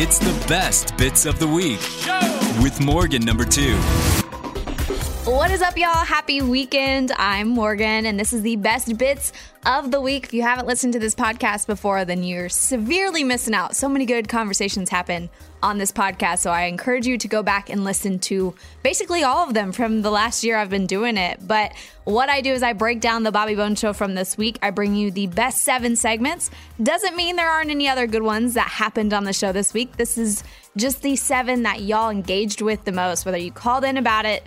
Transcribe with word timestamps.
It's 0.00 0.20
the 0.20 0.46
best 0.46 0.96
bits 0.96 1.26
of 1.26 1.40
the 1.40 1.48
week 1.48 1.80
with 2.62 2.80
Morgan 2.80 3.24
number 3.24 3.44
two. 3.44 3.76
What 5.28 5.50
is 5.50 5.60
up, 5.60 5.76
y'all? 5.76 6.06
Happy 6.06 6.40
weekend. 6.40 7.12
I'm 7.14 7.48
Morgan, 7.48 8.06
and 8.06 8.18
this 8.18 8.32
is 8.32 8.40
the 8.40 8.56
best 8.56 8.96
bits 8.96 9.30
of 9.66 9.90
the 9.90 10.00
week. 10.00 10.24
If 10.24 10.32
you 10.32 10.40
haven't 10.40 10.66
listened 10.66 10.94
to 10.94 10.98
this 10.98 11.14
podcast 11.14 11.66
before, 11.66 12.06
then 12.06 12.22
you're 12.22 12.48
severely 12.48 13.24
missing 13.24 13.52
out. 13.52 13.76
So 13.76 13.90
many 13.90 14.06
good 14.06 14.26
conversations 14.26 14.88
happen 14.88 15.28
on 15.62 15.76
this 15.76 15.92
podcast. 15.92 16.38
So 16.38 16.50
I 16.50 16.62
encourage 16.62 17.06
you 17.06 17.18
to 17.18 17.28
go 17.28 17.42
back 17.42 17.68
and 17.68 17.84
listen 17.84 18.18
to 18.20 18.54
basically 18.82 19.22
all 19.22 19.46
of 19.46 19.52
them 19.52 19.70
from 19.70 20.00
the 20.00 20.10
last 20.10 20.44
year 20.44 20.56
I've 20.56 20.70
been 20.70 20.86
doing 20.86 21.18
it. 21.18 21.46
But 21.46 21.74
what 22.04 22.30
I 22.30 22.40
do 22.40 22.54
is 22.54 22.62
I 22.62 22.72
break 22.72 23.02
down 23.02 23.22
the 23.22 23.30
Bobby 23.30 23.54
Bones 23.54 23.78
show 23.78 23.92
from 23.92 24.14
this 24.14 24.38
week. 24.38 24.58
I 24.62 24.70
bring 24.70 24.94
you 24.94 25.10
the 25.10 25.26
best 25.26 25.62
seven 25.62 25.94
segments. 25.94 26.50
Doesn't 26.82 27.16
mean 27.16 27.36
there 27.36 27.50
aren't 27.50 27.70
any 27.70 27.86
other 27.86 28.06
good 28.06 28.22
ones 28.22 28.54
that 28.54 28.68
happened 28.68 29.12
on 29.12 29.24
the 29.24 29.34
show 29.34 29.52
this 29.52 29.74
week. 29.74 29.98
This 29.98 30.16
is 30.16 30.42
just 30.78 31.02
the 31.02 31.16
seven 31.16 31.64
that 31.64 31.82
y'all 31.82 32.08
engaged 32.08 32.62
with 32.62 32.82
the 32.86 32.92
most, 32.92 33.26
whether 33.26 33.36
you 33.36 33.52
called 33.52 33.84
in 33.84 33.98
about 33.98 34.24
it 34.24 34.42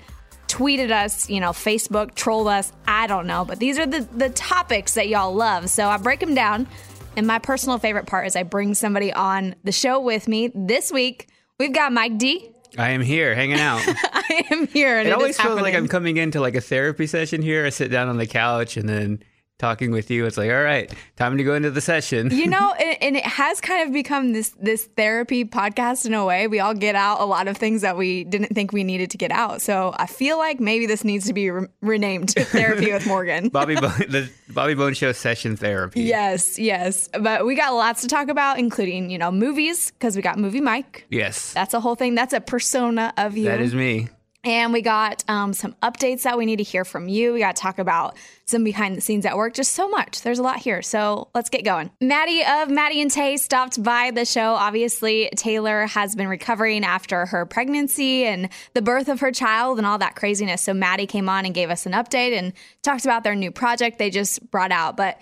tweeted 0.51 0.91
us, 0.91 1.29
you 1.29 1.39
know, 1.39 1.51
Facebook, 1.51 2.13
trolled 2.13 2.47
us. 2.47 2.71
I 2.85 3.07
don't 3.07 3.25
know. 3.25 3.45
But 3.45 3.59
these 3.59 3.79
are 3.79 3.85
the, 3.85 4.01
the 4.01 4.29
topics 4.29 4.95
that 4.95 5.07
y'all 5.07 5.33
love. 5.33 5.69
So 5.69 5.87
I 5.87 5.97
break 5.97 6.19
them 6.19 6.35
down. 6.35 6.67
And 7.15 7.25
my 7.25 7.39
personal 7.39 7.77
favorite 7.77 8.05
part 8.05 8.27
is 8.27 8.35
I 8.35 8.43
bring 8.43 8.73
somebody 8.73 9.11
on 9.13 9.55
the 9.63 9.71
show 9.71 9.99
with 9.99 10.27
me. 10.27 10.51
This 10.53 10.91
week, 10.91 11.29
we've 11.59 11.73
got 11.73 11.91
Mike 11.93 12.17
D. 12.17 12.51
I 12.77 12.89
am 12.89 13.01
here 13.01 13.35
hanging 13.35 13.59
out. 13.59 13.81
I 13.87 14.45
am 14.51 14.67
here. 14.67 14.97
And 14.97 15.07
it, 15.07 15.11
it 15.11 15.13
always 15.13 15.39
feels 15.39 15.59
like. 15.61 15.75
I'm 15.75 15.87
coming 15.87 16.17
into 16.17 16.39
like 16.39 16.55
a 16.55 16.61
therapy 16.61 17.07
session 17.07 17.41
here. 17.41 17.65
I 17.65 17.70
sit 17.70 17.91
down 17.91 18.07
on 18.07 18.17
the 18.17 18.27
couch 18.27 18.77
and 18.77 18.87
then 18.87 19.23
talking 19.61 19.91
with 19.91 20.09
you. 20.09 20.25
It's 20.25 20.38
like, 20.38 20.49
all 20.49 20.63
right, 20.63 20.91
time 21.15 21.38
to 21.38 21.43
go 21.43 21.53
into 21.53 21.71
the 21.71 21.79
session. 21.81 22.31
you 22.31 22.47
know, 22.47 22.73
and, 22.79 22.97
and 23.01 23.15
it 23.15 23.25
has 23.25 23.61
kind 23.61 23.87
of 23.87 23.93
become 23.93 24.34
this 24.34 24.49
this 24.59 24.85
therapy 24.97 25.45
podcast 25.45 26.05
in 26.05 26.13
a 26.13 26.25
way. 26.25 26.47
We 26.47 26.59
all 26.59 26.73
get 26.73 26.95
out 26.95 27.21
a 27.21 27.25
lot 27.25 27.47
of 27.47 27.55
things 27.57 27.81
that 27.84 27.95
we 27.95 28.23
didn't 28.26 28.54
think 28.55 28.73
we 28.73 28.84
needed 28.84 29.12
to 29.12 29.17
get 29.17 29.32
out. 29.32 29.62
So 29.62 29.93
I 29.95 30.07
feel 30.07 30.37
like 30.37 30.59
maybe 30.59 30.87
this 30.87 31.04
needs 31.04 31.27
to 31.27 31.34
be 31.34 31.49
re- 31.51 31.67
renamed 31.82 32.32
Therapy 32.32 32.91
with 32.91 33.05
Morgan. 33.05 33.49
Bobby 33.62 33.76
Bone, 33.76 33.91
the 34.09 34.29
Bobby 34.49 34.73
Bone 34.73 34.93
Show 34.93 35.12
session 35.12 35.55
therapy. 35.55 36.01
Yes, 36.01 36.57
yes. 36.57 37.07
But 37.20 37.45
we 37.45 37.55
got 37.55 37.73
lots 37.73 38.01
to 38.01 38.07
talk 38.07 38.27
about, 38.29 38.57
including, 38.57 39.12
you 39.12 39.17
know, 39.20 39.32
movies, 39.32 39.91
because 39.91 40.15
we 40.15 40.21
got 40.23 40.37
Movie 40.39 40.62
Mike. 40.62 41.05
Yes, 41.09 41.54
That's 41.54 41.73
a 41.73 41.79
whole 41.79 41.95
thing. 41.95 42.15
That's 42.15 42.34
a 42.34 42.41
persona 42.41 43.13
of 43.17 43.37
you. 43.37 43.45
that 43.45 43.62
is 43.62 43.76
me. 43.76 44.09
And 44.43 44.73
we 44.73 44.81
got 44.81 45.23
um, 45.27 45.53
some 45.53 45.75
updates 45.84 46.23
that 46.23 46.35
we 46.35 46.47
need 46.47 46.55
to 46.55 46.63
hear 46.63 46.84
from 46.84 47.07
you. 47.07 47.34
We 47.34 47.39
got 47.39 47.55
to 47.55 47.61
talk 47.61 47.77
about 47.77 48.17
some 48.45 48.63
behind 48.63 48.98
the 48.98 49.01
scenes 49.01 49.23
at 49.23 49.37
work. 49.37 49.53
Just 49.53 49.73
so 49.73 49.87
much. 49.87 50.21
There's 50.23 50.39
a 50.39 50.43
lot 50.43 50.57
here. 50.57 50.81
So 50.81 51.27
let's 51.35 51.49
get 51.49 51.63
going. 51.63 51.91
Maddie 52.01 52.43
of 52.43 52.70
Maddie 52.70 53.01
and 53.01 53.11
Tay 53.11 53.37
stopped 53.37 53.83
by 53.83 54.09
the 54.09 54.25
show. 54.25 54.53
Obviously, 54.53 55.29
Taylor 55.35 55.85
has 55.85 56.15
been 56.15 56.27
recovering 56.27 56.83
after 56.83 57.27
her 57.27 57.45
pregnancy 57.45 58.25
and 58.25 58.49
the 58.73 58.81
birth 58.81 59.09
of 59.09 59.20
her 59.20 59.31
child 59.31 59.77
and 59.77 59.85
all 59.85 59.99
that 59.99 60.15
craziness. 60.15 60.63
So 60.63 60.73
Maddie 60.73 61.07
came 61.07 61.29
on 61.29 61.45
and 61.45 61.53
gave 61.53 61.70
us 61.70 61.85
an 61.85 61.91
update 61.91 62.35
and 62.35 62.53
talked 62.81 63.05
about 63.05 63.23
their 63.23 63.35
new 63.35 63.51
project 63.51 63.99
they 63.99 64.09
just 64.09 64.50
brought 64.50 64.72
out. 64.72 64.97
But 64.97 65.19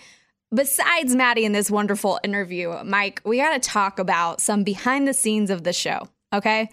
besides 0.56 1.14
Maddie 1.14 1.44
in 1.44 1.52
this 1.52 1.70
wonderful 1.70 2.22
interview, 2.24 2.74
Mike, 2.86 3.22
we 3.26 3.38
got 3.38 3.62
to 3.62 3.70
talk 3.70 4.00
about 4.00 4.40
some 4.40 4.64
behind 4.64 5.10
the 5.10 5.14
scenes 5.14 5.50
of 5.50 5.66
the 5.66 5.74
show. 5.74 6.08
Okay 6.32 6.70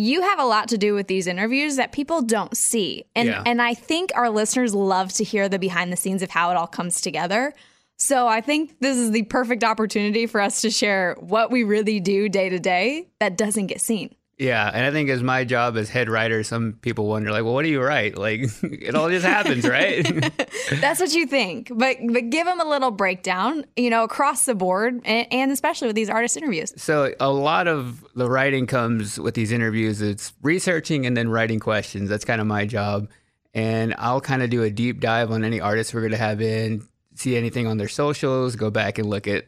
you 0.00 0.22
have 0.22 0.38
a 0.38 0.44
lot 0.44 0.68
to 0.68 0.78
do 0.78 0.94
with 0.94 1.06
these 1.06 1.26
interviews 1.26 1.76
that 1.76 1.92
people 1.92 2.22
don't 2.22 2.56
see. 2.56 3.04
And 3.14 3.28
Yeah. 3.28 3.42
and 3.44 3.60
I 3.60 3.74
think 3.74 4.10
our 4.14 4.30
listeners 4.30 4.74
love 4.74 5.12
to 5.14 5.24
hear 5.24 5.48
the 5.48 5.58
behind 5.58 5.92
the 5.92 5.96
scenes 5.96 6.22
of 6.22 6.30
how 6.30 6.50
it 6.50 6.56
all 6.56 6.66
comes 6.66 7.00
together. 7.00 7.52
So 7.98 8.26
I 8.26 8.40
think 8.40 8.76
this 8.80 8.96
is 8.96 9.10
the 9.10 9.24
perfect 9.24 9.62
opportunity 9.62 10.26
for 10.26 10.40
us 10.40 10.62
to 10.62 10.70
share 10.70 11.16
what 11.20 11.50
we 11.50 11.64
really 11.64 12.00
do 12.00 12.30
day 12.30 12.48
to 12.48 12.58
day 12.58 13.08
that 13.18 13.36
doesn't 13.36 13.66
get 13.66 13.80
seen. 13.82 14.14
Yeah, 14.40 14.70
and 14.72 14.86
I 14.86 14.90
think 14.90 15.10
as 15.10 15.22
my 15.22 15.44
job 15.44 15.76
as 15.76 15.90
head 15.90 16.08
writer, 16.08 16.42
some 16.42 16.72
people 16.80 17.06
wonder 17.06 17.30
like, 17.30 17.44
well, 17.44 17.52
what 17.52 17.62
do 17.62 17.68
you 17.68 17.82
write? 17.82 18.16
Like, 18.16 18.40
it 18.62 18.94
all 18.94 19.10
just 19.10 19.26
happens, 19.26 19.68
right? 19.68 20.02
That's 20.80 20.98
what 20.98 21.12
you 21.12 21.26
think. 21.26 21.70
But 21.74 21.98
but 22.08 22.30
give 22.30 22.46
them 22.46 22.58
a 22.58 22.64
little 22.64 22.90
breakdown, 22.90 23.66
you 23.76 23.90
know, 23.90 24.02
across 24.02 24.46
the 24.46 24.54
board 24.54 25.02
and, 25.04 25.26
and 25.30 25.52
especially 25.52 25.88
with 25.88 25.96
these 25.96 26.08
artist 26.08 26.38
interviews. 26.38 26.72
So 26.78 27.12
a 27.20 27.30
lot 27.30 27.68
of 27.68 28.02
the 28.14 28.30
writing 28.30 28.66
comes 28.66 29.20
with 29.20 29.34
these 29.34 29.52
interviews. 29.52 30.00
It's 30.00 30.32
researching 30.40 31.04
and 31.04 31.14
then 31.14 31.28
writing 31.28 31.60
questions. 31.60 32.08
That's 32.08 32.24
kind 32.24 32.40
of 32.40 32.46
my 32.46 32.64
job. 32.64 33.10
And 33.52 33.94
I'll 33.98 34.22
kind 34.22 34.42
of 34.42 34.48
do 34.48 34.62
a 34.62 34.70
deep 34.70 35.00
dive 35.00 35.30
on 35.30 35.44
any 35.44 35.60
artists 35.60 35.92
we're 35.92 36.00
going 36.00 36.12
to 36.12 36.16
have 36.16 36.40
in, 36.40 36.88
see 37.14 37.36
anything 37.36 37.66
on 37.66 37.76
their 37.76 37.88
socials, 37.88 38.56
go 38.56 38.70
back 38.70 38.96
and 38.96 39.10
look 39.10 39.28
at 39.28 39.44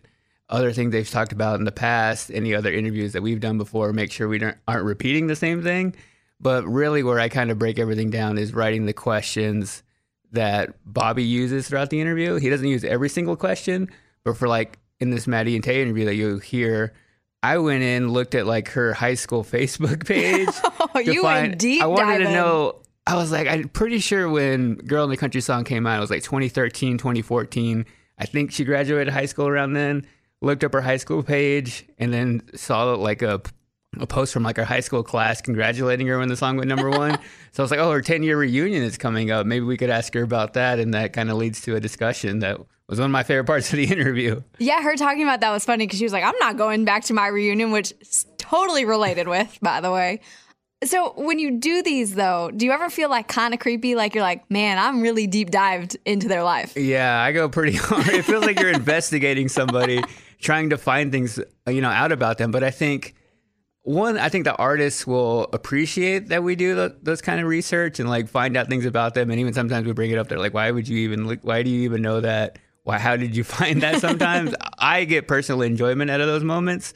other 0.53 0.73
things 0.73 0.93
they've 0.93 1.09
talked 1.09 1.33
about 1.33 1.59
in 1.59 1.65
the 1.65 1.73
past, 1.73 2.31
any 2.33 2.55
other 2.55 2.73
interviews 2.73 3.15
that 3.15 3.23
we've 3.23 3.41
done 3.41 3.59
before, 3.59 3.93
make 3.93 4.13
sure 4.13 4.29
we 4.29 4.39
don't, 4.39 4.57
aren't 4.69 4.85
repeating 4.85 5.27
the 5.27 5.35
same 5.35 5.63
thing. 5.63 5.95
But 6.39 6.65
really, 6.67 7.03
where 7.03 7.19
I 7.19 7.29
kind 7.29 7.51
of 7.51 7.59
break 7.59 7.79
everything 7.79 8.11
down 8.11 8.37
is 8.37 8.53
writing 8.53 8.85
the 8.87 8.93
questions 8.93 9.83
that 10.33 10.75
Bobby 10.85 11.25
uses 11.25 11.69
throughout 11.69 11.91
the 11.91 12.01
interview. 12.01 12.37
He 12.37 12.51
doesn't 12.51 12.67
use 12.67 12.85
every 12.85 13.09
single 13.09 13.37
question, 13.37 13.89
but 14.25 14.37
for 14.37 14.49
like 14.49 14.79
in 15.01 15.11
this 15.11 15.27
Maddie 15.27 15.55
and 15.55 15.65
Tay 15.65 15.83
interview 15.83 16.05
that 16.05 16.15
you 16.15 16.39
hear, 16.39 16.93
I 17.43 17.59
went 17.59 17.83
in, 17.83 18.11
looked 18.11 18.35
at 18.35 18.47
like 18.47 18.69
her 18.71 18.93
high 18.93 19.15
school 19.15 19.45
Facebook 19.45 20.07
page. 20.07 20.49
Oh, 20.95 20.99
you 20.99 21.23
went 21.23 21.59
deep 21.59 21.83
I 21.83 21.87
wanted 21.87 22.19
to 22.19 22.25
know. 22.25 22.83
I 23.07 23.17
was 23.17 23.33
like, 23.33 23.49
I'm 23.49 23.71
pretty 23.71 23.99
sure 23.99 24.29
when 24.29 24.75
Girl 24.75 25.05
in 25.05 25.11
the 25.11 25.17
Country 25.17 25.41
song 25.41 25.65
came 25.65 25.87
out, 25.87 25.97
it 25.97 26.01
was 26.01 26.11
like 26.11 26.23
2013, 26.23 26.99
2014. 26.99 27.87
I 28.19 28.27
think 28.27 28.53
she 28.53 28.65
graduated 28.65 29.11
high 29.11 29.25
school 29.25 29.49
around 29.49 29.73
then. 29.73 30.07
Looked 30.43 30.65
up 30.65 30.73
her 30.73 30.81
high 30.81 30.97
school 30.97 31.23
page 31.23 31.87
and 31.99 32.13
then 32.13 32.43
saw 32.55 32.93
like 32.95 33.23
a 33.23 33.41
a 34.01 34.07
post 34.07 34.33
from 34.33 34.43
like 34.43 34.57
her 34.57 34.65
high 34.65 34.81
school 34.81 35.03
class 35.03 35.41
congratulating 35.43 36.07
her 36.07 36.19
when 36.19 36.29
the 36.29 36.37
song 36.37 36.57
went 36.57 36.69
number 36.69 36.89
one. 36.99 37.19
so 37.53 37.63
I 37.63 37.65
was 37.65 37.71
like, 37.71 37.81
oh, 37.81 37.91
her 37.91 38.01
10 38.01 38.23
year 38.23 38.39
reunion 38.39 38.83
is 38.83 38.97
coming 38.97 39.31
up. 39.31 39.47
Maybe 39.47 39.65
we 39.65 39.77
could 39.77 39.91
ask 39.91 40.15
her 40.15 40.23
about 40.23 40.55
that. 40.55 40.79
And 40.79 40.95
that 40.95 41.13
kind 41.13 41.31
of 41.31 41.37
leads 41.37 41.61
to 41.63 41.77
a 41.77 41.81
discussion 41.81 42.39
that 42.41 42.59
was 42.89 42.99
one 42.99 43.07
of 43.07 43.13
my 43.13 43.23
favorite 43.23 43.45
parts 43.45 43.71
of 43.71 43.77
the 43.77 43.85
interview. 43.93 44.43
Yeah, 44.59 44.83
her 44.83 44.97
talking 44.97 45.23
about 45.23 45.41
that 45.41 45.51
was 45.51 45.65
funny 45.65 45.87
because 45.87 45.99
she 45.99 46.05
was 46.05 46.13
like, 46.13 46.25
I'm 46.25 46.39
not 46.41 46.57
going 46.57 46.85
back 46.85 47.05
to 47.05 47.15
my 47.15 47.27
reunion, 47.27 47.71
which 47.71 47.93
is 48.01 48.27
totally 48.39 48.85
related 48.85 49.29
with, 49.29 49.59
by 49.61 49.81
the 49.81 49.91
way. 49.91 50.21
So 50.84 51.12
when 51.16 51.38
you 51.38 51.59
do 51.59 51.82
these 51.82 52.15
though, 52.15 52.50
do 52.50 52.65
you 52.65 52.72
ever 52.72 52.91
feel 52.91 53.09
like 53.09 53.28
kind 53.28 53.54
of 53.54 53.60
creepy? 53.60 53.94
Like 53.94 54.15
you're 54.15 54.25
like, 54.25 54.50
man, 54.50 54.78
I'm 54.78 55.00
really 55.00 55.26
deep 55.26 55.50
dived 55.50 55.97
into 56.04 56.28
their 56.28 56.43
life. 56.43 56.76
Yeah, 56.76 57.20
I 57.20 57.32
go 57.32 57.48
pretty 57.48 57.76
hard. 57.76 58.09
It 58.09 58.25
feels 58.25 58.44
like 58.44 58.59
you're 58.59 58.72
investigating 58.72 59.48
somebody, 59.48 60.03
trying 60.41 60.70
to 60.70 60.78
find 60.78 61.12
things, 61.12 61.38
you 61.69 61.81
know, 61.81 61.91
out 61.91 62.12
about 62.12 62.38
them. 62.38 62.50
But 62.50 62.65
I 62.65 62.70
think 62.70 63.15
one, 63.82 64.16
I 64.16 64.28
think 64.28 64.44
the 64.44 64.56
artists 64.56 65.06
will 65.06 65.44
appreciate 65.53 66.28
that 66.28 66.43
we 66.43 66.54
do 66.54 66.75
th 66.75 66.93
those 67.03 67.20
kind 67.20 67.41
of 67.41 67.47
research 67.47 67.99
and 68.00 68.09
like 68.09 68.28
find 68.28 68.56
out 68.56 68.69
things 68.69 68.87
about 68.87 69.14
them. 69.14 69.31
And 69.31 69.41
even 69.41 69.53
sometimes 69.53 69.87
we 69.87 69.93
bring 69.93 70.10
it 70.10 70.19
up. 70.19 70.28
They're 70.28 70.38
like, 70.38 70.54
why 70.54 70.70
would 70.70 70.88
you 70.88 70.99
even 70.99 71.26
look? 71.26 71.41
Why 71.43 71.62
do 71.62 71.70
you 71.70 71.82
even 71.82 72.03
know 72.03 72.20
that? 72.20 72.59
Why? 72.84 72.99
How 72.99 73.16
did 73.16 73.37
you 73.37 73.44
find 73.59 73.82
that? 73.82 74.00
Sometimes 74.00 74.54
I 74.78 75.04
get 75.04 75.28
personal 75.28 75.62
enjoyment 75.62 76.10
out 76.10 76.20
of 76.20 76.26
those 76.28 76.44
moments. 76.44 76.94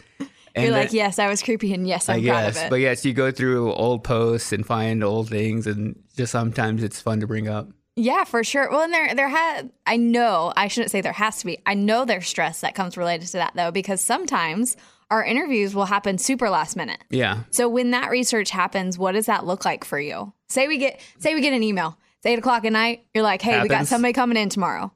And 0.56 0.65
You're 0.65 0.72
like, 0.72 0.93
yes, 0.93 1.19
I 1.19 1.28
was 1.28 1.43
creepy, 1.43 1.72
and 1.75 1.87
yes, 1.87 2.09
I'm 2.09 2.21
I 2.21 2.25
proud 2.27 2.47
guess, 2.47 2.56
of 2.56 2.62
it. 2.65 2.71
but 2.71 2.77
yes, 2.81 3.05
you 3.05 3.12
go 3.12 3.31
through 3.31 3.72
old 3.75 4.03
posts 4.03 4.53
and 4.53 4.65
find 4.67 5.05
old 5.05 5.28
things, 5.28 5.67
and 5.67 5.94
just 6.17 6.33
sometimes 6.33 6.83
it's 6.83 7.00
fun 7.00 7.21
to 7.21 7.27
bring 7.27 7.47
up. 7.47 7.69
yeah, 7.94 8.25
for 8.25 8.43
sure. 8.43 8.71
Well, 8.71 8.81
and 8.83 8.93
there, 8.93 9.15
there 9.15 9.28
had, 9.28 9.71
I 9.87 9.97
know, 9.99 10.53
I 10.56 10.69
shouldn't 10.69 10.91
say 10.91 11.00
there 11.03 11.12
has 11.12 11.39
to 11.41 11.47
be. 11.47 11.59
I 11.66 11.75
know 11.75 12.05
there's 12.05 12.27
stress 12.27 12.61
that 12.62 12.75
comes 12.75 12.97
related 12.97 13.27
to 13.28 13.33
that 13.39 13.53
though, 13.55 13.71
because 13.71 14.00
sometimes 14.00 14.77
our 15.11 15.25
interviews 15.25 15.75
will 15.75 15.84
happen 15.84 16.19
super 16.19 16.50
last 16.50 16.75
minute. 16.75 16.99
Yeah, 17.11 17.41
So 17.50 17.69
when 17.69 17.93
that 17.93 18.11
research 18.11 18.50
happens, 18.50 18.99
what 18.99 19.12
does 19.12 19.27
that 19.27 19.47
look 19.47 19.65
like 19.65 19.84
for 19.84 20.00
you? 20.00 20.33
Say 20.49 20.66
we 20.69 20.78
get, 20.78 21.00
say 21.19 21.34
we 21.34 21.41
get 21.43 21.53
an 21.53 21.62
email. 21.62 21.97
It's 22.19 22.27
eight 22.27 22.39
o'clock 22.39 22.65
at 22.65 22.72
night. 22.72 23.05
You're 23.15 23.22
like, 23.25 23.41
hey, 23.43 23.62
we 23.62 23.69
got 23.69 23.87
somebody 23.87 24.12
coming 24.15 24.37
in 24.37 24.49
tomorrow. 24.49 24.91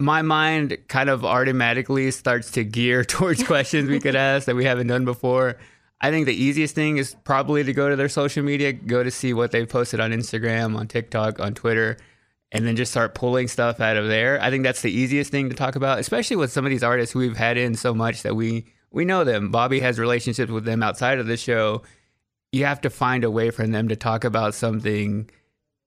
My 0.00 0.22
mind 0.22 0.76
kind 0.88 1.08
of 1.08 1.24
automatically 1.24 2.10
starts 2.10 2.50
to 2.52 2.64
gear 2.64 3.04
towards 3.04 3.42
questions 3.42 3.88
we 3.88 4.00
could 4.00 4.16
ask 4.16 4.46
that 4.46 4.56
we 4.56 4.64
haven't 4.64 4.88
done 4.88 5.04
before. 5.04 5.56
I 6.00 6.10
think 6.10 6.26
the 6.26 6.34
easiest 6.34 6.74
thing 6.74 6.98
is 6.98 7.16
probably 7.24 7.64
to 7.64 7.72
go 7.72 7.88
to 7.88 7.96
their 7.96 8.08
social 8.08 8.42
media, 8.42 8.72
go 8.72 9.02
to 9.02 9.10
see 9.10 9.32
what 9.32 9.52
they've 9.52 9.68
posted 9.68 10.00
on 10.00 10.10
Instagram, 10.10 10.76
on 10.76 10.86
TikTok, 10.86 11.40
on 11.40 11.54
Twitter, 11.54 11.96
and 12.52 12.66
then 12.66 12.76
just 12.76 12.90
start 12.90 13.14
pulling 13.14 13.48
stuff 13.48 13.80
out 13.80 13.96
of 13.96 14.08
there. 14.08 14.40
I 14.42 14.50
think 14.50 14.64
that's 14.64 14.82
the 14.82 14.92
easiest 14.92 15.30
thing 15.30 15.48
to 15.48 15.56
talk 15.56 15.76
about, 15.76 15.98
especially 15.98 16.36
with 16.36 16.52
some 16.52 16.66
of 16.66 16.70
these 16.70 16.82
artists 16.82 17.12
who 17.12 17.20
we've 17.20 17.36
had 17.36 17.56
in 17.56 17.74
so 17.74 17.94
much 17.94 18.22
that 18.22 18.36
we 18.36 18.66
we 18.90 19.04
know 19.04 19.24
them. 19.24 19.50
Bobby 19.50 19.80
has 19.80 19.98
relationships 19.98 20.52
with 20.52 20.64
them 20.64 20.82
outside 20.82 21.18
of 21.18 21.26
the 21.26 21.36
show. 21.36 21.82
You 22.52 22.64
have 22.66 22.80
to 22.82 22.90
find 22.90 23.24
a 23.24 23.30
way 23.30 23.50
for 23.50 23.66
them 23.66 23.88
to 23.88 23.96
talk 23.96 24.24
about 24.24 24.54
something 24.54 25.28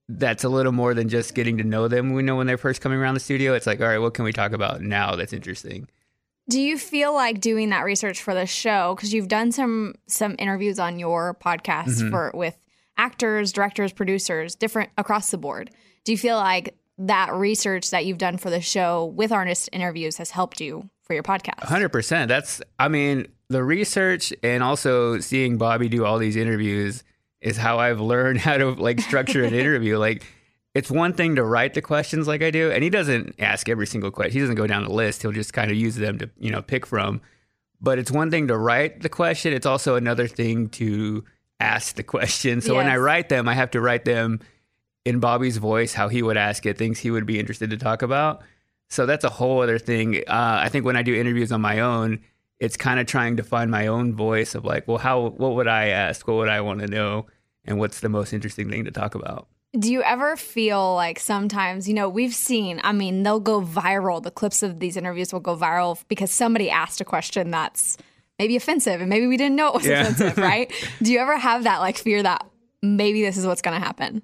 that's 0.09 0.43
a 0.43 0.49
little 0.49 0.71
more 0.71 0.93
than 0.93 1.09
just 1.09 1.35
getting 1.35 1.57
to 1.57 1.63
know 1.63 1.87
them. 1.87 2.13
We 2.13 2.23
know 2.23 2.35
when 2.35 2.47
they're 2.47 2.57
first 2.57 2.81
coming 2.81 2.97
around 2.99 3.13
the 3.15 3.19
studio, 3.19 3.53
it's 3.53 3.67
like, 3.67 3.81
all 3.81 3.87
right, 3.87 3.97
what 3.97 4.13
can 4.13 4.23
we 4.25 4.31
talk 4.33 4.51
about 4.53 4.81
now 4.81 5.15
that's 5.15 5.33
interesting? 5.33 5.87
Do 6.49 6.61
you 6.61 6.77
feel 6.77 7.13
like 7.13 7.41
doing 7.41 7.71
that 7.71 7.83
research 7.83 8.21
for 8.21 8.33
the 8.33 8.45
show 8.45 8.95
because 8.95 9.13
you've 9.13 9.27
done 9.27 9.51
some 9.51 9.95
some 10.07 10.35
interviews 10.39 10.79
on 10.79 10.97
your 10.97 11.33
podcast 11.35 11.87
Mm-hmm. 11.87 12.09
for 12.09 12.31
with 12.33 12.57
actors, 12.97 13.51
directors, 13.51 13.91
producers, 13.91 14.55
different 14.55 14.89
across 14.97 15.29
the 15.29 15.37
board? 15.37 15.71
Do 16.05 16.13
you 16.13 16.17
feel 16.17 16.37
like 16.37 16.75
that 16.99 17.33
research 17.33 17.91
that 17.91 18.05
you've 18.05 18.17
done 18.17 18.37
for 18.37 18.49
the 18.49 18.61
show 18.61 19.05
with 19.05 19.31
artist 19.33 19.69
interviews 19.73 20.17
has 20.17 20.31
helped 20.31 20.61
you 20.61 20.89
for 21.03 21.13
your 21.13 21.21
podcast? 21.23 21.63
Hundred 21.63 21.89
percent. 21.89 22.29
That's. 22.29 22.61
I 22.79 22.87
mean, 22.87 23.27
the 23.49 23.61
research 23.63 24.31
and 24.41 24.63
also 24.63 25.19
seeing 25.19 25.57
Bobby 25.57 25.89
do 25.89 26.05
all 26.05 26.17
these 26.17 26.37
interviews 26.37 27.03
is 27.41 27.57
how 27.57 27.79
I've 27.79 27.99
learned 27.99 28.39
how 28.47 28.57
to 28.57 28.71
like 28.71 28.99
structure 28.99 29.43
an 29.43 29.53
interview. 29.53 29.97
Like 29.97 30.25
it's 30.73 30.91
one 30.91 31.13
thing 31.13 31.35
to 31.35 31.43
write 31.43 31.73
the 31.73 31.81
questions 31.81 32.27
like 32.27 32.43
I 32.43 32.51
do, 32.51 32.71
and 32.71 32.83
he 32.83 32.89
doesn't 32.89 33.35
ask 33.39 33.67
every 33.67 33.87
single 33.87 34.11
question. 34.11 34.33
He 34.33 34.39
doesn't 34.39 34.55
go 34.55 34.67
down 34.67 34.83
the 34.83 34.93
list. 34.93 35.21
He'll 35.21 35.31
just 35.31 35.53
kind 35.53 35.71
of 35.71 35.77
use 35.77 35.95
them 35.95 36.19
to, 36.19 36.29
you 36.37 36.51
know, 36.51 36.61
pick 36.61 36.85
from. 36.85 37.21
But 37.81 37.99
it's 37.99 38.11
one 38.11 38.31
thing 38.31 38.47
to 38.47 38.57
write 38.57 39.01
the 39.01 39.09
question. 39.09 39.53
It's 39.53 39.65
also 39.65 39.95
another 39.95 40.27
thing 40.27 40.69
to 40.69 41.23
ask 41.59 41.95
the 41.95 42.03
question. 42.03 42.61
So 42.61 42.75
when 42.75 42.87
I 42.87 42.97
write 42.97 43.29
them, 43.29 43.47
I 43.47 43.53
have 43.53 43.71
to 43.71 43.81
write 43.81 44.05
them 44.05 44.39
in 45.05 45.19
Bobby's 45.19 45.57
voice, 45.57 45.93
how 45.93 46.09
he 46.09 46.21
would 46.21 46.37
ask 46.37 46.65
it, 46.65 46.77
things 46.77 46.99
he 46.99 47.11
would 47.11 47.25
be 47.25 47.39
interested 47.39 47.69
to 47.69 47.77
talk 47.77 48.01
about. 48.01 48.41
So 48.89 49.05
that's 49.05 49.23
a 49.23 49.29
whole 49.29 49.61
other 49.61 49.79
thing. 49.79 50.17
Uh, 50.27 50.59
I 50.61 50.69
think 50.69 50.85
when 50.85 50.95
I 50.95 51.01
do 51.01 51.15
interviews 51.15 51.51
on 51.51 51.61
my 51.61 51.79
own, 51.79 52.19
it's 52.59 52.77
kind 52.77 52.99
of 52.99 53.05
trying 53.05 53.37
to 53.37 53.43
find 53.43 53.69
my 53.69 53.87
own 53.87 54.13
voice 54.15 54.55
of 54.55 54.65
like, 54.65 54.87
well, 54.87 54.97
how, 54.97 55.27
what 55.29 55.55
would 55.55 55.67
I 55.67 55.87
ask? 55.87 56.27
What 56.27 56.37
would 56.37 56.49
I 56.49 56.61
want 56.61 56.79
to 56.81 56.87
know? 56.87 57.27
And 57.65 57.77
what's 57.79 57.99
the 57.99 58.09
most 58.09 58.33
interesting 58.33 58.69
thing 58.69 58.85
to 58.85 58.91
talk 58.91 59.13
about? 59.15 59.47
Do 59.77 59.91
you 59.91 60.01
ever 60.01 60.35
feel 60.37 60.95
like 60.95 61.19
sometimes, 61.19 61.87
you 61.87 61.93
know, 61.93 62.07
we've 62.09 62.33
seen, 62.33 62.79
I 62.83 62.93
mean, 62.93 63.21
they'll 63.23 63.39
go 63.41 63.61
viral. 63.61 64.23
The 64.23 64.31
clips 64.31 64.63
of 64.63 64.79
these 64.79 64.97
interviews 64.97 65.33
will 65.33 65.41
go 65.41 65.55
viral 65.55 66.01
because 66.07 66.31
somebody 66.31 66.69
asked 66.69 67.01
a 67.01 67.05
question 67.05 67.51
that's 67.51 67.97
maybe 68.39 68.55
offensive 68.55 69.01
and 69.01 69.09
maybe 69.09 69.27
we 69.27 69.35
didn't 69.37 69.55
know 69.55 69.67
it 69.69 69.73
was 69.75 69.85
Yeah. 69.85 70.01
offensive, 70.07 70.37
right? 70.37 70.71
Do 71.03 71.11
you 71.11 71.19
ever 71.19 71.37
have 71.37 71.65
that 71.65 71.79
like 71.79 71.97
fear 71.97 72.23
that 72.23 72.47
maybe 72.81 73.21
this 73.21 73.37
is 73.37 73.45
what's 73.45 73.61
going 73.61 73.79
to 73.79 73.85
happen? 73.85 74.21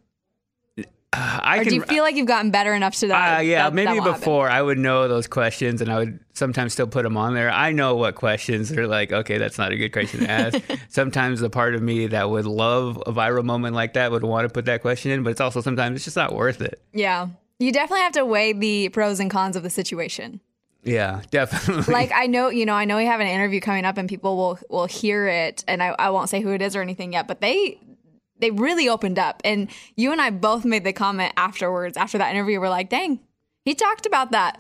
I 1.16 1.60
Or 1.60 1.64
do 1.64 1.76
you 1.76 1.82
feel 1.84 2.04
like 2.04 2.16
you've 2.16 2.28
gotten 2.28 2.52
better 2.52 2.74
enough 2.74 2.96
to 2.98 3.08
that? 3.08 3.38
Uh, 3.40 3.42
yeah, 3.42 3.64
that- 3.64 3.74
maybe 3.74 3.86
that 3.86 3.96
will 3.96 4.04
happen? 4.04 4.20
before 4.20 4.50
I 4.50 4.62
would 4.62 4.78
know 4.78 5.08
those 5.08 5.28
questions 5.28 5.82
and 5.82 5.92
I 5.92 6.00
would 6.00 6.20
sometimes 6.34 6.74
still 6.74 6.88
put 6.88 7.04
them 7.04 7.18
on 7.18 7.34
there. 7.34 7.52
I 7.52 7.72
know 7.72 7.96
what 7.96 8.16
questions 8.16 8.72
are 8.72 8.88
like, 8.88 9.12
okay, 9.12 9.38
that's 9.38 9.58
not 9.58 9.72
a 9.72 9.78
good 9.78 9.94
question 9.94 10.22
to 10.22 10.30
ask. 10.30 10.60
sometimes 10.90 11.40
the 11.40 11.50
part 11.50 11.76
of 11.76 11.82
me 11.82 12.08
that 12.08 12.30
would 12.30 12.46
love 12.46 13.02
a 13.06 13.14
viral 13.14 13.44
moment 13.44 13.76
like 13.76 13.94
that 13.94 14.12
would 14.12 14.24
want 14.24 14.48
to 14.48 14.54
put 14.54 14.66
that 14.66 14.82
question 14.82 15.12
in, 15.12 15.24
but 15.24 15.30
it's 15.32 15.42
also 15.42 15.62
sometimes 15.62 15.96
it's 15.98 16.06
just 16.06 16.18
not 16.18 16.34
worth 16.34 16.62
it. 16.62 16.82
Yeah. 16.94 17.28
You 17.60 17.72
definitely 17.72 18.02
have 18.02 18.14
to 18.14 18.26
weigh 18.26 18.54
the 18.54 18.90
pros 18.90 19.20
and 19.20 19.30
cons 19.30 19.56
of 19.56 19.64
the 19.64 19.70
situation. 19.70 20.40
Yeah, 20.84 21.22
definitely. 21.32 21.94
like 21.94 22.12
I 22.16 22.28
know, 22.28 22.50
you 22.50 22.66
know, 22.66 22.74
I 22.74 22.86
know 22.86 22.98
we 22.98 23.06
have 23.06 23.22
an 23.22 23.28
interview 23.28 23.62
coming 23.62 23.86
up 23.86 23.98
and 23.98 24.10
people 24.10 24.36
will 24.36 24.60
will 24.70 24.86
hear 24.86 25.28
it 25.28 25.64
and 25.68 25.82
I, 25.82 25.96
I 25.98 26.10
won't 26.10 26.30
say 26.30 26.42
who 26.42 26.52
it 26.52 26.62
is 26.62 26.76
or 26.76 26.82
anything 26.82 27.14
yet, 27.14 27.28
but 27.28 27.40
they 27.40 27.80
they 28.40 28.52
really 28.52 28.90
opened 28.90 29.20
up 29.20 29.42
and 29.46 29.70
you 29.96 30.12
and 30.12 30.20
I 30.22 30.30
both 30.30 30.66
made 30.66 30.84
the 30.84 30.94
comment 30.94 31.34
afterwards 31.38 31.98
after 31.98 32.18
that 32.18 32.32
interview 32.34 32.60
we're 32.60 32.70
like, 32.70 32.90
"Dang, 32.90 33.20
he 33.66 33.74
talked 33.76 34.06
about 34.06 34.32
that." 34.32 34.60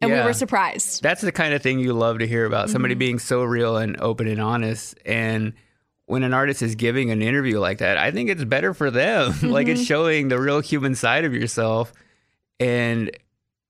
And 0.00 0.12
we 0.12 0.20
were 0.20 0.32
surprised. 0.32 1.02
that's 1.02 1.22
the 1.22 1.32
kind 1.32 1.52
of 1.54 1.60
thing 1.62 1.80
you 1.80 1.92
love 1.92 2.20
to 2.20 2.26
hear 2.28 2.44
about 2.46 2.70
somebody 2.70 2.94
Mm-hmm. 2.94 2.98
being 3.00 3.18
so 3.18 3.42
real 3.42 3.76
and 3.76 4.00
open 4.00 4.28
and 4.28 4.40
honest 4.40 4.96
and 5.04 5.52
when 6.06 6.22
an 6.22 6.32
artist 6.32 6.62
is 6.62 6.76
giving 6.76 7.10
an 7.10 7.20
interview 7.20 7.58
like 7.58 7.78
that 7.78 7.98
i 7.98 8.12
think 8.12 8.30
it's 8.30 8.44
better 8.44 8.72
for 8.74 8.92
them 8.92 9.30
like 9.42 9.66
Mm-hmm. 9.66 9.72
it's 9.72 9.84
showing 9.84 10.28
the 10.28 10.38
real 10.38 10.60
human 10.60 10.94
side 10.94 11.24
of 11.24 11.34
yourself 11.34 11.92
and 12.60 13.10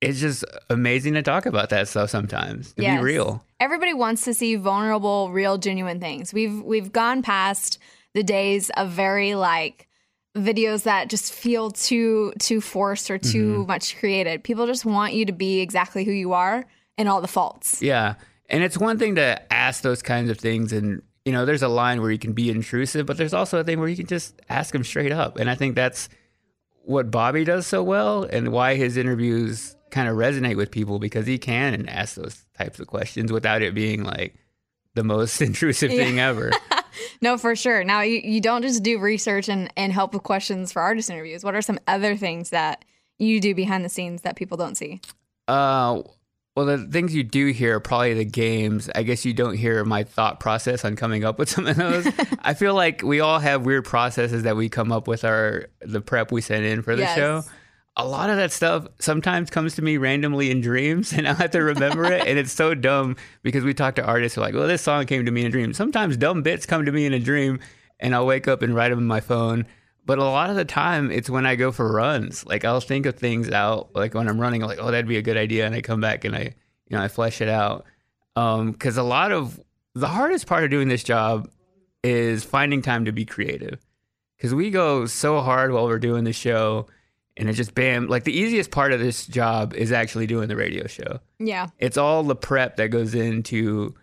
it's 0.01 0.21
just 0.21 0.45
amazing 0.71 1.15
to 1.15 1.23
talk 1.23 1.47
about 1.47 1.71
that 1.71 1.89
stuff 1.89 2.11
sometimes 2.11 2.73
to 2.75 2.83
Yes. 2.83 2.99
be 2.99 3.03
real 3.05 3.43
Everybody 3.61 3.93
wants 3.93 4.23
to 4.23 4.35
see 4.35 4.55
vulnerable, 4.55 5.33
real, 5.33 5.59
genuine 5.59 5.99
things. 5.99 6.33
We've 6.33 6.63
we've 6.63 6.93
gone 6.93 7.23
past 7.23 7.79
the 8.19 8.25
days 8.25 8.69
of 8.71 8.91
very 8.91 9.37
like 9.37 9.87
videos 10.35 10.83
that 10.83 11.09
just 11.09 11.33
feel 11.33 11.71
too 11.71 12.33
too 12.41 12.61
forced 12.61 13.13
or 13.13 13.19
too 13.19 13.59
mm-hmm. 13.59 13.69
much 13.69 13.97
created. 13.97 14.43
People 14.43 14.67
just 14.67 14.85
want 14.85 15.15
you 15.15 15.25
to 15.27 15.33
be 15.33 15.61
exactly 15.61 16.03
who 16.03 16.11
you 16.11 16.33
are 16.33 16.67
and 16.97 17.09
all 17.09 17.21
the 17.21 17.29
faults. 17.29 17.81
yeah 17.81 18.17
and 18.51 18.65
it's 18.65 18.77
one 18.77 18.99
thing 18.99 19.15
to 19.15 19.53
ask 19.53 19.83
those 19.83 20.03
kinds 20.03 20.31
of 20.31 20.39
things 20.39 20.73
and 20.73 21.01
you 21.25 21.31
know 21.31 21.45
there's 21.45 21.63
a 21.63 21.69
line 21.69 22.01
where 22.01 22.11
you 22.11 22.19
can 22.19 22.33
be 22.33 22.51
intrusive 22.51 23.07
but 23.07 23.17
there's 23.17 23.35
also 23.35 23.61
a 23.61 23.65
thing 23.65 23.79
where 23.79 23.89
you 23.89 23.95
can 23.95 24.09
just 24.09 24.41
ask 24.49 24.73
them 24.73 24.83
straight 24.83 25.13
up 25.13 25.39
and 25.39 25.49
i 25.49 25.55
think 25.55 25.77
that's 25.77 26.09
what 26.83 27.11
Bobby 27.11 27.45
does 27.45 27.67
so 27.67 27.85
well 27.85 28.25
and 28.25 28.51
why 28.51 28.75
his 28.75 28.97
interviews 28.97 29.77
kind 29.91 30.09
of 30.09 30.17
resonate 30.17 30.57
with 30.57 30.73
people 30.73 30.99
because 30.99 31.27
he 31.27 31.39
can 31.39 31.89
ask 31.89 32.17
those 32.17 32.47
types 32.57 32.81
of 32.81 32.89
questions 32.89 33.31
without 33.31 33.63
it 33.63 33.75
being 33.75 34.03
like 34.03 34.35
the 34.95 35.05
most 35.05 35.41
intrusive 35.49 35.91
thing 35.91 36.19
ever. 36.19 36.51
No, 37.21 37.37
for 37.39 37.55
sure. 37.57 37.85
Now 37.85 38.03
you, 38.03 38.21
you 38.23 38.41
don't 38.41 38.63
just 38.63 38.83
do 38.83 38.99
research 38.99 39.49
and, 39.49 39.73
and 39.77 39.93
help 39.93 40.15
with 40.15 40.23
questions 40.23 40.73
for 40.73 40.81
artist 40.83 41.11
interviews. 41.11 41.45
What 41.45 41.55
are 41.55 41.63
some 41.63 41.79
other 41.87 42.17
things 42.17 42.51
that 42.51 42.85
you 43.19 43.41
do 43.41 43.55
behind 43.55 43.85
the 43.85 43.89
scenes 43.89 44.23
that 44.23 44.37
people 44.37 44.57
don't 44.57 44.77
see? 44.77 45.01
Uh, 45.47 46.03
well, 46.57 46.67
the 46.67 46.79
things 46.87 47.15
you 47.15 47.23
do 47.23 47.47
hear 47.53 47.77
are 47.77 47.81
probably 47.81 48.15
the 48.15 48.25
games. 48.25 48.91
I 48.95 49.03
guess 49.05 49.25
you 49.25 49.33
don't 49.33 49.55
hear 49.57 49.85
my 49.85 50.03
thought 50.05 50.41
process 50.41 50.85
on 50.85 50.97
coming 50.97 51.25
up 51.25 51.39
with 51.39 51.49
some 51.55 51.67
of 51.67 51.77
those. 51.77 52.07
I 52.43 52.55
feel 52.55 52.75
like 52.75 53.03
we 53.03 53.21
all 53.21 53.39
have 53.39 53.65
weird 53.65 53.85
processes 53.85 54.43
that 54.43 54.57
we 54.57 54.69
come 54.69 54.91
up 54.93 55.07
with 55.09 55.25
our 55.25 55.67
the 55.81 56.01
prep 56.01 56.33
we 56.33 56.41
send 56.41 56.65
in 56.65 56.83
for 56.83 56.97
the 56.97 57.03
Yes. 57.03 57.17
show. 57.17 57.43
A 58.01 58.07
lot 58.07 58.31
of 58.31 58.37
that 58.37 58.53
stuff 58.53 58.87
sometimes 59.01 59.51
comes 59.51 59.75
to 59.75 59.83
me 59.83 59.97
randomly 59.97 60.51
in 60.51 60.61
dreams, 60.61 61.13
and 61.17 61.27
I 61.27 61.35
have 61.35 61.51
to 61.51 61.63
remember 61.63 62.05
it. 62.05 62.27
And 62.27 62.39
it's 62.39 62.53
so 62.53 62.75
dumb 62.75 63.17
because 63.43 63.65
we 63.65 63.75
talk 63.75 63.97
to 63.97 64.05
artists 64.05 64.37
who 64.37 64.41
are 64.41 64.45
like, 64.45 64.55
"Well, 64.55 64.69
this 64.69 64.83
song 64.83 65.05
came 65.07 65.27
to 65.27 65.33
me 65.33 65.43
in 65.43 65.49
a 65.49 65.51
dream." 65.51 65.75
Sometimes 65.75 66.17
dumb 66.17 66.43
bits 66.43 66.65
come 66.65 66.85
to 66.85 66.93
me 66.93 67.07
in 67.07 67.13
a 67.13 67.19
dream, 67.19 67.59
and 68.01 68.15
I'll 68.15 68.27
wake 68.27 68.49
up 68.49 68.63
and 68.63 68.75
write 68.75 68.91
them 68.91 69.01
in 69.01 69.07
my 69.07 69.21
phone. 69.21 69.67
But 70.07 70.19
a 70.19 70.25
lot 70.25 70.49
of 70.49 70.57
the 70.57 70.65
time, 70.65 71.11
it's 71.11 71.29
when 71.29 71.45
I 71.45 71.55
go 71.57 71.71
for 71.71 71.93
runs. 71.93 72.47
Like 72.47 72.65
I'll 72.65 72.81
think 72.81 73.05
of 73.05 73.17
things 73.17 73.51
out, 73.51 73.95
like 73.95 74.15
when 74.15 74.29
I'm 74.29 74.41
running, 74.41 74.63
like, 74.63 74.79
"Oh, 74.81 74.91
that'd 74.91 75.09
be 75.09 75.19
a 75.19 75.23
good 75.23 75.37
idea," 75.37 75.67
and 75.67 75.75
I 75.75 75.83
come 75.83 76.01
back 76.01 76.25
and 76.25 76.35
I, 76.37 76.55
you 76.87 76.97
know, 76.97 77.03
I 77.03 77.09
flesh 77.09 77.41
it 77.41 77.49
out. 77.49 77.85
Um, 78.37 78.71
because 78.73 78.97
a 78.97 79.03
lot 79.03 79.33
of 79.33 79.61
the 79.95 80.07
hardest 80.09 80.47
part 80.47 80.63
of 80.63 80.71
doing 80.71 80.89
this 80.89 81.03
job 81.03 81.51
is 82.05 82.45
finding 82.45 82.83
time 82.83 83.05
to 83.07 83.13
be 83.13 83.25
creative. 83.25 83.81
Because 84.37 84.55
we 84.55 84.71
go 84.71 85.07
so 85.07 85.41
hard 85.41 85.73
while 85.73 85.87
we're 85.87 85.99
doing 85.99 86.23
the 86.23 86.33
show, 86.33 86.87
and 87.39 87.49
it's 87.49 87.57
just 87.57 87.75
bam. 87.75 88.09
Like 88.09 88.25
the 88.25 88.37
easiest 88.37 88.71
part 88.71 88.93
of 88.93 89.01
this 89.01 89.27
job 89.27 89.73
is 89.75 89.93
actually 89.93 90.27
doing 90.27 90.49
the 90.49 90.57
radio 90.57 90.87
show. 90.87 91.21
Yeah. 91.39 91.69
It's 91.79 91.97
all 91.97 92.23
the 92.25 92.37
prep 92.37 92.77
that 92.77 92.89
goes 92.89 93.15
into 93.15 93.95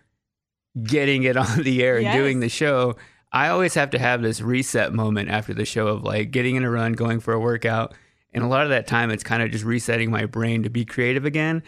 getting 0.82 1.22
it 1.24 1.36
on 1.36 1.62
the 1.62 1.82
air 1.82 1.96
and 1.96 2.04
Yes. 2.04 2.16
doing 2.16 2.40
the 2.40 2.48
show. 2.48 2.96
I 3.32 3.48
always 3.48 3.74
have 3.74 3.90
to 3.90 3.98
have 3.98 4.22
this 4.22 4.40
reset 4.40 4.92
moment 4.92 5.28
after 5.30 5.52
the 5.52 5.64
show 5.64 5.88
of 5.88 6.02
like 6.02 6.30
getting 6.30 6.56
in 6.56 6.64
a 6.64 6.70
run, 6.70 6.92
going 6.94 7.20
for 7.20 7.34
a 7.34 7.40
workout. 7.40 7.94
And 8.32 8.42
a 8.44 8.48
lot 8.48 8.64
of 8.64 8.70
that 8.70 8.86
time, 8.86 9.10
it's 9.10 9.24
kind 9.24 9.42
of 9.42 9.50
just 9.50 9.64
resetting 9.64 10.10
my 10.10 10.26
brain 10.26 10.62
to 10.64 10.70
be 10.70 10.84
creative 10.84 11.24
again. 11.24 11.62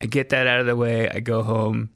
I 0.00 0.06
get 0.06 0.30
that 0.30 0.46
out 0.46 0.60
of 0.60 0.66
the 0.66 0.76
way. 0.76 1.08
I 1.08 1.20
go 1.20 1.42
home. 1.42 1.90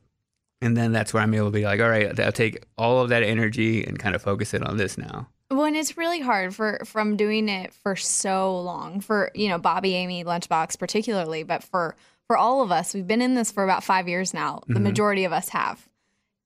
And 0.61 0.77
then 0.77 0.93
that's 0.93 1.15
where 1.15 1.23
I'm 1.23 1.35
able 1.35 1.47
to 1.47 1.53
be 1.53 1.65
like, 1.65 1.81
all 1.81 1.89
right, 1.89 2.19
I'll 2.19 2.33
take 2.33 2.65
all 2.77 3.01
of 3.01 3.11
that 3.11 3.23
energy 3.23 3.85
and 3.85 3.99
kind 3.99 4.15
of 4.15 4.23
focus 4.23 4.55
it 4.55 4.63
on 4.63 4.77
this 4.77 4.99
now. 4.99 5.29
And 5.51 5.77
it's 5.77 5.97
really 5.97 6.21
hard 6.21 6.55
for 6.55 6.83
from 6.85 7.17
doing 7.17 7.49
it 7.49 7.73
for 7.73 7.97
so 7.97 8.61
long 8.61 9.01
for 9.01 9.31
you 9.35 9.49
know 9.49 9.59
Bobby, 9.59 9.95
Amy, 9.95 10.25
Lunchbox 10.25 10.79
particularly, 10.79 11.43
but 11.43 11.63
for 11.65 11.97
for 12.27 12.37
all 12.37 12.63
of 12.63 12.71
us, 12.71 12.93
we've 12.93 13.07
been 13.07 13.23
in 13.23 13.35
this 13.35 13.51
for 13.51 13.65
about 13.65 13.83
five 13.83 14.09
years 14.09 14.35
now. 14.35 14.63
The 14.67 14.75
mm-hmm. 14.75 14.83
majority 14.83 15.25
of 15.25 15.33
us 15.33 15.49
have, 15.49 15.89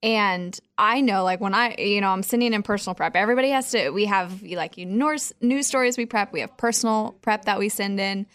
and 0.01 0.57
I 0.77 1.01
know 1.01 1.25
like 1.25 1.41
when 1.41 1.53
I 1.53 1.75
you 1.77 1.99
know 1.99 2.09
I'm 2.09 2.23
sitting 2.23 2.53
in 2.53 2.63
personal 2.63 2.95
prep, 2.95 3.15
everybody 3.15 3.49
has 3.49 3.71
to. 3.71 3.89
We 3.89 4.05
have 4.05 4.41
like 4.41 4.77
you 4.77 4.85
news 4.85 5.33
news 5.41 5.67
stories 5.67 5.97
we 5.97 6.05
prep, 6.05 6.31
we 6.31 6.39
have 6.39 6.55
personal 6.55 7.15
prep 7.21 7.45
that 7.45 7.59
we 7.59 7.69
send 7.69 7.99
in. 7.99 8.25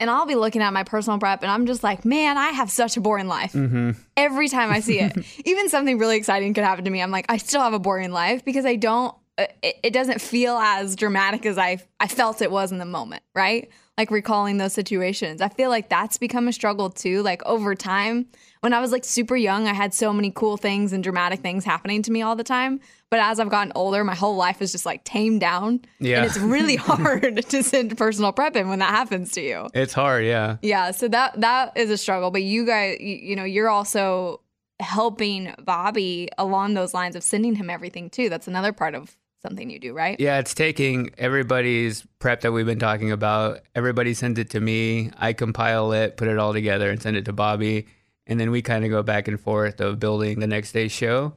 And 0.00 0.10
I'll 0.10 0.26
be 0.26 0.34
looking 0.34 0.60
at 0.60 0.72
my 0.72 0.82
personal 0.82 1.18
prep 1.20 1.42
and 1.42 1.50
I'm 1.50 1.66
just 1.66 1.84
like, 1.84 2.04
man, 2.04 2.36
I 2.36 2.48
have 2.48 2.68
such 2.68 2.96
a 2.96 3.00
boring 3.00 3.28
life. 3.28 3.52
Mm-hmm. 3.52 3.92
Every 4.16 4.48
time 4.48 4.70
I 4.70 4.80
see 4.80 4.98
it, 4.98 5.16
even 5.44 5.68
something 5.68 5.98
really 5.98 6.16
exciting 6.16 6.52
could 6.52 6.64
happen 6.64 6.84
to 6.84 6.90
me. 6.90 7.00
I'm 7.00 7.12
like, 7.12 7.26
I 7.28 7.36
still 7.36 7.60
have 7.60 7.74
a 7.74 7.78
boring 7.78 8.10
life 8.10 8.44
because 8.44 8.66
I 8.66 8.74
don't, 8.74 9.14
Uh, 9.36 9.46
it, 9.62 9.76
it 9.82 9.92
doesn't 9.92 10.20
feel 10.20 10.56
as 10.56 10.94
dramatic 10.94 11.44
as 11.44 11.58
I, 11.58 11.78
I 11.98 12.06
felt 12.06 12.40
it 12.40 12.50
was 12.50 12.70
in 12.70 12.78
the 12.78 12.84
moment, 12.84 13.22
right? 13.34 13.68
Like 13.98 14.10
recalling 14.10 14.58
those 14.58 14.72
situations. 14.72 15.40
I 15.40 15.48
feel 15.48 15.70
like 15.70 15.88
that's 15.88 16.18
become 16.18 16.46
a 16.46 16.52
struggle 16.52 16.90
too. 16.90 17.22
Like 17.22 17.44
over 17.44 17.74
time, 17.74 18.26
when 18.60 18.72
I 18.72 18.80
was 18.80 18.92
like 18.92 19.04
super 19.04 19.36
young, 19.36 19.66
I 19.66 19.72
had 19.72 19.92
so 19.92 20.12
many 20.12 20.30
cool 20.30 20.56
things 20.56 20.92
and 20.92 21.02
dramatic 21.02 21.40
things 21.40 21.64
happening 21.64 22.02
to 22.02 22.12
me 22.12 22.22
all 22.22 22.36
the 22.36 22.44
time. 22.44 22.80
But 23.10 23.20
as 23.20 23.38
I've 23.38 23.50
gotten 23.50 23.72
older, 23.74 24.02
my 24.04 24.14
whole 24.14 24.36
life 24.36 24.62
is 24.62 24.72
just 24.72 24.86
like 24.86 25.04
tamed 25.04 25.40
down. 25.40 25.82
Yeah. 26.00 26.18
And 26.18 26.26
it's 26.26 26.38
really 26.38 26.76
hard 26.90 27.48
to 27.48 27.62
send 27.62 27.96
personal 27.96 28.32
prep 28.32 28.56
in 28.56 28.68
when 28.68 28.78
that 28.80 28.90
happens 28.90 29.32
to 29.32 29.40
you. 29.40 29.68
It's 29.74 29.92
hard, 29.92 30.24
yeah. 30.24 30.56
Yeah, 30.62 30.92
so 30.92 31.08
that 31.08 31.40
that 31.40 31.76
is 31.76 31.90
a 31.90 31.96
struggle, 31.96 32.30
but 32.30 32.42
you 32.42 32.64
guys 32.66 32.98
you, 33.00 33.16
you 33.16 33.36
know, 33.36 33.44
you're 33.44 33.68
also 33.68 34.40
helping 34.80 35.54
Bobby 35.64 36.28
along 36.38 36.74
those 36.74 36.94
lines 36.94 37.16
of 37.16 37.22
sending 37.22 37.54
him 37.54 37.70
everything 37.70 38.10
too. 38.10 38.28
That's 38.28 38.48
another 38.48 38.72
part 38.72 38.94
of 38.94 39.16
something 39.44 39.70
you 39.70 39.78
do, 39.78 39.92
right? 39.92 40.18
Yeah, 40.18 40.38
it's 40.38 40.54
taking 40.54 41.10
everybody's 41.18 42.06
prep 42.18 42.40
that 42.40 42.52
we've 42.52 42.66
been 42.66 42.78
talking 42.78 43.12
about. 43.12 43.60
Everybody 43.74 44.14
sends 44.14 44.38
it 44.38 44.50
to 44.50 44.60
me. 44.60 45.10
I 45.18 45.32
compile 45.32 45.92
it, 45.92 46.16
put 46.16 46.28
it 46.28 46.38
all 46.38 46.52
together, 46.52 46.90
and 46.90 47.00
send 47.00 47.16
it 47.16 47.26
to 47.26 47.32
Bobby. 47.32 47.86
And 48.26 48.40
then 48.40 48.50
we 48.50 48.62
kind 48.62 48.84
of 48.84 48.90
go 48.90 49.02
back 49.02 49.28
and 49.28 49.38
forth 49.38 49.80
of 49.80 50.00
building 50.00 50.40
the 50.40 50.46
next 50.46 50.72
day's 50.72 50.92
show. 50.92 51.34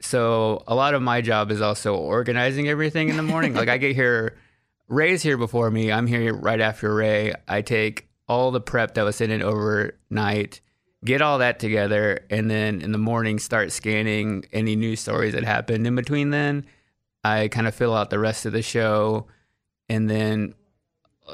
So 0.00 0.64
a 0.66 0.74
lot 0.74 0.94
of 0.94 1.02
my 1.02 1.20
job 1.20 1.50
is 1.50 1.60
also 1.60 1.94
organizing 1.94 2.68
everything 2.68 3.08
in 3.08 3.16
the 3.16 3.22
morning. 3.22 3.54
like 3.54 3.68
I 3.68 3.76
get 3.76 3.94
here, 3.94 4.38
Ray's 4.88 5.22
here 5.22 5.36
before 5.36 5.70
me. 5.70 5.92
I'm 5.92 6.06
here 6.06 6.34
right 6.34 6.60
after 6.60 6.94
Ray. 6.94 7.34
I 7.46 7.62
take 7.62 8.08
all 8.28 8.50
the 8.50 8.60
prep 8.60 8.94
that 8.94 9.02
was 9.02 9.16
sent 9.16 9.30
in 9.30 9.42
overnight 9.42 10.60
get 11.04 11.22
all 11.22 11.38
that 11.38 11.58
together, 11.58 12.24
and 12.30 12.50
then 12.50 12.80
in 12.80 12.92
the 12.92 12.98
morning 12.98 13.38
start 13.38 13.72
scanning 13.72 14.44
any 14.52 14.76
news 14.76 15.00
stories 15.00 15.34
that 15.34 15.44
happened 15.44 15.86
in 15.86 15.94
between. 15.94 16.30
Then 16.30 16.66
I 17.24 17.48
kind 17.48 17.66
of 17.68 17.74
fill 17.74 17.94
out 17.94 18.10
the 18.10 18.18
rest 18.18 18.46
of 18.46 18.52
the 18.52 18.62
show, 18.62 19.26
and 19.88 20.08
then 20.10 20.54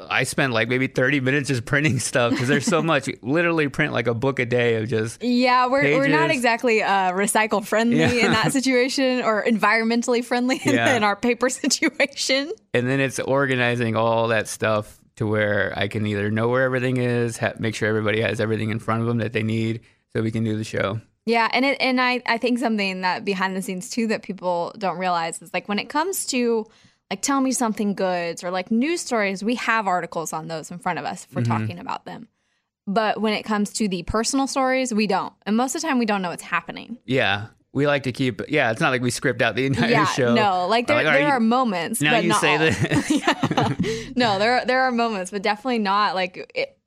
I 0.09 0.23
spent 0.23 0.53
like 0.53 0.69
maybe 0.69 0.85
30 0.87 1.19
minutes 1.19 1.47
just 1.47 1.65
printing 1.65 1.97
stuff 2.11 2.31
because 2.31 2.47
there's 2.47 2.65
so 2.65 2.81
much. 2.83 3.09
Literally 3.23 3.67
print 3.69 3.91
like 3.91 4.07
a 4.07 4.13
book 4.13 4.39
a 4.39 4.45
day 4.45 4.75
of 4.75 4.87
just 4.87 5.23
Yeah, 5.23 5.65
we're, 5.67 5.81
we're 5.97 6.07
not 6.07 6.29
exactly 6.29 6.83
uh, 6.83 7.11
recycle 7.13 7.65
friendly 7.65 7.97
Yeah. 7.97 8.09
in 8.27 8.31
that 8.31 8.51
situation 8.53 9.23
or 9.23 9.43
environmentally 9.43 10.23
friendly 10.23 10.61
in- 10.63 10.75
Yeah. 10.75 10.95
in 10.95 11.03
our 11.03 11.15
paper 11.15 11.49
situation. 11.49 12.51
and 12.73 12.87
then 12.87 12.99
it's 12.99 13.19
organizing 13.19 13.95
all 13.95 14.27
that 14.29 14.47
stuff 14.47 14.99
to 15.15 15.25
where 15.27 15.73
I 15.75 15.87
can 15.89 16.05
either 16.05 16.29
know 16.31 16.47
where 16.47 16.63
everything 16.63 16.97
is, 16.97 17.37
ha- 17.37 17.53
make 17.59 17.75
sure 17.75 17.89
everybody 17.89 18.21
has 18.21 18.39
everything 18.39 18.69
in 18.69 18.79
front 18.79 19.01
of 19.01 19.07
them 19.07 19.17
that 19.17 19.33
they 19.33 19.43
need, 19.43 19.81
so 20.13 20.21
we 20.21 20.31
can 20.31 20.43
do 20.45 20.55
the 20.55 20.63
show. 20.63 21.01
Yeah, 21.29 21.47
and 21.53 21.63
it 21.63 21.77
and 21.79 22.01
I 22.01 22.23
I 22.25 22.39
think 22.39 22.57
something 22.57 23.01
that 23.01 23.23
behind 23.23 23.55
the 23.55 23.61
scenes 23.61 23.91
too 23.91 24.07
that 24.07 24.23
people 24.23 24.73
don't 24.77 24.97
realize 24.97 25.39
is 25.43 25.53
like 25.53 25.69
when 25.69 25.77
it 25.77 25.87
comes 25.87 26.25
to 26.27 26.65
like 27.11 27.21
tell 27.21 27.39
me 27.39 27.51
something 27.51 27.93
goods 27.93 28.43
or 28.43 28.49
like 28.49 28.71
news 28.71 29.01
stories, 29.01 29.43
we 29.43 29.53
have 29.55 29.85
articles 29.85 30.33
on 30.33 30.47
those 30.47 30.71
in 30.71 30.79
front 30.79 30.97
of 30.97 31.05
us 31.05 31.25
if 31.25 31.35
we're 31.35 31.43
mm-hmm. 31.43 31.51
talking 31.51 31.79
about 31.79 32.05
them. 32.05 32.27
But 32.87 33.21
when 33.21 33.33
it 33.33 33.43
comes 33.43 33.73
to 33.73 33.87
the 33.87 34.01
personal 34.01 34.47
stories, 34.47 34.91
we 34.91 35.05
don't. 35.05 35.31
And 35.45 35.55
most 35.55 35.75
of 35.75 35.81
the 35.81 35.87
time 35.87 35.99
we 35.99 36.07
don't 36.07 36.23
know 36.23 36.29
what's 36.29 36.41
happening. 36.41 36.97
Yeah, 37.05 37.47
we 37.73 37.85
like 37.85 38.03
to 38.03 38.11
keep. 38.11 38.41
Yeah, 38.49 38.71
it's 38.71 38.81
not 38.81 38.89
like 38.89 39.03
we 39.03 39.11
script 39.11 39.43
out 39.43 39.55
the 39.55 39.67
entire 39.67 39.91
yeah, 39.91 40.05
show. 40.05 40.33
no, 40.33 40.65
like 40.67 40.87
there, 40.87 40.97
all 40.97 41.03
there 41.03 41.13
right, 41.13 41.25
are 41.25 41.39
moments. 41.39 42.01
now 42.01 42.13
but 42.13 42.23
you 42.23 42.29
not 42.29 42.41
say 42.41 42.53
all. 42.53 42.57
this. 42.57 43.11
yeah. 43.11 43.75
No, 44.15 44.39
there 44.39 44.57
are, 44.57 44.65
there 44.65 44.81
are 44.81 44.91
moments, 44.91 45.29
but 45.29 45.43
definitely 45.43 45.77
not 45.77 46.15
like 46.15 46.51
it, 46.55 46.78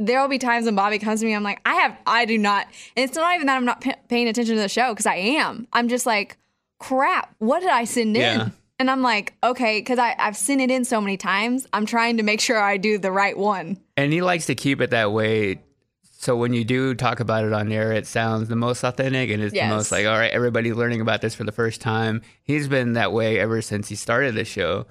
there 0.00 0.20
will 0.20 0.28
be 0.28 0.38
times 0.38 0.66
when 0.66 0.74
Bobby 0.74 0.98
comes 0.98 1.20
to 1.20 1.26
me. 1.26 1.34
I'm 1.34 1.42
like, 1.42 1.60
I 1.64 1.74
have, 1.74 1.96
I 2.06 2.24
do 2.24 2.36
not, 2.38 2.66
and 2.96 3.08
it's 3.08 3.16
not 3.16 3.34
even 3.34 3.46
that 3.46 3.56
I'm 3.56 3.64
not 3.64 3.80
p- 3.80 3.92
paying 4.08 4.28
attention 4.28 4.56
to 4.56 4.60
the 4.62 4.68
show 4.68 4.90
because 4.92 5.06
I 5.06 5.16
am. 5.16 5.66
I'm 5.72 5.88
just 5.88 6.06
like, 6.06 6.36
crap, 6.80 7.34
what 7.38 7.60
did 7.60 7.70
I 7.70 7.84
send 7.84 8.16
Yeah. 8.16 8.44
in? 8.46 8.52
And 8.80 8.90
I'm 8.90 9.02
like, 9.02 9.34
okay, 9.44 9.78
because 9.80 9.98
I've 10.00 10.36
sent 10.36 10.60
it 10.60 10.70
in 10.70 10.84
so 10.84 11.00
many 11.00 11.16
times. 11.16 11.66
I'm 11.72 11.86
trying 11.86 12.16
to 12.16 12.24
make 12.24 12.40
sure 12.40 12.60
I 12.60 12.76
do 12.76 12.98
the 12.98 13.12
right 13.12 13.36
one. 13.38 13.78
and 13.96 14.12
he 14.12 14.20
likes 14.20 14.46
to 14.46 14.54
keep 14.56 14.80
it 14.80 14.90
that 14.90 15.12
way. 15.12 15.60
So 16.02 16.34
when 16.36 16.54
you 16.54 16.64
do 16.64 16.94
talk 16.94 17.20
about 17.20 17.44
it 17.44 17.52
on 17.52 17.70
air, 17.70 17.92
it 17.92 18.06
sounds 18.06 18.48
the 18.48 18.56
most 18.56 18.82
authentic 18.82 19.30
and 19.30 19.42
it's 19.42 19.54
Yes. 19.54 19.68
the 19.70 19.74
most 19.76 19.92
like, 19.92 20.06
all 20.06 20.18
right, 20.18 20.32
everybody's 20.32 20.74
learning 20.74 21.00
about 21.02 21.20
this 21.20 21.34
for 21.34 21.44
the 21.44 21.52
first 21.52 21.80
time. 21.82 22.22
He's 22.42 22.66
been 22.66 22.94
that 22.94 23.12
way 23.12 23.38
ever 23.38 23.60
since 23.62 23.88
he 23.90 23.94
started 23.94 24.34
the 24.34 24.44
show. 24.44 24.86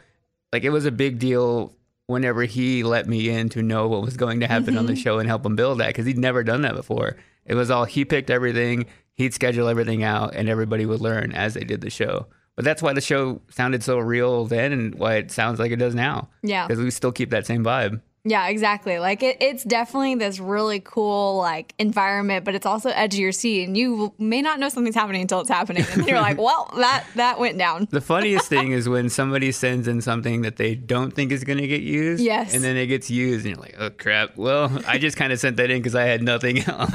Like 0.54 0.64
it 0.64 0.70
was 0.70 0.86
a 0.86 0.92
big 0.92 1.18
deal 1.20 1.74
whenever 2.08 2.44
he 2.44 2.84
let 2.84 3.08
me 3.08 3.30
in 3.30 3.50
to 3.50 3.62
know 3.62 3.88
what 3.88 4.02
was 4.02 4.18
going 4.18 4.40
to 4.42 4.48
happen 4.48 4.78
on 4.78 4.86
the 4.86 4.94
mm-hmm. 4.94 5.02
show 5.02 5.20
and 5.20 5.28
help 5.28 5.46
him 5.46 5.56
build 5.56 5.80
that 5.80 5.88
because 5.88 6.06
he'd 6.06 6.18
never 6.18 6.44
done 6.44 6.62
that 6.62 6.76
before. 6.76 7.18
It 7.46 7.56
was 7.56 7.72
all 7.72 7.86
he 7.86 8.06
picked 8.06 8.30
everything, 8.30 8.86
he'd 9.14 9.34
schedule 9.34 9.68
everything 9.68 10.04
out, 10.04 10.36
and 10.36 10.50
everybody 10.50 10.86
would 10.86 11.02
learn 11.02 11.32
as 11.32 11.54
they 11.54 11.64
did 11.64 11.82
the 11.82 11.90
show. 11.90 12.28
But 12.56 12.66
that's 12.66 12.82
why 12.82 12.94
the 12.94 13.02
show 13.02 13.42
sounded 13.50 13.84
so 13.84 13.98
real 13.98 14.46
then 14.46 14.72
and 14.72 14.96
why 14.96 15.16
it 15.16 15.32
sounds 15.32 15.60
like 15.60 15.72
it 15.72 15.78
does 15.78 15.96
now. 15.96 16.30
Yeah. 16.44 16.68
Because 16.68 16.84
we 16.84 16.92
still 16.92 17.12
keep 17.12 17.32
that 17.32 17.48
same 17.48 17.64
vibe. 17.64 18.02
Yeah, 18.26 18.48
exactly. 18.48 19.00
Like 19.00 19.22
it, 19.22 19.38
it's 19.42 19.66
definitely 19.66 20.16
this 20.16 20.40
really 20.40 20.80
cool 20.80 21.36
like 21.38 21.74
environment, 21.78 22.46
but 22.46 22.56
it's 22.56 22.66
also 22.66 22.90
edge 22.90 23.16
of 23.16 23.20
your 23.20 23.34
seat, 23.34 23.66
and 23.68 23.76
you 23.76 24.14
may 24.18 24.42
not 24.42 24.60
know 24.60 24.70
something's 24.70 24.96
happening 24.96 25.22
until 25.22 25.42
it's 25.42 25.50
happening, 25.50 25.86
and 25.92 26.08
you're 26.08 26.22
like, 26.22 26.38
"Well, 26.40 26.72
that 26.78 27.04
that 27.16 27.38
went 27.38 27.58
down." 27.58 27.90
The 27.92 28.00
funniest 28.00 28.48
thing 28.48 28.72
is 28.72 28.88
when 28.88 29.10
somebody 29.20 29.52
sends 29.52 29.90
in 29.90 30.00
something 30.00 30.42
that 30.44 30.56
they 30.56 30.74
don't 30.74 31.12
think 31.12 31.34
is 31.34 31.44
going 31.44 31.60
to 31.60 31.68
get 31.68 31.82
used. 31.82 32.24
Yes. 32.24 32.56
And 32.56 32.64
then 32.64 32.78
it 32.78 32.88
gets 32.88 33.12
used, 33.12 33.46
and 33.46 33.56
you're 33.56 33.62
like, 33.62 33.76
oh, 33.78 33.90
crap. 33.90 34.38
Well, 34.38 34.72
I 34.88 35.00
just 35.00 35.18
kind 35.18 35.34
of 35.34 35.40
sent 35.40 35.58
that 35.58 35.70
in 35.70 35.80
because 35.80 35.96
I 35.96 36.04
had 36.06 36.24
nothing 36.24 36.60
else. 36.68 36.92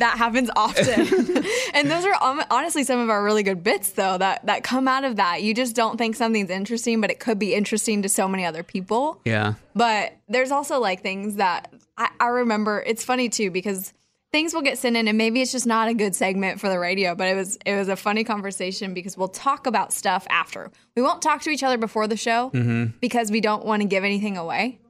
That 0.00 0.18
happens 0.18 0.50
often, 0.56 1.44
and 1.74 1.88
those 1.88 2.04
are 2.04 2.44
honestly 2.50 2.82
some 2.82 2.98
of 2.98 3.08
our 3.08 3.22
really 3.22 3.44
good 3.44 3.62
bits, 3.62 3.92
though 3.92 4.18
that 4.18 4.46
that 4.46 4.64
come 4.64 4.88
out 4.88 5.04
of 5.04 5.14
that. 5.14 5.42
You 5.44 5.54
just 5.54 5.76
don't 5.76 5.96
think 5.96 6.16
something's 6.16 6.50
interesting, 6.50 7.00
but 7.00 7.12
it 7.12 7.20
could 7.20 7.38
be 7.38 7.54
interesting 7.54 8.02
to 8.02 8.08
so 8.08 8.26
many 8.26 8.44
other 8.44 8.64
people. 8.64 9.20
yeah. 9.24 9.54
But 9.74 10.18
there's 10.28 10.50
also 10.50 10.71
like 10.80 11.02
things 11.02 11.36
that 11.36 11.72
I, 11.96 12.10
I 12.20 12.26
remember. 12.28 12.82
It's 12.86 13.04
funny 13.04 13.28
too 13.28 13.50
because 13.50 13.92
things 14.32 14.54
will 14.54 14.62
get 14.62 14.78
sent 14.78 14.96
in, 14.96 15.06
and 15.06 15.16
maybe 15.16 15.42
it's 15.42 15.52
just 15.52 15.66
not 15.66 15.88
a 15.88 15.94
good 15.94 16.14
segment 16.14 16.60
for 16.60 16.68
the 16.68 16.78
radio. 16.78 17.14
But 17.14 17.28
it 17.28 17.36
was 17.36 17.58
it 17.64 17.76
was 17.76 17.88
a 17.88 17.96
funny 17.96 18.24
conversation 18.24 18.94
because 18.94 19.16
we'll 19.16 19.28
talk 19.28 19.66
about 19.66 19.92
stuff 19.92 20.26
after. 20.30 20.70
We 20.96 21.02
won't 21.02 21.22
talk 21.22 21.42
to 21.42 21.50
each 21.50 21.62
other 21.62 21.78
before 21.78 22.08
the 22.08 22.16
show 22.16 22.50
mm-hmm. 22.50 22.96
because 23.00 23.30
we 23.30 23.40
don't 23.40 23.64
want 23.64 23.82
to 23.82 23.88
give 23.88 24.04
anything 24.04 24.36
away. 24.36 24.80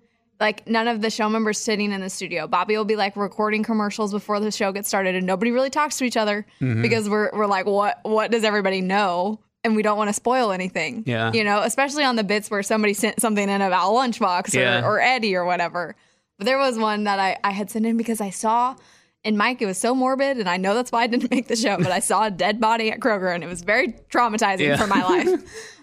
Like 0.40 0.66
none 0.66 0.88
of 0.88 1.02
the 1.02 1.10
show 1.10 1.28
members 1.28 1.58
sitting 1.58 1.92
in 1.92 2.00
the 2.00 2.10
studio. 2.10 2.46
Bobby 2.46 2.76
will 2.76 2.84
be 2.84 2.96
like 2.96 3.16
recording 3.16 3.62
commercials 3.62 4.12
before 4.12 4.40
the 4.40 4.50
show 4.50 4.72
gets 4.72 4.88
started, 4.88 5.14
and 5.14 5.26
nobody 5.26 5.50
really 5.50 5.70
talks 5.70 5.98
to 5.98 6.04
each 6.04 6.16
other 6.16 6.46
mm-hmm. 6.60 6.82
because 6.82 7.08
we're 7.08 7.30
we're 7.32 7.46
like, 7.46 7.66
what 7.66 8.00
what 8.02 8.30
does 8.30 8.44
everybody 8.44 8.80
know? 8.80 9.40
And 9.64 9.76
we 9.76 9.82
don't 9.82 9.96
want 9.96 10.08
to 10.08 10.14
spoil 10.14 10.50
anything. 10.50 11.04
Yeah. 11.06 11.32
You 11.32 11.44
know, 11.44 11.62
especially 11.62 12.02
on 12.04 12.16
the 12.16 12.24
bits 12.24 12.50
where 12.50 12.62
somebody 12.64 12.94
sent 12.94 13.20
something 13.20 13.48
in 13.48 13.60
about 13.62 13.88
a 13.88 13.94
lunchbox 13.94 14.54
or, 14.56 14.58
Yeah. 14.60 14.84
or 14.84 15.00
Eddie 15.00 15.36
or 15.36 15.44
whatever. 15.44 15.94
But 16.38 16.46
there 16.46 16.58
was 16.58 16.78
one 16.78 17.04
that 17.04 17.20
I, 17.20 17.38
I 17.44 17.52
had 17.52 17.70
sent 17.70 17.86
in 17.86 17.96
because 17.96 18.20
I 18.20 18.30
saw, 18.30 18.74
and 19.24 19.38
Mike, 19.38 19.62
it 19.62 19.66
was 19.66 19.78
so 19.78 19.94
morbid, 19.94 20.38
and 20.38 20.48
I 20.48 20.56
know 20.56 20.74
that's 20.74 20.90
why 20.90 21.02
I 21.02 21.06
didn't 21.06 21.30
make 21.36 21.46
the 21.46 21.54
show, 21.54 21.76
but 21.76 21.92
I 21.92 22.00
saw 22.00 22.24
a 22.26 22.30
dead 22.32 22.58
body 22.60 22.90
at 22.90 22.98
Kroger, 22.98 23.32
and 23.32 23.44
it 23.44 23.46
was 23.46 23.62
very 23.62 23.92
traumatizing 24.10 24.66
Yeah. 24.66 24.76
for 24.76 24.88
my 24.88 25.04
life. 25.04 25.28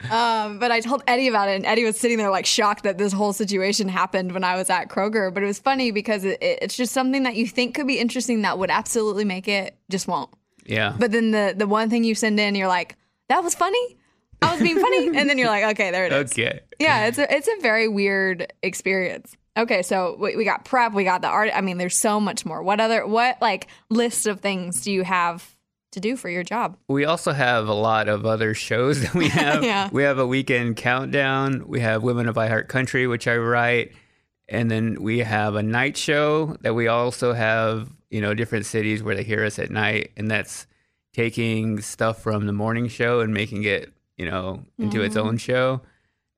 um, 0.11 0.59
but 0.59 0.71
I 0.71 0.81
told 0.81 1.01
Eddie 1.07 1.29
about 1.29 1.47
it, 1.47 1.55
and 1.55 1.65
Eddie 1.65 1.85
was 1.85 1.97
sitting 1.97 2.17
there 2.17 2.29
like 2.31 2.45
shocked 2.45 2.83
that 2.83 2.97
this 2.97 3.13
whole 3.13 3.31
situation 3.31 3.87
happened 3.87 4.33
when 4.33 4.43
I 4.43 4.57
was 4.57 4.69
at 4.69 4.89
Kroger. 4.89 5.33
But 5.33 5.43
it 5.43 5.45
was 5.45 5.59
funny 5.59 5.91
because 5.91 6.25
it, 6.25 6.41
it, 6.43 6.59
it's 6.63 6.75
just 6.75 6.91
something 6.91 7.23
that 7.23 7.35
you 7.37 7.47
think 7.47 7.75
could 7.75 7.87
be 7.87 7.97
interesting 7.97 8.41
that 8.41 8.57
would 8.59 8.69
absolutely 8.71 9.23
make 9.23 9.47
it, 9.47 9.77
just 9.89 10.05
won't. 10.09 10.29
Yeah. 10.65 10.93
But 10.99 11.13
then 11.13 11.31
the 11.31 11.53
the 11.55 11.65
one 11.67 11.89
thing 11.89 12.03
you 12.03 12.15
send 12.15 12.37
in, 12.41 12.55
you're 12.55 12.67
like, 12.67 12.97
that 13.29 13.43
was 13.43 13.55
funny. 13.55 13.97
I 14.41 14.53
was 14.53 14.61
being 14.61 14.79
funny, 14.79 15.07
and 15.07 15.29
then 15.29 15.37
you're 15.37 15.47
like, 15.49 15.63
okay, 15.71 15.91
there 15.91 16.05
it 16.05 16.13
is. 16.13 16.31
okay. 16.31 16.61
Yeah, 16.79 17.07
it's 17.07 17.17
a 17.17 17.33
it's 17.33 17.47
a 17.47 17.61
very 17.61 17.87
weird 17.87 18.51
experience. 18.63 19.35
Okay, 19.57 19.81
so 19.81 20.15
we, 20.19 20.35
we 20.37 20.45
got 20.45 20.63
prep, 20.63 20.93
we 20.93 21.03
got 21.03 21.21
the 21.21 21.27
art. 21.27 21.49
I 21.53 21.59
mean, 21.61 21.77
there's 21.77 21.97
so 21.97 22.19
much 22.19 22.45
more. 22.45 22.63
What 22.63 22.79
other 22.79 23.05
what 23.05 23.41
like 23.41 23.67
list 23.89 24.27
of 24.27 24.39
things 24.39 24.81
do 24.81 24.91
you 24.91 25.03
have 25.03 25.55
to 25.91 25.99
do 25.99 26.15
for 26.15 26.29
your 26.29 26.43
job? 26.43 26.77
We 26.87 27.03
also 27.05 27.33
have 27.33 27.67
a 27.67 27.73
lot 27.73 28.07
of 28.07 28.25
other 28.25 28.53
shows 28.53 29.01
that 29.01 29.13
we 29.13 29.27
have. 29.29 29.63
Yeah. 29.63 29.89
We 29.91 30.03
have 30.03 30.19
a 30.19 30.27
weekend 30.27 30.77
countdown. 30.77 31.67
We 31.67 31.81
have 31.81 32.03
Women 32.03 32.29
of 32.29 32.35
iHeart 32.35 32.67
Country, 32.69 33.07
which 33.07 33.27
I 33.27 33.35
write. 33.35 33.91
And 34.47 34.71
then 34.71 35.01
we 35.01 35.19
have 35.19 35.55
a 35.55 35.63
night 35.63 35.97
show 35.97 36.55
that 36.61 36.73
we 36.73 36.87
also 36.87 37.33
have, 37.33 37.91
you 38.09 38.21
know, 38.21 38.33
different 38.33 38.65
cities 38.65 39.03
where 39.03 39.15
they 39.15 39.23
hear 39.23 39.43
us 39.43 39.59
at 39.59 39.69
night. 39.69 40.11
And 40.15 40.29
that's 40.31 40.65
taking 41.13 41.81
stuff 41.81 42.21
from 42.21 42.45
the 42.45 42.53
morning 42.53 42.87
show 42.87 43.19
and 43.21 43.33
making 43.33 43.63
it, 43.63 43.93
you 44.17 44.29
know, 44.29 44.63
into 44.77 45.01
its 45.01 45.15
mm-hmm. 45.15 45.27
own 45.27 45.37
show. 45.37 45.81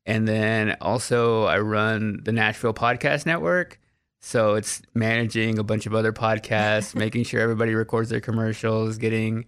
And 0.05 0.27
then 0.27 0.77
also 0.81 1.43
I 1.43 1.59
run 1.59 2.21
the 2.23 2.31
Nashville 2.31 2.73
Podcast 2.73 3.25
Network. 3.25 3.79
So 4.19 4.55
it's 4.55 4.81
managing 4.93 5.57
a 5.59 5.63
bunch 5.63 5.85
of 5.85 5.95
other 5.95 6.13
podcasts, 6.13 6.95
making 6.95 7.23
sure 7.23 7.41
everybody 7.41 7.73
records 7.73 8.09
their 8.09 8.21
commercials, 8.21 8.97
getting 8.97 9.45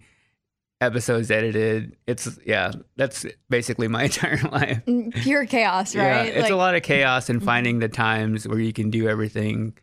episodes 0.80 1.30
edited. 1.30 1.96
It's 2.06 2.38
yeah, 2.44 2.72
that's 2.96 3.24
basically 3.48 3.88
my 3.88 4.04
entire 4.04 4.40
life. 4.50 4.84
Mm, 4.86 5.14
pure 5.14 5.46
chaos, 5.46 5.94
right? 5.94 6.04
Yeah, 6.04 6.22
it's 6.22 6.42
Like, 6.42 6.52
a 6.52 6.56
lot 6.56 6.74
of 6.74 6.82
chaos 6.82 7.28
and 7.28 7.38
mm-hmm. 7.38 7.46
finding 7.46 7.78
the 7.78 7.88
times 7.88 8.46
where 8.46 8.60
you 8.60 8.72
can 8.72 8.90
do 8.90 9.08
everything 9.08 9.74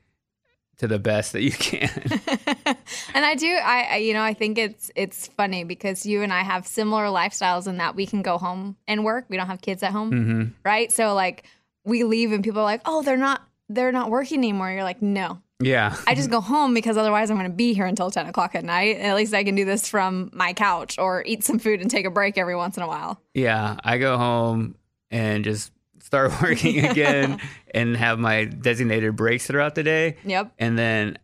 to 0.81 0.87
the 0.87 0.99
best 0.99 1.33
that 1.33 1.41
you 1.41 1.51
can. 1.51 1.89
and 3.13 3.25
I 3.25 3.35
do 3.35 3.47
I, 3.47 3.97
you 3.97 4.13
know, 4.13 4.21
I 4.23 4.33
think 4.33 4.57
it's 4.57 4.91
it's 4.95 5.27
funny 5.27 5.63
because 5.63 6.05
you 6.05 6.21
and 6.21 6.33
I 6.33 6.41
have 6.41 6.67
similar 6.67 7.05
lifestyles 7.05 7.67
in 7.67 7.77
that 7.77 7.95
we 7.95 8.05
can 8.05 8.21
go 8.21 8.37
home 8.37 8.75
and 8.87 9.03
work. 9.03 9.25
We 9.29 9.37
don't 9.37 9.47
have 9.47 9.61
kids 9.61 9.83
at 9.83 9.91
home, 9.91 10.11
hmm 10.11 10.43
right? 10.65 10.91
So 10.91 11.13
like 11.13 11.45
we 11.85 12.03
leave 12.03 12.31
and 12.31 12.43
people 12.43 12.61
are 12.61 12.65
like, 12.65 12.81
"Oh, 12.85 13.01
they're 13.01 13.17
not 13.17 13.41
they're 13.69 13.91
not 13.91 14.09
working 14.11 14.39
anymore." 14.39 14.71
You're 14.71 14.83
like, 14.83 15.01
"No, 15.01 15.39
Yeah, 15.59 15.95
I 16.07 16.15
just 16.15 16.29
go 16.31 16.41
home 16.41 16.73
because 16.73 16.97
otherwise 16.97 17.29
I'm 17.29 17.37
going 17.37 17.49
to 17.49 17.55
be 17.55 17.73
here 17.73 17.85
until 17.85 18.09
10 18.11 18.25
o'clock 18.27 18.55
at 18.55 18.63
night. 18.63 18.97
At 18.97 19.15
least 19.15 19.33
I 19.33 19.43
can 19.43 19.55
do 19.55 19.65
this 19.65 19.87
from 19.87 20.29
my 20.33 20.53
couch 20.53 20.97
or 20.99 21.23
eat 21.25 21.43
some 21.43 21.59
food 21.59 21.81
and 21.81 21.89
take 21.89 22.05
a 22.05 22.11
break 22.11 22.37
every 22.37 22.55
once 22.55 22.77
in 22.77 22.83
a 22.83 22.87
while. 22.87 23.21
yeah. 23.33 23.77
I 23.83 23.97
go 23.99 24.17
home 24.17 24.75
and 25.11 25.43
just 25.43 25.71
start 26.11 26.33
working 26.41 26.85
again 26.85 27.39
and 27.73 27.95
have 27.95 28.19
my 28.19 28.43
designated 28.43 29.15
breaks 29.15 29.47
throughout 29.47 29.75
the 29.75 29.83
day. 29.83 30.17
Yep. 30.25 30.51
And 30.59 30.77
then, 30.77 31.17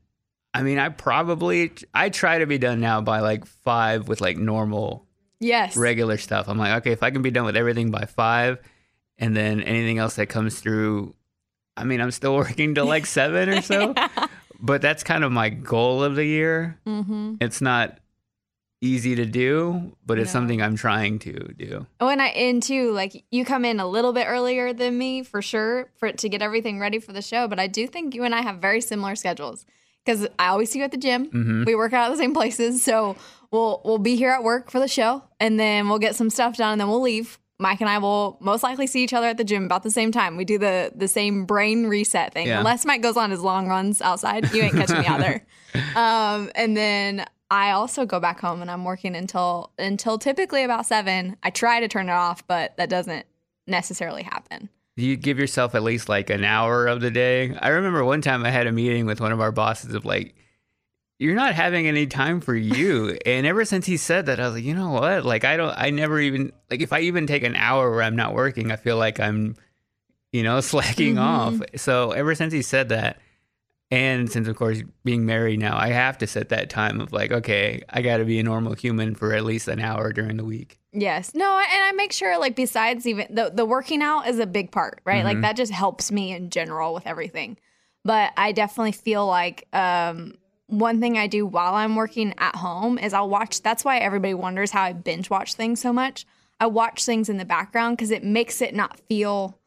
I 0.53 0.63
mean, 0.63 0.79
I 0.79 0.88
probably 0.89 1.74
I 1.94 2.08
try 2.10 2.39
to 2.39 2.46
be 2.48 2.58
done 2.58 2.79
now 2.79 3.01
by 3.01 3.20
like 3.20 3.46
five 3.46 4.08
with 4.08 4.22
like 4.22 4.38
normal 4.38 5.06
Yes. 5.41 5.75
regular 5.77 6.17
stuff. 6.17 6.48
I'm 6.48 6.58
like, 6.58 6.77
okay, 6.79 6.91
if 6.94 7.03
I 7.03 7.12
can 7.12 7.22
be 7.22 7.29
done 7.32 7.46
with 7.46 7.58
everything 7.58 7.91
by 7.91 8.06
five, 8.06 8.58
and 9.20 9.36
then 9.36 9.62
anything 9.62 9.98
else 10.00 10.15
that 10.15 10.27
comes 10.27 10.60
through, 10.60 11.13
I 11.75 11.84
mean, 11.84 12.00
I'm 12.01 12.12
still 12.12 12.34
working 12.44 12.74
till 12.74 12.86
like 12.88 13.06
seven 13.06 13.50
or 13.50 13.62
so. 13.62 13.94
But 14.60 14.82
that's 14.82 15.03
kind 15.03 15.24
of 15.24 15.32
my 15.32 15.50
goal 15.50 16.01
of 16.03 16.15
the 16.15 16.25
year. 16.25 16.79
Mm-hmm. 16.88 17.36
It's 17.41 17.62
not 17.62 18.00
easy 18.81 19.15
to 19.15 19.25
do, 19.25 19.91
but 20.05 20.19
it's 20.19 20.29
No. 20.29 20.39
something 20.39 20.62
I'm 20.62 20.75
trying 20.75 21.19
to 21.19 21.34
do. 21.57 21.86
Oh, 22.00 22.10
and 22.10 22.22
I 22.22 22.27
and 22.27 22.62
too 22.62 22.91
like 22.91 23.24
you 23.31 23.43
come 23.46 23.65
in 23.65 23.79
a 23.79 23.88
little 23.88 24.13
bit 24.13 24.25
earlier 24.27 24.74
than 24.74 24.98
me 24.98 25.24
for 25.24 25.41
sure 25.41 25.89
for 25.98 26.12
to 26.12 26.29
get 26.29 26.41
everything 26.41 26.79
ready 26.79 27.00
for 27.00 27.12
the 27.13 27.22
show. 27.22 27.48
But 27.48 27.60
I 27.60 27.67
do 27.67 27.88
think 27.88 28.13
you 28.15 28.24
and 28.24 28.36
I 28.36 28.41
have 28.41 28.57
very 28.60 28.81
similar 28.81 29.15
schedules 29.15 29.65
because 30.05 30.27
I 30.39 30.48
always 30.50 30.69
see 30.72 30.79
you 30.79 30.86
at 30.86 30.91
the 30.91 30.98
gym. 30.98 31.27
Mm-hmm. 31.27 31.63
We 31.65 31.75
work 31.75 31.93
out 31.93 32.05
at 32.07 32.12
the 32.12 32.17
same 32.17 32.34
places, 32.34 32.84
so 32.84 33.15
we'll 33.51 33.81
we'll 33.84 33.98
be 33.98 34.15
here 34.15 34.29
at 34.31 34.43
work 34.43 34.69
for 34.69 34.79
the 34.79 34.88
show, 34.88 35.24
and 35.39 35.60
then 35.60 35.89
we'll 35.89 36.00
get 36.00 36.15
some 36.15 36.29
stuff 36.29 36.57
done, 36.57 36.74
and 36.74 36.81
then 36.81 36.88
we'll 36.88 37.01
leave. 37.01 37.39
Mike 37.60 37.81
and 37.81 37.89
I 37.89 37.98
will 37.98 38.38
most 38.39 38.62
likely 38.62 38.86
see 38.86 39.03
each 39.03 39.13
other 39.15 39.25
at 39.25 39.38
the 39.38 39.43
gym 39.43 39.63
about 39.65 39.81
the 39.81 39.89
same 39.89 40.12
time. 40.12 40.38
We 40.38 40.46
do 40.46 40.60
the 40.60 40.91
the 40.96 41.07
same 41.07 41.46
brain 41.46 41.88
reset 41.88 42.31
thing. 42.31 42.46
Yeah. 42.46 42.60
Unless 42.60 42.86
Mike 42.86 43.01
goes 43.01 43.17
on 43.17 43.31
his 43.31 43.41
long 43.41 43.67
runs 43.67 44.00
outside, 44.00 44.53
you 44.53 44.62
ain't 44.62 44.74
catching 44.75 45.00
me 45.00 45.07
out 45.07 45.19
there. 45.19 45.43
Um, 45.96 46.50
and 46.55 46.75
then 46.75 47.25
I 47.50 47.72
also 47.72 48.06
go 48.06 48.20
back 48.20 48.39
home 48.39 48.62
and 48.62 48.70
I'm 48.70 48.84
working 48.84 49.16
until 49.16 49.72
until 49.77 50.18
typically 50.18 50.63
about 50.63 50.86
seven. 50.86 51.38
I 51.44 51.50
try 51.50 51.80
to 51.80 51.88
turn 51.88 52.10
it 52.10 52.13
off, 52.13 52.46
but 52.48 52.75
that 52.77 52.89
doesn't 52.89 53.25
necessarily 53.66 54.24
happen. 54.24 54.70
You 54.96 55.16
give 55.16 55.38
yourself 55.38 55.75
at 55.75 55.84
least 55.84 56.10
like 56.10 56.30
an 56.30 56.44
hour 56.44 56.88
of 56.88 57.01
the 57.01 57.12
day? 57.12 57.56
I 57.62 57.70
remember 57.70 58.04
one 58.04 58.22
time 58.22 58.44
I 58.44 58.50
had 58.50 58.68
a 58.68 58.72
meeting 58.72 59.06
with 59.06 59.22
one 59.22 59.32
of 59.32 59.39
our 59.39 59.51
bosses 59.51 59.94
of 59.94 60.06
like, 60.06 60.36
you're 61.20 61.36
not 61.36 61.56
having 61.56 61.88
any 61.88 62.08
time 62.08 62.42
for 62.42 62.56
you. 62.56 63.18
and 63.25 63.46
ever 63.46 63.63
since 63.66 63.86
he 63.86 63.98
said 63.98 64.25
that, 64.25 64.39
I 64.39 64.46
was 64.46 64.56
like, 64.56 64.63
you 64.63 64.75
know 64.75 64.92
what? 64.92 65.25
Like, 65.25 65.46
I 65.46 65.58
don't, 65.58 65.74
I 65.77 65.89
never 65.89 66.20
even, 66.20 66.51
like, 66.70 66.82
if 66.82 66.94
I 66.94 67.01
even 67.01 67.27
take 67.27 67.44
an 67.44 67.56
hour 67.56 67.89
where 67.92 68.04
I'm 68.04 68.16
not 68.16 68.34
working, 68.34 68.72
I 68.72 68.75
feel 68.75 68.98
like 68.98 69.20
I'm, 69.20 69.56
you 70.32 70.44
know, 70.44 70.60
slacking 70.62 71.16
mm-hmm. 71.16 71.62
off. 71.62 71.62
So 71.75 72.12
ever 72.12 72.36
since 72.36 72.54
he 72.54 72.62
said 72.62 72.89
that, 72.89 73.20
and 73.89 74.29
since, 74.29 74.48
of 74.50 74.56
course, 74.58 74.84
being 75.06 75.25
married 75.25 75.60
now, 75.60 75.77
I 75.77 75.88
have 75.89 76.17
to 76.17 76.27
set 76.27 76.50
that 76.50 76.70
time 76.70 77.00
of 77.00 77.13
like, 77.13 77.32
okay, 77.32 77.84
I 77.89 78.01
got 78.01 78.17
to 78.17 78.25
be 78.25 78.38
a 78.38 78.44
normal 78.44 78.74
human 78.74 79.15
for 79.15 79.34
at 79.34 79.46
least 79.46 79.70
an 79.70 79.79
hour 79.79 80.12
during 80.12 80.36
the 80.36 80.44
week. 80.44 80.77
Yes. 80.91 81.34
No, 81.34 81.46
and 81.58 81.84
I 81.84 81.94
make 81.94 82.12
sure 82.12 82.38
like 82.38 82.56
besides 82.56 83.06
even 83.06 83.27
the 83.29 83.51
the 83.53 83.65
working 83.65 84.01
out 84.01 84.27
is 84.27 84.39
a 84.39 84.48
big 84.48 84.72
part, 84.72 85.01
right? 85.06 85.24
Like 85.24 85.41
that 85.41 85.56
just 85.56 85.72
helps 85.72 86.12
me 86.12 86.32
in 86.32 86.50
general 86.50 86.94
with 86.94 87.06
everything. 87.06 87.58
But 88.03 88.34
I 88.36 88.51
definitely 88.51 88.94
feel 88.94 89.25
like 89.25 89.67
um 89.74 90.36
one 90.65 91.00
thing 91.00 91.17
I 91.17 91.27
do 91.27 91.46
while 91.46 91.75
I'm 91.75 91.96
working 91.96 92.34
at 92.39 92.56
home 92.56 92.98
is 92.98 93.13
I'll 93.13 93.29
watch 93.29 93.62
that's 93.62 93.86
why 93.86 94.00
everybody 94.00 94.34
wonders 94.34 94.72
how 94.72 94.84
I 94.84 94.94
binge 94.94 95.29
watch 95.29 95.53
things 95.53 95.79
so 95.79 95.94
much. 95.94 96.25
I 96.60 96.65
watch 96.65 97.06
things 97.06 97.29
in 97.29 97.38
the 97.38 97.46
background 97.46 98.00
cuz 98.00 98.10
it 98.10 98.24
makes 98.24 98.62
it 98.62 98.74
not 98.74 99.00
feel 99.01 99.60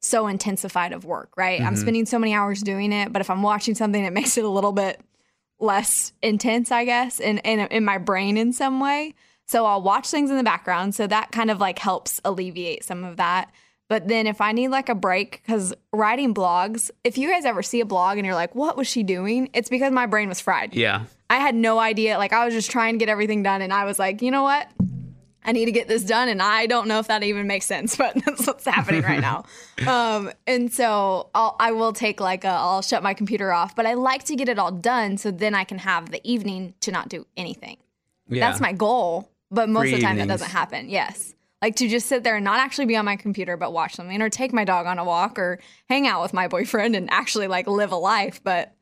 so 0.00 0.26
intensified 0.26 0.92
of 0.92 1.04
work, 1.04 1.32
right? 1.36 1.60
I'm 1.60 1.74
mm-hmm. 1.74 1.76
spending 1.76 2.06
so 2.06 2.18
many 2.18 2.34
hours 2.34 2.62
doing 2.62 2.92
it, 2.92 3.12
but 3.12 3.20
if 3.20 3.30
I'm 3.30 3.42
watching 3.42 3.74
something 3.74 4.04
it 4.04 4.12
makes 4.12 4.38
it 4.38 4.44
a 4.44 4.48
little 4.48 4.72
bit 4.72 5.00
less 5.58 6.12
intense, 6.22 6.70
I 6.70 6.84
guess, 6.84 7.18
in, 7.20 7.38
in 7.38 7.60
in 7.60 7.84
my 7.84 7.98
brain 7.98 8.36
in 8.36 8.52
some 8.52 8.80
way. 8.80 9.14
So 9.46 9.64
I'll 9.64 9.82
watch 9.82 10.08
things 10.08 10.30
in 10.30 10.36
the 10.36 10.44
background. 10.44 10.94
So 10.94 11.06
that 11.06 11.32
kind 11.32 11.50
of 11.50 11.58
like 11.58 11.78
helps 11.78 12.20
alleviate 12.24 12.84
some 12.84 13.02
of 13.02 13.16
that. 13.16 13.50
But 13.88 14.06
then 14.06 14.26
if 14.26 14.42
I 14.42 14.52
need 14.52 14.68
like 14.68 14.90
a 14.90 14.94
break, 14.94 15.42
because 15.42 15.72
writing 15.92 16.34
blogs, 16.34 16.90
if 17.04 17.16
you 17.16 17.30
guys 17.30 17.46
ever 17.46 17.62
see 17.62 17.80
a 17.80 17.86
blog 17.86 18.18
and 18.18 18.26
you're 18.26 18.34
like, 18.34 18.54
what 18.54 18.76
was 18.76 18.86
she 18.86 19.02
doing? 19.02 19.48
It's 19.54 19.70
because 19.70 19.90
my 19.92 20.04
brain 20.04 20.28
was 20.28 20.40
fried. 20.40 20.74
Yeah. 20.74 21.06
I 21.30 21.36
had 21.36 21.54
no 21.54 21.78
idea. 21.78 22.18
Like 22.18 22.34
I 22.34 22.44
was 22.44 22.52
just 22.52 22.70
trying 22.70 22.94
to 22.94 22.98
get 22.98 23.08
everything 23.08 23.42
done. 23.42 23.62
And 23.62 23.72
I 23.72 23.86
was 23.86 23.98
like, 23.98 24.20
you 24.20 24.30
know 24.30 24.42
what? 24.42 24.68
I 25.44 25.52
need 25.52 25.66
to 25.66 25.72
get 25.72 25.88
this 25.88 26.02
done. 26.04 26.28
And 26.28 26.42
I 26.42 26.66
don't 26.66 26.88
know 26.88 26.98
if 26.98 27.08
that 27.08 27.22
even 27.22 27.46
makes 27.46 27.66
sense, 27.66 27.96
but 27.98 28.14
that's 28.24 28.46
what's 28.46 28.64
happening 28.64 29.02
right 29.02 29.20
now. 29.20 29.44
Um, 29.86 30.32
and 30.46 30.72
so 30.72 31.30
I'll, 31.36 31.54
I 31.60 31.70
will 31.70 31.92
take 31.92 32.20
like 32.20 32.44
a, 32.44 32.48
I'll 32.48 32.82
shut 32.82 33.02
my 33.02 33.14
computer 33.14 33.52
off, 33.52 33.76
but 33.76 33.86
I 33.86 33.94
like 33.94 34.24
to 34.24 34.34
get 34.34 34.48
it 34.48 34.58
all 34.58 34.72
done 34.72 35.16
so 35.18 35.30
then 35.30 35.54
I 35.54 35.62
can 35.62 35.78
have 35.78 36.10
the 36.10 36.20
evening 36.28 36.74
to 36.80 36.90
not 36.90 37.08
do 37.08 37.26
anything. 37.36 37.76
Yeah. 38.28 38.40
That's 38.40 38.60
my 38.60 38.72
goal. 38.72 39.30
But 39.50 39.68
most 39.68 39.84
Free 39.84 39.94
of 39.94 40.00
the 40.00 40.04
time 40.04 40.18
that 40.18 40.28
doesn't 40.28 40.50
happen. 40.50 40.88
Yes. 40.88 41.34
Like 41.62 41.76
to 41.76 41.88
just 41.88 42.06
sit 42.06 42.24
there 42.24 42.36
and 42.36 42.44
not 42.44 42.58
actually 42.58 42.86
be 42.86 42.96
on 42.96 43.04
my 43.04 43.16
computer, 43.16 43.56
but 43.56 43.72
watch 43.72 43.94
something 43.94 44.20
or 44.20 44.28
take 44.28 44.52
my 44.52 44.64
dog 44.64 44.86
on 44.86 44.98
a 44.98 45.04
walk 45.04 45.38
or 45.38 45.58
hang 45.88 46.06
out 46.06 46.22
with 46.22 46.34
my 46.34 46.48
boyfriend 46.48 46.96
and 46.96 47.08
actually 47.10 47.46
like 47.46 47.66
live 47.66 47.92
a 47.92 47.96
life. 47.96 48.42
But 48.42 48.74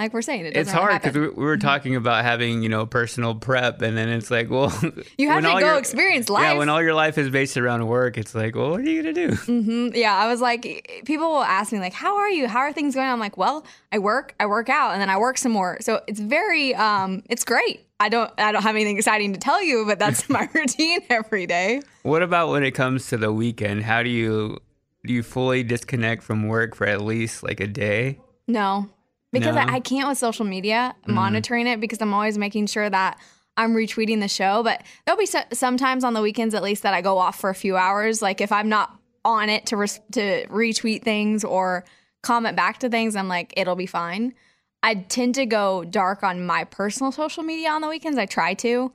like 0.00 0.12
we're 0.12 0.22
saying, 0.22 0.46
it 0.46 0.56
it's 0.56 0.72
hard 0.72 1.00
because 1.00 1.14
we, 1.16 1.28
we 1.28 1.44
were 1.44 1.56
talking 1.56 1.94
about 1.94 2.24
having 2.24 2.62
you 2.62 2.68
know 2.68 2.86
personal 2.86 3.34
prep 3.34 3.80
and 3.82 3.96
then 3.96 4.08
it's 4.08 4.30
like 4.30 4.50
well 4.50 4.70
You 5.18 5.28
have 5.28 5.42
to 5.44 5.50
go 5.50 5.58
your- 5.58 5.78
experience 5.78 6.28
life. 6.28 6.42
yeah 6.42 6.54
when 6.54 6.68
all 6.68 6.82
your 6.82 6.94
life 6.94 7.16
is 7.18 7.30
based 7.30 7.56
around 7.56 7.86
work 7.86 8.18
it's 8.18 8.34
like 8.34 8.56
well 8.56 8.70
what 8.70 8.80
are 8.80 8.84
you 8.84 9.02
gonna 9.02 9.14
do 9.14 9.28
Mm. 9.60 9.94
Yeah, 9.94 10.16
I 10.16 10.26
was 10.28 10.40
like, 10.40 11.02
people 11.04 11.28
will 11.30 11.42
ask 11.42 11.72
me 11.72 11.78
like, 11.78 11.92
"How 11.92 12.16
are 12.16 12.28
you? 12.30 12.48
How 12.48 12.60
are 12.60 12.72
things 12.72 12.94
going?" 12.94 13.08
I'm 13.08 13.20
like, 13.20 13.36
"Well, 13.36 13.64
I 13.92 13.98
work, 13.98 14.34
I 14.40 14.46
work 14.46 14.68
out, 14.68 14.92
and 14.92 15.00
then 15.00 15.10
I 15.10 15.18
work 15.18 15.36
some 15.38 15.52
more." 15.52 15.76
So 15.80 16.00
it's 16.06 16.18
very, 16.20 16.74
um, 16.74 17.22
it's 17.28 17.44
great. 17.44 17.80
I 17.98 18.08
don't, 18.08 18.30
I 18.38 18.50
don't 18.52 18.62
have 18.62 18.74
anything 18.76 18.96
exciting 18.96 19.32
to 19.34 19.38
tell 19.40 19.62
you, 19.62 19.84
but 19.86 19.98
that's 19.98 20.28
my 20.36 20.48
routine 20.54 21.00
every 21.10 21.46
day. 21.46 21.82
what 22.02 22.22
about 22.22 22.50
when 22.50 22.62
it 22.64 22.70
comes 22.72 23.08
to 23.08 23.16
the 23.18 23.30
weekend 23.32 23.82
how 23.82 24.02
do 24.02 24.08
you 24.08 24.58
do 25.06 25.12
you 25.12 25.22
fully 25.22 25.62
disconnect 25.62 26.22
from 26.22 26.46
work 26.48 26.74
for 26.74 26.86
at 26.86 27.00
least 27.02 27.42
like 27.42 27.60
a 27.60 27.66
day 27.66 28.18
No, 28.46 28.88
because 29.32 29.54
No? 29.54 29.62
I, 29.62 29.74
I 29.74 29.80
can't 29.80 30.08
with 30.08 30.18
social 30.18 30.44
media 30.44 30.94
monitoring 31.06 31.66
it 31.66 31.80
because 31.80 32.00
I'm 32.00 32.12
always 32.12 32.38
making 32.38 32.66
sure 32.66 32.88
that 32.88 33.18
I'm 33.56 33.74
retweeting 33.74 34.20
the 34.20 34.28
show. 34.28 34.62
But 34.62 34.82
there'll 35.04 35.18
be 35.18 35.26
so- 35.26 35.44
sometimes 35.52 36.04
on 36.04 36.14
the 36.14 36.22
weekends, 36.22 36.54
at 36.54 36.62
least, 36.62 36.82
that 36.82 36.94
I 36.94 37.00
go 37.02 37.18
off 37.18 37.38
for 37.38 37.50
a 37.50 37.54
few 37.54 37.76
hours. 37.76 38.22
Like 38.22 38.40
if 38.40 38.52
I'm 38.52 38.68
not 38.68 38.96
on 39.24 39.50
it 39.50 39.66
to 39.66 39.76
to 40.12 40.46
retweet 40.48 41.02
things 41.02 41.44
or 41.44 41.84
comment 42.22 42.56
back 42.56 42.78
to 42.78 42.88
things, 42.88 43.16
I'm 43.16 43.28
like, 43.28 43.52
it'll 43.56 43.76
be 43.76 43.86
fine. 43.86 44.34
I 44.82 44.94
tend 44.94 45.34
to 45.34 45.46
go 45.46 45.84
dark 45.84 46.22
on 46.22 46.46
my 46.46 46.64
personal 46.64 47.12
social 47.12 47.42
media 47.42 47.70
on 47.70 47.82
the 47.82 47.88
weekends. 47.88 48.18
I 48.18 48.24
try 48.24 48.54
to, 48.54 48.92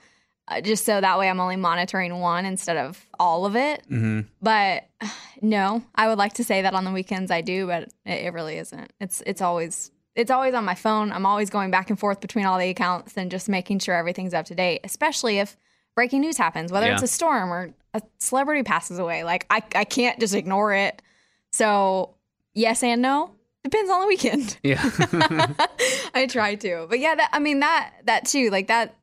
uh, 0.47 0.61
just 0.61 0.83
so 0.83 0.99
that 0.99 1.19
way 1.19 1.29
I'm 1.29 1.39
only 1.39 1.57
monitoring 1.57 2.19
one 2.19 2.45
instead 2.45 2.77
of 2.77 3.05
all 3.19 3.45
of 3.45 3.55
it. 3.55 3.83
mm-hmm. 3.83 4.21
But 4.41 4.89
no, 5.41 5.83
I 5.93 6.07
would 6.07 6.17
like 6.17 6.33
to 6.33 6.43
say 6.43 6.63
that 6.63 6.73
on 6.73 6.85
the 6.85 6.91
weekends 6.91 7.29
I 7.29 7.41
do, 7.41 7.67
but 7.67 7.83
it, 8.05 8.25
it 8.25 8.33
really 8.33 8.57
isn't. 8.57 8.91
It's 8.99 9.21
it's 9.27 9.41
always 9.41 9.91
it's 10.15 10.31
always 10.31 10.53
on 10.53 10.63
my 10.63 10.75
phone. 10.75 11.11
I'm 11.11 11.25
always 11.25 11.49
going 11.49 11.71
back 11.71 11.89
and 11.89 11.99
forth 11.99 12.21
between 12.21 12.45
all 12.45 12.57
the 12.57 12.69
accounts 12.69 13.17
and 13.17 13.29
just 13.29 13.49
making 13.49 13.79
sure 13.79 13.95
everything's 13.95 14.33
up 14.33 14.45
to 14.45 14.55
date, 14.55 14.81
especially 14.83 15.39
if 15.39 15.57
breaking 15.95 16.21
news 16.21 16.37
happens, 16.37 16.71
whether 16.71 16.91
it's 16.91 17.03
a 17.03 17.07
storm 17.07 17.51
or 17.51 17.73
a 17.93 18.01
celebrity 18.19 18.63
passes 18.63 18.99
away. 18.99 19.23
Like 19.23 19.45
I 19.49 19.63
I 19.75 19.83
can't 19.83 20.19
just 20.19 20.35
ignore 20.35 20.73
it. 20.73 21.01
So 21.51 22.15
yes 22.53 22.83
and 22.83 23.01
no 23.01 23.31
depends 23.63 23.89
on 23.89 24.01
the 24.01 24.07
weekend. 24.07 24.57
yeah 24.63 24.81
I 26.13 26.27
try 26.29 26.55
to. 26.55 26.85
But 26.89 26.99
yeah, 26.99 27.15
that 27.15 27.29
I 27.33 27.39
mean 27.39 27.59
that 27.59 27.91
that 28.05 28.25
too, 28.25 28.49
like 28.49 28.67
that 28.67 28.95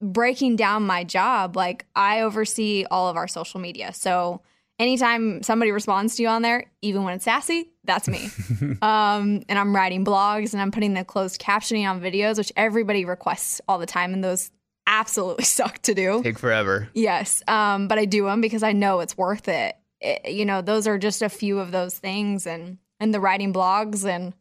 breaking 0.00 0.56
down 0.56 0.82
my 0.82 1.04
job, 1.04 1.56
like 1.56 1.86
I 1.94 2.20
oversee 2.20 2.84
all 2.90 3.08
of 3.08 3.16
our 3.16 3.28
social 3.28 3.60
media. 3.60 3.92
So 3.92 4.42
anytime 4.78 5.42
somebody 5.42 5.70
responds 5.70 6.16
to 6.16 6.22
you 6.22 6.28
on 6.28 6.42
there, 6.42 6.66
even 6.82 7.04
when 7.04 7.14
it's 7.14 7.24
sassy, 7.24 7.70
that's 7.84 8.08
me. 8.08 8.28
um, 8.82 9.42
and 9.48 9.58
I'm 9.58 9.74
writing 9.74 10.04
blogs 10.04 10.52
and 10.52 10.62
I'm 10.62 10.70
putting 10.70 10.94
the 10.94 11.04
closed 11.04 11.40
captioning 11.40 11.88
on 11.88 12.00
videos, 12.00 12.38
which 12.38 12.52
everybody 12.56 13.04
requests 13.04 13.60
all 13.68 13.78
the 13.78 13.86
time, 13.86 14.12
and 14.14 14.22
those 14.24 14.50
absolutely 14.86 15.44
suck 15.58 15.78
to 15.82 15.94
do. 15.94 16.22
take 16.22 16.38
forever 16.38 16.88
Yes, 16.94 17.42
um, 17.48 17.88
but 17.88 17.98
I 17.98 18.04
do 18.04 18.24
them 18.26 18.40
because 18.40 18.62
I 18.62 18.72
know 18.72 19.00
it's 19.00 19.16
worth 19.16 19.48
it. 19.48 19.76
It- 20.00 20.30
You 20.32 20.44
know, 20.44 20.60
those 20.62 20.86
are 20.86 20.98
just 20.98 21.22
a 21.22 21.28
few 21.28 21.58
of 21.60 21.70
those 21.72 21.98
things, 21.98 22.46
and 22.46 22.78
and 23.00 23.12
the 23.12 23.20
writing 23.20 23.52
blogs 23.52 24.04
and 24.06 24.34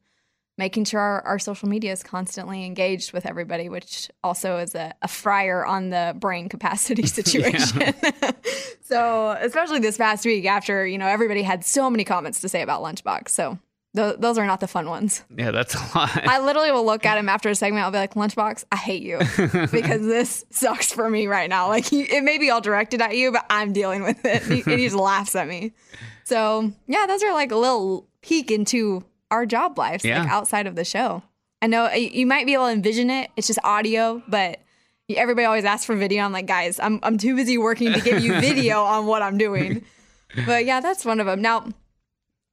making 0.57 0.85
sure 0.85 0.99
our, 0.99 1.21
our 1.23 1.39
social 1.39 1.67
media 1.67 1.91
is 1.91 2.03
constantly 2.03 2.65
engaged 2.65 3.13
with 3.13 3.25
everybody, 3.25 3.69
which 3.69 4.09
also 4.23 4.57
is 4.57 4.75
a, 4.75 4.93
a 5.01 5.07
fryer 5.07 5.65
on 5.65 5.89
the 5.89 6.15
brain 6.17 6.49
capacity 6.49 7.03
situation. 7.07 7.93
so, 8.81 9.31
especially 9.41 9.79
this 9.79 9.97
past 9.97 10.25
week, 10.25 10.45
after 10.45 10.85
you 10.85 10.97
know 10.97 11.07
everybody 11.07 11.41
had 11.41 11.65
so 11.65 11.89
many 11.89 12.03
comments 12.03 12.41
to 12.41 12.49
say 12.49 12.61
about 12.61 12.83
Lunchbox, 12.83 13.29
so 13.29 13.57
th- 13.95 14.17
those 14.19 14.37
are 14.37 14.45
not 14.45 14.59
the 14.59 14.67
fun 14.67 14.87
ones. 14.89 15.23
yeah 15.35 15.51
that's 15.51 15.75
a 15.75 15.97
lot 15.97 16.27
I 16.27 16.39
literally 16.39 16.71
will 16.71 16.85
look 16.85 17.05
at 17.05 17.17
him 17.17 17.29
after 17.29 17.49
a 17.49 17.55
segment. 17.55 17.85
I'll 17.85 17.91
be 17.91 17.97
like, 17.97 18.13
Lunchbox, 18.13 18.65
I 18.71 18.75
hate 18.75 19.03
you 19.03 19.19
because 19.71 20.01
this 20.01 20.45
sucks 20.51 20.91
for 20.91 21.09
me 21.09 21.27
right 21.27 21.49
now. 21.49 21.67
Like, 21.67 21.91
it 21.91 22.23
may 22.23 22.37
be 22.37 22.49
all 22.49 22.61
directed 22.61 23.01
at 23.01 23.15
you, 23.17 23.31
but 23.31 23.45
I'm 23.49 23.73
dealing 23.73 24.03
with 24.03 24.23
it. 24.25 24.43
He, 24.43 24.61
and 24.61 24.79
he 24.79 24.85
just 24.85 24.95
laughs 24.95 25.35
at 25.35 25.47
me. 25.47 25.73
So, 26.25 26.71
yeah, 26.87 27.05
those 27.07 27.23
are 27.23 27.33
like 27.33 27.51
a 27.51 27.57
little 27.57 28.07
peek 28.21 28.49
into 28.51 29.03
our 29.33 29.45
job 29.45 29.77
lives, 29.77 30.05
like 30.05 30.29
outside 30.29 30.67
of 30.67 30.75
the 30.75 30.85
show. 30.85 31.23
I 31.61 31.67
know 31.67 31.85
uh, 31.85 31.91
you 31.91 32.25
might 32.25 32.45
be 32.45 32.53
able 32.53 32.65
to 32.65 32.71
envision 32.71 33.09
it. 33.09 33.31
It's 33.35 33.47
just 33.47 33.59
audio, 33.63 34.21
but 34.27 34.59
everybody 35.09 35.45
always 35.45 35.65
asks 35.65 35.85
for 35.85 35.95
video. 35.95 36.23
I'm 36.23 36.31
like, 36.31 36.45
guys, 36.45 36.79
I'm, 36.79 36.99
I'm 37.03 37.17
too 37.17 37.35
busy 37.35 37.57
working 37.57 37.93
to 37.93 38.01
give 38.01 38.23
you 38.23 38.33
video 38.41 38.83
on 38.83 39.05
what 39.05 39.21
I'm 39.21 39.37
doing. 39.37 39.83
But 40.45 40.65
yeah, 40.65 40.81
that's 40.81 41.05
one 41.05 41.19
of 41.19 41.25
them. 41.25 41.41
Now, 41.41 41.69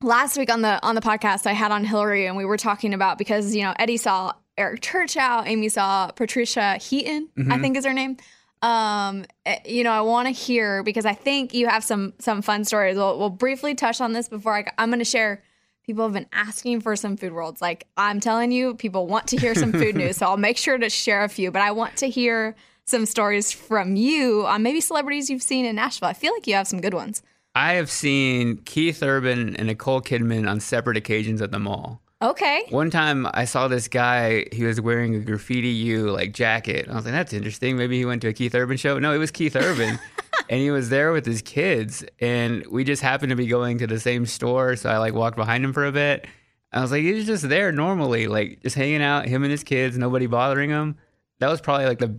last 0.02 0.38
week 0.38 0.50
on 0.50 0.62
the 0.62 0.82
on 0.82 0.94
the 0.94 1.00
podcast 1.00 1.46
I 1.46 1.52
had 1.52 1.72
on 1.72 1.84
Hillary 1.84 2.26
and 2.26 2.36
we 2.36 2.44
were 2.44 2.56
talking 2.56 2.94
about 2.94 3.18
because 3.18 3.54
you 3.54 3.62
know 3.62 3.74
Eddie 3.78 3.96
saw 3.96 4.32
Eric 4.56 4.80
Church 4.80 5.16
out, 5.16 5.46
Amy 5.46 5.68
saw 5.68 6.10
Patricia 6.10 6.76
Heaton, 6.76 7.28
I 7.50 7.58
think 7.58 7.76
is 7.76 7.84
her 7.84 7.92
name. 7.92 8.16
Um, 8.62 9.24
eh, 9.46 9.58
you 9.64 9.84
know, 9.84 9.92
I 9.92 10.02
want 10.02 10.26
to 10.28 10.32
hear 10.32 10.82
because 10.82 11.06
I 11.06 11.14
think 11.14 11.54
you 11.54 11.66
have 11.66 11.82
some 11.82 12.12
some 12.18 12.42
fun 12.42 12.64
stories. 12.64 12.96
We'll, 12.96 13.18
we'll 13.18 13.30
briefly 13.30 13.74
touch 13.74 14.00
on 14.00 14.12
this 14.12 14.28
before 14.28 14.56
I, 14.56 14.66
I'm 14.78 14.90
going 14.90 14.98
to 14.98 15.04
share. 15.04 15.42
People 15.84 16.04
have 16.04 16.12
been 16.12 16.26
asking 16.32 16.80
for 16.80 16.94
some 16.96 17.16
food 17.16 17.32
worlds. 17.32 17.60
Like 17.60 17.86
I'm 17.96 18.20
telling 18.20 18.52
you, 18.52 18.74
people 18.74 19.06
want 19.06 19.26
to 19.28 19.36
hear 19.36 19.54
some 19.54 19.72
food 19.72 19.94
news, 19.96 20.18
so 20.18 20.26
I'll 20.26 20.36
make 20.36 20.56
sure 20.56 20.78
to 20.78 20.90
share 20.90 21.24
a 21.24 21.28
few. 21.28 21.50
But 21.50 21.62
I 21.62 21.72
want 21.72 21.96
to 21.98 22.08
hear 22.08 22.54
some 22.84 23.06
stories 23.06 23.52
from 23.52 23.96
you 23.96 24.46
on 24.46 24.62
maybe 24.62 24.80
celebrities 24.80 25.30
you've 25.30 25.42
seen 25.42 25.64
in 25.64 25.76
Nashville. 25.76 26.08
I 26.08 26.12
feel 26.12 26.32
like 26.32 26.46
you 26.46 26.54
have 26.54 26.68
some 26.68 26.80
good 26.80 26.94
ones. 26.94 27.22
I 27.54 27.74
have 27.74 27.90
seen 27.90 28.58
Keith 28.58 29.02
Urban 29.02 29.56
and 29.56 29.66
Nicole 29.66 30.00
Kidman 30.00 30.48
on 30.48 30.60
separate 30.60 30.96
occasions 30.96 31.42
at 31.42 31.50
the 31.50 31.58
mall. 31.58 32.00
Okay. 32.22 32.66
One 32.68 32.90
time 32.90 33.26
I 33.32 33.46
saw 33.46 33.66
this 33.66 33.88
guy, 33.88 34.44
he 34.52 34.64
was 34.64 34.80
wearing 34.80 35.14
a 35.14 35.20
graffiti 35.20 35.68
U 35.68 36.10
like 36.10 36.34
jacket. 36.34 36.86
I 36.88 36.94
was 36.94 37.06
like, 37.06 37.14
that's 37.14 37.32
interesting. 37.32 37.76
Maybe 37.76 37.98
he 37.98 38.04
went 38.04 38.22
to 38.22 38.28
a 38.28 38.32
Keith 38.32 38.54
Urban 38.54 38.76
show. 38.76 38.98
No, 38.98 39.12
it 39.12 39.18
was 39.18 39.30
Keith 39.30 39.56
Urban. 39.56 39.98
and 40.50 40.60
he 40.60 40.72
was 40.72 40.90
there 40.90 41.12
with 41.12 41.24
his 41.24 41.40
kids. 41.40 42.04
And 42.18 42.66
we 42.66 42.82
just 42.82 43.00
happened 43.00 43.30
to 43.30 43.36
be 43.36 43.46
going 43.46 43.78
to 43.78 43.86
the 43.86 44.00
same 44.00 44.26
store. 44.26 44.74
So 44.74 44.90
I 44.90 44.98
like 44.98 45.14
walked 45.14 45.36
behind 45.36 45.64
him 45.64 45.72
for 45.72 45.86
a 45.86 45.92
bit. 45.92 46.26
I 46.72 46.82
was 46.82 46.90
like, 46.90 47.02
he's 47.02 47.24
just 47.24 47.48
there 47.48 47.72
normally, 47.72 48.26
like 48.26 48.60
just 48.62 48.76
hanging 48.76 49.00
out, 49.02 49.26
him 49.26 49.42
and 49.44 49.50
his 49.50 49.64
kids, 49.64 49.96
nobody 49.96 50.26
bothering 50.26 50.70
him. 50.70 50.96
That 51.38 51.48
was 51.48 51.60
probably 51.60 51.86
like 51.86 52.00
the 52.00 52.14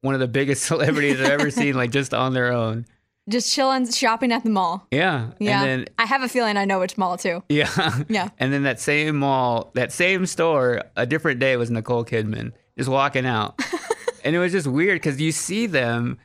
one 0.00 0.14
of 0.14 0.20
the 0.20 0.28
biggest 0.28 0.64
celebrities 0.66 1.20
I've 1.20 1.30
ever 1.30 1.50
seen, 1.50 1.74
like 1.74 1.90
just 1.90 2.14
on 2.14 2.32
their 2.32 2.52
own. 2.52 2.86
Just 3.28 3.52
chilling, 3.52 3.90
shopping 3.90 4.32
at 4.32 4.42
the 4.42 4.50
mall. 4.50 4.86
Yeah. 4.90 5.32
Yeah. 5.38 5.62
And 5.62 5.68
then 5.68 5.94
I 5.98 6.06
have 6.06 6.22
a 6.22 6.28
feeling 6.28 6.56
I 6.56 6.64
know 6.64 6.78
which 6.80 6.96
mall 6.96 7.18
too. 7.18 7.42
Yeah. 7.48 7.68
Yeah. 8.08 8.30
And 8.38 8.52
then 8.52 8.62
that 8.62 8.80
same 8.80 9.18
mall, 9.18 9.70
that 9.74 9.92
same 9.92 10.26
store, 10.26 10.82
a 10.96 11.06
different 11.06 11.40
day 11.40 11.56
was 11.56 11.70
Nicole 11.70 12.04
Kidman 12.04 12.52
just 12.78 12.88
walking 12.88 13.26
out. 13.26 13.60
and 14.24 14.34
it 14.34 14.38
was 14.38 14.52
just 14.52 14.66
weird 14.66 14.96
because 14.96 15.20
you 15.20 15.32
see 15.32 15.66
them 15.66 16.18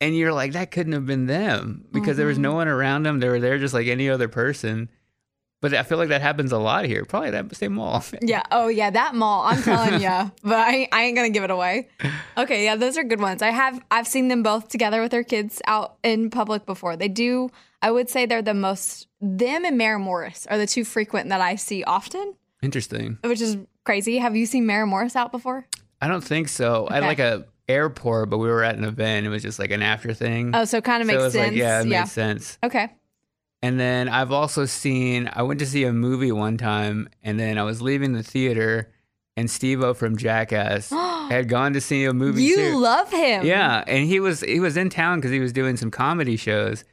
and 0.00 0.16
you're 0.16 0.32
like, 0.32 0.52
that 0.52 0.70
couldn't 0.70 0.92
have 0.92 1.06
been 1.06 1.26
them 1.26 1.84
because 1.92 2.16
there 2.16 2.26
was 2.26 2.36
Mm-hmm. 2.36 2.42
no 2.42 2.54
one 2.54 2.68
around 2.68 3.02
them. 3.04 3.20
They 3.20 3.28
were 3.28 3.40
there 3.40 3.58
just 3.58 3.74
like 3.74 3.86
any 3.86 4.08
other 4.08 4.28
person. 4.28 4.88
But 5.62 5.74
I 5.74 5.82
feel 5.82 5.98
like 5.98 6.08
that 6.08 6.22
happens 6.22 6.52
a 6.52 6.58
lot 6.58 6.86
here. 6.86 7.04
Probably 7.04 7.28
that 7.32 7.54
same 7.54 7.74
mall. 7.74 8.02
Yeah. 8.22 8.42
Oh, 8.50 8.68
yeah. 8.68 8.88
That 8.88 9.14
mall. 9.14 9.42
I'm 9.44 9.62
telling 9.62 10.00
you, 10.00 10.08
but 10.42 10.54
I, 10.58 10.88
I 10.90 11.02
ain't 11.02 11.16
gonna 11.16 11.28
give 11.28 11.44
it 11.44 11.50
away. 11.50 11.88
Okay. 12.38 12.64
Yeah, 12.64 12.76
those 12.76 12.96
are 12.96 13.04
good 13.04 13.20
ones. 13.20 13.42
I 13.42 13.50
have 13.50 13.78
I've 13.90 14.06
seen 14.06 14.28
them 14.28 14.42
both 14.42 14.68
together 14.68 15.02
with 15.02 15.10
their 15.10 15.22
kids 15.22 15.60
out 15.66 15.96
in 16.02 16.30
public 16.30 16.64
before. 16.64 16.96
They 16.96 17.08
do. 17.08 17.50
I 17.82 17.90
would 17.90 18.08
say 18.08 18.24
they're 18.24 18.40
the 18.40 18.54
most. 18.54 19.06
Them 19.20 19.66
and 19.66 19.76
Maren 19.76 20.00
Morris 20.00 20.46
are 20.46 20.56
the 20.56 20.66
two 20.66 20.82
frequent 20.84 21.28
that 21.28 21.42
I 21.42 21.56
see 21.56 21.84
often, 21.84 22.34
Interesting. 22.62 23.18
which 23.22 23.42
is 23.42 23.58
crazy. 23.84 24.16
Have 24.16 24.34
you 24.36 24.46
seen 24.46 24.64
Maren 24.64 24.88
Morris 24.88 25.14
out 25.14 25.30
before? 25.30 25.66
I 26.00 26.08
don't 26.08 26.24
think 26.24 26.48
so. 26.48 26.88
I 26.90 26.94
had 26.94 27.04
like 27.04 27.18
a 27.18 27.44
airport, 27.70 28.30
but 28.30 28.38
we 28.38 28.48
were 28.48 28.62
at 28.64 28.76
an 28.76 28.84
event. 28.84 29.26
It 29.26 29.30
was 29.30 29.42
just 29.42 29.58
like 29.58 29.70
an 29.70 29.82
after 29.82 30.12
thing. 30.14 30.52
Oh, 30.54 30.64
so 30.64 30.78
it 30.78 30.84
kind 30.84 31.02
of 31.02 31.08
so 31.08 31.12
makes 31.14 31.32
sense. 31.32 31.48
like, 31.48 31.56
yeah, 31.56 31.80
it 31.80 31.86
yeah. 31.88 32.00
makes 32.00 32.12
sense. 32.12 32.58
Okay. 32.62 32.88
And 33.62 33.78
then 33.78 34.08
I've 34.08 34.32
also 34.32 34.64
seen, 34.64 35.28
I 35.32 35.42
went 35.42 35.60
to 35.60 35.66
see 35.66 35.84
a 35.84 35.92
movie 35.92 36.32
one 36.32 36.56
time, 36.56 37.08
and 37.22 37.38
then 37.38 37.58
I 37.58 37.62
was 37.62 37.82
leaving 37.82 38.14
the 38.14 38.22
theater, 38.22 38.90
and 39.36 39.50
Steve-O 39.50 39.92
from 39.94 40.16
Jackass 40.16 40.90
had 41.30 41.48
gone 41.48 41.74
to 41.74 41.80
see 41.80 42.04
a 42.04 42.12
movie 42.14 42.42
You 42.42 42.56
too. 42.56 42.78
love 42.78 43.10
him. 43.10 43.44
yeah, 43.44 43.84
and 43.86 44.06
he 44.06 44.18
was 44.18 44.40
he 44.40 44.60
was 44.60 44.76
in 44.78 44.88
town 44.90 45.18
because 45.18 45.30
he 45.30 45.40
was 45.40 45.52
doing 45.52 45.76
some 45.76 45.90
comedy 45.90 46.36
shows, 46.36 46.84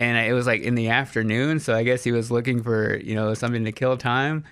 and 0.00 0.16
it 0.16 0.32
was 0.32 0.46
like 0.46 0.62
in 0.62 0.74
the 0.76 0.88
afternoon, 0.88 1.60
so 1.60 1.74
I 1.74 1.82
guess 1.82 2.02
he 2.04 2.12
was 2.12 2.30
looking 2.30 2.62
for 2.62 2.96
you 2.96 3.14
know 3.14 3.34
something 3.34 3.64
to 3.66 3.72
kill 3.72 3.96
time. 3.98 4.44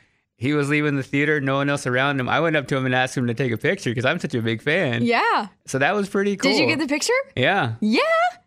He 0.43 0.55
was 0.55 0.69
leaving 0.69 0.97
the 0.97 1.05
theater, 1.05 1.41
no 1.41 1.55
one 1.55 1.71
else 1.71 1.87
around 1.87 2.19
him. 2.19 2.29
I 2.29 2.41
went 2.41 2.57
up 2.57 2.67
to 2.67 2.77
him 2.77 2.85
and 2.85 2.93
asked 2.93 3.17
him 3.17 3.29
to 3.29 3.35
take 3.35 3.53
a 3.53 3.57
picture 3.57 3.91
because 3.91 4.05
I'm 4.05 4.19
such 4.19 4.35
a 4.35 4.43
big 4.43 4.61
fan. 4.61 5.05
Yeah. 5.05 5.47
So 5.67 5.79
that 5.79 5.95
was 5.95 6.09
pretty 6.09 6.37
cool. 6.37 6.51
Did 6.51 6.59
you 6.59 6.67
get 6.67 6.81
the 6.81 6.89
picture? 6.89 7.13
Yeah. 7.37 7.75
Yeah. 7.81 8.01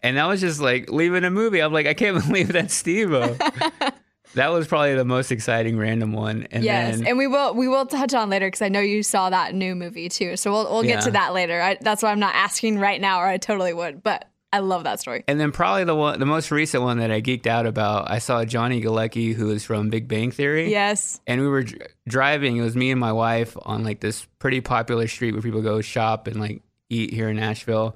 And 0.03 0.17
that 0.17 0.25
was 0.25 0.41
just 0.41 0.59
like 0.59 0.91
leaving 0.91 1.23
a 1.23 1.31
movie. 1.31 1.61
I'm 1.61 1.71
like, 1.71 1.87
I 1.87 1.93
can't 1.93 2.21
believe 2.27 2.49
that's 2.51 2.73
Steve 2.73 3.11
That 4.33 4.49
was 4.51 4.67
probably 4.67 4.95
the 4.95 5.05
most 5.05 5.31
exciting 5.31 5.77
random 5.77 6.11
one. 6.11 6.47
And 6.51 6.65
yes, 6.65 6.97
then 6.97 7.07
and 7.07 7.17
we 7.17 7.27
will 7.27 7.53
we 7.53 7.69
will 7.69 7.85
touch 7.85 8.13
on 8.13 8.29
later 8.29 8.47
because 8.47 8.61
I 8.61 8.67
know 8.67 8.81
you 8.81 9.01
saw 9.01 9.29
that 9.29 9.55
new 9.55 9.75
movie 9.75 10.09
too. 10.09 10.35
So 10.35 10.51
we'll 10.51 10.69
we'll 10.69 10.83
get 10.83 10.89
Yeah. 10.95 10.99
to 11.05 11.11
that 11.11 11.33
later. 11.33 11.61
I, 11.61 11.77
that's 11.79 12.03
why 12.03 12.11
I'm 12.11 12.19
not 12.19 12.35
asking 12.35 12.77
right 12.79 12.99
now, 12.99 13.19
or 13.21 13.25
I 13.27 13.37
totally 13.37 13.71
would. 13.73 14.03
But 14.03 14.29
I 14.53 14.59
love 14.59 14.85
that 14.85 14.99
story. 15.01 15.23
and 15.27 15.39
then 15.39 15.51
probably 15.51 15.83
the 15.83 15.95
one 15.95 16.19
the 16.19 16.25
most 16.25 16.49
recent 16.49 16.81
one 16.81 16.99
that 16.99 17.11
I 17.11 17.21
geeked 17.21 17.45
out 17.47 17.65
about, 17.65 18.09
I 18.09 18.19
saw 18.19 18.45
Johnny 18.45 18.81
Galecki, 18.81 19.33
who 19.33 19.51
is 19.51 19.65
from 19.65 19.89
Big 19.89 20.07
Bang 20.07 20.31
Theory. 20.31 20.71
Yes. 20.71 21.19
And 21.27 21.41
we 21.41 21.47
were 21.47 21.63
dr- 21.63 21.89
driving, 22.07 22.55
it 22.57 22.61
was 22.61 22.75
me 22.75 22.89
and 22.91 22.99
my 22.99 23.11
wife 23.11 23.57
on 23.63 23.83
like 23.83 23.99
this 23.99 24.25
pretty 24.39 24.61
popular 24.61 25.07
street 25.07 25.33
where 25.33 25.41
people 25.41 25.61
go 25.61 25.81
shop 25.81 26.27
and 26.27 26.39
like 26.39 26.61
eat 26.89 27.13
here 27.13 27.29
in 27.29 27.35
Nashville. 27.35 27.95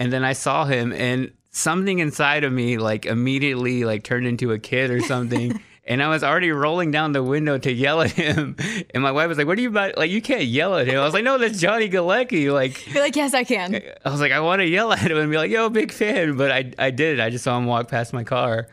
And 0.00 0.12
then 0.12 0.24
I 0.24 0.32
saw 0.32 0.64
him 0.64 0.92
and 0.92 1.32
something 1.50 1.98
inside 1.98 2.44
of 2.44 2.52
me 2.52 2.78
like 2.78 3.04
immediately 3.04 3.84
like 3.84 4.02
turned 4.02 4.26
into 4.26 4.52
a 4.52 4.58
kid 4.58 4.90
or 4.90 5.00
something. 5.00 5.60
and 5.84 6.02
I 6.02 6.08
was 6.08 6.22
already 6.22 6.50
rolling 6.52 6.90
down 6.92 7.12
the 7.12 7.22
window 7.22 7.58
to 7.58 7.72
yell 7.72 8.02
at 8.02 8.12
him. 8.12 8.56
And 8.94 9.02
my 9.02 9.10
wife 9.10 9.28
was 9.28 9.38
like, 9.38 9.46
What 9.46 9.58
are 9.58 9.60
you 9.60 9.70
about? 9.70 9.96
Like, 9.96 10.10
you 10.10 10.20
can't 10.20 10.44
yell 10.44 10.76
at 10.76 10.86
him. 10.86 10.98
I 10.98 11.04
was 11.04 11.14
like, 11.14 11.24
No, 11.24 11.38
that's 11.38 11.58
Johnny 11.58 11.88
Galecki. 11.88 12.52
Like, 12.52 12.86
You're 12.92 13.02
like, 13.02 13.16
yes, 13.16 13.32
I 13.32 13.44
can. 13.44 13.80
I 14.04 14.10
was 14.10 14.20
like, 14.20 14.32
I 14.32 14.40
want 14.40 14.60
to 14.60 14.66
yell 14.66 14.92
at 14.92 15.10
him 15.10 15.16
and 15.16 15.30
be 15.30 15.36
like, 15.36 15.50
Yo, 15.50 15.68
big 15.70 15.92
fan. 15.92 16.36
But 16.36 16.50
I, 16.50 16.72
I 16.78 16.90
did. 16.90 17.20
I 17.20 17.30
just 17.30 17.44
saw 17.44 17.56
him 17.56 17.66
walk 17.66 17.88
past 17.88 18.12
my 18.12 18.24
car. 18.24 18.68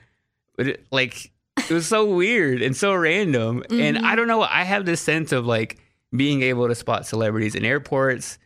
But 0.57 0.67
it, 0.67 0.85
like, 0.91 1.31
it 1.57 1.73
was 1.73 1.87
so 1.87 2.05
weird 2.15 2.61
and 2.61 2.75
so 2.75 2.93
random. 2.93 3.63
And 3.69 3.97
I 3.97 4.01
mm-hmm. 4.01 4.15
don't 4.15 4.27
know. 4.27 4.41
I 4.41 4.63
have 4.63 4.85
this 4.85 5.01
sense 5.01 5.31
of 5.31 5.45
like 5.45 5.79
being 6.15 6.41
able 6.43 6.67
to 6.67 6.75
spot 6.75 7.05
celebrities 7.05 7.55
in 7.55 7.65
airports. 7.65 8.37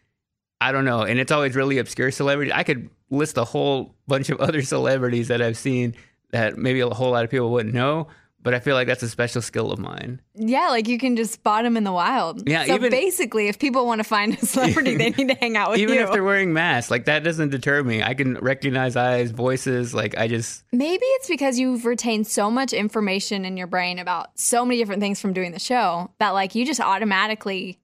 I 0.62 0.72
don't 0.72 0.86
know. 0.86 1.02
And 1.02 1.20
it's 1.20 1.32
always 1.32 1.56
really 1.56 1.78
obscure 1.78 2.12
celebrities. 2.12 2.54
I 2.56 2.64
could 2.64 2.90
list 3.10 3.38
a 3.38 3.44
whole 3.44 3.96
bunch 4.08 4.30
of 4.30 4.40
other 4.42 4.62
celebrities 4.62 5.28
that 5.30 5.42
I've 5.42 5.58
seen 5.58 5.96
that 6.32 6.58
maybe 6.58 6.80
a 6.80 6.90
whole 6.90 7.12
lot 7.12 7.24
of 7.24 7.30
people 7.30 7.52
wouldn't 7.52 7.76
know. 7.76 8.08
But 8.44 8.54
I 8.54 8.60
feel 8.60 8.76
like 8.76 8.88
that's 8.88 9.02
a 9.04 9.08
special 9.10 9.42
skill 9.42 9.72
of 9.72 9.80
mine. 9.80 10.22
Yeah, 10.36 10.68
like 10.68 10.90
you 10.90 10.98
can 11.00 11.16
just 11.16 11.32
spot 11.34 11.64
them 11.64 11.78
in 11.78 11.86
the 11.86 11.94
wild. 11.94 12.48
Yeah, 12.48 12.66
So 12.66 12.76
even- 12.76 12.92
basically, 12.92 13.48
if 13.48 13.58
people 13.58 13.86
want 13.86 14.00
to 14.00 14.04
find 14.04 14.34
a 14.34 14.46
celebrity, 14.46 14.96
they 14.98 15.10
need 15.18 15.30
to 15.30 15.36
hang 15.36 15.56
out 15.56 15.72
with 15.72 15.80
Even 15.80 15.94
you. 15.96 16.02
Even 16.02 16.08
if 16.10 16.14
they're 16.14 16.24
wearing 16.26 16.52
masks, 16.52 16.92
like 16.92 17.06
that 17.06 17.24
doesn't 17.24 17.50
deter 17.50 17.82
me. 17.84 18.04
I 18.04 18.14
can 18.14 18.36
recognize 18.36 18.98
eyes, 18.98 19.32
voices. 19.32 19.94
Like 19.94 20.18
I 20.18 20.28
just, 20.28 20.64
Maybe 20.74 21.06
it's 21.06 21.30
because 21.30 21.58
you've 21.58 21.86
retained 21.86 22.28
so 22.28 22.52
much 22.52 22.74
information 22.74 23.46
in 23.46 23.56
your 23.56 23.68
brain 23.68 23.98
about 23.98 24.38
so 24.38 24.66
many 24.66 24.78
different 24.78 25.02
things 25.02 25.22
from 25.22 25.32
doing 25.32 25.54
the 25.54 25.60
show 25.60 26.12
that 26.20 26.32
like 26.32 26.54
you 26.54 26.66
just 26.66 26.82
automatically 26.82 27.80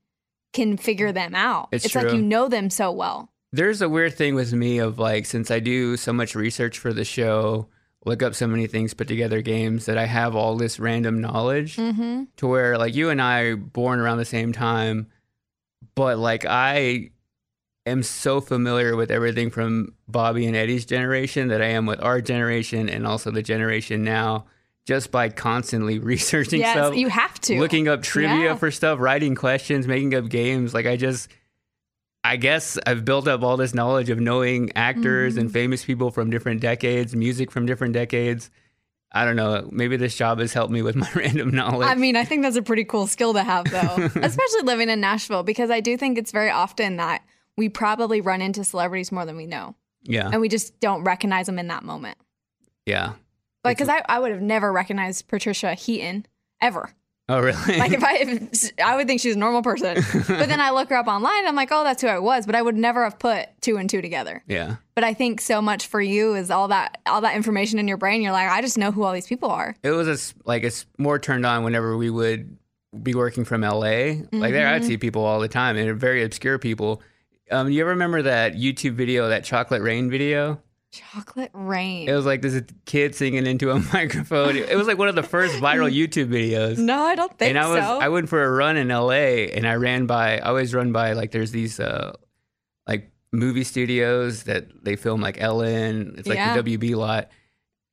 can 0.52 0.76
figure 0.78 1.12
them 1.12 1.36
out. 1.36 1.70
It's 1.72 1.94
like 1.96 2.08
true. 2.10 2.16
you 2.18 2.22
know 2.22 2.48
them 2.50 2.70
so 2.70 2.92
well. 2.92 3.32
there's 3.54 3.82
a 3.82 3.88
weird 3.88 4.14
thing 4.16 4.36
with 4.36 4.52
me 4.54 4.80
of 4.80 5.00
like 5.00 5.26
since 5.26 5.50
I 5.52 5.60
do 5.60 5.96
so 5.96 6.12
much 6.12 6.36
research 6.36 6.80
for 6.80 6.92
the 6.92 7.06
show, 7.06 7.70
look 8.06 8.24
up 8.24 8.34
so 8.34 8.48
many 8.48 8.66
things, 8.68 8.94
put 8.94 9.08
together 9.08 9.42
games 9.42 9.86
that 9.86 9.98
I 9.98 10.06
have 10.06 10.36
all 10.36 10.56
this 10.56 10.80
random 10.80 11.20
knowledge 11.22 11.76
Mm-hmm. 11.76 12.24
to 12.38 12.48
where 12.48 12.78
like 12.78 12.96
you 12.96 13.10
and 13.10 13.22
I 13.22 13.42
are 13.42 13.56
born 13.58 14.00
around 14.00 14.18
the 14.20 14.26
same 14.26 14.54
time, 14.54 15.08
but 15.96 16.18
like 16.18 16.46
I 16.46 17.12
am 17.86 18.04
so 18.04 18.40
familiar 18.40 18.96
with 18.96 19.12
everything 19.12 19.50
from 19.50 19.94
Bobby 20.08 20.46
and 20.46 20.56
Eddie's 20.56 20.86
generation 20.86 21.48
that 21.50 21.62
I 21.62 21.68
am 21.68 21.86
with 21.86 22.02
our 22.02 22.22
generation 22.22 22.88
and 22.90 23.06
also 23.08 23.32
the 23.32 23.42
generation 23.44 24.04
now 24.04 24.46
just 24.86 25.12
by 25.12 25.30
constantly 25.30 26.00
researching 26.14 26.62
Yes, 26.62 26.74
stuff 26.74 26.96
you 26.96 27.10
have 27.10 27.40
to. 27.42 27.60
looking 27.60 27.88
up 27.88 28.02
trivia 28.02 28.44
Yeah. 28.46 28.56
for 28.56 28.72
stuff, 28.72 29.00
writing 29.00 29.36
questions, 29.36 29.88
making 29.88 30.16
up 30.16 30.30
games. 30.30 30.74
Like 30.74 30.86
I 30.86 30.96
just, 30.98 31.30
I 32.30 32.36
guess 32.36 32.78
I've 32.86 33.04
built 33.06 33.28
up 33.28 33.42
all 33.44 33.58
this 33.58 33.74
knowledge 33.74 34.10
of 34.10 34.20
knowing 34.20 34.72
actors 34.76 35.34
Mm-hmm. 35.34 35.42
and 35.42 35.52
famous 35.52 35.84
people 35.84 36.12
from 36.12 36.30
different 36.30 36.62
decades, 36.62 37.16
music 37.16 37.52
from 37.52 37.66
different 37.66 37.94
decades. 37.94 38.50
I 39.12 39.26
don't 39.26 39.36
know. 39.36 39.68
Maybe 39.72 39.98
this 39.98 40.16
job 40.16 40.38
has 40.40 40.54
helped 40.54 40.72
me 40.72 40.84
with 40.84 40.96
my 40.96 41.10
random 41.16 41.50
knowledge. 41.50 41.88
I 41.88 41.96
mean, 41.96 42.16
I 42.16 42.26
think 42.26 42.44
that's 42.44 42.56
a 42.58 42.62
pretty 42.62 42.84
cool 42.84 43.08
skill 43.08 43.34
to 43.34 43.42
have, 43.44 43.66
though, 43.66 44.10
especially 44.22 44.62
living 44.64 44.90
in 44.90 45.02
Nashville, 45.02 45.42
because 45.42 45.72
I 45.72 45.80
do 45.80 45.98
think 45.98 46.18
it's 46.20 46.32
very 46.32 46.52
often 46.52 46.98
that 46.98 47.24
we 47.58 47.70
probably 47.70 48.22
run 48.22 48.42
into 48.44 48.64
celebrities 48.64 49.12
more 49.12 49.26
than 49.26 49.36
we 49.36 49.48
know, 49.48 49.76
yeah, 50.04 50.30
and 50.32 50.40
we 50.42 50.48
just 50.50 50.80
don't 50.80 51.04
recognize 51.04 51.48
them 51.48 51.58
in 51.60 51.68
that 51.70 51.84
moment. 51.84 52.18
yeah. 52.86 53.14
Like, 53.66 53.78
because 53.78 53.90
I, 53.90 54.02
I 54.08 54.20
would 54.20 54.32
have 54.32 54.42
never 54.42 54.72
recognized 54.72 55.28
Patricia 55.28 55.74
Heaton 55.74 56.26
ever. 56.62 56.94
Oh, 57.30 57.40
really? 57.40 57.78
Like, 57.78 57.92
if 57.92 58.04
I, 58.04 58.16
if, 58.18 58.72
I 58.84 58.96
would 58.96 59.08
think 59.08 59.22
she's 59.22 59.36
a 59.36 59.40
normal 59.40 59.62
person, 59.62 59.96
but 60.28 60.50
then 60.50 60.60
I 60.60 60.72
look 60.72 60.90
her 60.90 60.96
up 60.96 61.08
online, 61.08 61.48
I'm 61.48 61.56
like, 61.56 61.70
oh, 61.72 61.84
that's 61.84 62.02
who 62.02 62.08
I 62.08 62.18
was, 62.20 62.46
but 62.46 62.56
I 62.56 62.62
would 62.62 62.76
never 62.76 63.04
have 63.04 63.20
put 63.20 63.48
two 63.62 63.78
and 63.78 63.90
two 63.90 64.02
together. 64.02 64.44
yeah, 64.48 64.78
But 64.96 65.04
I 65.04 65.14
think 65.14 65.40
so 65.40 65.62
much 65.62 65.86
for 65.88 66.02
you 66.02 66.34
is 66.36 66.50
all 66.52 66.68
that 66.70 67.00
all 67.06 67.22
that 67.22 67.36
information 67.36 67.78
in 67.80 67.88
your 67.88 67.98
brain. 67.98 68.22
You're 68.22 68.32
like, 68.32 68.50
I 68.50 68.62
just 68.62 68.78
know 68.78 68.92
who 68.92 69.04
all 69.04 69.14
these 69.14 69.28
people 69.28 69.50
are. 69.52 69.76
it 69.84 69.92
was 69.92 70.08
a 70.08 70.36
like 70.46 70.64
it's 70.64 70.86
more 70.98 71.20
turned 71.20 71.46
on 71.46 71.64
whenever 71.64 71.96
we 71.96 72.10
would 72.10 72.58
be 73.04 73.14
working 73.14 73.46
from 73.46 73.62
LA. 73.62 74.16
Like 74.32 74.52
there, 74.52 74.68
I'd 74.68 74.84
see 74.84 74.98
people 74.98 75.24
all 75.24 75.40
the 75.40 75.48
time, 75.48 75.78
and 75.78 76.00
very 76.00 76.24
obscure 76.24 76.58
people. 76.58 77.02
Um, 77.52 77.70
you 77.70 77.82
ever 77.82 77.92
remember 77.92 78.24
that 78.24 78.54
YouTube 78.54 78.94
video, 78.94 79.30
that 79.30 79.44
chocolate 79.44 79.82
rain 79.84 80.10
video? 80.10 80.62
Chocolate 80.92 81.52
rain. 81.54 82.10
It 82.10 82.14
was 82.14 82.26
like 82.26 82.42
this 82.42 82.62
kid 82.86 83.14
singing 83.14 83.46
into 83.46 83.70
a 83.70 83.80
microphone. 83.94 84.56
It 84.58 84.76
was 84.76 84.88
like 84.88 84.98
one 84.98 85.08
of 85.08 85.16
the 85.16 85.24
first 85.24 85.56
viral 85.56 85.94
YouTube 85.96 86.30
videos. 86.30 86.78
no, 86.80 87.04
I 87.04 87.16
don't 87.16 87.36
think 87.38 87.50
and 87.50 87.60
I 87.60 87.68
was 87.70 87.84
so. 87.84 88.00
I 88.00 88.10
went 88.10 88.28
for 88.30 88.44
a 88.44 88.50
run 88.52 88.76
in 88.76 88.88
LA 88.88 89.46
and 89.54 89.68
I 89.68 89.76
ran 89.76 90.08
by 90.08 90.38
I 90.40 90.48
always 90.50 90.74
run 90.74 90.92
by 90.92 91.14
like 91.14 91.32
there's 91.32 91.52
these 91.52 91.80
uh 91.80 92.14
like 92.88 93.12
movie 93.32 93.64
studios 93.64 94.44
that 94.44 94.66
they 94.84 94.96
film 94.96 95.22
like 95.22 95.40
Ellen. 95.40 96.16
It's 96.18 96.28
like 96.28 96.38
Yeah. 96.38 96.60
the 96.60 96.78
WB 96.78 96.96
lot. 96.96 97.30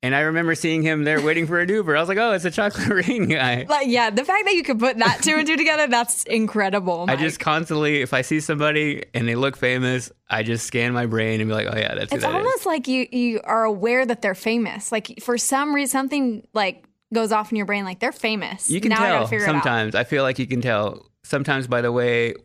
And 0.03 0.13
I 0.13 0.19
remember 0.21 0.53
seeing 0.53 0.83
him 0.83 1.05
there 1.05 1.19
waiting 1.19 1.47
for 1.47 1.59
an 1.59 1.69
Uber. 1.69 1.97
I 1.97 1.99
was 1.99 2.07
like, 2.07 2.19
oh, 2.19 2.31
it's 2.33 2.45
a 2.45 2.51
chocolate 2.51 2.87
rain 3.07 3.27
guy. 3.29 3.65
like, 3.67 3.87
yeah, 3.87 4.11
the 4.11 4.23
fact 4.23 4.45
that 4.45 4.53
you 4.53 4.61
could 4.63 4.77
put 4.77 4.95
that 4.99 5.21
two 5.23 5.35
and 5.35 5.47
two 5.47 5.57
together, 5.57 5.87
that's 5.87 6.23
incredible. 6.25 7.05
I 7.07 7.15
just 7.15 7.39
constantly, 7.39 8.01
if 8.01 8.13
I 8.13 8.21
see 8.21 8.39
somebody 8.39 9.03
and 9.15 9.27
they 9.27 9.33
look 9.33 9.57
famous, 9.57 10.11
I 10.29 10.43
just 10.43 10.67
scan 10.67 10.93
my 10.93 11.07
brain 11.07 11.41
and 11.41 11.49
be 11.49 11.53
like, 11.55 11.65
oh 11.67 11.75
yeah, 11.75 11.95
that's 11.95 12.13
It's 12.13 12.21
that 12.21 12.29
is. 12.29 12.35
almost 12.35 12.65
like 12.67 12.87
you 12.87 13.07
you 13.11 13.41
are 13.43 13.63
aware 13.63 14.05
that 14.05 14.21
they're 14.21 14.35
famous. 14.35 14.91
Like 14.91 15.19
for 15.21 15.35
some 15.37 15.73
reason, 15.73 15.89
something 15.91 16.47
like 16.53 16.83
goes 17.11 17.31
off 17.31 17.51
in 17.51 17.55
your 17.57 17.65
brain 17.65 17.83
like 17.83 17.99
they're 17.99 18.11
famous. 18.11 18.69
You 18.69 18.79
can 18.81 18.89
now 18.89 19.03
I 19.03 19.09
gotta 19.09 19.29
tell 19.29 19.39
out. 19.39 19.45
sometimes. 19.45 19.95
I 19.95 20.03
feel 20.03 20.21
like 20.21 20.37
you 20.37 20.45
can 20.45 20.61
tell 20.61 21.09
sometimes 21.23 21.65
by 21.65 21.81
the 21.81 21.91
way 21.91 22.35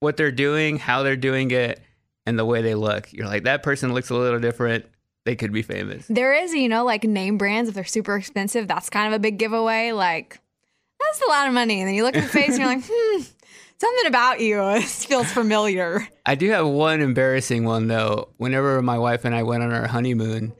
what 0.00 0.18
they're 0.18 0.30
doing, 0.30 0.76
how 0.76 1.02
they're 1.04 1.16
doing 1.16 1.50
it, 1.52 1.80
and 2.26 2.38
the 2.38 2.44
way 2.44 2.60
they 2.60 2.74
look. 2.74 3.10
You're 3.14 3.26
like 3.26 3.44
that 3.44 3.62
person 3.62 3.94
looks 3.94 4.10
a 4.10 4.14
little 4.14 4.40
different. 4.40 4.84
They 5.24 5.36
could 5.36 5.52
be 5.52 5.62
famous. 5.62 6.06
There 6.08 6.32
is, 6.32 6.52
you 6.52 6.68
know, 6.68 6.84
like 6.84 7.04
name 7.04 7.38
brands 7.38 7.68
if 7.68 7.74
they're 7.74 7.84
super 7.84 8.16
expensive. 8.16 8.66
That's 8.66 8.90
kind 8.90 9.06
of 9.06 9.12
a 9.12 9.20
big 9.20 9.38
giveaway. 9.38 9.92
Like 9.92 10.40
that's 11.00 11.22
a 11.22 11.28
lot 11.30 11.46
of 11.48 11.54
money, 11.54 11.80
and 11.80 11.88
then 11.88 11.94
you 11.94 12.02
look 12.04 12.16
at 12.16 12.22
the 12.22 12.28
face 12.28 12.50
and 12.50 12.58
you're 12.58 12.66
like, 12.66 12.84
hmm, 12.84 13.22
something 13.78 14.06
about 14.06 14.40
you 14.40 14.80
feels 14.82 15.30
familiar. 15.30 16.08
I 16.24 16.34
do 16.34 16.50
have 16.50 16.66
one 16.66 17.00
embarrassing 17.00 17.64
one 17.64 17.88
though. 17.88 18.28
Whenever 18.36 18.80
my 18.82 18.98
wife 18.98 19.24
and 19.24 19.34
I 19.34 19.42
went 19.42 19.62
on 19.62 19.72
our 19.72 19.86
honeymoon, 19.86 20.52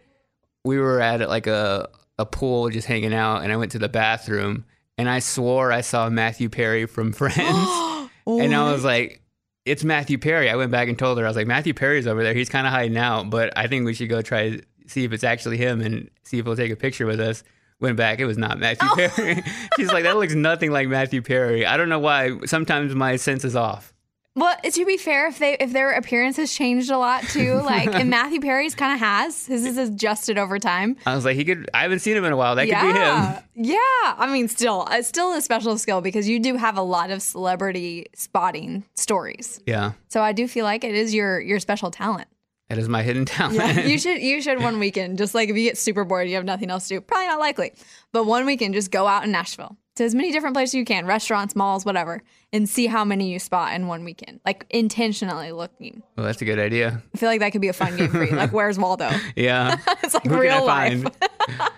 we 0.65 0.79
were 0.79 1.01
at 1.01 1.29
like 1.29 1.47
a 1.47 1.89
a 2.19 2.27
pool 2.27 2.69
just 2.71 2.87
hanging 2.87 3.15
out, 3.15 3.43
and 3.43 3.53
I 3.53 3.57
went 3.57 3.73
to 3.73 3.79
the 3.79 3.89
bathroom, 3.89 4.65
and 4.99 5.09
I 5.09 5.19
swore 5.19 5.73
I 5.73 5.81
saw 5.81 6.09
Matthew 6.09 6.49
Perry 6.49 6.87
from 6.87 7.13
Friends, 7.13 7.39
and 8.27 8.55
I 8.55 8.71
was 8.73 8.85
like, 8.85 9.22
"It's 9.65 9.85
Matthew 9.85 10.19
Perry." 10.19 10.51
I 10.51 10.57
went 10.57 10.71
back 10.71 10.89
and 10.89 10.99
told 10.99 11.19
her, 11.19 11.25
I 11.25 11.29
was 11.29 11.37
like, 11.37 11.47
"Matthew 11.47 11.75
Perry's 11.75 12.07
over 12.07 12.23
there. 12.23 12.35
He's 12.35 12.49
kind 12.49 12.67
of 12.67 12.73
hiding 12.73 12.97
out, 12.97 13.31
but 13.31 13.57
I 13.57 13.67
think 13.67 13.85
we 13.85 13.95
should 13.95 14.09
go 14.09 14.23
try 14.23 14.51
to 14.51 14.63
see 14.87 15.05
if 15.05 15.13
it's 15.13 15.25
actually 15.25 15.57
him 15.57 15.81
and 15.81 16.11
see 16.23 16.39
if 16.39 16.45
he'll 16.45 16.57
take 16.57 16.73
a 16.73 16.77
picture 16.77 17.07
with 17.07 17.21
us." 17.21 17.43
Went 17.81 17.97
back, 17.97 18.21
it 18.21 18.27
was 18.27 18.39
not 18.39 18.61
Matthew 18.61 18.89
oh. 18.93 19.09
Perry. 19.09 19.43
She's 19.77 19.93
like, 19.93 20.05
"That 20.05 20.17
looks 20.17 20.35
nothing 20.35 20.71
like 20.71 20.89
Matthew 20.89 21.21
Perry." 21.21 21.67
I 21.67 21.77
don't 21.77 21.89
know 21.89 21.99
why. 21.99 22.39
Sometimes 22.47 22.95
my 22.95 23.17
sense 23.17 23.45
is 23.45 23.57
off. 23.57 23.92
Well, 24.35 24.57
to 24.65 24.87
be 24.87 24.97
fair, 24.97 25.27
if 25.27 25.39
they 25.39 25.57
if 25.59 25.73
their 25.73 25.93
appearance 25.93 26.39
has 26.39 26.53
changed 26.53 26.91
a 26.91 26.97
lot 26.97 27.23
too, 27.25 27.55
like 27.65 27.95
and 27.95 28.09
Matthew 28.09 28.41
Perry's 28.41 28.75
kind 28.75 28.95
of 28.95 29.01
has 29.01 29.47
his 29.47 29.67
is 29.67 29.77
adjusted 29.77 30.39
over 30.39 30.59
time. 30.59 30.97
I 31.05 31.15
was 31.15 31.25
like, 31.25 31.37
he 31.37 31.45
could. 31.45 31.69
I 31.75 31.83
haven't 31.83 31.99
seen 31.99 32.17
him 32.17 32.25
in 32.25 32.33
a 32.33 32.37
while. 32.37 32.57
That 32.57 32.65
could 32.65 32.81
be 32.81 32.87
him. 32.87 32.95
Yeah, 32.95 33.43
yeah. 33.55 34.15
I 34.17 34.31
mean, 34.33 34.49
still, 34.49 34.87
it's 34.91 35.09
still 35.09 35.35
a 35.35 35.43
special 35.43 35.77
skill 35.77 36.01
because 36.01 36.29
you 36.29 36.41
do 36.41 36.57
have 36.57 36.79
a 36.79 36.83
lot 36.83 37.11
of 37.11 37.21
celebrity 37.21 38.07
spotting 38.15 38.85
stories. 38.95 39.61
Yeah, 39.67 39.93
So 40.09 40.23
I 40.23 40.33
do 40.33 40.49
feel 40.49 40.65
like 40.65 40.83
it 40.85 40.95
is 40.95 41.13
your 41.13 41.39
your 41.41 41.61
special 41.61 41.91
talent. 41.91 42.29
It 42.71 42.79
is 42.79 42.89
my 42.89 43.03
hidden 43.03 43.27
talent. 43.27 43.57
Yeah, 43.57 43.81
you 43.87 43.99
should 43.99 44.23
you 44.23 44.41
should 44.41 44.61
one 44.61 44.79
weekend 44.79 45.19
just 45.19 45.35
like 45.35 45.51
if 45.51 45.57
you 45.57 45.65
get 45.65 45.77
super 45.77 46.05
bored, 46.05 46.27
you 46.27 46.37
have 46.37 46.47
nothing 46.47 46.71
else 46.71 46.89
to 46.89 46.95
do. 46.95 47.01
Probably 47.03 47.27
not 47.27 47.39
likely, 47.39 47.73
but 48.13 48.25
one 48.25 48.47
weekend 48.47 48.73
just 48.73 48.91
go 48.91 49.07
out 49.07 49.25
in 49.25 49.31
Nashville 49.31 49.77
to 50.03 50.07
as 50.07 50.15
many 50.15 50.33
different 50.33 50.55
places 50.55 50.75
you 50.75 50.85
can, 50.85 51.07
restaurants, 51.07 51.55
malls, 51.57 51.85
whatever, 51.85 52.21
and 52.53 52.69
see 52.69 52.87
how 52.87 53.05
many 53.05 53.33
you 53.33 53.39
spot 53.39 53.75
in 53.75 53.87
one 53.87 54.05
weekend. 54.05 54.41
Like 54.45 54.67
intentionally 54.71 55.53
looking. 55.53 56.03
well, 56.17 56.27
that's 56.27 56.43
a 56.43 56.45
good 56.45 56.59
idea. 56.59 57.03
I 57.15 57.19
feel 57.19 57.29
like 57.29 57.41
that 57.41 57.53
could 57.53 57.61
be 57.61 57.69
a 57.69 57.73
fun 57.73 57.97
game 57.97 58.11
for 58.11 58.25
you. 58.25 58.37
Like 58.37 58.53
where's 58.53 58.79
Waldo? 58.79 59.11
Yeah. 59.37 59.77
It's 60.03 60.15
like 60.15 60.25
Who 60.27 60.39
real 60.39 60.65
life. 60.67 61.05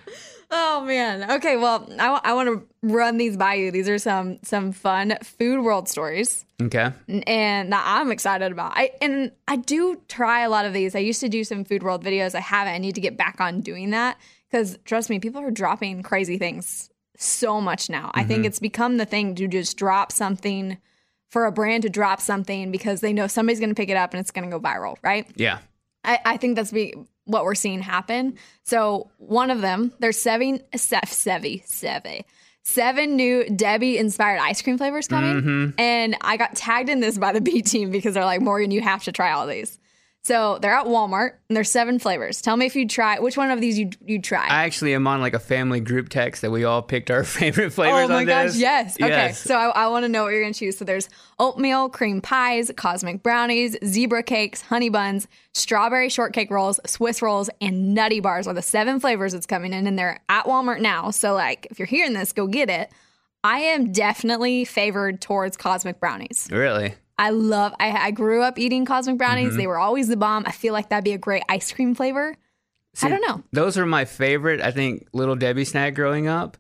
Oh 0.57 0.85
man. 0.85 1.29
Okay. 1.33 1.57
Well, 1.57 1.89
I 1.99 2.33
want 2.35 2.49
to 2.49 2.67
run 2.83 3.17
these 3.17 3.37
by 3.37 3.55
you. 3.55 3.71
These 3.73 3.89
are 3.89 3.99
some 3.99 4.39
some 4.43 4.71
fun 4.73 5.17
food 5.23 5.65
world 5.65 5.89
stories, 5.89 6.45
Okay. 6.63 6.93
and 7.27 7.73
that 7.73 7.83
I'm 7.85 8.13
excited 8.13 8.53
about. 8.53 8.73
I 8.77 8.93
and 9.03 9.33
I 9.49 9.57
do 9.57 10.01
try 10.09 10.43
a 10.43 10.49
lot 10.51 10.65
of 10.65 10.73
these. 10.73 10.95
I 10.95 11.01
used 11.01 11.21
to 11.21 11.29
do 11.29 11.43
some 11.43 11.65
food 11.65 11.83
world 11.83 12.05
videos. 12.05 12.37
I 12.37 12.41
haven't. 12.41 12.75
I 12.75 12.79
need 12.79 12.95
to 12.95 13.01
get 13.01 13.17
back 13.17 13.41
on 13.41 13.63
doing 13.63 13.91
that 13.91 14.17
because 14.49 14.79
trust 14.85 15.11
me, 15.11 15.19
people 15.19 15.41
are 15.41 15.51
dropping 15.51 16.03
crazy 16.05 16.39
things 16.39 16.89
so 17.17 17.61
much 17.61 17.89
now. 17.89 18.11
I 18.15 18.25
think 18.25 18.41
mm-hmm. 18.41 18.47
it's 18.47 18.59
become 18.59 18.97
the 18.97 19.07
thing 19.07 19.35
to 19.37 19.49
just 19.49 19.77
drop 19.77 20.13
something 20.13 20.79
for 21.31 21.47
a 21.47 21.53
brand 21.53 21.83
to 21.83 21.89
drop 21.89 22.21
something 22.21 22.71
because 22.71 23.01
they 23.01 23.13
know 23.13 23.27
somebody's 23.27 23.61
going 23.61 23.71
to 23.71 23.75
pick 23.75 23.89
it 23.89 23.97
up 23.97 24.15
and 24.15 24.21
it's 24.21 24.31
going 24.31 24.49
to 24.49 24.57
go 24.57 24.61
viral, 24.61 24.97
right? 25.03 25.27
Yeah. 25.35 25.59
I, 26.05 26.19
I 26.25 26.37
think 26.37 26.57
that's 26.57 26.71
be, 26.71 26.95
what 27.25 27.45
we're 27.45 27.55
seeing 27.55 27.81
happen. 27.81 28.37
So 28.63 29.11
one 29.19 29.51
of 29.51 29.61
them, 29.61 29.93
there's 29.99 30.19
seven, 30.19 30.61
se- 30.77 31.01
seven, 31.07 31.61
seven, 31.65 32.23
seven 32.63 33.17
new 33.17 33.49
Debbie 33.51 33.99
inspired 33.99 34.39
ice 34.39 34.63
cream 34.63 34.79
flavors 34.79 35.09
coming, 35.09 35.43
mm-hmm. 35.43 35.81
and 35.81 36.17
I 36.21 36.37
got 36.37 36.55
tagged 36.55 36.89
in 36.89 37.01
this 37.01 37.19
by 37.19 37.33
the 37.33 37.41
B 37.41 37.63
team 37.63 37.91
because 37.91 38.15
they're 38.15 38.25
like, 38.25 38.41
Morgan, 38.41 38.71
you 38.71 38.81
have 38.81 39.05
to 39.05 39.13
try 39.13 39.33
all 39.33 39.47
these. 39.47 39.79
So 40.27 40.59
they're 40.63 40.73
at 40.73 40.87
Walmart 40.87 41.33
and 41.51 41.57
there's 41.57 41.71
seven 41.71 41.99
flavors. 41.99 42.41
Tell 42.41 42.57
me 42.57 42.65
if 42.65 42.75
you 42.75 42.89
try 42.89 43.19
which 43.19 43.37
one 43.37 43.51
of 43.51 43.61
these 43.61 43.79
you 43.79 43.91
you 44.07 44.23
try. 44.23 44.47
I 44.47 44.65
actually 44.65 44.95
am 44.95 45.07
on 45.07 45.21
like 45.21 45.35
a 45.35 45.39
family 45.39 45.81
group 45.81 46.09
text 46.09 46.41
that 46.41 46.51
we 46.51 46.65
all 46.65 46.81
picked 46.81 47.11
our 47.11 47.25
favorite 47.25 47.73
flavors 47.73 48.05
Oh 48.07 48.09
my 48.09 48.21
on 48.21 48.25
gosh, 48.27 48.47
this. 48.53 48.59
yes. 48.59 48.97
Okay, 48.97 49.09
Yes. 49.09 49.39
so 49.41 49.55
I, 49.55 49.67
I 49.69 49.87
want 49.89 50.05
to 50.05 50.09
know 50.09 50.23
what 50.25 50.31
you're 50.33 50.41
going 50.41 50.55
to 50.55 50.59
choose. 50.59 50.79
So 50.79 50.87
there's 50.87 51.11
oatmeal, 51.39 51.91
cream 51.91 52.23
pies, 52.23 52.71
cosmic 52.75 53.23
brownies, 53.23 53.77
zebra 53.85 54.23
cakes, 54.23 54.63
honey 54.63 54.89
buns, 54.89 55.29
strawberry 55.53 56.09
shortcake 56.09 56.51
rolls, 56.51 56.81
Swiss 56.87 57.21
rolls, 57.21 57.51
and 57.61 57.93
nutty 57.93 58.21
bars 58.21 58.47
are 58.47 58.55
the 58.55 58.63
seven 58.63 59.01
flavors 59.01 59.35
that's 59.35 59.45
coming 59.47 59.75
in, 59.75 59.87
and 59.87 59.99
they're 59.99 60.21
at 60.31 60.47
Walmart 60.47 60.81
now. 60.81 61.11
So, 61.11 61.35
like, 61.35 61.67
if 61.71 61.79
you're 61.79 61.85
hearing 61.85 62.15
this, 62.15 62.33
go 62.33 62.47
get 62.47 62.71
it. 62.71 62.91
I 63.45 63.59
am 63.59 63.93
definitely 63.93 64.65
favored 64.65 65.21
towards 65.21 65.59
cosmic 65.59 66.01
brownies. 66.01 66.49
Really? 66.51 66.95
I 67.19 67.31
love, 67.31 67.75
I, 67.79 67.91
I 67.91 68.11
grew 68.11 68.43
up 68.43 68.59
eating 68.59 68.85
cosmic 68.85 69.19
brownies. 69.19 69.51
Mm-hmm. 69.51 69.57
They 69.59 69.67
were 69.67 69.79
always 69.79 70.09
the 70.09 70.17
bomb. 70.17 70.45
I 70.47 70.53
feel 70.53 70.73
like 70.73 70.89
that'd 70.89 71.05
be 71.05 71.13
a 71.13 71.19
great 71.19 71.43
ice 71.49 71.73
cream 71.73 71.95
flavor. 71.95 72.37
I 73.03 73.09
don't 73.09 73.27
know. 73.27 73.43
Those 73.53 73.77
are 73.77 73.87
my 73.87 74.05
favorite, 74.05 74.61
I 74.61 74.71
think, 74.71 75.09
little 75.13 75.35
Debbie 75.35 75.65
snack 75.65 75.95
growing 75.95 76.29
up. 76.29 76.57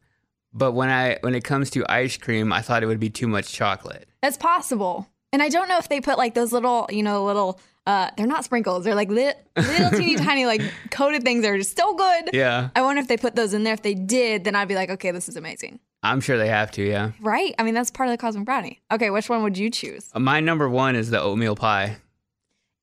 But 0.52 0.72
when 0.72 0.88
I 0.88 1.18
when 1.20 1.34
it 1.34 1.42
comes 1.42 1.70
to 1.70 1.84
ice 1.88 2.16
cream, 2.16 2.52
I 2.52 2.60
thought 2.60 2.82
it 2.82 2.86
would 2.86 3.00
be 3.00 3.10
too 3.10 3.26
much 3.26 3.52
chocolate. 3.52 4.08
That's 4.22 4.36
possible. 4.36 5.08
And 5.32 5.42
I 5.42 5.48
don't 5.48 5.68
know 5.68 5.78
if 5.78 5.88
they 5.88 6.00
put 6.00 6.16
like 6.16 6.34
those 6.34 6.52
little, 6.52 6.86
you 6.90 7.02
know, 7.02 7.24
little, 7.24 7.60
uh, 7.86 8.10
they're 8.16 8.26
not 8.26 8.44
sprinkles. 8.44 8.84
They're 8.84 8.94
like 8.94 9.10
li- 9.10 9.32
little 9.56 9.90
teeny 9.98 10.14
tiny, 10.14 10.46
like 10.46 10.62
coated 10.90 11.24
things 11.24 11.42
that 11.42 11.50
are 11.50 11.58
just 11.58 11.76
so 11.76 11.94
good. 11.94 12.30
Yeah. 12.32 12.68
I 12.76 12.82
wonder 12.82 13.00
if 13.00 13.08
they 13.08 13.16
put 13.16 13.34
those 13.34 13.52
in 13.52 13.64
there. 13.64 13.74
If 13.74 13.82
they 13.82 13.94
did, 13.94 14.44
then 14.44 14.54
I'd 14.54 14.68
be 14.68 14.76
like, 14.76 14.90
okay, 14.90 15.10
this 15.10 15.28
is 15.28 15.36
amazing. 15.36 15.80
I'm 16.04 16.20
sure 16.20 16.36
they 16.38 16.48
have 16.48 16.70
to, 16.72 16.82
yeah. 16.82 17.12
Right? 17.20 17.54
I 17.58 17.62
mean, 17.64 17.74
that's 17.74 17.90
part 17.90 18.08
of 18.08 18.12
the 18.12 18.18
cosmic 18.18 18.44
brownie. 18.44 18.80
Okay, 18.92 19.10
which 19.10 19.28
one 19.28 19.42
would 19.42 19.56
you 19.58 19.70
choose? 19.70 20.10
Uh, 20.14 20.20
my 20.20 20.40
number 20.40 20.68
one 20.68 20.94
is 20.96 21.10
the 21.10 21.20
oatmeal 21.20 21.56
pie. 21.56 21.96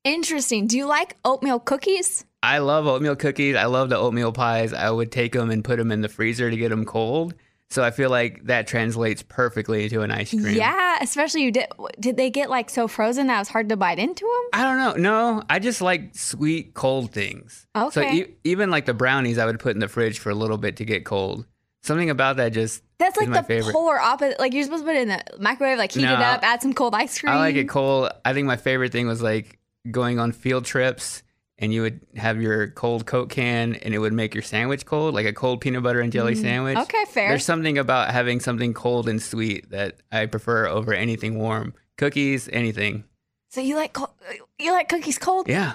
Interesting. 0.04 0.66
Do 0.66 0.76
you 0.76 0.86
like 0.86 1.16
oatmeal 1.24 1.60
cookies? 1.60 2.24
I 2.42 2.58
love 2.58 2.86
oatmeal 2.86 3.14
cookies. 3.14 3.54
I 3.54 3.66
love 3.66 3.88
the 3.88 3.96
oatmeal 3.96 4.32
pies. 4.32 4.72
I 4.72 4.90
would 4.90 5.12
take 5.12 5.32
them 5.32 5.50
and 5.50 5.62
put 5.64 5.78
them 5.78 5.92
in 5.92 6.00
the 6.00 6.08
freezer 6.08 6.50
to 6.50 6.56
get 6.56 6.70
them 6.70 6.84
cold. 6.84 7.34
So 7.70 7.82
I 7.82 7.90
feel 7.90 8.10
like 8.10 8.44
that 8.46 8.66
translates 8.66 9.22
perfectly 9.22 9.84
into 9.84 10.02
an 10.02 10.10
ice 10.10 10.30
cream. 10.30 10.56
Yeah, 10.56 10.98
especially 11.00 11.42
you 11.44 11.52
did. 11.52 11.66
Did 11.98 12.16
they 12.18 12.28
get 12.28 12.50
like 12.50 12.68
so 12.68 12.86
frozen 12.88 13.28
that 13.28 13.36
it 13.36 13.38
was 13.38 13.48
hard 13.48 13.68
to 13.70 13.76
bite 13.78 13.98
into 13.98 14.24
them? 14.24 14.60
I 14.60 14.64
don't 14.64 14.76
know. 14.98 15.10
No, 15.10 15.42
I 15.48 15.58
just 15.58 15.80
like 15.80 16.14
sweet, 16.14 16.74
cold 16.74 17.12
things. 17.12 17.66
So 17.76 17.86
Okay. 17.86 18.14
e- 18.22 18.26
even 18.44 18.70
like 18.70 18.84
the 18.84 18.92
brownies, 18.92 19.38
I 19.38 19.46
would 19.46 19.58
put 19.60 19.72
in 19.74 19.78
the 19.78 19.88
fridge 19.88 20.18
for 20.18 20.28
a 20.28 20.34
little 20.34 20.58
bit 20.58 20.76
to 20.78 20.84
get 20.84 21.04
cold. 21.06 21.46
Something 21.82 22.10
about 22.10 22.36
that 22.36 22.52
just 22.52 22.82
That's 22.98 23.16
like 23.16 23.30
the 23.32 23.42
favorite. 23.42 23.72
polar 23.72 23.98
opposite. 23.98 24.38
Like 24.38 24.52
you're 24.54 24.62
supposed 24.62 24.84
to 24.84 24.86
put 24.86 24.96
it 24.96 25.02
in 25.02 25.08
the 25.08 25.22
microwave, 25.40 25.78
like 25.78 25.92
heat 25.92 26.02
No. 26.02 26.14
it 26.14 26.20
up, 26.20 26.42
add 26.44 26.62
some 26.62 26.72
cold 26.74 26.94
ice 26.94 27.18
cream. 27.18 27.32
I 27.32 27.36
like 27.38 27.56
it 27.56 27.68
cold. 27.68 28.10
I 28.24 28.32
think 28.32 28.46
my 28.46 28.56
favorite 28.56 28.92
thing 28.92 29.06
was 29.08 29.20
like 29.20 29.58
going 29.90 30.18
on 30.20 30.30
field 30.32 30.64
trips 30.64 31.22
and 31.58 31.72
you 31.72 31.82
would 31.82 32.00
have 32.16 32.40
your 32.40 32.68
cold 32.68 33.04
Coke 33.06 33.30
can 33.30 33.74
and 33.76 33.94
it 33.94 33.98
would 33.98 34.12
make 34.12 34.34
your 34.34 34.42
sandwich 34.42 34.86
cold, 34.86 35.14
like 35.14 35.26
a 35.26 35.32
cold 35.32 35.60
peanut 35.60 35.82
butter 35.82 36.00
and 36.00 36.12
jelly 36.12 36.34
sandwich. 36.36 36.76
Mm, 36.76 36.82
Okay, 36.82 37.04
fair. 37.10 37.28
There's 37.30 37.44
something 37.44 37.78
about 37.78 38.10
having 38.10 38.38
something 38.40 38.74
cold 38.74 39.08
and 39.08 39.20
sweet 39.20 39.70
that 39.70 39.96
I 40.12 40.26
prefer 40.26 40.66
over 40.66 40.92
anything 40.94 41.36
warm. 41.38 41.74
Cookies, 41.98 42.48
anything. 42.52 43.04
So 43.50 43.60
you 43.60 43.74
like 43.76 43.92
co- 43.92 44.10
you 44.58 44.72
like 44.72 44.88
cookies 44.88 45.18
cold? 45.18 45.48
Yeah. 45.48 45.72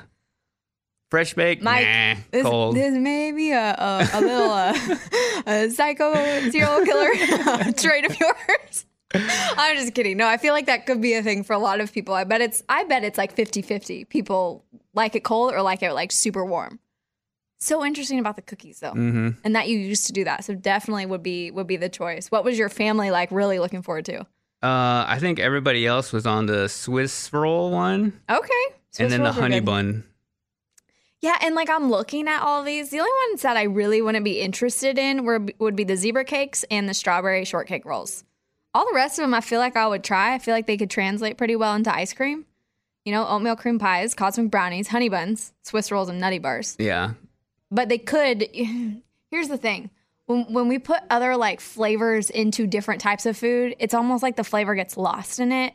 Fresh 1.09 1.35
baked, 1.35 1.63
Mike, 1.63 1.85
nah, 1.87 2.15
This, 2.31 2.43
cold. 2.43 2.75
this 2.75 2.93
may 2.97 3.31
be 3.31 3.51
a, 3.51 3.71
a, 3.73 4.09
a 4.13 4.19
little 4.21 4.49
uh, 4.51 4.73
a 5.47 5.69
psycho 5.69 6.13
serial 6.49 6.83
killer 6.85 7.71
trait 7.77 8.05
of 8.05 8.19
yours. 8.19 8.85
I'm 9.13 9.77
just 9.77 9.93
kidding. 9.93 10.17
No, 10.17 10.27
I 10.27 10.35
feel 10.35 10.53
like 10.53 10.65
that 10.65 10.85
could 10.85 10.99
be 11.01 11.13
a 11.13 11.23
thing 11.23 11.43
for 11.45 11.53
a 11.53 11.59
lot 11.59 11.79
of 11.79 11.93
people. 11.93 12.13
I 12.13 12.25
bet 12.25 12.41
it's 12.41 12.61
I 12.67 12.83
bet 12.83 13.05
it's 13.05 13.17
like 13.17 13.33
50-50. 13.35 14.09
People 14.09 14.65
like 14.93 15.15
it 15.15 15.23
cold 15.23 15.53
or 15.53 15.61
like 15.61 15.81
it 15.81 15.93
like 15.93 16.11
super 16.11 16.43
warm. 16.45 16.79
So 17.59 17.85
interesting 17.85 18.19
about 18.19 18.35
the 18.35 18.41
cookies 18.41 18.81
though. 18.81 18.91
hmm 18.91 19.29
And 19.45 19.55
that 19.55 19.69
you 19.69 19.79
used 19.79 20.07
to 20.07 20.13
do 20.13 20.25
that. 20.25 20.43
So 20.43 20.55
definitely 20.55 21.05
would 21.05 21.23
be 21.23 21.51
would 21.51 21.67
be 21.67 21.77
the 21.77 21.87
choice. 21.89 22.29
What 22.29 22.43
was 22.43 22.59
your 22.59 22.67
family 22.69 23.11
like 23.11 23.31
really 23.31 23.59
looking 23.59 23.81
forward 23.81 24.03
to? 24.05 24.21
Uh, 24.61 25.05
I 25.07 25.17
think 25.21 25.39
everybody 25.39 25.85
else 25.87 26.11
was 26.11 26.25
on 26.25 26.47
the 26.47 26.67
Swiss 26.67 27.31
roll 27.31 27.71
one, 27.71 28.19
Okay. 28.29 28.49
Swiss 28.91 28.99
and 29.05 29.11
then 29.11 29.23
the 29.23 29.31
honey 29.31 29.57
good. 29.59 29.65
bun. 29.65 30.03
Yeah, 31.21 31.37
and 31.41 31.55
like 31.55 31.69
I'm 31.69 31.89
looking 31.89 32.27
at 32.27 32.41
all 32.41 32.63
these. 32.63 32.89
The 32.89 32.99
only 32.99 33.11
ones 33.29 33.41
that 33.41 33.57
I 33.57 33.63
really 33.63 34.01
wouldn't 34.01 34.23
be 34.25 34.39
interested 34.39 34.97
in 34.97 35.23
were 35.25 35.45
would 35.59 35.75
be 35.75 35.83
the 35.83 35.97
zebra 35.97 36.25
cakes 36.25 36.63
and 36.69 36.87
the 36.87 36.93
strawberry 36.93 37.43
shortcake 37.45 37.85
rolls. 37.85 38.23
All 38.73 38.85
the 38.85 38.95
rest 38.95 39.17
of 39.17 39.23
them, 39.23 39.33
I 39.33 39.41
feel 39.41 39.59
like 39.59 39.75
I 39.75 39.87
would 39.87 40.03
try. 40.03 40.35
I 40.35 40.39
feel 40.39 40.53
like 40.53 40.67
they 40.67 40.77
could 40.77 40.91
translate 40.91 41.37
pretty 41.37 41.55
well 41.55 41.73
into 41.73 41.93
ice 41.93 42.13
cream. 42.13 42.45
You 43.05 43.13
know, 43.13 43.25
oatmeal 43.25 43.55
cream 43.55 43.79
pies, 43.79 44.13
cosmic 44.13 44.51
brownies, 44.51 44.89
honey 44.89 45.09
buns, 45.09 45.53
Swiss 45.63 45.91
rolls, 45.91 46.09
and 46.09 46.19
nutty 46.19 46.39
bars. 46.39 46.75
Yeah, 46.77 47.13
But 47.71 47.89
they 47.89 47.97
could. 47.97 48.47
Here's 49.31 49.47
the 49.47 49.57
thing: 49.57 49.89
when 50.27 50.53
when 50.53 50.67
we 50.67 50.77
put 50.77 51.01
other 51.09 51.35
like 51.35 51.61
flavors 51.61 52.29
into 52.29 52.67
different 52.67 53.01
types 53.01 53.25
of 53.25 53.35
food, 53.35 53.75
it's 53.79 53.95
almost 53.95 54.21
like 54.21 54.35
the 54.35 54.43
flavor 54.43 54.75
gets 54.75 54.97
lost 54.97 55.39
in 55.39 55.51
it. 55.51 55.73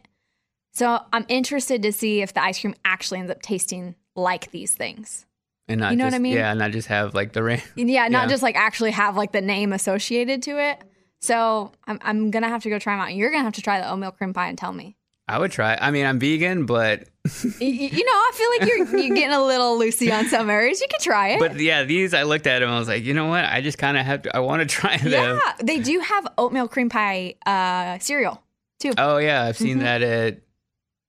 So 0.73 1.01
I'm 1.13 1.27
interested 1.29 1.83
to 1.83 1.93
see 1.93 2.23
if 2.23 2.33
the 2.33 2.43
ice 2.43 2.61
cream 2.61 2.75
actually 2.85 3.19
ends 3.21 3.33
up 3.33 3.43
tasting 3.43 3.97
like 4.15 4.53
these 4.53 4.73
things. 4.73 5.27
And 5.69 5.81
not 5.81 5.93
You 5.93 5.99
know 5.99 6.05
what 6.05 6.15
I 6.15 6.19
mean? 6.19 6.35
Yeah, 6.35 6.51
and 6.51 6.59
not 6.59 6.71
just 6.73 6.89
have 6.89 7.15
like 7.15 7.33
the 7.33 7.43
rain. 7.43 7.63
Yeah, 7.77 8.09
not 8.09 8.25
Yeah. 8.25 8.29
just 8.29 8.43
like 8.43 8.57
actually 8.57 8.91
have 8.93 9.17
like 9.17 9.33
the 9.33 9.41
name 9.41 9.73
associated 9.73 10.43
to 10.43 10.59
it. 10.63 10.83
So 11.21 11.73
I'm, 11.87 11.99
I'm 12.03 12.31
gonna 12.31 12.49
have 12.49 12.63
to 12.65 12.69
go 12.71 12.79
try 12.79 12.95
them 12.97 13.03
out. 13.03 13.15
You're 13.15 13.31
gonna 13.31 13.45
have 13.45 13.53
to 13.55 13.63
try 13.63 13.81
the 13.81 13.91
oatmeal 13.91 14.11
cream 14.13 14.33
pie 14.35 14.49
and 14.49 14.59
tell 14.59 14.73
me. 14.73 14.97
I 15.29 15.39
would 15.39 15.53
try. 15.53 15.79
I 15.81 15.93
mean, 15.93 16.05
I'm 16.05 16.19
vegan, 16.19 16.67
but 16.67 17.05
Y- 17.25 17.51
y- 17.61 17.91
you 17.93 18.05
know, 18.05 18.13
I 18.13 18.31
feel 18.35 18.49
like 18.59 18.69
you're 18.69 18.99
you're 19.07 19.15
getting 19.17 19.33
a 19.33 19.43
little 19.45 19.79
loosey 19.79 20.13
on 20.13 20.27
some 20.27 20.51
areas. 20.51 20.81
You 20.81 20.89
could 20.91 21.01
try 21.01 21.29
it. 21.31 21.39
but 21.39 21.61
yeah, 21.61 21.85
these 21.85 22.13
I 22.13 22.25
looked 22.25 22.49
at 22.49 22.59
them. 22.59 22.69
I 22.69 22.79
was 22.79 22.89
like, 22.89 23.05
you 23.05 23.15
know 23.15 23.27
what? 23.29 23.45
I 23.45 23.61
just 23.61 23.79
kind 23.79 23.97
of 23.97 24.05
have 24.05 24.23
to. 24.23 24.37
I 24.37 24.41
want 24.41 24.61
to 24.63 24.67
try 24.81 24.97
them. 24.97 25.13
yeah, 25.13 25.53
they 25.63 25.79
do 25.79 26.01
have 26.01 26.27
oatmeal 26.39 26.67
cream 26.67 26.89
pie 26.89 27.37
uh, 27.47 28.01
cereal 28.01 28.43
too. 28.81 28.93
Oh 28.99 29.19
yeah, 29.19 29.45
I've 29.45 29.57
seen 29.57 29.79
Mhm. 29.79 29.83
that 29.83 30.03
at 30.03 30.41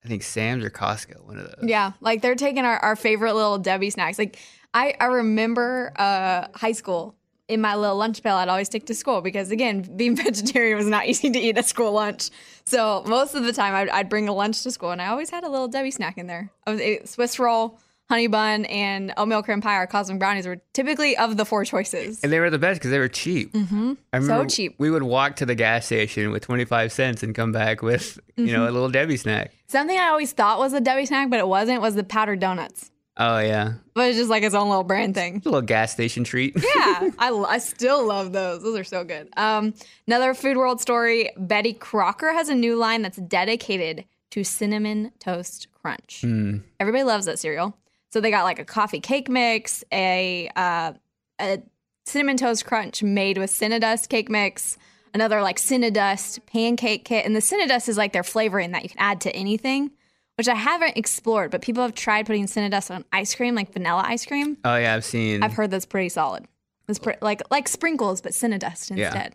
I 0.04 0.08
think 0.08 0.22
Sam's 0.22 0.64
or 0.64 0.70
Costco. 0.70 1.24
One 1.24 1.38
of 1.38 1.46
those. 1.46 1.68
Yeah, 1.68 1.92
like 2.00 2.20
they're 2.20 2.34
taking 2.34 2.64
our, 2.64 2.78
our 2.78 2.96
favorite 2.96 3.34
little 3.34 3.58
Debbie 3.58 3.90
snacks. 3.90 4.18
Like 4.18 4.38
I, 4.74 4.94
I 5.00 5.06
remember 5.06 5.92
uh, 5.96 6.48
high 6.54 6.72
school 6.72 7.14
in 7.48 7.60
my 7.60 7.74
little 7.74 7.96
lunch 7.96 8.22
pail, 8.22 8.36
I'd 8.36 8.48
always 8.48 8.68
take 8.68 8.86
to 8.86 8.94
school 8.94 9.20
because 9.20 9.50
again, 9.50 9.82
being 9.96 10.16
vegetarian 10.24 10.76
was 10.76 10.86
not 10.86 11.06
easy 11.08 11.30
to 11.30 11.38
eat 11.38 11.58
at 11.58 11.66
school 11.66 11.92
lunch. 11.92 12.30
So 12.64 13.04
most 13.06 13.34
of 13.34 13.44
the 13.44 13.52
time, 13.52 13.74
I'd, 13.74 13.88
I'd 13.90 14.08
bring 14.08 14.28
a 14.28 14.32
lunch 14.32 14.62
to 14.62 14.70
school, 14.70 14.90
and 14.90 15.02
I 15.02 15.08
always 15.08 15.30
had 15.30 15.44
a 15.44 15.48
little 15.48 15.68
Debbie 15.68 15.90
snack 15.90 16.18
in 16.18 16.26
there. 16.26 16.50
I 16.66 16.70
was 16.70 16.80
ate 16.80 17.08
Swiss 17.08 17.38
roll, 17.38 17.78
honey 18.08 18.26
bun, 18.26 18.64
and 18.66 19.12
oatmeal 19.16 19.42
cream 19.42 19.60
pie 19.60 19.76
or 19.78 19.86
cosmic 19.86 20.18
brownies 20.18 20.46
were 20.46 20.60
typically 20.72 21.16
of 21.16 21.36
the 21.36 21.44
four 21.44 21.64
choices. 21.64 22.22
And 22.22 22.32
they 22.32 22.38
were 22.40 22.50
the 22.50 22.58
best 22.58 22.78
because 22.80 22.90
they 22.90 22.98
were 22.98 23.08
cheap. 23.08 23.52
Mm-hmm. 23.52 24.26
So 24.26 24.44
cheap. 24.46 24.74
We 24.78 24.90
would 24.90 25.02
walk 25.02 25.36
to 25.36 25.46
the 25.46 25.54
gas 25.54 25.86
station 25.86 26.30
with 26.30 26.42
25 26.42 26.92
cents 26.92 27.22
and 27.22 27.34
come 27.34 27.52
back 27.52 27.82
with, 27.82 28.18
you 28.36 28.46
know, 28.52 28.64
a 28.64 28.66
Mm-hmm. 28.66 28.74
little 28.74 28.88
Debbie 28.90 29.16
snack. 29.16 29.52
Something 29.68 29.98
I 29.98 30.08
always 30.08 30.32
thought 30.32 30.58
was 30.58 30.72
a 30.74 30.80
Debbie 30.80 31.06
snack, 31.06 31.30
but 31.30 31.38
it 31.40 31.48
wasn't. 31.48 31.80
Was 31.80 31.94
the 31.94 32.04
powdered 32.04 32.40
donuts. 32.40 32.90
Oh, 33.16 33.38
yeah. 33.38 33.74
But 33.94 34.08
it's 34.08 34.18
just 34.18 34.28
like 34.28 34.42
its 34.42 34.56
own 34.56 34.68
little 34.68 34.82
brand 34.82 35.14
thing. 35.14 35.36
A 35.36 35.48
little 35.48 35.62
gas 35.62 35.92
station 35.92 36.24
treat. 36.24 36.54
yeah, 36.76 37.10
I, 37.18 37.30
I 37.48 37.58
still 37.58 38.04
love 38.06 38.32
those. 38.32 38.62
Those 38.64 38.76
are 38.78 38.84
so 38.84 39.04
good. 39.04 39.28
Um, 39.36 39.72
another 40.08 40.34
Food 40.34 40.56
World 40.56 40.80
story 40.80 41.30
Betty 41.36 41.72
Crocker 41.74 42.32
has 42.32 42.48
a 42.48 42.54
new 42.56 42.74
line 42.76 43.02
that's 43.02 43.18
dedicated 43.18 44.04
to 44.32 44.42
Cinnamon 44.42 45.12
Toast 45.20 45.68
Crunch. 45.72 46.22
Hmm. 46.22 46.58
Everybody 46.80 47.04
loves 47.04 47.26
that 47.26 47.38
cereal. 47.38 47.76
So 48.14 48.20
they 48.20 48.30
got 48.30 48.44
like 48.44 48.60
a 48.60 48.64
coffee 48.64 49.00
cake 49.00 49.28
mix, 49.28 49.82
a, 49.90 50.48
uh, 50.54 50.92
a 51.40 51.60
Cinnamon 52.06 52.36
Toast 52.36 52.64
Crunch 52.64 53.02
made 53.02 53.38
with 53.38 53.50
Cinnadust 53.50 54.08
cake 54.08 54.30
mix, 54.30 54.78
another 55.12 55.42
like 55.42 55.56
Cinnadust 55.56 56.46
pancake 56.46 57.04
kit. 57.04 57.26
And 57.26 57.34
the 57.34 57.40
Cinnadust 57.40 57.88
is 57.88 57.96
like 57.96 58.12
their 58.12 58.22
flavoring 58.22 58.70
that 58.70 58.84
you 58.84 58.88
can 58.88 59.00
add 59.00 59.20
to 59.22 59.34
anything, 59.34 59.90
which 60.38 60.46
I 60.46 60.54
haven't 60.54 60.96
explored, 60.96 61.50
but 61.50 61.60
people 61.60 61.82
have 61.82 61.96
tried 61.96 62.26
putting 62.26 62.46
Cinnadust 62.46 62.94
on 62.94 63.04
ice 63.12 63.34
cream, 63.34 63.56
like 63.56 63.72
vanilla 63.72 64.04
ice 64.06 64.24
cream. 64.24 64.58
Oh, 64.64 64.76
yeah, 64.76 64.94
I've 64.94 65.04
seen. 65.04 65.42
I've 65.42 65.54
heard 65.54 65.72
that's 65.72 65.84
pretty 65.84 66.10
solid. 66.10 66.46
It's 66.88 67.00
pre- 67.00 67.16
like 67.20 67.42
like 67.50 67.66
sprinkles, 67.66 68.20
but 68.20 68.30
Cinnadust 68.30 68.92
instead. 68.92 68.96
Yeah. 68.96 69.28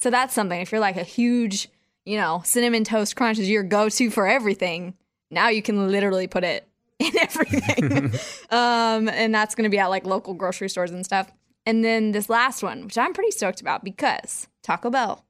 So 0.00 0.10
that's 0.10 0.34
something. 0.34 0.60
If 0.60 0.72
you're 0.72 0.80
like 0.80 0.96
a 0.96 1.04
huge, 1.04 1.68
you 2.04 2.16
know, 2.16 2.42
cinnamon 2.44 2.82
toast 2.82 3.14
crunch 3.14 3.38
is 3.38 3.48
your 3.48 3.62
go-to 3.62 4.10
for 4.10 4.26
everything, 4.26 4.94
now 5.30 5.48
you 5.48 5.62
can 5.62 5.92
literally 5.92 6.26
put 6.26 6.42
it 6.42 6.66
in 6.98 7.18
everything. 7.18 8.12
um, 8.50 9.08
and 9.08 9.34
that's 9.34 9.54
going 9.54 9.64
to 9.64 9.70
be 9.70 9.78
at 9.78 9.88
like 9.88 10.06
local 10.06 10.34
grocery 10.34 10.68
stores 10.68 10.90
and 10.90 11.04
stuff. 11.04 11.30
And 11.66 11.84
then 11.84 12.12
this 12.12 12.30
last 12.30 12.62
one, 12.62 12.84
which 12.84 12.96
I'm 12.96 13.12
pretty 13.12 13.32
stoked 13.32 13.60
about 13.60 13.84
because 13.84 14.46
Taco 14.62 14.88
Bell 14.90 15.24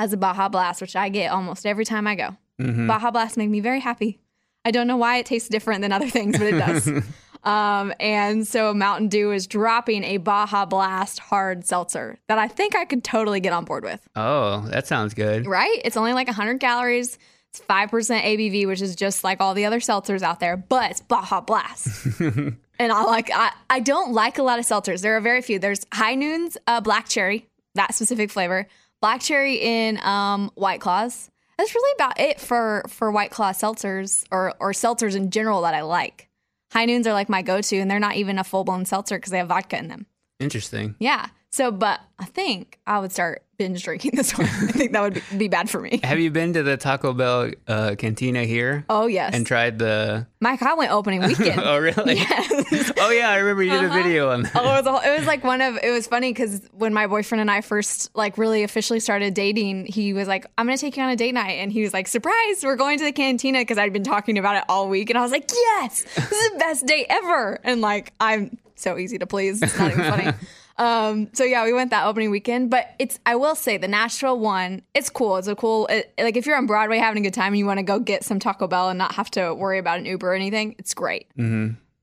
has 0.00 0.12
a 0.12 0.16
Baja 0.16 0.48
Blast, 0.48 0.80
which 0.80 0.96
I 0.96 1.08
get 1.10 1.30
almost 1.30 1.66
every 1.66 1.84
time 1.84 2.06
I 2.06 2.14
go. 2.14 2.36
Mhm. 2.60 2.88
Baja 2.88 3.10
Blast 3.10 3.36
make 3.36 3.50
me 3.50 3.60
very 3.60 3.80
happy. 3.80 4.20
I 4.64 4.70
don't 4.70 4.86
know 4.86 4.96
why 4.96 5.16
it 5.18 5.26
tastes 5.26 5.48
different 5.48 5.82
than 5.82 5.92
other 5.92 6.08
things, 6.08 6.38
but 6.38 6.46
it 6.46 6.58
does. 6.58 6.88
um, 7.44 7.92
and 8.00 8.46
so 8.46 8.72
Mountain 8.72 9.08
Dew 9.08 9.32
is 9.32 9.46
dropping 9.46 10.04
a 10.04 10.16
Baja 10.16 10.64
Blast 10.64 11.18
hard 11.18 11.66
seltzer 11.66 12.18
that 12.28 12.38
I 12.38 12.48
think 12.48 12.74
I 12.74 12.84
could 12.84 13.04
totally 13.04 13.40
get 13.40 13.52
on 13.52 13.64
board 13.64 13.84
with. 13.84 14.00
Oh, 14.16 14.66
that 14.68 14.86
sounds 14.86 15.14
good. 15.14 15.46
Right? 15.46 15.80
It's 15.84 15.96
only 15.96 16.12
like 16.14 16.28
100 16.28 16.58
calories. 16.60 17.18
It's 17.52 17.60
5% 17.60 17.90
ABV, 17.90 18.66
which 18.66 18.80
is 18.80 18.96
just 18.96 19.24
like 19.24 19.42
all 19.42 19.52
the 19.52 19.66
other 19.66 19.78
seltzers 19.78 20.22
out 20.22 20.40
there, 20.40 20.56
but 20.56 20.90
it's 20.90 21.00
Baja 21.02 21.42
Blast. 21.42 22.06
and 22.20 22.56
I 22.80 23.02
like 23.02 23.30
I, 23.30 23.52
I 23.68 23.80
don't 23.80 24.12
like 24.12 24.38
a 24.38 24.42
lot 24.42 24.58
of 24.58 24.64
seltzers. 24.64 25.02
There 25.02 25.18
are 25.18 25.20
very 25.20 25.42
few. 25.42 25.58
There's 25.58 25.84
High 25.92 26.14
Noon's 26.14 26.56
uh, 26.66 26.80
black 26.80 27.10
cherry, 27.10 27.50
that 27.74 27.94
specific 27.94 28.30
flavor. 28.30 28.66
Black 29.02 29.20
cherry 29.20 29.56
in 29.56 30.02
um, 30.02 30.50
White 30.54 30.80
Claws. 30.80 31.30
That's 31.58 31.74
really 31.74 31.94
about 31.96 32.18
it 32.18 32.40
for 32.40 32.84
for 32.88 33.10
White 33.10 33.30
Claw 33.30 33.52
seltzers 33.52 34.24
or 34.30 34.54
or 34.58 34.72
seltzers 34.72 35.14
in 35.14 35.30
general 35.30 35.60
that 35.62 35.74
I 35.74 35.82
like. 35.82 36.30
High 36.72 36.86
Noons 36.86 37.06
are 37.06 37.12
like 37.12 37.28
my 37.28 37.42
go-to 37.42 37.76
and 37.76 37.90
they're 37.90 38.00
not 38.00 38.16
even 38.16 38.38
a 38.38 38.44
full-blown 38.44 38.86
seltzer 38.86 39.18
because 39.18 39.30
they 39.30 39.36
have 39.36 39.48
vodka 39.48 39.76
in 39.76 39.88
them. 39.88 40.06
Interesting. 40.40 40.94
Yeah. 40.98 41.26
So, 41.54 41.70
but 41.70 42.00
I 42.18 42.24
think 42.24 42.78
I 42.86 42.98
would 42.98 43.12
start 43.12 43.42
binge 43.58 43.84
drinking 43.84 44.12
this 44.16 44.36
one. 44.36 44.46
I 44.46 44.72
think 44.72 44.92
that 44.92 45.02
would 45.02 45.14
be, 45.30 45.36
be 45.36 45.48
bad 45.48 45.68
for 45.68 45.80
me. 45.80 46.00
Have 46.02 46.18
you 46.18 46.30
been 46.30 46.54
to 46.54 46.62
the 46.62 46.78
Taco 46.78 47.12
Bell 47.12 47.50
uh, 47.68 47.94
cantina 47.98 48.44
here 48.44 48.86
Oh 48.88 49.06
yes, 49.06 49.34
and 49.34 49.46
tried 49.46 49.78
the? 49.78 50.26
Mike, 50.40 50.62
I 50.62 50.72
went 50.72 50.90
opening 50.92 51.20
weekend. 51.26 51.60
Oh, 51.62 51.76
really? 51.78 52.14
Yes. 52.14 52.92
Oh, 52.98 53.10
yeah. 53.10 53.28
I 53.28 53.36
remember 53.36 53.62
you 53.62 53.70
did 53.70 53.84
a 53.84 53.86
Uh-huh. 53.88 54.02
video 54.02 54.30
on 54.30 54.42
that. 54.44 54.52
Oh, 54.56 54.60
it 54.78 54.84
was, 54.84 55.04
a, 55.04 55.08
it 55.12 55.18
was 55.18 55.26
like 55.26 55.44
one 55.44 55.60
of 55.60 55.76
it 55.82 55.90
was 55.90 56.06
funny 56.06 56.30
because 56.32 56.62
when 56.72 56.94
my 56.94 57.06
boyfriend 57.06 57.40
and 57.42 57.50
I 57.50 57.60
first 57.60 58.10
like 58.16 58.38
really 58.38 58.62
officially 58.62 58.98
started 58.98 59.34
dating, 59.34 59.86
he 59.86 60.14
was 60.14 60.26
like, 60.26 60.46
"I'm 60.56 60.64
gonna 60.66 60.78
take 60.78 60.96
you 60.96 61.02
on 61.02 61.10
a 61.10 61.16
date 61.16 61.32
night," 61.34 61.58
and 61.60 61.70
he 61.70 61.82
was 61.82 61.92
like, 61.92 62.08
"Surprise, 62.08 62.62
we're 62.64 62.76
going 62.76 62.96
to 62.98 63.04
the 63.04 63.12
cantina," 63.12 63.58
because 63.58 63.76
I'd 63.76 63.92
been 63.92 64.04
talking 64.04 64.38
about 64.38 64.56
it 64.56 64.64
all 64.70 64.88
week, 64.88 65.10
and 65.10 65.18
I 65.18 65.22
was 65.22 65.30
like, 65.32 65.50
"Yes, 65.52 66.02
this 66.16 66.32
is 66.32 66.52
the 66.52 66.58
best 66.58 66.86
date 66.86 67.06
ever!" 67.10 67.58
And 67.62 67.82
like, 67.82 68.14
I'm 68.18 68.56
so 68.74 68.96
easy 68.96 69.18
to 69.18 69.26
please. 69.26 69.60
It's 69.60 69.78
not 69.78 69.90
even 69.92 70.04
funny. 70.04 70.32
Um, 70.78 71.28
so 71.32 71.44
yeah, 71.44 71.64
we 71.64 71.72
went 71.72 71.90
that 71.90 72.06
opening 72.06 72.30
weekend, 72.30 72.70
but 72.70 72.94
it's 72.98 73.18
I 73.26 73.36
will 73.36 73.54
say 73.54 73.76
the 73.76 73.88
Nashville 73.88 74.38
one, 74.38 74.82
it's 74.94 75.10
cool. 75.10 75.36
It's 75.36 75.48
a 75.48 75.54
cool 75.54 75.86
it, 75.88 76.12
like 76.18 76.36
if 76.36 76.46
you're 76.46 76.56
on 76.56 76.66
Broadway 76.66 76.98
having 76.98 77.22
a 77.22 77.26
good 77.26 77.34
time 77.34 77.48
and 77.48 77.58
you 77.58 77.66
want 77.66 77.78
to 77.78 77.82
go 77.82 77.98
get 77.98 78.24
some 78.24 78.38
Taco 78.38 78.66
Bell 78.66 78.88
and 78.88 78.98
not 78.98 79.14
have 79.14 79.30
to 79.32 79.54
worry 79.54 79.78
about 79.78 79.98
an 79.98 80.06
Uber 80.06 80.30
or 80.30 80.34
anything, 80.34 80.74
it's 80.78 80.94
great. 80.94 81.26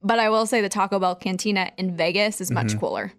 But 0.02 0.20
I 0.20 0.30
will 0.30 0.46
say 0.46 0.62
the 0.62 0.70
Taco 0.70 1.00
Bell 1.00 1.16
cantina 1.16 1.72
in 1.78 1.98
Vegas 1.98 2.40
is 2.42 2.52
much 2.52 2.74
cooler. 2.80 3.12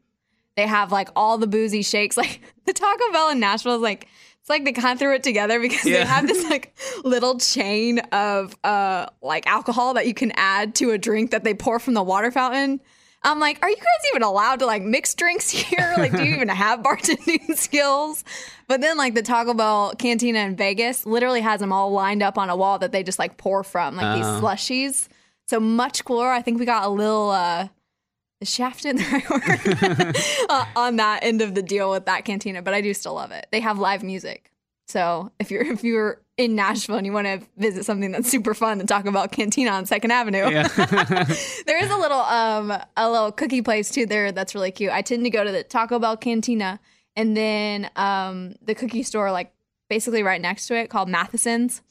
They 0.56 0.66
have 0.66 0.92
like 0.92 1.08
all 1.16 1.36
the 1.38 1.46
boozy 1.46 1.82
shakes. 1.82 2.16
Like 2.20 2.40
the 2.66 2.72
Taco 2.72 3.12
Bell 3.12 3.30
in 3.30 3.40
Nashville 3.40 3.74
is 3.76 3.82
like 3.82 4.06
it's 4.40 4.48
like 4.48 4.64
they 4.64 4.72
kind 4.72 4.92
of 4.92 4.98
threw 4.98 5.14
it 5.14 5.22
together 5.22 5.58
because 5.60 5.82
they 5.82 6.04
have 6.04 6.26
this 6.26 6.42
like 6.50 6.74
little 7.04 7.38
chain 7.38 7.98
of 8.12 8.56
uh 8.64 9.06
like 9.20 9.46
alcohol 9.46 9.94
that 9.94 10.06
you 10.06 10.14
can 10.14 10.32
add 10.36 10.74
to 10.76 10.90
a 10.92 10.98
drink 10.98 11.32
that 11.32 11.44
they 11.44 11.54
pour 11.54 11.78
from 11.78 11.94
the 11.94 12.02
water 12.02 12.30
fountain. 12.30 12.80
I'm 13.22 13.38
like, 13.38 13.58
are 13.62 13.68
you 13.68 13.76
guys 13.76 13.84
even 14.10 14.22
allowed 14.22 14.60
to 14.60 14.66
like 14.66 14.82
mix 14.82 15.14
drinks 15.14 15.50
here? 15.50 15.94
Like, 15.98 16.12
do 16.16 16.24
you 16.24 16.34
even 16.34 16.48
have 16.48 16.80
bartending 16.82 17.54
skills? 17.56 18.24
But 18.68 18.80
then, 18.80 18.96
like, 18.96 19.14
the 19.14 19.22
Taco 19.22 19.52
Bell 19.52 19.94
cantina 19.98 20.38
in 20.40 20.56
Vegas 20.56 21.04
literally 21.04 21.40
has 21.40 21.60
them 21.60 21.72
all 21.72 21.90
lined 21.92 22.22
up 22.22 22.38
on 22.38 22.48
a 22.50 22.56
wall 22.56 22.78
that 22.78 22.92
they 22.92 23.02
just 23.02 23.18
like 23.18 23.36
pour 23.36 23.62
from, 23.64 23.96
like 23.96 24.16
these 24.16 24.26
Oh. 24.26 24.40
slushies. 24.42 25.08
So 25.48 25.58
much 25.60 26.04
cooler. 26.04 26.28
I 26.30 26.40
think 26.42 26.58
we 26.60 26.64
got 26.64 26.84
a 26.84 26.88
little 26.88 27.30
uh 27.30 27.68
is 28.40 28.48
shafted 28.48 28.96
the 28.96 29.04
right 29.04 29.28
word 29.28 30.16
uh, 30.48 30.64
on 30.74 30.96
that 30.96 31.22
end 31.24 31.42
of 31.42 31.54
the 31.54 31.62
deal 31.62 31.90
with 31.90 32.06
that 32.06 32.24
cantina, 32.24 32.62
but 32.62 32.72
I 32.72 32.80
do 32.80 32.94
still 32.94 33.14
love 33.14 33.32
it. 33.32 33.46
They 33.50 33.60
have 33.60 33.78
live 33.78 34.02
music. 34.02 34.49
So 34.90 35.30
if 35.38 35.50
you're 35.50 35.62
if 35.62 35.84
you're 35.84 36.20
in 36.36 36.56
Nashville 36.56 36.96
and 36.96 37.06
you 37.06 37.12
want 37.12 37.26
to 37.26 37.40
visit 37.56 37.84
something 37.84 38.10
that's 38.10 38.28
super 38.28 38.54
fun, 38.54 38.78
then 38.78 38.86
Taco 38.86 39.12
Bell 39.12 39.28
Cantina 39.28 39.70
on 39.70 39.86
Second 39.86 40.10
Avenue. 40.10 40.50
Yeah. 40.50 40.66
there 41.66 41.82
is 41.82 41.90
a 41.90 41.96
little 41.96 42.20
um 42.20 42.72
a 42.96 43.10
little 43.10 43.30
cookie 43.30 43.62
place 43.62 43.90
too 43.90 44.06
there 44.06 44.32
that's 44.32 44.54
really 44.54 44.72
cute. 44.72 44.90
I 44.90 45.02
tend 45.02 45.24
to 45.24 45.30
go 45.30 45.44
to 45.44 45.52
the 45.52 45.62
Taco 45.62 45.98
Bell 46.00 46.16
Cantina 46.16 46.80
and 47.14 47.36
then 47.36 47.88
um 47.94 48.56
the 48.62 48.74
cookie 48.74 49.04
store 49.04 49.30
like 49.30 49.52
basically 49.88 50.22
right 50.22 50.40
next 50.40 50.66
to 50.66 50.74
it 50.76 50.90
called 50.90 51.08
Matheson's. 51.08 51.82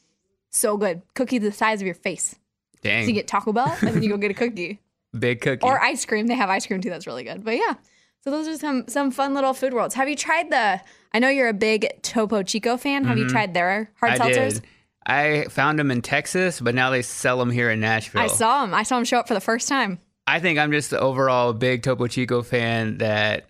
So 0.49 0.75
good. 0.75 1.01
Cookie 1.15 1.37
the 1.37 1.51
size 1.53 1.79
of 1.81 1.85
your 1.85 1.95
face. 1.95 2.35
Dang. 2.81 3.03
So 3.03 3.09
you 3.09 3.13
get 3.13 3.27
Taco 3.27 3.53
Bell 3.53 3.77
and 3.81 3.95
then 3.95 4.03
you 4.03 4.09
go 4.09 4.17
get 4.17 4.31
a 4.31 4.33
cookie. 4.33 4.81
Big 5.17 5.41
cookie. 5.41 5.63
Or 5.63 5.81
ice 5.81 6.05
cream. 6.05 6.27
They 6.27 6.35
have 6.35 6.49
ice 6.49 6.67
cream 6.67 6.81
too. 6.81 6.89
That's 6.89 7.07
really 7.07 7.23
good. 7.23 7.45
But 7.45 7.55
yeah. 7.55 7.75
So 8.23 8.31
those 8.31 8.47
are 8.47 8.57
some 8.57 8.87
some 8.87 9.11
fun 9.11 9.33
little 9.33 9.53
food 9.53 9.73
worlds. 9.73 9.95
Have 9.95 10.09
you 10.09 10.15
tried 10.15 10.49
the? 10.51 10.81
I 11.13 11.19
know 11.19 11.29
you're 11.29 11.47
a 11.49 11.53
big 11.53 12.01
Topo 12.03 12.43
Chico 12.43 12.77
fan. 12.77 13.03
Have 13.05 13.17
you 13.17 13.27
tried 13.27 13.53
their 13.53 13.89
hard 13.99 14.13
Mm-hmm. 14.13 14.21
I 14.23 14.31
seltzers? 14.31 14.53
did. 14.55 14.63
I 15.05 15.45
found 15.49 15.79
them 15.79 15.89
in 15.89 16.01
Texas, 16.01 16.59
but 16.61 16.75
now 16.75 16.89
they 16.91 17.01
sell 17.01 17.39
them 17.39 17.49
here 17.49 17.71
in 17.71 17.79
Nashville. 17.79 18.21
I 18.21 18.27
saw 18.27 18.61
them. 18.61 18.73
I 18.75 18.83
saw 18.83 18.97
them 18.97 19.05
show 19.05 19.17
up 19.19 19.27
for 19.27 19.33
the 19.33 19.41
first 19.41 19.67
time. 19.67 19.99
I 20.27 20.39
think 20.39 20.59
I'm 20.59 20.71
just 20.71 20.91
the 20.91 20.99
overall 20.99 21.53
big 21.53 21.81
Topo 21.81 22.05
Chico 22.07 22.43
fan 22.43 22.99
that 22.99 23.47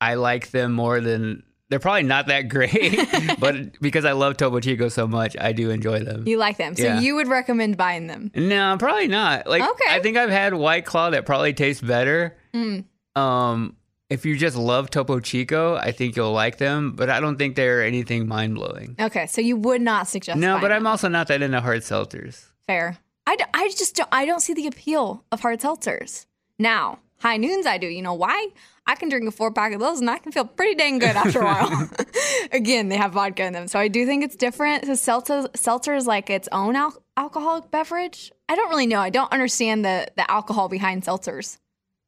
I 0.00 0.14
like 0.14 0.50
them 0.50 0.72
more 0.72 1.00
than 1.00 1.42
they're 1.68 1.78
probably 1.80 2.04
not 2.04 2.28
that 2.28 2.48
great, 2.48 2.98
but 3.38 3.78
because 3.82 4.04
I 4.06 4.12
love 4.12 4.36
Topo 4.38 4.60
Chico 4.60 4.88
so 4.88 5.06
much, 5.06 5.36
I 5.38 5.52
do 5.52 5.68
enjoy 5.70 5.98
them. 6.00 6.26
You 6.26 6.38
like 6.38 6.56
them, 6.56 6.74
so 6.76 6.84
Yeah. 6.84 7.00
you 7.00 7.16
would 7.16 7.26
recommend 7.28 7.76
buying 7.76 8.06
them. 8.06 8.30
No, 8.34 8.76
probably 8.78 9.08
not. 9.08 9.46
Like 9.46 9.62
Okay. 9.62 9.84
I 9.90 10.00
think 10.00 10.16
I've 10.16 10.30
had 10.30 10.54
White 10.54 10.86
Claw 10.86 11.10
that 11.10 11.26
probably 11.26 11.52
tastes 11.52 11.82
better. 11.82 12.36
Mm. 12.54 12.84
Um 13.16 13.76
if 14.14 14.24
you 14.24 14.36
just 14.36 14.56
love 14.56 14.88
Topo 14.90 15.20
Chico, 15.20 15.76
I 15.76 15.92
think 15.92 16.16
you'll 16.16 16.32
like 16.32 16.56
them, 16.58 16.92
but 16.92 17.10
I 17.10 17.20
don't 17.20 17.36
think 17.36 17.56
they're 17.56 17.82
anything 17.82 18.26
mind 18.26 18.54
blowing. 18.54 18.96
Okay, 18.98 19.26
so 19.26 19.40
you 19.40 19.56
would 19.56 19.82
not 19.82 20.08
suggest. 20.08 20.38
No, 20.38 20.54
but 20.60 20.68
them. 20.68 20.78
I'm 20.78 20.86
also 20.86 21.08
not 21.08 21.28
that 21.28 21.42
into 21.42 21.60
hard 21.60 21.82
seltzers. 21.82 22.46
fair. 22.66 22.96
I, 23.26 23.36
d- 23.36 23.44
I 23.54 23.68
just 23.70 23.96
don't, 23.96 24.08
I 24.12 24.26
don't 24.26 24.40
see 24.40 24.52
the 24.54 24.66
appeal 24.66 25.24
of 25.32 25.40
hard 25.40 25.58
seltzers. 25.60 26.26
Now, 26.58 26.98
high 27.20 27.38
noons 27.38 27.64
I 27.66 27.78
do. 27.78 27.86
You 27.86 28.02
know 28.02 28.12
why? 28.12 28.48
I 28.86 28.96
can 28.96 29.08
drink 29.08 29.26
a 29.26 29.30
four 29.30 29.50
pack 29.50 29.72
of 29.72 29.80
those 29.80 30.00
and 30.00 30.10
I 30.10 30.18
can 30.18 30.30
feel 30.30 30.44
pretty 30.44 30.74
dang 30.74 30.98
good 30.98 31.16
after 31.16 31.40
a 31.40 31.44
while. 31.46 31.88
Again, 32.52 32.90
they 32.90 32.98
have 32.98 33.12
vodka 33.12 33.44
in 33.44 33.54
them. 33.54 33.66
So 33.66 33.78
I 33.78 33.88
do 33.88 34.04
think 34.04 34.24
it's 34.24 34.36
different. 34.36 34.84
So 34.84 34.94
seltzer, 34.94 35.48
seltzer 35.56 35.94
is 35.94 36.06
like 36.06 36.28
its 36.28 36.50
own 36.52 36.76
al- 36.76 37.02
alcoholic 37.16 37.70
beverage. 37.70 38.30
I 38.50 38.56
don't 38.56 38.68
really 38.68 38.86
know. 38.86 39.00
I 39.00 39.08
don't 39.08 39.32
understand 39.32 39.86
the, 39.86 40.06
the 40.16 40.30
alcohol 40.30 40.68
behind 40.68 41.02
seltzers. 41.04 41.56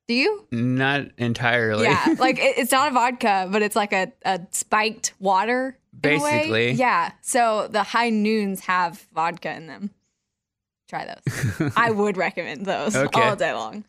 Do 0.09 0.14
you? 0.14 0.46
Not 0.52 1.07
entirely. 1.18 1.84
Yeah. 1.84 2.14
like 2.18 2.38
it, 2.38 2.59
it's 2.59 2.72
not 2.72 2.88
a 2.88 2.94
vodka, 2.94 3.48
but 3.50 3.62
it's 3.62 3.74
like 3.76 3.92
a, 3.92 4.12
a 4.24 4.40
spiked 4.50 5.12
water. 5.18 5.78
Basically. 5.98 6.72
Yeah. 6.72 7.12
So 7.22 7.68
the 7.70 7.82
high 7.82 8.11
noons 8.11 8.61
have 8.61 9.07
vodka 9.14 9.52
in 9.54 9.66
them. 9.66 9.90
Try 10.88 11.07
those. 11.07 11.72
I 11.76 11.90
would 11.90 12.16
recommend 12.16 12.66
those 12.66 12.94
Okay. 12.94 13.20
all 13.20 13.34
day 13.34 13.52
long. 13.52 13.84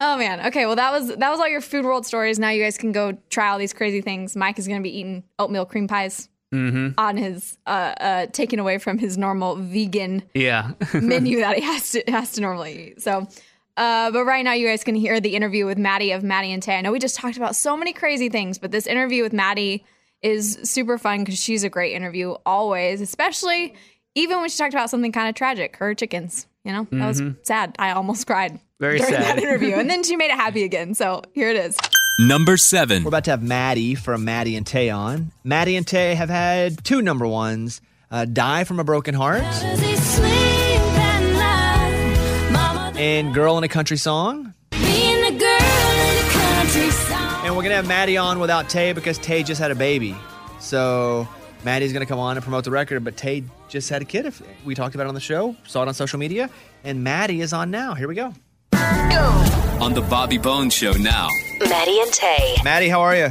Oh 0.00 0.16
man. 0.16 0.46
Okay. 0.48 0.66
Well, 0.66 0.74
that 0.76 0.90
was 0.90 1.08
that 1.14 1.30
was 1.30 1.38
all 1.38 1.48
your 1.48 1.60
food 1.60 1.84
world 1.84 2.04
stories. 2.04 2.38
Now 2.40 2.48
you 2.50 2.62
guys 2.62 2.76
can 2.76 2.90
go 2.90 3.16
try 3.30 3.50
all 3.50 3.58
these 3.58 3.72
crazy 3.72 4.00
things. 4.00 4.34
Mike 4.34 4.58
is 4.58 4.66
going 4.66 4.80
to 4.80 4.82
be 4.82 4.98
eating 4.98 5.22
oatmeal 5.38 5.64
cream 5.66 5.86
pies 5.88 6.28
Mm-hmm. 6.52 6.90
on 6.98 7.16
his 7.16 7.58
uh, 7.66 7.94
uh 7.98 8.26
taken 8.26 8.60
away 8.60 8.78
from 8.78 8.96
his 8.96 9.18
normal 9.18 9.56
vegan 9.56 10.22
Yeah. 10.34 10.72
menu 10.94 11.40
that 11.40 11.56
he 11.56 11.62
has 11.62 11.90
to 11.92 12.02
has 12.06 12.30
to 12.32 12.40
normally 12.42 12.90
eat. 12.90 13.02
So, 13.02 13.26
uh, 13.76 14.10
but 14.10 14.24
right 14.24 14.44
now 14.44 14.52
you 14.52 14.66
guys 14.66 14.84
can 14.84 14.94
hear 14.94 15.20
the 15.20 15.34
interview 15.34 15.66
with 15.66 15.78
Maddie 15.78 16.12
of 16.12 16.22
Maddie 16.22 16.52
and 16.52 16.62
Tay. 16.62 16.76
I 16.76 16.80
know 16.80 16.92
we 16.92 16.98
just 16.98 17.16
talked 17.16 17.36
about 17.36 17.56
so 17.56 17.76
many 17.76 17.92
crazy 17.92 18.28
things, 18.28 18.58
but 18.58 18.70
this 18.70 18.86
interview 18.86 19.22
with 19.22 19.32
Maddie 19.32 19.84
is 20.22 20.58
super 20.62 20.96
fun 20.98 21.20
because 21.20 21.38
she's 21.38 21.64
a 21.64 21.68
great 21.68 21.92
interview 21.92 22.34
always, 22.46 23.00
especially 23.00 23.74
even 24.14 24.40
when 24.40 24.48
she 24.48 24.56
talked 24.56 24.74
about 24.74 24.90
something 24.90 25.12
kind 25.12 25.28
of 25.28 25.34
tragic, 25.34 25.76
her 25.76 25.94
chickens. 25.94 26.46
You 26.64 26.72
know, 26.72 26.86
that 26.92 27.06
was 27.06 27.22
sad. 27.42 27.76
I 27.78 27.90
almost 27.90 28.26
cried 28.26 28.58
Very 28.80 28.98
during 28.98 29.12
that 29.12 29.38
interview, 29.42 29.74
and 29.74 29.90
then 29.90 30.02
she 30.02 30.16
made 30.16 30.30
it 30.30 30.36
happy 30.36 30.64
again. 30.64 30.94
So 30.94 31.20
here 31.34 31.50
it 31.50 31.56
is. 31.56 31.76
Number 32.18 32.56
seven. 32.56 33.04
We're 33.04 33.08
about 33.08 33.24
to 33.24 33.32
have 33.32 33.42
Maddie 33.42 33.94
from 33.94 34.24
Maddie 34.24 34.56
and 34.56 34.66
Tay 34.66 34.88
on. 34.88 35.32
Maddie 35.42 35.76
and 35.76 35.86
Tay 35.86 36.14
have 36.14 36.30
had 36.30 36.82
two 36.84 37.02
number 37.02 37.26
ones 37.26 37.82
uh, 38.10 38.24
Die 38.24 38.64
from 38.64 38.80
a 38.80 38.84
Broken 38.84 39.14
Heart 39.14 39.42
and 42.96 43.34
Girl 43.34 43.58
in 43.58 43.64
a 43.64 43.68
Country 43.68 43.96
Song. 43.96 44.54
And 44.72 45.40
we're 47.54 47.62
going 47.62 47.70
to 47.70 47.76
have 47.76 47.86
Maddie 47.86 48.16
on 48.16 48.40
without 48.40 48.68
Tay 48.70 48.92
because 48.92 49.18
Tay 49.18 49.42
just 49.42 49.60
had 49.60 49.70
a 49.70 49.74
baby. 49.74 50.16
So 50.60 51.28
Maddie's 51.64 51.92
going 51.92 52.04
to 52.04 52.08
come 52.08 52.18
on 52.18 52.36
and 52.36 52.42
promote 52.42 52.64
the 52.64 52.70
record, 52.70 53.04
but 53.04 53.16
Tay 53.16 53.44
just 53.68 53.90
had 53.90 54.02
a 54.02 54.04
kid. 54.04 54.26
If 54.26 54.42
We 54.64 54.74
talked 54.74 54.94
about 54.94 55.04
it 55.04 55.08
on 55.08 55.14
the 55.14 55.20
show, 55.20 55.56
saw 55.66 55.82
it 55.82 55.88
on 55.88 55.94
social 55.94 56.18
media, 56.18 56.48
and 56.84 57.04
Maddie 57.04 57.40
is 57.40 57.52
on 57.52 57.70
now. 57.70 57.94
Here 57.94 58.08
we 58.08 58.14
go. 58.14 58.32
On 58.72 59.92
the 59.92 60.04
Bobby 60.08 60.38
Bones 60.38 60.72
Show 60.72 60.92
now. 60.92 61.28
Maddie 61.60 62.00
and 62.00 62.12
Tay. 62.12 62.56
Maddie, 62.64 62.88
how 62.88 63.00
are 63.02 63.16
you? 63.16 63.28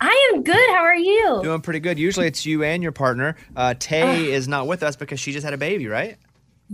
I 0.00 0.32
am 0.34 0.42
good. 0.42 0.68
How 0.70 0.82
are 0.82 0.96
you? 0.96 1.40
Doing 1.42 1.60
pretty 1.60 1.80
good. 1.80 1.98
Usually 1.98 2.26
it's 2.26 2.44
you 2.44 2.64
and 2.64 2.82
your 2.82 2.92
partner. 2.92 3.36
Uh, 3.56 3.74
Tay 3.78 4.32
is 4.32 4.48
not 4.48 4.66
with 4.66 4.82
us 4.82 4.96
because 4.96 5.20
she 5.20 5.32
just 5.32 5.44
had 5.44 5.54
a 5.54 5.58
baby, 5.58 5.86
right? 5.86 6.16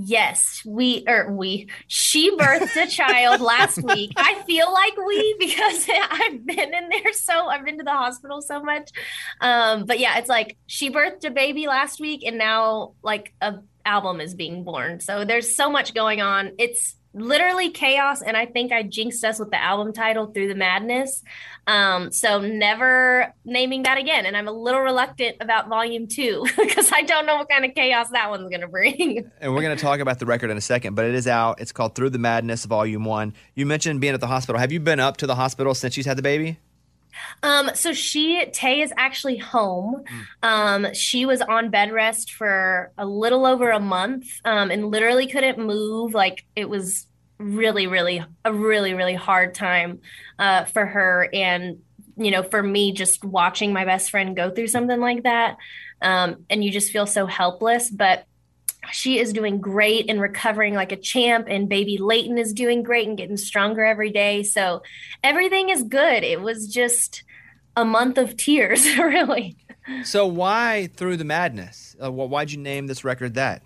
Yes, 0.01 0.62
we 0.64 1.03
or 1.09 1.32
we. 1.32 1.68
She 1.88 2.30
birthed 2.36 2.80
a 2.80 2.86
child 2.86 3.40
last 3.40 3.82
week. 3.82 4.12
I 4.16 4.34
feel 4.46 4.72
like 4.72 4.96
we 4.96 5.34
because 5.40 5.88
I've 6.11 6.46
been 6.46 6.72
in 6.72 6.88
there 6.88 7.12
so 7.12 7.49
I've 7.49 7.64
been 7.64 7.78
to 7.78 7.84
the 7.84 7.90
hospital 7.90 8.40
so 8.40 8.62
much. 8.62 8.90
Um, 9.40 9.86
but 9.86 9.99
yeah, 9.99 10.18
it's 10.18 10.28
like 10.28 10.57
she 10.66 10.92
birthed 10.92 11.24
a 11.24 11.30
baby 11.30 11.66
last 11.66 11.99
week, 11.99 12.22
and 12.24 12.38
now 12.38 12.92
like 13.03 13.34
a 13.40 13.57
album 13.84 14.20
is 14.20 14.36
being 14.36 14.62
born. 14.62 15.01
So 15.01 15.24
there's 15.24 15.57
so 15.57 15.68
much 15.68 15.94
going 15.94 16.20
on. 16.20 16.53
It's 16.59 16.94
literally 17.20 17.70
chaos, 17.70 18.22
and 18.22 18.36
I 18.36 18.46
think 18.46 18.72
I 18.72 18.82
jinxed 18.82 19.24
us 19.24 19.38
with 19.38 19.50
the 19.50 19.62
album 19.62 19.92
title 19.92 20.26
"Through 20.26 20.48
the 20.48 20.54
Madness." 20.54 21.22
Um, 21.66 22.10
so 22.12 22.40
never 22.40 23.34
naming 23.44 23.82
that 23.82 23.98
again. 23.98 24.24
And 24.24 24.36
I'm 24.36 24.48
a 24.48 24.52
little 24.52 24.80
reluctant 24.80 25.36
about 25.40 25.68
volume 25.68 26.06
two 26.06 26.46
because 26.56 26.90
I 26.92 27.02
don't 27.02 27.26
know 27.26 27.36
what 27.36 27.48
kind 27.48 27.64
of 27.64 27.74
chaos 27.74 28.08
that 28.10 28.30
one's 28.30 28.50
gonna 28.50 28.68
bring. 28.68 29.30
And 29.40 29.54
we're 29.54 29.62
going 29.62 29.76
to 29.76 29.82
talk 29.82 30.00
about 30.00 30.18
the 30.18 30.26
record 30.26 30.50
in 30.50 30.56
a 30.56 30.60
second, 30.60 30.94
but 30.94 31.04
it 31.04 31.14
is 31.14 31.26
out. 31.26 31.60
It's 31.60 31.70
called 31.70 31.94
Through 31.94 32.10
the 32.10 32.18
Madness, 32.18 32.64
Volume 32.64 33.04
1. 33.04 33.32
You 33.54 33.66
mentioned 33.66 34.00
being 34.00 34.14
at 34.14 34.20
the 34.20 34.26
hospital. 34.26 34.58
Have 34.58 34.72
you 34.72 34.80
been 34.80 34.98
up 34.98 35.16
to 35.18 35.26
the 35.26 35.36
hospital 35.36 35.74
since 35.74 35.94
she's 35.94 36.06
had 36.06 36.18
the 36.18 36.22
baby? 36.22 36.58
Um, 37.42 37.70
so 37.74 37.92
she 37.92 38.46
Tay 38.52 38.80
is 38.80 38.92
actually 38.96 39.38
home. 39.38 40.04
Um, 40.42 40.92
she 40.94 41.26
was 41.26 41.40
on 41.40 41.70
bed 41.70 41.92
rest 41.92 42.32
for 42.32 42.92
a 42.98 43.06
little 43.06 43.46
over 43.46 43.70
a 43.70 43.80
month, 43.80 44.26
um, 44.44 44.70
and 44.70 44.90
literally 44.90 45.26
couldn't 45.26 45.58
move. 45.58 46.14
Like 46.14 46.44
it 46.56 46.68
was 46.68 47.06
really, 47.39 47.86
really 47.86 48.24
a 48.45 48.53
really, 48.53 48.95
really 48.95 49.14
hard 49.14 49.55
time 49.55 50.01
uh, 50.39 50.64
for 50.64 50.84
her, 50.84 51.28
and 51.32 51.78
you 52.16 52.30
know, 52.30 52.43
for 52.43 52.62
me, 52.62 52.93
just 52.93 53.24
watching 53.24 53.72
my 53.72 53.84
best 53.84 54.11
friend 54.11 54.34
go 54.36 54.51
through 54.51 54.68
something 54.68 55.01
like 55.01 55.22
that, 55.22 55.57
um, 56.03 56.45
and 56.51 56.64
you 56.64 56.70
just 56.70 56.93
feel 56.93 57.07
so 57.07 57.26
helpless. 57.26 57.91
But 57.91 58.24
she 58.93 59.18
is 59.18 59.32
doing 59.32 59.61
great 59.61 60.09
and 60.09 60.20
recovering 60.20 60.74
like 60.74 60.93
a 60.93 60.97
champ 60.97 61.47
and 61.49 61.68
baby 61.68 61.99
Leighton 61.99 62.39
is 62.39 62.53
doing 62.53 62.82
great 62.82 63.09
and 63.09 63.18
getting 63.18 63.36
stronger 63.36 63.84
every 63.84 64.11
day. 64.11 64.43
So 64.43 64.82
everything 65.22 65.68
is 65.68 65.82
good. 65.82 66.24
It 66.24 66.41
was 66.41 66.68
just 66.68 67.22
a 67.76 67.84
month 67.84 68.18
of 68.18 68.36
tears, 68.36 68.86
really. 68.99 69.57
So, 70.05 70.26
why 70.26 70.91
Through 70.95 71.16
the 71.16 71.24
Madness? 71.24 71.97
Uh, 72.03 72.11
why'd 72.11 72.51
you 72.51 72.59
name 72.59 72.89
this 72.89 73.05
record 73.05 73.34
that? 73.34 73.62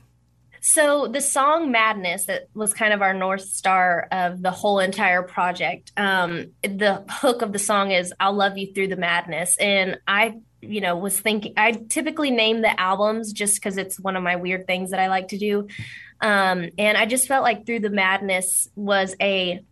So 0.64 1.08
the 1.08 1.20
song 1.20 1.72
Madness 1.72 2.26
that 2.26 2.44
was 2.54 2.72
kind 2.72 2.94
of 2.94 3.02
our 3.02 3.12
north 3.12 3.42
star 3.42 4.06
of 4.12 4.40
the 4.40 4.52
whole 4.52 4.78
entire 4.78 5.24
project. 5.24 5.90
Um, 5.96 6.52
the 6.62 7.04
hook 7.10 7.42
of 7.42 7.52
the 7.52 7.58
song 7.58 7.90
is 7.90 8.14
"I'll 8.20 8.32
love 8.32 8.56
you 8.56 8.72
through 8.72 8.86
the 8.86 8.96
madness," 8.96 9.56
and 9.58 9.98
I, 10.06 10.38
you 10.60 10.80
know, 10.80 10.96
was 10.96 11.18
thinking 11.18 11.54
I 11.56 11.72
typically 11.72 12.30
name 12.30 12.62
the 12.62 12.80
albums 12.80 13.32
just 13.32 13.56
because 13.56 13.76
it's 13.76 13.98
one 13.98 14.14
of 14.14 14.22
my 14.22 14.36
weird 14.36 14.68
things 14.68 14.92
that 14.92 15.00
I 15.00 15.08
like 15.08 15.28
to 15.28 15.38
do, 15.38 15.66
um, 16.20 16.68
and 16.78 16.96
I 16.96 17.06
just 17.06 17.26
felt 17.26 17.42
like 17.42 17.66
"Through 17.66 17.80
the 17.80 17.90
Madness" 17.90 18.68
was 18.76 19.16
a 19.20 19.64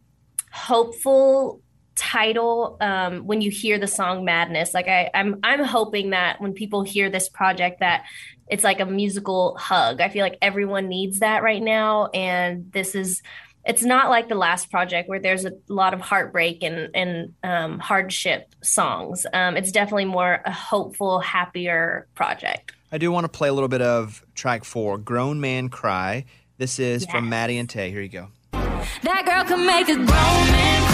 hopeful 0.51 1.61
title 2.01 2.79
um, 2.81 3.27
when 3.27 3.43
you 3.43 3.51
hear 3.51 3.79
the 3.79 3.87
song 3.87 4.25
madness 4.25 4.73
like 4.73 4.89
I, 4.89 5.11
I'm 5.13 5.39
I'm 5.43 5.63
hoping 5.63 6.11
that 6.11 6.41
when 6.41 6.55
people 6.55 6.83
hear 6.83 7.11
this 7.11 7.29
project 7.29 7.81
that 7.81 8.05
it's 8.51 8.65
like 8.65 8.81
a 8.81 8.87
musical 8.87 9.57
hug. 9.57 10.01
I 10.01 10.09
feel 10.09 10.23
like 10.23 10.37
everyone 10.43 10.89
needs 10.89 11.21
that 11.21 11.43
right 11.43 11.63
now. 11.63 12.07
And 12.09 12.71
this 12.73 12.95
is, 12.95 13.23
it's 13.65 13.83
not 13.83 14.11
like 14.11 14.29
the 14.29 14.35
last 14.35 14.71
project 14.71 15.09
where 15.09 15.21
there's 15.21 15.45
a 15.45 15.53
lot 15.69 15.95
of 15.95 16.01
heartbreak 16.01 16.63
and, 16.63 16.91
and 16.95 17.35
um, 17.45 17.79
hardship 17.79 18.53
songs. 18.63 19.25
Um, 19.33 19.57
it's 19.57 19.71
definitely 19.71 20.07
more 20.07 20.43
a 20.45 20.53
hopeful, 20.53 21.21
happier 21.21 22.09
project. 22.15 22.73
I 22.93 22.99
do 22.99 23.13
want 23.13 23.25
to 23.25 23.29
play 23.29 23.49
a 23.49 23.53
little 23.53 23.69
bit 23.69 23.83
of 23.83 24.25
track 24.35 24.65
four, 24.65 24.99
Grown 24.99 25.41
Man 25.41 25.69
Cry. 25.69 26.25
This 26.59 26.79
is 26.81 27.07
from 27.07 27.29
Maddie 27.29 27.57
and 27.57 27.71
Tay. 27.71 27.91
Here 27.91 28.03
you 28.03 28.09
go. 28.09 28.29
That 28.53 29.25
girl 29.25 29.45
can 29.45 29.65
make 29.65 29.89
a 29.89 29.95
grown 29.95 30.07
man 30.07 30.90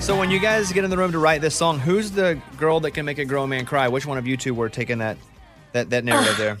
So 0.00 0.16
when 0.16 0.30
you 0.30 0.38
guys 0.38 0.72
get 0.72 0.84
in 0.84 0.90
the 0.90 0.96
room 0.96 1.12
to 1.12 1.18
write 1.18 1.40
this 1.40 1.54
song, 1.54 1.80
who's 1.80 2.12
the 2.12 2.40
girl 2.56 2.78
that 2.80 2.92
can 2.92 3.04
make 3.04 3.18
a 3.18 3.24
grown 3.24 3.48
man 3.48 3.66
cry? 3.66 3.88
Which 3.88 4.06
one 4.06 4.18
of 4.18 4.26
you 4.26 4.36
two 4.36 4.54
were 4.54 4.68
taking 4.68 4.98
that 4.98 5.16
that, 5.72 5.90
that 5.90 6.04
narrative 6.04 6.36
there? 6.36 6.58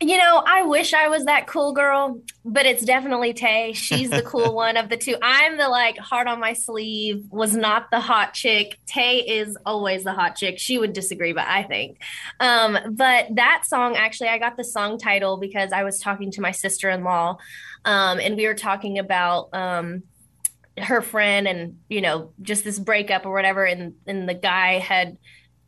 You 0.00 0.16
know, 0.16 0.44
I 0.46 0.62
wish 0.62 0.94
I 0.94 1.08
was 1.08 1.24
that 1.24 1.48
cool 1.48 1.72
girl, 1.72 2.20
but 2.44 2.66
it's 2.66 2.84
definitely 2.84 3.32
Tay. 3.32 3.72
She's 3.72 4.10
the 4.10 4.22
cool 4.22 4.54
one 4.54 4.76
of 4.76 4.88
the 4.88 4.96
two. 4.96 5.16
I'm 5.20 5.56
the 5.56 5.68
like 5.68 5.98
heart 5.98 6.28
on 6.28 6.38
my 6.38 6.52
sleeve, 6.52 7.24
was 7.30 7.56
not 7.56 7.90
the 7.90 7.98
hot 7.98 8.32
chick. 8.32 8.78
Tay 8.86 9.18
is 9.18 9.58
always 9.66 10.04
the 10.04 10.12
hot 10.12 10.36
chick. 10.36 10.60
She 10.60 10.78
would 10.78 10.92
disagree, 10.92 11.32
but 11.32 11.48
I 11.48 11.64
think. 11.64 12.00
Um, 12.38 12.78
but 12.92 13.34
that 13.34 13.64
song, 13.66 13.96
actually, 13.96 14.28
I 14.28 14.38
got 14.38 14.56
the 14.56 14.62
song 14.62 14.98
title 14.98 15.36
because 15.36 15.72
I 15.72 15.82
was 15.82 15.98
talking 15.98 16.30
to 16.32 16.40
my 16.40 16.52
sister 16.52 16.88
in 16.90 17.02
law 17.02 17.38
um, 17.84 18.20
and 18.20 18.36
we 18.36 18.46
were 18.46 18.54
talking 18.54 18.98
about. 18.98 19.48
Um, 19.52 20.04
her 20.80 21.02
friend 21.02 21.48
and 21.48 21.78
you 21.88 22.00
know 22.00 22.30
just 22.40 22.62
this 22.62 22.78
breakup 22.78 23.26
or 23.26 23.32
whatever 23.32 23.64
and 23.64 23.94
and 24.06 24.28
the 24.28 24.34
guy 24.34 24.74
had 24.74 25.18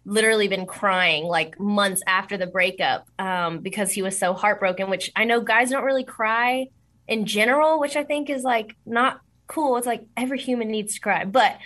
literally 0.05 0.49
been 0.49 0.67
crying 0.67 1.25
like 1.25 1.59
months 1.61 2.03
after 2.07 2.37
the 2.37 2.47
breakup 2.47 3.07
um, 3.19 3.59
because 3.59 3.93
he 3.93 4.03
was 4.03 4.19
so 4.19 4.33
heartbroken 4.33 4.89
which 4.89 5.13
i 5.15 5.25
know 5.25 5.41
guys 5.41 5.71
don't 5.71 5.85
really 5.85 6.05
cry 6.05 6.67
in 7.07 7.27
general 7.27 7.79
which 7.79 7.97
i 7.97 8.03
think 8.03 8.31
is 8.31 8.43
like 8.43 8.75
not 8.87 9.21
cool. 9.51 9.77
It's 9.77 9.87
like 9.87 10.05
every 10.17 10.39
human 10.39 10.69
needs 10.69 10.95
to 10.95 11.01
cry. 11.01 11.25
But 11.25 11.59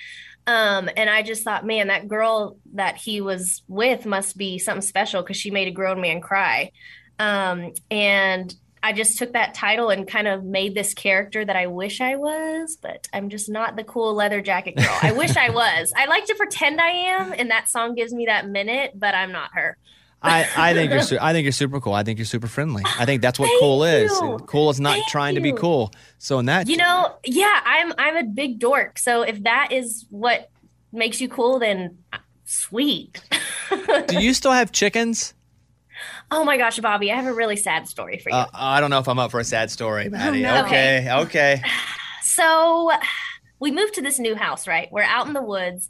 um 0.47 0.91
and 0.95 1.09
i 1.09 1.22
just 1.22 1.43
thought 1.43 1.64
man 1.64 1.87
that 1.87 2.07
girl 2.07 2.59
that 2.74 2.99
he 2.99 3.22
was 3.22 3.62
with 3.66 4.05
must 4.05 4.37
be 4.37 4.59
something 4.59 4.82
special 4.82 5.22
because 5.22 5.39
she 5.39 5.51
made 5.51 5.68
a 5.68 5.70
grown 5.70 6.03
man 6.03 6.20
cry. 6.20 6.70
Um 7.18 7.72
and 7.91 8.55
I 8.85 8.93
just 8.93 9.16
took 9.16 9.32
that 9.32 9.55
title 9.55 9.89
and 9.89 10.07
kind 10.07 10.28
of 10.28 10.45
made 10.45 10.74
this 10.74 10.93
character 10.93 11.43
that 11.43 11.57
I 11.57 11.68
wish 11.68 12.03
I 12.03 12.16
was, 12.16 12.76
but 12.76 13.09
I'm 13.14 13.30
just 13.30 13.49
not 13.49 13.76
the 13.76 13.82
cool 13.82 14.12
leather 14.12 14.43
jacket 14.43 14.76
girl. 14.76 14.99
I 15.01 15.12
wish 15.12 15.39
I 15.39 15.49
was. 15.49 15.91
I 15.97 16.05
like 16.05 16.26
to 16.26 16.35
pretend 16.35 16.78
I 16.82 16.91
am, 16.91 17.32
and 17.32 17.51
that 17.51 17.70
song 17.70 17.95
gives 17.95 18.12
me 18.12 18.26
that 18.26 18.47
minute, 18.47 18.93
but 18.95 19.14
I'm 19.14 19.32
not 19.32 19.53
her. 19.55 19.78
I, 20.20 20.47
I 20.55 20.74
think 20.74 20.91
you're 20.93 21.01
su- 21.12 21.16
I 21.18 21.32
think 21.32 21.45
you're 21.45 21.53
super 21.53 21.80
cool. 21.80 21.95
I 21.95 22.03
think 22.03 22.18
you're 22.18 22.26
super 22.26 22.47
friendly. 22.47 22.82
I 22.85 23.07
think 23.07 23.22
that's 23.22 23.39
what 23.39 23.49
cool 23.59 23.85
is. 23.85 24.11
you. 24.11 24.39
Cool 24.47 24.68
is 24.68 24.80
not 24.80 24.93
Thank 24.93 25.09
trying 25.09 25.35
to 25.37 25.41
be 25.41 25.53
cool. 25.53 25.91
So 26.18 26.39
in 26.39 26.47
that 26.47 26.68
You 26.68 26.76
know, 26.76 27.16
yeah, 27.24 27.61
I'm 27.64 27.95
I'm 27.97 28.16
a 28.18 28.24
big 28.24 28.59
dork. 28.59 28.99
So 28.99 29.22
if 29.22 29.43
that 29.45 29.72
is 29.72 30.05
what 30.11 30.51
makes 30.93 31.22
you 31.22 31.28
cool, 31.28 31.59
then 31.59 31.99
uh, 32.12 32.18
sweet. 32.45 33.22
do 34.09 34.20
you 34.20 34.35
still 34.35 34.53
have 34.53 34.72
chickens? 34.72 35.34
Oh 36.31 36.45
my 36.45 36.57
gosh, 36.57 36.79
Bobby, 36.79 37.12
I 37.12 37.16
have 37.16 37.27
a 37.27 37.35
really 37.35 37.57
sad 37.57 37.89
story 37.89 38.18
for 38.18 38.31
you. 38.31 38.37
Uh, 38.37 38.47
I 38.53 38.81
don't 38.81 38.91
know 38.91 38.99
if 38.99 39.09
I'm 39.09 39.18
up 39.18 39.31
for 39.31 39.41
a 39.41 39.45
sad 39.45 39.70
story, 39.70 40.09
Maddie. 40.09 40.43
no. 40.43 40.64
Okay, 40.64 41.09
okay. 41.11 41.62
so 42.22 42.91
we 43.61 43.70
moved 43.70 43.95
to 43.95 44.03
this 44.03 44.18
new 44.18 44.35
house, 44.35 44.66
right? 44.66 44.89
We're 44.91 45.03
out 45.03 45.27
in 45.27 45.33
the 45.33 45.43
woods. 45.43 45.89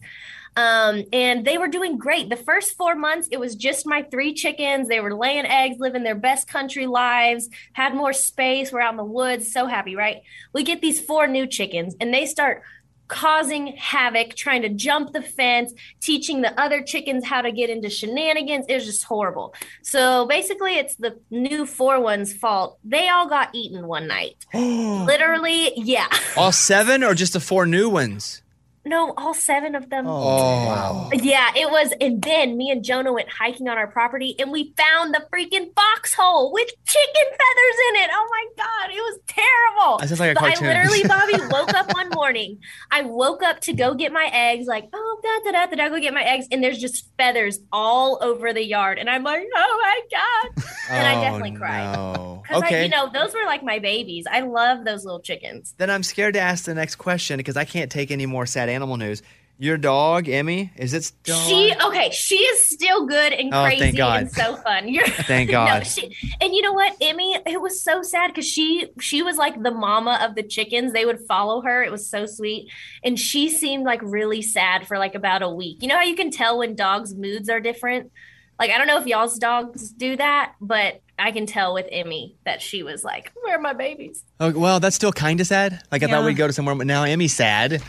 Um, 0.57 1.03
and 1.13 1.45
they 1.45 1.59
were 1.59 1.67
doing 1.67 1.99
great. 1.99 2.29
The 2.29 2.37
first 2.37 2.77
four 2.77 2.95
months, 2.95 3.29
it 3.33 3.41
was 3.41 3.57
just 3.57 3.87
my 3.87 4.03
three 4.03 4.33
chickens. 4.35 4.87
They 4.89 5.01
were 5.01 5.15
laying 5.15 5.47
eggs, 5.47 5.79
living 5.81 6.05
their 6.05 6.15
best 6.15 6.47
country 6.47 6.87
lives, 6.87 7.49
had 7.73 7.95
more 7.95 8.13
space. 8.13 8.71
We're 8.71 8.81
out 8.81 8.93
in 8.93 8.97
the 8.97 9.05
woods, 9.05 9.53
so 9.53 9.67
happy, 9.67 9.97
right? 9.97 10.23
We 10.53 10.63
get 10.63 10.81
these 10.81 11.01
four 11.01 11.27
new 11.27 11.47
chickens, 11.47 11.97
and 12.01 12.15
they 12.15 12.27
start 12.27 12.63
causing 13.09 13.69
havoc, 13.77 14.35
trying 14.35 14.63
to 14.63 14.69
jump 14.69 15.13
the 15.13 15.23
fence, 15.23 15.73
teaching 16.01 16.43
the 16.43 16.59
other 16.61 16.83
chickens 16.83 17.25
how 17.25 17.43
to 17.43 17.53
get 17.53 17.71
into 17.71 17.91
shenanigans. 17.91 18.67
It 18.69 18.75
was 18.75 18.85
just 18.87 19.05
horrible. 19.05 19.55
So 19.83 20.27
basically, 20.27 20.77
it's 20.77 20.97
the 20.97 21.19
new 21.31 21.67
four 21.67 22.01
ones' 22.01 22.33
fault. 22.33 22.79
They 22.85 23.09
all 23.09 23.29
got 23.29 23.55
eaten 23.55 23.87
one 23.87 24.07
night. 24.07 24.37
Literally, 24.55 25.73
yeah. 25.77 26.09
All 26.37 26.53
seven 26.53 27.03
or 27.03 27.15
just 27.15 27.33
the 27.33 27.41
four 27.41 27.67
new 27.67 27.89
ones? 27.89 28.43
No, 28.87 29.15
all 29.17 29.33
seven 29.35 29.75
of 29.75 29.89
them. 29.89 30.07
Oh, 30.07 30.11
oh, 30.13 30.67
wow. 30.67 31.11
Yeah, 31.15 31.51
it 31.57 31.71
was. 31.71 31.93
And 32.01 32.21
then 32.21 32.57
me 32.57 32.71
and 32.71 32.85
Jonah 32.85 33.13
went 33.13 33.29
hiking 33.31 33.67
on 33.69 33.79
our 33.79 33.87
property 33.87 34.37
and 34.39 34.53
we 34.53 34.75
found 34.77 35.15
the 35.15 35.27
freaking 35.33 35.69
foxhole 35.75 36.53
with 36.53 36.69
chicken 36.87 37.25
feathers 37.31 37.79
in 37.89 37.97
it. 38.03 38.11
Oh 38.13 38.29
my 38.31 38.65
God, 38.65 38.91
it 38.95 39.01
was 39.01 39.19
terrible. 39.27 39.99
That 39.99 40.09
sounds 40.09 40.21
like 40.21 40.31
a 40.33 40.35
But 40.35 40.41
cartoon. 40.41 40.67
I 40.69 40.83
literally, 40.85 41.05
Bobby, 41.09 41.33
woke 41.51 41.73
up 41.75 41.95
one 41.95 42.11
morning. 42.11 42.59
I 42.91 43.03
woke 43.03 43.43
up 43.43 43.61
to 43.61 43.73
go 43.73 43.95
get 43.95 44.13
my 44.13 44.29
eggs, 44.33 44.67
like, 44.67 44.89
oh, 44.93 45.21
da 45.23 45.51
da 45.53 45.67
da 45.67 45.75
da, 45.77 45.89
go 45.89 45.99
get 46.01 46.13
my 46.13 46.23
eggs. 46.23 46.47
And 46.53 46.63
there's 46.63 46.79
just 46.79 47.09
feathers 47.17 47.61
all 47.73 48.19
over 48.23 48.53
the 48.53 48.65
yard. 48.65 48.99
And 48.99 49.09
I'm 49.09 49.23
like, 49.23 49.47
oh 49.55 49.81
my 49.83 50.01
God. 50.11 50.65
And 50.91 51.07
I 51.07 51.17
oh, 51.17 51.21
definitely 51.23 51.57
cried. 51.59 51.97
Oh, 51.97 52.03
No. 52.13 52.43
Because, 52.45 52.63
Okay. 52.65 52.83
you 52.85 52.91
know, 52.91 53.09
those 53.11 53.33
were 53.33 53.47
like 53.47 53.63
my 53.63 53.79
babies. 53.79 54.27
I 54.31 54.41
love 54.41 54.85
those 54.85 55.05
little 55.07 55.21
chickens. 55.21 55.75
then 55.79 55.89
I'm 55.89 56.03
scared 56.03 56.35
to 56.35 56.41
ask 56.41 56.67
the 56.67 56.75
next 56.75 56.97
question 56.97 57.39
because 57.39 57.57
I 57.57 57.65
can't 57.65 57.91
take 57.91 58.11
any 58.11 58.27
more 58.27 58.45
sad 58.45 58.69
animal 58.75 58.97
news. 58.97 59.23
Your 59.57 59.77
dog, 59.79 60.29
Emmy, 60.29 60.73
is 60.77 60.95
it 60.95 61.05
still? 61.05 61.37
She 61.37 61.71
alive? 61.71 61.87
okay. 61.87 62.11
She 62.11 62.35
is 62.35 62.69
still 62.69 63.07
good 63.07 63.33
and 63.33 63.55
Oh, 63.55 63.63
thank 63.63 63.79
crazy 63.79 63.97
God. 63.97 64.23
and 64.23 64.33
so 64.33 64.57
fun. 64.57 64.89
You're 64.93 65.07
Thank 65.09 65.49
no, 65.51 65.65
God. 65.65 65.87
she, 65.87 66.13
and 66.41 66.53
you 66.53 66.61
know 66.61 66.73
what, 66.73 66.97
Emmy? 67.01 67.39
It 67.47 67.61
was 67.61 67.81
so 67.81 68.03
sad 68.03 68.29
because 68.33 68.49
she 68.49 68.89
she 69.01 69.23
was 69.23 69.37
like 69.37 69.63
the 69.63 69.71
mama 69.71 70.19
of 70.23 70.35
the 70.35 70.43
chickens. 70.43 70.93
They 70.93 71.07
would 71.07 71.21
follow 71.29 71.61
her. 71.63 71.85
It 71.85 71.93
was 71.93 72.11
so 72.11 72.27
sweet, 72.27 72.69
and 73.05 73.17
she 73.17 73.49
seemed 73.49 73.85
like 73.85 74.01
really 74.03 74.43
sad 74.43 74.89
for 74.89 74.99
like 74.99 75.15
about 75.15 75.43
a 75.43 75.49
week. 75.49 75.83
You 75.83 75.89
know 75.89 75.97
how 75.99 76.03
you 76.03 76.17
can 76.17 76.33
tell 76.33 76.59
when 76.59 76.75
dogs' 76.75 77.15
moods 77.15 77.49
are 77.49 77.61
different. 77.61 78.11
Like 78.59 78.73
I 78.73 78.79
don't 78.79 78.89
know 78.89 78.99
if 78.99 79.07
y'all's 79.07 79.39
dogs 79.39 79.93
do 79.93 80.17
that, 80.17 80.55
but 80.61 81.01
I 81.17 81.31
can 81.31 81.47
tell 81.47 81.75
with 81.75 81.87
Emmy 81.93 82.37
that 82.45 82.61
she 82.61 82.83
was 82.83 83.05
like, 83.05 83.31
"Where 83.41 83.57
are 83.57 83.61
my 83.61 83.73
babies?" 83.73 84.25
Oh, 84.41 84.51
well, 84.51 84.81
that's 84.81 84.97
still 84.97 85.13
kind 85.13 85.41
of 85.41 85.47
sad. 85.47 85.81
Like 85.93 86.03
I 86.03 86.09
thought 86.09 86.25
we'd 86.25 86.37
go 86.37 86.49
to 86.49 86.53
somewhere, 86.53 86.75
but 86.75 86.89
now 86.89 87.05
Emmy's 87.05 87.37
sad. 87.37 87.81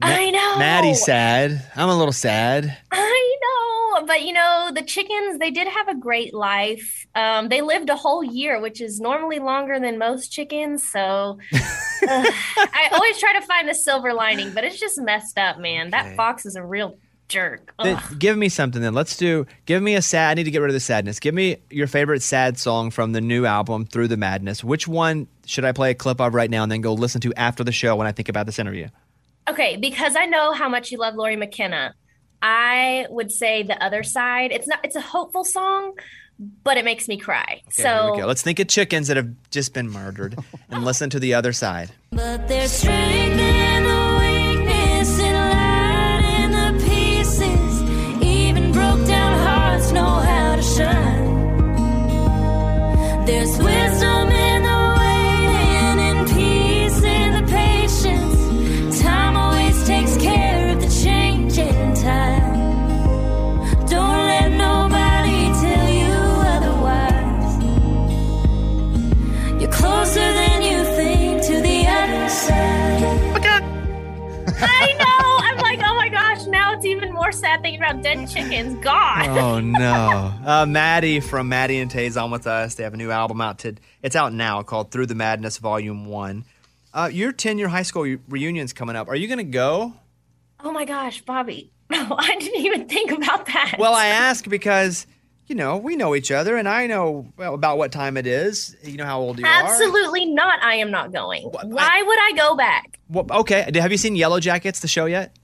Ma- 0.00 0.06
I 0.08 0.30
know. 0.30 0.58
Maddie's 0.58 1.04
sad. 1.04 1.64
I'm 1.74 1.88
a 1.88 1.96
little 1.96 2.12
sad. 2.12 2.76
I 2.92 3.36
know, 3.42 4.06
but 4.06 4.22
you 4.22 4.32
know, 4.32 4.70
the 4.72 4.82
chickens, 4.82 5.38
they 5.38 5.50
did 5.50 5.66
have 5.66 5.88
a 5.88 5.96
great 5.96 6.32
life. 6.32 7.06
Um, 7.14 7.48
they 7.48 7.62
lived 7.62 7.90
a 7.90 7.96
whole 7.96 8.22
year, 8.22 8.60
which 8.60 8.80
is 8.80 9.00
normally 9.00 9.40
longer 9.40 9.80
than 9.80 9.98
most 9.98 10.30
chickens. 10.30 10.88
So 10.88 11.00
uh, 11.52 11.58
I 12.06 12.88
always 12.92 13.18
try 13.18 13.38
to 13.40 13.46
find 13.46 13.68
the 13.68 13.74
silver 13.74 14.14
lining, 14.14 14.52
but 14.54 14.64
it's 14.64 14.78
just 14.78 15.00
messed 15.00 15.36
up, 15.38 15.58
man. 15.58 15.88
Okay. 15.88 15.90
That 15.90 16.16
fox 16.16 16.46
is 16.46 16.54
a 16.54 16.64
real 16.64 16.96
jerk. 17.28 17.74
Then 17.82 18.00
give 18.18 18.38
me 18.38 18.48
something 18.48 18.80
then. 18.80 18.94
Let's 18.94 19.16
do. 19.16 19.46
Give 19.66 19.82
me 19.82 19.96
a 19.96 20.02
sad. 20.02 20.30
I 20.30 20.34
need 20.34 20.44
to 20.44 20.50
get 20.50 20.60
rid 20.60 20.70
of 20.70 20.74
the 20.74 20.80
sadness. 20.80 21.20
Give 21.20 21.34
me 21.34 21.58
your 21.70 21.86
favorite 21.86 22.22
sad 22.22 22.56
song 22.58 22.90
from 22.90 23.12
the 23.12 23.20
new 23.20 23.44
album, 23.46 23.84
Through 23.84 24.08
the 24.08 24.16
Madness. 24.16 24.62
Which 24.64 24.88
one 24.88 25.26
should 25.44 25.64
I 25.64 25.72
play 25.72 25.90
a 25.90 25.94
clip 25.94 26.20
of 26.20 26.34
right 26.34 26.50
now 26.50 26.62
and 26.62 26.70
then 26.72 26.80
go 26.80 26.94
listen 26.94 27.20
to 27.22 27.34
after 27.34 27.64
the 27.64 27.72
show 27.72 27.96
when 27.96 28.06
I 28.06 28.12
think 28.12 28.28
about 28.28 28.46
this 28.46 28.58
interview? 28.58 28.88
Okay, 29.50 29.76
because 29.76 30.16
I 30.16 30.26
know 30.26 30.52
how 30.52 30.68
much 30.68 30.90
you 30.90 30.98
love 30.98 31.14
Lori 31.14 31.36
McKenna, 31.36 31.94
I 32.42 33.06
would 33.10 33.32
say 33.32 33.62
the 33.62 33.82
other 33.82 34.02
side. 34.02 34.52
It's 34.52 34.66
not. 34.66 34.80
It's 34.84 34.96
a 34.96 35.00
hopeful 35.00 35.44
song, 35.44 35.94
but 36.62 36.76
it 36.76 36.84
makes 36.84 37.08
me 37.08 37.16
cry. 37.16 37.62
Okay, 37.68 37.82
here 37.82 38.10
we 38.12 38.16
go. 38.16 38.22
so 38.22 38.26
Let's 38.26 38.42
think 38.42 38.58
of 38.60 38.68
chickens 38.68 39.08
that 39.08 39.16
have 39.16 39.30
just 39.50 39.74
been 39.74 39.90
murdered 39.90 40.38
and 40.70 40.84
listen 40.84 41.10
to 41.10 41.18
the 41.18 41.34
other 41.34 41.52
side. 41.52 41.90
But 42.10 42.46
there's 42.48 42.70
strength 42.72 43.27
more 77.28 77.32
sad 77.32 77.60
thinking 77.60 77.82
about 77.82 78.02
dead 78.02 78.26
chickens. 78.26 78.82
God. 78.82 79.28
Oh 79.28 79.60
no. 79.60 80.32
Uh, 80.46 80.64
Maddie 80.64 81.20
from 81.20 81.50
Maddie 81.50 81.78
and 81.78 81.90
Tay's 81.90 82.16
on 82.16 82.30
with 82.30 82.46
us. 82.46 82.76
They 82.76 82.84
have 82.84 82.94
a 82.94 82.96
new 82.96 83.10
album 83.10 83.42
out. 83.42 83.58
To, 83.60 83.74
it's 84.02 84.16
out 84.16 84.32
now 84.32 84.62
called 84.62 84.90
Through 84.90 85.06
the 85.06 85.14
Madness 85.14 85.58
Volume 85.58 86.06
One. 86.06 86.46
Uh, 86.94 87.10
your 87.12 87.32
10 87.32 87.58
year 87.58 87.68
high 87.68 87.82
school 87.82 88.04
re- 88.04 88.18
reunion's 88.30 88.72
coming 88.72 88.96
up. 88.96 89.08
Are 89.08 89.14
you 89.14 89.26
going 89.28 89.38
to 89.38 89.44
go? 89.44 89.92
Oh 90.60 90.72
my 90.72 90.86
gosh, 90.86 91.20
Bobby. 91.22 91.70
No, 91.90 92.16
I 92.18 92.36
didn't 92.36 92.60
even 92.66 92.86
think 92.86 93.10
about 93.10 93.46
that. 93.46 93.76
Well, 93.78 93.94
I 93.94 94.08
ask 94.08 94.46
because, 94.46 95.06
you 95.46 95.54
know, 95.54 95.78
we 95.78 95.96
know 95.96 96.14
each 96.14 96.30
other 96.30 96.58
and 96.58 96.68
I 96.68 96.86
know 96.86 97.32
well, 97.38 97.54
about 97.54 97.78
what 97.78 97.92
time 97.92 98.18
it 98.18 98.26
is. 98.26 98.76
You 98.82 98.98
know 98.98 99.06
how 99.06 99.20
old 99.20 99.38
you 99.38 99.46
are. 99.46 99.64
absolutely 99.64 100.26
not. 100.26 100.62
I 100.62 100.74
am 100.74 100.90
not 100.90 101.12
going. 101.12 101.44
What? 101.44 101.66
Why 101.66 102.02
would 102.02 102.18
I 102.18 102.32
go 102.36 102.56
back? 102.56 102.98
Well, 103.08 103.26
okay. 103.40 103.70
Have 103.74 103.90
you 103.90 103.96
seen 103.96 104.16
Yellow 104.16 104.38
Jackets, 104.38 104.80
the 104.80 104.88
show 104.88 105.06
yet? 105.06 105.34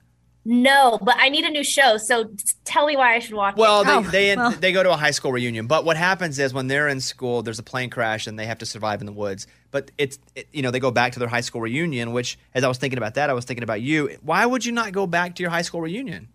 No, 0.46 0.98
but 1.00 1.16
I 1.18 1.30
need 1.30 1.44
a 1.44 1.50
new 1.50 1.64
show. 1.64 1.96
So 1.96 2.30
tell 2.64 2.86
me 2.86 2.96
why 2.98 3.14
I 3.14 3.18
should 3.18 3.34
watch 3.34 3.56
Well, 3.56 3.80
it. 3.80 3.84
they, 3.84 3.92
Oh, 3.92 4.02
they, 4.10 4.36
well. 4.36 4.50
they 4.50 4.72
go 4.72 4.82
to 4.82 4.90
a 4.92 4.96
high 4.96 5.10
school 5.12 5.32
reunion. 5.32 5.66
But 5.66 5.86
what 5.86 5.96
happens 5.96 6.38
is 6.38 6.52
when 6.52 6.66
they're 6.66 6.88
in 6.88 7.00
school, 7.00 7.42
there's 7.42 7.58
a 7.58 7.62
plane 7.62 7.88
crash 7.88 8.26
and 8.26 8.38
they 8.38 8.44
have 8.44 8.58
to 8.58 8.66
survive 8.66 9.00
in 9.00 9.06
the 9.06 9.12
woods. 9.12 9.46
But 9.70 9.90
it's, 9.96 10.18
it, 10.34 10.46
you 10.52 10.60
know, 10.60 10.70
they 10.70 10.80
go 10.80 10.90
back 10.90 11.12
to 11.14 11.18
their 11.18 11.28
high 11.28 11.40
school 11.40 11.62
reunion, 11.62 12.12
which, 12.12 12.38
as 12.54 12.62
I 12.62 12.68
was 12.68 12.76
thinking 12.76 12.98
about 12.98 13.14
that, 13.14 13.30
I 13.30 13.32
was 13.32 13.46
thinking 13.46 13.62
about 13.64 13.80
you. 13.80 14.16
Why 14.22 14.44
would 14.44 14.66
you 14.66 14.72
not 14.72 14.92
go 14.92 15.06
back 15.06 15.34
to 15.36 15.42
your 15.42 15.50
high 15.50 15.62
school 15.62 15.80
reunion? 15.80 16.28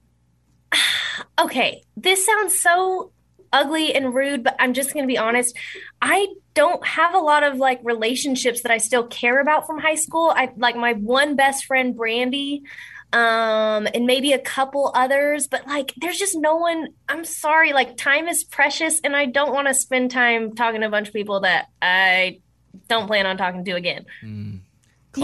okay, 1.39 1.84
this 1.95 2.26
sounds 2.26 2.57
so 2.60 3.12
ugly 3.51 3.93
and 3.93 4.14
rude, 4.14 4.43
but 4.43 4.55
I'm 4.60 4.74
just 4.74 4.93
going 4.93 5.03
to 5.03 5.07
be 5.07 5.18
honest. 5.18 5.55
I 6.01 6.28
don't 6.53 6.86
have 6.86 7.14
a 7.14 7.20
lot 7.20 7.43
of 7.43 7.57
like 7.57 7.80
relationships 7.84 8.62
that 8.64 8.72
I 8.72 8.78
still 8.78 9.07
care 9.07 9.39
about 9.39 9.66
from 9.66 9.80
high 9.80 9.95
school. 9.95 10.32
I 10.36 10.49
like 10.57 10.76
my 10.76 10.93
one 10.93 11.36
best 11.36 11.66
friend, 11.66 11.95
Brandy, 11.95 12.64
um, 13.12 13.88
and 13.93 14.05
maybe 14.05 14.34
a 14.34 14.39
couple 14.39 14.91
others, 14.95 15.47
but 15.47 15.66
like 15.68 15.93
there's 15.97 16.18
just 16.18 16.36
no 16.38 16.57
one. 16.57 16.89
I'm 17.07 17.26
sorry, 17.26 17.74
like 17.74 17.97
time 17.97 18.28
is 18.28 18.43
precious, 18.43 18.99
and 19.03 19.16
I 19.16 19.26
don't 19.26 19.53
want 19.53 19.68
to 19.68 19.74
spend 19.74 20.12
time 20.12 20.55
talking 20.55 20.82
to 20.82 20.88
a 20.88 20.89
bunch 20.91 21.07
of 21.07 21.14
people 21.14 21.39
that 21.41 21.68
I 21.82 22.39
don't 22.88 23.07
plan 23.07 23.26
on 23.26 23.38
talking 23.38 23.66
to 23.66 23.72
again. 23.72 24.05
you 24.22 24.62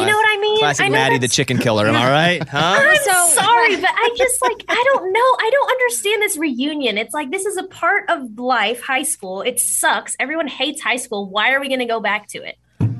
know 0.05 0.17
what 0.17 0.37
I 0.37 0.41
mean? 0.41 0.57
Classic 0.59 0.85
I 0.85 0.89
know 0.89 0.93
Maddie, 0.95 1.17
the 1.19 1.27
chicken 1.27 1.57
killer. 1.59 1.87
Am 1.87 1.95
I 1.95 2.09
right? 2.09 2.49
Huh? 2.49 2.75
I'm 2.79 2.97
So- 2.97 3.27
sorry, 3.41 3.75
but 3.75 3.91
I 3.93 4.15
just 4.17 4.41
like 4.41 4.65
I 4.67 4.83
don't 4.93 5.13
know. 5.13 5.19
I 5.19 5.49
don't 5.53 5.69
understand 5.71 6.21
this 6.23 6.37
reunion. 6.37 6.97
It's 6.97 7.13
like 7.13 7.29
this 7.31 7.45
is 7.45 7.55
a 7.57 7.63
part 7.63 8.09
of 8.09 8.39
life, 8.39 8.81
high 8.81 9.03
school. 9.03 9.41
It 9.41 9.59
sucks. 9.59 10.15
Everyone 10.19 10.47
hates 10.47 10.81
high 10.81 10.95
school. 10.97 11.29
Why 11.29 11.51
are 11.51 11.61
we 11.61 11.67
going 11.67 11.79
to 11.79 11.85
go 11.85 11.99
back 11.99 12.27
to 12.29 12.39
it? 12.39 12.57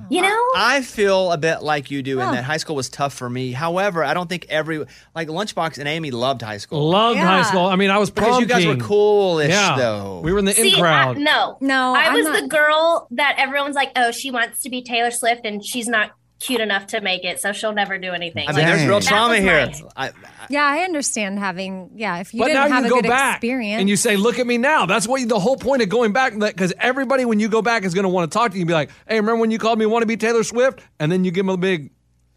You 0.10 0.22
know? 0.22 0.44
I 0.56 0.82
feel 0.82 1.32
a 1.32 1.38
bit 1.38 1.62
like 1.64 1.90
you 1.92 2.04
do 2.04 2.20
in 2.20 2.26
Huh. 2.28 2.32
that 2.34 2.44
high 2.44 2.58
school 2.58 2.76
was 2.76 2.90
tough 2.90 3.14
for 3.14 3.30
me. 3.30 3.52
However, 3.52 4.04
I 4.04 4.14
don't 4.14 4.28
think 4.30 4.46
every 4.50 4.86
like 5.16 5.28
Lunchbox 5.28 5.78
and 5.80 5.88
Amy 5.88 6.12
loved 6.12 6.42
high 6.42 6.58
school. 6.58 6.90
Loved 6.90 7.20
high 7.20 7.44
school. 7.44 7.66
I 7.66 7.76
mean, 7.76 7.90
I 7.90 7.98
was 7.98 8.12
because 8.12 8.30
prom 8.30 8.42
you 8.42 8.48
guys 8.48 8.66
were 8.66 8.76
coolish 8.78 9.50
Yeah, 9.50 9.76
though. 9.78 10.22
we 10.24 10.32
were 10.34 10.40
in 10.40 10.46
the 10.46 10.52
in 10.52 10.70
See, 10.72 10.76
I, 10.76 10.80
crowd. 10.80 11.18
no, 11.18 11.58
No, 11.62 11.96
I 11.96 12.04
I'm 12.08 12.14
was 12.14 12.26
not- 12.26 12.42
the 12.42 12.48
girl 12.48 13.08
that 13.12 13.36
everyone's 13.38 13.76
like, 13.76 13.92
oh, 13.96 14.12
she 14.12 14.32
wants 14.32 14.62
to 14.62 14.70
be 14.70 14.82
Taylor 14.84 15.12
Swift, 15.12 15.42
and 15.46 15.66
she's 15.66 15.88
not 15.88 16.12
cute 16.40 16.62
enough 16.62 16.88
to 16.88 17.02
make 17.02 17.24
it, 17.24 17.40
so 17.40 17.52
she'll 17.54 17.74
never 17.74 17.98
do 17.98 18.12
anything. 18.12 18.48
I 18.48 18.52
mean, 18.54 18.66
there's 18.66 18.86
real 18.86 19.00
trauma 19.00 19.38
here. 19.38 19.68
my- 19.68 19.90
I, 19.96 20.12
Yeah, 20.50 20.64
I 20.64 20.80
understand 20.80 21.40
having. 21.40 21.92
Yeah, 21.96 22.20
if 22.20 22.34
you 22.34 22.40
but 22.40 22.48
didn't 22.48 22.70
now 22.70 22.76
have 22.76 22.82
you 22.84 22.88
a 22.88 22.90
go 22.90 23.02
good 23.02 23.10
back 23.10 23.38
experience, 23.38 23.80
and 23.80 23.90
you 23.90 23.96
say, 23.96 24.16
"Look 24.18 24.38
at 24.40 24.46
me 24.46 24.58
now." 24.58 24.86
That's 24.86 25.08
what 25.08 25.28
the 25.28 25.40
whole 25.40 25.58
point 25.58 25.82
of 25.82 25.90
going 25.90 26.14
back. 26.14 26.38
Because 26.38 26.74
everybody, 26.80 27.26
when 27.26 27.40
you 27.40 27.48
go 27.50 27.62
back, 27.62 27.84
is 27.84 27.94
going 27.94 28.04
to 28.04 28.10
want 28.10 28.32
to 28.32 28.38
talk 28.38 28.52
to 28.52 28.58
you 28.58 28.62
and 28.62 28.68
be 28.68 28.74
like, 28.74 28.90
"Hey, 29.08 29.16
remember 29.16 29.42
when 29.42 29.52
you 29.52 29.58
called 29.58 29.80
me 29.80 29.86
want 29.86 30.04
to 30.04 30.08
be 30.08 30.18
Taylor 30.18 30.44
Swift?" 30.44 30.82
And 31.00 31.12
then 31.12 31.24
you 31.24 31.32
give 31.32 31.46
them 31.46 31.54
a 31.54 31.58
big 31.58 31.92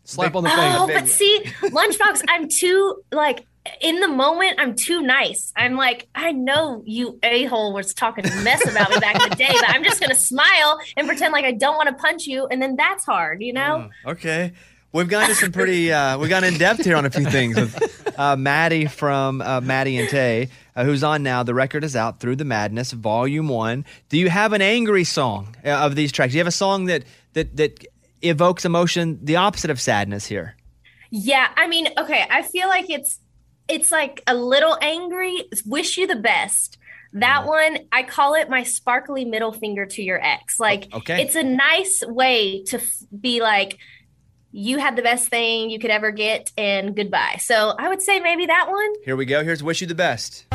slap 0.04 0.34
on 0.36 0.44
the 0.44 0.48
face. 0.50 0.58
Oh, 0.58 0.86
but 0.86 1.08
see, 1.08 1.42
Lunchbox, 1.62 2.22
I'm 2.28 2.48
too 2.48 3.02
like 3.12 3.44
in 3.80 4.00
the 4.00 4.08
moment. 4.08 4.56
I'm 4.58 4.74
too 4.74 5.02
nice. 5.02 5.52
I'm 5.56 5.76
like, 5.76 6.08
I 6.14 6.32
know 6.32 6.82
you 6.86 7.18
a 7.22 7.44
hole 7.44 7.72
was 7.72 7.94
talking 7.94 8.24
mess 8.42 8.68
about 8.68 8.90
me 8.90 8.98
back 8.98 9.22
in 9.22 9.30
the 9.30 9.36
day, 9.36 9.50
but 9.52 9.68
I'm 9.68 9.84
just 9.84 10.00
gonna 10.00 10.14
smile 10.14 10.80
and 10.96 11.06
pretend 11.06 11.32
like 11.32 11.44
I 11.44 11.52
don't 11.52 11.76
want 11.76 11.88
to 11.88 11.94
punch 11.94 12.26
you, 12.26 12.46
and 12.46 12.60
then 12.60 12.76
that's 12.76 13.04
hard, 13.04 13.42
you 13.42 13.52
know. 13.52 13.90
okay. 14.06 14.52
We've 14.90 15.08
gone 15.08 15.28
to 15.28 15.34
some 15.34 15.52
pretty, 15.52 15.92
uh, 15.92 16.16
we've 16.16 16.30
gone 16.30 16.44
in 16.44 16.56
depth 16.56 16.82
here 16.82 16.96
on 16.96 17.04
a 17.04 17.10
few 17.10 17.26
things 17.26 17.56
with 17.56 18.14
uh, 18.18 18.36
Maddie 18.36 18.86
from 18.86 19.42
uh, 19.42 19.60
Maddie 19.60 19.98
and 19.98 20.08
Tay, 20.08 20.48
uh, 20.74 20.82
who's 20.82 21.04
on 21.04 21.22
now. 21.22 21.42
The 21.42 21.52
record 21.52 21.84
is 21.84 21.94
out 21.94 22.20
through 22.20 22.36
the 22.36 22.46
madness, 22.46 22.92
volume 22.92 23.48
one. 23.48 23.84
Do 24.08 24.16
you 24.16 24.30
have 24.30 24.54
an 24.54 24.62
angry 24.62 25.04
song 25.04 25.54
uh, 25.62 25.68
of 25.68 25.94
these 25.94 26.10
tracks? 26.10 26.32
Do 26.32 26.38
you 26.38 26.40
have 26.40 26.46
a 26.46 26.50
song 26.52 26.86
that 26.86 27.04
that 27.34 27.54
that 27.58 27.86
evokes 28.22 28.64
emotion, 28.64 29.18
the 29.22 29.36
opposite 29.36 29.70
of 29.70 29.78
sadness 29.78 30.24
here? 30.24 30.56
Yeah, 31.10 31.48
I 31.54 31.68
mean, 31.68 31.88
okay, 31.98 32.24
I 32.30 32.40
feel 32.42 32.68
like 32.68 32.88
it's 32.88 33.20
it's 33.68 33.92
like 33.92 34.22
a 34.26 34.34
little 34.34 34.76
angry. 34.80 35.44
Wish 35.66 35.96
you 35.96 36.06
the 36.06 36.16
best. 36.16 36.78
That 37.12 37.44
mm. 37.44 37.46
one, 37.46 37.78
I 37.92 38.02
call 38.02 38.34
it 38.34 38.50
my 38.50 38.62
sparkly 38.64 39.24
middle 39.24 39.52
finger 39.52 39.86
to 39.86 40.02
your 40.02 40.22
ex. 40.22 40.60
Like, 40.60 40.88
okay. 40.92 41.22
it's 41.22 41.36
a 41.36 41.42
nice 41.42 42.02
way 42.06 42.62
to 42.64 42.78
f- 42.78 43.02
be 43.18 43.40
like, 43.40 43.78
you 44.50 44.78
had 44.78 44.96
the 44.96 45.02
best 45.02 45.28
thing 45.28 45.70
you 45.70 45.78
could 45.78 45.90
ever 45.90 46.10
get, 46.10 46.52
and 46.56 46.96
goodbye. 46.96 47.36
So 47.38 47.74
I 47.78 47.88
would 47.88 48.00
say 48.00 48.18
maybe 48.18 48.46
that 48.46 48.68
one. 48.68 48.92
Here 49.04 49.16
we 49.16 49.26
go. 49.26 49.44
Here's 49.44 49.62
Wish 49.62 49.82
You 49.82 49.86
the 49.86 49.94
Best. 49.94 50.46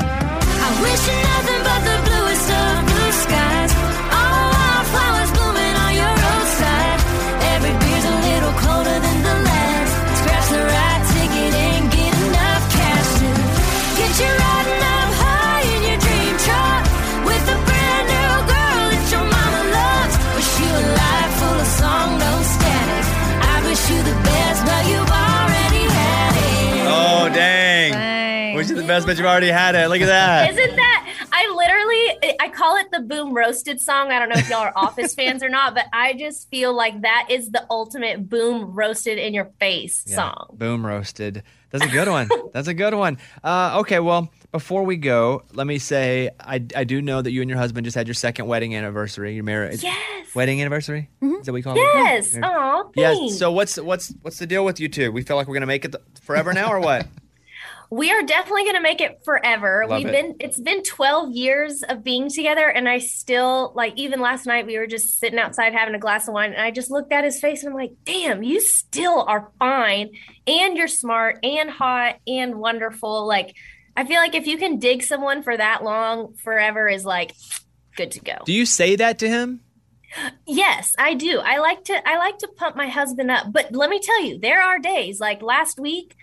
Dang. 29.02 29.08
Wish 29.08 29.18
You 29.18 29.18
the 29.18 29.18
Best, 29.18 29.18
but 29.18 29.18
you've 29.18 29.26
already 29.32 29.50
had 29.50 29.76
it. 29.76 29.88
Look 29.90 30.02
at 30.02 30.08
that. 30.08 30.50
Isn't 30.58 30.76
that? 30.76 31.28
I 31.32 31.48
literally, 31.56 32.36
I 32.40 32.50
call 32.50 32.78
it 32.78 32.88
the 32.92 33.00
boom 33.02 33.34
roasted 33.34 33.80
song. 33.82 34.12
I 34.12 34.20
don't 34.20 34.30
know 34.30 34.36
if 34.38 34.50
y'all 34.50 34.60
are 34.60 34.74
Office 34.76 35.14
fans 35.16 35.42
or 35.44 35.50
not, 35.50 35.74
but 35.74 35.86
I 35.94 36.14
just 36.14 36.50
feel 36.50 36.74
like 36.76 37.02
that 37.02 37.28
is 37.30 37.50
the 37.52 37.66
ultimate 37.70 38.30
boom 38.30 38.74
roasted 38.74 39.18
in 39.18 39.34
your 39.34 39.52
face 39.60 40.04
Yeah. 40.08 40.16
song. 40.16 40.48
Boom 40.54 40.86
roasted. 40.86 41.44
That's 41.72 41.84
a 41.84 41.88
good 41.90 42.08
one. 42.08 42.30
That's 42.54 42.68
a 42.68 42.74
good 42.76 42.94
one. 42.94 43.18
Uh, 43.44 43.80
okay, 43.82 44.00
well, 44.00 44.30
before 44.52 44.84
we 44.84 44.96
go, 44.96 45.42
let 45.54 45.66
me 45.66 45.80
say 45.80 46.30
I, 46.40 46.64
I 46.76 46.84
do 46.84 47.02
know 47.02 47.20
that 47.20 47.32
you 47.32 47.42
and 47.42 47.50
your 47.50 47.58
husband 47.58 47.86
just 47.86 47.96
had 47.96 48.06
your 48.08 48.14
second 48.14 48.46
wedding 48.46 48.76
anniversary. 48.76 49.34
Your 49.34 49.44
marriage 49.44 49.82
Yes. 49.82 50.36
wedding 50.36 50.62
anniversary. 50.62 51.10
Is 51.20 51.30
that 51.48 51.52
what 51.52 51.54
we 51.54 51.62
call 51.64 51.76
Yes. 51.76 52.36
it? 52.36 52.44
Oh, 52.46 52.92
Yes. 52.96 53.40
So 53.40 53.52
what's 53.52 53.78
what's 53.78 54.14
what's 54.22 54.38
the 54.38 54.46
deal 54.46 54.64
with 54.64 54.80
you 54.80 54.88
two? 54.88 55.12
We 55.12 55.24
feel 55.24 55.36
like 55.36 55.48
we're 55.48 55.56
gonna 55.56 55.66
make 55.66 55.84
it 55.84 55.94
th- 55.94 56.04
forever 56.22 56.54
now, 56.54 56.70
or 56.72 56.80
what? 56.80 57.08
we 57.94 58.10
are 58.10 58.24
definitely 58.24 58.64
going 58.64 58.76
to 58.76 58.82
make 58.82 59.02
it 59.02 59.20
forever. 59.24 59.86
Love 59.88 60.00
We've 60.00 60.08
it. 60.08 60.12
been 60.12 60.36
it's 60.40 60.60
been 60.60 60.82
12 60.82 61.32
years 61.32 61.84
of 61.84 62.04
being 62.04 62.28
together 62.28 62.68
and 62.68 62.90
I 62.90 62.98
still 62.98 63.72
like 63.76 63.94
even 63.98 64.20
last 64.20 64.48
night 64.48 64.66
we 64.66 64.80
were 64.80 64.88
just 64.88 65.20
sitting 65.20 65.38
outside 65.38 65.74
having 65.74 65.94
a 65.94 66.00
glass 66.00 66.28
of 66.28 66.34
wine 66.34 66.54
and 66.54 66.62
I 66.62 66.72
just 66.72 66.90
looked 66.90 67.12
at 67.12 67.24
his 67.24 67.40
face 67.40 67.62
and 67.62 67.72
I'm 67.72 67.80
like, 67.80 67.92
"Damn, 68.04 68.42
you 68.42 68.62
still 68.62 69.22
are 69.28 69.52
fine 69.60 70.10
and 70.48 70.76
you're 70.76 70.88
smart 70.88 71.38
and 71.44 71.70
hot 71.70 72.16
and 72.26 72.56
wonderful." 72.56 73.28
Like 73.28 73.56
I 73.96 74.06
feel 74.06 74.18
like 74.18 74.34
if 74.34 74.48
you 74.48 74.58
can 74.58 74.80
dig 74.80 75.04
someone 75.04 75.44
for 75.44 75.56
that 75.56 75.84
long, 75.84 76.34
forever 76.44 76.88
is 76.90 77.06
like 77.06 77.36
good 77.96 78.10
to 78.12 78.22
go. 78.22 78.38
Do 78.44 78.54
you 78.54 78.66
say 78.66 78.96
that 78.96 79.20
to 79.20 79.30
him? 79.30 79.62
Yes, 80.48 80.96
I 80.98 81.14
do. 81.14 81.40
I 81.40 81.60
like 81.60 81.84
to 81.86 82.10
I 82.10 82.18
like 82.18 82.40
to 82.40 82.48
pump 82.48 82.76
my 82.76 82.88
husband 82.88 83.30
up. 83.30 83.52
But 83.52 83.72
let 83.76 83.92
me 83.92 84.00
tell 84.00 84.24
you, 84.24 84.40
there 84.40 84.64
are 84.64 84.80
days 84.80 85.20
like 85.20 85.44
last 85.44 85.80
week 85.80 86.16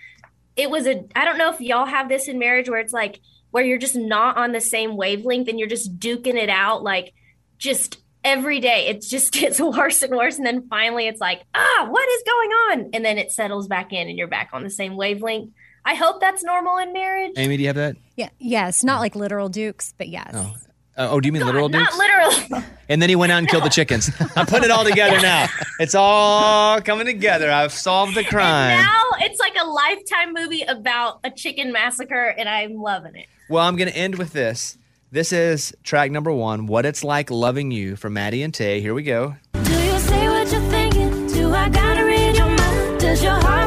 it 0.61 0.69
was 0.69 0.85
a 0.85 1.03
I 1.15 1.25
don't 1.25 1.39
know 1.39 1.51
if 1.51 1.59
y'all 1.59 1.87
have 1.87 2.07
this 2.07 2.27
in 2.27 2.37
marriage 2.37 2.69
where 2.69 2.79
it's 2.79 2.93
like 2.93 3.19
where 3.49 3.63
you're 3.63 3.79
just 3.79 3.95
not 3.95 4.37
on 4.37 4.51
the 4.51 4.61
same 4.61 4.95
wavelength 4.95 5.47
and 5.49 5.59
you're 5.59 5.67
just 5.67 5.99
duking 5.99 6.35
it 6.35 6.49
out 6.49 6.83
like 6.83 7.13
just 7.57 7.97
every 8.23 8.59
day 8.59 8.87
it 8.87 9.01
just 9.01 9.33
gets 9.39 9.59
worse 9.59 10.03
and 10.03 10.15
worse 10.15 10.37
and 10.37 10.45
then 10.45 10.67
finally 10.69 11.07
it's 11.07 11.19
like, 11.19 11.41
"Ah, 11.55 11.87
what 11.89 12.07
is 12.09 12.23
going 12.25 12.49
on?" 12.49 12.89
and 12.93 13.03
then 13.03 13.17
it 13.17 13.31
settles 13.31 13.67
back 13.67 13.91
in 13.91 14.07
and 14.07 14.17
you're 14.17 14.27
back 14.27 14.51
on 14.53 14.63
the 14.63 14.69
same 14.69 14.95
wavelength. 14.95 15.51
I 15.83 15.95
hope 15.95 16.21
that's 16.21 16.43
normal 16.43 16.77
in 16.77 16.93
marriage. 16.93 17.33
Amy, 17.37 17.57
do 17.57 17.63
you 17.63 17.69
have 17.69 17.75
that? 17.77 17.95
yeah, 18.15 18.29
yes, 18.37 18.83
not 18.83 18.99
like 18.99 19.15
literal 19.15 19.49
dukes, 19.49 19.95
but 19.97 20.09
yes. 20.09 20.31
Oh. 20.35 20.53
Uh, 20.97 21.07
oh, 21.09 21.19
do 21.19 21.27
you 21.27 21.31
mean 21.31 21.45
literal 21.45 21.69
Not 21.69 21.89
dukes? 21.91 21.97
literally. 21.97 22.65
And 22.89 23.01
then 23.01 23.07
he 23.09 23.15
went 23.15 23.31
out 23.31 23.37
and 23.37 23.47
killed 23.47 23.63
the 23.63 23.69
chickens. 23.69 24.09
I'm 24.35 24.45
putting 24.45 24.65
it 24.65 24.71
all 24.71 24.83
together 24.83 25.19
now. 25.21 25.47
It's 25.79 25.95
all 25.95 26.81
coming 26.81 27.05
together. 27.05 27.49
I've 27.49 27.71
solved 27.71 28.15
the 28.15 28.23
crime. 28.25 28.77
now 28.77 29.03
it's 29.19 29.39
like 29.39 29.55
a 29.59 29.65
lifetime 29.65 30.33
movie 30.33 30.63
about 30.63 31.19
a 31.23 31.31
chicken 31.31 31.71
massacre 31.71 32.35
and 32.37 32.49
I'm 32.49 32.75
loving 32.75 33.15
it. 33.15 33.27
Well, 33.49 33.65
I'm 33.65 33.77
going 33.77 33.89
to 33.89 33.95
end 33.95 34.17
with 34.17 34.33
this. 34.33 34.77
This 35.13 35.31
is 35.33 35.73
track 35.83 36.09
number 36.11 36.31
one, 36.31 36.67
What 36.67 36.85
It's 36.85 37.03
Like 37.03 37.29
Loving 37.31 37.69
You 37.71 37.95
from 37.95 38.13
Maddie 38.13 38.43
and 38.43 38.53
Tay. 38.53 38.79
Here 38.81 38.93
we 38.93 39.03
go. 39.03 39.35
Do 39.53 39.59
you 39.71 39.99
say 39.99 40.27
what 40.29 40.51
you're 40.51 40.61
thinking? 40.69 41.27
Do 41.27 41.53
I 41.53 41.67
gotta 41.67 42.05
read 42.05 42.37
your 42.37 42.47
mind? 42.47 42.99
Does 43.01 43.21
your 43.21 43.33
heart 43.33 43.60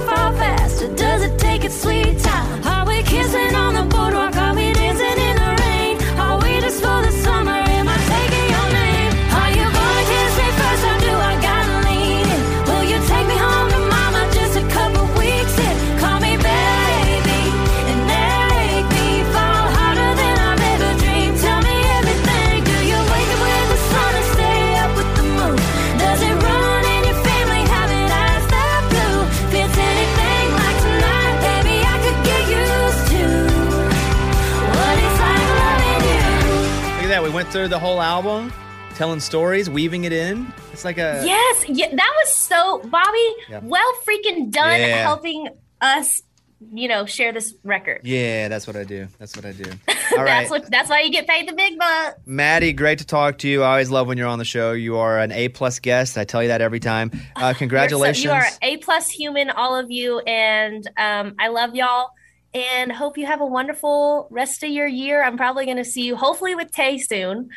through 37.64 37.70
the 37.70 37.78
whole 37.78 38.02
album, 38.02 38.52
telling 38.94 39.18
stories, 39.18 39.70
weaving 39.70 40.04
it 40.04 40.12
in. 40.12 40.46
It's 40.70 40.84
like 40.84 40.98
a. 40.98 41.22
Yes, 41.24 41.64
yeah, 41.66 41.86
that 41.94 42.12
was 42.22 42.34
so 42.34 42.80
Bobby. 42.90 43.34
Yeah. 43.48 43.60
Well, 43.62 43.90
freaking 44.06 44.50
done 44.50 44.78
Yeah. 44.80 45.02
helping 45.02 45.48
us, 45.80 46.20
you 46.74 46.88
know, 46.88 47.06
share 47.06 47.32
this 47.32 47.54
record. 47.64 48.02
Yeah, 48.04 48.48
that's 48.48 48.66
what 48.66 48.76
I 48.76 48.84
do. 48.84 49.08
That's 49.18 49.34
what 49.34 49.46
I 49.46 49.52
do. 49.52 49.64
All 50.12 50.18
right. 50.18 50.26
That's 50.26 50.50
what. 50.50 50.70
That's 50.70 50.90
why 50.90 51.00
you 51.00 51.10
get 51.10 51.26
paid 51.26 51.48
the 51.48 51.54
big 51.54 51.78
bucks. 51.78 52.18
Maddie, 52.26 52.74
great 52.74 52.98
to 52.98 53.06
talk 53.06 53.38
to 53.38 53.48
you. 53.48 53.62
I 53.62 53.70
always 53.70 53.90
love 53.90 54.08
when 54.08 54.18
you're 54.18 54.28
on 54.28 54.38
the 54.38 54.44
show. 54.44 54.72
You 54.72 54.98
are 54.98 55.18
an 55.18 55.32
A 55.32 55.48
plus 55.48 55.78
guest. 55.78 56.18
I 56.18 56.24
tell 56.24 56.42
you 56.42 56.48
that 56.48 56.60
every 56.60 56.80
time. 56.80 57.12
Uh, 57.34 57.54
congratulations. 57.56 58.22
So- 58.24 58.28
you 58.28 58.34
are 58.34 58.46
a 58.60 58.76
plus 58.76 59.08
human, 59.08 59.48
all 59.48 59.74
of 59.74 59.90
you, 59.90 60.18
and 60.18 60.86
um, 60.98 61.34
I 61.38 61.48
love 61.48 61.74
y'all. 61.74 62.10
And 62.54 62.92
hope 62.92 63.18
you 63.18 63.26
have 63.26 63.40
a 63.40 63.46
wonderful 63.46 64.28
rest 64.30 64.62
of 64.62 64.70
your 64.70 64.86
year. 64.86 65.24
I'm 65.24 65.36
probably 65.36 65.64
going 65.64 65.78
to 65.78 65.84
see 65.84 66.02
you, 66.02 66.14
hopefully, 66.14 66.54
with 66.54 66.70
Tay 66.70 66.98
soon. 66.98 67.50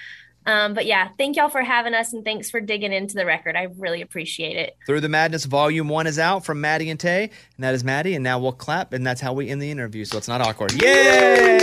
Um, 0.47 0.73
but 0.73 0.85
yeah, 0.85 1.09
thank 1.17 1.35
y'all 1.35 1.49
for 1.49 1.61
having 1.61 1.93
us, 1.93 2.13
and 2.13 2.23
thanks 2.23 2.49
for 2.49 2.61
digging 2.61 2.93
into 2.93 3.15
the 3.15 3.25
record. 3.25 3.57
I 3.57 3.67
really 3.77 4.01
appreciate 4.01 4.55
it. 4.55 4.77
Through 4.85 5.01
the 5.01 5.09
Madness 5.09 5.43
Volume 5.43 5.89
1 5.89 6.07
is 6.07 6.17
out 6.17 6.45
from 6.45 6.61
Maddie 6.61 6.89
and 6.89 6.99
Tay. 6.99 7.23
And 7.23 7.63
that 7.63 7.75
is 7.75 7.83
Maddie. 7.83 8.15
And 8.15 8.23
now 8.23 8.39
we'll 8.39 8.53
clap. 8.53 8.93
And 8.93 9.05
that's 9.05 9.19
how 9.19 9.33
we 9.33 9.49
end 9.49 9.61
the 9.61 9.69
interview. 9.69 10.05
So 10.05 10.17
it's 10.17 10.29
not 10.29 10.39
awkward. 10.39 10.71
Yay! 10.81 11.59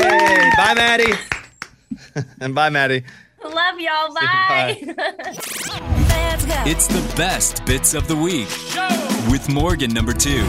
bye, 0.57 0.75
Maddie. 0.75 1.15
and 2.41 2.55
bye, 2.55 2.69
Maddie. 2.69 3.05
Love 3.43 3.81
y'all. 3.81 4.15
Bye. 4.15 4.83
Bye. 4.85 4.95
There 4.95 6.31
let's 6.31 6.45
go. 6.45 6.63
It's 6.67 6.87
the 6.87 7.15
best 7.17 7.65
bits 7.65 7.95
of 7.95 8.07
the 8.07 8.17
week 8.17 8.49
with 9.31 9.49
Morgan 9.49 9.93
number 9.93 10.13
two. 10.13 10.45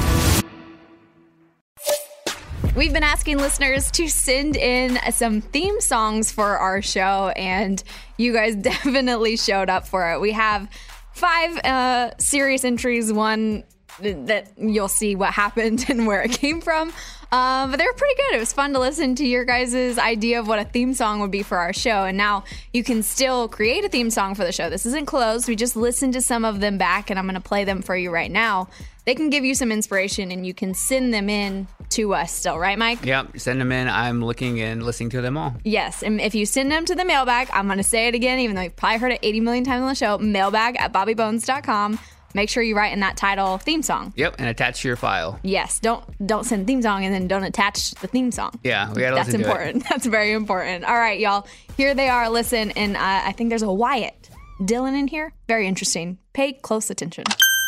We've 2.75 2.91
been 2.91 3.03
asking 3.03 3.37
listeners 3.37 3.89
to 3.91 4.07
send 4.07 4.57
in 4.57 4.99
some 5.11 5.41
theme 5.41 5.79
songs 5.79 6.31
for 6.31 6.57
our 6.57 6.81
show, 6.81 7.31
and 7.35 7.81
you 8.17 8.33
guys 8.33 8.55
definitely 8.61 9.37
showed 9.37 9.69
up 9.69 9.87
for 9.87 10.11
it. 10.11 10.19
We 10.19 10.33
have 10.33 10.69
five 11.13 11.57
uh, 11.59 12.11
serious 12.17 12.65
entries, 12.65 13.13
one 13.13 13.63
that 13.99 14.51
you'll 14.57 14.89
see 14.89 15.15
what 15.15 15.33
happened 15.33 15.85
and 15.89 16.05
where 16.05 16.21
it 16.21 16.31
came 16.31 16.61
from. 16.61 16.91
Um, 17.35 17.69
but 17.69 17.77
they 17.77 17.85
were 17.85 17.93
pretty 17.93 18.15
good. 18.15 18.35
It 18.35 18.39
was 18.39 18.53
fun 18.53 18.71
to 18.73 18.79
listen 18.79 19.13
to 19.15 19.27
your 19.27 19.43
guys' 19.43 19.97
idea 19.97 20.39
of 20.39 20.47
what 20.47 20.57
a 20.57 20.63
theme 20.63 20.93
song 20.93 21.19
would 21.19 21.31
be 21.31 21.43
for 21.43 21.57
our 21.57 21.73
show. 21.73 22.05
And 22.05 22.17
now 22.17 22.45
you 22.71 22.81
can 22.81 23.03
still 23.03 23.49
create 23.49 23.83
a 23.83 23.89
theme 23.89 24.09
song 24.09 24.35
for 24.35 24.45
the 24.45 24.53
show. 24.53 24.69
This 24.69 24.85
isn't 24.85 25.05
closed. 25.05 25.49
We 25.49 25.57
just 25.57 25.75
listened 25.75 26.13
to 26.13 26.21
some 26.21 26.45
of 26.45 26.61
them 26.61 26.77
back, 26.77 27.09
and 27.09 27.19
I'm 27.19 27.25
going 27.25 27.35
to 27.35 27.41
play 27.41 27.65
them 27.65 27.81
for 27.81 27.95
you 27.95 28.09
right 28.09 28.31
now. 28.31 28.69
They 29.03 29.15
can 29.15 29.29
give 29.29 29.43
you 29.43 29.53
some 29.53 29.69
inspiration, 29.69 30.31
and 30.31 30.47
you 30.47 30.53
can 30.53 30.73
send 30.73 31.13
them 31.13 31.29
in 31.29 31.67
to 31.89 32.13
us 32.13 32.31
still, 32.31 32.57
right, 32.57 32.77
Mike? 32.77 33.05
Yep, 33.05 33.37
send 33.37 33.59
them 33.59 33.71
in. 33.73 33.89
I'm 33.89 34.23
looking 34.23 34.61
and 34.61 34.81
listening 34.81 35.09
to 35.09 35.21
them 35.21 35.37
all. 35.37 35.55
Yes, 35.65 36.03
and 36.03 36.21
if 36.21 36.35
you 36.35 36.45
send 36.45 36.71
them 36.71 36.85
to 36.85 36.95
the 36.95 37.05
mailbag, 37.05 37.49
I'm 37.51 37.65
going 37.65 37.77
to 37.77 37.83
say 37.83 38.07
it 38.07 38.15
again, 38.15 38.39
even 38.39 38.55
though 38.55 38.61
you've 38.63 38.77
probably 38.77 38.99
heard 38.99 39.11
it 39.11 39.19
80 39.21 39.41
million 39.41 39.63
times 39.65 39.81
on 39.81 39.89
the 39.89 39.95
show, 39.95 40.17
mailbag 40.17 40.77
at 40.79 40.93
bobbybones.com. 40.93 41.99
Make 42.35 42.49
sure 42.49 42.61
you 42.61 42.75
write 42.75 42.91
in 42.91 42.99
that 42.99 43.15
title 43.15 43.57
theme 43.57 43.81
song. 43.81 44.11
Yep, 44.17 44.35
and 44.39 44.49
attach 44.49 44.81
to 44.81 44.89
your 44.89 44.97
file. 44.97 45.39
Yes, 45.41 45.79
don't 45.79 46.03
don't 46.27 46.43
send 46.43 46.67
theme 46.67 46.81
song 46.81 47.05
and 47.05 47.13
then 47.13 47.29
don't 47.29 47.45
attach 47.45 47.91
the 47.91 48.07
theme 48.07 48.29
song. 48.29 48.59
Yeah, 48.61 48.91
we 48.91 48.99
gotta 48.99 49.15
That's 49.15 49.27
listen 49.29 49.41
to 49.43 49.47
it. 49.47 49.49
important. 49.49 49.83
That's 49.89 50.05
very 50.05 50.33
important. 50.33 50.83
All 50.83 50.97
right, 50.97 51.17
y'all. 51.17 51.47
Here 51.77 51.95
they 51.95 52.09
are. 52.09 52.29
Listen, 52.29 52.71
and 52.71 52.97
uh, 52.97 52.99
I 52.99 53.31
think 53.31 53.49
there's 53.49 53.61
a 53.61 53.71
Wyatt 53.71 54.29
Dylan 54.59 54.99
in 54.99 55.07
here. 55.07 55.33
Very 55.47 55.65
interesting. 55.65 56.17
Pay 56.33 56.51
close 56.53 56.89
attention. 56.89 57.23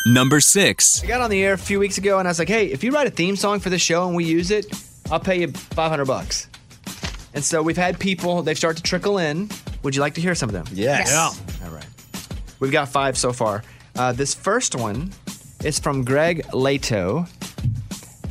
Number 0.06 0.38
six. 0.38 1.02
I 1.02 1.06
got 1.06 1.22
on 1.22 1.30
the 1.30 1.42
air 1.42 1.54
a 1.54 1.58
few 1.58 1.78
weeks 1.78 1.96
ago 1.96 2.18
and 2.18 2.28
I 2.28 2.30
was 2.30 2.38
like, 2.38 2.48
hey, 2.48 2.66
if 2.66 2.84
you 2.84 2.92
write 2.92 3.06
a 3.06 3.10
theme 3.10 3.36
song 3.36 3.60
for 3.60 3.70
the 3.70 3.78
show 3.78 4.06
and 4.06 4.14
we 4.14 4.24
use 4.24 4.50
it, 4.50 4.66
I'll 5.10 5.20
pay 5.20 5.40
you 5.40 5.48
500 5.48 6.04
bucks. 6.04 6.46
And 7.34 7.44
so 7.44 7.62
we've 7.62 7.76
had 7.76 7.98
people, 7.98 8.42
they've 8.42 8.56
started 8.56 8.82
to 8.82 8.88
trickle 8.88 9.18
in. 9.18 9.48
Would 9.82 9.94
you 9.94 10.00
like 10.00 10.14
to 10.14 10.20
hear 10.20 10.34
some 10.34 10.48
of 10.48 10.52
them? 10.52 10.66
Yes. 10.72 11.14
All 11.14 11.70
right. 11.70 11.86
We've 12.60 12.72
got 12.72 12.88
five 12.88 13.18
so 13.18 13.32
far. 13.32 13.62
Uh, 13.98 14.12
this 14.12 14.32
first 14.32 14.76
one 14.76 15.12
is 15.64 15.80
from 15.80 16.04
Greg 16.04 16.54
Leto. 16.54 17.26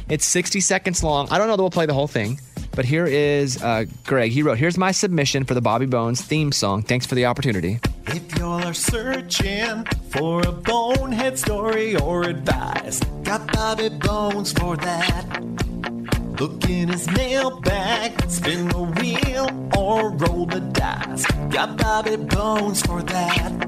It's 0.08 0.26
60 0.26 0.62
seconds 0.62 1.04
long. 1.04 1.28
I 1.30 1.38
don't 1.38 1.48
know 1.48 1.58
that 1.58 1.62
we'll 1.62 1.70
play 1.70 1.86
the 1.86 1.94
whole 1.94 2.08
thing, 2.08 2.40
but 2.72 2.86
here 2.86 3.06
is 3.06 3.62
uh, 3.62 3.84
Greg. 4.06 4.32
He 4.32 4.44
wrote, 4.44 4.58
Here's 4.58 4.78
my 4.78 4.92
submission 4.92 5.44
for 5.44 5.54
the 5.54 5.62
Bobby 5.62 5.86
Bones 5.86 6.22
theme 6.22 6.54
song. 6.54 6.84
Thanks 6.84 7.06
for 7.06 7.16
the 7.16 7.26
opportunity. 7.26 7.82
If 8.08 8.38
y'all 8.38 8.64
are 8.64 8.74
searching 8.74 9.84
for 10.10 10.42
a 10.48 10.54
bonehead 10.54 11.38
story 11.38 11.98
or 11.98 12.24
advice, 12.24 13.02
got 13.24 13.52
Bobby 13.52 13.90
Bones 13.90 14.54
for 14.54 14.78
that. 14.78 15.44
Look 16.40 16.70
in 16.70 16.88
his 16.88 17.10
mailbag, 17.12 18.30
spin 18.30 18.70
the 18.70 18.84
wheel 18.84 19.50
or 19.78 20.12
roll 20.12 20.46
the 20.46 20.62
dice. 20.62 21.26
Got 21.50 21.78
Bobby 21.78 22.16
Bones 22.16 22.82
for 22.84 23.02
that. 23.04 23.68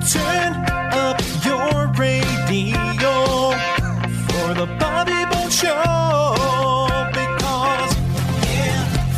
Turn 0.00 0.54
up 0.92 1.20
your 1.44 1.88
radio 1.98 3.52
for 4.28 4.54
the 4.54 4.66
Bobby 4.78 5.24
Bones 5.30 5.54
Show 5.54 6.86
because 7.12 7.96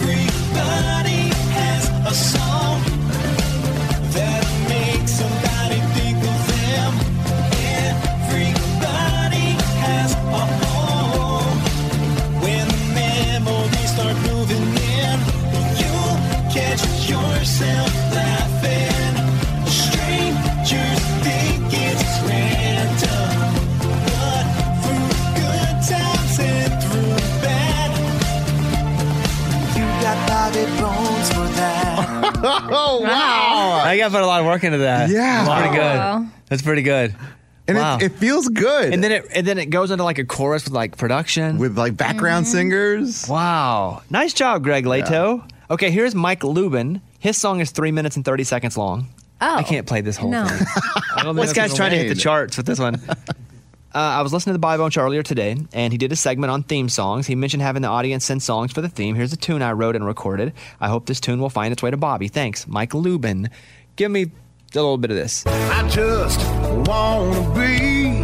everybody 0.00 1.30
has 1.54 1.88
a 2.06 2.14
song 2.14 2.80
that 4.16 4.42
makes 4.68 5.12
somebody 5.12 5.80
think 5.94 6.18
of 6.18 6.40
them. 6.48 6.92
Everybody 8.26 9.48
has 9.84 10.14
a 10.14 10.44
home 10.64 11.58
when 12.42 12.66
memories 12.94 13.90
start 13.92 14.16
moving 14.32 14.66
in. 14.96 15.18
You'll 15.78 16.18
catch 16.52 16.82
yourself 17.08 17.99
got 30.52 30.80
Bobby 30.80 31.22
for 31.34 31.54
that. 31.56 32.40
oh, 32.72 33.00
wow. 33.02 33.82
I 33.84 33.96
got 33.98 34.06
to 34.08 34.10
put 34.12 34.22
a 34.22 34.26
lot 34.26 34.40
of 34.40 34.46
work 34.46 34.64
into 34.64 34.78
that. 34.78 35.10
Yeah. 35.10 35.44
That's 35.44 35.60
pretty 35.60 35.78
Wow. 35.78 36.18
good. 36.20 36.28
That's 36.48 36.62
pretty 36.62 36.82
good. 36.82 37.14
And 37.68 37.78
wow. 37.78 37.96
it, 37.98 38.04
it 38.04 38.12
feels 38.12 38.48
good. 38.48 38.92
and 38.92 39.04
then 39.04 39.12
it 39.12 39.26
and 39.32 39.46
then 39.46 39.56
it 39.58 39.66
goes 39.66 39.92
into 39.92 40.02
like 40.02 40.18
a 40.18 40.24
chorus 40.24 40.64
with 40.64 40.72
like 40.72 40.96
production. 40.96 41.58
with 41.58 41.78
like 41.78 41.96
background 41.96 42.46
mm-hmm. 42.46 42.52
singers. 42.56 43.28
wow. 43.28 44.02
Nice 44.10 44.34
job, 44.34 44.64
Greg 44.64 44.84
Lato. 44.86 45.48
Okay, 45.70 45.90
here's 45.92 46.14
Mike 46.14 46.42
Lubin. 46.42 47.00
His 47.20 47.36
song 47.36 47.60
is 47.60 47.70
three 47.70 47.92
minutes 47.92 48.16
and 48.16 48.24
30 48.24 48.42
seconds 48.44 48.76
long. 48.76 49.06
Oh. 49.40 49.54
I 49.56 49.62
can't 49.62 49.86
play 49.86 50.00
this 50.00 50.16
whole 50.16 50.30
No. 50.30 50.46
thing. 50.46 50.66
I 51.16 51.22
don't 51.22 51.36
think 51.36 51.46
This 51.46 51.50
that's 51.50 51.52
guy's 51.52 51.66
even 51.70 51.76
trying 51.76 51.90
to 51.92 51.96
hit 51.98 52.08
the 52.08 52.14
made. 52.16 52.20
charts 52.20 52.56
with 52.56 52.66
this 52.66 52.78
one. 52.80 53.00
Uh, 53.92 53.98
I 53.98 54.22
was 54.22 54.32
listening 54.32 54.52
to 54.52 54.58
the 54.58 54.60
Bobby 54.60 54.96
earlier 54.96 55.22
today, 55.24 55.56
and 55.72 55.92
he 55.92 55.98
did 55.98 56.12
a 56.12 56.16
segment 56.16 56.52
on 56.52 56.62
theme 56.62 56.88
songs. 56.88 57.26
He 57.26 57.34
mentioned 57.34 57.62
having 57.62 57.82
the 57.82 57.88
audience 57.88 58.24
send 58.24 58.40
songs 58.40 58.70
for 58.72 58.80
the 58.80 58.88
theme. 58.88 59.16
Here's 59.16 59.32
a 59.32 59.36
tune 59.36 59.62
I 59.62 59.72
wrote 59.72 59.96
and 59.96 60.06
recorded. 60.06 60.52
I 60.80 60.88
hope 60.88 61.06
this 61.06 61.18
tune 61.18 61.40
will 61.40 61.50
find 61.50 61.72
its 61.72 61.82
way 61.82 61.90
to 61.90 61.96
Bobby. 61.96 62.28
Thanks, 62.28 62.68
Mike 62.68 62.94
Lubin. 62.94 63.50
Give 63.96 64.12
me 64.12 64.22
a 64.22 64.28
little 64.74 64.96
bit 64.96 65.10
of 65.10 65.16
this. 65.16 65.44
I 65.46 65.88
just 65.88 66.38
wanna 66.88 67.52
be 67.52 68.22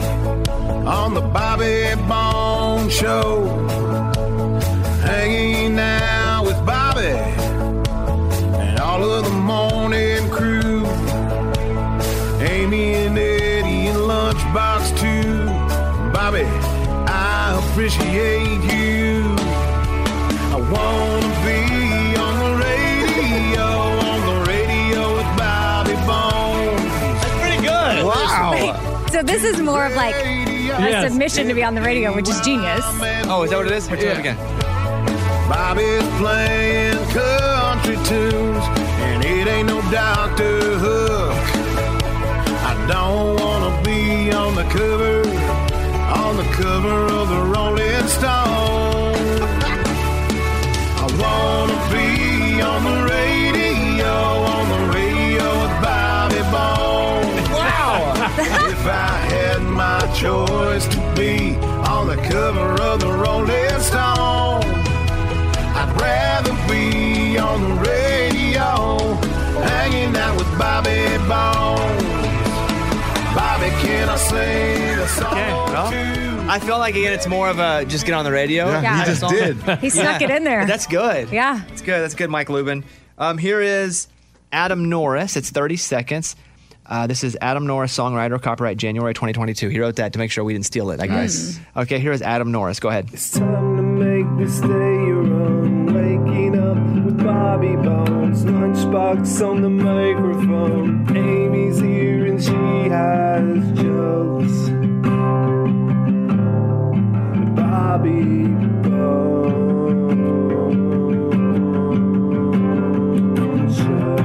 on 0.87 1.15
the 1.15 1.21
Bobby 1.21 1.97
Bone 2.09 2.89
Show, 2.89 3.49
hanging 5.03 5.77
out 5.81 6.45
with 6.47 6.65
Bobby 6.65 7.09
and 8.57 8.79
all 8.79 9.03
of 9.03 9.25
the 9.25 9.33
morning 9.33 10.31
crew, 10.31 10.56
Bobby, 16.27 16.43
I 16.43 17.57
appreciate 17.71 18.61
you. 18.75 19.23
I 20.51 20.59
wanna 20.75 21.31
be 21.47 22.17
on 22.19 22.35
the 22.43 22.53
radio, 22.67 23.63
on 24.11 24.21
the 24.27 24.39
radio 24.51 25.03
with 25.15 25.31
Bobby 25.39 25.95
Bones. 26.03 26.83
That's 27.23 27.41
pretty 27.41 27.59
good. 27.63 28.05
Wow. 28.07 29.07
So 29.13 29.23
this 29.23 29.45
is 29.45 29.61
more 29.63 29.87
of 29.87 29.95
like 29.95 30.17
a 30.17 30.45
Yes. 30.91 31.13
submission 31.13 31.47
to 31.47 31.55
be 31.55 31.63
on 31.63 31.77
the 31.77 31.83
radio, 31.83 32.13
which 32.13 32.29
is 32.29 32.41
genius. 32.41 32.85
Oh, 33.29 33.45
is 33.45 33.51
that 33.51 33.59
what 33.59 33.67
it 33.67 33.73
is? 33.73 33.87
Here, 33.87 33.97
do 33.97 34.09
it 34.09 34.19
again. 34.19 34.37
Bobby's 35.49 36.03
playing 36.19 36.99
country 37.15 37.99
tunes, 38.03 38.65
and 39.07 39.25
it 39.25 39.47
ain't 39.47 39.69
no 39.69 39.81
Doctor 39.93 40.77
Hook. 40.85 41.37
I 42.71 42.75
don't 42.89 43.39
wanna 43.41 43.81
be 43.85 44.33
on 44.33 44.57
the 44.57 44.65
cover, 44.65 45.23
on 46.27 46.37
the 46.37 46.51
cover 46.55 47.07
of 47.21 47.29
the 47.29 47.43
Rolling 47.55 48.09
Stone. 48.09 49.43
I 51.03 51.07
wanna 51.23 51.79
be 51.95 52.61
on 52.61 52.81
the 52.91 52.99
radio, 53.15 54.15
on 54.57 54.65
the 54.75 54.83
radio 54.99 55.47
with 55.63 55.75
Bobby 55.87 56.43
Bones. 56.55 57.49
Wow! 57.59 57.99
if 58.75 58.83
I 58.87 59.15
had 59.35 59.63
my 59.63 60.01
choice 60.23 60.87
to 60.95 60.99
be 61.15 61.55
on 61.95 62.09
the 62.09 62.21
cover 62.33 62.69
of 62.91 62.99
the 62.99 63.13
Rolling 63.25 63.81
Stone. 63.91 64.67
I'd 65.81 65.93
rather 66.01 66.55
be 66.69 67.39
on 67.39 67.59
the 67.69 67.75
radio, 67.89 68.71
hanging 69.63 70.17
out 70.17 70.37
with 70.37 70.51
Bobby 70.59 71.06
Okay, 75.23 75.53
well. 75.53 76.51
I 76.51 76.59
feel 76.61 76.79
like 76.79 76.95
again, 76.95 77.13
it's 77.13 77.27
more 77.27 77.49
of 77.49 77.59
a 77.59 77.85
just 77.85 78.07
get 78.07 78.15
on 78.15 78.25
the 78.25 78.31
radio. 78.33 78.67
Yeah, 78.67 78.83
Yeah. 78.83 78.99
he 79.01 79.05
just 79.05 79.29
did. 79.29 79.57
He 79.81 79.91
snuck 79.91 80.23
it 80.23 80.31
in 80.31 80.45
there. 80.45 80.67
That's 80.67 80.87
good. 80.87 81.31
Yeah. 81.31 81.61
That's 81.69 81.83
good. 81.83 82.01
That's 82.03 82.15
good, 82.15 82.31
Mike 82.31 82.49
Lubin. 82.49 82.85
Um, 83.19 83.37
here 83.39 83.61
is 83.61 84.09
Adam 84.53 84.89
Norris. 84.89 85.37
It's 85.37 85.51
30 85.51 85.77
seconds. 85.77 86.37
Uh, 86.89 87.07
this 87.09 87.25
is 87.25 87.37
Adam 87.41 87.67
Norris, 87.67 87.97
songwriter, 87.97 88.41
copyright 88.41 88.77
January 88.77 89.13
2022. 89.13 89.69
He 89.71 89.81
wrote 89.81 89.97
that 89.97 90.13
to 90.13 90.19
make 90.21 90.31
sure 90.31 90.45
we 90.45 90.53
didn't 90.53 90.67
steal 90.67 90.91
it, 90.93 91.01
I 91.01 91.09
guess. 91.09 91.59
Okay, 91.77 91.99
here 91.99 92.13
is 92.13 92.23
Adam 92.23 92.53
Norris. 92.53 92.79
Go 92.79 92.89
ahead. 92.91 93.09
It's 93.13 93.33
time 93.33 93.77
to 93.77 93.83
make 93.83 94.27
this 94.39 94.61
Bobby 97.57 97.75
Bones, 97.77 98.45
lunchbox 98.45 99.41
on 99.49 99.63
the 99.63 99.71
microphone. 99.71 101.17
Amy's 101.17 101.79
here 101.81 102.27
and 102.27 102.43
she 102.43 102.51
has 102.91 103.73
jokes. 103.81 104.69
Bobby 107.57 108.45
Bones 108.83 109.57
Show. 113.79 114.17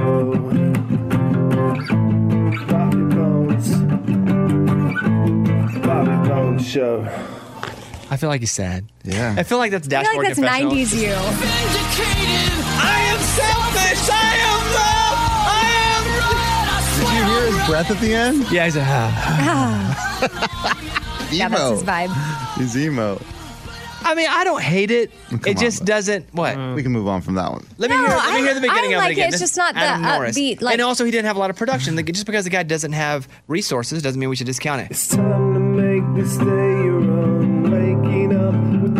Bobby 2.68 3.02
Bones, 3.14 3.68
Bobby 5.80 6.16
Bones 6.28 6.64
Show 6.68 7.41
feel 8.16 8.28
like 8.28 8.40
he's 8.40 8.50
sad. 8.52 8.86
Yeah. 9.04 9.34
I 9.36 9.42
feel 9.42 9.58
like 9.58 9.70
that's 9.70 9.86
I 9.86 9.90
dashboard 9.90 10.12
feel 10.14 10.18
like 10.18 10.36
that's 10.36 10.38
confessional. 10.38 10.72
90s 10.72 11.02
you. 11.02 11.14
I 12.84 13.00
am 13.12 13.18
selfish. 13.20 14.08
I 14.10 14.34
am 14.48 14.62
love. 14.74 15.18
I 15.48 15.60
am. 15.94 16.02
Did 16.98 17.08
you 17.16 17.24
hear 17.24 17.46
his 17.58 17.68
breath 17.68 17.90
at 17.90 17.98
the 18.00 18.14
end? 18.14 18.50
Yeah, 18.52 18.64
he's 18.64 18.76
a. 18.76 18.82
Ah. 18.84 18.88
Ah. 20.20 21.28
Yeah, 21.32 21.48
that's 21.48 21.70
his 21.70 21.82
vibe. 21.82 22.56
He's 22.58 22.76
emo. 22.76 23.20
I 24.04 24.14
mean, 24.16 24.26
I 24.28 24.42
don't 24.44 24.60
hate 24.60 24.90
it. 24.90 25.12
Come 25.30 25.40
it 25.46 25.56
on, 25.56 25.62
just 25.62 25.78
bud. 25.80 25.86
doesn't. 25.86 26.34
What? 26.34 26.56
We 26.74 26.82
can 26.82 26.90
move 26.92 27.06
on 27.06 27.22
from 27.22 27.36
that 27.36 27.50
one. 27.52 27.64
Let 27.78 27.88
me 27.90 27.96
No, 27.96 28.02
hear. 28.02 28.16
Let 28.16 28.34
me 28.34 28.40
I- 28.40 28.42
hear 28.42 28.54
the 28.54 28.60
beginning 28.60 28.94
I 28.94 28.96
of 28.96 29.02
like 29.04 29.08
it 29.10 29.12
again. 29.12 29.24
it. 29.24 29.28
It's 29.28 29.34
This 29.34 29.40
just 29.40 29.52
is 29.52 29.56
not 29.58 29.74
the 29.74 29.80
Adam 29.80 30.02
Norris. 30.02 30.36
upbeat, 30.36 30.60
like- 30.60 30.72
and 30.74 30.82
also, 30.82 31.04
he 31.04 31.10
didn't 31.12 31.26
have 31.26 31.36
a 31.36 31.38
lot 31.38 31.50
of 31.50 31.56
production. 31.56 31.94
Like, 31.96 32.06
just 32.12 32.26
because 32.26 32.42
the 32.44 32.50
guy 32.50 32.64
doesn't 32.64 32.92
have 32.92 33.28
resources 33.46 34.02
doesn't 34.02 34.18
mean 34.18 34.28
we 34.28 34.34
should 34.36 34.46
discount 34.48 34.82
it. 34.82 34.90
It's 34.90 35.06
time 35.08 35.54
to 35.54 35.60
make 35.60 36.02
this 36.20 36.36
day 36.36 36.44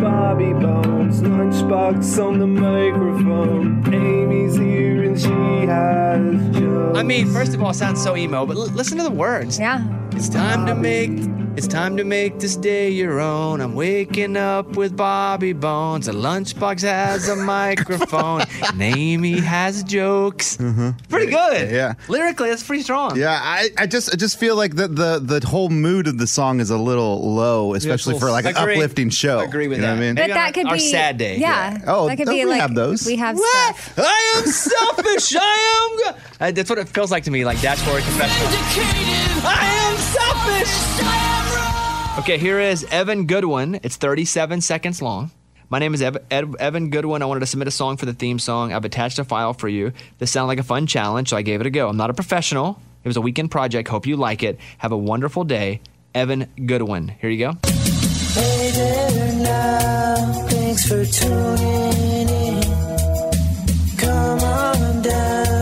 Bobby 0.03 0.53
Bones. 0.53 1.20
Lunchbox 1.22 2.22
on 2.24 2.40
the 2.40 2.46
microphone. 2.46 3.94
Amy's 3.94 4.57
here 4.57 5.05
and 5.05 5.18
she 5.18 5.28
has 5.66 6.59
just. 6.59 6.96
I 6.98 7.05
mean, 7.05 7.28
first 7.32 7.55
of 7.55 7.62
all, 7.62 7.70
it 7.70 7.74
sounds 7.74 8.03
so 8.03 8.16
emo, 8.16 8.44
but 8.44 8.57
l- 8.57 8.66
listen 8.66 8.98
to 8.98 9.05
the 9.05 9.11
words. 9.11 9.61
Yeah. 9.61 9.80
It's 10.12 10.28
time 10.28 10.66
to 10.66 10.74
make. 10.74 11.11
It's 11.55 11.66
time 11.68 11.98
to 11.98 12.05
make 12.05 12.38
this 12.40 12.57
day 12.57 12.88
your 12.88 13.20
own. 13.20 13.61
I'm 13.61 13.74
waking 13.74 14.38
up 14.38 14.74
with 14.74 14.96
Bobby 14.96 15.53
Bones. 15.53 16.09
A 16.09 16.12
lunchbox 16.12 16.80
has 16.80 17.28
a 17.28 17.36
microphone. 17.44 18.42
and 18.66 18.82
Amy 18.82 19.38
has 19.38 19.84
jokes. 19.84 20.57
Pretty 21.11 21.30
good. 21.30 21.70
Yeah. 21.70 21.94
Lyrically, 22.09 22.48
that's 22.48 22.62
pretty 22.66 22.82
strong. 22.82 23.18
Yeah, 23.18 23.38
I, 23.40 23.68
I 23.76 23.86
just 23.86 24.12
I 24.14 24.16
just 24.16 24.38
feel 24.40 24.57
like 24.57 24.76
the, 24.76 24.88
the 24.88 25.18
the 25.40 25.46
whole 25.46 25.68
mood 25.68 26.09
of 26.09 26.16
the 26.16 26.26
song 26.26 26.59
is 26.59 26.70
a 26.70 26.78
little 26.78 27.34
low, 27.34 27.74
especially 27.74 28.14
little- 28.14 28.28
for 28.28 28.32
like 28.32 28.46
an 28.46 28.57
Agree. 28.57 28.74
uplifting 28.74 29.11
show. 29.11 29.40
Agree 29.40 29.68
with 29.68 29.78
you 29.78 29.82
know 29.82 29.88
that. 29.88 29.92
What 29.98 30.03
I 30.03 30.07
mean? 30.07 30.14
But 30.14 30.20
Maybe 30.22 30.32
that 30.32 30.46
on 30.48 30.53
could 30.55 30.66
our 30.66 30.74
be 30.74 30.80
sad 30.90 31.18
day. 31.18 31.36
Yeah. 31.36 31.78
Oh, 31.86 32.09
that 32.09 32.16
could 32.16 32.24
don't 32.26 32.34
be 32.34 32.44
we 32.46 32.50
like 32.50 32.61
have 32.62 32.74
those? 32.74 33.05
we 33.07 33.16
have 33.16 33.36
What? 33.36 33.76
stuff. 33.76 33.98
I 33.98 34.34
am 34.38 34.46
selfish. 34.46 35.36
I 35.38 36.00
am. 36.09 36.12
Go- 36.14 36.18
Uh, 36.40 36.50
that's 36.50 36.70
what 36.70 36.78
it 36.78 36.88
feels 36.88 37.11
like 37.12 37.24
to 37.24 37.30
me, 37.30 37.44
like 37.44 37.61
dashboard 37.61 38.03
confessional. 38.05 38.48
I 39.44 39.68
am 39.84 39.96
selfish. 39.98 41.21
Okay, 42.18 42.36
here 42.38 42.60
is 42.60 42.84
Evan 42.90 43.26
Goodwin. 43.26 43.80
It's 43.82 43.96
37 43.96 44.60
seconds 44.60 45.00
long. 45.02 45.30
My 45.70 45.78
name 45.78 45.94
is 45.94 46.02
Ev- 46.02 46.18
Ed- 46.30 46.54
Evan 46.60 46.90
Goodwin. 46.90 47.22
I 47.22 47.24
wanted 47.24 47.40
to 47.40 47.46
submit 47.46 47.68
a 47.68 47.72
song 47.72 47.96
for 47.96 48.04
the 48.06 48.12
theme 48.12 48.38
song. 48.38 48.72
I've 48.72 48.84
attached 48.84 49.18
a 49.18 49.24
file 49.24 49.54
for 49.54 49.66
you. 49.68 49.92
This 50.18 50.30
sounded 50.30 50.48
like 50.48 50.58
a 50.60 50.62
fun 50.62 50.86
challenge, 50.86 51.30
so 51.30 51.36
I 51.38 51.42
gave 51.42 51.60
it 51.62 51.66
a 51.66 51.70
go. 51.70 51.88
I'm 51.88 51.96
not 51.96 52.10
a 52.10 52.14
professional. 52.14 52.78
It 53.02 53.08
was 53.08 53.16
a 53.16 53.20
weekend 53.22 53.50
project. 53.50 53.88
Hope 53.88 54.06
you 54.06 54.16
like 54.16 54.42
it. 54.42 54.58
Have 54.78 54.92
a 54.92 54.96
wonderful 54.96 55.44
day. 55.44 55.80
Evan 56.14 56.46
Goodwin. 56.66 57.08
Here 57.20 57.30
you 57.30 57.38
go. 57.38 57.52
Hey 58.34 58.70
there 58.74 59.32
now, 59.42 60.32
thanks 60.48 60.86
for 60.86 61.04
tuning 61.06 62.28
in. 62.28 62.62
Come 63.96 64.38
on 64.40 65.02
down, 65.02 65.61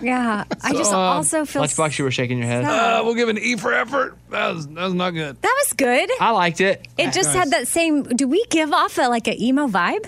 Yeah. 0.00 0.44
I 0.62 0.72
just 0.72 0.90
So, 0.90 0.96
uh, 0.96 1.00
also 1.00 1.44
feel 1.44 1.62
Lunchbox, 1.62 1.98
you 1.98 2.04
were 2.04 2.10
shaking 2.10 2.38
your 2.38 2.46
head. 2.46 2.64
Uh, 2.64 3.02
we'll 3.04 3.14
give 3.14 3.28
an 3.28 3.38
E 3.38 3.56
for 3.56 3.72
effort. 3.72 4.16
That 4.30 4.54
was, 4.54 4.66
that 4.68 4.82
was 4.84 4.94
not 4.94 5.10
good. 5.10 5.40
that 5.40 5.56
was 5.64 5.72
good. 5.74 6.10
I 6.20 6.30
liked 6.30 6.60
it. 6.60 6.88
It 6.98 7.12
just 7.12 7.30
had 7.34 7.50
that 7.50 7.68
same. 7.68 8.02
Do 8.04 8.26
we 8.26 8.44
give 8.50 8.72
off 8.72 8.98
a, 8.98 9.02
like 9.08 9.28
an 9.28 9.40
emo 9.40 9.68
vibe? 9.68 10.06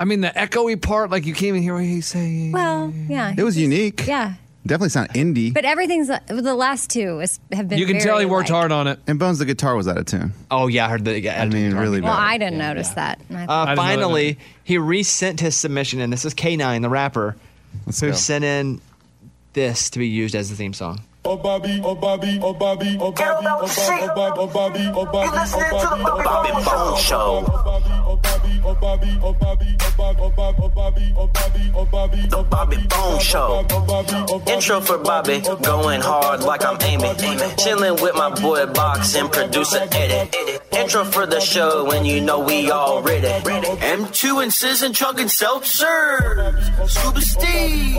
I 0.00 0.04
mean, 0.06 0.22
the 0.22 0.28
echoey 0.28 0.80
part, 0.80 1.10
like 1.10 1.26
you 1.26 1.34
can't 1.34 1.48
even 1.48 1.62
hear 1.62 1.74
what 1.74 1.84
he's 1.84 2.06
saying. 2.06 2.52
Well, 2.52 2.92
yeah. 3.08 3.34
It 3.36 3.42
was 3.44 3.56
unique. 3.58 4.06
Yeah. 4.06 4.34
Definitely 4.66 4.88
sound 4.90 5.10
indie. 5.10 5.52
But 5.54 5.64
everything's 5.64 6.08
the 6.08 6.54
last 6.54 6.90
two 6.90 7.20
is, 7.20 7.38
have 7.52 7.68
been. 7.68 7.78
You 7.78 7.86
can 7.86 7.98
tell 8.00 8.18
he 8.18 8.24
very, 8.24 8.30
worked 8.30 8.50
like- 8.50 8.56
hard 8.56 8.72
on 8.72 8.86
it. 8.88 8.98
and 9.06 9.18
Bones 9.18 9.38
the 9.38 9.44
guitar 9.46 9.76
was 9.76 9.86
out 9.86 9.96
of 9.98 10.06
tune. 10.06 10.32
Oh 10.50 10.66
yeah, 10.66 10.86
I 10.86 10.90
heard 10.90 11.04
that. 11.04 11.40
I 11.40 11.46
mean, 11.46 11.74
really 11.74 12.00
Well, 12.00 12.12
bad. 12.14 12.22
I 12.26 12.38
didn't 12.38 12.58
notice 12.58 12.88
that. 12.90 13.20
And 13.28 13.38
I 13.38 13.44
Uh, 13.44 13.46
thought- 13.46 13.66
didn't 13.66 13.78
finally, 13.78 14.38
he 14.64 14.76
resent 14.78 15.40
his 15.40 15.56
submission, 15.56 16.00
and 16.00 16.12
this 16.12 16.24
is 16.24 16.34
K9, 16.34 16.82
the 16.82 16.88
rapper, 16.90 17.36
Let's 17.86 18.00
who 18.00 18.08
go. 18.08 18.12
sent 18.12 18.44
in 18.44 18.80
this 19.52 19.90
to 19.90 19.98
be 19.98 20.06
used 20.06 20.34
as 20.34 20.50
the 20.50 20.56
theme 20.56 20.72
song. 20.72 21.00
Oh 21.22 21.36
Bobby, 21.36 21.80
oh 21.84 21.94
Bobby, 21.94 22.38
oh 22.42 22.54
Bobby, 22.54 22.96
oh 22.98 23.12
Bobby, 23.12 23.46
oh 23.46 23.66
Bobby, 23.68 24.36
oh 24.40 24.46
Bobby, 24.46 24.90
oh 24.94 25.06
Bobby, 25.06 25.36
oh 25.36 25.46
Bobby, 25.46 25.70
oh 25.74 26.22
Bobby, 26.24 26.50
oh 26.66 26.96
Show. 26.96 27.44
Oh 27.46 27.62
Bobby, 27.62 28.60
oh 28.64 28.74
Bobby, 28.74 29.18
oh 29.22 29.32
Bobby, 29.34 29.76
oh 29.80 29.92
Bobby, 29.96 30.20
oh 30.22 30.30
Bobby, 30.30 30.62
oh 30.62 30.68
Bobby, 30.70 31.12
oh 31.16 31.26
Bobby, 31.28 31.72
oh 31.74 31.84
Bobby, 31.84 32.26
The 32.26 32.42
Bobby 32.42 32.76
Bone 32.88 33.20
Show. 33.20 33.64
oh 33.70 33.84
Bobby, 33.86 34.08
oh 34.14 34.38
Bobby. 34.38 34.52
Intro 34.52 34.80
for 34.80 34.98
Bobby, 34.98 35.40
going 35.62 36.00
hard 36.00 36.40
like 36.42 36.64
I'm 36.64 36.78
aiming. 36.80 37.16
Chilling 37.58 38.00
with 38.02 38.14
my 38.14 38.30
boy 38.40 38.64
Box 38.66 39.14
and 39.14 39.30
producer 39.30 39.86
Eddie. 39.92 40.58
Intro 40.72 41.04
for 41.04 41.26
the 41.26 41.40
show, 41.40 41.90
and 41.92 42.06
you 42.06 42.22
know 42.22 42.40
we 42.40 42.70
all 42.70 43.02
ready. 43.02 43.28
M2 43.28 44.42
and 44.42 44.52
Sis 44.52 44.82
and 44.82 44.94
chugging 44.94 45.28
self 45.28 45.66
serve. 45.66 46.56
Scuba 46.90 47.20
Steve. 47.20 47.96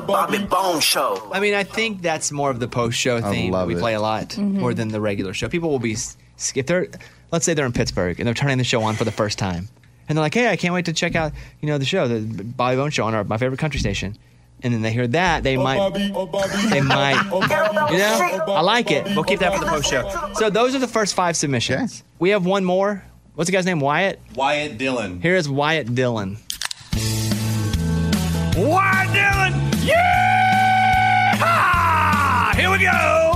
The 0.00 0.06
Bobby 0.06 0.38
Bone 0.44 0.80
Show. 0.80 1.30
I 1.32 1.40
mean, 1.40 1.54
I 1.54 1.64
think 1.64 2.02
that's 2.02 2.30
more 2.30 2.50
of 2.50 2.60
the 2.60 2.68
post-show 2.68 3.16
I 3.18 3.30
theme 3.30 3.52
love 3.52 3.66
we 3.68 3.76
it. 3.76 3.80
play 3.80 3.94
a 3.94 4.00
lot 4.00 4.36
more 4.36 4.74
than 4.74 4.88
the 4.88 5.00
regular 5.00 5.32
show. 5.32 5.48
People 5.48 5.70
will 5.70 5.78
be 5.78 5.92
s- 5.94 6.16
if 6.54 6.66
they're 6.66 6.88
let's 7.32 7.44
say 7.46 7.54
they're 7.54 7.64
in 7.66 7.72
Pittsburgh 7.72 8.20
and 8.20 8.26
they're 8.26 8.34
turning 8.34 8.58
the 8.58 8.64
show 8.64 8.82
on 8.82 8.94
for 8.94 9.04
the 9.04 9.10
first 9.12 9.38
time, 9.38 9.68
and 10.08 10.16
they're 10.18 10.22
like, 10.22 10.34
"Hey, 10.34 10.48
I 10.48 10.56
can't 10.56 10.74
wait 10.74 10.84
to 10.84 10.92
check 10.92 11.14
out 11.16 11.32
you 11.62 11.68
know 11.68 11.78
the 11.78 11.86
show, 11.86 12.06
the 12.08 12.20
Bobby 12.44 12.76
Bone 12.76 12.90
Show 12.90 13.04
on 13.04 13.14
our, 13.14 13.24
my 13.24 13.38
favorite 13.38 13.58
country 13.58 13.80
station." 13.80 14.18
And 14.62 14.72
then 14.72 14.80
they 14.82 14.90
hear 14.92 15.06
that, 15.08 15.42
they 15.42 15.56
might, 15.58 15.90
they 15.92 16.80
might, 16.80 17.22
you 17.92 17.98
know, 17.98 18.44
I 18.48 18.60
like 18.62 18.90
it. 18.90 19.04
We'll 19.14 19.22
keep 19.22 19.40
that 19.40 19.52
for 19.54 19.60
the 19.62 19.70
post 19.70 19.90
show. 19.90 20.30
So 20.34 20.48
those 20.48 20.74
are 20.74 20.78
the 20.78 20.86
first 20.88 21.14
five 21.14 21.36
submissions. 21.36 22.02
We 22.18 22.30
have 22.30 22.46
one 22.46 22.64
more. 22.64 23.02
What's 23.34 23.48
the 23.48 23.52
guy's 23.52 23.66
name? 23.66 23.80
Wyatt. 23.80 24.18
Wyatt 24.34 24.78
Dillon. 24.78 25.20
Here 25.20 25.36
is 25.36 25.46
Wyatt 25.46 25.94
Dillon. 25.94 26.38
Why, 28.56 29.04
Dylan? 29.10 29.65
Yeah! 29.86 31.36
Here 32.56 32.70
we 32.70 32.78
go. 32.78 33.34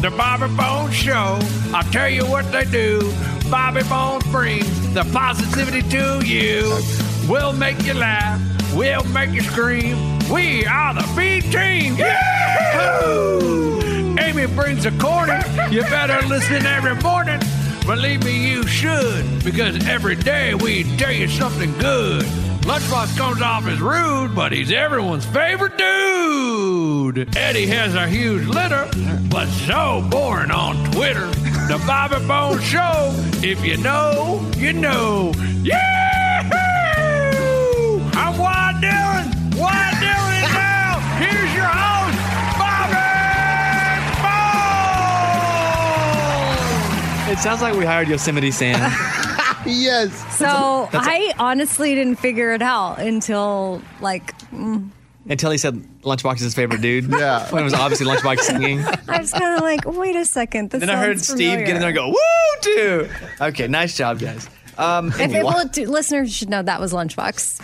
The 0.00 0.10
Bobby 0.10 0.48
Bones 0.54 0.94
Show. 0.94 1.38
I'll 1.72 1.90
tell 1.92 2.08
you 2.08 2.26
what 2.26 2.50
they 2.52 2.64
do. 2.64 3.12
Bobby 3.50 3.82
Bones 3.84 4.24
brings 4.24 4.92
the 4.94 5.04
positivity 5.12 5.82
to 5.90 6.20
you. 6.26 6.80
We'll 7.28 7.52
make 7.52 7.82
you 7.84 7.94
laugh. 7.94 8.40
We'll 8.74 9.04
make 9.04 9.30
you 9.30 9.42
scream. 9.42 10.18
We 10.28 10.66
are 10.66 10.94
the 10.94 11.06
B 11.16 11.40
team. 11.40 11.96
Amy 14.18 14.46
brings 14.54 14.84
the 14.84 14.90
corny. 14.98 15.40
You 15.74 15.82
better 15.82 16.26
listen 16.26 16.66
every 16.66 16.96
morning. 16.96 17.40
Believe 17.86 18.24
me, 18.24 18.50
you 18.50 18.66
should, 18.66 19.44
because 19.44 19.86
every 19.86 20.16
day 20.16 20.54
we 20.54 20.84
tell 20.96 21.12
you 21.12 21.28
something 21.28 21.72
good. 21.78 22.24
Lunchbox 22.64 23.16
comes 23.18 23.42
off 23.42 23.66
as 23.66 23.78
rude, 23.78 24.34
but 24.34 24.50
he's 24.50 24.72
everyone's 24.72 25.26
favorite 25.26 25.76
dude. 25.76 27.36
Eddie 27.36 27.66
has 27.66 27.94
a 27.94 28.08
huge 28.08 28.46
litter, 28.46 28.88
but 29.28 29.46
so 29.48 30.02
boring 30.10 30.50
on 30.50 30.90
Twitter. 30.92 31.26
The 31.68 31.78
Bobby 31.86 32.26
Bone 32.26 32.58
Show. 32.62 33.12
If 33.46 33.62
you 33.66 33.76
know, 33.76 34.50
you 34.56 34.72
know. 34.72 35.32
Yahoo! 35.62 36.54
I'm 38.14 38.38
Wyatt 38.38 38.80
Dillon. 38.80 39.60
Wyatt 39.60 40.00
Dillon 40.00 40.34
is 40.42 40.52
now. 40.54 41.00
Here's 41.18 41.54
your 41.54 41.68
host, 41.68 42.18
Bobby 42.58 42.96
Bone. 47.28 47.30
It 47.30 47.38
sounds 47.40 47.60
like 47.60 47.74
we 47.74 47.84
hired 47.84 48.08
Yosemite 48.08 48.50
Sam. 48.50 48.80
yes. 49.66 50.12
so 50.38 50.88
that's 50.92 51.06
a- 51.06 51.10
I 51.10 51.32
honestly 51.38 51.94
didn't 51.94 52.16
figure 52.16 52.52
it 52.52 52.62
out 52.62 52.98
until 52.98 53.80
like 54.00 54.36
mm, 54.50 54.88
Until 55.28 55.50
he 55.50 55.58
said 55.58 55.74
Lunchbox 56.02 56.36
is 56.36 56.40
his 56.42 56.54
favorite 56.54 56.80
dude. 56.80 57.10
Yeah. 57.10 57.48
When 57.50 57.62
it 57.62 57.64
was 57.64 57.74
obviously 57.74 58.06
Lunchbox 58.06 58.40
singing. 58.40 58.84
I 59.08 59.18
was 59.18 59.32
kind 59.32 59.54
of 59.56 59.60
like, 59.62 59.84
wait 59.86 60.16
a 60.16 60.24
second. 60.24 60.70
This 60.70 60.80
then 60.80 60.90
I 60.90 60.96
heard 60.96 61.18
sounds 61.20 61.28
Steve 61.38 61.58
get 61.60 61.70
in 61.70 61.80
there 61.80 61.88
and 61.88 61.96
go, 61.96 62.08
woo, 62.08 62.60
too. 62.60 63.08
Okay, 63.40 63.66
nice 63.68 63.96
job, 63.96 64.18
guys. 64.20 64.48
Um, 64.76 65.08
If 65.18 65.32
it, 65.34 65.44
well, 65.44 65.64
listeners 65.76 66.34
should 66.34 66.50
know 66.50 66.62
that 66.62 66.80
was 66.80 66.92
Lunchbox. 66.92 67.60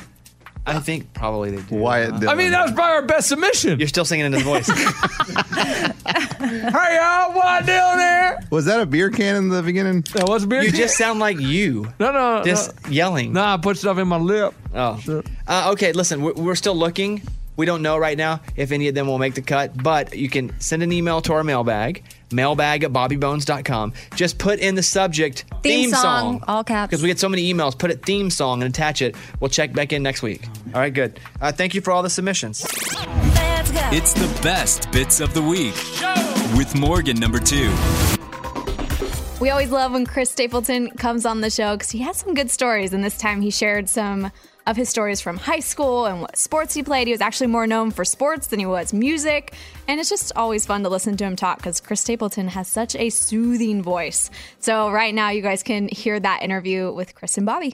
I 0.66 0.78
think 0.78 1.12
probably 1.14 1.50
they 1.50 1.62
do. 1.62 1.76
Wyatt 1.76 2.28
I 2.28 2.34
mean, 2.34 2.50
that 2.50 2.62
was 2.62 2.72
probably 2.72 2.94
our 2.94 3.02
best 3.02 3.28
submission. 3.28 3.78
You're 3.78 3.88
still 3.88 4.04
singing 4.04 4.26
into 4.26 4.38
the 4.38 4.44
voice. 4.44 4.66
hey, 6.40 6.96
y'all, 6.96 7.34
what 7.34 7.66
doing 7.66 7.96
there? 7.96 8.40
Was 8.50 8.66
that 8.66 8.80
a 8.80 8.86
beer 8.86 9.10
can 9.10 9.36
in 9.36 9.48
the 9.48 9.62
beginning? 9.62 10.02
That 10.14 10.28
was 10.28 10.44
a 10.44 10.46
beer 10.46 10.62
you 10.62 10.70
can? 10.70 10.78
just 10.78 10.96
sound 10.96 11.18
like 11.18 11.38
you. 11.38 11.88
No, 11.98 12.12
no, 12.12 12.42
Just 12.44 12.72
yelling. 12.88 13.32
No, 13.32 13.42
I 13.42 13.56
put 13.56 13.78
stuff 13.78 13.98
in 13.98 14.08
my 14.08 14.18
lip. 14.18 14.54
Oh. 14.74 15.22
Uh, 15.48 15.70
okay, 15.72 15.92
listen, 15.92 16.22
we're, 16.22 16.34
we're 16.34 16.54
still 16.54 16.74
looking. 16.74 17.22
We 17.60 17.66
don't 17.66 17.82
know 17.82 17.98
right 17.98 18.16
now 18.16 18.40
if 18.56 18.72
any 18.72 18.88
of 18.88 18.94
them 18.94 19.06
will 19.06 19.18
make 19.18 19.34
the 19.34 19.42
cut, 19.42 19.82
but 19.82 20.16
you 20.16 20.30
can 20.30 20.58
send 20.60 20.82
an 20.82 20.92
email 20.92 21.20
to 21.20 21.34
our 21.34 21.44
mailbag, 21.44 22.02
mailbag 22.32 22.84
at 22.84 22.90
bobbybones.com. 22.90 23.92
Just 24.14 24.38
put 24.38 24.60
in 24.60 24.76
the 24.76 24.82
subject 24.82 25.44
Theme 25.62 25.90
theme, 25.90 25.90
song, 25.90 26.42
all 26.48 26.64
caps. 26.64 26.88
Because 26.88 27.02
we 27.02 27.08
get 27.08 27.18
so 27.18 27.28
many 27.28 27.52
emails. 27.52 27.78
Put 27.78 27.90
it 27.90 28.02
theme 28.02 28.30
song 28.30 28.62
and 28.62 28.70
attach 28.74 29.02
it. 29.02 29.14
We'll 29.40 29.50
check 29.50 29.74
back 29.74 29.92
in 29.92 30.02
next 30.02 30.22
week. 30.22 30.42
All 30.72 30.80
right, 30.80 30.94
good. 30.94 31.20
Uh, 31.38 31.52
thank 31.52 31.74
you 31.74 31.82
for 31.82 31.90
all 31.90 32.02
the 32.02 32.08
submissions. 32.08 32.66
It's 33.92 34.14
the 34.14 34.40
best 34.42 34.90
bits 34.90 35.20
of 35.20 35.34
the 35.34 35.42
week 35.42 35.74
with 36.56 36.74
Morgan 36.74 37.20
number 37.20 37.40
two. 37.40 37.70
We 39.38 39.50
always 39.50 39.70
love 39.70 39.92
when 39.92 40.06
Chris 40.06 40.30
Stapleton 40.30 40.92
comes 40.92 41.26
on 41.26 41.42
the 41.42 41.50
show 41.50 41.76
because 41.76 41.90
he 41.90 41.98
has 41.98 42.16
some 42.16 42.32
good 42.32 42.50
stories. 42.50 42.94
And 42.94 43.04
this 43.04 43.18
time 43.18 43.42
he 43.42 43.50
shared 43.50 43.86
some 43.90 44.32
of 44.70 44.76
his 44.76 44.88
stories 44.88 45.20
from 45.20 45.36
high 45.36 45.60
school 45.60 46.06
and 46.06 46.20
what 46.22 46.36
sports 46.38 46.72
he 46.74 46.82
played. 46.82 47.08
He 47.08 47.12
was 47.12 47.20
actually 47.20 47.48
more 47.48 47.66
known 47.66 47.90
for 47.90 48.04
sports 48.04 48.46
than 48.46 48.60
he 48.60 48.66
was 48.66 48.92
music. 48.92 49.52
And 49.88 49.98
it's 49.98 50.08
just 50.08 50.32
always 50.36 50.64
fun 50.64 50.84
to 50.84 50.88
listen 50.88 51.16
to 51.16 51.24
him 51.24 51.34
talk 51.34 51.58
because 51.58 51.80
Chris 51.80 52.00
Stapleton 52.00 52.48
has 52.48 52.68
such 52.68 52.94
a 52.94 53.10
soothing 53.10 53.82
voice. 53.82 54.30
So, 54.60 54.90
right 54.90 55.12
now, 55.12 55.30
you 55.30 55.42
guys 55.42 55.62
can 55.64 55.88
hear 55.88 56.20
that 56.20 56.42
interview 56.42 56.92
with 56.92 57.14
Chris 57.14 57.36
and 57.36 57.44
Bobby. 57.44 57.72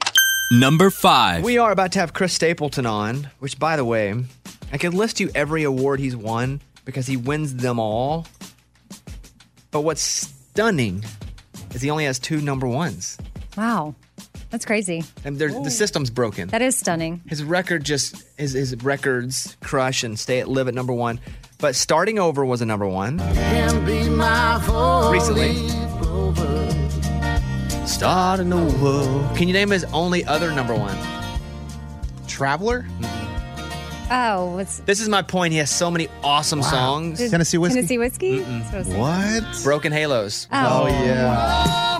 Number 0.51 0.89
five. 0.89 1.43
We 1.43 1.57
are 1.59 1.71
about 1.71 1.91
to 1.93 1.99
have 1.99 2.13
Chris 2.13 2.33
Stapleton 2.33 2.85
on, 2.85 3.29
which, 3.39 3.59
by 3.59 3.75
the 3.75 3.85
way, 3.85 4.15
I 4.73 4.77
could 4.77 4.93
list 4.93 5.19
you 5.19 5.29
every 5.35 5.63
award 5.63 5.99
he's 5.99 6.15
won 6.15 6.61
because 6.83 7.05
he 7.05 7.15
wins 7.15 7.55
them 7.55 7.79
all. 7.79 8.25
But 9.69 9.81
what's 9.81 10.01
stunning 10.01 11.03
is 11.75 11.81
he 11.81 11.91
only 11.91 12.05
has 12.05 12.17
two 12.17 12.41
number 12.41 12.67
ones. 12.67 13.17
Wow. 13.55 13.95
That's 14.49 14.65
crazy. 14.65 15.03
And 15.25 15.37
there's- 15.37 15.53
the 15.63 15.69
system's 15.71 16.09
broken. 16.09 16.47
That 16.49 16.61
is 16.61 16.77
stunning. 16.77 17.21
His 17.27 17.43
record 17.43 17.83
just 17.83 18.23
his 18.37 18.53
his 18.53 18.75
records 18.83 19.57
crush 19.61 20.03
and 20.03 20.17
stay 20.17 20.39
at 20.39 20.47
live 20.47 20.67
at 20.67 20.73
number 20.73 20.93
one. 20.93 21.19
But 21.59 21.75
starting 21.75 22.19
over 22.19 22.45
was 22.45 22.61
a 22.61 22.65
number 22.65 22.87
one. 22.87 23.17
Recently. 25.11 25.55
Starting 27.85 28.53
over. 28.53 29.35
Can 29.35 29.47
you 29.47 29.53
name 29.53 29.69
his 29.71 29.83
only 29.85 30.23
other 30.25 30.51
number 30.53 30.75
one? 30.75 30.95
Traveler? 32.27 32.85
Oh, 34.11 34.57
it's 34.59 34.79
This 34.79 34.99
is 35.01 35.09
my 35.09 35.21
point. 35.21 35.51
He 35.51 35.57
has 35.59 35.69
so 35.71 35.89
many 35.91 36.07
awesome 36.23 36.61
songs. 36.63 37.19
Tennessee 37.29 37.57
whiskey? 37.57 37.75
Tennessee 37.79 37.97
whiskey. 37.97 38.39
That's 38.39 38.65
what 38.67 38.75
I 38.75 38.77
was 38.77 38.87
thinking. 38.87 39.01
What? 39.01 39.63
Broken 39.63 39.91
Halos. 39.91 40.47
Oh. 40.51 40.83
oh 40.83 40.87
yeah. 40.87 41.97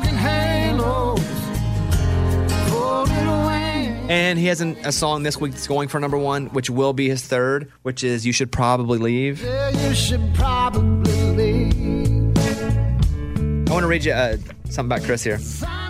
And 4.09 4.39
he 4.39 4.45
has 4.45 4.61
an, 4.61 4.77
a 4.85 4.91
song 4.93 5.23
this 5.23 5.37
week 5.37 5.51
that's 5.51 5.67
going 5.67 5.89
for 5.89 5.99
number 5.99 6.17
one, 6.17 6.45
which 6.47 6.69
will 6.69 6.93
be 6.93 7.09
his 7.09 7.25
third, 7.25 7.69
which 7.81 8.05
is 8.05 8.25
You 8.25 8.31
Should 8.31 8.53
Probably 8.53 8.99
Leave. 8.99 9.41
You 9.41 9.93
should 9.93 10.33
probably 10.33 11.31
leave. 11.33 12.37
I 13.67 13.73
want 13.73 13.83
to 13.83 13.87
read 13.87 14.05
you 14.05 14.13
uh, 14.13 14.37
something 14.69 14.85
about 14.85 15.03
Chris 15.03 15.25
here. 15.25 15.39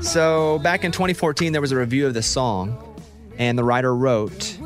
So, 0.01 0.57
back 0.59 0.83
in 0.83 0.91
2014, 0.91 1.51
there 1.51 1.61
was 1.61 1.71
a 1.71 1.77
review 1.77 2.07
of 2.07 2.15
this 2.15 2.25
song, 2.25 2.75
and 3.37 3.55
the 3.55 3.63
writer 3.63 3.95
wrote, 3.95 4.57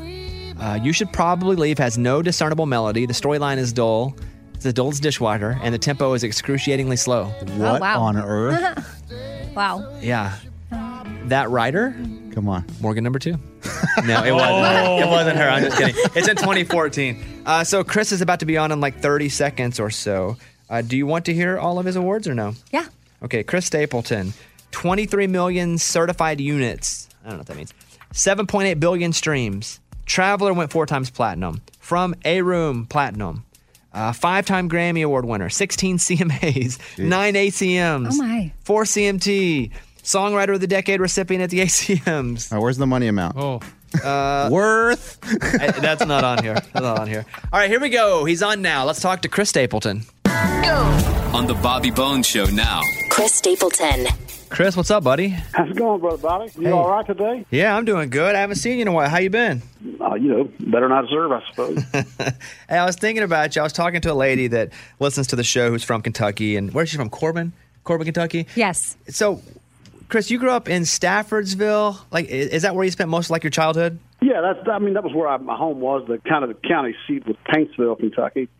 uh, 0.58 0.78
You 0.82 0.94
Should 0.94 1.12
Probably 1.12 1.56
Leave 1.56 1.76
has 1.76 1.98
no 1.98 2.22
discernible 2.22 2.64
melody. 2.64 3.04
The 3.04 3.12
storyline 3.12 3.58
is 3.58 3.70
dull. 3.74 4.16
It's 4.54 4.64
as 4.64 4.72
dull 4.72 4.88
as 4.88 4.98
dishwater, 4.98 5.58
and 5.62 5.74
the 5.74 5.78
tempo 5.78 6.14
is 6.14 6.24
excruciatingly 6.24 6.96
slow. 6.96 7.26
What 7.56 7.82
wow. 7.82 8.00
on 8.00 8.16
earth? 8.16 9.12
wow. 9.54 9.94
Yeah. 10.00 10.38
That 11.26 11.50
writer, 11.50 11.94
Come 12.32 12.48
on. 12.48 12.64
Morgan 12.80 13.04
number 13.04 13.18
two. 13.18 13.36
No, 14.06 14.24
it 14.24 14.32
wasn't. 14.32 15.00
It 15.02 15.06
wasn't 15.06 15.36
her. 15.38 15.48
I'm 15.48 15.62
just 15.64 15.76
kidding. 15.76 15.94
It's 16.16 16.26
in 16.26 16.34
2014. 16.36 17.42
Uh, 17.44 17.62
so 17.62 17.84
Chris 17.84 18.10
is 18.10 18.20
about 18.22 18.40
to 18.40 18.46
be 18.46 18.56
on 18.56 18.72
in 18.72 18.80
like 18.80 18.98
30 19.00 19.28
seconds 19.28 19.78
or 19.78 19.90
so. 19.90 20.38
Uh, 20.70 20.80
do 20.80 20.96
you 20.96 21.06
want 21.06 21.26
to 21.26 21.34
hear 21.34 21.58
all 21.58 21.78
of 21.78 21.84
his 21.84 21.94
awards 21.94 22.26
or 22.26 22.34
no? 22.34 22.54
Yeah. 22.72 22.86
Okay, 23.22 23.42
Chris 23.44 23.66
Stapleton, 23.66 24.32
23 24.70 25.26
million 25.26 25.76
certified 25.78 26.40
units. 26.40 27.08
I 27.22 27.28
don't 27.28 27.32
know 27.34 27.38
what 27.40 27.46
that 27.48 27.56
means. 27.56 27.74
7.8 28.14 28.80
billion 28.80 29.12
streams. 29.12 29.78
Traveler 30.06 30.54
went 30.54 30.72
four 30.72 30.86
times 30.86 31.10
platinum. 31.10 31.60
From 31.78 32.14
A 32.24 32.40
Room, 32.42 32.86
platinum. 32.86 33.44
Uh, 33.92 34.12
Five 34.12 34.46
time 34.46 34.70
Grammy 34.70 35.04
Award 35.04 35.26
winner, 35.26 35.50
16 35.50 35.98
CMAs, 35.98 36.78
nine 36.98 37.34
ACMs, 37.34 38.08
Oh 38.12 38.16
my. 38.16 38.52
four 38.64 38.84
CMT, 38.84 39.70
Songwriter 40.02 40.54
of 40.54 40.60
the 40.60 40.66
Decade 40.66 41.00
recipient 41.00 41.42
at 41.42 41.50
the 41.50 41.60
ACMs. 41.66 42.50
All 42.52 42.58
right, 42.58 42.62
where's 42.62 42.76
the 42.78 42.86
money 42.86 43.06
amount? 43.08 43.36
Oh. 43.38 43.60
Worth. 44.50 45.18
Uh, 45.22 45.72
that's 45.80 46.04
not 46.06 46.24
on 46.24 46.42
here. 46.42 46.54
That's 46.54 46.74
not 46.74 46.98
on 47.00 47.08
here. 47.08 47.24
All 47.52 47.58
right, 47.60 47.68
here 47.70 47.80
we 47.80 47.88
go. 47.90 48.24
He's 48.24 48.42
on 48.42 48.62
now. 48.62 48.84
Let's 48.84 49.00
talk 49.00 49.22
to 49.22 49.28
Chris 49.28 49.50
Stapleton. 49.50 50.02
On 50.26 51.46
the 51.46 51.54
Bobby 51.62 51.90
Bones 51.90 52.26
Show 52.26 52.44
now. 52.46 52.80
Chris 53.10 53.34
Stapleton. 53.34 54.06
Chris, 54.48 54.76
what's 54.76 54.90
up, 54.90 55.02
buddy? 55.04 55.28
How's 55.28 55.70
it 55.70 55.76
going, 55.76 55.98
brother 56.00 56.18
Bobby? 56.18 56.50
You 56.56 56.64
Hey. 56.66 56.70
all 56.72 56.90
right 56.90 57.06
today? 57.06 57.46
Yeah, 57.50 57.74
I'm 57.74 57.86
doing 57.86 58.10
good. 58.10 58.34
I 58.34 58.40
haven't 58.40 58.56
seen 58.56 58.76
you 58.76 58.82
in 58.82 58.88
a 58.88 58.92
while. 58.92 59.08
How 59.08 59.18
you 59.18 59.30
been? 59.30 59.62
Uh, 59.98 60.14
you 60.14 60.28
know, 60.28 60.50
better 60.60 60.88
not 60.90 61.02
deserve, 61.06 61.32
I 61.32 61.42
suppose. 61.50 61.82
Hey, 62.68 62.78
I 62.78 62.84
was 62.84 62.96
thinking 62.96 63.22
about 63.22 63.54
you. 63.56 63.60
I 63.60 63.64
was 63.64 63.72
talking 63.72 64.00
to 64.02 64.12
a 64.12 64.14
lady 64.14 64.46
that 64.48 64.70
listens 65.00 65.26
to 65.28 65.36
the 65.36 65.44
show 65.44 65.70
who's 65.70 65.84
from 65.84 66.02
Kentucky, 66.02 66.56
and 66.56 66.72
where's 66.74 66.88
she 66.90 66.96
from? 66.96 67.08
Corbin, 67.10 67.52
Corbin, 67.84 68.04
Kentucky. 68.06 68.46
Yes. 68.56 68.96
So, 69.08 69.40
Chris, 70.12 70.30
you 70.30 70.38
grew 70.38 70.50
up 70.50 70.68
in 70.68 70.82
Staffordsville. 70.82 71.98
Like, 72.10 72.26
is 72.26 72.60
that 72.62 72.74
where 72.74 72.84
you 72.84 72.90
spent 72.90 73.08
most 73.08 73.28
of 73.28 73.30
like 73.30 73.44
your 73.44 73.50
childhood? 73.50 73.98
yeah, 74.20 74.42
that's. 74.42 74.68
I 74.68 74.78
mean, 74.78 74.92
that 74.92 75.02
was 75.02 75.14
where 75.14 75.26
I, 75.26 75.38
my 75.38 75.56
home 75.56 75.80
was. 75.80 76.06
The 76.06 76.18
kind 76.18 76.44
of 76.44 76.50
the 76.50 76.68
county 76.68 76.94
seat 77.08 77.26
was 77.26 77.34
Paintsville, 77.48 77.98
Kentucky. 77.98 78.50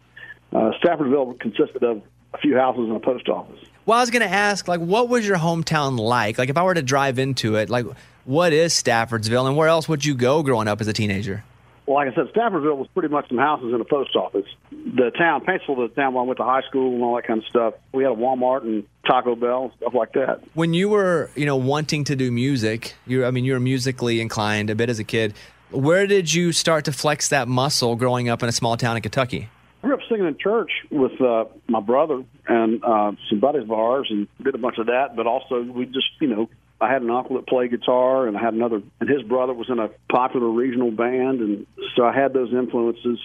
Uh, 0.51 0.71
Staffordsville 0.83 1.39
consisted 1.39 1.83
of 1.83 2.01
a 2.33 2.39
few 2.39 2.57
houses 2.57 2.85
and 2.89 2.97
a 2.97 3.01
post 3.01 3.29
office. 3.29 3.61
Well, 3.85 3.99
I 3.99 4.01
was 4.01 4.09
going 4.09 4.23
to 4.23 4.35
ask, 4.35 4.67
like, 4.67 4.81
what 4.81 5.11
was 5.11 5.27
your 5.27 5.37
hometown 5.37 5.99
like? 5.99 6.39
Like, 6.39 6.49
if 6.49 6.57
I 6.57 6.63
were 6.63 6.73
to 6.73 6.81
drive 6.81 7.19
into 7.19 7.57
it, 7.57 7.69
like, 7.69 7.85
what 8.25 8.55
is 8.55 8.73
Staffordsville, 8.73 9.47
and 9.47 9.55
where 9.55 9.69
else 9.69 9.87
would 9.91 10.07
you 10.07 10.15
go 10.15 10.43
growing 10.43 10.69
up 10.69 10.81
as 10.81 10.89
a 10.89 10.95
teenager? 10.95 11.45
Like 11.87 12.09
I 12.09 12.15
said, 12.15 12.33
Staffordsville 12.33 12.77
was 12.77 12.89
pretty 12.95 13.09
much 13.09 13.29
some 13.29 13.39
houses 13.39 13.73
and 13.73 13.81
a 13.81 13.85
post 13.85 14.15
office. 14.15 14.47
The 14.71 15.11
town, 15.19 15.45
Paintsville, 15.45 15.89
the 15.89 15.93
town 15.95 16.15
where 16.15 16.23
I 16.23 16.27
went 16.27 16.39
to 16.39 16.45
high 16.45 16.63
school 16.63 16.95
and 16.95 17.03
all 17.03 17.17
that 17.17 17.27
kind 17.27 17.41
of 17.41 17.47
stuff. 17.47 17.75
We 17.93 18.05
had 18.05 18.13
a 18.13 18.15
Walmart 18.15 18.63
and 18.63 18.85
Taco 19.05 19.35
Bell 19.35 19.65
and 19.65 19.73
stuff 19.79 19.95
like 19.95 20.13
that. 20.13 20.43
When 20.55 20.75
you 20.75 20.89
were, 20.89 21.31
you 21.35 21.45
know, 21.45 21.57
wanting 21.57 22.05
to 22.05 22.17
do 22.17 22.31
music, 22.31 22.95
you 23.07 23.25
I 23.25 23.33
mean, 23.33 23.45
you 23.45 23.55
were 23.55 23.61
musically 23.61 24.21
inclined 24.21 24.71
a 24.71 24.75
bit 24.75 24.91
as 24.91 24.99
a 25.01 25.05
kid. 25.05 25.35
Where 25.71 26.07
did 26.07 26.33
you 26.33 26.53
start 26.53 26.85
to 26.85 26.93
flex 26.93 27.29
that 27.31 27.49
muscle 27.49 27.97
growing 27.97 28.29
up 28.29 28.43
in 28.43 28.49
a 28.49 28.53
small 28.53 28.77
town 28.77 28.97
in 28.97 29.03
Kentucky? 29.03 29.49
I 29.83 29.87
grew 29.89 29.95
up 29.95 30.01
singing 30.09 30.27
in 30.27 30.39
church 30.39 30.71
with 30.91 31.21
uh, 31.21 31.47
my 31.67 31.81
brother 31.81 32.23
and 32.47 32.85
uh, 32.85 33.13
some 33.29 33.41
buddies 33.41 33.63
of 33.63 33.73
ours, 33.73 34.07
and 34.11 34.29
did 34.43 34.55
a 34.55 34.59
bunch 34.59 34.79
of 34.79 34.87
that. 34.87 35.17
But 35.17 35.27
also, 35.27 35.63
we 35.63 35.87
just, 35.87 36.07
you 36.21 36.29
know, 36.29 36.49
I 36.83 36.93
had 36.93 37.03
an 37.03 37.11
uncle 37.11 37.37
that 37.37 37.47
played 37.47 37.71
guitar, 37.71 38.27
and 38.27 38.37
I 38.37 38.41
had 38.41 38.55
another, 38.55 38.83
and 39.01 39.09
his 39.09 39.23
brother 39.23 39.53
was 39.53 39.71
in 39.71 39.79
a 39.79 39.89
popular 40.11 40.49
regional 40.49 40.91
band, 40.91 41.41
and 41.41 41.67
so 41.95 42.05
I 42.05 42.13
had 42.13 42.33
those 42.33 42.53
influences. 42.53 43.19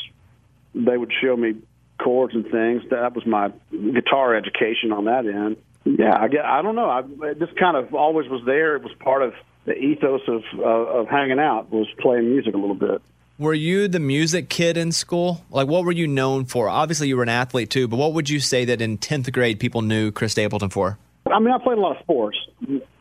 They 0.76 0.96
would 0.96 1.12
show 1.22 1.36
me 1.36 1.56
chords 2.00 2.36
and 2.36 2.44
things. 2.46 2.84
That 2.92 3.16
was 3.16 3.26
my 3.26 3.52
guitar 3.72 4.36
education 4.36 4.92
on 4.92 5.06
that 5.06 5.26
end. 5.26 5.58
Yeah, 5.86 6.16
I 6.20 6.28
get. 6.28 6.46
I 6.46 6.62
don't 6.62 6.76
know. 6.76 6.90
I 6.90 7.34
just 7.34 7.56
kind 7.56 7.78
of 7.78 7.96
always 7.96 8.30
was 8.30 8.44
there. 8.46 8.76
It 8.76 8.84
was 8.84 8.94
part 9.00 9.24
of 9.24 9.34
the 9.66 9.74
ethos 9.74 10.22
of 10.28 10.44
uh, 10.58 11.00
of 11.00 11.08
hanging 11.08 11.40
out 11.40 11.72
was 11.72 11.88
playing 12.00 12.30
music 12.30 12.54
a 12.54 12.58
little 12.58 12.76
bit. 12.76 13.02
Were 13.40 13.54
you 13.54 13.88
the 13.88 14.00
music 14.00 14.50
kid 14.50 14.78
in 14.78 14.92
school? 14.92 15.46
Like, 15.52 15.68
what 15.68 15.86
were 15.86 15.92
you 15.92 16.08
known 16.08 16.46
for? 16.46 16.70
Obviously, 16.70 17.08
you 17.08 17.18
were 17.18 17.24
an 17.24 17.30
athlete 17.30 17.70
too, 17.70 17.88
but 17.88 17.98
what 17.98 18.14
would 18.14 18.30
you 18.30 18.40
say 18.40 18.66
that 18.66 18.82
in 18.82 18.98
10th 18.98 19.32
grade 19.32 19.60
people 19.60 19.84
knew 19.84 20.12
Chris 20.12 20.32
Stapleton 20.32 20.70
for? 20.70 20.98
I 21.32 21.40
mean, 21.40 21.54
I 21.54 21.58
played 21.58 21.78
a 21.78 21.82
lot 21.82 21.98
of 21.98 22.04
sports. 22.04 22.38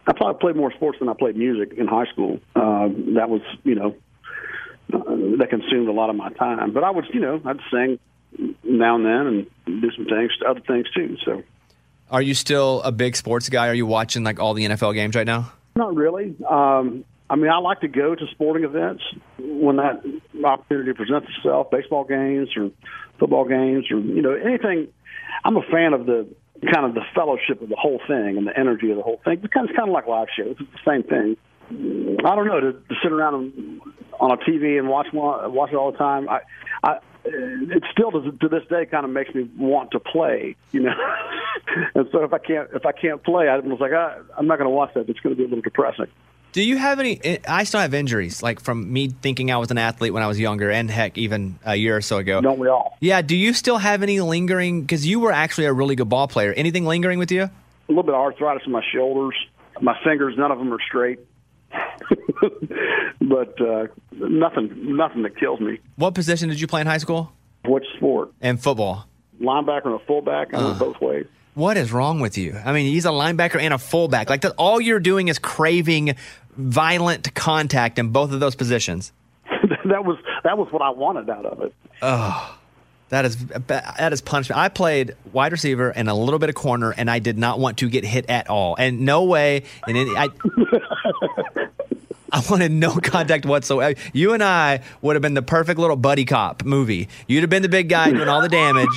I 0.06 0.12
probably 0.12 0.40
played 0.40 0.56
more 0.56 0.72
sports 0.72 0.98
than 0.98 1.08
I 1.08 1.14
played 1.14 1.36
music 1.36 1.76
in 1.76 1.86
high 1.86 2.06
school. 2.06 2.40
Uh, 2.54 2.88
that 3.14 3.28
was, 3.28 3.42
you 3.64 3.74
know, 3.74 3.94
uh, 4.92 5.38
that 5.38 5.48
consumed 5.50 5.88
a 5.88 5.92
lot 5.92 6.10
of 6.10 6.16
my 6.16 6.30
time. 6.32 6.72
But 6.72 6.84
I 6.84 6.90
would, 6.90 7.06
you 7.12 7.20
know, 7.20 7.40
I'd 7.44 7.60
sing 7.70 7.98
now 8.62 8.96
and 8.96 9.04
then 9.04 9.26
and 9.64 9.80
do 9.82 9.90
some 9.92 10.06
things, 10.06 10.32
other 10.46 10.60
things 10.60 10.86
too. 10.94 11.16
So 11.24 11.42
Are 12.10 12.22
you 12.22 12.34
still 12.34 12.82
a 12.82 12.92
big 12.92 13.16
sports 13.16 13.48
guy? 13.48 13.68
Are 13.68 13.74
you 13.74 13.86
watching 13.86 14.24
like 14.24 14.38
all 14.38 14.54
the 14.54 14.66
NFL 14.66 14.94
games 14.94 15.14
right 15.14 15.26
now? 15.26 15.52
not 15.76 15.94
really. 15.94 16.34
Um, 16.48 17.04
I 17.28 17.36
mean, 17.36 17.50
I 17.50 17.58
like 17.58 17.80
to 17.80 17.88
go 17.88 18.14
to 18.14 18.26
sporting 18.30 18.64
events 18.64 19.02
when 19.38 19.76
that 19.76 20.02
opportunity 20.44 20.92
presents 20.92 21.28
itself, 21.36 21.70
baseball 21.70 22.04
games 22.04 22.48
or 22.56 22.70
football 23.18 23.44
games 23.44 23.90
or 23.90 23.98
you 23.98 24.22
know 24.22 24.32
anything. 24.32 24.88
I'm 25.44 25.56
a 25.56 25.62
fan 25.62 25.92
of 25.92 26.06
the 26.06 26.26
kind 26.72 26.86
of 26.86 26.94
the 26.94 27.04
fellowship 27.14 27.60
of 27.62 27.68
the 27.68 27.76
whole 27.76 28.00
thing 28.06 28.36
and 28.36 28.46
the 28.46 28.58
energy 28.58 28.90
of 28.90 28.96
the 28.96 29.02
whole 29.02 29.20
thing. 29.24 29.40
It's 29.42 29.52
kind 29.52 29.68
of 29.68 29.88
like 29.88 30.06
live 30.06 30.28
shows. 30.36 30.56
It's 30.58 30.70
the 30.72 30.90
same 30.90 31.02
thing. 31.02 31.36
I 31.68 32.34
don't 32.34 32.46
know 32.46 32.60
to, 32.60 32.72
to 32.72 32.94
sit 33.02 33.12
around 33.12 33.80
on 34.20 34.30
a 34.30 34.36
TV 34.36 34.78
and 34.78 34.88
watch 34.88 35.08
watch 35.12 35.70
it 35.72 35.76
all 35.76 35.92
the 35.92 35.98
time. 35.98 36.28
I, 36.28 36.40
I, 36.82 36.98
it 37.24 37.82
still 37.90 38.12
to, 38.12 38.30
to 38.30 38.48
this 38.48 38.62
day 38.70 38.86
kind 38.86 39.04
of 39.04 39.10
makes 39.10 39.34
me 39.34 39.50
want 39.58 39.90
to 39.90 40.00
play, 40.00 40.56
you 40.70 40.80
know. 40.80 40.94
and 41.94 42.06
so 42.12 42.22
if 42.22 42.32
I 42.32 42.38
can't 42.38 42.68
if 42.72 42.86
I 42.86 42.92
can't 42.92 43.22
play, 43.22 43.48
I 43.48 43.58
was 43.58 43.80
like, 43.80 43.92
ah, 43.94 44.16
I'm 44.38 44.46
not 44.46 44.58
going 44.58 44.70
to 44.70 44.74
watch 44.74 44.94
that. 44.94 45.08
It's 45.08 45.20
going 45.20 45.34
to 45.34 45.38
be 45.38 45.44
a 45.44 45.48
little 45.48 45.62
depressing. 45.62 46.06
Do 46.56 46.62
you 46.62 46.78
have 46.78 47.00
any? 47.00 47.20
I 47.46 47.64
still 47.64 47.80
have 47.80 47.92
injuries, 47.92 48.42
like 48.42 48.60
from 48.60 48.90
me 48.90 49.08
thinking 49.08 49.50
I 49.50 49.58
was 49.58 49.70
an 49.70 49.76
athlete 49.76 50.14
when 50.14 50.22
I 50.22 50.26
was 50.26 50.40
younger, 50.40 50.70
and 50.70 50.90
heck, 50.90 51.18
even 51.18 51.58
a 51.66 51.76
year 51.76 51.94
or 51.94 52.00
so 52.00 52.16
ago. 52.16 52.40
Don't 52.40 52.58
we 52.58 52.66
all? 52.66 52.96
Yeah. 52.98 53.20
Do 53.20 53.36
you 53.36 53.52
still 53.52 53.76
have 53.76 54.02
any 54.02 54.22
lingering? 54.22 54.80
Because 54.80 55.06
you 55.06 55.20
were 55.20 55.32
actually 55.32 55.66
a 55.66 55.74
really 55.74 55.96
good 55.96 56.08
ball 56.08 56.28
player. 56.28 56.54
Anything 56.54 56.86
lingering 56.86 57.18
with 57.18 57.30
you? 57.30 57.42
A 57.42 57.50
little 57.88 58.04
bit 58.04 58.14
of 58.14 58.20
arthritis 58.22 58.62
in 58.64 58.72
my 58.72 58.82
shoulders, 58.90 59.34
my 59.82 59.98
fingers. 60.02 60.34
None 60.38 60.50
of 60.50 60.56
them 60.56 60.72
are 60.72 60.80
straight. 60.80 61.18
but 63.20 63.60
uh, 63.60 63.88
nothing, 64.12 64.96
nothing 64.96 65.24
that 65.24 65.38
kills 65.38 65.60
me. 65.60 65.78
What 65.96 66.14
position 66.14 66.48
did 66.48 66.58
you 66.58 66.66
play 66.66 66.80
in 66.80 66.86
high 66.86 66.96
school? 66.96 67.32
Which 67.66 67.84
sport? 67.98 68.32
And 68.40 68.58
football. 68.58 69.06
Linebacker 69.42 69.84
and 69.84 70.00
a 70.00 70.04
fullback. 70.06 70.54
I 70.54 70.64
went 70.64 70.78
both 70.78 71.02
ways. 71.02 71.26
What 71.56 71.78
is 71.78 71.90
wrong 71.90 72.20
with 72.20 72.36
you? 72.36 72.54
I 72.62 72.74
mean, 72.74 72.84
he's 72.84 73.06
a 73.06 73.10
linebacker 73.10 73.58
and 73.58 73.72
a 73.72 73.78
fullback. 73.78 74.28
Like 74.28 74.42
that, 74.42 74.52
all 74.58 74.78
you're 74.78 75.00
doing 75.00 75.28
is 75.28 75.38
craving 75.38 76.14
violent 76.54 77.32
contact 77.34 77.98
in 77.98 78.10
both 78.10 78.30
of 78.30 78.40
those 78.40 78.54
positions. 78.54 79.10
that 79.86 80.04
was 80.04 80.18
that 80.44 80.58
was 80.58 80.70
what 80.70 80.82
I 80.82 80.90
wanted 80.90 81.30
out 81.30 81.46
of 81.46 81.62
it. 81.62 81.72
Oh, 82.02 82.58
that 83.08 83.24
is 83.24 83.42
that 83.46 84.12
is 84.12 84.20
punishment. 84.20 84.60
I 84.60 84.68
played 84.68 85.16
wide 85.32 85.50
receiver 85.50 85.88
and 85.88 86.10
a 86.10 86.14
little 86.14 86.38
bit 86.38 86.50
of 86.50 86.54
corner, 86.54 86.92
and 86.94 87.10
I 87.10 87.20
did 87.20 87.38
not 87.38 87.58
want 87.58 87.78
to 87.78 87.88
get 87.88 88.04
hit 88.04 88.28
at 88.28 88.50
all. 88.50 88.76
And 88.78 89.00
no 89.00 89.24
way. 89.24 89.62
And 89.88 89.96
any, 89.96 90.14
I, 90.14 90.28
I 92.32 92.42
wanted 92.50 92.72
no 92.72 92.94
contact 93.02 93.46
whatsoever. 93.46 93.98
You 94.12 94.32
and 94.32 94.42
I 94.42 94.80
would 95.02 95.16
have 95.16 95.22
been 95.22 95.34
the 95.34 95.42
perfect 95.42 95.78
little 95.78 95.96
buddy 95.96 96.24
cop 96.24 96.64
movie. 96.64 97.08
You'd 97.26 97.42
have 97.42 97.50
been 97.50 97.62
the 97.62 97.68
big 97.68 97.88
guy 97.88 98.10
doing 98.10 98.28
all 98.28 98.40
the 98.42 98.48
damage. 98.48 98.88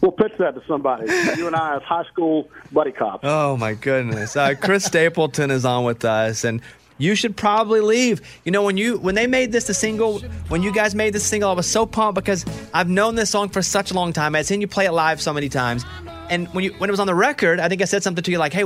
We'll 0.00 0.12
pitch 0.12 0.32
that 0.38 0.54
to 0.54 0.62
somebody. 0.68 1.10
You 1.36 1.46
and 1.46 1.56
I 1.56 1.76
as 1.76 1.82
high 1.82 2.04
school 2.04 2.48
buddy 2.72 2.92
cops. 2.92 3.24
Oh 3.24 3.56
my 3.56 3.74
goodness. 3.74 4.36
Uh, 4.36 4.54
Chris 4.60 4.84
Stapleton 4.84 5.50
is 5.50 5.64
on 5.64 5.84
with 5.84 6.04
us 6.04 6.44
and 6.44 6.60
you 6.98 7.14
should 7.14 7.36
probably 7.36 7.80
leave. 7.80 8.20
You 8.44 8.52
know 8.52 8.62
when 8.62 8.76
you 8.76 8.98
when 8.98 9.14
they 9.14 9.26
made 9.26 9.52
this 9.52 9.68
a 9.68 9.74
single, 9.74 10.20
when 10.48 10.62
you 10.62 10.72
guys 10.72 10.94
made 10.94 11.12
this 11.12 11.24
single, 11.24 11.50
I 11.50 11.54
was 11.54 11.68
so 11.68 11.86
pumped 11.86 12.16
because 12.16 12.44
I've 12.72 12.88
known 12.88 13.14
this 13.14 13.30
song 13.30 13.48
for 13.48 13.62
such 13.62 13.90
a 13.90 13.94
long 13.94 14.12
time. 14.12 14.34
I've 14.36 14.46
seen 14.46 14.60
you 14.60 14.68
play 14.68 14.86
it 14.86 14.92
live 14.92 15.20
so 15.20 15.32
many 15.32 15.48
times. 15.48 15.84
And 16.30 16.46
when 16.48 16.64
you 16.64 16.72
when 16.74 16.88
it 16.88 16.92
was 16.92 17.00
on 17.00 17.06
the 17.06 17.14
record, 17.14 17.58
I 17.58 17.68
think 17.68 17.82
I 17.82 17.86
said 17.86 18.02
something 18.02 18.22
to 18.22 18.30
you 18.30 18.38
like, 18.38 18.52
"Hey, 18.52 18.64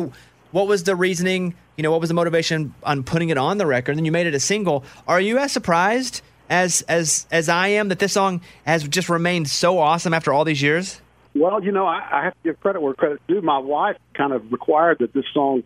what 0.50 0.66
was 0.66 0.84
the 0.84 0.94
reasoning, 0.94 1.54
you 1.78 1.82
know, 1.84 1.92
what 1.92 2.00
was 2.00 2.08
the 2.08 2.14
motivation 2.14 2.74
on 2.82 3.04
putting 3.04 3.30
it 3.30 3.38
on 3.38 3.56
the 3.56 3.64
record?" 3.64 3.92
And 3.92 3.98
then 4.00 4.04
you 4.04 4.12
made 4.12 4.26
it 4.26 4.34
a 4.34 4.40
single. 4.40 4.84
Are 5.06 5.20
you 5.20 5.38
as 5.38 5.52
surprised 5.52 6.20
as 6.50 6.82
as 6.82 7.26
as 7.30 7.48
I 7.48 7.68
am 7.68 7.88
that 7.88 8.00
this 8.00 8.12
song 8.12 8.42
has 8.66 8.86
just 8.86 9.08
remained 9.08 9.48
so 9.48 9.78
awesome 9.78 10.12
after 10.12 10.32
all 10.32 10.44
these 10.44 10.60
years? 10.60 11.00
Well, 11.34 11.62
you 11.62 11.70
know, 11.70 11.86
I, 11.86 12.06
I 12.10 12.24
have 12.24 12.32
to 12.32 12.38
give 12.42 12.60
credit 12.60 12.82
where 12.82 12.94
credit's 12.94 13.22
due. 13.28 13.40
My 13.40 13.58
wife 13.58 13.96
kind 14.14 14.32
of 14.32 14.50
required 14.50 14.98
that 14.98 15.12
this 15.12 15.24
song 15.32 15.62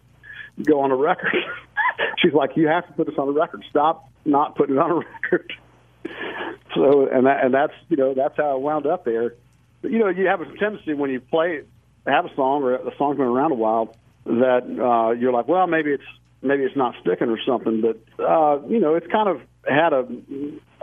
go 0.62 0.80
on 0.80 0.90
a 0.90 0.96
record. 0.96 1.34
She's 2.18 2.34
like, 2.34 2.56
"You 2.56 2.68
have 2.68 2.86
to 2.86 2.92
put 2.92 3.06
this 3.06 3.16
on 3.16 3.28
a 3.28 3.32
record. 3.32 3.64
Stop 3.70 4.10
not 4.26 4.54
putting 4.54 4.76
it 4.76 4.78
on 4.78 4.90
a 4.90 4.94
record." 5.22 5.52
so, 6.74 7.08
and 7.08 7.26
that, 7.26 7.42
and 7.42 7.54
that's 7.54 7.72
you 7.88 7.96
know 7.96 8.12
that's 8.12 8.36
how 8.36 8.50
I 8.50 8.54
wound 8.56 8.86
up 8.86 9.06
there. 9.06 9.34
But, 9.80 9.92
you 9.92 9.98
know, 9.98 10.08
you 10.08 10.26
have 10.26 10.42
a 10.42 10.56
tendency 10.58 10.92
when 10.92 11.10
you 11.10 11.20
play 11.20 11.62
have 12.06 12.26
a 12.26 12.34
song 12.34 12.64
or 12.64 12.74
a 12.74 12.96
song's 12.98 13.16
been 13.16 13.26
around 13.26 13.52
a 13.52 13.56
while 13.56 13.94
that 14.24 14.62
uh, 14.64 15.12
you're 15.12 15.32
like, 15.32 15.48
well, 15.48 15.66
maybe 15.66 15.90
it's 15.90 16.04
maybe 16.42 16.64
it's 16.64 16.76
not 16.76 16.94
sticking 17.00 17.28
or 17.28 17.38
something. 17.46 17.80
But 17.80 17.98
uh, 18.22 18.60
you 18.68 18.80
know, 18.80 18.94
it's 18.94 19.06
kind 19.06 19.28
of 19.28 19.40
had 19.68 19.92
a 19.92 20.06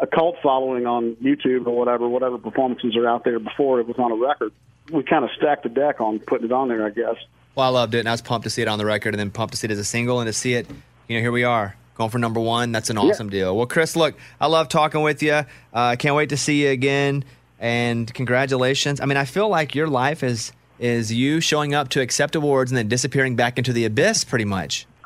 a 0.02 0.08
cult 0.08 0.38
following 0.42 0.86
on 0.86 1.16
YouTube 1.16 1.68
or 1.68 1.78
whatever, 1.78 2.08
whatever 2.08 2.38
performances 2.38 2.96
are 2.96 3.08
out 3.08 3.24
there 3.24 3.40
before 3.40 3.80
it 3.80 3.88
was 3.88 3.98
on 3.98 4.12
a 4.12 4.16
record. 4.16 4.54
We 4.92 5.04
kind 5.04 5.24
of 5.24 5.30
stacked 5.38 5.64
the 5.64 5.70
deck 5.70 6.02
on 6.02 6.20
putting 6.20 6.48
it 6.48 6.52
on 6.52 6.70
there, 6.70 6.86
I 6.86 6.90
guess. 6.90 7.16
Well, 7.56 7.66
I 7.66 7.70
loved 7.70 7.94
it, 7.94 8.00
and 8.00 8.10
I 8.10 8.14
was 8.14 8.22
pumped 8.22 8.46
to 8.46 8.50
see 8.50 8.62
it 8.62 8.68
on 8.68 8.80
the 8.80 8.86
record, 8.86 9.14
and 9.14 9.20
then 9.20 9.30
pumped 9.30 9.54
to 9.54 9.60
see 9.60 9.66
it 9.66 9.72
as 9.72 9.80
a 9.80 9.84
single, 9.84 10.20
and 10.20 10.28
to 10.28 10.34
see 10.34 10.54
it, 10.54 10.68
you 11.08 11.18
know, 11.18 11.22
here 11.22 11.32
we 11.32 11.44
are 11.44 11.76
going 11.96 12.10
for 12.10 12.18
number 12.18 12.40
one. 12.40 12.72
That's 12.72 12.90
an 12.90 12.98
awesome 12.98 13.30
deal. 13.30 13.56
Well, 13.56 13.68
Chris, 13.68 13.96
look, 13.96 14.16
I 14.40 14.48
love 14.48 14.70
talking 14.70 15.02
with 15.02 15.22
you. 15.22 15.34
I 15.74 15.94
uh, 15.94 15.96
can't 15.98 16.16
wait 16.16 16.30
to 16.30 16.38
see 16.38 16.64
you 16.64 16.70
again, 16.70 17.26
and 17.60 18.12
congratulations. 18.14 19.02
I 19.02 19.06
mean, 19.06 19.18
I 19.18 19.26
feel 19.26 19.50
like 19.50 19.76
your 19.76 19.88
life 19.88 20.24
is 20.24 20.54
is 20.80 21.12
you 21.12 21.42
showing 21.42 21.74
up 21.74 21.90
to 21.90 22.02
accept 22.02 22.36
awards 22.36 22.72
and 22.72 22.78
then 22.78 22.88
disappearing 22.88 23.36
back 23.36 23.58
into 23.58 23.74
the 23.74 23.86
abyss, 23.86 24.24
pretty 24.24 24.46
much. 24.46 24.88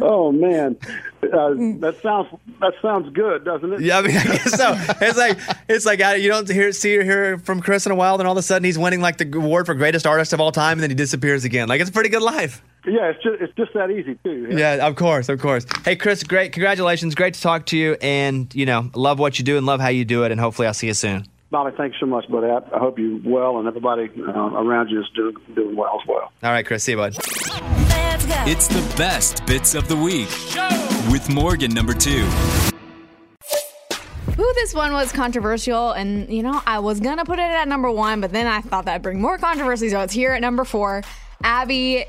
oh 0.00 0.32
man, 0.32 0.76
uh, 1.22 1.50
that 1.80 1.98
sounds 2.02 2.28
that 2.60 2.74
sounds 2.80 3.12
good, 3.12 3.44
doesn't 3.44 3.72
it? 3.72 3.80
Yeah, 3.80 3.98
I 3.98 4.02
mean, 4.02 4.16
I 4.16 4.24
guess 4.24 4.52
so. 4.56 4.74
It's 5.00 5.18
like 5.18 5.38
it's 5.68 5.86
like 5.86 5.98
you 6.20 6.28
don't 6.28 6.48
hear 6.48 6.72
see 6.72 6.96
or 6.96 7.04
hear 7.04 7.38
from 7.38 7.60
Chris 7.60 7.86
in 7.86 7.92
a 7.92 7.94
while, 7.94 8.18
then 8.18 8.26
all 8.26 8.32
of 8.32 8.38
a 8.38 8.42
sudden 8.42 8.64
he's 8.64 8.78
winning 8.78 9.00
like 9.00 9.18
the 9.18 9.30
award 9.36 9.66
for 9.66 9.74
greatest 9.74 10.06
artist 10.06 10.32
of 10.32 10.40
all 10.40 10.52
time, 10.52 10.72
and 10.72 10.82
then 10.82 10.90
he 10.90 10.96
disappears 10.96 11.44
again. 11.44 11.68
Like 11.68 11.80
it's 11.80 11.90
a 11.90 11.92
pretty 11.92 12.10
good 12.10 12.22
life. 12.22 12.62
Yeah, 12.86 13.10
it's 13.10 13.22
just 13.22 13.40
it's 13.40 13.54
just 13.56 13.72
that 13.74 13.90
easy 13.90 14.18
too. 14.22 14.48
Yeah, 14.50 14.86
of 14.86 14.96
course, 14.96 15.28
of 15.28 15.40
course. 15.40 15.66
Hey, 15.84 15.96
Chris, 15.96 16.22
great, 16.22 16.52
congratulations, 16.52 17.14
great 17.14 17.34
to 17.34 17.40
talk 17.40 17.66
to 17.66 17.76
you, 17.76 17.96
and 18.00 18.54
you 18.54 18.66
know, 18.66 18.90
love 18.94 19.18
what 19.18 19.38
you 19.38 19.44
do 19.44 19.56
and 19.56 19.66
love 19.66 19.80
how 19.80 19.88
you 19.88 20.04
do 20.04 20.24
it, 20.24 20.32
and 20.32 20.40
hopefully 20.40 20.68
I'll 20.68 20.74
see 20.74 20.88
you 20.88 20.94
soon. 20.94 21.26
Bobby, 21.50 21.76
thanks 21.76 21.96
so 22.00 22.06
much, 22.06 22.28
buddy. 22.28 22.48
I, 22.48 22.58
I 22.74 22.78
hope 22.78 22.98
you 22.98 23.20
well, 23.24 23.58
and 23.58 23.68
everybody 23.68 24.10
uh, 24.18 24.30
around 24.32 24.88
you 24.88 25.00
is 25.00 25.08
doing 25.14 25.36
doing 25.54 25.76
well 25.76 26.00
as 26.00 26.08
well. 26.08 26.32
All 26.42 26.50
right, 26.50 26.66
Chris, 26.66 26.84
see 26.84 26.92
you, 26.92 26.98
bud. 26.98 27.14
It's 28.46 28.68
the 28.68 28.94
best 28.96 29.44
bits 29.46 29.74
of 29.74 29.86
the 29.88 29.96
week 29.96 30.28
with 31.12 31.28
Morgan 31.30 31.72
number 31.72 31.94
two. 31.94 32.26
Ooh, 34.36 34.52
this 34.56 34.74
one 34.74 34.92
was 34.92 35.12
controversial, 35.12 35.92
and 35.92 36.28
you 36.28 36.42
know, 36.42 36.60
I 36.66 36.80
was 36.80 36.98
gonna 36.98 37.24
put 37.24 37.38
it 37.38 37.42
at 37.42 37.68
number 37.68 37.90
one, 37.90 38.20
but 38.20 38.32
then 38.32 38.46
I 38.46 38.60
thought 38.60 38.86
that'd 38.86 39.02
bring 39.02 39.20
more 39.20 39.38
controversy, 39.38 39.90
so 39.90 40.00
it's 40.00 40.12
here 40.12 40.32
at 40.32 40.40
number 40.40 40.64
four. 40.64 41.02
Abby 41.44 42.06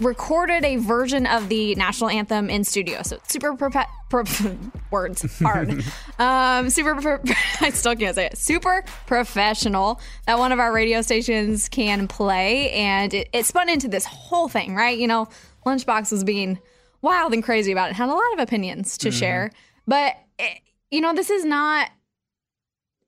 recorded 0.00 0.64
a 0.64 0.76
version 0.76 1.26
of 1.26 1.48
the 1.48 1.74
national 1.74 2.10
anthem 2.10 2.48
in 2.48 2.64
studio, 2.64 3.02
so 3.02 3.16
it's 3.16 3.30
super 3.32 3.52
profe- 3.54 3.86
pro- 4.08 4.24
words 4.90 5.38
hard. 5.40 5.84
um, 6.18 6.70
super, 6.70 6.94
pro- 7.00 7.20
I 7.60 7.70
still 7.70 7.94
can't 7.96 8.14
say 8.14 8.26
it. 8.26 8.38
Super 8.38 8.84
professional 9.06 10.00
that 10.26 10.38
one 10.38 10.52
of 10.52 10.58
our 10.58 10.72
radio 10.72 11.02
stations 11.02 11.68
can 11.68 12.08
play, 12.08 12.70
and 12.72 13.12
it, 13.14 13.28
it 13.32 13.46
spun 13.46 13.68
into 13.68 13.88
this 13.88 14.04
whole 14.04 14.48
thing, 14.48 14.74
right? 14.74 14.98
You 14.98 15.06
know, 15.06 15.28
Lunchbox 15.66 16.10
was 16.12 16.24
being 16.24 16.58
wild 17.02 17.32
and 17.32 17.42
crazy 17.44 17.72
about 17.72 17.90
it, 17.90 17.94
had 17.96 18.08
a 18.08 18.12
lot 18.12 18.32
of 18.32 18.38
opinions 18.40 18.98
to 18.98 19.08
Mhm. 19.08 19.18
share, 19.18 19.50
but 19.86 20.14
it, 20.38 20.60
you 20.90 21.00
know, 21.00 21.14
this 21.14 21.30
is 21.30 21.44
not 21.44 21.90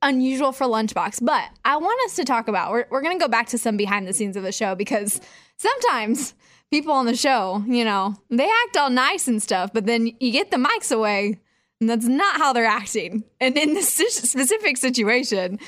unusual 0.02 0.52
for 0.52 0.66
Lunchbox, 0.66 1.24
but 1.24 1.44
I 1.64 1.76
want 1.76 1.98
us 2.06 2.16
to 2.16 2.24
talk 2.24 2.48
about, 2.48 2.70
we're, 2.70 2.86
we're 2.90 3.02
going 3.02 3.18
to 3.18 3.22
go 3.22 3.28
back 3.28 3.48
to 3.48 3.58
some 3.58 3.76
behind 3.76 4.06
the 4.06 4.12
scenes 4.14 4.36
of 4.36 4.42
the 4.42 4.52
show 4.52 4.74
because 4.74 5.20
sometimes 5.58 6.34
people 6.70 6.92
on 6.92 7.06
the 7.06 7.16
show, 7.16 7.64
you 7.66 7.84
know, 7.84 8.14
they 8.30 8.48
act 8.48 8.76
all 8.76 8.90
nice 8.90 9.26
and 9.28 9.42
stuff, 9.42 9.72
but 9.72 9.86
then 9.86 10.06
you 10.20 10.30
get 10.30 10.50
the 10.50 10.56
mics 10.56 10.92
away 10.94 11.38
and 11.80 11.88
that's 11.90 12.06
not 12.06 12.36
how 12.36 12.52
they're 12.52 12.64
acting. 12.66 13.24
And 13.40 13.56
in 13.56 13.74
this 13.74 13.88
specific 13.92 14.76
situation, 14.76 15.58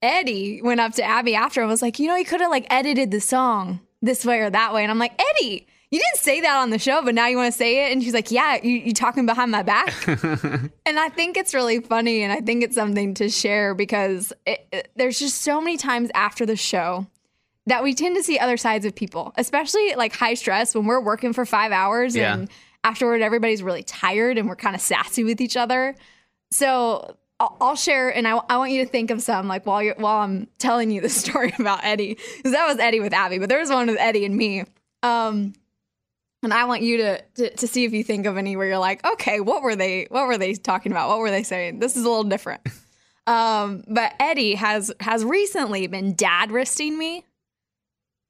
Eddie 0.00 0.60
went 0.62 0.80
up 0.80 0.92
to 0.94 1.02
Abby 1.02 1.34
after 1.34 1.60
and 1.60 1.70
was 1.70 1.82
like, 1.82 1.98
you 1.98 2.08
know, 2.08 2.16
you 2.16 2.24
could 2.24 2.40
have 2.40 2.50
like 2.50 2.66
edited 2.70 3.10
the 3.10 3.20
song 3.20 3.80
this 4.02 4.24
way 4.24 4.40
or 4.40 4.50
that 4.50 4.74
way. 4.74 4.82
And 4.82 4.90
I'm 4.90 4.98
like, 4.98 5.20
Eddie, 5.20 5.66
you 5.90 5.98
didn't 5.98 6.18
say 6.18 6.40
that 6.40 6.56
on 6.56 6.70
the 6.70 6.78
show, 6.78 7.02
but 7.02 7.14
now 7.14 7.26
you 7.26 7.36
want 7.36 7.52
to 7.52 7.56
say 7.58 7.86
it. 7.86 7.92
And 7.92 8.02
she's 8.02 8.14
like, 8.14 8.30
yeah, 8.30 8.56
you, 8.62 8.70
you 8.78 8.92
talking 8.94 9.26
behind 9.26 9.50
my 9.50 9.62
back. 9.62 9.92
And 10.84 10.98
I 10.98 11.08
think 11.08 11.36
it's 11.36 11.54
really 11.54 11.80
funny, 11.80 12.22
and 12.22 12.32
I 12.32 12.40
think 12.40 12.62
it's 12.64 12.74
something 12.74 13.14
to 13.14 13.28
share 13.30 13.74
because 13.74 14.32
it, 14.46 14.66
it- 14.72 14.90
there's 14.96 15.18
just 15.18 15.40
so 15.42 15.60
many 15.60 15.76
times 15.76 16.10
after 16.14 16.44
the 16.44 16.56
show 16.56 17.06
that 17.66 17.82
we 17.82 17.94
tend 17.94 18.16
to 18.16 18.22
see 18.22 18.38
other 18.38 18.56
sides 18.56 18.84
of 18.84 18.94
people, 18.94 19.32
especially 19.36 19.94
like 19.94 20.12
high 20.14 20.34
stress 20.34 20.74
when 20.74 20.86
we're 20.86 21.00
working 21.00 21.32
for 21.32 21.44
five 21.46 21.70
hours 21.72 22.16
Yeah. 22.16 22.34
and 22.34 22.50
afterward 22.84 23.22
everybody's 23.22 23.62
really 23.62 23.84
tired 23.84 24.38
and 24.38 24.48
we're 24.48 24.56
kind 24.56 24.74
of 24.74 24.80
sassy 24.82 25.22
with 25.24 25.40
each 25.40 25.56
other. 25.56 25.94
So 26.50 27.16
I'll, 27.38 27.56
I'll 27.60 27.76
share, 27.76 28.08
and 28.14 28.26
I, 28.26 28.40
I 28.48 28.56
want 28.56 28.72
you 28.72 28.84
to 28.84 28.90
think 28.90 29.10
of 29.10 29.22
some 29.22 29.46
like 29.48 29.64
while 29.66 29.82
you're 29.82 29.94
while 29.96 30.18
I'm 30.18 30.48
telling 30.58 30.90
you 30.90 31.00
the 31.00 31.08
story 31.22 31.52
about 31.58 31.84
Eddie, 31.84 32.18
because 32.36 32.52
that 32.52 32.66
was 32.66 32.78
Eddie 32.78 33.00
with 33.00 33.12
Abby, 33.12 33.38
but 33.38 33.48
there 33.48 33.60
was 33.60 33.70
one 33.70 33.86
with 33.86 33.96
Eddie 33.98 34.24
and 34.24 34.36
me. 34.36 34.64
Um, 35.02 35.52
and 36.44 36.52
I 36.52 36.64
want 36.64 36.82
you 36.82 36.96
to, 36.98 37.22
to 37.36 37.50
to 37.56 37.66
see 37.68 37.84
if 37.84 37.92
you 37.92 38.02
think 38.02 38.26
of 38.26 38.36
any 38.36 38.56
where 38.56 38.66
you're 38.66 38.78
like, 38.78 39.04
okay, 39.06 39.38
what 39.40 39.62
were 39.62 39.76
they 39.76 40.08
what 40.10 40.26
were 40.26 40.36
they 40.38 40.54
talking 40.54 40.90
about? 40.92 41.08
What 41.08 41.20
were 41.20 41.30
they 41.30 41.44
saying? 41.44 41.78
This 41.78 41.96
is 41.96 42.04
a 42.04 42.08
little 42.08 42.24
different. 42.24 42.62
Um, 43.24 43.84
but 43.86 44.14
Eddie 44.18 44.56
has 44.56 44.92
has 44.98 45.24
recently 45.24 45.86
been 45.86 46.14
dad 46.14 46.50
wristing 46.50 46.98
me. 46.98 47.24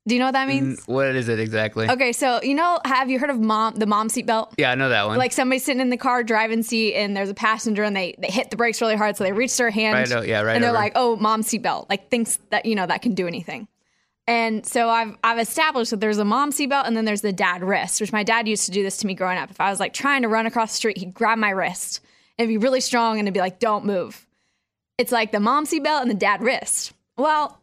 Do 0.06 0.14
you 0.16 0.18
know 0.18 0.26
what 0.26 0.32
that 0.32 0.48
means? 0.48 0.82
What 0.86 1.14
is 1.14 1.28
it 1.28 1.38
exactly? 1.38 1.88
Okay, 1.88 2.12
so 2.12 2.42
you 2.42 2.54
know, 2.54 2.80
have 2.84 3.08
you 3.08 3.20
heard 3.20 3.30
of 3.30 3.38
mom 3.38 3.76
the 3.76 3.86
mom 3.86 4.08
seatbelt? 4.08 4.52
Yeah, 4.58 4.72
I 4.72 4.74
know 4.74 4.88
that 4.88 5.06
one. 5.06 5.16
Like 5.16 5.32
somebody's 5.32 5.64
sitting 5.64 5.80
in 5.80 5.90
the 5.90 5.96
car 5.96 6.24
driving 6.24 6.64
seat 6.64 6.94
and 6.96 7.16
there's 7.16 7.30
a 7.30 7.34
passenger 7.34 7.84
and 7.84 7.94
they, 7.94 8.16
they 8.18 8.26
hit 8.28 8.50
the 8.50 8.56
brakes 8.56 8.80
really 8.80 8.96
hard, 8.96 9.16
so 9.16 9.22
they 9.22 9.32
reach 9.32 9.56
their 9.56 9.70
hand 9.70 9.94
Right 9.94 10.12
o- 10.12 10.22
yeah, 10.22 10.40
right 10.40 10.54
and 10.54 10.62
they're 10.64 10.70
over. 10.70 10.78
like, 10.78 10.92
"Oh, 10.96 11.14
mom 11.16 11.42
seatbelt," 11.42 11.88
like 11.88 12.10
thinks 12.10 12.38
that 12.50 12.66
you 12.66 12.74
know 12.74 12.86
that 12.86 13.02
can 13.02 13.14
do 13.14 13.28
anything. 13.28 13.68
And 14.26 14.66
so 14.66 14.88
I've 14.88 15.16
I've 15.22 15.38
established 15.38 15.90
that 15.92 16.00
there's 16.00 16.18
a 16.18 16.24
mom 16.24 16.50
seatbelt 16.50 16.86
and 16.86 16.96
then 16.96 17.04
there's 17.04 17.20
the 17.22 17.32
dad 17.32 17.62
wrist, 17.62 18.00
which 18.00 18.12
my 18.12 18.24
dad 18.24 18.48
used 18.48 18.64
to 18.66 18.70
do 18.72 18.82
this 18.82 18.96
to 18.98 19.06
me 19.06 19.14
growing 19.14 19.38
up. 19.38 19.50
If 19.52 19.60
I 19.60 19.70
was 19.70 19.78
like 19.78 19.92
trying 19.92 20.22
to 20.22 20.28
run 20.28 20.46
across 20.46 20.70
the 20.72 20.76
street, 20.76 20.98
he'd 20.98 21.14
grab 21.14 21.38
my 21.38 21.50
wrist 21.50 22.00
and 22.38 22.48
be 22.48 22.56
really 22.56 22.80
strong 22.80 23.18
and 23.20 23.26
it'd 23.28 23.34
be 23.34 23.40
like, 23.40 23.60
"Don't 23.60 23.84
move." 23.84 24.26
It's 24.98 25.12
like 25.12 25.30
the 25.30 25.40
mom 25.40 25.64
seatbelt 25.64 26.02
and 26.02 26.10
the 26.10 26.14
dad 26.14 26.42
wrist. 26.42 26.92
Well, 27.16 27.60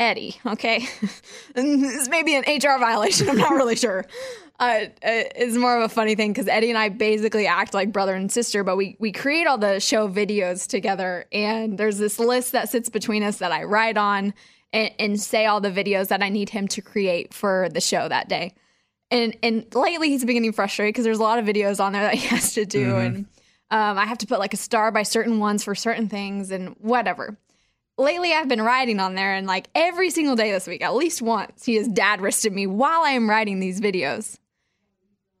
Eddie, 0.00 0.40
okay, 0.46 0.88
and 1.54 1.84
this 1.84 2.08
may 2.08 2.22
be 2.22 2.34
an 2.34 2.42
HR 2.46 2.78
violation. 2.80 3.28
I'm 3.28 3.36
not 3.36 3.50
really 3.52 3.76
sure. 3.76 4.06
Uh, 4.58 4.86
it's 5.02 5.56
more 5.56 5.76
of 5.76 5.82
a 5.82 5.88
funny 5.88 6.14
thing 6.14 6.32
because 6.32 6.48
Eddie 6.48 6.70
and 6.70 6.78
I 6.78 6.88
basically 6.88 7.46
act 7.46 7.74
like 7.74 7.92
brother 7.92 8.14
and 8.14 8.32
sister, 8.32 8.64
but 8.64 8.76
we 8.76 8.96
we 8.98 9.12
create 9.12 9.46
all 9.46 9.58
the 9.58 9.78
show 9.78 10.08
videos 10.08 10.66
together, 10.66 11.26
and 11.32 11.76
there's 11.76 11.98
this 11.98 12.18
list 12.18 12.52
that 12.52 12.70
sits 12.70 12.88
between 12.88 13.22
us 13.22 13.36
that 13.38 13.52
I 13.52 13.64
write 13.64 13.98
on 13.98 14.32
and, 14.72 14.90
and 14.98 15.20
say 15.20 15.44
all 15.44 15.60
the 15.60 15.70
videos 15.70 16.08
that 16.08 16.22
I 16.22 16.30
need 16.30 16.48
him 16.48 16.66
to 16.68 16.80
create 16.80 17.34
for 17.34 17.68
the 17.70 17.80
show 17.82 18.08
that 18.08 18.28
day. 18.28 18.54
And 19.10 19.36
and 19.42 19.66
lately 19.74 20.08
he's 20.08 20.24
been 20.24 20.34
getting 20.36 20.52
frustrated 20.52 20.94
because 20.94 21.04
there's 21.04 21.18
a 21.18 21.22
lot 21.22 21.38
of 21.38 21.44
videos 21.44 21.78
on 21.78 21.92
there 21.92 22.02
that 22.04 22.14
he 22.14 22.26
has 22.34 22.54
to 22.54 22.64
do, 22.64 22.86
Mhm. 22.92 23.06
and 23.06 23.16
um, 23.70 23.98
I 23.98 24.06
have 24.06 24.18
to 24.18 24.26
put 24.26 24.38
like 24.38 24.54
a 24.54 24.58
star 24.58 24.90
by 24.90 25.02
certain 25.02 25.40
ones 25.40 25.62
for 25.62 25.74
certain 25.74 26.08
things 26.08 26.50
and 26.50 26.74
whatever. 26.80 27.36
Lately, 28.00 28.32
I've 28.32 28.48
been 28.48 28.62
writing 28.62 28.98
on 28.98 29.14
there, 29.14 29.34
and 29.34 29.46
like 29.46 29.68
every 29.74 30.08
single 30.08 30.34
day 30.34 30.50
this 30.52 30.66
week, 30.66 30.82
at 30.82 30.94
least 30.94 31.20
once, 31.20 31.66
he 31.66 31.74
has 31.74 31.86
dad 31.86 32.22
wristed 32.22 32.50
me 32.50 32.66
while 32.66 33.02
I 33.02 33.10
am 33.10 33.28
writing 33.28 33.60
these 33.60 33.78
videos. 33.78 34.38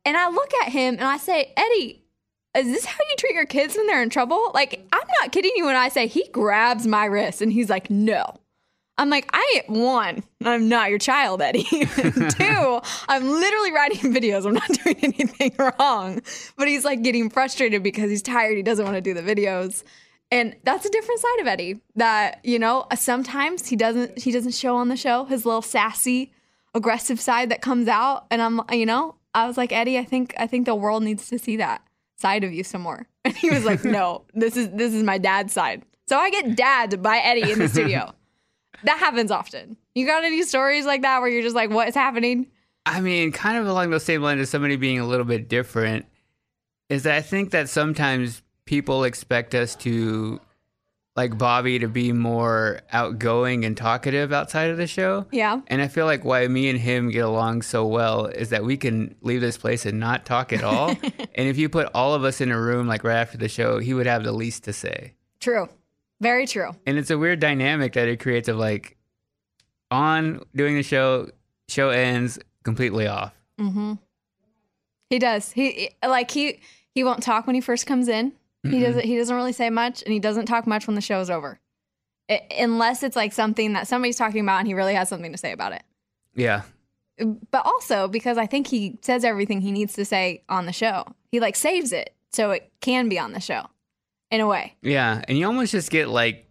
And 0.04 0.14
I 0.14 0.28
look 0.28 0.52
at 0.62 0.68
him 0.68 0.94
and 0.94 1.04
I 1.04 1.16
say, 1.16 1.54
Eddie, 1.56 2.04
is 2.54 2.66
this 2.66 2.84
how 2.84 2.98
you 3.08 3.16
treat 3.16 3.34
your 3.34 3.46
kids 3.46 3.76
when 3.76 3.86
they're 3.86 4.02
in 4.02 4.10
trouble? 4.10 4.50
Like, 4.52 4.86
I'm 4.92 5.06
not 5.22 5.32
kidding 5.32 5.52
you 5.56 5.64
when 5.64 5.76
I 5.76 5.88
say 5.88 6.06
he 6.06 6.28
grabs 6.32 6.86
my 6.86 7.06
wrist 7.06 7.40
and 7.40 7.50
he's 7.50 7.70
like, 7.70 7.88
no. 7.88 8.38
I'm 8.98 9.08
like, 9.08 9.30
I 9.32 9.62
one, 9.66 10.22
I'm 10.44 10.68
not 10.68 10.90
your 10.90 10.98
child, 10.98 11.40
Eddie. 11.40 11.62
Two, 11.64 12.80
I'm 13.08 13.26
literally 13.26 13.72
writing 13.72 14.12
videos. 14.14 14.44
I'm 14.44 14.52
not 14.52 14.68
doing 14.84 14.98
anything 15.02 15.54
wrong. 15.78 16.20
But 16.58 16.68
he's 16.68 16.84
like 16.84 17.00
getting 17.00 17.30
frustrated 17.30 17.82
because 17.82 18.10
he's 18.10 18.20
tired. 18.20 18.58
He 18.58 18.62
doesn't 18.62 18.84
want 18.84 18.96
to 18.96 19.00
do 19.00 19.14
the 19.14 19.22
videos. 19.22 19.82
And 20.30 20.54
that's 20.62 20.86
a 20.86 20.90
different 20.90 21.20
side 21.20 21.40
of 21.40 21.46
Eddie 21.48 21.80
that, 21.96 22.40
you 22.44 22.58
know, 22.58 22.86
sometimes 22.96 23.66
he 23.68 23.76
doesn't 23.76 24.18
he 24.18 24.30
doesn't 24.30 24.54
show 24.54 24.76
on 24.76 24.88
the 24.88 24.96
show 24.96 25.24
his 25.24 25.44
little 25.44 25.62
sassy, 25.62 26.32
aggressive 26.74 27.20
side 27.20 27.50
that 27.50 27.62
comes 27.62 27.88
out. 27.88 28.26
And 28.30 28.40
I'm 28.40 28.60
you 28.72 28.86
know, 28.86 29.16
I 29.34 29.46
was 29.46 29.56
like, 29.56 29.72
Eddie, 29.72 29.98
I 29.98 30.04
think 30.04 30.34
I 30.38 30.46
think 30.46 30.66
the 30.66 30.74
world 30.74 31.02
needs 31.02 31.28
to 31.28 31.38
see 31.38 31.56
that 31.56 31.82
side 32.16 32.44
of 32.44 32.52
you 32.52 32.64
some 32.64 32.82
more. 32.82 33.06
And 33.22 33.36
he 33.36 33.50
was 33.50 33.66
like, 33.66 33.84
No, 33.84 34.24
this 34.32 34.56
is 34.56 34.70
this 34.70 34.94
is 34.94 35.02
my 35.02 35.18
dad's 35.18 35.52
side. 35.52 35.82
So 36.08 36.16
I 36.16 36.30
get 36.30 36.56
dabbed 36.56 37.02
by 37.02 37.18
Eddie 37.18 37.52
in 37.52 37.58
the 37.58 37.68
studio. 37.68 38.12
that 38.84 38.98
happens 38.98 39.30
often. 39.30 39.76
You 39.94 40.06
got 40.06 40.24
any 40.24 40.42
stories 40.42 40.84
like 40.86 41.02
that 41.02 41.20
where 41.20 41.30
you're 41.30 41.42
just 41.42 41.54
like, 41.54 41.70
what 41.70 41.88
is 41.88 41.94
happening? 41.94 42.46
I 42.86 43.00
mean, 43.00 43.32
kind 43.32 43.56
of 43.56 43.66
along 43.66 43.90
those 43.90 44.04
same 44.04 44.22
lines 44.22 44.40
as 44.40 44.50
somebody 44.50 44.76
being 44.76 44.98
a 44.98 45.06
little 45.06 45.26
bit 45.26 45.48
different, 45.48 46.06
is 46.88 47.02
that 47.04 47.14
I 47.14 47.20
think 47.20 47.50
that 47.50 47.68
sometimes 47.68 48.42
people 48.70 49.02
expect 49.02 49.52
us 49.52 49.74
to, 49.74 50.40
like 51.16 51.36
Bobby, 51.36 51.80
to 51.80 51.88
be 51.88 52.12
more 52.12 52.82
outgoing 52.92 53.64
and 53.64 53.76
talkative 53.76 54.32
outside 54.32 54.70
of 54.70 54.76
the 54.76 54.86
show. 54.86 55.26
Yeah. 55.32 55.60
And 55.66 55.82
I 55.82 55.88
feel 55.88 56.06
like 56.06 56.24
why 56.24 56.46
me 56.46 56.70
and 56.70 56.78
him 56.78 57.10
get 57.10 57.24
along 57.24 57.62
so 57.62 57.84
well 57.84 58.26
is 58.26 58.50
that 58.50 58.62
we 58.62 58.76
can 58.76 59.16
leave 59.22 59.40
this 59.40 59.58
place 59.58 59.86
and 59.86 59.98
not 59.98 60.24
talk 60.24 60.52
at 60.52 60.62
all. 60.62 60.90
and 61.34 61.48
if 61.48 61.58
you 61.58 61.68
put 61.68 61.88
all 61.96 62.14
of 62.14 62.22
us 62.22 62.40
in 62.40 62.52
a 62.52 62.60
room, 62.60 62.86
like 62.86 63.02
right 63.02 63.16
after 63.16 63.36
the 63.36 63.48
show, 63.48 63.80
he 63.80 63.92
would 63.92 64.06
have 64.06 64.22
the 64.22 64.30
least 64.30 64.62
to 64.64 64.72
say. 64.72 65.14
True. 65.40 65.68
Very 66.20 66.46
true. 66.46 66.70
And 66.86 66.96
it's 66.96 67.10
a 67.10 67.18
weird 67.18 67.40
dynamic 67.40 67.94
that 67.94 68.06
it 68.06 68.20
creates 68.20 68.46
of 68.46 68.56
like 68.56 68.96
on 69.90 70.44
doing 70.54 70.76
the 70.76 70.84
show, 70.84 71.28
show 71.66 71.88
ends 71.88 72.38
completely 72.62 73.08
off. 73.08 73.34
Mm-hmm. 73.58 73.94
He 75.08 75.18
does. 75.18 75.50
He 75.50 75.90
like 76.06 76.30
he 76.30 76.60
he 76.94 77.02
won't 77.02 77.24
talk 77.24 77.48
when 77.48 77.54
he 77.54 77.60
first 77.60 77.84
comes 77.84 78.06
in. 78.06 78.32
He 78.62 78.80
doesn't. 78.80 79.04
He 79.04 79.16
doesn't 79.16 79.34
really 79.34 79.52
say 79.52 79.70
much, 79.70 80.02
and 80.02 80.12
he 80.12 80.18
doesn't 80.18 80.46
talk 80.46 80.66
much 80.66 80.86
when 80.86 80.94
the 80.94 81.00
show's 81.00 81.30
over, 81.30 81.58
I 82.28 82.42
unless 82.58 83.02
it's 83.02 83.16
like 83.16 83.32
something 83.32 83.72
that 83.72 83.88
somebody's 83.88 84.16
talking 84.16 84.40
about 84.40 84.58
and 84.58 84.68
he 84.68 84.74
really 84.74 84.94
has 84.94 85.08
something 85.08 85.32
to 85.32 85.38
say 85.38 85.52
about 85.52 85.72
it. 85.72 85.82
Yeah. 86.34 86.62
But 87.50 87.64
also 87.64 88.08
because 88.08 88.38
I 88.38 88.46
think 88.46 88.66
he 88.66 88.98
says 89.02 89.24
everything 89.24 89.60
he 89.60 89.72
needs 89.72 89.94
to 89.94 90.04
say 90.04 90.42
on 90.48 90.66
the 90.66 90.72
show. 90.72 91.04
He 91.30 91.40
like 91.40 91.56
saves 91.56 91.92
it 91.92 92.14
so 92.32 92.50
it 92.50 92.70
can 92.80 93.08
be 93.08 93.18
on 93.18 93.32
the 93.32 93.40
show, 93.40 93.66
in 94.30 94.40
a 94.40 94.46
way. 94.46 94.76
Yeah, 94.82 95.22
and 95.26 95.38
you 95.38 95.46
almost 95.46 95.72
just 95.72 95.90
get 95.90 96.08
like 96.08 96.46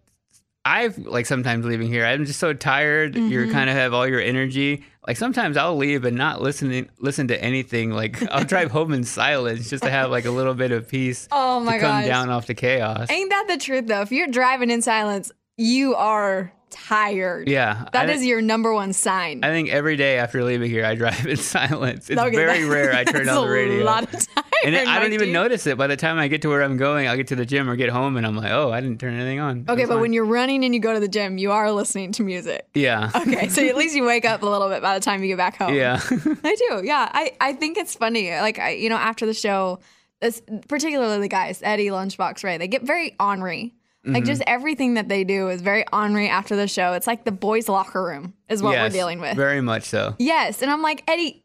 I've 0.64 0.98
like 0.98 1.26
sometimes 1.26 1.64
leaving 1.64 1.88
here. 1.88 2.04
I'm 2.04 2.26
just 2.26 2.38
so 2.38 2.52
tired. 2.52 3.16
You 3.16 3.46
Mhm. 3.46 3.52
kind 3.52 3.70
of 3.70 3.76
have 3.76 3.94
all 3.94 4.06
your 4.06 4.20
energy. 4.20 4.84
Like 5.06 5.16
sometimes 5.16 5.56
I'll 5.56 5.76
leave 5.76 6.04
and 6.04 6.16
not 6.18 6.42
listen 6.42 6.88
listen 6.98 7.28
to 7.28 7.42
anything. 7.42 7.90
Like 7.92 8.22
I'll 8.30 8.44
drive 8.44 8.70
home 8.78 8.92
in 8.92 9.04
silence 9.04 9.70
just 9.70 9.82
to 9.84 9.90
have 9.90 10.10
like 10.10 10.26
a 10.26 10.30
little 10.30 10.52
bit 10.54 10.70
of 10.70 10.86
peace. 10.88 11.28
Oh 11.32 11.60
my 11.60 11.74
to 11.76 11.80
come 11.80 12.00
gosh. 12.02 12.06
down 12.06 12.28
off 12.28 12.46
the 12.46 12.54
chaos. 12.54 13.10
Ain't 13.10 13.30
that 13.30 13.46
the 13.48 13.56
truth 13.56 13.86
though? 13.86 14.02
If 14.02 14.12
you're 14.12 14.26
driving 14.26 14.70
in 14.70 14.82
silence, 14.82 15.32
you 15.56 15.94
are 15.94 16.52
tired. 16.70 17.48
Yeah, 17.48 17.86
That 17.92 18.08
is 18.10 18.24
your 18.24 18.40
number 18.40 18.72
one 18.72 18.92
sign. 18.92 19.42
I 19.42 19.48
think 19.48 19.70
every 19.70 19.96
day 19.96 20.18
after 20.18 20.44
leaving 20.44 20.70
here, 20.70 20.84
I 20.84 20.94
drive 20.94 21.26
in 21.26 21.36
silence. 21.36 22.08
It's 22.10 22.20
Okay, 22.20 22.36
very 22.36 22.64
rare 22.64 22.92
I 22.94 23.02
turn 23.04 23.28
on 23.28 23.44
the 23.46 23.50
radio. 23.52 23.82
a 23.82 23.84
lot 23.84 24.02
of 24.04 24.10
time, 24.12 24.44
and 24.64 24.76
I 24.76 24.98
don't 25.00 25.12
even 25.12 25.32
notice 25.32 25.66
it. 25.66 25.76
By 25.78 25.86
the 25.86 25.96
time 25.96 26.18
I 26.18 26.28
get 26.28 26.42
to 26.42 26.48
where 26.48 26.62
I'm 26.62 26.76
going, 26.76 27.08
I'll 27.08 27.16
get 27.16 27.28
to 27.28 27.36
the 27.36 27.46
gym 27.46 27.68
or 27.68 27.76
get 27.76 27.88
home, 27.88 28.16
and 28.16 28.26
I'm 28.26 28.36
like, 28.36 28.50
oh, 28.52 28.70
I 28.72 28.80
didn't 28.80 28.98
turn 29.00 29.14
anything 29.14 29.40
on. 29.40 29.64
Okay, 29.68 29.84
but 29.84 29.94
fine. 29.94 30.00
when 30.00 30.12
you're 30.12 30.24
running 30.24 30.64
and 30.64 30.74
you 30.74 30.80
go 30.80 30.92
to 30.94 31.00
the 31.00 31.08
gym, 31.08 31.38
you 31.38 31.52
are 31.52 31.70
listening 31.72 32.12
to 32.12 32.22
music. 32.22 32.66
yeah, 32.74 33.10
Okay, 33.16 33.48
so 33.48 33.66
at 33.66 33.76
least 33.76 33.94
you 33.94 34.04
wake 34.04 34.24
up 34.24 34.42
a 34.42 34.46
little 34.46 34.68
bit 34.68 34.82
by 34.82 34.98
the 34.98 35.04
time 35.04 35.22
you 35.22 35.28
get 35.28 35.38
back 35.38 35.56
home. 35.56 35.74
yeah. 35.74 36.00
I 36.44 36.56
do. 36.68 36.82
Yeah, 36.84 37.08
I, 37.12 37.32
I 37.40 37.52
think 37.54 37.76
it's 37.78 37.94
funny. 37.94 38.30
Like 38.30 38.58
I, 38.58 38.70
you 38.70 38.88
know, 38.88 38.96
after 38.96 39.26
the 39.26 39.34
show, 39.34 39.80
this, 40.20 40.42
particularly 40.68 41.18
the 41.20 41.28
guys, 41.28 41.60
Eddie, 41.62 41.86
Lunchbox, 41.88 42.44
Ray, 42.44 42.58
they 42.58 42.68
get 42.68 42.82
very 42.82 43.16
ornery. 43.20 43.74
Like 44.02 44.22
Mhm. 44.24 44.26
just 44.28 44.42
everything 44.46 44.94
that 44.94 45.08
they 45.10 45.24
do 45.24 45.48
is 45.50 45.60
very 45.60 45.84
ornery 45.92 46.28
after 46.30 46.56
the 46.56 46.66
show. 46.66 46.94
It's 46.94 47.06
like 47.06 47.24
the 47.24 47.32
boys' 47.32 47.68
locker 47.68 48.02
room 48.02 48.32
is 48.48 48.62
what 48.62 48.72
we're 48.74 48.88
dealing 48.88 49.20
with. 49.20 49.36
Very 49.36 49.60
much 49.60 49.82
so. 49.82 50.14
Yes, 50.18 50.62
and 50.62 50.70
I'm 50.70 50.80
like 50.80 51.04
Eddie. 51.06 51.44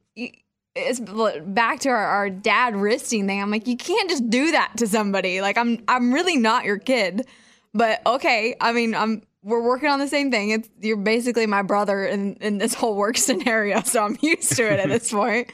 It's 0.75 0.99
back 0.99 1.79
to 1.81 1.89
our, 1.89 2.05
our 2.05 2.29
dad 2.29 2.75
wristing 2.75 3.27
thing. 3.27 3.41
I'm 3.41 3.49
like, 3.49 3.65
you 3.67 3.77
can't 3.77 4.09
just 4.09 4.29
do 4.29 4.51
that 4.51 4.73
to 4.77 4.87
somebody. 4.87 5.39
Like, 5.41 5.57
I'm 5.57 5.83
I'm 5.87 6.13
really 6.13 6.35
not 6.35 6.65
your 6.65 6.77
kid, 6.77 7.27
but 7.73 8.01
okay. 8.05 8.55
I 8.59 8.73
mean, 8.73 8.93
I'm 8.93 9.21
we're 9.41 9.63
working 9.63 9.87
on 9.89 9.99
the 9.99 10.07
same 10.07 10.31
thing. 10.31 10.49
It's 10.49 10.69
you're 10.81 10.97
basically 10.97 11.45
my 11.45 11.61
brother 11.61 12.05
in 12.05 12.35
in 12.35 12.57
this 12.57 12.73
whole 12.73 12.95
work 12.95 13.15
scenario, 13.27 13.81
so 13.83 14.03
I'm 14.03 14.17
used 14.21 14.55
to 14.57 14.63
it 14.71 14.79
at 14.79 14.89
this 14.89 15.11
point. 15.11 15.51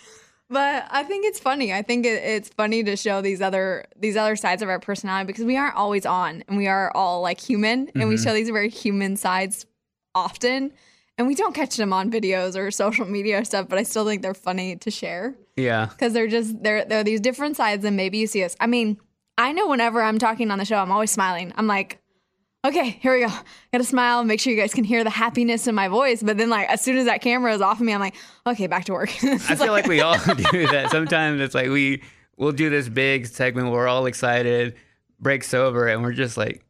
But 0.49 0.85
I 0.89 1.03
think 1.03 1.26
it's 1.26 1.39
funny. 1.39 1.72
I 1.72 1.81
think 1.81 2.06
it, 2.06 2.22
it's 2.23 2.49
funny 2.49 2.84
to 2.84 2.98
show 2.98 3.22
these 3.22 3.41
other 3.41 3.85
these 3.95 4.18
other 4.18 4.35
sides 4.35 4.61
of 4.64 4.69
our 4.69 4.80
personality 4.80 5.27
because 5.27 5.45
we 5.45 5.56
aren't 5.56 5.76
always 5.76 6.06
on, 6.06 6.43
and 6.48 6.57
we 6.57 6.68
are 6.68 6.91
all 6.95 7.22
like 7.22 7.39
human, 7.39 7.89
and 7.95 8.10
we 8.10 8.15
Mhm. 8.15 8.23
show 8.23 8.34
these 8.34 8.49
very 8.49 8.69
human 8.69 9.18
sides 9.18 9.68
often. 10.15 10.72
And 11.17 11.27
we 11.27 11.35
don't 11.35 11.53
catch 11.53 11.75
them 11.77 11.93
on 11.93 12.09
videos 12.11 12.55
or 12.55 12.71
social 12.71 13.05
media 13.05 13.39
or 13.41 13.43
stuff, 13.45 13.67
but 13.69 13.77
I 13.77 13.83
still 13.83 14.05
think 14.05 14.21
they're 14.23 14.33
funny 14.33 14.75
to 14.77 14.89
share 14.89 15.35
Yeah. 15.55 15.85
because 15.88 16.13
they're 16.13 16.27
just 16.27 16.63
they're 16.63 16.83
they're 16.85 17.03
these 17.03 17.19
different 17.21 17.57
sides 17.57 17.85
and 17.85 17.95
maybe 17.95 18.17
you 18.17 18.27
see 18.27 18.43
us. 18.43 18.55
I 18.59 18.67
mean, 18.67 18.97
I 19.38 19.51
know 19.51 19.67
whenever 19.67 20.01
I'm 20.01 20.17
talking 20.17 20.49
on 20.51 20.57
the 20.57 20.65
show, 20.65 20.77
I'm 20.77 20.91
always 20.91 21.11
smiling. 21.11 21.53
I'm 21.55 21.67
like, 21.67 21.99
okay, 22.65 22.91
here 23.01 23.13
we 23.13 23.25
go. 23.25 23.31
Gotta 23.71 23.83
smile, 23.83 24.23
make 24.23 24.39
sure 24.39 24.51
you 24.53 24.59
guys 24.59 24.73
can 24.73 24.83
hear 24.83 25.03
the 25.03 25.09
happiness 25.11 25.67
in 25.67 25.75
my 25.75 25.88
voice. 25.89 26.23
But 26.23 26.38
then 26.38 26.49
like 26.49 26.67
as 26.69 26.81
soon 26.81 26.97
as 26.97 27.05
that 27.05 27.21
camera 27.21 27.53
is 27.53 27.61
off 27.61 27.79
of 27.79 27.85
me, 27.85 27.93
I'm 27.93 27.99
like, 27.99 28.15
okay, 28.47 28.65
back 28.67 28.85
to 28.85 28.93
work. 28.93 29.09
I 29.23 29.38
feel 29.55 29.71
like 29.73 29.88
we 29.88 30.01
all 30.01 30.17
do 30.51 30.67
that. 30.67 30.89
Sometimes 30.91 31.39
it's 31.41 31.53
like 31.53 31.69
we 31.69 32.01
we'll 32.38 32.51
do 32.51 32.69
this 32.71 32.89
big 32.89 33.27
segment, 33.27 33.69
we're 33.71 33.88
all 33.88 34.05
excited, 34.07 34.75
breaks 35.19 35.53
over, 35.53 35.88
and 35.88 36.01
we're 36.01 36.13
just 36.13 36.38
like 36.38 36.63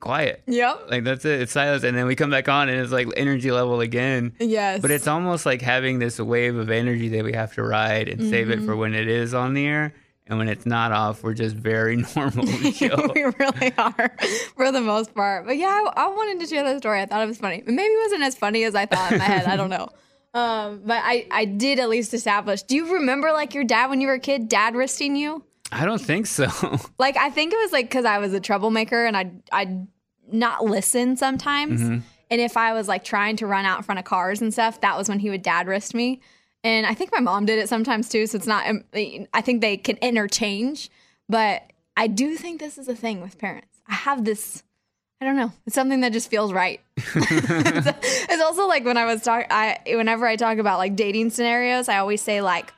quiet. 0.00 0.42
Yep. 0.46 0.86
Like 0.90 1.04
that's 1.04 1.24
it. 1.24 1.42
It's 1.42 1.52
silence, 1.52 1.84
and 1.84 1.96
then 1.96 2.06
we 2.06 2.14
come 2.16 2.30
back 2.30 2.48
on, 2.48 2.68
and 2.68 2.80
it's 2.80 2.92
like 2.92 3.08
energy 3.16 3.50
level 3.50 3.80
again. 3.80 4.32
Yes. 4.38 4.80
But 4.80 4.90
it's 4.90 5.06
almost 5.06 5.46
like 5.46 5.62
having 5.62 5.98
this 5.98 6.18
wave 6.18 6.56
of 6.56 6.70
energy 6.70 7.08
that 7.10 7.24
we 7.24 7.32
have 7.32 7.54
to 7.54 7.62
ride 7.62 8.08
and 8.08 8.28
save 8.28 8.50
it 8.50 8.62
for 8.62 8.76
when 8.76 8.94
it 8.94 9.08
is 9.08 9.34
on 9.34 9.54
the 9.54 9.66
air. 9.66 9.94
And 10.28 10.38
when 10.38 10.48
it's 10.48 10.66
not 10.66 10.90
off, 10.90 11.22
we're 11.22 11.34
just 11.34 11.54
very 11.54 11.96
normal 12.16 12.46
we 13.14 13.22
really 13.22 13.72
are 13.78 14.16
for 14.56 14.72
the 14.72 14.80
most 14.80 15.14
part. 15.14 15.46
But 15.46 15.56
yeah, 15.56 15.66
I, 15.68 16.04
I 16.04 16.08
wanted 16.08 16.40
to 16.40 16.52
share 16.52 16.64
that 16.64 16.78
story. 16.78 17.00
I 17.00 17.06
thought 17.06 17.22
it 17.22 17.26
was 17.26 17.38
funny. 17.38 17.62
Maybe 17.64 17.82
it 17.82 18.02
wasn't 18.04 18.24
as 18.24 18.34
funny 18.34 18.64
as 18.64 18.74
I 18.74 18.86
thought 18.86 19.12
in 19.12 19.18
my 19.18 19.24
head. 19.24 19.46
I 19.46 19.56
don't 19.56 19.70
know. 19.70 19.88
Um, 20.34 20.82
but 20.84 21.00
I, 21.02 21.26
I 21.30 21.46
did 21.46 21.78
at 21.78 21.88
least 21.88 22.12
establish. 22.12 22.62
Do 22.62 22.76
you 22.76 22.92
remember 22.96 23.32
like 23.32 23.54
your 23.54 23.64
dad 23.64 23.88
when 23.88 24.02
you 24.02 24.06
were 24.06 24.14
a 24.14 24.20
kid, 24.20 24.50
dad 24.50 24.76
wristing 24.76 25.16
you? 25.16 25.42
I 25.72 25.84
don't 25.84 26.00
think 26.00 26.26
so. 26.26 26.46
Like 26.98 27.16
I 27.16 27.30
think 27.30 27.52
it 27.52 27.56
was 27.56 27.72
like 27.72 27.86
because 27.86 28.04
I 28.04 28.18
was 28.18 28.32
a 28.32 28.40
troublemaker 28.40 29.04
and 29.04 29.16
I 29.16 29.30
I'd 29.52 29.86
not 30.30 30.64
listen 30.64 31.16
sometimes. 31.16 31.80
Mhm. 31.80 32.02
And 32.30 32.40
if 32.40 32.56
I 32.56 32.72
was 32.72 32.88
like 32.88 33.04
trying 33.04 33.36
to 33.36 33.46
run 33.46 33.64
out 33.64 33.78
in 33.78 33.84
front 33.84 33.98
of 33.98 34.04
cars 34.04 34.40
and 34.40 34.52
stuff, 34.52 34.80
that 34.80 34.96
was 34.98 35.08
when 35.08 35.18
he 35.20 35.30
would 35.30 35.42
dad 35.42 35.68
wrist 35.68 35.94
me. 35.94 36.20
And 36.64 36.84
I 36.86 36.94
think 36.94 37.12
my 37.12 37.20
mom 37.20 37.46
did 37.46 37.58
it 37.60 37.68
sometimes 37.68 38.08
too. 38.08 38.26
So 38.26 38.36
it's 38.36 38.46
not. 38.46 38.66
um, 38.68 38.82
I 38.92 39.40
think 39.42 39.60
they 39.60 39.76
can 39.76 39.96
interchange, 39.98 40.90
but 41.28 41.62
I 41.96 42.08
do 42.08 42.36
think 42.36 42.58
this 42.60 42.78
is 42.78 42.88
a 42.88 42.94
thing 42.96 43.20
with 43.20 43.38
parents. 43.38 43.78
I 43.86 43.94
have 43.94 44.24
this. 44.24 44.64
I 45.20 45.24
don't 45.24 45.36
know. 45.36 45.52
It's 45.66 45.74
something 45.74 46.00
that 46.00 46.12
just 46.12 46.28
feels 46.28 46.52
right. 46.52 46.80
it's, 46.96 47.06
it's 48.30 48.42
also 48.42 48.66
like 48.66 48.84
when 48.84 48.96
I 48.96 49.04
was 49.04 49.22
talking, 49.22 49.46
I 49.50 49.78
whenever 49.86 50.26
I 50.26 50.36
talk 50.36 50.58
about 50.58 50.78
like 50.78 50.96
dating 50.96 51.30
scenarios, 51.30 51.88
I 51.88 51.98
always 51.98 52.20
say 52.20 52.40
like, 52.42 52.72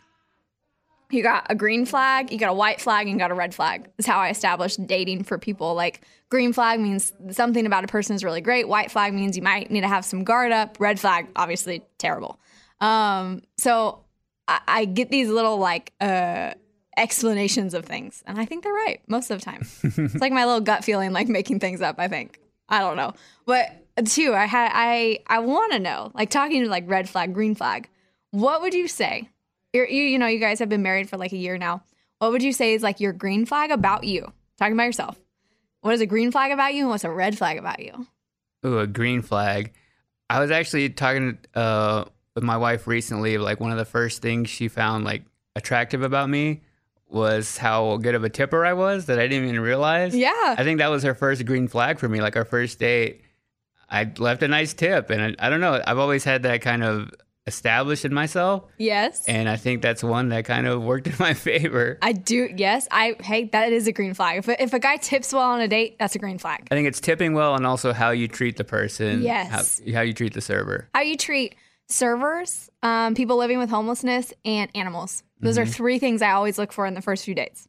you 1.11 1.23
got 1.23 1.47
a 1.49 1.55
green 1.55 1.87
flag, 1.87 2.31
you 2.31 2.39
got 2.39 2.51
a 2.51 2.55
white 2.55 2.81
flag, 2.81 3.07
and 3.07 3.15
you 3.15 3.19
got 3.19 3.31
a 3.31 3.35
red 3.35 3.55
flag. 3.55 3.89
Is 3.99 4.07
how 4.07 4.19
I 4.19 4.29
establish 4.29 4.77
dating 4.77 5.25
for 5.25 5.39
people. 5.39 5.75
Like 5.75 6.03
green 6.29 6.53
flag 6.53 6.81
means 6.81 7.13
something 7.31 7.65
about 7.65 7.85
a 7.85 7.87
person 7.87 8.15
is 8.15 8.23
really 8.23 8.41
great. 8.41 8.69
White 8.69 8.91
flag 8.91 9.15
means 9.15 9.37
you 9.37 9.43
might 9.43 9.71
need 9.71 9.81
to 9.83 9.89
have 9.89 10.05
some 10.05 10.25
guard 10.25 10.53
up. 10.53 10.77
Red 10.79 11.01
flag, 11.01 11.27
obviously 11.35 11.83
terrible. 11.99 12.39
Um, 12.81 13.43
so 13.57 14.05
I, 14.47 14.61
I 14.69 14.85
get 14.85 15.11
these 15.11 15.29
little 15.29 15.59
like 15.59 15.93
uh 16.01 16.53
explanations 16.97 17.75
of 17.75 17.85
things, 17.85 18.23
and 18.27 18.39
I 18.39 18.45
think 18.45 18.65
they're 18.65 18.73
right 18.73 19.01
most 19.07 19.31
of 19.31 19.39
the 19.39 19.45
time. 19.45 19.67
it's 19.83 20.17
like 20.17 20.33
my 20.33 20.45
little 20.45 20.61
gut 20.61 20.85
feeling, 20.85 21.13
like 21.13 21.29
making 21.29 21.61
things 21.61 21.81
up. 21.81 21.97
I 21.99 22.09
think 22.09 22.39
I 22.69 22.81
don't 22.81 22.97
know, 22.97 23.15
but 23.47 23.71
two, 24.05 24.35
I 24.35 24.45
had 24.45 24.71
I 24.75 25.21
I 25.27 25.39
want 25.39 25.73
to 25.73 25.79
know, 25.79 26.13
like 26.15 26.29
talking 26.31 26.63
to 26.65 26.69
like 26.69 26.85
red 26.87 27.09
flag, 27.09 27.33
green 27.33 27.55
flag. 27.55 27.89
What 28.31 28.61
would 28.61 28.75
you 28.75 28.89
say? 28.89 29.31
You're, 29.73 29.89
you 29.89 30.05
you 30.05 30.19
know 30.19 30.27
you 30.27 30.39
guys 30.39 30.59
have 30.61 30.69
been 30.69 30.83
married 30.83 31.09
for 31.09 31.17
like 31.17 31.33
a 31.33 31.37
year 31.37 31.59
now. 31.59 31.83
What 32.19 32.33
would 32.33 32.43
you 32.43 32.53
say 32.53 32.75
is 32.75 32.83
like 32.83 33.01
your 33.01 33.13
green 33.13 33.47
flag 33.47 33.71
about 33.71 34.05
you? 34.05 34.33
Talking 34.59 34.75
about 34.75 34.85
yourself. 34.85 35.19
What 35.81 35.95
is 35.95 36.01
a 36.01 36.07
green 36.07 36.33
flag 36.33 36.53
about 36.53 36.75
you, 36.75 36.83
and 36.83 36.91
what's 36.91 37.05
a 37.05 37.11
red 37.11 37.39
flag 37.39 37.59
about 37.59 37.81
you? 37.81 38.07
Ooh, 38.65 38.79
a 38.81 38.87
green 38.87 39.23
flag. 39.23 39.73
I 40.31 40.41
was 40.41 40.51
actually 40.51 40.91
talking 40.91 41.39
uh, 41.55 42.05
with 42.35 42.45
my 42.45 42.57
wife 42.57 42.87
recently. 42.87 43.39
Like 43.39 43.61
one 43.61 43.71
of 43.71 43.79
the 43.79 43.85
first 43.85 44.21
things 44.23 44.49
she 44.49 44.69
found 44.69 45.05
like 45.05 45.23
attractive 45.55 46.03
about 46.03 46.29
me 46.29 46.63
was 47.09 47.57
how 47.57 47.97
good 47.97 48.15
of 48.15 48.25
a 48.25 48.29
tipper 48.29 48.67
I 48.67 48.75
was 48.75 49.07
that 49.07 49.19
I 49.19 49.27
didn't 49.27 49.49
even 49.49 49.61
realize. 49.61 50.15
Yeah. 50.15 50.55
I 50.59 50.63
think 50.65 50.79
that 50.79 50.91
was 50.91 51.03
her 51.05 51.15
first 51.15 51.45
green 51.47 51.69
flag 51.69 51.99
for 51.99 52.09
me. 52.09 52.21
Like 52.21 52.37
our 52.37 52.45
first 52.45 52.79
date, 52.79 53.23
I 53.89 54.11
left 54.19 54.43
a 54.43 54.49
nice 54.49 54.75
tip, 54.75 55.09
and 55.11 55.37
I, 55.39 55.47
I 55.47 55.51
don't 55.51 55.61
know. 55.61 55.81
I've 55.87 55.99
always 55.99 56.25
had 56.25 56.43
that 56.43 56.61
kind 56.61 56.85
of 56.85 57.11
established 57.49 58.05
in 58.05 58.15
myself, 58.15 58.63
Yes. 58.79 59.25
and 59.27 59.49
I 59.49 59.57
think 59.57 59.83
that's 59.83 60.05
one 60.05 60.29
that 60.29 60.45
kind 60.45 60.69
of 60.69 60.83
worked 60.83 61.09
in 61.09 61.15
my 61.19 61.35
favor. 61.49 61.99
I 62.01 62.13
do. 62.13 62.49
Yes. 62.57 62.87
I 62.93 63.17
hey, 63.21 63.47
that 63.53 63.73
is 63.73 63.89
a 63.89 63.93
green 63.93 64.15
flag. 64.15 64.39
If, 64.39 64.49
if 64.49 64.73
a 64.73 64.79
guy 64.79 64.97
tips 64.99 65.33
well 65.33 65.43
on 65.51 65.61
a 65.61 65.67
date, 65.67 65.97
that's 65.99 66.15
a 66.15 66.19
green 66.21 66.39
flag. 66.39 66.69
I 66.71 66.75
think 66.77 66.87
it's 66.87 67.01
tipping 67.01 67.35
well, 67.35 67.57
and 67.57 67.67
also 67.67 67.93
how 67.93 68.11
you 68.11 68.29
treat 68.29 68.57
the 68.57 68.65
person. 68.65 69.23
Yes. 69.23 69.81
How, 69.85 69.93
how 69.95 70.01
you 70.03 70.13
treat 70.15 70.35
the 70.35 70.41
server. 70.41 70.89
How 70.95 71.01
you 71.01 71.17
treat 71.17 71.57
servers, 71.89 72.71
um, 72.85 73.15
people 73.15 73.37
living 73.37 73.59
with 73.59 73.71
homelessness, 73.71 74.33
and 74.45 74.71
animals. 74.75 75.25
Those 75.41 75.57
are 75.59 75.65
Mhm. 75.65 75.75
three 75.75 75.99
things 75.99 76.21
I 76.23 76.31
always 76.33 76.59
look 76.59 76.73
for 76.73 76.85
in 76.87 76.95
the 76.95 77.01
first 77.03 77.25
few 77.25 77.35
dates. 77.35 77.67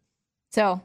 So 0.52 0.82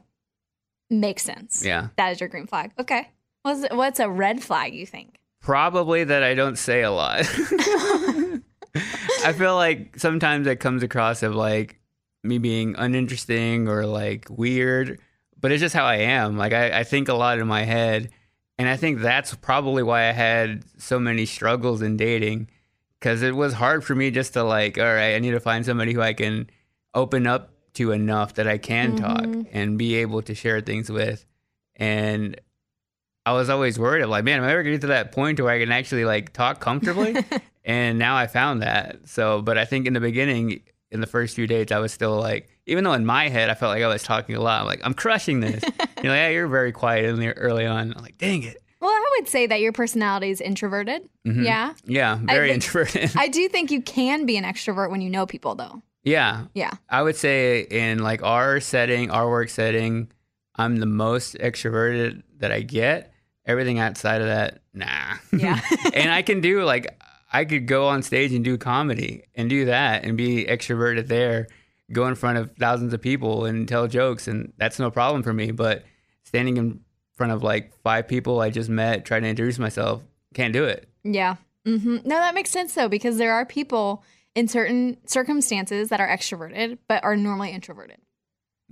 makes 0.89 1.23
sense. 1.23 1.63
Yeah. 1.65 1.87
That 1.97 2.11
is 2.13 2.19
your 2.19 2.29
green 2.29 2.47
flag. 2.47 2.71
Okay. 2.79 3.09
What's 3.41 3.65
what's 3.73 3.99
a 3.99 4.09
red 4.09 4.41
flag? 4.43 4.73
You 4.73 4.85
think? 4.85 5.17
Probably 5.41 6.03
that 6.03 6.23
I 6.23 6.33
don't 6.33 6.57
say 6.57 6.81
a 6.81 6.89
lot. 6.91 7.25
I 9.23 9.33
feel 9.33 9.55
like 9.55 9.97
sometimes 9.99 10.47
it 10.47 10.59
comes 10.59 10.83
across 10.83 11.23
of 11.23 11.35
like 11.35 11.79
me 12.23 12.37
being 12.37 12.75
uninteresting 12.77 13.67
or 13.67 13.85
like 13.85 14.27
weird, 14.29 14.99
but 15.39 15.51
it's 15.51 15.61
just 15.61 15.75
how 15.75 15.85
I 15.85 15.97
am. 15.97 16.37
Like 16.37 16.53
I, 16.53 16.79
I 16.79 16.83
think 16.83 17.07
a 17.07 17.13
lot 17.13 17.39
in 17.39 17.47
my 17.47 17.63
head, 17.63 18.09
and 18.57 18.67
I 18.69 18.77
think 18.77 18.99
that's 19.01 19.33
probably 19.35 19.83
why 19.83 20.07
I 20.09 20.11
had 20.11 20.63
so 20.77 20.99
many 20.99 21.25
struggles 21.25 21.81
in 21.81 21.97
dating 21.97 22.49
because 22.99 23.21
it 23.21 23.35
was 23.35 23.53
hard 23.53 23.83
for 23.83 23.93
me 23.95 24.11
just 24.11 24.33
to 24.33 24.43
like, 24.43 24.77
all 24.77 24.83
right, 24.85 25.15
I 25.15 25.19
need 25.19 25.31
to 25.31 25.39
find 25.39 25.65
somebody 25.65 25.93
who 25.93 26.01
I 26.01 26.13
can 26.13 26.49
open 26.93 27.27
up 27.27 27.51
to 27.73 27.91
enough 27.91 28.35
that 28.35 28.47
I 28.47 28.57
can 28.57 28.95
talk 28.95 29.21
Mhm. 29.23 29.47
and 29.51 29.77
be 29.77 29.95
able 29.95 30.21
to 30.23 30.33
share 30.33 30.61
things 30.61 30.89
with. 30.89 31.25
And 31.75 32.39
I 33.25 33.33
was 33.33 33.49
always 33.49 33.77
worried 33.77 34.01
of 34.01 34.09
like, 34.09 34.23
man, 34.23 34.37
am 34.39 34.45
I 34.45 34.51
ever 34.51 34.63
gonna 34.63 34.75
get 34.75 34.81
to 34.81 34.87
that 34.87 35.11
point 35.11 35.39
where 35.41 35.51
I 35.51 35.59
can 35.59 35.71
actually 35.71 36.05
like 36.05 36.31
talk 36.33 36.59
comfortably? 36.61 37.15
and 37.65 37.99
now 37.99 38.15
I 38.15 38.27
found 38.27 38.61
that. 38.61 39.07
So, 39.09 39.41
but 39.41 39.57
I 39.57 39.65
think 39.65 39.87
in 39.87 39.93
the 39.93 39.99
beginning, 39.99 40.61
in 40.91 41.01
the 41.01 41.07
first 41.07 41.35
few 41.35 41.47
dates, 41.47 41.71
I 41.71 41.79
was 41.79 41.91
still 41.91 42.17
like, 42.17 42.47
even 42.67 42.83
though 42.83 42.93
in 42.93 43.05
my 43.05 43.27
head 43.29 43.49
I 43.49 43.53
felt 43.55 43.71
like 43.73 43.83
I 43.83 43.87
was 43.87 44.03
talking 44.03 44.35
a 44.35 44.39
lot, 44.41 44.61
I'm 44.61 44.65
like, 44.67 44.81
I'm 44.83 44.93
crushing 44.93 45.39
this. 45.41 45.63
you're 45.73 45.77
like, 45.79 46.03
yeah, 46.03 46.29
you're 46.29 46.47
very 46.47 46.71
quiet 46.71 47.05
in 47.05 47.19
there 47.19 47.33
early 47.37 47.65
on. 47.65 47.93
I'm 47.95 48.01
like, 48.03 48.17
dang 48.17 48.43
it. 48.43 48.57
Well, 48.79 48.91
I 48.91 49.15
would 49.19 49.27
say 49.27 49.47
that 49.47 49.61
your 49.61 49.71
personality 49.71 50.29
is 50.29 50.41
introverted. 50.41 51.01
Mhm. 51.25 51.43
Yeah. 51.43 51.73
Yeah, 51.85 52.19
very 52.21 52.49
think- 52.49 52.63
introverted. 52.63 53.11
I 53.17 53.27
do 53.27 53.49
think 53.49 53.71
you 53.71 53.81
can 53.81 54.25
be 54.25 54.37
an 54.37 54.43
extrovert 54.43 54.91
when 54.91 55.01
you 55.01 55.09
know 55.09 55.25
people, 55.25 55.55
though. 55.55 55.81
yeah. 56.03 56.45
Yeah. 56.53 56.71
I 56.89 57.01
would 57.01 57.15
say 57.15 57.61
in 57.61 57.99
like 58.03 58.21
our 58.23 58.59
setting, 58.59 59.09
our 59.09 59.27
work 59.29 59.49
setting, 59.49 60.11
I'm 60.55 60.77
the 60.77 60.85
most 60.85 61.35
extroverted 61.39 62.21
that 62.37 62.51
I 62.51 62.61
get. 62.61 63.11
Everything 63.47 63.79
outside 63.79 64.21
of 64.21 64.27
that, 64.27 64.59
nah. 64.73 65.15
Yeah. 65.35 65.59
and 65.93 66.11
I 66.11 66.21
can 66.21 66.41
do 66.41 66.63
like 66.63 66.99
I 67.35 67.43
could 67.45 67.65
go 67.67 67.87
on 67.87 68.01
stage 68.01 68.33
and 68.33 68.43
do 68.45 68.57
comedy 68.57 69.23
and 69.35 69.49
do 69.49 69.65
that 69.65 70.05
and 70.05 70.15
be 70.15 70.45
extroverted 70.45 71.07
there, 71.07 71.47
go 71.91 72.07
in 72.07 72.15
front 72.15 72.37
of 72.37 72.51
thousands 72.57 72.93
of 72.93 73.01
people 73.01 73.45
and 73.45 73.67
tell 73.67 73.87
jokes 73.87 74.27
and 74.27 74.53
that's 74.57 74.79
no 74.79 74.89
problem 74.89 75.21
for 75.23 75.33
me. 75.33 75.51
But 75.51 75.83
standing 76.23 76.57
in 76.57 76.79
front 77.15 77.33
of 77.33 77.43
like 77.43 77.73
five 77.83 78.07
people 78.07 78.39
I 78.39 78.49
just 78.51 78.69
met, 78.69 79.05
trying 79.05 79.23
to 79.23 79.29
introduce 79.29 79.59
myself, 79.59 80.01
can't 80.33 80.53
do 80.53 80.63
it. 80.65 80.87
Yeah. 81.03 81.35
hmm 81.65 81.97
No, 82.05 82.15
that 82.19 82.33
makes 82.35 82.51
sense 82.51 82.73
though, 82.73 82.89
because 82.89 83.17
there 83.17 83.33
are 83.33 83.45
people 83.45 84.03
in 84.33 84.47
certain 84.47 84.97
circumstances 85.05 85.89
that 85.89 85.99
are 85.99 86.07
extroverted 86.07 86.77
but 86.87 87.03
are 87.03 87.15
normally 87.17 87.51
introverted. 87.51 87.97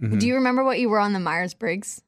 Mhm. 0.01 0.19
Do 0.19 0.27
you 0.27 0.35
remember 0.35 0.63
what 0.63 0.79
you 0.79 0.89
were 0.89 0.99
on 0.99 1.13
the 1.13 1.19
Myers 1.19 1.53
Briggs 1.53 2.01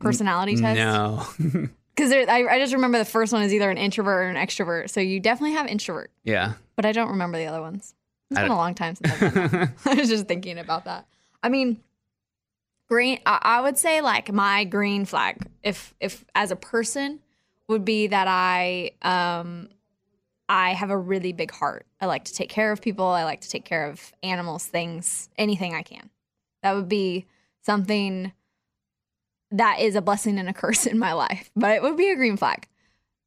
personality 0.00 0.56
test? 0.56 0.76
No. 0.78 1.68
Because 1.96 2.12
I, 2.12 2.44
I 2.50 2.58
just 2.58 2.74
remember 2.74 2.98
the 2.98 3.06
first 3.06 3.32
one 3.32 3.42
is 3.42 3.54
either 3.54 3.70
an 3.70 3.78
introvert 3.78 4.26
or 4.26 4.28
an 4.28 4.36
extrovert. 4.36 4.90
So 4.90 5.00
you 5.00 5.18
definitely 5.18 5.56
have 5.56 5.66
introvert, 5.66 6.10
yeah. 6.24 6.54
but 6.76 6.84
I 6.84 6.92
don't 6.92 7.08
remember 7.08 7.38
the 7.38 7.46
other 7.46 7.62
ones. 7.62 7.94
It's 8.30 8.40
been 8.40 8.50
a 8.50 8.56
long 8.56 8.74
time 8.74 8.96
since 8.96 9.12
I've 9.12 9.34
done 9.34 9.48
that. 9.50 9.72
I 9.86 9.94
was 9.94 10.08
just 10.08 10.26
thinking 10.26 10.58
about 10.58 10.84
that. 10.84 11.06
I 11.42 11.48
mean, 11.48 11.80
green. 12.88 13.20
I, 13.24 13.38
I 13.40 13.60
would 13.60 13.78
say 13.78 14.00
like 14.00 14.32
my 14.32 14.64
green 14.64 15.04
flag, 15.04 15.46
if 15.62 15.94
if 16.00 16.24
as 16.34 16.50
a 16.50 16.56
person, 16.56 17.20
would 17.68 17.84
be 17.84 18.08
that 18.08 18.26
I 18.28 18.90
um 19.02 19.68
I 20.48 20.74
have 20.74 20.90
a 20.90 20.98
really 20.98 21.32
big 21.32 21.50
heart. 21.50 21.86
I 22.00 22.06
like 22.06 22.24
to 22.24 22.34
take 22.34 22.48
care 22.48 22.72
of 22.72 22.80
people. 22.80 23.06
I 23.06 23.24
like 23.24 23.40
to 23.42 23.48
take 23.48 23.64
care 23.64 23.86
of 23.86 24.12
animals, 24.22 24.66
things, 24.66 25.28
anything 25.36 25.74
I 25.74 25.82
can. 25.82 26.10
That 26.62 26.74
would 26.74 26.88
be 26.88 27.26
something 27.62 28.32
that 29.50 29.80
is 29.80 29.94
a 29.94 30.02
blessing 30.02 30.38
and 30.38 30.48
a 30.48 30.52
curse 30.52 30.86
in 30.86 30.98
my 30.98 31.12
life, 31.12 31.50
but 31.56 31.72
it 31.72 31.82
would 31.82 31.96
be 31.96 32.10
a 32.10 32.16
green 32.16 32.36
flag. 32.36 32.66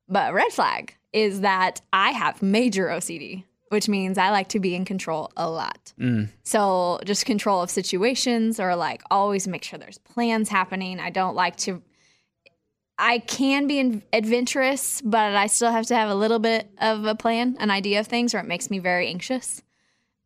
But 0.07 0.31
a 0.31 0.33
red 0.33 0.51
flag 0.51 0.95
is 1.13 1.41
that 1.41 1.81
I 1.93 2.11
have 2.11 2.41
major 2.41 2.87
OCD, 2.87 3.43
which 3.69 3.87
means 3.87 4.17
I 4.17 4.29
like 4.31 4.49
to 4.49 4.59
be 4.59 4.75
in 4.75 4.85
control 4.85 5.31
a 5.37 5.49
lot. 5.49 5.93
Mm. 5.99 6.29
So 6.43 6.99
just 7.05 7.25
control 7.25 7.61
of 7.61 7.69
situations 7.69 8.59
or 8.59 8.75
like 8.75 9.01
always 9.11 9.47
make 9.47 9.63
sure 9.63 9.79
there's 9.79 9.99
plans 9.99 10.49
happening. 10.49 10.99
I 10.99 11.09
don't 11.09 11.35
like 11.35 11.55
to 11.57 11.81
I 13.01 13.19
can 13.19 13.65
be 13.65 14.01
adventurous, 14.11 15.01
but 15.01 15.33
I 15.33 15.47
still 15.47 15.71
have 15.71 15.85
to 15.85 15.95
have 15.95 16.09
a 16.09 16.15
little 16.15 16.37
bit 16.37 16.69
of 16.79 17.05
a 17.05 17.15
plan, 17.15 17.55
an 17.61 17.71
idea 17.71 18.01
of 18.01 18.07
things, 18.07 18.35
or 18.35 18.39
it 18.39 18.45
makes 18.45 18.69
me 18.69 18.79
very 18.79 19.07
anxious. 19.07 19.63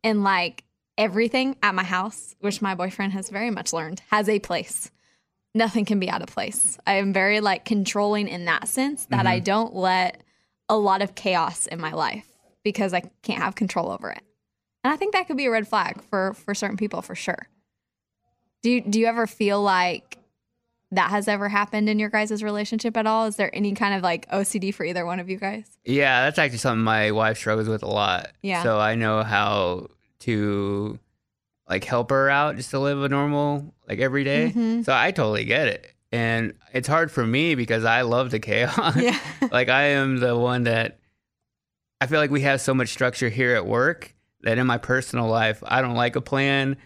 And 0.02 0.24
like 0.24 0.64
everything 0.98 1.56
at 1.62 1.76
my 1.76 1.84
house, 1.84 2.34
which 2.40 2.60
my 2.60 2.74
boyfriend 2.74 3.12
has 3.12 3.30
very 3.30 3.50
much 3.50 3.72
learned, 3.72 4.02
has 4.10 4.28
a 4.28 4.40
place. 4.40 4.90
Nothing 5.54 5.84
can 5.84 6.00
be 6.00 6.10
out 6.10 6.20
of 6.22 6.28
place. 6.28 6.78
I 6.86 6.94
am 6.94 7.12
very 7.12 7.40
like 7.40 7.64
controlling 7.64 8.26
in 8.28 8.44
that 8.46 8.66
sense 8.68 9.06
that 9.06 9.26
I 9.26 9.40
Mhm. 9.40 9.44
don't 9.44 9.74
let 9.74 10.22
a 10.68 10.76
lot 10.76 11.00
of 11.02 11.14
chaos 11.14 11.66
in 11.66 11.80
my 11.80 11.92
life 11.92 12.26
because 12.64 12.92
I 12.92 13.02
can't 13.22 13.42
have 13.42 13.54
control 13.54 13.90
over 13.90 14.10
it. 14.10 14.22
And 14.82 14.92
I 14.92 14.96
think 14.96 15.12
that 15.12 15.26
could 15.26 15.36
be 15.36 15.46
a 15.46 15.50
red 15.50 15.68
flag 15.68 16.02
for 16.10 16.34
for 16.34 16.54
certain 16.54 16.76
people 16.76 17.02
for 17.02 17.14
sure. 17.14 17.48
Do 18.62 18.70
you 18.70 18.80
do 18.80 18.98
you 18.98 19.06
ever 19.06 19.26
feel 19.26 19.62
like 19.62 20.18
that 20.90 21.10
has 21.10 21.28
ever 21.28 21.48
happened 21.48 21.88
in 21.88 21.98
your 21.98 22.08
guys' 22.10 22.42
relationship 22.42 22.96
at 22.96 23.06
all? 23.06 23.26
Is 23.26 23.36
there 23.36 23.54
any 23.54 23.72
kind 23.74 23.94
of 23.94 24.02
like 24.02 24.26
OCD 24.30 24.72
for 24.72 24.84
either 24.84 25.04
one 25.06 25.20
of 25.20 25.28
you 25.28 25.36
guys? 25.38 25.64
Yeah, 25.84 26.24
that's 26.24 26.38
actually 26.38 26.58
something 26.58 26.82
my 26.84 27.10
wife 27.10 27.36
struggles 27.36 27.68
with 27.68 27.82
a 27.82 27.88
lot. 27.88 28.30
Yeah. 28.42 28.62
So 28.62 28.78
I 28.80 28.94
know 28.94 29.22
how 29.22 29.88
to 30.20 30.98
like 31.68 31.84
help 31.84 32.10
her 32.10 32.28
out 32.28 32.56
just 32.56 32.70
to 32.70 32.78
live 32.78 33.02
a 33.02 33.08
normal 33.08 33.74
like 33.88 33.98
every 33.98 34.24
day. 34.24 34.52
Mhm. 34.54 34.84
So 34.84 34.92
I 34.94 35.10
totally 35.10 35.44
get 35.44 35.68
it. 35.68 35.90
And 36.12 36.54
it's 36.72 36.86
hard 36.86 37.10
for 37.10 37.26
me 37.26 37.54
because 37.54 37.84
I 37.84 38.02
love 38.02 38.30
the 38.30 38.38
chaos. 38.38 38.94
Yeah. 38.96 39.18
like 39.50 39.68
I 39.68 39.84
am 39.84 40.18
the 40.18 40.36
one 40.36 40.64
that 40.64 40.98
I 42.00 42.06
feel 42.06 42.20
like 42.20 42.30
we 42.30 42.42
have 42.42 42.60
so 42.60 42.74
much 42.74 42.90
structure 42.90 43.28
here 43.28 43.54
at 43.56 43.66
work 43.66 44.14
that 44.42 44.58
in 44.58 44.66
my 44.66 44.78
personal 44.78 45.26
life 45.26 45.62
I 45.66 45.80
don't 45.80 45.96
like 45.96 46.16
a 46.16 46.20
plan. 46.20 46.76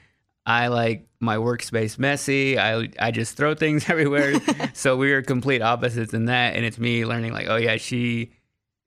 I 0.47 0.69
like 0.69 1.07
my 1.21 1.37
workspace 1.37 1.99
messy. 1.99 2.59
I 2.59 2.89
I 2.99 3.11
just 3.11 3.37
throw 3.37 3.55
things 3.55 3.85
everywhere. 3.91 4.35
so 4.75 4.97
we 4.97 5.13
are 5.13 5.23
complete 5.23 5.61
opposites 5.61 6.15
in 6.15 6.27
that 6.27 6.55
and 6.57 6.65
it's 6.65 6.79
me 6.79 7.05
learning 7.05 7.33
like, 7.33 7.49
oh 7.49 7.57
yeah, 7.57 7.77
she 7.77 8.33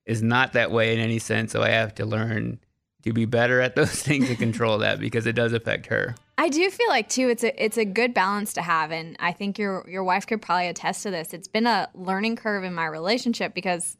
is 0.05 0.23
not 0.23 0.53
that 0.53 0.71
way 0.71 0.93
in 0.93 0.99
any 0.99 1.19
sense. 1.19 1.51
So 1.51 1.61
I 1.61 1.69
have 1.69 1.93
to 1.95 2.05
learn 2.05 2.59
to 3.03 3.13
be 3.13 3.25
better 3.25 3.61
at 3.61 3.75
those 3.75 3.91
things 4.03 4.29
and 4.29 4.37
control 4.39 4.77
that 4.79 4.99
because 4.99 5.25
it 5.25 5.33
does 5.33 5.53
affect 5.53 5.87
her. 5.87 6.15
I 6.37 6.49
do 6.49 6.69
feel 6.69 6.87
like 6.89 7.07
too 7.09 7.29
it's 7.29 7.43
a 7.43 7.63
it's 7.63 7.77
a 7.77 7.85
good 7.85 8.13
balance 8.13 8.53
to 8.53 8.61
have 8.61 8.91
and 8.91 9.15
I 9.19 9.31
think 9.31 9.59
your 9.59 9.87
your 9.89 10.03
wife 10.03 10.25
could 10.25 10.41
probably 10.41 10.67
attest 10.67 11.03
to 11.03 11.11
this. 11.11 11.33
It's 11.33 11.47
been 11.47 11.67
a 11.67 11.89
learning 11.93 12.35
curve 12.37 12.63
in 12.63 12.73
my 12.73 12.85
relationship 12.85 13.53
because 13.53 13.95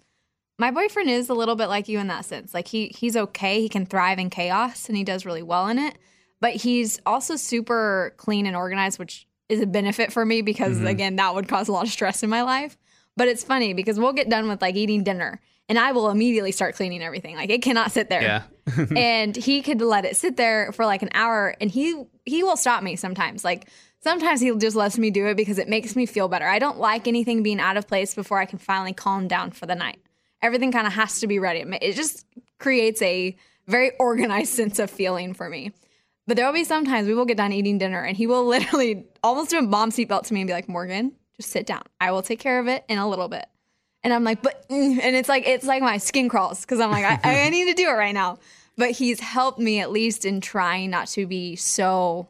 my 0.57 0.71
boyfriend 0.71 1.09
is 1.09 1.29
a 1.29 1.33
little 1.33 1.55
bit 1.55 1.67
like 1.67 1.87
you 1.87 1.99
in 1.99 2.07
that 2.07 2.25
sense. 2.25 2.53
Like 2.53 2.67
he 2.67 2.87
he's 2.87 3.15
okay, 3.15 3.61
he 3.61 3.69
can 3.69 3.85
thrive 3.85 4.17
in 4.19 4.29
chaos 4.29 4.87
and 4.87 4.97
he 4.97 5.03
does 5.03 5.25
really 5.25 5.43
well 5.43 5.67
in 5.67 5.77
it. 5.79 5.95
But 6.39 6.55
he's 6.55 6.99
also 7.05 7.35
super 7.35 8.13
clean 8.17 8.47
and 8.47 8.55
organized, 8.55 8.97
which 8.97 9.27
is 9.47 9.61
a 9.61 9.67
benefit 9.67 10.11
for 10.11 10.25
me 10.25 10.41
because 10.41 10.79
Mhm. 10.79 10.87
again, 10.89 11.15
that 11.17 11.35
would 11.35 11.47
cause 11.47 11.67
a 11.67 11.71
lot 11.71 11.85
of 11.85 11.91
stress 11.91 12.23
in 12.23 12.29
my 12.29 12.41
life. 12.41 12.77
But 13.17 13.27
it's 13.27 13.43
funny 13.43 13.73
because 13.73 13.99
we'll 13.99 14.13
get 14.13 14.29
done 14.29 14.47
with 14.47 14.61
like 14.61 14.75
eating 14.75 15.03
dinner 15.03 15.39
and 15.72 15.80
I 15.80 15.93
will 15.93 16.10
immediately 16.10 16.52
start 16.52 16.76
cleaning 16.76 17.02
everything. 17.02 17.38
Like 17.38 17.49
it 17.49 17.61
cannot 17.61 17.93
sit 17.93 18.10
there. 18.10 18.22
Yeah. 18.22 18.43
and 18.98 19.34
he 19.34 19.61
could 19.61 19.80
let 19.80 20.03
it 20.03 20.18
sit 20.18 20.35
there 20.35 20.73
for 20.73 20.85
like 20.85 21.02
an 21.02 21.07
hour 21.14 21.56
and 21.61 21.72
he 21.72 22.03
he 22.26 22.43
will 22.43 22.57
stop 22.57 22.84
me 22.84 22.98
sometimes. 22.98 23.45
Like 23.45 23.69
sometimes 24.02 24.41
he 24.41 24.53
just 24.57 24.76
lets 24.76 24.98
me 24.98 25.11
do 25.11 25.27
it 25.27 25.38
because 25.38 25.57
it 25.57 25.69
makes 25.69 25.95
me 25.95 26.06
feel 26.06 26.27
better. 26.27 26.45
I 26.45 26.60
don't 26.60 26.77
like 26.77 27.07
anything 27.07 27.41
being 27.41 27.61
out 27.61 27.77
of 27.77 27.88
place 27.88 28.14
before 28.14 28.38
i 28.38 28.43
can 28.43 28.60
finally 28.60 28.91
calm 28.91 29.30
down 29.30 29.52
for 29.52 29.65
the 29.65 29.73
night. 29.73 30.02
Everything 30.41 30.73
kind 30.73 30.85
of 30.85 30.91
has 30.91 31.22
to 31.22 31.27
be 31.27 31.39
ready. 31.39 31.64
It 31.81 31.93
just 31.93 32.26
creates 32.60 33.02
a 33.02 33.38
very 33.65 33.91
organized 33.98 34.53
sense 34.53 34.77
of 34.77 34.91
feeling 34.91 35.34
for 35.34 35.49
me. 35.49 35.72
But 36.27 36.35
there 36.35 36.45
will 36.45 36.53
be 36.53 36.65
sometimes 36.65 37.07
we 37.07 37.14
will 37.14 37.23
get 37.23 37.38
done 37.38 37.53
eating 37.53 37.77
dinner 37.77 38.03
and 38.03 38.18
he 38.18 38.27
will 38.27 38.45
literally 38.56 39.06
almost 39.23 39.52
do 39.52 39.60
a 39.60 39.65
bomb 39.65 39.91
seatbelt 39.91 40.23
to 40.23 40.34
me 40.34 40.41
and 40.41 40.49
be 40.49 40.53
like 40.53 40.68
morgan 40.68 41.14
just 41.38 41.49
sit 41.49 41.65
down. 41.65 41.84
I 42.02 42.11
will 42.11 42.23
take 42.23 42.41
care 42.41 42.60
of 42.60 42.68
it 42.68 42.84
in 42.89 42.98
a 42.98 43.07
little 43.07 43.30
bit 43.30 43.45
and 44.03 44.13
I'm 44.13 44.23
like, 44.23 44.41
but, 44.41 44.65
and 44.69 45.15
it's 45.15 45.29
like, 45.29 45.47
it's 45.47 45.65
like 45.65 45.81
my 45.81 45.97
skin 45.97 46.29
crawls 46.29 46.61
because 46.61 46.79
I'm 46.79 46.91
like, 46.91 47.05
I, 47.05 47.45
I 47.45 47.49
need 47.51 47.65
to 47.65 47.73
do 47.73 47.87
it 47.89 47.93
right 47.93 48.13
now. 48.13 48.37
But 48.77 48.91
he's 48.91 49.19
helped 49.19 49.59
me 49.59 49.79
at 49.79 49.91
least 49.91 50.25
in 50.25 50.41
trying 50.41 50.89
not 50.89 51.07
to 51.09 51.27
be 51.27 51.55
so 51.55 52.29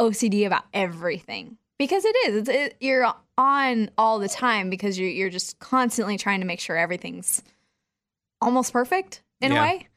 OCD 0.00 0.46
about 0.46 0.64
everything 0.74 1.56
because 1.78 2.04
it 2.04 2.14
is. 2.26 2.36
It's, 2.36 2.48
it, 2.48 2.76
you're 2.80 3.12
on 3.38 3.90
all 3.96 4.18
the 4.18 4.28
time 4.28 4.70
because 4.70 4.98
you're, 4.98 5.08
you're 5.08 5.30
just 5.30 5.58
constantly 5.58 6.18
trying 6.18 6.40
to 6.40 6.46
make 6.46 6.60
sure 6.60 6.76
everything's 6.76 7.42
almost 8.40 8.72
perfect 8.72 9.22
in 9.40 9.52
Yeah. 9.52 9.58
a 9.58 9.62
way. 9.62 9.88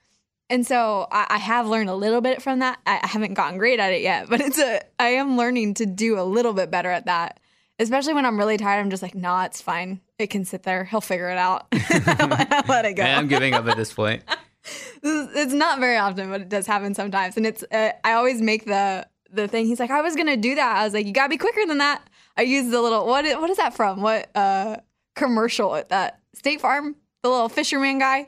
And 0.50 0.66
so 0.66 1.08
I, 1.12 1.26
I 1.32 1.38
have 1.38 1.68
learned 1.68 1.90
a 1.90 1.96
little 1.96 2.22
bit 2.22 2.42
from 2.42 2.60
that. 2.60 2.80
I, 2.86 3.00
I 3.04 3.08
haven't 3.08 3.34
gotten 3.34 3.58
great 3.58 3.80
at 3.80 3.94
it 3.94 4.02
yet, 4.02 4.30
but 4.30 4.42
it's 4.42 4.60
a 4.60 4.82
I 5.00 5.10
am 5.10 5.38
learning 5.38 5.76
to 5.76 5.86
do 5.86 6.20
a 6.20 6.24
little 6.24 6.54
bit 6.54 6.70
better 6.72 6.90
at 6.90 7.06
that. 7.08 7.40
Especially 7.78 8.14
when 8.14 8.26
I'm 8.26 8.38
really 8.38 8.58
tired, 8.58 8.80
I'm 8.80 8.90
just 8.90 9.04
like, 9.04 9.16
nah, 9.16 9.44
it's 9.46 9.62
fine. 9.62 10.00
It 10.18 10.28
can 10.28 10.46
sit 10.46 10.64
there. 10.64 10.86
He'll 10.86 11.02
figure 11.02 11.30
it 11.30 11.38
out. 11.38 11.68
I 11.74 12.64
let 12.68 12.86
it 12.86 12.94
go. 12.94 13.04
Yeah, 13.04 13.18
I'm 13.18 13.28
giving 13.28 13.54
up 13.54 13.68
at 13.68 13.76
this 13.76 13.92
point. 13.92 14.24
it's 15.04 15.54
not 15.54 15.80
very 15.80 15.98
often, 15.98 16.30
but 16.30 16.42
it 16.42 16.50
does 16.50 16.66
happen 16.66 16.94
sometimes. 16.94 17.38
And 17.38 17.46
it's 17.46 17.64
uh, 17.72 17.92
I 18.04 18.14
always 18.14 18.42
make 18.42 18.66
the 18.66 19.08
the 19.32 19.48
thing. 19.48 19.66
He's 19.66 19.80
like, 19.80 19.92
I 19.92 20.02
was 20.02 20.16
gonna 20.16 20.38
do 20.38 20.56
that. 20.56 20.78
I 20.78 20.84
was 20.86 20.94
like, 20.94 21.06
you 21.06 21.12
gotta 21.12 21.30
be 21.30 21.38
quicker 21.38 21.66
than 21.68 21.80
that. 21.80 22.08
I 22.38 22.44
use 22.44 22.72
the 22.72 22.82
little 22.82 23.06
what 23.06 23.26
is, 23.26 23.36
what 23.36 23.50
is 23.50 23.58
that 23.58 23.74
from? 23.74 24.02
What 24.02 24.30
uh 24.36 24.78
commercial? 25.16 25.76
At 25.76 25.90
that 25.90 26.20
State 26.34 26.62
Farm, 26.62 26.96
the 27.24 27.30
little 27.30 27.50
fisherman 27.50 28.00
guy. 28.00 28.28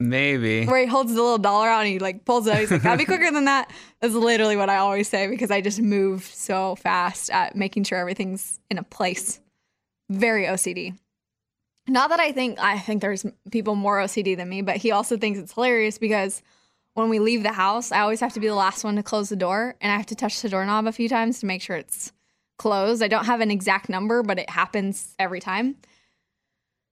Maybe. 0.00 0.64
where 0.64 0.80
he 0.80 0.86
holds 0.86 1.12
the 1.12 1.20
little 1.20 1.38
dollar 1.38 1.68
out 1.68 1.80
and 1.80 1.88
he 1.88 1.98
like 1.98 2.24
pulls 2.24 2.46
it 2.46 2.52
out. 2.52 2.60
He's 2.60 2.70
like, 2.70 2.82
gotta 2.82 2.98
be 2.98 3.04
quicker 3.06 3.30
than 3.30 3.46
that. 3.46 3.70
That's 4.00 4.14
literally 4.14 4.56
what 4.56 4.70
I 4.70 4.76
always 4.76 5.08
say 5.08 5.26
because 5.26 5.50
I 5.50 5.60
just 5.60 5.80
move 5.80 6.24
so 6.24 6.76
fast 6.76 7.30
at 7.30 7.56
making 7.56 7.84
sure 7.84 7.98
everything's 7.98 8.60
in 8.70 8.78
a 8.78 8.84
place. 8.84 9.40
Very 10.08 10.44
OCD. 10.44 10.96
Not 11.88 12.10
that 12.10 12.20
I 12.20 12.32
think 12.32 12.58
I 12.60 12.78
think 12.78 13.00
there's 13.00 13.26
people 13.50 13.74
more 13.74 13.98
OCD 13.98 14.36
than 14.36 14.48
me, 14.48 14.62
but 14.62 14.76
he 14.76 14.92
also 14.92 15.16
thinks 15.16 15.38
it's 15.38 15.54
hilarious 15.54 15.98
because 15.98 16.42
when 16.94 17.08
we 17.08 17.18
leave 17.18 17.42
the 17.42 17.52
house, 17.52 17.90
I 17.90 18.00
always 18.00 18.20
have 18.20 18.34
to 18.34 18.40
be 18.40 18.48
the 18.48 18.54
last 18.54 18.84
one 18.84 18.96
to 18.96 19.02
close 19.02 19.30
the 19.30 19.36
door 19.36 19.74
and 19.80 19.90
I 19.90 19.96
have 19.96 20.06
to 20.06 20.14
touch 20.14 20.42
the 20.42 20.48
doorknob 20.48 20.86
a 20.86 20.92
few 20.92 21.08
times 21.08 21.40
to 21.40 21.46
make 21.46 21.62
sure 21.62 21.76
it's 21.76 22.12
closed. 22.58 23.02
I 23.02 23.08
don't 23.08 23.24
have 23.24 23.40
an 23.40 23.50
exact 23.50 23.88
number, 23.88 24.22
but 24.22 24.38
it 24.38 24.50
happens 24.50 25.14
every 25.18 25.40
time. 25.40 25.76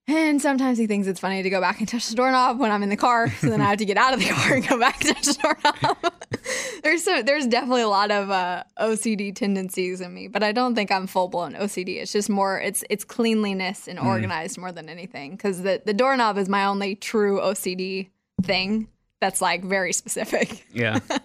And 0.08 0.40
sometimes 0.40 0.78
he 0.78 0.86
thinks 0.86 1.08
it's 1.08 1.18
funny 1.18 1.42
to 1.42 1.50
go 1.50 1.60
back 1.60 1.80
and 1.80 1.88
touch 1.88 2.08
the 2.08 2.14
doorknob 2.14 2.60
when 2.60 2.70
I'm 2.70 2.84
in 2.84 2.90
the 2.90 2.96
car. 2.96 3.28
So 3.40 3.48
then 3.48 3.60
I 3.60 3.64
have 3.64 3.78
to 3.78 3.84
get 3.84 3.96
out 3.96 4.14
of 4.14 4.20
the 4.20 4.26
car 4.30 4.54
and 4.54 4.66
go 4.68 4.78
back 4.78 5.04
and 5.04 5.16
touch 5.16 5.24
the 5.26 5.42
doorknob. 5.42 6.14
there's 6.84 7.02
so 7.02 7.22
there's 7.22 7.46
definitely 7.48 7.82
a 7.82 7.88
lot 7.88 8.12
of 8.12 8.30
uh, 8.30 8.62
OCD 8.78 9.34
tendencies 9.34 10.00
in 10.00 10.14
me, 10.14 10.28
but 10.28 10.44
I 10.44 10.52
don't 10.52 10.76
think 10.76 10.92
I'm 10.92 11.08
full 11.08 11.26
blown 11.26 11.54
OCD. 11.54 11.96
It's 12.00 12.12
just 12.12 12.28
more 12.30 12.60
it's 12.60 12.84
it's 12.88 13.04
cleanliness 13.04 13.88
and 13.88 13.98
Mm. 13.98 14.04
organized 14.04 14.58
more 14.58 14.70
than 14.70 14.88
anything. 14.88 15.32
Because 15.32 15.62
the 15.62 15.82
the 15.84 15.94
doorknob 15.94 16.38
is 16.38 16.48
my 16.48 16.66
only 16.66 16.94
true 16.94 17.40
OCD 17.40 18.10
thing 18.42 18.86
that's 19.20 19.40
like 19.40 19.64
very 19.64 19.92
specific. 19.92 20.66
Yeah. 20.72 21.00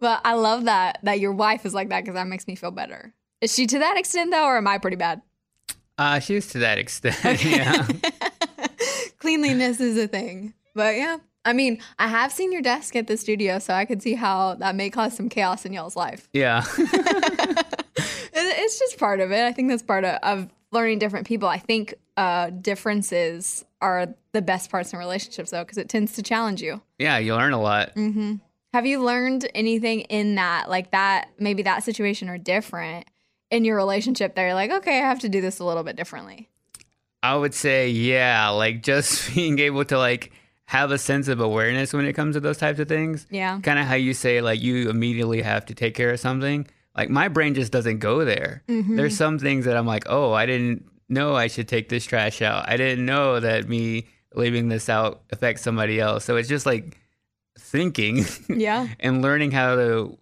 But 0.00 0.20
I 0.24 0.34
love 0.34 0.64
that 0.64 0.98
that 1.04 1.18
your 1.20 1.32
wife 1.32 1.64
is 1.64 1.72
like 1.72 1.88
that 1.90 2.02
because 2.02 2.14
that 2.16 2.26
makes 2.26 2.46
me 2.46 2.56
feel 2.56 2.72
better. 2.72 3.14
Is 3.40 3.54
she 3.54 3.66
to 3.68 3.78
that 3.78 3.96
extent 3.96 4.32
though, 4.32 4.44
or 4.44 4.56
am 4.58 4.66
I 4.66 4.76
pretty 4.78 4.96
bad? 4.96 5.22
Uh, 5.96 6.18
she 6.18 6.34
was 6.34 6.48
to 6.48 6.58
that 6.58 6.76
extent. 6.76 7.16
yeah. 7.44 7.86
Cleanliness 9.24 9.80
is 9.80 9.96
a 9.96 10.06
thing. 10.06 10.52
But 10.74 10.96
yeah, 10.96 11.16
I 11.46 11.54
mean, 11.54 11.80
I 11.98 12.08
have 12.08 12.30
seen 12.30 12.52
your 12.52 12.60
desk 12.60 12.94
at 12.94 13.06
the 13.06 13.16
studio, 13.16 13.58
so 13.58 13.72
I 13.72 13.86
could 13.86 14.02
see 14.02 14.14
how 14.14 14.54
that 14.56 14.74
may 14.74 14.90
cause 14.90 15.16
some 15.16 15.30
chaos 15.30 15.64
in 15.64 15.72
y'all's 15.72 15.96
life. 15.96 16.28
Yeah. 16.32 16.64
It's 18.36 18.78
just 18.78 18.98
part 18.98 19.20
of 19.20 19.30
it. 19.30 19.44
I 19.44 19.52
think 19.52 19.68
that's 19.68 19.82
part 19.82 20.04
of, 20.04 20.18
of 20.22 20.48
learning 20.72 20.98
different 20.98 21.26
people. 21.26 21.48
I 21.48 21.58
think 21.58 21.94
uh, 22.16 22.50
differences 22.50 23.64
are 23.80 24.14
the 24.32 24.42
best 24.42 24.70
parts 24.70 24.92
in 24.92 24.98
relationships, 24.98 25.50
though, 25.50 25.62
because 25.62 25.78
it 25.78 25.88
tends 25.88 26.14
to 26.14 26.22
challenge 26.22 26.60
you. 26.62 26.80
Yeah, 26.98 27.18
you 27.18 27.34
learn 27.34 27.52
a 27.52 27.60
lot. 27.60 27.92
hmm 27.92 28.36
Have 28.72 28.86
you 28.86 29.04
learned 29.04 29.48
anything 29.54 30.00
in 30.00 30.34
that, 30.36 30.68
like 30.68 30.90
that, 30.92 31.28
maybe 31.38 31.62
that 31.62 31.84
situation 31.84 32.28
or 32.28 32.38
different 32.38 33.06
in 33.50 33.64
your 33.64 33.76
relationship 33.76 34.34
that 34.34 34.42
you're 34.42 34.54
like, 34.54 34.70
okay, 34.70 34.98
I 34.98 35.06
have 35.08 35.20
to 35.20 35.28
do 35.28 35.40
this 35.40 35.58
a 35.60 35.64
little 35.64 35.84
bit 35.84 35.94
differently? 35.96 36.48
I 37.24 37.34
would 37.36 37.54
say, 37.54 37.88
yeah, 37.88 38.50
like 38.50 38.82
just 38.82 39.34
being 39.34 39.58
able 39.58 39.84
to 39.86 39.98
like 39.98 40.30
have 40.66 40.90
a 40.90 40.98
sense 40.98 41.28
of 41.28 41.40
awareness 41.40 41.92
when 41.92 42.04
it 42.06 42.12
comes 42.14 42.36
to 42.36 42.40
those 42.40 42.58
types 42.58 42.78
of 42.78 42.88
things. 42.88 43.26
Yeah. 43.30 43.60
Kind 43.60 43.78
of 43.78 43.86
how 43.86 43.94
you 43.94 44.14
say 44.14 44.40
like 44.40 44.60
you 44.62 44.88
immediately 44.90 45.42
have 45.42 45.66
to 45.66 45.74
take 45.74 45.94
care 45.94 46.10
of 46.10 46.20
something. 46.20 46.66
Like 46.96 47.10
my 47.10 47.28
brain 47.28 47.54
just 47.54 47.72
doesn't 47.72 47.98
go 47.98 48.24
there. 48.24 48.62
Mhm. 48.68 48.96
There's 48.96 49.16
some 49.16 49.38
things 49.38 49.64
that 49.64 49.76
I'm 49.76 49.86
like, 49.86 50.04
oh, 50.08 50.32
I 50.32 50.46
didn't 50.46 50.84
know 51.08 51.34
I 51.34 51.48
should 51.48 51.68
take 51.68 51.88
this 51.88 52.04
trash 52.04 52.40
out. 52.42 52.68
I 52.68 52.76
didn't 52.76 53.04
know 53.04 53.40
that 53.40 53.68
me 53.68 54.06
leaving 54.34 54.68
this 54.68 54.88
out 54.88 55.22
affects 55.30 55.62
somebody 55.62 56.00
else. 56.00 56.24
So 56.24 56.36
it's 56.36 56.48
just 56.48 56.66
like 56.66 56.98
thinking 57.58 58.24
Yeah. 58.48 58.88
and 59.00 59.22
learning 59.22 59.50
how 59.52 59.76
to, 59.76 60.18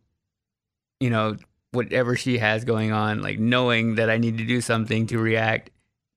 you 1.00 1.10
know, 1.10 1.36
whatever 1.72 2.16
she 2.16 2.38
has 2.38 2.64
going 2.64 2.92
on, 2.92 3.22
like 3.22 3.38
knowing 3.38 3.94
that 3.96 4.10
I 4.10 4.18
need 4.18 4.38
to 4.38 4.44
do 4.44 4.60
something 4.60 5.06
to 5.08 5.18
react 5.18 5.70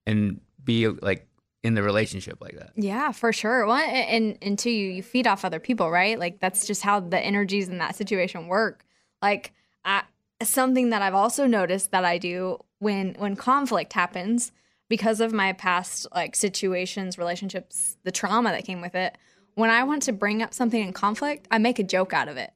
and 0.05 0.41
be 0.65 0.87
like 0.87 1.27
in 1.63 1.73
the 1.73 1.81
relationship 1.81 2.37
like 2.41 2.57
that. 2.57 2.71
Yeah, 2.75 3.11
for 3.11 3.33
sure. 3.33 3.65
Well, 3.65 3.77
and 3.77 4.37
and 4.41 4.57
two, 4.59 4.69
you 4.69 4.89
you 4.89 5.01
feed 5.03 5.25
off 5.25 5.43
other 5.43 5.59
people, 5.59 5.89
right? 5.89 6.19
Like 6.19 6.39
that's 6.39 6.67
just 6.67 6.83
how 6.83 6.99
the 6.99 7.19
energies 7.19 7.69
in 7.69 7.79
that 7.79 7.95
situation 7.95 8.47
work. 8.47 8.85
Like 9.21 9.53
I, 9.83 10.03
something 10.43 10.91
that 10.91 11.01
I've 11.01 11.15
also 11.15 11.47
noticed 11.47 11.89
that 11.89 12.05
I 12.05 12.17
do 12.17 12.63
when 12.79 13.15
when 13.17 13.35
conflict 13.35 13.93
happens 13.93 14.51
because 14.89 15.19
of 15.19 15.33
my 15.33 15.53
past 15.53 16.05
like 16.13 16.35
situations, 16.35 17.17
relationships, 17.17 17.97
the 18.03 18.11
trauma 18.11 18.51
that 18.51 18.65
came 18.65 18.81
with 18.81 18.93
it. 18.93 19.17
When 19.55 19.69
I 19.69 19.83
want 19.83 20.03
to 20.03 20.11
bring 20.11 20.43
up 20.43 20.53
something 20.53 20.81
in 20.81 20.93
conflict, 20.93 21.47
I 21.49 21.57
make 21.57 21.79
a 21.79 21.83
joke 21.83 22.13
out 22.13 22.27
of 22.27 22.37
it. 22.37 22.51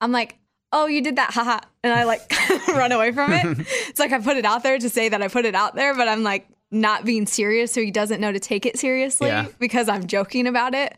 I'm 0.00 0.10
like, 0.10 0.36
"Oh, 0.72 0.86
you 0.86 1.00
did 1.00 1.14
that, 1.16 1.32
haha," 1.32 1.60
and 1.84 1.92
I 1.92 2.04
like 2.04 2.32
run 2.68 2.90
away 2.90 3.12
from 3.12 3.32
it. 3.32 3.66
it's 3.88 4.00
like 4.00 4.12
I 4.12 4.18
put 4.18 4.36
it 4.36 4.44
out 4.44 4.64
there 4.64 4.78
to 4.78 4.90
say 4.90 5.10
that 5.10 5.22
I 5.22 5.28
put 5.28 5.44
it 5.44 5.54
out 5.54 5.76
there, 5.76 5.94
but 5.94 6.08
I'm 6.08 6.24
like 6.24 6.48
not 6.70 7.04
being 7.04 7.26
serious, 7.26 7.72
so 7.72 7.80
he 7.80 7.90
doesn't 7.90 8.20
know 8.20 8.32
to 8.32 8.40
take 8.40 8.66
it 8.66 8.78
seriously 8.78 9.28
Yeah. 9.28 9.46
because 9.58 9.88
I'm 9.88 10.06
joking 10.06 10.46
about 10.46 10.74
it. 10.74 10.96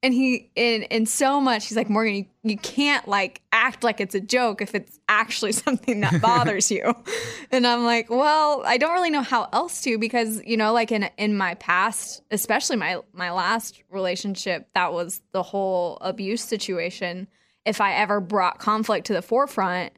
And 0.00 0.14
he 0.14 0.48
in 0.54 0.82
in 0.84 1.06
so 1.06 1.40
much, 1.40 1.66
he's 1.66 1.76
like, 1.76 1.90
Morgan, 1.90 2.14
you, 2.14 2.26
you 2.44 2.56
can't 2.56 3.08
like 3.08 3.40
act 3.50 3.82
like 3.82 4.00
it's 4.00 4.14
a 4.14 4.20
joke 4.20 4.62
if 4.62 4.72
it's 4.76 5.00
actually 5.08 5.50
something 5.64 6.00
that 6.02 6.20
bothers 6.22 6.70
you. 6.70 6.94
And 7.50 7.66
I'm 7.66 7.84
like, 7.84 8.10
well, 8.10 8.62
I 8.66 8.76
don't 8.76 8.92
really 8.92 9.08
know 9.10 9.22
how 9.22 9.48
else 9.54 9.80
to 9.82 9.98
because 9.98 10.40
you 10.44 10.56
know, 10.56 10.72
like 10.72 10.92
in 10.92 11.08
in 11.16 11.36
my 11.36 11.54
past, 11.54 12.22
especially 12.30 12.76
my 12.76 13.00
my 13.12 13.32
last 13.32 13.82
relationship, 13.90 14.68
that 14.74 14.92
was 14.92 15.20
the 15.32 15.42
whole 15.42 15.98
abuse 16.00 16.44
situation. 16.44 17.26
If 17.64 17.80
I 17.80 17.94
ever 17.94 18.20
brought 18.20 18.58
conflict 18.60 19.06
to 19.08 19.14
the 19.14 19.22
forefront, 19.22 19.94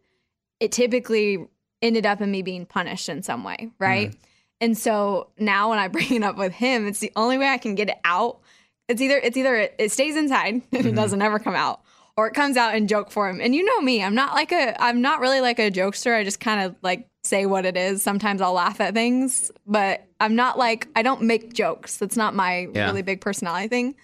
it 0.61 0.73
typically 0.73 1.45
ended 1.83 2.07
up 2.07 2.21
in 2.23 2.31
me 2.31 2.41
being 2.43 2.65
punished 2.67 3.09
in 3.11 3.23
some 3.23 3.45
way, 3.45 3.71
right? 3.79 4.11
Mm. 4.13 4.17
And 4.61 4.77
so 4.77 5.28
now 5.39 5.70
when 5.70 5.78
I 5.78 5.89
bring 5.97 6.12
it 6.15 6.23
up 6.23 6.37
with 6.37 6.53
him, 6.53 6.87
it's 6.87 6.99
the 7.01 7.12
only 7.16 7.39
way 7.39 7.49
I 7.49 7.59
can 7.59 7.74
get 7.74 7.89
it 7.89 7.99
out. 8.05 8.39
It's 8.89 9.01
either 9.01 9.16
it's 9.19 9.37
either 9.37 9.55
it, 9.57 9.74
it 9.78 9.93
stays 9.93 10.16
inside 10.16 10.55
and 10.73 10.87
it 10.87 10.93
Mhm. 10.93 10.97
doesn't 10.97 11.23
ever 11.23 11.39
come 11.39 11.55
out, 11.55 11.81
or 12.16 12.27
it 12.27 12.35
comes 12.35 12.57
out 12.57 12.74
in 12.74 12.89
joke 12.89 13.11
form. 13.11 13.41
And 13.41 13.55
you 13.55 13.65
know 13.65 13.81
me, 13.81 14.03
I'm 14.03 14.15
not 14.15 14.35
like 14.35 14.53
a 14.53 14.81
I'm 14.82 15.01
not 15.01 15.20
really 15.20 15.41
like 15.41 15.59
a 15.59 15.70
jokester. 15.70 16.15
I 16.16 16.24
just 16.24 16.41
kind 16.41 16.62
of 16.65 16.74
like 16.82 17.07
say 17.23 17.47
what 17.47 17.66
it 17.66 17.77
is. 17.77 18.03
Sometimes 18.03 18.41
I'll 18.41 18.55
laugh 18.55 18.81
at 18.81 18.95
things, 18.95 19.51
but 19.66 20.07
I'm 20.20 20.35
not 20.35 20.59
like 20.59 20.89
I 20.97 21.03
don't 21.03 21.23
make 21.23 21.53
jokes. 21.53 21.99
That's 21.99 22.16
not 22.16 22.35
my 22.35 22.69
Yeah. 22.74 22.87
really 22.87 23.03
big 23.03 23.20
personality 23.20 23.69
thing. 23.69 23.95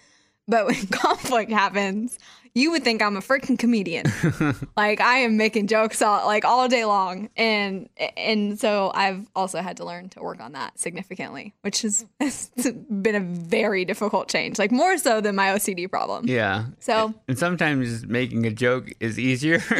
But 0.49 0.67
when 0.67 0.87
conflict 0.93 1.51
happens, 1.51 2.19
you 2.57 2.71
would 2.71 2.83
think 2.83 3.03
I'm 3.03 3.19
a 3.19 3.21
freaking 3.21 3.59
comedian. 3.59 4.07
like 4.79 4.99
I 4.99 5.19
am 5.19 5.37
making 5.37 5.67
jokes 5.67 6.01
all 6.01 6.25
like 6.25 6.47
all 6.47 6.69
day 6.69 6.87
long, 6.87 7.29
and 7.37 7.91
and 8.17 8.59
so 8.59 8.91
I've 8.95 9.27
also 9.37 9.61
had 9.61 9.77
to 9.77 9.85
learn 9.85 10.09
to 10.11 10.23
work 10.23 10.41
on 10.41 10.53
that 10.53 10.79
significantly, 10.79 11.53
which 11.61 11.83
has, 11.83 12.07
has 12.21 12.51
been 12.91 13.15
a 13.15 13.21
very 13.21 13.85
difficult 13.85 14.29
change, 14.29 14.59
like 14.59 14.73
more 14.73 14.97
so 14.97 15.21
than 15.21 15.37
my 15.37 15.49
OCD 15.49 15.89
problem. 15.91 16.27
Yeah. 16.27 16.65
So 16.81 17.13
And 17.29 17.39
sometimes 17.39 18.07
making 18.07 18.47
a 18.47 18.51
joke 18.51 18.91
is 19.01 19.19
easier. 19.19 19.63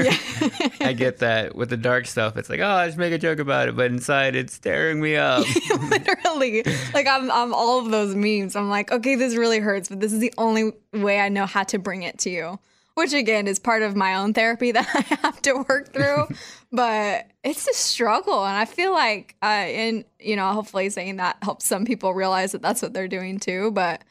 I 0.81 0.93
get 0.93 1.19
that 1.21 1.57
with 1.57 1.71
the 1.71 1.79
dark 1.79 2.07
stuff. 2.07 2.37
It's 2.37 2.51
like, 2.51 2.61
oh, 2.61 2.67
I 2.67 2.87
just 2.89 2.99
make 2.99 3.15
a 3.15 3.19
joke 3.19 3.39
about 3.39 3.69
it, 3.69 3.77
but 3.77 3.91
inside 3.91 4.37
it's 4.37 4.59
tearing 4.59 5.01
me 5.01 5.17
up. 5.17 5.47
literally, 5.89 6.63
like 6.93 7.07
I'm 7.07 7.31
I'm 7.31 7.55
all 7.55 7.79
of 7.79 7.91
those 7.91 8.15
memes. 8.15 8.55
I'm 8.55 8.69
like, 8.69 8.93
okay, 8.93 9.15
this 9.15 9.35
really 9.35 9.61
hurts, 9.61 9.89
but 9.89 10.01
this 10.01 10.13
is 10.13 10.21
the 10.21 10.35
only 10.37 10.73
way 10.97 11.21
I 11.21 11.29
know 11.29 11.47
how 11.47 11.65
to 11.65 11.79
bring 11.79 12.03
it 12.03 12.19
to 12.21 12.31
you. 12.31 12.59
Which 12.95 13.13
again 13.13 13.47
is 13.47 13.59
part 13.59 13.83
of 13.83 13.95
my 13.95 14.15
own 14.15 14.33
therapy 14.33 14.73
that 14.73 14.89
I 14.95 15.01
have 15.23 15.43
to 15.43 15.65
work 15.69 15.93
through, 15.93 16.29
but 16.73 17.27
it's 17.45 17.69
a 17.69 17.75
struggle, 17.75 18.43
and 18.43 18.57
I 18.57 18.65
feel 18.65 18.91
like, 18.91 19.37
uh, 19.43 19.45
and 19.45 20.05
you 20.19 20.35
know, 20.35 20.51
hopefully 20.53 20.89
saying 20.89 21.17
that 21.17 21.37
helps 21.43 21.67
some 21.67 21.85
people 21.85 22.15
realize 22.15 22.53
that 22.53 22.63
that's 22.63 22.81
what 22.81 22.95
they're 22.95 23.07
doing 23.07 23.39
too. 23.39 23.71
But 23.73 24.03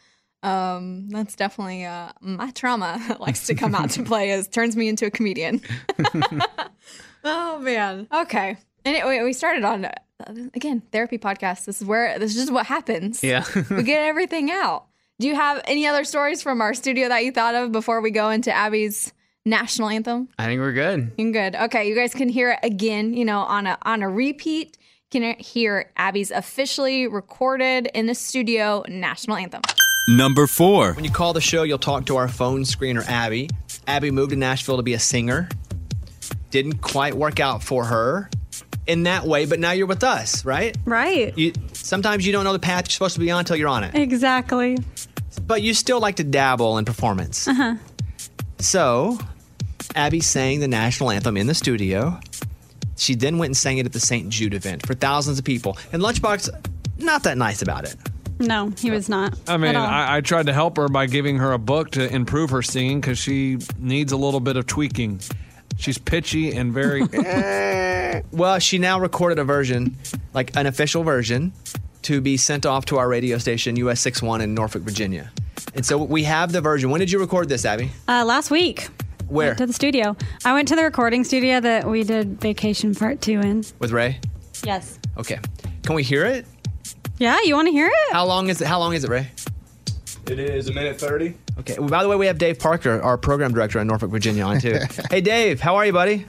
um, 0.44 1.10
that's 1.10 1.36
definitely 1.36 1.86
uh, 1.86 2.12
my 2.22 2.52
trauma 2.52 3.02
that 3.08 3.20
likes 3.20 3.48
to 3.48 3.56
come 3.56 3.74
out 3.74 3.90
to 3.92 4.04
play. 4.04 4.30
Is 4.30 4.48
turns 4.48 4.76
me 4.76 4.88
into 4.88 5.08
a 5.08 5.12
comedian. 5.12 5.62
oh 7.24 7.58
man. 7.60 8.08
Okay. 8.14 8.58
Anyway, 8.86 9.24
we 9.24 9.34
started 9.34 9.64
on 9.64 9.86
uh, 9.86 9.94
again 10.54 10.84
therapy 10.92 11.18
podcast. 11.18 11.66
This 11.66 11.82
is 11.82 11.88
where 11.88 12.20
this 12.20 12.36
is 12.36 12.38
just 12.38 12.54
what 12.54 12.68
happens. 12.68 13.24
Yeah. 13.24 13.46
we 13.72 13.82
get 13.82 14.04
everything 14.04 14.52
out. 14.52 14.86
Do 15.18 15.28
you 15.28 15.36
have 15.36 15.62
any 15.64 15.88
other 15.88 16.04
stories 16.04 16.42
from 16.42 16.60
our 16.60 16.74
studio 16.74 17.08
that 17.08 17.24
you 17.24 17.32
thought 17.32 17.56
of 17.56 17.72
before 17.72 18.02
we 18.02 18.12
go 18.12 18.30
into 18.32 18.52
Abby's 18.52 19.14
national 19.46 19.88
anthem? 19.88 20.28
I 20.38 20.46
think 20.46 20.60
we're 20.60 20.74
good. 20.74 21.14
You're 21.18 21.32
good. 21.32 21.56
Okay, 21.56 21.88
you 21.88 21.96
guys 21.96 22.14
can 22.14 22.28
hear 22.28 22.52
it 22.52 22.60
again. 22.64 23.14
You 23.14 23.24
know, 23.24 23.40
on 23.40 23.66
a 23.66 23.78
on 23.84 24.04
a 24.04 24.10
repeat. 24.10 24.78
You 25.14 25.22
can 25.22 25.40
hear 25.40 25.90
Abby's 25.96 26.32
officially 26.32 27.08
recorded 27.08 27.88
in 27.94 28.08
the 28.08 28.16
studio 28.16 28.84
national 28.90 29.38
anthem. 29.38 29.62
Number 30.10 30.48
four. 30.48 30.94
When 30.94 31.06
you 31.06 31.12
call 31.12 31.32
the 31.32 31.40
show, 31.40 31.64
you'll 31.64 31.78
talk 31.78 32.08
to 32.08 32.18
our 32.18 32.28
phone 32.28 32.64
screener, 32.64 33.08
Abby. 33.08 33.50
Abby 33.88 34.12
moved 34.12 34.32
to 34.32 34.36
Nashville 34.36 34.76
to 34.76 34.84
be 34.84 34.96
a 34.96 35.00
singer. 35.00 35.48
Didn't 36.50 36.80
quite 36.80 37.14
work 37.14 37.40
out 37.40 37.64
for 37.64 37.86
her 37.86 38.30
in 38.88 39.04
that 39.04 39.26
way, 39.26 39.46
but 39.46 39.60
now 39.60 39.72
you're 39.72 39.88
with 39.88 40.04
us, 40.04 40.44
right? 40.46 40.78
Right. 40.86 41.38
You 41.38 41.54
sometimes 41.74 42.26
you 42.26 42.34
don't 42.34 42.44
know 42.44 42.54
the 42.54 42.60
path 42.60 42.86
you're 42.88 42.92
supposed 42.94 43.14
to 43.14 43.20
be 43.22 43.32
on 43.32 43.40
until 43.40 43.56
you're 43.56 43.70
on 43.70 43.86
it. 43.86 43.96
Exactly. 43.96 44.78
But 45.48 45.62
you 45.62 45.74
still 45.74 46.00
like 46.00 46.16
to 46.16 46.24
dabble 46.24 46.78
in 46.78 46.86
performance. 46.86 47.48
Uh 47.48 47.54
huh. 47.54 47.76
So, 48.60 49.20
Abby 49.96 50.20
sang 50.20 50.60
the 50.60 50.68
national 50.68 51.12
anthem 51.12 51.38
in 51.38 51.48
the 51.48 51.54
studio. 51.54 52.20
She 52.98 53.16
then 53.16 53.38
went 53.38 53.50
and 53.50 53.58
sang 53.58 53.78
it 53.78 53.86
at 53.86 53.94
the 53.94 54.00
St. 54.00 54.30
Jude 54.30 54.54
event 54.54 54.86
for 54.86 54.94
thousands 54.94 55.38
of 55.38 55.46
people. 55.46 55.78
And 55.92 56.02
Lunchbox, 56.02 56.50
not 56.98 57.24
that 57.24 57.38
nice 57.38 57.62
about 57.62 57.84
it. 57.86 57.96
No, 58.40 58.72
he 58.78 58.92
was 58.92 59.08
not. 59.08 59.38
I 59.48 59.58
mean. 59.58 59.76
I, 59.76 60.18
I 60.18 60.22
tried 60.22 60.48
to 60.48 60.54
help 60.54 60.78
her 60.78 60.90
by 60.90 61.06
giving 61.06 61.38
her 61.38 61.54
a 61.54 61.58
book 61.58 61.92
to 61.92 62.14
improve 62.14 62.50
her 62.50 62.62
singing 62.62 63.00
because 63.02 63.18
she 63.18 63.58
needs 63.80 64.12
a 64.12 64.18
little 64.18 64.40
bit 64.40 64.58
of 64.58 64.66
tweaking. 64.68 65.22
She's 65.78 65.98
pitchy 65.98 66.54
and 66.56 66.74
very. 66.74 67.04
Well, 68.32 68.60
she 68.60 68.78
now 68.78 69.00
recorded 69.00 69.40
a 69.40 69.44
version, 69.44 69.98
like 70.34 70.56
an 70.56 70.68
official 70.68 71.04
version, 71.04 71.52
to 72.06 72.22
be 72.22 72.38
sent 72.38 72.66
off 72.66 72.86
to 72.86 72.98
our 72.98 73.10
radio 73.10 73.38
station, 73.38 73.76
US 73.78 74.00
61 74.00 74.42
in 74.42 74.54
Norfolk, 74.54 74.84
Virginia. 74.84 75.32
And 75.74 75.86
so 75.86 75.98
we 75.98 76.24
have 76.24 76.52
the 76.52 76.62
version. 76.62 76.90
When 76.92 77.00
did 77.00 77.12
you 77.12 77.20
record 77.20 77.50
this, 77.50 77.66
Abby? 77.66 77.92
Uh, 78.08 78.24
last 78.24 78.52
week. 78.52 78.88
Where? 79.28 79.48
Went 79.48 79.58
to 79.58 79.66
the 79.66 79.74
studio. 79.74 80.16
I 80.46 80.54
went 80.54 80.68
to 80.68 80.76
the 80.76 80.84
recording 80.84 81.24
studio 81.24 81.60
that 81.60 81.88
we 81.88 82.04
did 82.04 82.40
Vacation 82.40 82.94
Part 82.94 83.22
2 83.22 83.40
in. 83.42 83.64
With 83.80 83.92
Ray? 83.92 84.20
Yes. 84.64 85.00
Okay. 85.18 85.40
Can 85.82 85.96
we 85.96 86.04
hear 86.04 86.26
it? 86.26 86.46
Yeah, 87.18 87.38
you 87.44 87.56
want 87.56 87.68
to 87.68 87.72
hear 87.72 87.88
it? 87.88 88.14
How 88.14 88.26
long 88.26 88.50
is 88.50 88.62
it? 88.62 88.68
How 88.68 88.78
long 88.78 88.94
is 88.94 89.04
it, 89.04 89.10
Ray? 89.10 89.28
It 90.28 90.40
is 90.40 90.70
a 90.70 90.74
minute 90.74 91.00
30. 91.00 91.36
Okay. 91.60 91.80
Well, 91.80 91.90
by 91.90 92.04
the 92.04 92.10
way, 92.10 92.16
we 92.16 92.28
have 92.28 92.38
Dave 92.38 92.60
Parker, 92.60 93.02
our 93.02 93.18
program 93.18 93.54
director 93.54 93.80
in 93.80 93.88
Norfolk, 93.88 94.12
Virginia, 94.12 94.44
on 94.44 94.60
too. 94.60 94.80
hey, 95.10 95.22
Dave, 95.22 95.60
how 95.60 95.76
are 95.76 95.86
you, 95.86 95.94
buddy? 95.94 96.26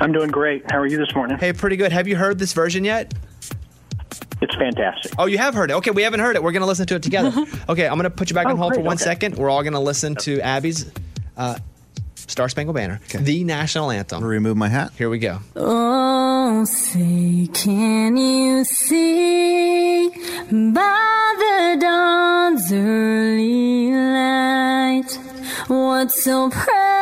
I'm 0.00 0.12
doing 0.12 0.30
great. 0.30 0.68
How 0.70 0.78
are 0.78 0.86
you 0.86 0.98
this 0.98 1.14
morning? 1.14 1.38
Hey, 1.38 1.52
pretty 1.52 1.76
good. 1.76 1.92
Have 1.92 2.08
you 2.08 2.16
heard 2.16 2.38
this 2.38 2.52
version 2.52 2.84
yet? 2.84 3.14
It's 4.42 4.54
fantastic. 4.56 5.12
Oh, 5.18 5.26
you 5.26 5.38
have 5.38 5.54
heard 5.54 5.70
it. 5.70 5.74
Okay, 5.74 5.92
we 5.92 6.02
haven't 6.02 6.20
heard 6.20 6.34
it. 6.36 6.42
We're 6.42 6.50
going 6.52 6.62
to 6.62 6.66
listen 6.66 6.86
to 6.88 6.96
it 6.96 7.02
together. 7.02 7.32
okay, 7.68 7.86
I'm 7.86 7.94
going 7.94 8.02
to 8.04 8.10
put 8.10 8.28
you 8.28 8.34
back 8.34 8.46
on 8.46 8.52
Oh, 8.52 8.56
hold 8.56 8.72
for 8.72 8.78
great, 8.80 8.86
one 8.86 8.96
okay. 8.96 9.04
second. 9.04 9.36
We're 9.36 9.48
all 9.48 9.62
going 9.62 9.72
to 9.74 9.78
listen 9.80 10.16
to 10.16 10.40
Abby's 10.40 10.90
uh, 11.36 11.58
Star 12.16 12.48
Spangled 12.48 12.74
Banner, 12.74 13.00
the 13.16 13.44
national 13.44 13.90
anthem. 13.92 14.22
Remove 14.24 14.56
my 14.56 14.68
hat. 14.68 14.92
Here 14.98 15.08
we 15.08 15.18
go. 15.20 15.38
Oh, 15.54 16.64
say, 16.64 17.48
can 17.54 18.16
you 18.16 18.64
see 18.64 20.08
by 20.50 21.34
the 21.38 21.76
dawn's 21.80 22.72
early 22.72 23.92
light 23.92 25.12
what 25.68 26.10
so 26.10 26.50
proudly 26.50 27.01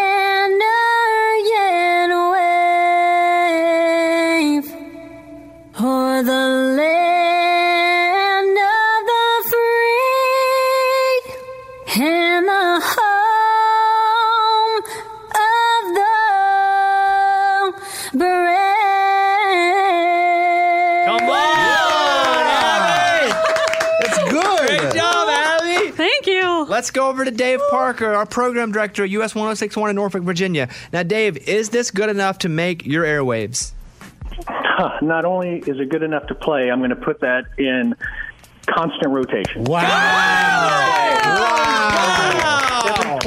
Let's 26.81 26.89
go 26.89 27.09
over 27.09 27.23
to 27.23 27.29
Dave 27.29 27.59
Parker, 27.69 28.11
our 28.11 28.25
program 28.25 28.71
director 28.71 29.03
at 29.03 29.11
US 29.11 29.35
1061 29.35 29.91
in 29.91 29.95
Norfolk, 29.95 30.23
Virginia. 30.23 30.67
Now, 30.91 31.03
Dave, 31.03 31.37
is 31.47 31.69
this 31.69 31.91
good 31.91 32.09
enough 32.09 32.39
to 32.39 32.49
make 32.49 32.87
your 32.87 33.05
airwaves? 33.05 33.73
Not 35.03 35.23
only 35.23 35.59
is 35.59 35.79
it 35.79 35.89
good 35.89 36.01
enough 36.01 36.25
to 36.25 36.33
play, 36.33 36.71
I'm 36.71 36.79
going 36.79 36.89
to 36.89 36.95
put 36.95 37.19
that 37.19 37.45
in 37.59 37.93
constant 38.65 39.11
rotation. 39.11 39.65
Wow. 39.65 39.83
Every 41.23 41.70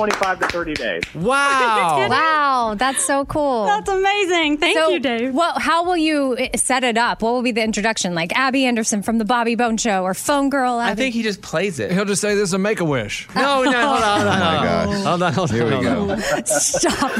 25 0.05 0.41
to 0.41 0.47
30 0.49 0.75
days. 0.75 1.03
Wow. 1.15 2.07
Wow, 2.11 2.75
that's 2.77 3.05
so 3.07 3.25
cool. 3.25 3.65
That's 3.65 3.89
amazing. 3.89 4.59
Thank 4.59 4.77
so, 4.77 4.91
you, 4.91 5.01
Dave. 5.01 5.35
Well, 5.35 5.59
how 5.59 5.85
will 5.85 5.97
you 5.97 6.37
uh, 6.39 6.59
set 6.59 6.85
it 6.85 6.99
up? 6.99 7.23
What 7.23 7.33
will 7.33 7.43
be 7.43 7.53
the 7.53 7.63
introduction? 7.63 8.15
Like 8.15 8.37
Abby 8.37 8.67
Anderson 8.67 9.03
from 9.03 9.17
the 9.17 9.25
Bobby 9.25 9.55
Bone 9.55 9.79
Show 9.79 10.03
or 10.03 10.13
Phone 10.13 10.51
Girl 10.51 10.79
Abby? 10.79 10.93
I 10.93 10.95
think 10.95 11.15
he 11.15 11.23
just 11.23 11.41
plays 11.41 11.79
it. 11.79 11.91
He'll 11.91 12.05
just 12.05 12.21
say 12.21 12.35
this 12.35 12.51
is 12.51 12.53
a 12.53 12.59
make 12.59 12.81
a 12.81 12.85
wish. 12.85 13.27
No, 13.35 13.63
no, 13.63 13.73
hold 13.89 14.03
on, 14.03 14.21
hold 14.21 14.29
on. 14.29 14.37
Oh 14.37 14.41
my 14.41 14.57
hold 14.57 14.59
on. 14.59 14.65
gosh. 14.65 15.05
Hold 15.05 15.23
on, 15.23 15.33
hold 15.33 15.51
on. 15.51 15.57
Here 15.57 15.65
we 15.65 15.85
go. 15.85 16.17
Stop. 16.45 17.13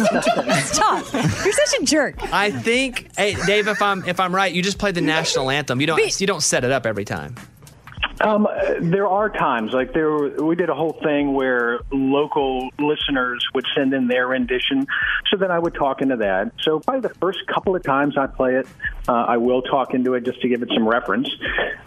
Stop. 0.59 1.13
You're 1.13 1.53
such 1.53 1.81
a 1.81 1.85
jerk. 1.85 2.17
I 2.35 2.51
think, 2.51 3.09
hey, 3.17 3.35
Dave, 3.47 3.69
if 3.69 3.81
I'm 3.81 4.05
if 4.07 4.21
I'm 4.21 4.35
right, 4.35 4.53
you 4.53 4.63
just 4.63 4.79
play 4.79 4.93
the 4.93 5.01
national 5.01 5.51
anthem. 5.51 5.81
You 5.81 5.87
don't 5.87 6.21
you 6.21 6.27
don't 6.27 6.43
set 6.43 6.65
it 6.65 6.71
up 6.71 6.85
every 6.85 7.07
time. 7.07 7.37
Um, 8.21 8.49
there 8.81 9.07
are 9.07 9.29
times 9.29 9.73
like 9.73 9.93
there 9.93 10.13
we 10.13 10.55
did 10.57 10.69
a 10.69 10.75
whole 10.75 10.99
thing 11.03 11.33
where 11.35 11.81
local 11.91 12.71
listeners 12.79 13.45
would 13.55 13.67
send 13.75 13.93
in 13.93 14.07
their 14.09 14.29
rendition, 14.29 14.87
so 15.31 15.37
then 15.37 15.51
I 15.51 15.59
would 15.59 15.75
talk 15.75 16.01
into 16.01 16.17
that. 16.17 16.53
So 16.61 16.81
probably 16.81 17.01
the 17.09 17.15
first 17.17 17.47
couple 17.47 17.75
of 17.75 17.83
times 17.83 18.17
I 18.17 18.27
play 18.27 18.55
it, 18.57 18.67
uh, 19.09 19.13
I 19.13 19.37
will 19.37 19.63
talk 19.63 19.95
into 19.95 20.15
it 20.15 20.25
just 20.25 20.41
to 20.43 20.49
give 20.49 20.63
it 20.63 20.69
some 20.73 20.89
reference. 20.89 21.29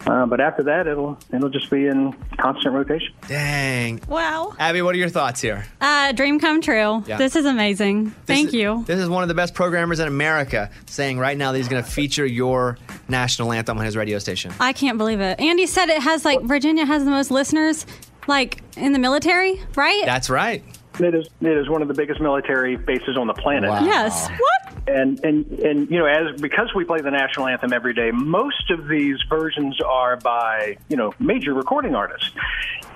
Uh, 0.06 0.26
but 0.26 0.40
after 0.40 0.62
that, 0.64 0.86
it'll 0.86 1.18
it'll 1.32 1.48
just 1.48 1.70
be 1.70 1.86
in 1.86 2.12
constant 2.38 2.74
rotation. 2.74 3.14
Dang. 3.26 4.00
Wow. 4.08 4.54
Abby, 4.58 4.82
what 4.82 4.94
are 4.94 4.98
your 4.98 5.08
thoughts 5.08 5.40
here? 5.40 5.64
Uh, 5.80 6.12
dream 6.12 6.38
come 6.38 6.60
true. 6.60 7.02
Yeah. 7.06 7.16
This 7.16 7.36
is 7.36 7.44
amazing. 7.44 8.10
Thank 8.26 8.48
is- 8.48 8.54
you. 8.54 8.84
This 8.86 9.00
is 9.00 9.08
one 9.08 9.22
of 9.22 9.28
the 9.28 9.34
best 9.34 9.54
programmers 9.54 9.98
in 10.00 10.08
America 10.08 10.70
saying 10.86 11.18
right 11.18 11.36
now 11.36 11.52
that 11.52 11.58
he's 11.58 11.68
going 11.68 11.82
to 11.82 11.90
feature 11.90 12.26
your 12.26 12.78
national 13.08 13.52
anthem 13.52 13.78
on 13.78 13.84
his 13.84 13.96
radio 13.96 14.18
station. 14.18 14.52
I 14.60 14.72
can't 14.72 14.98
believe 14.98 15.20
it. 15.20 15.40
Andy 15.40 15.66
said 15.66 15.88
it 15.88 16.02
has 16.02 16.17
like 16.24 16.40
Virginia 16.42 16.84
has 16.84 17.04
the 17.04 17.10
most 17.10 17.30
listeners, 17.30 17.86
like 18.26 18.62
in 18.76 18.92
the 18.92 18.98
military, 18.98 19.60
right? 19.74 20.02
That's 20.04 20.30
right. 20.30 20.62
It 21.00 21.14
is 21.14 21.28
it 21.40 21.56
is 21.56 21.68
one 21.68 21.82
of 21.82 21.88
the 21.88 21.94
biggest 21.94 22.20
military 22.20 22.76
bases 22.76 23.16
on 23.16 23.26
the 23.26 23.34
planet. 23.34 23.70
Yes. 23.82 24.28
What? 24.28 24.88
And 24.88 25.20
and 25.24 25.46
and 25.60 25.90
you 25.90 25.98
know, 25.98 26.06
as 26.06 26.40
because 26.40 26.74
we 26.74 26.84
play 26.84 27.00
the 27.00 27.10
national 27.10 27.46
anthem 27.46 27.72
every 27.72 27.94
day, 27.94 28.10
most 28.10 28.70
of 28.70 28.88
these 28.88 29.16
versions 29.28 29.80
are 29.80 30.16
by 30.16 30.76
you 30.88 30.96
know 30.96 31.14
major 31.18 31.54
recording 31.54 31.94
artists. 31.94 32.30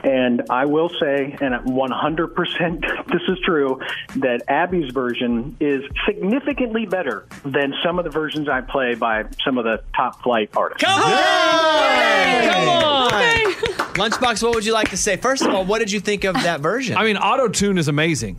And 0.02 0.42
I 0.50 0.66
will 0.66 0.88
say, 0.88 1.36
and 1.40 1.54
100% 1.54 3.06
this 3.12 3.22
is 3.28 3.38
true, 3.44 3.80
that 4.16 4.42
Abby's 4.48 4.92
version 4.92 5.56
is 5.60 5.84
significantly 6.06 6.86
better 6.86 7.26
than 7.44 7.74
some 7.82 7.98
of 7.98 8.04
the 8.04 8.10
versions 8.10 8.48
I 8.48 8.60
play 8.60 8.94
by 8.94 9.24
some 9.44 9.58
of 9.58 9.64
the 9.64 9.82
top 9.94 10.22
flight 10.22 10.50
artists. 10.56 10.84
Come 10.84 11.00
on! 11.00 12.44
Come 12.44 12.68
on! 12.68 13.52
Lunchbox, 13.94 14.42
what 14.42 14.54
would 14.54 14.64
you 14.64 14.72
like 14.72 14.88
to 14.90 14.96
say? 14.96 15.16
First 15.16 15.44
of 15.44 15.54
all, 15.54 15.64
what 15.64 15.78
did 15.78 15.92
you 15.92 16.00
think 16.00 16.24
of 16.24 16.34
that 16.42 16.60
version? 16.60 16.96
I 16.96 17.04
mean, 17.04 17.18
auto 17.18 17.48
tune 17.48 17.76
is 17.76 17.88
amazing. 17.88 18.36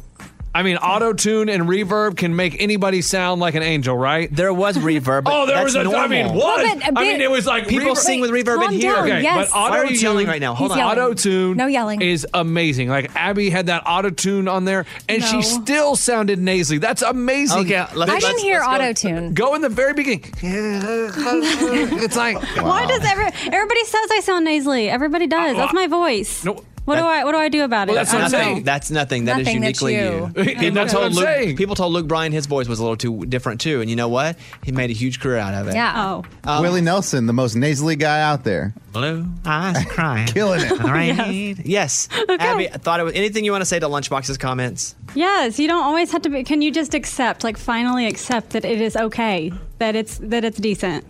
I 0.55 0.61
mean, 0.61 0.77
auto 0.77 1.13
tune 1.13 1.49
and 1.49 1.63
reverb 1.63 2.15
can 2.15 2.35
make 2.35 2.61
anybody 2.61 3.01
sound 3.01 3.41
like 3.41 3.55
an 3.55 3.63
angel, 3.63 3.97
right? 3.97 4.29
There 4.31 4.53
was 4.53 4.77
reverb. 4.77 5.23
oh, 5.25 5.47
there 5.47 5.63
was 5.63 5.73
a. 5.75 5.83
Normal. 5.83 5.99
I 6.01 6.07
mean, 6.07 6.27
what? 6.27 6.35
Well, 6.63 6.75
but 6.79 6.87
a 6.89 6.99
I 6.99 7.01
mean, 7.03 7.21
it 7.21 7.31
was 7.31 7.45
like 7.47 7.67
People 7.67 7.93
reverb- 7.93 7.97
sing 7.97 8.21
with 8.21 8.29
reverb 8.29 8.63
in 8.65 8.71
here. 8.73 8.93
down, 8.93 9.03
Okay, 9.09 9.21
yes. 9.23 9.49
but 9.49 9.57
auto 9.57 9.77
Why 9.83 9.87
tune 9.89 9.99
yelling 9.99 10.27
right 10.27 10.39
now? 10.41 10.53
Hold 10.53 10.71
He's 10.71 10.79
on. 10.79 10.91
Auto 10.91 11.13
tune, 11.15 11.57
No 11.57 11.65
yelling. 11.67 12.01
is 12.01 12.27
amazing. 12.35 12.89
Like 12.89 13.09
Abby 13.15 13.49
had 13.49 13.65
that 13.65 13.83
auto 13.87 14.11
tune 14.11 14.47
on 14.47 14.65
there, 14.65 14.85
and 15.09 15.21
No. 15.21 15.27
she 15.27 15.41
still 15.41 15.95
sounded 15.95 16.37
nasally. 16.39 16.77
That's 16.77 17.01
amazing. 17.01 17.59
Okay, 17.61 17.79
let's- 17.95 18.11
I 18.11 18.19
didn't 18.19 18.23
let's- 18.33 18.41
hear 18.43 18.59
let's 18.59 18.67
go. 18.67 18.73
auto 18.75 18.93
tune. 18.93 19.33
Go 19.33 19.55
in 19.55 19.61
the 19.61 19.69
very 19.69 19.93
beginning. 19.93 20.23
it's 20.43 22.15
like 22.15 22.37
Why 22.57 22.85
does 22.85 23.03
every, 23.05 23.25
everybody 23.51 23.85
says 23.85 24.09
I 24.11 24.19
sound 24.23 24.45
nasally? 24.45 24.89
Everybody 24.89 25.27
does. 25.27 25.55
Uh, 25.55 25.57
That's 25.57 25.73
my 25.73 25.87
voice. 25.87 26.43
No. 26.45 26.63
What 26.85 26.97
do 26.97 27.01
I 27.05 27.23
what 27.23 27.31
do 27.31 27.37
I 27.37 27.47
do 27.49 27.63
about 27.63 27.89
it? 27.89 27.95
That's 27.95 28.11
I 28.13 28.17
what 28.17 28.25
I'm 28.25 28.31
don't 28.31 28.39
know. 28.39 28.45
saying. 28.45 28.63
That's 28.63 28.91
nothing. 28.91 29.25
That 29.25 29.39
is 29.39 29.45
Nothing, 29.47 29.61
that's 29.61 29.81
uniquely 29.81 29.95
you. 29.95 30.31
you. 30.35 30.55
People 30.59 30.71
That's 30.71 30.91
told 30.91 31.13
Luke. 31.13 31.23
saying. 31.23 31.55
People 31.55 31.75
told 31.75 31.93
Luke 31.93 32.07
Bryan 32.07 32.31
his 32.33 32.45
voice 32.45 32.67
was 32.67 32.79
a 32.79 32.81
little 32.83 32.97
too 32.97 33.25
different 33.25 33.61
too, 33.61 33.79
and 33.79 33.89
you 33.89 33.95
know 33.95 34.09
what? 34.09 34.37
He 34.63 34.71
made 34.73 34.89
a 34.89 34.93
huge 34.93 35.19
career 35.21 35.37
out 35.37 35.53
of 35.53 35.69
it. 35.69 35.75
Yeah. 35.75 35.93
Oh. 35.95 36.23
Um, 36.43 36.61
Willie 36.61 36.81
Nelson, 36.81 37.25
the 37.25 37.33
most 37.33 37.55
nasally 37.55 37.95
guy 37.95 38.21
out 38.21 38.43
there. 38.43 38.73
Blue 38.91 39.25
eyes 39.45 39.83
crying, 39.89 40.27
Killing 40.27 40.61
it. 40.61 40.79
Right? 40.79 41.57
Yes. 41.65 42.09
Abby, 42.29 42.69
I 42.69 42.77
thought 42.77 42.99
it 42.99 43.03
was 43.03 43.13
anything 43.13 43.43
you 43.45 43.51
want 43.51 43.61
to 43.61 43.65
say 43.65 43.79
to 43.79 43.87
Lunchbox's 43.87 44.37
comments. 44.37 44.93
Yes, 45.15 45.57
you 45.59 45.67
don't 45.67 45.83
always 45.83 46.11
have 46.11 46.21
to 46.23 46.29
be 46.29 46.43
can 46.43 46.61
you 46.61 46.71
just 46.71 46.93
accept, 46.93 47.43
like 47.43 47.57
finally 47.57 48.05
accept 48.07 48.51
that 48.51 48.65
it 48.65 48.81
is 48.81 48.95
okay, 48.97 49.51
that 49.79 49.95
it's 49.95 50.17
that 50.19 50.43
it's 50.43 50.57
decent. 50.59 51.05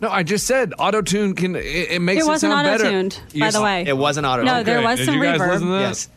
No. 0.00 0.08
I 0.08 0.22
just 0.22 0.46
said 0.46 0.74
auto 0.78 1.02
tune 1.02 1.34
can. 1.34 1.56
It, 1.56 1.64
it 1.64 2.02
makes 2.02 2.22
it 2.22 2.26
it, 2.26 2.28
wasn't 2.28 2.52
sound 2.52 2.66
auto 2.66 2.78
better. 2.78 2.90
tuned, 2.90 3.20
by 3.38 3.50
the 3.50 3.62
way. 3.62 3.84
It 3.86 3.96
wasn't 3.96 4.26
auto. 4.26 4.42
No, 4.42 4.62
there 4.62 4.82
was 4.82 4.98
did 4.98 5.06
some 5.06 5.14
you 5.16 5.22
guys 5.22 5.40
reverb. 5.40 5.48
listen 5.48 5.66
to 5.66 5.72
that? 5.72 5.80
Yes. 5.80 6.08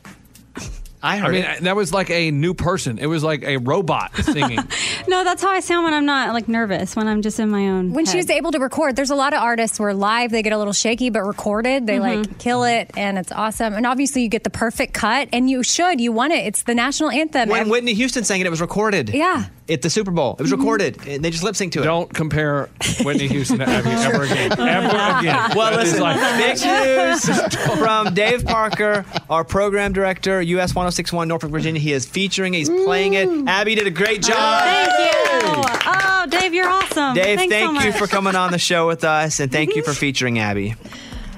I 1.04 1.18
heard 1.18 1.30
I 1.30 1.32
mean, 1.32 1.44
it. 1.44 1.62
that 1.64 1.76
was 1.76 1.92
like 1.94 2.10
a 2.12 2.30
new 2.32 2.54
person. 2.54 3.00
It 3.00 3.08
was 3.08 3.24
like 3.24 3.44
a 3.44 3.58
robot 3.58 4.16
singing. 4.24 4.60
No, 5.08 5.24
that's 5.24 5.42
how 5.42 5.50
I 5.50 5.60
sound 5.60 5.86
when 5.86 5.94
I'm 5.94 6.06
not 6.06 6.34
like 6.34 6.48
nervous, 6.48 6.96
when 6.96 7.08
I'm 7.08 7.22
just 7.22 7.40
in 7.40 7.50
my 7.50 7.70
own. 7.70 7.94
When 7.94 8.06
she 8.06 8.18
was 8.18 8.30
able 8.30 8.52
to 8.52 8.60
record, 8.60 8.96
there's 8.96 9.10
a 9.10 9.16
lot 9.16 9.34
of 9.34 9.42
artists 9.42 9.80
where 9.80 9.94
live 9.94 10.32
they 10.32 10.44
get 10.44 10.54
a 10.54 10.58
little 10.58 10.74
shaky, 10.74 11.10
but 11.10 11.24
recorded 11.24 11.88
they 11.88 11.98
Mm-hmm. 11.98 12.22
like 12.22 12.38
kill 12.40 12.64
it, 12.64 12.92
and 12.96 13.18
it's 13.18 13.32
awesome. 13.32 13.74
And 13.74 13.86
obviously, 13.88 14.22
you 14.24 14.30
get 14.30 14.44
the 14.44 14.50
perfect 14.50 14.94
cut, 14.94 15.30
and 15.34 15.50
you 15.50 15.64
should. 15.64 16.00
You 16.00 16.12
want 16.12 16.34
it. 16.34 16.46
It's 16.46 16.64
the 16.64 16.76
national 16.76 17.10
anthem. 17.10 17.50
When 17.50 17.62
And- 17.64 17.72
Whitney 17.72 17.94
Houston 17.96 18.24
sang 18.24 18.40
it, 18.42 18.48
it 18.48 18.50
was 18.52 18.62
recorded. 18.62 19.10
yeah. 19.10 19.46
At 19.70 19.82
the 19.84 19.90
Super 19.90 20.12
Bowl, 20.12 20.36
it 20.38 20.42
was 20.42 20.52
recorded. 20.52 20.98
And 21.08 21.24
they 21.24 21.30
just 21.30 21.44
lip 21.44 21.56
synced 21.56 21.72
to 21.74 21.82
it. 21.82 21.86
Don't 21.86 22.14
compare 22.14 22.68
Whitney 23.06 23.28
Houston 23.30 23.60
to 23.60 23.70
Abby 23.70 23.90
ever 23.92 24.24
again. 24.24 24.52
Ever 24.52 25.20
again. 25.20 25.52
Well, 25.56 25.72
That 25.72 25.84
is 25.86 25.94
listen, 25.94 26.02
like- 26.02 26.38
big 26.38 26.60
news 26.66 27.80
from 27.80 28.14
Dave 28.14 28.44
Parker, 28.46 29.06
our 29.32 29.46
program 29.46 29.94
director, 29.94 30.42
US 30.42 30.76
1061 30.76 31.28
Norfolk, 31.28 31.52
Virginia. 31.52 31.80
He 31.82 31.94
is 31.94 32.06
featuring 32.06 32.54
it, 32.54 32.58
he's 32.58 32.70
playing 32.70 33.14
it. 33.14 33.30
Abby 33.48 33.76
did 33.76 33.88
a 33.88 33.92
great 33.92 34.22
job. 34.22 34.64
Thank 34.64 34.90
you. 34.90 35.64
Oh, 35.86 36.26
Dave, 36.30 36.54
you're 36.54 36.68
awesome. 36.68 37.16
Dave, 37.16 37.40
Thanks 37.40 37.56
so 37.56 37.74
thank 37.74 37.84
you 37.86 37.92
for 37.94 38.08
coming 38.08 38.36
on 38.36 38.52
the 38.52 38.60
show 38.60 38.86
with 38.88 39.04
us, 39.04 39.40
and 39.40 39.52
thank 39.52 39.76
you 39.76 39.84
for 39.84 39.94
featuring 39.94 40.38
Abby. 40.38 40.76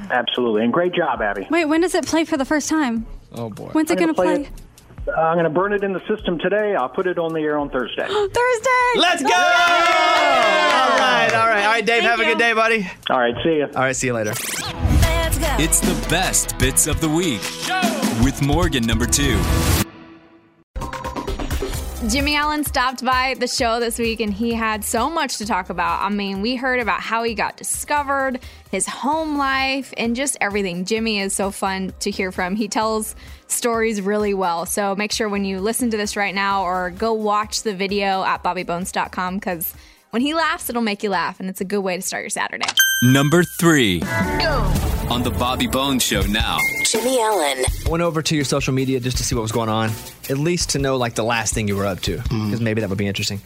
Absolutely, 0.09 0.63
and 0.63 0.73
great 0.73 0.93
job, 0.93 1.21
Abby. 1.21 1.47
Wait, 1.49 1.65
when 1.65 1.81
does 1.81 1.95
it 1.95 2.05
play 2.05 2.25
for 2.25 2.35
the 2.35 2.45
first 2.45 2.67
time? 2.67 3.05
oh 3.35 3.49
boy. 3.49 3.69
When's 3.71 3.89
it 3.91 3.97
gonna 3.99 4.13
gonna 4.13 4.37
play? 4.37 4.49
play 4.49 5.13
Uh, 5.13 5.19
I'm 5.19 5.35
going 5.35 5.43
to 5.43 5.49
burn 5.49 5.73
it 5.73 5.83
in 5.83 5.93
the 5.93 6.01
system 6.07 6.39
today. 6.39 6.75
I'll 6.75 6.89
put 6.89 7.07
it 7.07 7.17
on 7.17 7.33
the 7.33 7.41
air 7.41 7.57
on 7.57 7.69
Thursday. 7.69 8.07
Thursday. 8.07 8.93
Let's 8.95 9.21
go! 9.21 9.27
All 9.29 9.33
right, 10.99 11.29
all 11.33 11.47
right, 11.47 11.63
all 11.65 11.71
right, 11.71 11.85
Dave. 11.85 12.03
Thank 12.03 12.09
have 12.09 12.19
a 12.19 12.23
good 12.25 12.37
day, 12.37 12.53
buddy. 12.53 12.89
All 13.09 13.19
right, 13.19 13.35
see 13.43 13.57
you. 13.57 13.65
All 13.65 13.81
right, 13.81 13.95
see 13.95 14.07
you 14.07 14.13
later. 14.13 14.33
It's 15.65 15.79
the 15.79 16.07
best 16.09 16.57
bits 16.59 16.87
of 16.87 16.99
the 16.99 17.07
week 17.07 17.39
with 18.21 18.41
Morgan 18.41 18.85
number 18.85 19.05
two. 19.05 19.41
Jimmy 22.09 22.35
Allen 22.35 22.65
stopped 22.65 23.01
by 23.05 23.35
the 23.39 23.47
show 23.47 23.79
this 23.79 23.97
week 23.97 24.19
and 24.19 24.33
he 24.33 24.53
had 24.53 24.83
so 24.83 25.09
much 25.09 25.37
to 25.37 25.45
talk 25.45 25.69
about. 25.69 26.01
I 26.01 26.09
mean, 26.09 26.41
we 26.41 26.57
heard 26.57 26.81
about 26.81 26.99
how 26.99 27.23
he 27.23 27.33
got 27.33 27.55
discovered, 27.55 28.41
his 28.71 28.85
home 28.85 29.37
life, 29.37 29.93
and 29.95 30.17
just 30.17 30.35
everything. 30.41 30.83
Jimmy 30.83 31.21
is 31.21 31.33
so 31.33 31.49
fun 31.49 31.93
to 32.01 32.11
hear 32.11 32.33
from. 32.33 32.57
He 32.57 32.67
tells 32.67 33.15
stories 33.47 34.01
really 34.01 34.33
well. 34.33 34.65
So 34.65 34.97
make 34.97 35.13
sure 35.13 35.29
when 35.29 35.45
you 35.45 35.61
listen 35.61 35.89
to 35.91 35.95
this 35.95 36.17
right 36.17 36.35
now 36.35 36.63
or 36.63 36.89
go 36.89 37.13
watch 37.13 37.63
the 37.63 37.73
video 37.73 38.21
at 38.25 38.43
bobbybones.com 38.43 39.35
because 39.35 39.73
when 40.13 40.21
he 40.21 40.35
laughs, 40.35 40.69
it'll 40.69 40.83
make 40.83 41.01
you 41.01 41.09
laugh 41.09 41.39
and 41.39 41.49
it's 41.49 41.59
a 41.59 41.65
good 41.65 41.79
way 41.79 41.95
to 41.95 42.01
start 42.03 42.21
your 42.21 42.29
Saturday. 42.29 42.67
Number 43.01 43.43
three. 43.43 43.99
On 45.09 45.23
the 45.23 45.33
Bobby 45.39 45.65
Bones 45.65 46.03
Show 46.03 46.21
now. 46.21 46.59
Jimmy 46.85 47.19
Allen. 47.19 47.65
I 47.83 47.89
went 47.89 48.03
over 48.03 48.21
to 48.21 48.35
your 48.35 48.45
social 48.45 48.75
media 48.75 48.99
just 48.99 49.17
to 49.17 49.23
see 49.23 49.33
what 49.33 49.41
was 49.41 49.51
going 49.51 49.69
on, 49.69 49.89
at 50.29 50.37
least 50.37 50.69
to 50.69 50.79
know 50.79 50.97
like 50.97 51.15
the 51.15 51.23
last 51.23 51.55
thing 51.55 51.67
you 51.67 51.75
were 51.75 51.87
up 51.87 51.99
to, 52.01 52.17
because 52.17 52.29
mm-hmm. 52.29 52.63
maybe 52.63 52.81
that 52.81 52.91
would 52.91 52.99
be 52.99 53.07
interesting. 53.07 53.41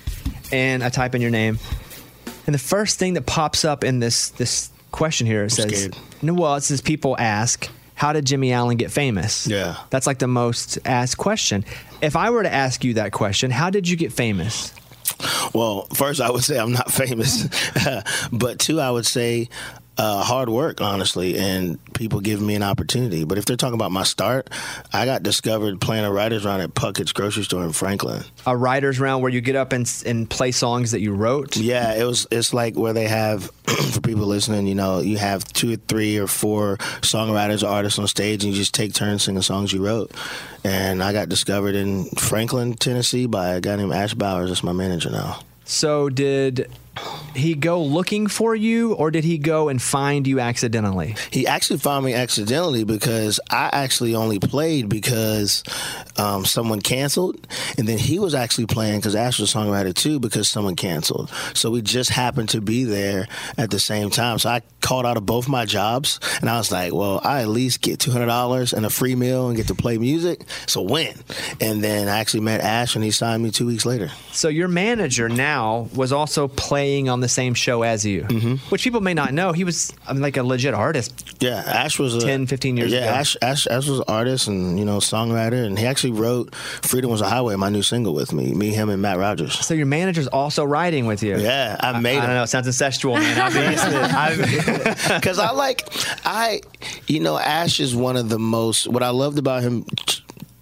And 0.52 0.84
I 0.84 0.90
type 0.90 1.16
in 1.16 1.22
your 1.22 1.32
name, 1.32 1.58
and 2.46 2.54
the 2.54 2.60
first 2.60 3.00
thing 3.00 3.14
that 3.14 3.26
pops 3.26 3.64
up 3.64 3.86
in 3.86 4.00
this 4.00 4.30
this 4.32 4.70
question 4.92 5.26
here 5.26 5.46
it 5.46 5.52
says, 5.52 5.72
scared. 5.72 5.98
"No, 6.22 6.34
well, 6.34 6.56
it 6.56 6.62
says 6.62 6.82
people 6.82 7.16
ask." 7.18 7.70
How 7.96 8.14
did 8.14 8.26
Jimmy 8.26 8.54
Allen 8.54 8.78
get 8.78 8.92
famous? 8.92 9.48
Yeah. 9.48 9.76
That's 9.90 10.06
like 10.06 10.20
the 10.20 10.28
most 10.28 10.78
asked 10.86 11.18
question. 11.18 11.66
If 12.00 12.16
I 12.16 12.30
were 12.30 12.44
to 12.44 12.54
ask 12.54 12.84
you 12.84 12.94
that 12.94 13.12
question, 13.12 13.50
how 13.50 13.72
did 13.72 13.90
you 13.90 13.98
get 13.98 14.14
famous? 14.14 14.72
Well, 15.54 15.88
first 15.94 16.22
I 16.22 16.30
would 16.30 16.44
say 16.44 16.58
I'm 16.60 16.74
not 16.74 16.92
famous, 16.92 17.48
but 18.32 18.60
two 18.60 18.80
I 18.80 18.92
would 18.92 19.06
say 19.06 19.50
uh, 19.98 20.24
hard 20.24 20.50
work, 20.50 20.82
honestly, 20.82 21.38
and 21.38 21.84
people 21.94 22.20
giving 22.20 22.46
me 22.46 22.56
an 22.56 22.64
opportunity. 22.64 23.24
But 23.24 23.38
if 23.38 23.46
they're 23.46 23.58
talking 23.58 23.76
about 23.76 23.92
my 23.92 24.04
start, 24.04 24.50
I 24.94 25.06
got 25.06 25.24
discovered 25.24 25.82
playing 25.82 26.06
a 26.06 26.12
writers 26.12 26.46
round 26.46 26.62
at 26.62 26.74
Puckett's 26.74 27.14
grocery 27.14 27.44
store 27.44 27.64
in 27.64 27.74
Franklin. 27.74 28.24
A 28.46 28.56
writer's 28.56 29.00
round 29.00 29.24
where 29.24 29.32
you 29.32 29.42
get 29.42 29.56
up 29.56 29.74
and, 29.74 29.92
and 30.06 30.30
play 30.30 30.52
songs 30.52 30.92
that 30.92 31.02
you 31.02 31.14
wrote? 31.14 31.58
Yeah, 31.58 31.96
it 31.96 32.04
was. 32.04 32.28
It's 32.32 32.54
like 32.54 32.78
where 32.78 32.94
they 32.94 33.08
have 33.08 33.46
for 33.92 34.02
people 34.02 34.26
listening. 34.28 34.68
You 34.68 34.76
know, 34.76 35.00
you 35.00 35.18
have 35.18 35.44
two 35.46 35.74
or 35.74 35.78
three 35.78 36.18
or 36.18 36.28
four 36.28 36.78
songwriters 37.02 37.64
or 37.64 37.68
artists 37.68 37.98
on 37.98 38.08
stage, 38.08 38.44
and 38.44 38.54
you 38.54 38.60
just 38.60 38.74
take 38.74 38.94
turns 38.94 39.24
singing 39.24 39.42
songs 39.42 39.74
you 39.74 39.84
wrote. 39.86 40.12
And 40.64 41.02
I 41.02 41.14
got 41.14 41.30
discovered 41.30 41.76
in 41.76 42.06
Franklin, 42.12 42.76
Tennessee, 42.76 43.26
by 43.26 43.50
a 43.56 43.62
guy 43.62 43.76
named 43.76 43.94
Ash 43.94 44.14
Bowers. 44.14 44.50
That's 44.50 44.64
my 44.64 44.74
manager 44.74 45.10
now. 45.10 45.40
So 45.66 46.10
did 46.10 46.70
he 47.36 47.54
go 47.54 47.82
looking 47.84 48.28
for 48.28 48.56
you 48.56 48.94
or 48.94 49.12
did 49.12 49.24
he 49.24 49.38
go 49.38 49.70
and 49.70 49.82
find 49.82 50.26
you 50.28 50.40
accidentally? 50.40 51.16
He 51.32 51.48
actually 51.48 51.80
found 51.80 52.06
me 52.06 52.14
accidentally 52.14 52.84
because 52.84 53.40
I 53.50 53.70
actually 53.72 54.16
only 54.16 54.40
played 54.40 54.90
because 54.90 55.64
um, 56.18 56.46
someone 56.46 56.82
canceled, 56.82 57.48
and 57.78 57.88
then 57.88 57.98
he 57.98 58.20
was 58.20 58.34
actually 58.34 58.66
playing 58.66 59.00
because 59.00 59.16
Ash 59.16 59.40
was 59.40 59.54
a 59.54 59.58
songwriter 59.58 59.94
too 59.94 60.20
because 60.20 60.50
someone 60.50 60.76
canceled. 60.76 61.32
So 61.54 61.72
we 61.72 61.82
just 61.82 62.10
happened 62.10 62.50
to 62.50 62.62
be 62.62 62.84
there 62.84 63.28
at 63.58 63.70
the 63.70 63.80
same 63.80 64.10
time. 64.10 64.40
So 64.40 64.50
I 64.50 64.62
called 64.82 65.06
out 65.06 65.18
of 65.18 65.26
both 65.26 65.48
my 65.48 65.66
jobs, 65.66 66.20
and 66.42 66.50
I 66.50 66.58
was 66.58 66.72
like, 66.72 66.94
"Well, 66.94 67.22
I 67.24 67.42
at 67.42 67.50
least 67.50 67.82
get 67.82 68.00
two 68.00 68.12
hundred 68.12 68.28
dollars 68.28 68.74
and 68.74 68.86
a 68.86 68.90
free 68.90 69.16
meal 69.16 69.48
and 69.48 69.58
get 69.58 69.68
to 69.68 69.76
play 69.76 69.98
music. 69.98 70.42
So 70.66 70.82
win." 70.82 71.16
And 71.62 71.84
then 71.84 72.08
I 72.08 72.20
actually 72.20 72.42
met 72.42 72.62
Ash, 72.62 72.96
and 72.96 73.04
he 73.04 73.12
signed 73.12 73.44
me 73.44 73.52
two 73.52 73.68
weeks 73.68 73.86
later. 73.86 74.10
So 74.32 74.48
your 74.48 74.68
manager 74.68 75.30
now 75.30 75.90
was 75.94 76.12
also 76.12 76.48
playing 76.48 76.87
playing 76.88 77.10
on 77.10 77.20
the 77.20 77.28
same 77.28 77.54
show 77.54 77.84
as 77.84 78.06
you, 78.06 78.24
mm-hmm. 78.24 78.56
which 78.70 78.84
people 78.84 79.02
may 79.02 79.14
not 79.14 79.34
know. 79.34 79.52
He 79.52 79.66
was 79.66 79.94
I 80.08 80.14
mean, 80.14 80.22
like 80.22 80.38
a 80.38 80.44
legit 80.44 80.74
artist. 80.74 81.36
Yeah, 81.42 81.64
Ash 81.66 82.00
was 82.00 82.16
a, 82.16 82.22
10, 82.22 82.48
15 82.48 82.78
years 82.78 82.92
yeah, 82.92 83.00
ago. 83.00 83.10
Ash, 83.10 83.36
Ash, 83.42 83.68
Ash 83.68 83.88
was 83.88 84.00
an 84.00 84.06
artist 84.08 84.48
and 84.48 84.80
you 84.80 84.86
know 84.86 85.00
songwriter, 85.00 85.66
and 85.66 85.78
he 85.78 85.86
actually 85.86 86.14
wrote 86.14 86.56
"Freedom 86.56 87.12
Was 87.12 87.22
a 87.22 87.28
Highway," 87.28 87.56
my 87.56 87.70
new 87.70 87.82
single, 87.82 88.14
with 88.14 88.32
me, 88.32 88.54
me, 88.54 88.70
him, 88.70 88.90
and 88.90 89.02
Matt 89.02 89.18
Rogers. 89.18 89.54
So 89.66 89.74
your 89.74 89.86
manager's 89.86 90.28
also 90.28 90.64
writing 90.64 91.08
with 91.08 91.24
you. 91.24 91.38
Yeah, 91.38 91.76
I 91.80 92.00
made 92.00 92.20
I, 92.20 92.24
I 92.24 92.26
don't 92.26 92.36
know. 92.36 92.44
It 92.44 92.48
sounds 92.48 92.68
incestual, 92.68 93.16
man. 93.16 93.38
Because 95.18 95.40
I 95.48 95.52
like, 95.52 95.88
I, 96.26 96.62
you 97.08 97.20
know, 97.20 97.38
Ash 97.38 97.80
is 97.80 97.96
one 97.96 98.16
of 98.16 98.30
the 98.30 98.40
most. 98.40 98.88
What 98.88 99.04
I 99.04 99.10
loved 99.10 99.40
about 99.40 99.64
him. 99.64 99.86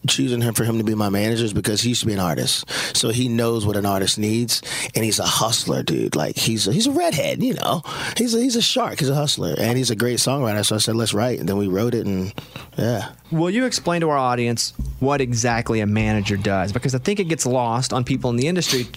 Ch- 0.08 0.16
Choosing 0.16 0.42
him 0.42 0.54
for 0.56 0.64
him 0.64 0.80
to 0.80 0.84
be 0.84 0.96
my 0.96 1.10
manager 1.10 1.44
is 1.46 1.54
because 1.54 1.82
he 1.82 1.90
used 1.90 2.02
to 2.02 2.08
be 2.08 2.14
an 2.14 2.20
artist, 2.20 2.68
so 2.98 3.10
he 3.10 3.28
knows 3.28 3.64
what 3.64 3.76
an 3.76 3.86
artist 3.86 4.18
needs, 4.18 4.62
and 4.96 5.04
he's 5.04 5.20
a 5.20 5.26
hustler, 5.26 5.84
dude. 5.84 6.16
Like 6.16 6.36
he's 6.36 6.68
a, 6.68 6.74
he's 6.74 6.88
a 6.88 6.92
redhead, 6.92 7.44
you 7.44 7.54
know. 7.54 7.84
He's 8.18 8.34
a, 8.34 8.40
he's 8.40 8.56
a 8.56 8.62
shark. 8.62 9.00
He's 9.00 9.10
a 9.10 9.14
hustler, 9.14 9.54
and 9.60 9.78
he's 9.78 9.92
a 9.92 9.96
great 9.96 10.18
songwriter. 10.18 10.66
So 10.66 10.76
I 10.76 10.80
said, 10.80 10.96
let's 10.96 11.14
write, 11.14 11.40
and 11.40 11.50
then 11.50 11.58
we 11.58 11.68
wrote 11.68 11.94
it, 11.94 12.08
and 12.08 12.34
yeah. 12.78 13.10
Will 13.30 13.52
you 13.52 13.66
explain 13.66 14.02
to 14.02 14.10
our 14.10 14.18
audience 14.18 14.74
what 15.00 15.22
exactly 15.22 15.82
a 15.82 15.86
manager 15.86 16.38
does? 16.38 16.72
Because 16.72 16.96
I 16.96 17.00
think 17.00 17.20
it 17.20 17.26
gets 17.26 17.46
lost 17.46 17.94
on 17.94 18.04
people 18.04 18.30
in 18.32 18.38
the 18.38 18.48
industry. 18.48 18.88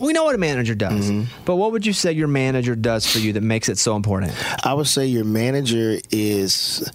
We 0.00 0.12
know 0.12 0.24
what 0.24 0.34
a 0.34 0.38
manager 0.38 0.74
does, 0.74 1.08
mm-hmm. 1.08 1.44
but 1.44 1.54
what 1.54 1.70
would 1.70 1.86
you 1.86 1.92
say 1.92 2.10
your 2.10 2.26
manager 2.26 2.74
does 2.74 3.06
for 3.06 3.20
you 3.20 3.34
that 3.34 3.42
makes 3.42 3.68
it 3.68 3.78
so 3.78 3.94
important? 3.94 4.32
I 4.66 4.74
would 4.74 4.88
say 4.88 5.06
your 5.06 5.24
manager 5.24 6.00
is 6.10 6.90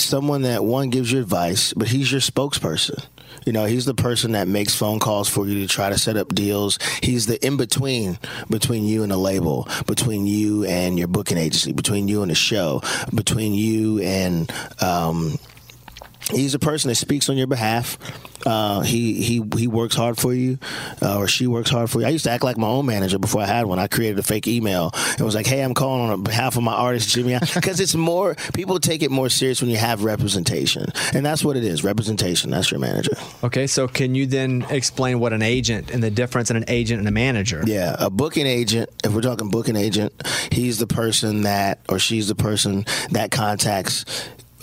someone 0.00 0.42
that 0.42 0.64
one 0.64 0.90
gives 0.90 1.12
you 1.12 1.20
advice, 1.20 1.72
but 1.72 1.88
he's 1.88 2.10
your 2.10 2.20
spokesperson. 2.20 3.04
You 3.44 3.52
know, 3.52 3.64
he's 3.64 3.84
the 3.84 3.94
person 3.94 4.32
that 4.32 4.48
makes 4.48 4.74
phone 4.74 4.98
calls 4.98 5.28
for 5.28 5.46
you 5.46 5.60
to 5.60 5.68
try 5.68 5.88
to 5.88 5.98
set 5.98 6.16
up 6.16 6.34
deals. 6.34 6.78
He's 7.02 7.26
the 7.26 7.44
in 7.44 7.56
between 7.56 8.18
between 8.50 8.84
you 8.84 9.02
and 9.02 9.12
the 9.12 9.16
label, 9.16 9.68
between 9.86 10.26
you 10.26 10.64
and 10.64 10.98
your 10.98 11.08
booking 11.08 11.38
agency, 11.38 11.72
between 11.72 12.08
you 12.08 12.22
and 12.22 12.30
the 12.30 12.34
show, 12.34 12.82
between 13.14 13.54
you 13.54 14.00
and 14.00 14.52
um, 14.82 15.38
he's 16.30 16.54
a 16.54 16.58
person 16.58 16.88
that 16.88 16.96
speaks 16.96 17.28
on 17.28 17.36
your 17.36 17.46
behalf. 17.46 17.98
Uh, 18.46 18.80
he 18.80 19.14
he 19.20 19.42
he 19.56 19.66
works 19.66 19.96
hard 19.96 20.16
for 20.16 20.32
you, 20.32 20.58
uh, 21.02 21.18
or 21.18 21.26
she 21.26 21.46
works 21.46 21.70
hard 21.70 21.90
for 21.90 22.00
you. 22.00 22.06
I 22.06 22.10
used 22.10 22.24
to 22.24 22.30
act 22.30 22.44
like 22.44 22.56
my 22.56 22.68
own 22.68 22.86
manager 22.86 23.18
before 23.18 23.42
I 23.42 23.46
had 23.46 23.66
one. 23.66 23.78
I 23.78 23.88
created 23.88 24.18
a 24.18 24.22
fake 24.22 24.46
email 24.46 24.92
and 24.94 25.20
was 25.20 25.34
like, 25.34 25.46
"Hey, 25.46 25.60
I'm 25.60 25.74
calling 25.74 26.10
on 26.10 26.22
behalf 26.22 26.56
of 26.56 26.62
my 26.62 26.72
artist 26.72 27.10
Jimmy," 27.10 27.36
because 27.54 27.80
it's 27.80 27.94
more 27.94 28.36
people 28.54 28.78
take 28.78 29.02
it 29.02 29.10
more 29.10 29.28
serious 29.28 29.60
when 29.60 29.70
you 29.70 29.76
have 29.76 30.04
representation, 30.04 30.86
and 31.12 31.26
that's 31.26 31.44
what 31.44 31.56
it 31.56 31.64
is. 31.64 31.82
Representation. 31.82 32.50
That's 32.50 32.70
your 32.70 32.80
manager. 32.80 33.16
Okay, 33.42 33.66
so 33.66 33.88
can 33.88 34.14
you 34.14 34.26
then 34.26 34.64
explain 34.70 35.18
what 35.18 35.32
an 35.32 35.42
agent 35.42 35.90
and 35.90 36.02
the 36.02 36.10
difference 36.10 36.50
in 36.50 36.56
an 36.56 36.64
agent 36.68 37.00
and 37.00 37.08
a 37.08 37.12
manager? 37.12 37.64
Yeah, 37.66 37.96
a 37.98 38.08
booking 38.08 38.46
agent, 38.46 38.88
if 39.04 39.12
we're 39.12 39.20
talking 39.20 39.50
booking 39.50 39.76
agent, 39.76 40.12
he's 40.52 40.78
the 40.78 40.86
person 40.86 41.42
that, 41.42 41.80
or 41.88 41.98
she's 41.98 42.28
the 42.28 42.34
person 42.34 42.84
that 43.10 43.30
contacts 43.30 44.04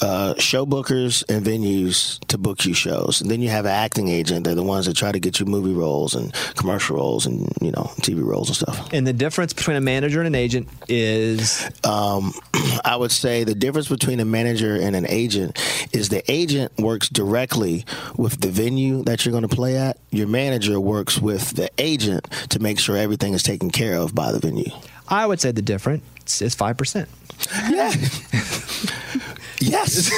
uh, 0.01 0.35
show 0.38 0.65
bookers 0.65 1.23
and 1.30 1.45
venues 1.45 2.19
to 2.27 2.38
book 2.38 2.65
you 2.65 2.73
shows. 2.73 3.22
And 3.22 3.30
then 3.30 3.41
you 3.41 3.49
have 3.49 3.65
an 3.65 3.72
acting 3.72 4.07
agent. 4.07 4.45
They're 4.45 4.55
the 4.55 4.63
ones 4.63 4.85
that 4.85 4.95
try 4.95 5.11
to 5.11 5.19
get 5.19 5.39
you 5.39 5.45
movie 5.45 5.73
roles 5.73 6.15
and 6.15 6.34
commercial 6.55 6.97
roles 6.97 7.26
and, 7.26 7.51
you 7.61 7.72
know, 7.72 7.91
TV 8.01 8.23
roles 8.23 8.49
and 8.49 8.55
stuff. 8.55 8.91
And 8.93 9.05
the 9.07 9.13
difference 9.13 9.53
between 9.53 9.77
a 9.77 9.81
manager 9.81 10.19
and 10.19 10.27
an 10.27 10.35
agent 10.35 10.67
is? 10.88 11.69
Um, 11.84 12.34
I 12.85 12.95
would 12.97 13.11
say 13.11 13.43
the 13.43 13.55
difference 13.55 13.88
between 13.88 14.19
a 14.19 14.26
manager 14.26 14.76
and 14.76 14.95
an 14.95 15.05
agent 15.07 15.59
is 15.93 16.09
the 16.09 16.30
agent 16.31 16.77
works 16.77 17.09
directly 17.09 17.85
with 18.17 18.41
the 18.41 18.49
venue 18.49 19.03
that 19.03 19.26
you're 19.26 19.31
going 19.31 19.47
to 19.47 19.55
play 19.55 19.77
at. 19.77 19.97
Your 20.11 20.27
manager 20.27 20.80
works 20.80 21.19
with 21.19 21.51
the 21.51 21.69
agent 21.77 22.30
to 22.49 22.59
make 22.59 22.80
sure 22.80 22.97
everything 22.97 23.34
is 23.34 23.43
taken 23.43 23.69
care 23.69 23.97
of 23.97 24.13
by 24.13 24.31
the 24.31 24.39
venue. 24.39 24.72
I 25.07 25.26
would 25.26 25.39
say 25.39 25.51
the 25.51 25.61
difference 25.61 26.41
is 26.41 26.55
5%. 26.55 27.07
Yeah. 27.72 27.91
Yes. 29.60 30.11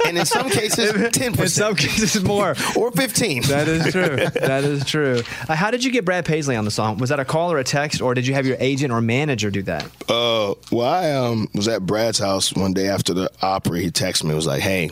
and 0.06 0.18
in 0.18 0.26
some 0.26 0.48
cases, 0.50 0.92
10%. 0.92 1.40
In 1.40 1.48
some 1.48 1.74
cases, 1.76 2.24
more. 2.24 2.50
or 2.76 2.90
15. 2.90 3.42
That 3.42 3.68
is 3.68 3.92
true. 3.92 4.16
that 4.46 4.64
is 4.64 4.84
true. 4.84 5.22
Uh, 5.48 5.54
how 5.54 5.70
did 5.70 5.84
you 5.84 5.92
get 5.92 6.04
Brad 6.04 6.24
Paisley 6.24 6.56
on 6.56 6.64
the 6.64 6.70
song? 6.70 6.98
Was 6.98 7.10
that 7.10 7.20
a 7.20 7.24
call 7.24 7.52
or 7.52 7.58
a 7.58 7.64
text, 7.64 8.00
or 8.00 8.14
did 8.14 8.26
you 8.26 8.34
have 8.34 8.46
your 8.46 8.56
agent 8.60 8.92
or 8.92 9.00
manager 9.00 9.50
do 9.50 9.62
that? 9.62 9.84
Uh, 10.08 10.54
well, 10.70 10.88
I 10.88 11.12
um, 11.12 11.48
was 11.54 11.68
at 11.68 11.84
Brad's 11.84 12.18
house 12.18 12.52
one 12.52 12.72
day 12.72 12.88
after 12.88 13.14
the 13.14 13.30
opera. 13.42 13.80
He 13.80 13.90
texted 13.90 14.24
me, 14.24 14.34
was 14.34 14.46
like, 14.46 14.62
hey, 14.62 14.90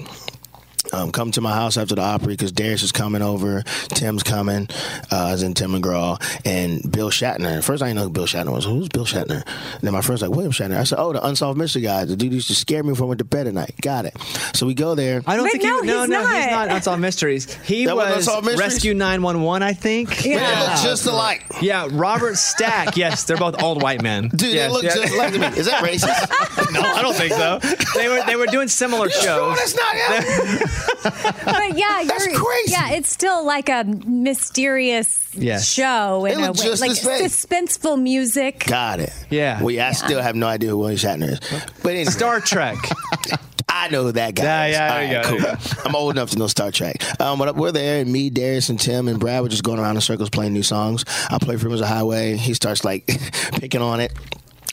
um, 0.95 1.11
come 1.13 1.31
to 1.33 1.41
my 1.41 1.53
house 1.53 1.77
after 1.77 1.95
the 1.95 2.03
opera 2.03 2.29
because 2.29 2.53
Darius 2.53 2.83
is 2.83 2.93
coming 2.93 3.23
over, 3.23 3.63
Tim's 3.89 4.23
coming, 4.23 4.69
uh, 5.11 5.29
as 5.33 5.43
in 5.43 5.55
Tim 5.55 5.73
McGraw, 5.73 6.21
and 6.45 6.91
Bill 6.91 7.11
Shatner. 7.11 7.59
At 7.59 7.65
first, 7.65 7.83
I 7.83 7.87
didn't 7.87 7.97
know 7.97 8.05
who 8.05 8.11
Bill 8.11 8.27
Shatner 8.27 8.53
was. 8.53 8.65
Who's 8.65 8.89
Bill 8.89 9.05
Shatner? 9.05 9.43
And 9.47 9.81
then 9.83 9.93
my 9.93 10.01
friend's 10.01 10.23
like, 10.23 10.31
William 10.31 10.53
Shatner. 10.53 10.77
I 10.77 10.85
said, 10.85 10.99
oh, 10.99 11.13
the 11.13 11.25
Unsolved 11.27 11.59
Mystery 11.59 11.83
guy. 11.83 12.05
The 12.05 12.17
dude 12.17 12.33
used 12.33 12.49
to 12.49 12.55
scare 12.55 12.83
me 12.83 12.91
before 12.91 13.07
I 13.07 13.09
went 13.09 13.19
to 13.19 13.25
bed 13.25 13.47
at 13.47 13.55
night. 13.55 13.75
Got 13.81 14.05
it. 14.07 14.17
So 14.55 14.67
we 14.67 14.75
go 14.75 14.95
there. 14.95 15.23
I 15.27 15.37
don't 15.37 15.45
But 15.47 15.53
think 15.53 15.65
no, 15.65 15.81
he, 15.83 15.87
no, 15.89 16.01
he's 16.01 16.09
no, 16.11 16.19
he's 16.27 16.47
not. 16.47 16.69
not 16.69 16.77
Unsolved 16.77 17.01
Mysteries. 17.01 17.53
He 17.65 17.87
That 17.87 17.97
wasn't 17.97 18.17
was 18.17 18.27
Unsolved 18.27 18.47
Mysteries? 18.47 18.73
Rescue 18.73 18.95
911, 18.95 19.63
I 19.63 19.73
think. 19.73 20.25
Yeah. 20.25 20.39
They 20.39 20.61
look 20.61 20.83
just 20.83 21.07
alike. 21.07 21.45
Yeah, 21.61 21.89
Robert 21.91 22.37
Stack. 22.37 22.97
yes, 22.97 23.25
they're 23.25 23.37
both 23.37 23.63
old 23.63 23.83
white 23.83 24.03
men. 24.03 24.29
Dude, 24.29 24.55
yes, 24.55 24.69
they 24.69 24.73
look 24.73 24.83
yeah. 24.85 24.95
just 24.95 25.17
like 25.17 25.33
me. 25.33 25.47
Is 25.59 25.67
that 25.67 25.83
racist? 25.83 26.73
no, 26.73 26.81
I 26.81 27.03
don't 27.03 27.15
think 27.15 27.33
so. 27.33 27.59
They 27.95 28.09
were 28.09 28.23
they 28.27 28.37
were 28.37 28.47
doing 28.47 28.69
similar 28.69 29.09
shows. 29.11 29.57
that's 29.57 29.75
not 29.77 29.95
him. 29.97 30.69
but 31.03 31.77
yeah, 31.77 32.03
That's 32.07 32.27
you're, 32.27 32.39
crazy. 32.39 32.73
Yeah, 32.73 32.91
it's 32.93 33.09
still 33.11 33.45
like 33.45 33.69
a 33.69 33.85
mysterious 33.85 35.21
Yes. 35.37 35.69
show 35.69 36.23
They 36.25 36.33
in 36.35 36.41
a 36.41 36.49
look 36.49 36.57
way, 36.59 36.65
just 36.65 36.81
like 36.81 36.91
the 36.91 36.97
same. 36.97 37.25
suspenseful 37.27 38.01
music. 38.01 38.65
Got 38.67 39.01
it. 39.01 39.13
Yeah. 39.31 39.61
Well, 39.61 39.71
yeah, 39.71 39.89
I 39.89 39.93
still 39.93 40.23
have 40.23 40.37
no 40.37 40.47
idea 40.47 40.71
who 40.71 40.79
William 40.79 40.99
Shatner 40.99 41.33
is. 41.33 41.41
But 41.83 41.91
anyway. 41.91 42.05
Star 42.11 42.41
Trek. 42.41 42.79
I 43.69 43.89
know 43.89 44.05
who 44.05 44.13
that 44.13 44.35
guy. 44.37 44.45
Yeah, 44.45 44.67
is. 44.69 44.73
yeah, 44.75 44.89
All 45.23 45.25
there 45.25 45.39
you 45.41 45.41
go, 45.41 45.57
cool. 45.57 45.83
I'm 45.85 45.97
old 45.97 46.13
enough 46.15 46.31
to 46.31 46.39
know 46.39 46.47
Star 46.47 46.71
Trek. 46.71 47.03
Um, 47.21 47.39
but 47.41 47.57
we're 47.57 47.73
there, 47.73 48.01
and 48.01 48.13
me, 48.13 48.31
Darius, 48.31 48.69
and 48.69 48.79
Tim, 48.79 49.09
and 49.09 49.19
Brad 49.19 49.43
were 49.43 49.49
just 49.49 49.65
going 49.65 49.81
around 49.81 49.97
in 49.97 50.01
circles 50.01 50.31
playing 50.31 50.53
new 50.53 50.63
songs. 50.63 51.05
I 51.29 51.39
play 51.39 51.57
for 51.57 51.67
him 51.67 51.73
as 51.75 51.81
a 51.81 51.87
highway. 51.87 52.37
He 52.37 52.55
starts 52.55 52.85
like 52.85 53.07
picking 53.55 53.83
on 53.83 53.99
it. 54.01 54.13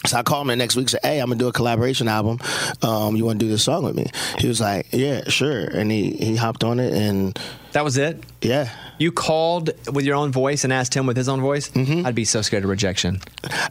So 0.06 0.18
I 0.18 0.24
called 0.24 0.44
him 0.44 0.48
the 0.48 0.56
next 0.56 0.76
week. 0.76 0.90
Said, 0.90 1.02
"Hey, 1.04 1.20
I'm 1.20 1.28
gonna 1.28 1.38
do 1.38 1.48
a 1.48 1.52
collaboration 1.52 2.08
album. 2.08 2.40
Um, 2.82 3.16
you 3.16 3.24
want 3.26 3.40
to 3.40 3.46
do 3.46 3.52
this 3.52 3.64
song 3.64 3.84
with 3.84 3.96
me?" 3.96 4.08
He 4.40 4.48
was 4.48 4.60
like, 4.60 4.88
"Yeah, 4.92 5.30
sure." 5.30 5.60
And 5.66 5.92
he 5.92 6.12
he 6.12 6.36
hopped 6.36 6.64
on 6.64 6.80
it, 6.80 6.94
and 6.94 7.38
That 7.74 7.84
was 7.84 7.98
it. 7.98 8.22
yeah, 8.42 8.70
You 8.98 9.12
called 9.12 9.70
with 9.94 10.04
your 10.06 10.16
own 10.18 10.32
voice 10.32 10.64
and 10.66 10.74
asked 10.74 10.94
him 10.94 11.06
with 11.06 11.16
his 11.16 11.30
own 11.30 11.40
voice. 11.40 11.70
Mm-hmm. 11.70 12.06
I'd 12.06 12.16
be 12.16 12.26
so 12.26 12.42
scared 12.42 12.64
of 12.66 12.70
rejection. 12.70 13.22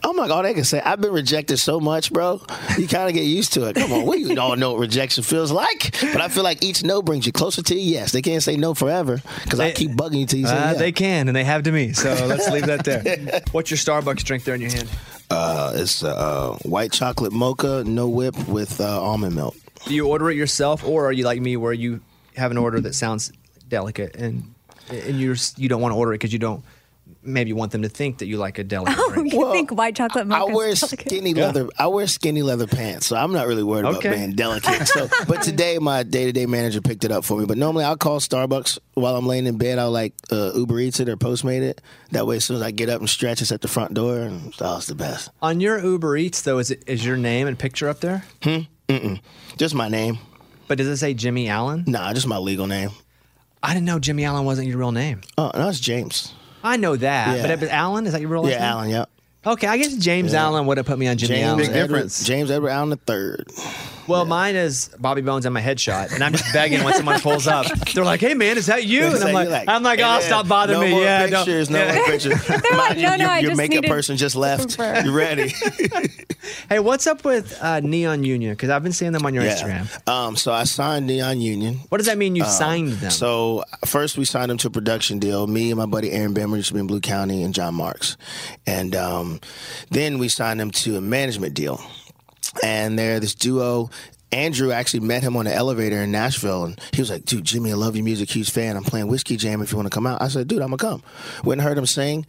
Oh 0.05 0.13
my 0.15 0.27
God, 0.29 0.47
I 0.47 0.55
can 0.55 0.65
say 0.65 0.81
I've 0.81 1.01
been 1.01 1.13
rejected 1.13 1.59
so 1.59 1.81
much, 1.81 2.13
bro. 2.13 2.41
You 2.79 2.87
kind 2.89 3.09
of 3.09 3.15
get 3.15 3.25
used 3.25 3.53
to 3.55 3.65
it. 3.67 3.75
Come 3.77 3.93
on, 3.93 4.07
we 4.07 4.37
all 4.39 4.57
know 4.57 4.71
what 4.73 4.81
rejection 4.81 5.23
feels 5.25 5.51
like. 5.53 5.97
But 6.01 6.21
I 6.23 6.29
feel 6.29 6.45
like 6.45 6.63
each 6.65 6.83
no 6.85 7.03
brings 7.03 7.27
you 7.27 7.33
closer 7.33 7.61
to 7.63 7.75
a 7.75 7.79
yes. 7.79 8.13
They 8.13 8.23
can't 8.23 8.43
say 8.43 8.57
no 8.57 8.73
forever 8.73 9.21
because 9.45 9.59
I 9.61 9.73
keep 9.73 9.91
bugging 9.91 10.21
you 10.21 10.27
till 10.27 10.39
you 10.39 10.47
Uh, 10.47 10.53
yeah. 10.53 10.75
They 10.75 10.93
can, 10.93 11.27
and 11.29 11.37
they 11.37 11.45
have 11.45 11.65
to 11.65 11.73
me. 11.73 11.93
So 11.93 12.09
let's 12.27 12.49
leave 12.49 12.67
that 12.67 12.85
there. 12.85 13.43
What's 13.53 13.71
your 13.71 13.79
Starbucks 13.79 14.23
drink 14.25 14.45
there 14.45 14.55
in 14.55 14.61
your 14.61 14.71
hand? 14.71 14.89
Uh, 15.31 15.73
it's 15.77 16.03
uh, 16.03 16.57
white 16.63 16.93
chocolate 16.93 17.33
mocha, 17.33 17.85
no 17.85 18.09
whip 18.09 18.37
with 18.49 18.81
uh, 18.81 19.01
almond 19.01 19.37
milk. 19.37 19.57
Do 19.87 19.95
you 19.95 20.07
order 20.09 20.31
it 20.31 20.37
yourself, 20.37 20.85
or 20.85 21.07
are 21.07 21.13
you 21.13 21.25
like 21.25 21.41
me, 21.41 21.57
where 21.57 21.73
you 21.73 22.01
have 22.37 22.51
an 22.51 22.59
order 22.59 22.81
that 22.81 22.95
sounds 22.95 23.33
delicate 23.69 24.17
and 24.17 24.55
and 24.91 25.21
you 25.21 25.37
you 25.57 25.69
don't 25.69 25.81
want 25.81 25.93
to 25.93 25.97
order 25.97 26.13
it 26.13 26.17
because 26.17 26.33
you 26.33 26.39
don't 26.39 26.65
maybe 27.23 27.49
you 27.49 27.57
want 27.57 27.73
them 27.73 27.83
to 27.83 27.89
think 27.89 28.19
that 28.19 28.27
you 28.27 28.37
like 28.39 28.59
a 28.59 28.65
delicate 28.65 28.97
Oh, 28.99 29.13
drink? 29.13 29.33
you 29.33 29.53
think 29.53 29.71
white 29.71 29.95
chocolate 29.97 30.23
I 30.25 30.39
mocha? 30.41 30.55
wear 30.55 30.75
skinny 30.77 31.35
leather. 31.35 31.69
I 31.79 31.87
wear 31.89 32.07
skinny 32.07 32.43
leather 32.43 32.67
pants, 32.67 33.07
so 33.07 33.17
I'm 33.17 33.33
not 33.33 33.47
really 33.47 33.63
worried 33.63 33.85
Okay. 33.87 34.09
about 34.09 34.17
being 34.19 34.33
delicate. 34.33 34.87
So, 34.89 35.09
but 35.29 35.43
today 35.43 35.79
my 35.79 36.03
day 36.03 36.25
to 36.27 36.33
day 36.33 36.47
manager 36.47 36.81
picked 36.81 37.05
it 37.05 37.13
up 37.13 37.25
for 37.25 37.39
me. 37.39 37.47
But 37.47 37.59
normally 37.59 37.85
I'll 37.85 37.97
call 37.97 38.21
Starbucks 38.21 38.79
while 38.95 39.17
I'm 39.17 39.27
laying 39.27 39.47
in 39.47 39.59
bed. 39.59 39.79
I'll 39.79 39.91
like 39.91 40.15
uh, 40.31 40.53
Uber 40.55 40.81
Eats 40.81 41.01
it 41.01 41.09
or 41.09 41.17
Postmate 41.17 41.63
it. 41.63 41.81
That 42.13 42.27
way, 42.27 42.37
as 42.37 42.45
soon 42.45 42.57
as 42.57 42.63
I 42.63 42.71
get 42.71 42.89
up 42.89 43.01
and 43.01 43.09
stretch, 43.11 43.43
it's 43.43 43.53
at 43.53 43.61
the 43.61 43.69
front 43.69 43.95
door, 43.95 44.19
and 44.19 44.55
oh, 44.61 44.77
it's 44.79 44.87
the 44.87 44.95
best. 44.95 45.31
On 45.43 45.61
your 45.61 45.79
Uber 45.79 46.17
Eats 46.17 46.43
though, 46.43 46.59
is 46.59 46.71
it 46.71 46.83
is 46.87 47.05
your 47.05 47.17
name 47.17 47.47
and 47.47 47.59
picture 47.59 47.89
up 47.89 48.01
there? 48.01 48.25
Hmm. 48.43 48.59
Mm-mm. 48.89 49.21
Just 49.57 49.75
my 49.75 49.89
name. 49.89 50.19
But 50.69 50.79
does 50.79 50.87
it 50.89 50.97
say 50.97 51.15
Jimmy 51.15 51.49
Allen? 51.49 51.85
Nah, 51.87 52.13
just 52.13 52.27
my 52.27 52.39
legal 52.39 52.67
name. 52.67 52.91
I 53.63 53.75
didn't 53.75 53.87
know 53.87 53.99
Jimmy 53.99 54.25
Allen 54.25 54.45
wasn't 54.45 54.69
your 54.69 54.79
real 54.79 54.91
name. 54.93 55.21
Oh, 55.37 55.51
no, 55.55 55.69
it's 55.69 55.79
James. 55.81 56.33
I 56.63 56.77
know 56.77 56.97
that, 56.97 57.37
Yeah. 57.37 57.43
but 57.43 57.51
it- 57.53 57.61
but 57.61 57.69
Allen 57.71 58.07
is 58.07 58.13
that 58.13 58.21
your 58.21 58.31
real 58.31 58.43
name? 58.43 58.53
Yeah, 58.53 58.59
name? 58.61 58.69
Allen. 58.69 58.91
Yep. 58.91 59.09
Okay, 59.47 59.67
I 59.67 59.79
guess 59.79 59.95
James 59.95 60.33
Yeah. 60.33 60.45
Allen 60.45 60.67
would 60.67 60.77
have 60.77 60.85
put 60.87 60.99
me 60.99 61.09
on 61.09 61.17
Jimmy 61.17 61.37
James 61.37 61.69
Allen. 61.69 61.73
Edward, 61.73 62.11
James 62.25 62.51
Edward 62.51 62.69
Allen 62.71 62.91
the 62.91 62.97
third. 62.97 63.49
Well, 64.11 64.25
mine 64.25 64.57
is 64.57 64.91
Bobby 64.99 65.21
Bones 65.23 65.47
and 65.47 65.55
my 65.55 65.63
headshot, 65.63 66.13
and 66.13 66.23
I'm 66.25 66.33
just 66.33 66.53
begging 66.53 66.83
when 66.85 66.95
someone 66.95 67.21
pulls 67.21 67.47
up. 67.47 67.67
They're 67.95 68.05
like, 68.05 68.21
"Hey, 68.21 68.35
man, 68.35 68.59
is 68.59 68.67
that 68.67 68.85
you?" 68.85 69.05
And 69.07 69.23
I'm 69.23 69.33
like, 69.33 69.69
"I'm 69.69 69.83
like, 69.83 70.01
oh, 70.03 70.21
stop 70.21 70.49
bothering 70.49 70.81
no 70.81 70.85
me." 70.85 70.91
More 70.93 71.03
yeah, 71.03 71.27
no- 71.27 71.39
pictures, 71.45 71.71
no 71.71 71.79
yeah. 71.85 71.95
more 71.95 72.05
pictures. 72.07 72.49
like, 72.51 72.73
Mind 72.73 72.97
you, 72.97 73.03
"No, 73.07 73.17
no, 73.17 73.25
your, 73.25 73.31
I 73.31 73.39
your 73.39 73.51
just 73.53 73.59
makeup 73.59 73.85
person 73.85 74.17
just 74.17 74.37
left. 74.37 74.77
confirm." 74.77 75.07
You 75.07 75.13
ready? 75.13 75.53
Hey, 76.69 76.79
what's 76.79 77.07
up 77.07 77.25
with 77.25 77.57
uh, 77.63 77.81
Neon 77.81 78.25
Union? 78.25 78.53
Because 78.55 78.71
I've 78.71 78.83
been 78.83 78.93
seeing 78.95 79.13
them 79.13 79.27
on 79.27 79.35
your 79.35 79.45
Yeah. 79.45 79.55
Instagram. 79.57 80.09
Um, 80.09 80.37
so 80.37 80.53
I 80.53 80.65
signed 80.65 81.07
Neon 81.07 81.41
Union. 81.41 81.81
What 81.91 81.99
does 81.99 82.07
that 82.07 82.17
mean? 82.17 82.35
You 82.35 82.45
Um, 82.45 82.51
signed 82.51 82.93
them? 82.95 83.11
So 83.11 83.65
first 83.85 84.17
we 84.17 84.25
signed 84.25 84.51
them 84.51 84.59
to 84.59 84.69
a 84.69 84.71
production 84.71 85.19
deal. 85.19 85.47
Me 85.47 85.71
and 85.71 85.79
my 85.79 85.87
buddy 85.87 86.11
Aaron 86.11 86.33
Benward 86.35 86.57
used 86.57 86.69
to 86.69 86.75
be 86.75 86.81
in 86.81 86.87
Blue 86.87 87.01
County 87.01 87.43
and 87.43 87.53
John 87.55 87.75
Marks, 87.75 88.17
and 88.67 88.97
um, 88.97 89.41
then 89.91 90.19
we 90.19 90.29
signed 90.29 90.59
them 90.61 90.71
to 90.73 90.97
a 90.97 91.01
management 91.01 91.55
deal. 91.55 91.81
And 92.63 92.99
they're 92.99 93.21
this 93.21 93.35
duo. 93.35 93.91
Andrew 94.33 94.71
actually 94.71 95.01
met 95.01 95.23
him 95.23 95.37
on 95.37 95.47
the 95.47 95.55
elevator 95.55 95.97
in 95.97 96.13
Nashville, 96.13 96.65
and 96.65 96.81
he 96.93 97.03
was 97.03 97.11
like, 97.11 97.25
"Dude, 97.25 97.45
Jimmy, 97.45 97.73
I 97.73 97.75
love 97.75 97.97
your 97.97 98.05
music. 98.05 98.31
Huge 98.31 98.51
fan. 98.51 98.77
I'm 98.77 98.85
playing 98.85 99.09
Whiskey 99.09 99.37
Jam. 99.37 99.61
If 99.61 99.73
you 99.73 99.77
want 99.77 99.87
to 99.87 99.95
come 99.95 100.07
out." 100.07 100.23
I 100.23 100.29
said, 100.29 100.47
"Dude, 100.47 100.63
I'm 100.63 100.69
gonna 100.69 100.77
come." 100.77 101.03
Went 101.43 101.61
and 101.61 101.69
heard 101.69 101.79
him 101.79 101.87
sing. 101.87 102.27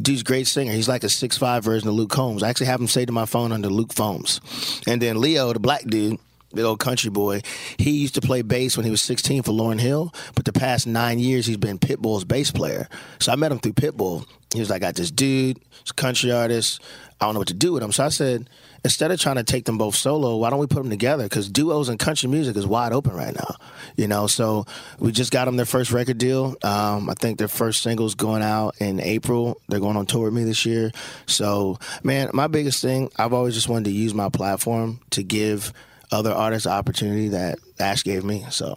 Dude's 0.00 0.22
great 0.22 0.46
singer. 0.46 0.72
He's 0.72 0.88
like 0.88 1.02
a 1.02 1.08
six 1.08 1.36
five 1.36 1.64
version 1.64 1.88
of 1.88 1.94
Luke 1.94 2.10
Combs. 2.10 2.42
I 2.44 2.48
actually 2.48 2.66
have 2.66 2.80
him 2.80 2.86
say 2.86 3.04
to 3.04 3.12
my 3.12 3.26
phone 3.26 3.50
under 3.50 3.68
Luke 3.68 3.92
Foams. 3.92 4.40
And 4.86 5.02
then 5.02 5.20
Leo, 5.20 5.52
the 5.52 5.58
black 5.58 5.84
dude, 5.84 6.20
big 6.54 6.64
old 6.64 6.78
country 6.78 7.10
boy, 7.10 7.42
he 7.76 7.90
used 7.90 8.14
to 8.14 8.20
play 8.20 8.42
bass 8.42 8.76
when 8.76 8.84
he 8.84 8.90
was 8.90 9.02
16 9.02 9.42
for 9.42 9.50
Lauryn 9.52 9.80
Hill. 9.80 10.14
But 10.36 10.44
the 10.44 10.52
past 10.52 10.86
nine 10.86 11.18
years, 11.18 11.46
he's 11.46 11.56
been 11.56 11.80
Pitbull's 11.80 12.24
bass 12.24 12.52
player. 12.52 12.88
So 13.18 13.32
I 13.32 13.36
met 13.36 13.50
him 13.50 13.58
through 13.58 13.72
Pitbull. 13.72 14.26
He 14.54 14.60
was 14.60 14.70
like, 14.70 14.82
I 14.82 14.86
got 14.86 14.94
this 14.94 15.10
dude, 15.10 15.58
he's 15.58 15.90
a 15.90 15.94
country 15.94 16.30
artist. 16.30 16.80
I 17.20 17.24
don't 17.24 17.34
know 17.34 17.40
what 17.40 17.48
to 17.48 17.54
do 17.54 17.72
with 17.72 17.82
him. 17.82 17.92
So 17.92 18.04
I 18.04 18.08
said, 18.10 18.48
instead 18.84 19.10
of 19.10 19.20
trying 19.20 19.36
to 19.36 19.44
take 19.44 19.64
them 19.64 19.78
both 19.78 19.94
solo, 19.94 20.36
why 20.36 20.50
don't 20.50 20.58
we 20.58 20.66
put 20.66 20.82
them 20.82 20.90
together? 20.90 21.24
Because 21.24 21.48
duos 21.48 21.88
in 21.88 21.98
country 21.98 22.28
music 22.28 22.56
is 22.56 22.66
wide 22.66 22.92
open 22.92 23.12
right 23.14 23.34
now. 23.34 23.56
You 23.96 24.08
know, 24.08 24.26
so 24.26 24.66
we 24.98 25.12
just 25.12 25.32
got 25.32 25.44
them 25.44 25.56
their 25.56 25.66
first 25.66 25.92
record 25.92 26.18
deal. 26.18 26.56
Um, 26.62 27.10
I 27.10 27.14
think 27.14 27.38
their 27.38 27.48
first 27.48 27.82
single's 27.82 28.14
going 28.14 28.42
out 28.42 28.76
in 28.80 29.00
April. 29.00 29.60
They're 29.68 29.80
going 29.80 29.96
on 29.96 30.06
tour 30.06 30.24
with 30.24 30.34
me 30.34 30.44
this 30.44 30.64
year. 30.64 30.90
So, 31.26 31.78
man, 32.02 32.30
my 32.32 32.46
biggest 32.46 32.82
thing, 32.82 33.10
I've 33.16 33.32
always 33.32 33.54
just 33.54 33.68
wanted 33.68 33.86
to 33.86 33.92
use 33.92 34.14
my 34.14 34.28
platform 34.28 35.00
to 35.10 35.22
give 35.22 35.72
other 36.12 36.32
artists 36.32 36.66
opportunity 36.66 37.28
that 37.28 37.58
Ash 37.78 38.02
gave 38.02 38.24
me. 38.24 38.44
So, 38.50 38.76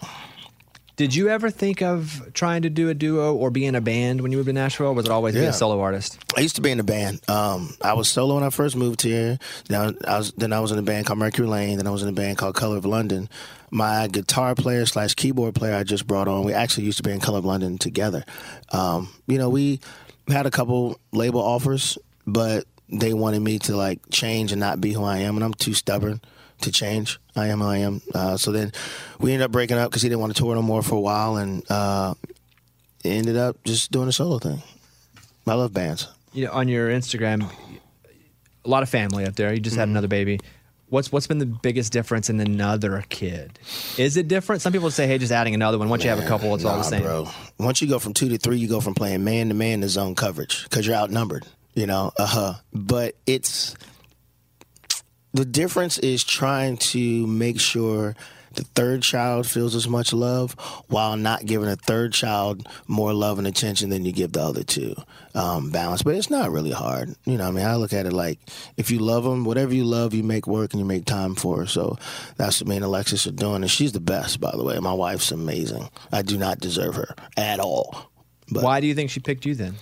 Did 0.95 1.15
you 1.15 1.29
ever 1.29 1.49
think 1.49 1.81
of 1.81 2.29
trying 2.33 2.61
to 2.61 2.69
do 2.69 2.89
a 2.89 2.93
duo 2.93 3.33
or 3.33 3.49
be 3.49 3.65
in 3.65 3.73
a 3.73 3.81
band 3.81 4.21
when 4.21 4.31
you 4.31 4.37
moved 4.37 4.47
to 4.47 4.53
Nashville? 4.53 4.87
Or 4.87 4.93
was 4.93 5.05
it 5.05 5.11
always 5.11 5.33
be 5.33 5.41
a 5.41 5.53
solo 5.53 5.81
artist? 5.81 6.23
I 6.37 6.41
used 6.41 6.55
to 6.57 6.61
be 6.61 6.69
in 6.69 6.79
a 6.79 6.83
band. 6.83 7.27
Um, 7.27 7.75
I 7.81 7.93
was 7.93 8.07
solo 8.07 8.35
when 8.35 8.43
I 8.43 8.51
first 8.51 8.75
moved 8.75 9.01
here. 9.01 9.39
Then 9.69 9.97
I 10.07 10.17
was 10.17 10.33
then 10.33 10.53
I 10.53 10.59
was 10.59 10.71
in 10.71 10.77
a 10.77 10.83
band 10.83 11.07
called 11.07 11.17
Mercury 11.17 11.47
Lane. 11.47 11.77
Then 11.77 11.87
I 11.87 11.89
was 11.89 12.03
in 12.03 12.09
a 12.09 12.13
band 12.13 12.37
called 12.37 12.53
Color 12.53 12.77
of 12.77 12.85
London. 12.85 13.27
My 13.71 14.07
guitar 14.07 14.53
player 14.53 14.85
slash 14.85 15.15
keyboard 15.15 15.55
player 15.55 15.75
I 15.75 15.83
just 15.83 16.05
brought 16.05 16.27
on. 16.27 16.43
We 16.43 16.53
actually 16.53 16.85
used 16.85 16.97
to 16.97 17.03
be 17.03 17.11
in 17.11 17.19
Color 17.19 17.39
of 17.39 17.45
London 17.45 17.79
together. 17.79 18.23
Um, 18.71 19.09
you 19.25 19.39
know, 19.39 19.49
we 19.49 19.79
had 20.27 20.45
a 20.45 20.51
couple 20.51 20.99
label 21.11 21.41
offers, 21.41 21.97
but 22.27 22.65
they 22.87 23.15
wanted 23.15 23.39
me 23.39 23.57
to 23.59 23.75
like 23.75 23.99
change 24.11 24.51
and 24.51 24.59
not 24.59 24.79
be 24.79 24.93
who 24.93 25.03
I 25.03 25.19
am, 25.19 25.37
and 25.37 25.43
I'm 25.43 25.55
too 25.55 25.73
stubborn 25.73 26.21
to 26.63 26.71
change. 26.71 27.19
I 27.35 27.47
am 27.47 27.61
I 27.61 27.77
am. 27.77 28.01
Uh, 28.13 28.37
so 28.37 28.51
then 28.51 28.71
we 29.19 29.31
ended 29.33 29.45
up 29.45 29.51
breaking 29.51 29.77
up 29.77 29.89
because 29.89 30.01
he 30.01 30.09
didn't 30.09 30.21
want 30.21 30.35
to 30.35 30.41
tour 30.41 30.53
no 30.55 30.61
more 30.61 30.81
for 30.83 30.95
a 30.95 30.99
while, 31.01 31.37
and 31.37 31.63
uh, 31.71 32.13
ended 33.05 33.37
up 33.37 33.63
just 33.63 33.91
doing 33.91 34.07
a 34.07 34.11
solo 34.11 34.39
thing. 34.39 34.61
I 35.47 35.53
love 35.53 35.73
bands. 35.73 36.07
You 36.33 36.45
know, 36.45 36.51
on 36.51 36.67
your 36.67 36.89
Instagram, 36.89 37.51
a 38.65 38.69
lot 38.69 38.83
of 38.83 38.89
family 38.89 39.25
up 39.25 39.35
there. 39.35 39.53
You 39.53 39.59
just 39.59 39.75
had 39.75 39.83
Mm-hmm. 39.83 39.91
another 39.91 40.07
baby. 40.07 40.39
What's 40.89 41.11
what's 41.11 41.25
been 41.25 41.39
the 41.39 41.47
biggest 41.47 41.91
difference 41.91 42.29
in 42.29 42.39
another 42.39 43.03
kid? 43.09 43.57
Is 43.97 44.15
it 44.15 44.27
different? 44.27 44.61
Some 44.61 44.71
people 44.73 44.91
say, 44.91 45.07
"Hey, 45.07 45.17
just 45.17 45.31
adding 45.31 45.55
another 45.55 45.79
one." 45.79 45.89
Once 45.89 46.03
you 46.03 46.09
have 46.11 46.19
a 46.19 46.27
couple, 46.27 46.53
it's 46.53 46.65
all 46.65 46.73
the 46.73 46.83
Nah, 46.83 46.89
same. 46.89 47.01
bro. 47.01 47.27
Once 47.59 47.81
you 47.81 47.87
go 47.87 47.97
from 47.97 48.13
two 48.13 48.29
to 48.29 48.37
three, 48.37 48.57
you 48.57 48.67
go 48.67 48.79
from 48.79 48.93
playing 48.93 49.23
man 49.23 49.47
to 49.49 49.55
man 49.55 49.81
to 49.81 49.89
zone 49.89 50.13
coverage 50.13 50.63
because 50.65 50.85
you're 50.85 50.95
outnumbered. 50.95 51.47
You 51.73 51.87
know, 51.87 52.11
uh 52.17 52.25
huh. 52.27 52.53
But 52.73 53.15
it's 53.25 53.73
the 55.33 55.45
difference 55.45 55.97
is 55.99 56.23
trying 56.23 56.77
to 56.77 57.27
make 57.27 57.59
sure 57.59 58.15
the 58.53 58.63
third 58.63 59.01
child 59.01 59.47
feels 59.47 59.73
as 59.73 59.87
much 59.87 60.13
love 60.13 60.53
while 60.87 61.17
not 61.17 61.43
giving 61.45 61.67
a 61.67 61.75
third 61.75 62.13
child 62.13 62.67
more 62.87 63.11
love 63.11 63.39
and 63.39 63.47
attention 63.47 63.89
than 63.89 64.05
you 64.05 64.11
give 64.11 64.33
the 64.33 64.41
other 64.43 64.63
two. 64.63 64.95
Um, 65.33 65.71
balance, 65.71 66.03
but 66.03 66.13
it's 66.13 66.29
not 66.29 66.51
really 66.51 66.69
hard. 66.71 67.15
You 67.25 67.37
know, 67.39 67.47
I 67.47 67.51
mean, 67.51 67.65
I 67.65 67.75
look 67.77 67.91
at 67.93 68.05
it 68.05 68.13
like 68.13 68.37
if 68.77 68.91
you 68.91 68.99
love 68.99 69.23
them, 69.23 69.45
whatever 69.45 69.73
you 69.73 69.83
love, 69.83 70.13
you 70.13 70.21
make 70.21 70.45
work 70.45 70.73
and 70.73 70.79
you 70.79 70.85
make 70.85 71.05
time 71.05 71.33
for. 71.33 71.65
So 71.65 71.97
that's 72.37 72.61
what 72.61 72.67
me 72.67 72.75
and 72.75 72.85
Alexis 72.85 73.25
are 73.25 73.31
doing, 73.31 73.63
and 73.63 73.71
she's 73.71 73.93
the 73.93 73.99
best, 73.99 74.39
by 74.39 74.51
the 74.51 74.63
way. 74.63 74.77
My 74.77 74.93
wife's 74.93 75.31
amazing. 75.31 75.89
I 76.11 76.21
do 76.21 76.37
not 76.37 76.59
deserve 76.59 76.93
her 76.93 77.15
at 77.35 77.59
all. 77.59 78.11
but 78.51 78.61
Why 78.63 78.79
do 78.79 78.85
you 78.85 78.93
think 78.93 79.09
she 79.09 79.19
picked 79.19 79.47
you 79.47 79.55
then? 79.55 79.73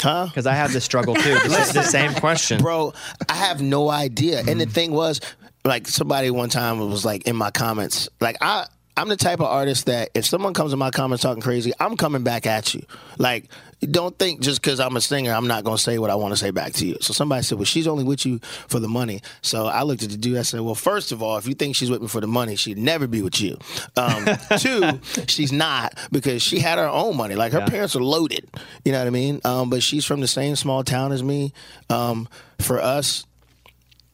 Huh? 0.00 0.26
Because 0.26 0.46
I 0.46 0.54
have 0.54 0.72
this 0.72 0.84
struggle 0.84 1.14
too. 1.14 1.22
It's 1.24 1.72
the 1.72 1.82
same 1.82 2.14
question, 2.14 2.60
bro. 2.60 2.92
I 3.28 3.34
have 3.34 3.60
no 3.60 3.90
idea. 3.90 4.42
And 4.46 4.60
the 4.60 4.66
thing 4.66 4.92
was, 4.92 5.20
like 5.64 5.86
somebody 5.86 6.30
one 6.30 6.48
time 6.48 6.78
was 6.78 7.04
like 7.04 7.26
in 7.26 7.36
my 7.36 7.50
comments, 7.50 8.08
like 8.20 8.36
I. 8.40 8.66
I'm 9.00 9.08
the 9.08 9.16
type 9.16 9.40
of 9.40 9.46
artist 9.46 9.86
that 9.86 10.10
if 10.12 10.26
someone 10.26 10.52
comes 10.52 10.74
in 10.74 10.78
my 10.78 10.90
comments 10.90 11.22
talking 11.22 11.40
crazy, 11.40 11.72
I'm 11.80 11.96
coming 11.96 12.22
back 12.22 12.44
at 12.44 12.74
you. 12.74 12.82
Like, 13.16 13.48
don't 13.80 14.14
think 14.18 14.40
just 14.42 14.60
because 14.60 14.78
I'm 14.78 14.94
a 14.94 15.00
singer, 15.00 15.32
I'm 15.32 15.46
not 15.46 15.64
going 15.64 15.78
to 15.78 15.82
say 15.82 15.98
what 15.98 16.10
I 16.10 16.16
want 16.16 16.32
to 16.32 16.36
say 16.36 16.50
back 16.50 16.74
to 16.74 16.86
you. 16.86 16.98
So 17.00 17.14
somebody 17.14 17.42
said, 17.42 17.56
well, 17.56 17.64
she's 17.64 17.86
only 17.86 18.04
with 18.04 18.26
you 18.26 18.40
for 18.68 18.78
the 18.78 18.88
money. 18.88 19.22
So 19.40 19.68
I 19.68 19.84
looked 19.84 20.02
at 20.02 20.10
the 20.10 20.18
dude. 20.18 20.36
I 20.36 20.42
said, 20.42 20.60
well, 20.60 20.74
first 20.74 21.12
of 21.12 21.22
all, 21.22 21.38
if 21.38 21.46
you 21.46 21.54
think 21.54 21.76
she's 21.76 21.88
with 21.88 22.02
me 22.02 22.08
for 22.08 22.20
the 22.20 22.26
money, 22.26 22.56
she'd 22.56 22.76
never 22.76 23.06
be 23.06 23.22
with 23.22 23.40
you. 23.40 23.56
Um, 23.96 24.26
two, 24.58 25.00
she's 25.26 25.50
not 25.50 25.98
because 26.12 26.42
she 26.42 26.58
had 26.58 26.78
her 26.78 26.86
own 26.86 27.16
money. 27.16 27.36
Like 27.36 27.52
her 27.52 27.66
parents 27.66 27.96
are 27.96 28.02
loaded. 28.02 28.50
You 28.84 28.92
know 28.92 28.98
what 28.98 29.06
I 29.06 29.10
mean? 29.10 29.40
Um, 29.46 29.70
but 29.70 29.82
she's 29.82 30.04
from 30.04 30.20
the 30.20 30.28
same 30.28 30.56
small 30.56 30.84
town 30.84 31.12
as 31.12 31.22
me. 31.22 31.54
Um, 31.88 32.28
for 32.58 32.78
us, 32.78 33.24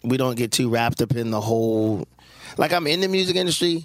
we 0.05 0.17
don't 0.17 0.37
get 0.37 0.53
too 0.53 0.69
wrapped 0.69 1.03
up 1.03 1.17
in 1.17 1.33
the 1.33 1.41
whole. 1.41 2.07
Like 2.57 2.73
I'm 2.73 2.87
in 2.87 3.01
the 3.01 3.09
music 3.09 3.35
industry, 3.35 3.85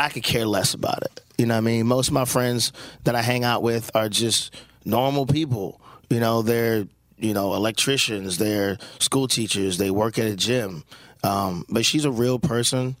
I 0.00 0.08
could 0.08 0.22
care 0.22 0.46
less 0.46 0.74
about 0.74 1.02
it. 1.02 1.20
You 1.36 1.46
know 1.46 1.54
what 1.54 1.58
I 1.58 1.62
mean? 1.62 1.86
Most 1.86 2.08
of 2.08 2.14
my 2.14 2.24
friends 2.24 2.72
that 3.04 3.14
I 3.14 3.22
hang 3.22 3.44
out 3.44 3.62
with 3.62 3.90
are 3.94 4.08
just 4.08 4.54
normal 4.84 5.26
people. 5.26 5.80
You 6.08 6.20
know, 6.20 6.42
they're 6.42 6.86
you 7.18 7.34
know 7.34 7.54
electricians, 7.54 8.38
they're 8.38 8.78
school 8.98 9.28
teachers, 9.28 9.78
they 9.78 9.90
work 9.90 10.18
at 10.18 10.26
a 10.26 10.36
gym. 10.36 10.84
Um, 11.22 11.64
but 11.68 11.84
she's 11.84 12.04
a 12.04 12.10
real 12.10 12.38
person. 12.38 12.96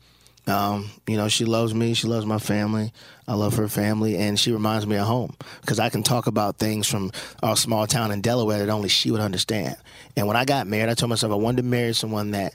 Um, 0.46 0.90
you 1.06 1.16
know, 1.16 1.28
she 1.28 1.44
loves 1.44 1.74
me. 1.74 1.94
She 1.94 2.06
loves 2.06 2.26
my 2.26 2.38
family. 2.38 2.92
I 3.28 3.34
love 3.34 3.56
her 3.56 3.68
family, 3.68 4.16
and 4.16 4.38
she 4.38 4.52
reminds 4.52 4.86
me 4.86 4.96
of 4.96 5.06
home 5.06 5.36
because 5.60 5.78
I 5.78 5.90
can 5.90 6.02
talk 6.02 6.26
about 6.26 6.58
things 6.58 6.88
from 6.88 7.12
our 7.42 7.56
small 7.56 7.86
town 7.86 8.10
in 8.10 8.20
Delaware 8.20 8.58
that 8.58 8.68
only 8.68 8.88
she 8.88 9.10
would 9.10 9.20
understand. 9.20 9.76
And 10.16 10.26
when 10.26 10.36
I 10.36 10.44
got 10.44 10.66
married, 10.66 10.90
I 10.90 10.94
told 10.94 11.10
myself 11.10 11.32
I 11.32 11.36
wanted 11.36 11.58
to 11.58 11.68
marry 11.68 11.94
someone 11.94 12.32
that 12.32 12.54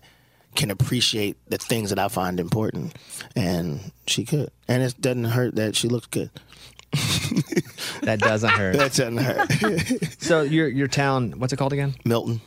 can 0.55 0.71
appreciate 0.71 1.37
the 1.47 1.57
things 1.57 1.89
that 1.89 1.99
I 1.99 2.07
find 2.07 2.39
important, 2.39 2.95
and 3.35 3.91
she 4.07 4.25
could. 4.25 4.51
And 4.67 4.81
it 4.83 4.99
doesn't 4.99 5.25
hurt 5.25 5.55
that 5.55 5.75
she 5.75 5.87
looks 5.87 6.07
good. 6.07 6.29
That 8.01 8.19
doesn't 8.19 8.49
hurt. 8.49 8.77
That 8.77 8.93
doesn't 8.93 9.17
hurt. 9.17 10.21
so 10.21 10.41
your 10.41 10.67
your 10.67 10.87
town, 10.87 11.33
what's 11.37 11.53
it 11.53 11.57
called 11.57 11.73
again? 11.73 11.95
Milton. 12.05 12.41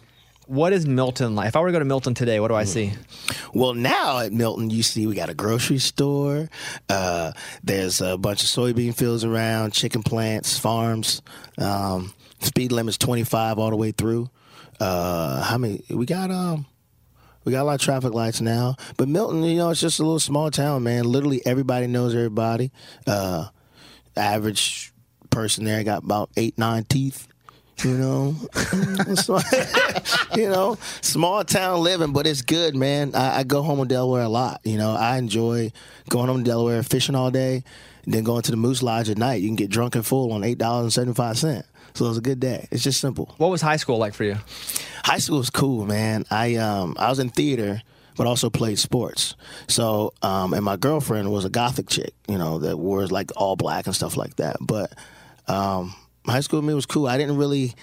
What 0.47 0.73
is 0.73 0.87
Milton 0.87 1.35
like? 1.35 1.49
If 1.49 1.57
I 1.57 1.61
were 1.61 1.69
to 1.69 1.73
go 1.73 1.79
to 1.79 1.85
Milton 1.85 2.15
today, 2.15 2.41
what 2.41 2.49
do 2.49 2.55
I 2.55 2.65
see? 2.65 2.93
Well, 3.53 3.75
now 3.75 4.21
at 4.21 4.33
Milton, 4.33 4.71
you 4.71 4.83
see 4.83 5.07
we 5.07 5.15
got 5.15 5.29
a 5.29 5.35
grocery 5.35 5.79
store. 5.79 6.49
Uh, 6.89 7.33
there's 7.63 8.01
a 8.01 8.17
bunch 8.17 8.43
of 8.43 8.49
soybean 8.49 8.95
fields 8.95 9.25
around, 9.25 9.75
chicken 9.75 10.03
plants, 10.03 10.59
farms. 10.59 11.21
Um, 11.59 12.15
speed 12.41 12.73
limit's 12.73 12.97
25 12.97 13.59
all 13.59 13.69
the 13.71 13.77
way 13.77 13.91
through. 13.91 14.31
Uh, 14.81 15.43
how 15.43 15.59
many? 15.59 15.83
We 15.91 16.07
got 16.07 16.31
um, 16.31 16.65
we 17.45 17.53
got 17.53 17.63
a 17.63 17.65
lot 17.65 17.75
of 17.75 17.81
traffic 17.81 18.13
lights 18.13 18.41
now. 18.41 18.77
But 18.97 19.09
Milton, 19.09 19.43
you 19.43 19.57
know, 19.57 19.71
it's 19.71 19.81
just 19.81 20.01
a 20.01 20.03
little 20.03 20.21
small 20.21 20.51
town, 20.51 20.83
man. 20.83 21.05
Literally 21.05 21.41
everybody 21.47 21.87
knows 21.87 22.15
everybody. 22.15 22.71
Uh, 23.07 23.49
average 24.17 24.93
person 25.31 25.65
there 25.65 25.83
got 25.85 26.03
about 26.03 26.31
eight, 26.37 26.59
nine 26.59 26.85
teeth. 26.85 27.27
You 27.85 27.97
know, 27.97 28.35
you 30.35 30.49
know, 30.49 30.77
small 31.01 31.45
town 31.45 31.81
living, 31.81 32.13
but 32.13 32.27
it's 32.27 32.43
good, 32.43 32.75
man. 32.75 33.15
I, 33.15 33.39
I 33.39 33.43
go 33.45 33.63
home 33.63 33.79
to 33.79 33.85
Delaware 33.85 34.25
a 34.25 34.29
lot. 34.29 34.61
You 34.65 34.79
know, 34.79 34.91
I 34.91 35.17
enjoy 35.17 35.71
going 36.09 36.27
home 36.27 36.43
to 36.43 36.51
Delaware, 36.51 36.83
fishing 36.83 37.15
all 37.15 37.31
day, 37.31 37.63
and 38.05 38.13
then 38.13 38.25
going 38.25 38.43
to 38.43 38.51
the 38.51 38.57
Moose 38.57 38.83
Lodge 38.83 39.11
at 39.11 39.17
night. 39.17 39.43
You 39.43 39.49
can 39.49 39.55
get 39.55 39.71
drunk 39.71 39.95
and 39.95 40.05
full 40.05 40.33
on 40.33 40.43
eight 40.43 40.59
dollars 40.59 40.85
and 40.85 40.93
seventy 40.93 41.15
five 41.15 41.39
cent. 41.39 41.65
So 41.99 42.05
it 42.05 42.11
was 42.11 42.19
a 42.19 42.21
good 42.21 42.39
day. 42.39 42.69
It's 42.71 42.85
just 42.85 43.01
simple. 43.01 43.35
What 43.39 43.51
was 43.51 43.61
high 43.61 43.75
school 43.75 43.99
like 43.99 44.15
for 44.15 44.23
you? 44.23 44.37
High 45.03 45.19
school 45.19 45.39
was 45.39 45.51
cool, 45.51 45.85
man. 45.85 46.27
I 46.31 46.55
um 46.55 46.95
I 46.97 47.11
was 47.11 47.19
in 47.19 47.29
theater, 47.29 47.83
but 48.17 48.25
also 48.25 48.51
played 48.51 48.79
sports. 48.79 49.35
So 49.67 50.15
um 50.23 50.55
and 50.55 50.65
my 50.65 50.77
girlfriend 50.77 51.33
was 51.33 51.45
a 51.45 51.51
gothic 51.51 51.89
chick, 51.89 52.15
you 52.29 52.39
know, 52.39 52.61
that 52.61 52.77
wore 52.77 53.05
like 53.09 53.33
all 53.37 53.57
black 53.57 53.87
and 53.87 53.97
stuff 53.97 54.17
like 54.17 54.37
that. 54.37 54.59
But 54.61 54.93
um 55.49 55.93
high 56.25 56.39
school 56.39 56.63
me 56.63 56.73
was 56.73 56.87
cool. 56.87 57.09
I 57.09 57.19
didn't 57.19 57.37
really 57.37 57.75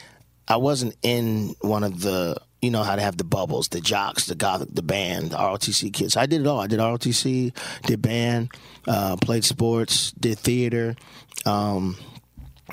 I 0.47 0.55
wasn't 0.55 0.95
in 1.03 1.53
one 1.59 1.83
of 1.83 1.99
the 1.99 2.37
you 2.61 2.71
know 2.71 2.83
how 2.83 2.95
to 2.95 3.01
have 3.01 3.17
the 3.17 3.25
bubbles, 3.25 3.67
the 3.67 3.81
jocks, 3.81 4.27
the 4.27 4.35
gothic, 4.35 4.69
the 4.71 4.81
band, 4.81 5.31
the 5.31 5.35
ROTC 5.37 5.91
kids. 5.91 6.15
I 6.15 6.25
did 6.25 6.39
it 6.39 6.47
all. 6.47 6.61
I 6.61 6.67
did 6.67 6.79
ROTC, 6.79 7.53
did 7.85 8.01
band, 8.01 8.53
uh, 8.87 9.17
played 9.17 9.43
sports, 9.43 10.13
did 10.13 10.39
theater. 10.39 10.95
Um, 11.45 11.97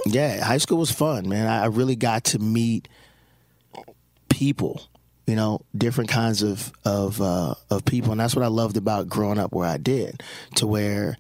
yeah, 0.06 0.42
high 0.42 0.58
school 0.58 0.78
was 0.78 0.90
fun, 0.90 1.28
man. 1.28 1.46
I 1.46 1.66
really 1.66 1.96
got 1.96 2.24
to 2.24 2.38
meet 2.38 2.88
people, 4.28 4.82
you 5.26 5.36
know, 5.36 5.60
different 5.76 6.10
kinds 6.10 6.42
of 6.42 6.72
of 6.84 7.20
uh, 7.20 7.54
of 7.70 7.84
people, 7.84 8.12
and 8.12 8.20
that's 8.20 8.34
what 8.34 8.44
I 8.44 8.48
loved 8.48 8.76
about 8.76 9.08
growing 9.08 9.38
up 9.38 9.52
where 9.52 9.68
I 9.68 9.76
did, 9.76 10.22
to 10.56 10.66
where, 10.66 11.16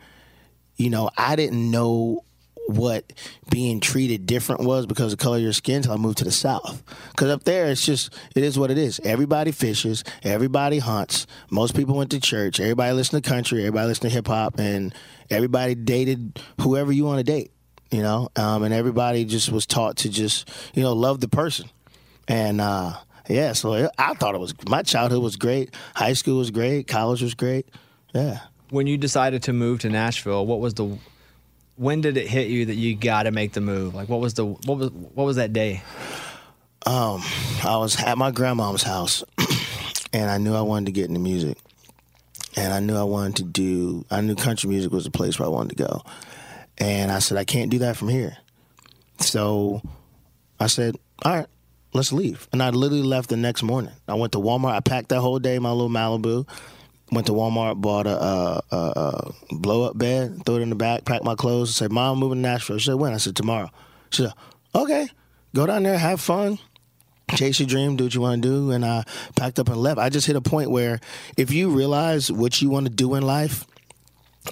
you 0.76 0.90
know, 0.90 1.10
I 1.16 1.36
didn't 1.36 1.70
know 1.70 2.24
what 2.66 3.12
being 3.50 3.80
treated 3.80 4.24
different 4.24 4.62
was 4.62 4.86
because 4.86 5.12
of 5.12 5.18
the 5.18 5.22
color 5.22 5.36
of 5.36 5.42
your 5.42 5.52
skin 5.52 5.76
until 5.76 5.92
I 5.92 5.96
moved 5.96 6.18
to 6.18 6.24
the 6.24 6.30
South. 6.30 6.82
Because 7.10 7.30
up 7.30 7.44
there, 7.44 7.66
it's 7.66 7.84
just 7.84 8.14
it 8.34 8.42
is 8.42 8.58
what 8.58 8.70
it 8.70 8.78
is. 8.78 9.00
Everybody 9.04 9.52
fishes, 9.52 10.04
everybody 10.22 10.78
hunts. 10.78 11.26
Most 11.50 11.74
people 11.74 11.96
went 11.96 12.10
to 12.12 12.20
church. 12.20 12.60
Everybody 12.60 12.92
listened 12.94 13.22
to 13.22 13.28
country. 13.28 13.60
Everybody 13.60 13.88
listened 13.88 14.10
to 14.10 14.14
hip 14.14 14.26
hop, 14.26 14.58
and 14.58 14.94
everybody 15.30 15.74
dated 15.74 16.40
whoever 16.60 16.92
you 16.92 17.04
want 17.04 17.18
to 17.18 17.24
date. 17.24 17.50
You 17.92 18.02
know, 18.02 18.28
um, 18.36 18.62
and 18.64 18.72
everybody 18.74 19.24
just 19.24 19.52
was 19.52 19.66
taught 19.66 19.98
to 19.98 20.08
just 20.08 20.48
you 20.74 20.82
know 20.82 20.94
love 20.94 21.20
the 21.20 21.28
person. 21.28 21.68
And 22.26 22.60
uh, 22.60 22.94
yeah, 23.28 23.52
so 23.52 23.74
it- 23.74 23.90
I 23.98 24.14
thought 24.14 24.34
it 24.34 24.38
was 24.38 24.54
my 24.66 24.82
childhood 24.82 25.22
was 25.22 25.36
great. 25.36 25.74
High 25.94 26.14
school 26.14 26.38
was 26.38 26.50
great. 26.50 26.86
College 26.88 27.20
was 27.22 27.34
great. 27.34 27.68
Yeah. 28.14 28.40
When 28.70 28.86
you 28.86 28.96
decided 28.96 29.42
to 29.44 29.52
move 29.52 29.80
to 29.80 29.90
Nashville, 29.90 30.46
what 30.46 30.58
was 30.60 30.72
the 30.74 30.96
when 31.76 32.00
did 32.00 32.16
it 32.16 32.26
hit 32.28 32.48
you 32.48 32.66
that 32.66 32.74
you 32.76 32.94
got 32.96 33.24
to 33.24 33.30
make 33.30 33.52
the 33.52 33.60
move? 33.60 33.94
Like 33.94 34.08
what 34.08 34.20
was 34.20 34.32
the 34.34 34.46
what 34.46 34.78
was 34.78 34.90
what 34.90 35.24
was 35.24 35.36
that 35.36 35.52
day? 35.52 35.82
Um, 36.86 37.22
I 37.62 37.76
was 37.76 38.02
at 38.02 38.16
my 38.18 38.30
grandmom's 38.30 38.82
house, 38.82 39.22
and 40.14 40.30
I 40.30 40.38
knew 40.38 40.54
I 40.54 40.62
wanted 40.62 40.86
to 40.86 40.92
get 40.92 41.08
into 41.08 41.20
music, 41.20 41.58
and 42.56 42.72
I 42.72 42.80
knew 42.80 42.96
I 42.96 43.04
wanted 43.04 43.36
to 43.36 43.42
do. 43.44 44.04
I 44.10 44.20
knew 44.22 44.34
country 44.34 44.68
music 44.70 44.90
was 44.90 45.04
the 45.04 45.10
place 45.10 45.38
where 45.38 45.46
I 45.46 45.50
wanted 45.50 45.76
to 45.76 45.84
go, 45.84 46.02
and 46.82 47.12
I 47.12 47.20
said 47.20 47.38
I 47.38 47.44
can't 47.44 47.70
do 47.70 47.78
that 47.78 47.96
from 47.96 48.08
here. 48.08 48.36
So 49.20 49.80
I 50.58 50.66
said, 50.66 50.96
all 51.24 51.32
right, 51.32 51.46
let's 51.92 52.12
leave. 52.12 52.48
And 52.52 52.60
I 52.60 52.70
literally 52.70 53.04
left 53.04 53.28
the 53.28 53.36
next 53.36 53.62
morning. 53.62 53.92
I 54.08 54.14
went 54.14 54.32
to 54.32 54.38
Walmart. 54.38 54.74
I 54.74 54.80
packed 54.80 55.10
that 55.10 55.20
whole 55.20 55.38
day, 55.38 55.60
my 55.60 55.70
little 55.70 55.88
Malibu. 55.88 56.48
Went 57.12 57.26
to 57.28 57.34
Walmart, 57.34 57.80
bought 57.80 58.08
a, 58.08 58.18
a, 58.18 58.62
a 58.72 59.32
blow 59.52 59.84
up 59.84 59.96
bed, 59.96 60.44
threw 60.44 60.56
it 60.56 60.62
in 60.62 60.70
the 60.70 60.74
back, 60.74 61.04
packed 61.04 61.24
my 61.24 61.36
clothes, 61.36 61.68
and 61.68 61.74
said, 61.74 61.92
Mom, 61.92 62.14
I'm 62.14 62.18
moving 62.18 62.38
to 62.38 62.42
Nashville. 62.42 62.78
She 62.78 62.86
said, 62.86 62.94
When? 62.94 63.12
I 63.12 63.18
said, 63.18 63.36
Tomorrow. 63.36 63.70
She 64.10 64.24
said, 64.24 64.32
Okay, 64.74 65.08
go 65.54 65.66
down 65.66 65.84
there, 65.84 65.98
have 65.98 66.20
fun, 66.20 66.58
chase 67.36 67.60
your 67.60 67.68
dream, 67.68 67.96
do 67.96 68.04
what 68.04 68.14
you 68.14 68.22
want 68.22 68.42
to 68.42 68.48
do. 68.48 68.70
And 68.72 68.84
I 68.84 69.04
packed 69.36 69.58
up 69.58 69.68
and 69.68 69.76
left. 69.76 70.00
I 70.00 70.08
just 70.08 70.26
hit 70.26 70.34
a 70.34 70.40
point 70.40 70.70
where 70.70 70.98
if 71.36 71.52
you 71.52 71.70
realize 71.70 72.32
what 72.32 72.60
you 72.60 72.70
want 72.70 72.86
to 72.86 72.92
do 72.92 73.14
in 73.14 73.22
life 73.22 73.66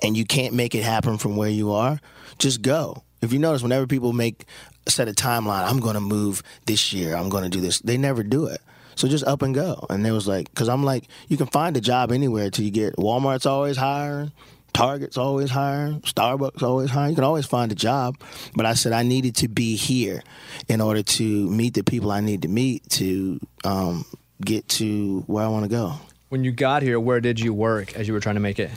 and 0.03 0.17
you 0.17 0.25
can't 0.25 0.55
make 0.55 0.75
it 0.75 0.85
happen 0.85 1.17
from 1.19 1.37
where 1.37 1.49
you 1.49 1.73
are, 1.73 1.99
just 2.41 2.63
go. 2.63 3.05
If 3.23 3.33
you 3.33 3.39
notice, 3.39 3.63
whenever 3.63 3.87
people 3.87 4.13
make 4.13 4.47
set 4.89 5.09
a 5.09 5.13
timeline, 5.13 5.69
I'm 5.69 5.79
going 5.79 5.95
to 5.95 6.01
move 6.01 6.43
this 6.67 6.93
year, 6.93 7.15
I'm 7.15 7.29
going 7.29 7.45
to 7.45 7.51
do 7.51 7.61
this, 7.61 7.79
they 7.81 7.97
never 7.97 8.23
do 8.23 8.47
it. 8.47 8.61
So 8.97 9.09
just 9.09 9.25
up 9.25 9.43
and 9.43 9.55
go. 9.55 9.87
And 9.89 10.05
they 10.05 10.11
was 10.11 10.27
like, 10.27 10.51
because 10.51 10.69
I'm 10.69 10.85
like, 10.85 11.05
you 11.29 11.37
can 11.37 11.47
find 11.47 11.77
a 11.77 11.81
job 11.81 12.13
anywhere 12.13 12.51
till 12.51 12.65
you 12.65 12.71
get 12.71 12.97
Walmart's 12.97 13.47
always 13.47 13.77
hiring. 13.77 14.33
Target's 14.73 15.17
always 15.17 15.51
hiring, 15.51 16.01
Starbucks 16.03 16.63
always 16.63 16.91
hiring. 16.91 17.11
You 17.11 17.17
can 17.17 17.25
always 17.25 17.47
find 17.47 17.73
a 17.73 17.75
job. 17.75 18.17
But 18.55 18.67
I 18.67 18.75
said 18.75 18.93
I 18.93 19.03
needed 19.03 19.37
to 19.37 19.49
be 19.49 19.77
here 19.77 20.23
in 20.69 20.81
order 20.81 21.03
to 21.03 21.51
meet 21.51 21.75
the 21.75 21.83
people 21.83 22.13
I 22.13 22.21
need 22.21 22.43
to 22.43 22.49
meet 22.49 22.89
to 22.91 23.41
um, 23.65 24.05
get 24.45 24.69
to 24.69 25.21
where 25.27 25.45
I 25.45 25.49
want 25.49 25.65
to 25.65 25.69
go. 25.69 25.95
When 26.29 26.45
you 26.45 26.53
got 26.53 26.83
here, 26.83 27.01
where 27.01 27.21
did 27.21 27.41
you 27.41 27.53
work 27.53 27.97
as 27.97 28.07
you 28.07 28.15
were 28.15 28.21
trying 28.21 28.37
to 28.37 28.41
make 28.41 28.61
it? 28.61 28.71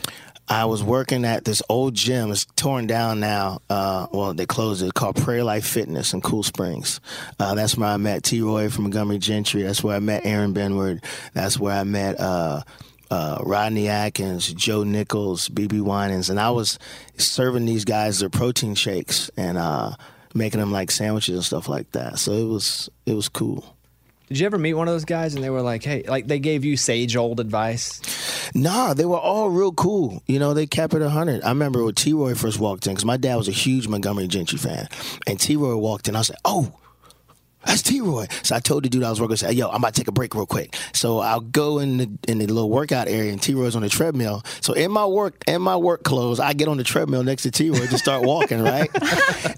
I 0.48 0.66
was 0.66 0.82
working 0.82 1.24
at 1.24 1.44
this 1.44 1.62
old 1.68 1.94
gym. 1.94 2.30
It's 2.30 2.44
torn 2.56 2.86
down 2.86 3.18
now. 3.20 3.60
Uh, 3.70 4.06
well, 4.12 4.34
they 4.34 4.44
closed 4.44 4.82
it. 4.82 4.92
Called 4.92 5.16
Prairie 5.16 5.42
Life 5.42 5.66
Fitness 5.66 6.12
in 6.12 6.20
Cool 6.20 6.42
Springs. 6.42 7.00
Uh, 7.38 7.54
that's 7.54 7.76
where 7.76 7.88
I 7.88 7.96
met 7.96 8.24
Troy 8.24 8.68
from 8.68 8.84
Montgomery 8.84 9.18
Gentry. 9.18 9.62
That's 9.62 9.82
where 9.82 9.96
I 9.96 10.00
met 10.00 10.26
Aaron 10.26 10.52
Benward. 10.52 11.02
That's 11.32 11.58
where 11.58 11.74
I 11.74 11.84
met 11.84 12.20
uh, 12.20 12.62
uh, 13.10 13.38
Rodney 13.42 13.88
Atkins, 13.88 14.52
Joe 14.52 14.84
Nichols, 14.84 15.48
BeBe 15.48 15.80
Winans, 15.80 16.28
and 16.28 16.38
I 16.38 16.50
was 16.50 16.78
serving 17.16 17.64
these 17.64 17.84
guys 17.84 18.18
their 18.18 18.28
protein 18.28 18.74
shakes 18.74 19.30
and 19.36 19.56
uh, 19.56 19.92
making 20.34 20.60
them 20.60 20.72
like 20.72 20.90
sandwiches 20.90 21.34
and 21.36 21.44
stuff 21.44 21.68
like 21.68 21.90
that. 21.92 22.18
So 22.18 22.32
it 22.32 22.44
was 22.44 22.90
it 23.06 23.14
was 23.14 23.28
cool. 23.28 23.64
Did 24.28 24.40
you 24.40 24.46
ever 24.46 24.58
meet 24.58 24.74
one 24.74 24.88
of 24.88 24.94
those 24.94 25.04
guys 25.04 25.34
and 25.34 25.44
they 25.44 25.50
were 25.50 25.62
like, 25.62 25.84
"Hey, 25.84 26.02
like 26.06 26.26
they 26.26 26.38
gave 26.38 26.64
you 26.64 26.76
sage 26.76 27.16
old 27.16 27.40
advice"? 27.40 28.00
Nah, 28.54 28.94
they 28.94 29.04
were 29.04 29.18
all 29.18 29.50
real 29.50 29.72
cool. 29.72 30.22
You 30.26 30.38
know, 30.38 30.54
they 30.54 30.66
kept 30.66 30.94
it 30.94 31.00
100. 31.00 31.42
I 31.42 31.48
remember 31.48 31.84
when 31.84 31.94
Troy 31.94 32.34
first 32.34 32.58
walked 32.58 32.86
in, 32.86 32.92
because 32.92 33.04
my 33.04 33.16
dad 33.16 33.36
was 33.36 33.48
a 33.48 33.52
huge 33.52 33.88
Montgomery 33.88 34.26
Gentry 34.26 34.58
fan. 34.58 34.88
And 35.26 35.40
Troy 35.40 35.76
walked 35.76 36.08
in, 36.08 36.16
I 36.16 36.20
was 36.20 36.30
like, 36.30 36.38
oh, 36.44 36.72
that's 37.64 37.82
Troy. 37.82 38.26
So 38.42 38.56
I 38.56 38.60
told 38.60 38.84
the 38.84 38.88
dude 38.88 39.02
I 39.02 39.10
was 39.10 39.20
working 39.20 39.32
with, 39.32 39.44
I 39.44 39.48
said, 39.48 39.56
yo, 39.56 39.68
I'm 39.68 39.76
about 39.76 39.94
to 39.94 40.00
take 40.00 40.08
a 40.08 40.12
break 40.12 40.34
real 40.34 40.46
quick. 40.46 40.76
So 40.92 41.18
I'll 41.18 41.40
go 41.40 41.78
in 41.78 41.96
the 41.96 42.10
in 42.28 42.38
the 42.38 42.46
little 42.46 42.70
workout 42.70 43.08
area 43.08 43.32
and 43.32 43.42
Troy's 43.42 43.76
on 43.76 43.82
the 43.82 43.88
treadmill. 43.88 44.42
So 44.60 44.72
in 44.72 44.90
my 44.90 45.06
work 45.06 45.42
in 45.46 45.62
my 45.62 45.76
work 45.76 46.04
clothes, 46.04 46.40
I 46.40 46.52
get 46.52 46.68
on 46.68 46.76
the 46.76 46.84
treadmill 46.84 47.22
next 47.22 47.42
to 47.44 47.50
Troy 47.50 47.86
to 47.86 47.98
start 47.98 48.22
walking, 48.22 48.62
right? 48.62 48.90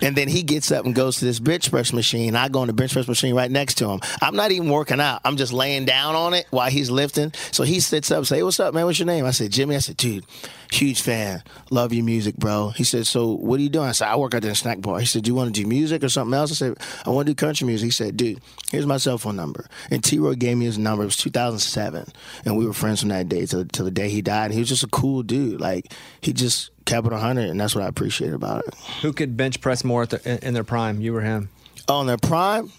and 0.03 0.17
then 0.17 0.29
he 0.29 0.43
gets 0.43 0.71
up 0.71 0.85
and 0.85 0.95
goes 0.95 1.19
to 1.19 1.25
this 1.25 1.39
bench 1.39 1.71
press 1.71 1.93
machine. 1.93 2.35
I 2.37 2.49
go 2.49 2.61
on 2.61 2.67
the 2.67 2.73
bench 2.73 2.93
press 2.93 3.09
machine 3.09 3.35
right 3.35 3.51
next 3.51 3.75
to 3.77 3.89
him. 3.89 4.01
I'm 4.21 4.37
not 4.37 4.51
even 4.51 4.69
working 4.71 5.01
out. 5.01 5.21
I'm 5.25 5.37
just 5.37 5.53
laying 5.53 5.85
down 5.85 6.15
on 6.15 6.35
it 6.35 6.47
while 6.51 6.71
he's 6.71 6.91
lifting. 6.91 7.33
So 7.53 7.65
he 7.65 7.81
sits 7.81 8.11
up, 8.11 8.25
say, 8.27 8.37
hey, 8.37 8.43
what's 8.43 8.61
up, 8.61 8.75
man? 8.75 8.85
What's 8.85 8.99
your 8.99 9.07
name? 9.07 9.25
I 9.25 9.31
said, 9.31 9.51
Jimmy. 9.51 9.77
I 9.77 9.79
said, 9.79 9.97
dude, 9.97 10.25
huge 10.71 11.01
fan. 11.03 11.43
Love 11.71 11.93
your 11.93 12.05
music, 12.05 12.37
bro. 12.37 12.71
He 12.71 12.85
said, 12.85 13.07
so 13.07 13.33
what 13.33 13.59
are 13.61 13.63
you 13.63 13.69
doing? 13.69 13.89
I 13.89 13.93
said, 13.93 14.09
I 14.09 14.17
work 14.17 14.35
out 14.35 14.45
in 14.45 14.51
a 14.51 14.55
snack 14.55 14.81
bar. 14.81 14.99
He 14.99 15.07
said, 15.07 15.25
do 15.25 15.31
you 15.31 15.35
want 15.35 15.55
to 15.55 15.63
do 15.63 15.67
music 15.67 16.03
or 16.05 16.09
something 16.09 16.35
else? 16.35 16.51
I 16.51 16.55
said, 16.55 16.77
I 17.05 17.11
want 17.11 17.27
to 17.27 17.33
do 17.33 17.37
country 17.37 17.67
music. 17.67 17.87
He 17.87 17.91
said, 17.97 18.17
dude, 18.17 18.41
here's 18.71 18.87
my 18.87 18.97
cell 18.97 19.19
phone 19.19 19.37
number. 19.37 19.67
And 19.91 20.05
Troy 20.05 20.35
gave 20.35 20.57
me 20.57 20.65
his 20.67 20.79
number. 20.79 21.03
It 21.03 21.07
was 21.07 21.17
2007. 21.17 22.07
And 22.45 22.57
we 22.57 22.67
were 22.67 22.73
friends 22.73 23.01
from 23.01 23.09
that 23.11 23.29
day 23.29 23.47
till, 23.47 23.65
till 23.67 23.85
the 23.85 23.91
day 23.91 24.09
he 24.09 24.23
died. 24.23 24.53
He 24.53 24.59
was 24.59 24.69
just 24.69 24.85
a 24.85 24.89
cool 24.89 25.23
dude. 25.23 25.61
Like, 25.61 25.93
he 26.21 26.33
just 26.33 26.71
kept 26.85 27.07
it 27.07 27.13
100, 27.13 27.49
and 27.49 27.61
that's 27.61 27.75
what 27.75 27.85
I 27.85 27.89
appreciate 27.89 28.33
about 28.33 28.67
it. 28.67 28.75
Who 29.03 29.13
could 29.13 29.37
bench 29.37 29.61
press 29.61 29.85
more 29.85 30.03
at 30.03 30.11
the, 30.11 30.47
in- 30.47 30.55
their 30.55 30.65
prime? 30.65 31.01
You 31.01 31.17
or 31.17 31.21
him? 31.21 31.49
Oh, 31.89 32.01
in 32.01 32.07
their 32.07 32.17
prime? 32.19 32.71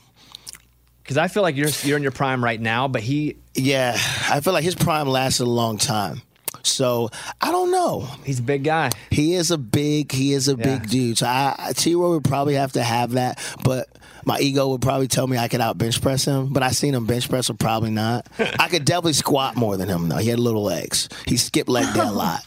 Because 1.03 1.18
I 1.18 1.30
feel 1.30 1.41
like 1.41 1.56
you're 1.56 1.69
you're 1.84 1.95
in 1.95 2.03
your 2.03 2.11
prime 2.11 2.44
right 2.44 2.60
now, 2.60 2.89
but 2.89 3.02
he. 3.02 3.38
Yeah, 3.56 3.94
I 4.30 4.41
feel 4.41 4.52
like 4.52 4.65
his 4.65 4.76
prime 4.76 5.07
lasted 5.07 5.44
a 5.44 5.49
long 5.49 5.77
time. 5.77 6.22
So 6.64 7.10
I 7.39 7.52
don't 7.52 7.72
know. 7.72 8.02
He's 8.26 8.39
a 8.39 8.44
big 8.44 8.65
guy. 8.65 8.89
He 9.10 9.35
is 9.35 9.49
a 9.52 9.57
big. 9.57 10.11
He 10.11 10.34
is 10.34 10.49
a 10.49 10.57
big 10.57 10.89
dude. 10.89 11.19
So 11.19 11.26
I, 11.26 11.72
Troy 11.77 12.10
would 12.10 12.26
probably 12.26 12.56
have 12.56 12.73
to 12.73 12.84
have 12.84 13.11
that, 13.11 13.39
but 13.64 13.88
my 14.27 14.39
ego 14.39 14.67
would 14.67 14.81
probably 14.81 15.07
tell 15.07 15.25
me 15.25 15.37
I 15.37 15.47
could 15.47 15.61
out 15.61 15.77
bench 15.77 16.01
press 16.01 16.25
him. 16.25 16.51
But 16.51 16.61
I 16.61 16.71
seen 16.71 16.93
him 16.93 17.05
bench 17.05 17.29
press, 17.29 17.47
so 17.47 17.53
probably 17.53 17.91
not. 17.91 18.27
I 18.37 18.67
could 18.67 18.83
definitely 18.83 19.13
squat 19.13 19.55
more 19.55 19.77
than 19.77 19.87
him 19.87 20.09
though. 20.09 20.17
He 20.17 20.27
had 20.29 20.37
little 20.37 20.63
legs. 20.63 21.07
He 21.25 21.37
skipped 21.37 21.69
leg 21.69 21.91
day 21.93 22.01
a 22.01 22.11
lot. 22.11 22.45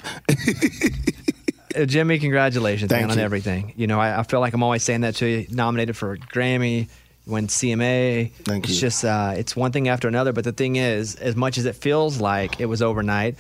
Uh, 1.75 1.87
Jimmy, 1.87 2.19
congratulations 2.19 2.91
man, 2.91 3.11
on 3.11 3.19
everything. 3.19 3.73
You 3.77 3.87
know, 3.87 3.99
I, 3.99 4.19
I 4.19 4.23
feel 4.25 4.41
like 4.41 4.53
I'm 4.53 4.63
always 4.63 4.83
saying 4.83 5.01
that 5.03 5.15
to 5.17 5.27
you. 5.27 5.47
Nominated 5.51 5.97
for 5.97 6.13
a 6.13 6.19
Grammy, 6.19 6.89
win 7.27 7.47
CMA. 7.47 8.33
Thank 8.45 8.65
it's 8.65 8.75
you. 8.75 8.81
just 8.81 9.05
uh, 9.05 9.35
it's 9.37 9.57
one 9.57 9.73
thing 9.73 9.89
after 9.89 10.07
another. 10.07 10.33
But 10.33 10.45
the 10.45 10.53
thing 10.53 10.77
is, 10.77 11.15
as 11.15 11.35
much 11.35 11.57
as 11.57 11.65
it 11.65 11.77
feels 11.77 12.21
like 12.21 12.61
it 12.61 12.67
was 12.67 12.83
overnight, 12.83 13.37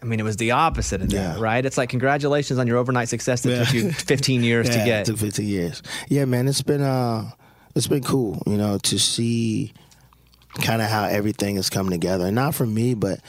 I 0.00 0.04
mean, 0.04 0.20
it 0.20 0.24
was 0.24 0.36
the 0.36 0.50
opposite 0.50 1.00
of 1.00 1.10
that, 1.10 1.38
right? 1.38 1.64
It's 1.64 1.78
like 1.78 1.88
congratulations 1.88 2.58
on 2.58 2.66
your 2.66 2.76
overnight 2.76 3.08
success 3.08 3.42
that 3.42 3.66
took 3.66 3.74
you 3.74 3.92
15 3.92 4.42
years 4.42 4.68
yeah, 4.68 4.78
to 4.78 4.84
get. 4.84 5.00
It 5.00 5.12
took 5.12 5.18
15 5.18 5.46
years. 5.46 5.82
Yeah, 6.08 6.26
man, 6.26 6.48
it's 6.48 6.62
been 6.62 6.82
uh, 6.82 7.30
it's 7.74 7.86
been 7.86 8.02
cool, 8.02 8.42
you 8.46 8.56
know, 8.56 8.78
to 8.78 8.98
see 8.98 9.72
kind 10.62 10.82
of 10.82 10.88
how 10.88 11.04
everything 11.04 11.56
is 11.56 11.70
coming 11.70 11.92
together. 11.92 12.26
And 12.26 12.34
not 12.34 12.54
for 12.54 12.66
me, 12.66 12.94
but 12.94 13.20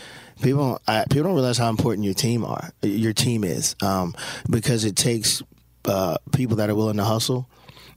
people 0.41 0.81
I, 0.87 1.05
people 1.09 1.23
don't 1.23 1.35
realize 1.35 1.57
how 1.57 1.69
important 1.69 2.05
your 2.05 2.13
team 2.13 2.43
are. 2.43 2.71
Your 2.81 3.13
team 3.13 3.43
is 3.43 3.75
um, 3.81 4.13
because 4.49 4.83
it 4.83 4.95
takes 4.95 5.41
uh, 5.85 6.17
people 6.33 6.57
that 6.57 6.69
are 6.69 6.75
willing 6.75 6.97
to 6.97 7.03
hustle 7.03 7.49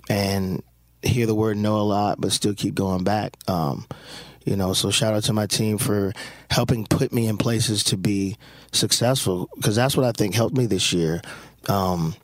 and 0.09 0.63
hear 1.03 1.27
the 1.27 1.35
word 1.35 1.57
no 1.57 1.77
a 1.77 1.83
lot, 1.83 2.21
but 2.21 2.33
still 2.33 2.55
keep 2.55 2.75
going 2.75 3.05
back. 3.05 3.37
Um, 3.49 3.87
you 4.45 4.57
know, 4.57 4.73
so 4.73 4.91
shout 4.91 5.15
out 5.15 5.25
to 5.25 5.33
my 5.33 5.47
team 5.47 5.79
for 5.79 6.13
helping 6.51 6.87
put 6.87 7.13
me 7.13 7.27
in 7.27 7.37
places 7.37 7.85
to 7.85 7.97
be 7.97 8.37
successful 8.73 9.49
because 9.57 9.77
that's 9.77 9.97
what 9.97 10.07
I 10.07 10.13
think 10.13 10.35
helped 10.35 10.57
me 10.57 10.67
this 10.67 10.93
year. 10.93 11.21
Um, 11.69 12.15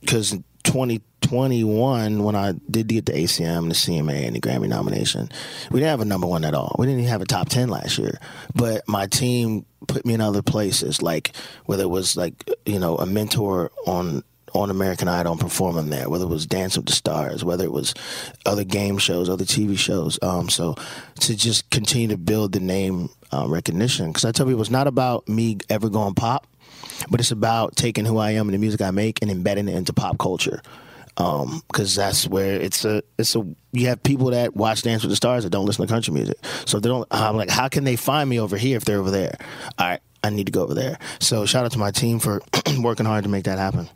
because 0.00 0.30
2021 0.64 2.22
when 2.22 2.34
I 2.34 2.52
did 2.70 2.88
get 2.88 3.06
the 3.06 3.12
ACM, 3.12 3.68
the 3.68 3.74
CMA, 3.74 4.26
and 4.26 4.36
the 4.36 4.40
Grammy 4.40 4.68
nomination, 4.68 5.28
we 5.70 5.80
didn't 5.80 5.90
have 5.90 6.00
a 6.00 6.04
number 6.04 6.26
one 6.26 6.44
at 6.44 6.54
all. 6.54 6.74
We 6.78 6.86
didn't 6.86 7.00
even 7.00 7.10
have 7.10 7.22
a 7.22 7.26
top 7.26 7.48
ten 7.48 7.68
last 7.68 7.98
year. 7.98 8.18
But 8.54 8.86
my 8.88 9.06
team 9.06 9.64
put 9.86 10.04
me 10.04 10.14
in 10.14 10.20
other 10.20 10.42
places, 10.42 11.02
like 11.02 11.34
whether 11.66 11.84
it 11.84 11.90
was 11.90 12.16
like 12.16 12.48
you 12.66 12.78
know 12.78 12.96
a 12.96 13.06
mentor 13.06 13.70
on 13.86 14.22
on 14.54 14.70
American 14.70 15.08
Idol 15.08 15.32
and 15.32 15.40
performing 15.40 15.90
there, 15.90 16.08
whether 16.08 16.24
it 16.24 16.28
was 16.28 16.46
Dance 16.46 16.76
with 16.76 16.86
the 16.86 16.92
Stars, 16.92 17.44
whether 17.44 17.64
it 17.64 17.72
was 17.72 17.94
other 18.46 18.64
game 18.64 18.98
shows, 18.98 19.28
other 19.28 19.44
TV 19.44 19.78
shows. 19.78 20.18
Um, 20.22 20.48
so 20.48 20.74
to 21.20 21.36
just 21.36 21.70
continue 21.70 22.08
to 22.08 22.16
build 22.16 22.52
the 22.52 22.60
name 22.60 23.08
uh, 23.32 23.46
recognition, 23.48 24.08
because 24.08 24.24
I 24.24 24.32
tell 24.32 24.46
people 24.46 24.60
it's 24.60 24.70
not 24.70 24.86
about 24.86 25.28
me 25.28 25.58
ever 25.68 25.88
going 25.88 26.14
pop, 26.14 26.46
but 27.10 27.20
it's 27.20 27.30
about 27.30 27.76
taking 27.76 28.04
who 28.04 28.18
I 28.18 28.32
am 28.32 28.48
and 28.48 28.54
the 28.54 28.58
music 28.58 28.82
I 28.82 28.90
make 28.90 29.20
and 29.22 29.30
embedding 29.30 29.68
it 29.68 29.74
into 29.74 29.92
pop 29.92 30.18
culture. 30.18 30.60
Because 31.14 31.94
that's 31.94 32.26
where 32.26 32.58
it's 32.58 32.84
a 32.84 33.02
it's 33.18 33.36
a 33.36 33.46
you 33.72 33.88
have 33.88 34.02
people 34.02 34.30
that 34.30 34.56
watch 34.56 34.82
Dance 34.82 35.02
with 35.02 35.10
the 35.10 35.16
Stars 35.16 35.44
that 35.44 35.50
don't 35.50 35.66
listen 35.66 35.86
to 35.86 35.92
country 35.92 36.14
music. 36.14 36.38
So 36.64 36.80
they 36.80 36.88
don't. 36.88 37.06
I'm 37.10 37.36
like, 37.36 37.50
how 37.50 37.68
can 37.68 37.84
they 37.84 37.96
find 37.96 38.28
me 38.28 38.40
over 38.40 38.56
here 38.56 38.78
if 38.78 38.86
they're 38.86 38.98
over 38.98 39.10
there? 39.10 39.36
All 39.78 39.88
right, 39.88 40.00
I 40.24 40.30
need 40.30 40.46
to 40.46 40.52
go 40.52 40.62
over 40.62 40.74
there. 40.74 40.98
So 41.20 41.44
shout 41.44 41.64
out 41.64 41.72
to 41.72 41.78
my 41.78 41.90
team 41.90 42.18
for 42.18 42.40
working 42.80 43.06
hard 43.06 43.24
to 43.24 43.30
make 43.30 43.44
that 43.44 43.58
happen. 43.58 43.88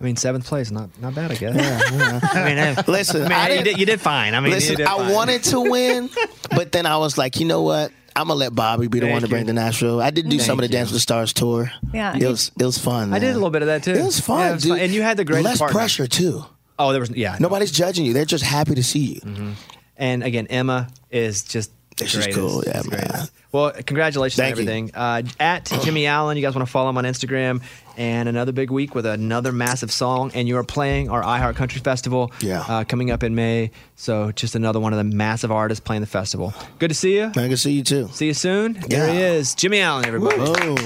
I 0.00 0.04
mean, 0.04 0.16
seventh 0.16 0.46
place, 0.46 0.70
not 0.70 0.88
not 1.00 1.14
bad, 1.14 1.30
I 1.30 1.34
guess. 1.34 1.54
Yeah, 1.54 2.20
I 2.22 2.44
mean, 2.44 2.56
hey, 2.56 2.74
Listen, 2.88 3.22
I 3.24 3.28
mean, 3.28 3.32
I 3.32 3.48
you, 3.58 3.64
didn't- 3.64 3.78
you 3.80 3.86
did 3.86 4.00
fine. 4.00 4.34
I 4.34 4.40
mean, 4.40 4.50
you 4.50 4.54
Listen, 4.56 4.76
did 4.76 4.86
I 4.86 4.96
fine. 4.96 5.12
wanted 5.12 5.42
to 5.44 5.60
win, 5.60 6.08
but 6.50 6.72
then 6.72 6.86
I 6.86 6.96
was 6.96 7.18
like, 7.18 7.38
you 7.38 7.44
know 7.46 7.62
what? 7.62 7.92
I'm 8.16 8.26
gonna 8.26 8.34
let 8.40 8.54
Bobby 8.54 8.88
be 8.88 8.98
the 8.98 9.06
Thank 9.06 9.12
one 9.12 9.22
to 9.22 9.28
bring 9.28 9.42
you. 9.42 9.46
the 9.46 9.52
Nashville. 9.52 10.00
I 10.00 10.10
did 10.10 10.28
do 10.28 10.38
some 10.40 10.58
of 10.58 10.62
the 10.62 10.66
you. 10.66 10.72
Dance 10.72 10.88
with 10.88 10.96
the 10.96 11.00
Stars 11.00 11.32
tour. 11.32 11.70
Yeah. 11.94 12.16
it 12.16 12.26
was 12.26 12.50
it 12.58 12.64
was 12.64 12.76
fun. 12.78 13.12
I 13.14 13.18
did 13.18 13.30
a 13.30 13.34
little 13.34 13.50
bit 13.50 13.62
of 13.62 13.68
that 13.68 13.82
too. 13.84 13.92
It 13.92 14.02
was 14.04 14.18
fun, 14.20 14.40
Yeah, 14.40 14.50
it 14.50 14.52
was 14.54 14.62
dude. 14.64 14.70
fun. 14.72 14.80
And 14.80 14.92
you 14.92 15.02
had 15.02 15.16
the 15.16 15.24
greatest 15.24 15.44
less 15.44 15.58
partner. 15.58 15.78
pressure 15.78 16.06
too. 16.06 16.44
Oh, 16.78 16.90
there 16.92 17.00
was 17.00 17.10
yeah. 17.10 17.36
Nobody's 17.38 17.70
judging 17.70 18.04
you. 18.06 18.12
They're 18.12 18.24
just 18.24 18.42
happy 18.44 18.74
to 18.74 18.82
see 18.82 19.14
you. 19.14 19.20
Mm-hmm. 19.20 19.50
And 19.96 20.22
again, 20.24 20.46
Emma 20.48 20.88
is 21.10 21.44
just 21.44 21.70
the 21.96 22.06
She's 22.06 22.24
greatest. 22.26 22.38
cool, 22.38 22.62
yeah, 22.66 22.82
man. 22.90 23.28
Well, 23.52 23.72
congratulations 23.72 24.36
Thank 24.36 24.54
on 24.56 24.62
everything. 24.62 24.90
Uh, 24.94 25.22
at 25.40 25.66
Jimmy 25.82 26.06
Allen, 26.06 26.36
you 26.36 26.42
guys 26.42 26.54
want 26.54 26.66
to 26.66 26.70
follow 26.70 26.88
him 26.88 26.96
on 26.98 27.04
Instagram. 27.04 27.62
And 27.96 28.28
another 28.28 28.52
big 28.52 28.70
week 28.70 28.94
with 28.94 29.04
another 29.04 29.52
massive 29.52 29.90
song. 29.92 30.30
And 30.34 30.46
you 30.48 30.56
are 30.56 30.64
playing 30.64 31.10
our 31.10 31.22
iHeart 31.22 31.56
Country 31.56 31.80
Festival 31.80 32.32
Yeah. 32.40 32.64
uh, 32.66 32.84
coming 32.84 33.10
up 33.10 33.22
in 33.22 33.34
May. 33.34 33.72
So 33.96 34.30
just 34.32 34.54
another 34.54 34.78
one 34.80 34.92
of 34.92 34.98
the 34.98 35.04
massive 35.04 35.50
artists 35.52 35.84
playing 35.84 36.00
the 36.00 36.06
festival. 36.06 36.54
Good 36.78 36.88
to 36.88 36.94
see 36.94 37.16
you. 37.18 37.30
Good 37.30 37.50
to 37.50 37.56
see 37.58 37.72
you 37.72 37.82
too. 37.82 38.08
See 38.12 38.26
you 38.28 38.34
soon. 38.34 38.74
There 38.88 39.12
he 39.12 39.18
is, 39.20 39.54
Jimmy 39.54 39.80
Allen, 39.80 40.06
everybody. 40.06 40.36
Boom. 40.36 40.76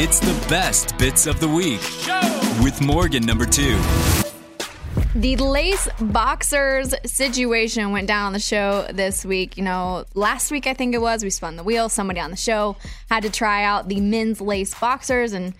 It's 0.00 0.20
the 0.20 0.46
best 0.48 0.96
bits 0.98 1.26
of 1.26 1.40
the 1.40 1.48
week 1.48 1.80
with 2.62 2.80
Morgan 2.80 3.24
number 3.24 3.46
two. 3.46 3.78
The 5.14 5.36
lace 5.36 5.88
boxers 6.00 6.94
situation 7.06 7.92
went 7.92 8.06
down 8.08 8.26
on 8.26 8.32
the 8.34 8.38
show 8.38 8.86
this 8.92 9.24
week. 9.24 9.56
You 9.56 9.64
know, 9.64 10.04
last 10.14 10.50
week 10.50 10.66
I 10.66 10.74
think 10.74 10.94
it 10.94 11.00
was, 11.00 11.24
we 11.24 11.30
spun 11.30 11.56
the 11.56 11.64
wheel. 11.64 11.88
Somebody 11.88 12.20
on 12.20 12.30
the 12.30 12.36
show 12.36 12.76
had 13.08 13.22
to 13.22 13.30
try 13.30 13.64
out 13.64 13.88
the 13.88 14.00
men's 14.00 14.40
lace 14.40 14.78
boxers, 14.78 15.32
and 15.32 15.54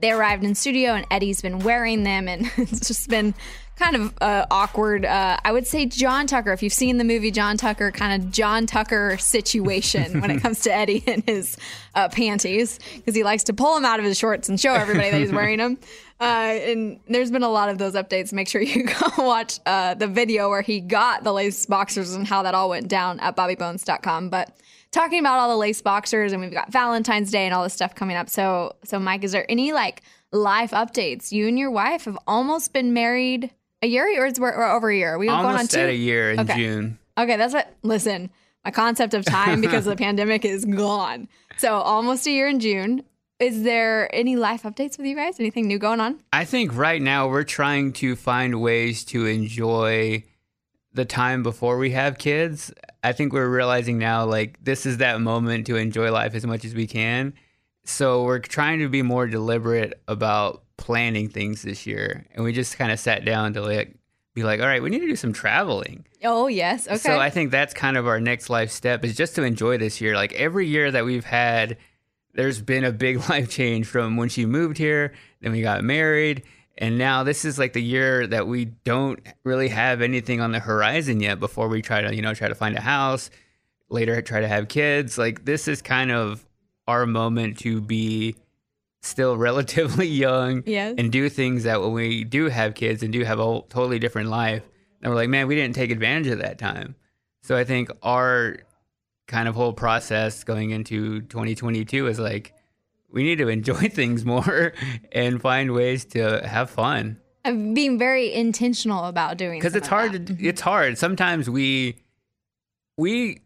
they 0.00 0.12
arrived 0.12 0.44
in 0.44 0.54
studio, 0.54 0.92
and 0.92 1.06
Eddie's 1.10 1.42
been 1.42 1.58
wearing 1.58 2.04
them, 2.04 2.26
and 2.26 2.50
it's 2.56 2.88
just 2.88 3.08
been 3.10 3.34
kind 3.76 3.96
of 3.96 4.14
uh, 4.22 4.46
awkward. 4.50 5.04
Uh, 5.04 5.36
I 5.44 5.52
would 5.52 5.66
say 5.66 5.84
John 5.84 6.26
Tucker, 6.26 6.52
if 6.52 6.62
you've 6.62 6.72
seen 6.72 6.96
the 6.96 7.04
movie 7.04 7.30
John 7.30 7.58
Tucker, 7.58 7.90
kind 7.90 8.22
of 8.22 8.30
John 8.30 8.66
Tucker 8.66 9.18
situation 9.18 10.22
when 10.22 10.30
it 10.30 10.40
comes 10.42 10.60
to 10.60 10.74
Eddie 10.74 11.04
and 11.06 11.22
his 11.24 11.58
uh, 11.94 12.08
panties, 12.08 12.78
because 12.94 13.14
he 13.14 13.22
likes 13.22 13.44
to 13.44 13.52
pull 13.52 13.74
them 13.74 13.84
out 13.84 13.98
of 13.98 14.06
his 14.06 14.18
shorts 14.18 14.48
and 14.48 14.58
show 14.58 14.72
everybody 14.72 15.10
that 15.10 15.20
he's 15.20 15.32
wearing 15.32 15.58
them. 15.58 15.78
Uh, 16.18 16.24
and 16.24 17.00
there's 17.08 17.30
been 17.30 17.42
a 17.42 17.48
lot 17.48 17.68
of 17.68 17.78
those 17.78 17.94
updates. 17.94 18.32
Make 18.32 18.48
sure 18.48 18.60
you 18.60 18.84
go 19.00 19.06
watch 19.18 19.60
uh, 19.66 19.94
the 19.94 20.06
video 20.06 20.48
where 20.48 20.62
he 20.62 20.80
got 20.80 21.24
the 21.24 21.32
lace 21.32 21.66
boxers 21.66 22.14
and 22.14 22.26
how 22.26 22.42
that 22.42 22.54
all 22.54 22.68
went 22.70 22.88
down 22.88 23.20
at 23.20 23.36
bobbybones.com. 23.36 24.30
But 24.30 24.56
talking 24.92 25.20
about 25.20 25.38
all 25.38 25.50
the 25.50 25.56
lace 25.56 25.82
boxers 25.82 26.32
and 26.32 26.40
we've 26.40 26.52
got 26.52 26.72
Valentine's 26.72 27.30
Day 27.30 27.44
and 27.44 27.52
all 27.54 27.62
this 27.62 27.74
stuff 27.74 27.94
coming 27.94 28.16
up. 28.16 28.30
So, 28.30 28.76
so 28.84 28.98
Mike, 28.98 29.24
is 29.24 29.32
there 29.32 29.44
any 29.50 29.72
like 29.72 30.02
life 30.32 30.70
updates? 30.70 31.32
You 31.32 31.48
and 31.48 31.58
your 31.58 31.70
wife 31.70 32.04
have 32.06 32.18
almost 32.26 32.72
been 32.72 32.94
married 32.94 33.50
a 33.82 33.86
year, 33.86 34.22
or 34.22 34.26
is 34.26 34.40
we're, 34.40 34.56
we're 34.56 34.70
over 34.74 34.88
a 34.88 34.96
year? 34.96 35.18
We 35.18 35.26
going 35.26 35.38
on 35.40 35.44
Almost 35.46 35.72
two? 35.72 35.80
at 35.80 35.90
a 35.90 35.94
year 35.94 36.30
in 36.32 36.40
Okay. 36.40 36.56
June. 36.56 36.98
Okay, 37.18 37.36
that's 37.36 37.52
what. 37.52 37.74
Listen, 37.82 38.30
my 38.64 38.70
concept 38.70 39.12
of 39.12 39.22
time 39.24 39.60
because 39.60 39.86
of 39.86 39.90
the 39.96 40.02
pandemic 40.02 40.46
is 40.46 40.64
gone. 40.64 41.28
So 41.58 41.74
almost 41.74 42.26
a 42.26 42.30
year 42.30 42.48
in 42.48 42.58
June. 42.58 43.04
Is 43.38 43.64
there 43.64 44.14
any 44.14 44.34
life 44.34 44.62
updates 44.62 44.96
with 44.96 45.06
you 45.06 45.14
guys? 45.14 45.38
Anything 45.38 45.66
new 45.66 45.78
going 45.78 46.00
on? 46.00 46.20
I 46.32 46.46
think 46.46 46.74
right 46.74 47.02
now 47.02 47.28
we're 47.28 47.44
trying 47.44 47.92
to 47.94 48.16
find 48.16 48.62
ways 48.62 49.04
to 49.06 49.26
enjoy 49.26 50.24
the 50.94 51.04
time 51.04 51.42
before 51.42 51.76
we 51.76 51.90
have 51.90 52.16
kids. 52.16 52.72
I 53.04 53.12
think 53.12 53.34
we're 53.34 53.48
realizing 53.48 53.98
now 53.98 54.24
like 54.24 54.58
this 54.64 54.86
is 54.86 54.98
that 54.98 55.20
moment 55.20 55.66
to 55.66 55.76
enjoy 55.76 56.10
life 56.10 56.34
as 56.34 56.46
much 56.46 56.64
as 56.64 56.74
we 56.74 56.86
can. 56.86 57.34
So 57.84 58.24
we're 58.24 58.38
trying 58.38 58.78
to 58.78 58.88
be 58.88 59.02
more 59.02 59.26
deliberate 59.26 60.00
about 60.08 60.62
planning 60.78 61.28
things 61.28 61.60
this 61.60 61.86
year. 61.86 62.24
And 62.34 62.42
we 62.42 62.54
just 62.54 62.78
kind 62.78 62.90
of 62.90 62.98
sat 62.98 63.26
down 63.26 63.52
to 63.52 63.60
like 63.60 63.94
be 64.34 64.44
like, 64.44 64.60
all 64.60 64.66
right, 64.66 64.82
we 64.82 64.88
need 64.88 65.00
to 65.00 65.06
do 65.06 65.16
some 65.16 65.34
traveling. 65.34 66.06
Oh 66.24 66.46
yes. 66.46 66.86
Okay. 66.86 66.96
So 66.96 67.20
I 67.20 67.28
think 67.28 67.50
that's 67.50 67.74
kind 67.74 67.98
of 67.98 68.06
our 68.06 68.18
next 68.18 68.48
life 68.48 68.70
step 68.70 69.04
is 69.04 69.14
just 69.14 69.34
to 69.34 69.42
enjoy 69.42 69.76
this 69.76 70.00
year. 70.00 70.14
Like 70.14 70.32
every 70.32 70.66
year 70.66 70.90
that 70.90 71.04
we've 71.04 71.24
had, 71.26 71.76
there's 72.36 72.60
been 72.60 72.84
a 72.84 72.92
big 72.92 73.16
life 73.28 73.50
change 73.50 73.86
from 73.86 74.16
when 74.16 74.28
she 74.28 74.46
moved 74.46 74.78
here, 74.78 75.12
then 75.40 75.52
we 75.52 75.62
got 75.62 75.82
married, 75.82 76.42
and 76.78 76.98
now 76.98 77.22
this 77.22 77.44
is 77.44 77.58
like 77.58 77.72
the 77.72 77.82
year 77.82 78.26
that 78.26 78.46
we 78.46 78.66
don't 78.66 79.18
really 79.44 79.68
have 79.68 80.02
anything 80.02 80.40
on 80.40 80.52
the 80.52 80.60
horizon 80.60 81.20
yet 81.20 81.40
before 81.40 81.68
we 81.68 81.80
try 81.82 82.02
to, 82.02 82.14
you 82.14 82.20
know, 82.22 82.34
try 82.34 82.48
to 82.48 82.54
find 82.54 82.76
a 82.76 82.80
house, 82.82 83.30
later 83.88 84.20
try 84.20 84.40
to 84.40 84.48
have 84.48 84.68
kids. 84.68 85.16
Like 85.16 85.44
this 85.44 85.68
is 85.68 85.80
kind 85.80 86.12
of 86.12 86.44
our 86.86 87.06
moment 87.06 87.58
to 87.60 87.80
be 87.80 88.36
still 89.00 89.36
relatively 89.48 90.06
young 90.06 90.62
Yes. 90.66 90.96
and 90.98 91.10
do 91.10 91.28
things 91.30 91.62
that 91.64 91.80
when 91.80 91.92
we 91.92 92.24
do 92.24 92.48
have 92.50 92.74
kids 92.74 93.02
and 93.02 93.12
do 93.12 93.24
have 93.24 93.38
a 93.38 93.42
whole, 93.42 93.62
totally 93.62 93.98
different 93.98 94.28
life, 94.28 94.62
and 95.00 95.10
we're 95.10 95.16
like, 95.16 95.28
man, 95.30 95.46
we 95.46 95.54
didn't 95.54 95.74
take 95.74 95.90
advantage 95.90 96.26
of 96.32 96.40
that 96.40 96.58
time. 96.58 96.94
So 97.42 97.56
I 97.56 97.64
think 97.64 97.90
our 98.02 98.58
kind 99.26 99.48
of 99.48 99.54
whole 99.54 99.72
process 99.72 100.44
going 100.44 100.70
into 100.70 101.22
2022 101.22 102.06
is 102.06 102.18
like, 102.18 102.54
we 103.10 103.22
need 103.22 103.38
to 103.38 103.48
enjoy 103.58 103.88
things 103.88 104.24
more 104.24 104.72
and 105.12 105.40
find 105.40 105.72
ways 105.72 106.04
to 106.06 106.46
have 106.46 106.70
fun 106.70 107.18
I'm 107.46 107.74
being 107.74 107.96
very 107.96 108.32
intentional 108.32 109.04
about 109.04 109.38
doing 109.38 109.60
because 109.60 109.76
it's 109.76 109.86
hard. 109.86 110.26
To, 110.26 110.36
it's 110.44 110.60
hard. 110.60 110.98
Sometimes 110.98 111.48
we 111.48 111.96
we 112.98 113.40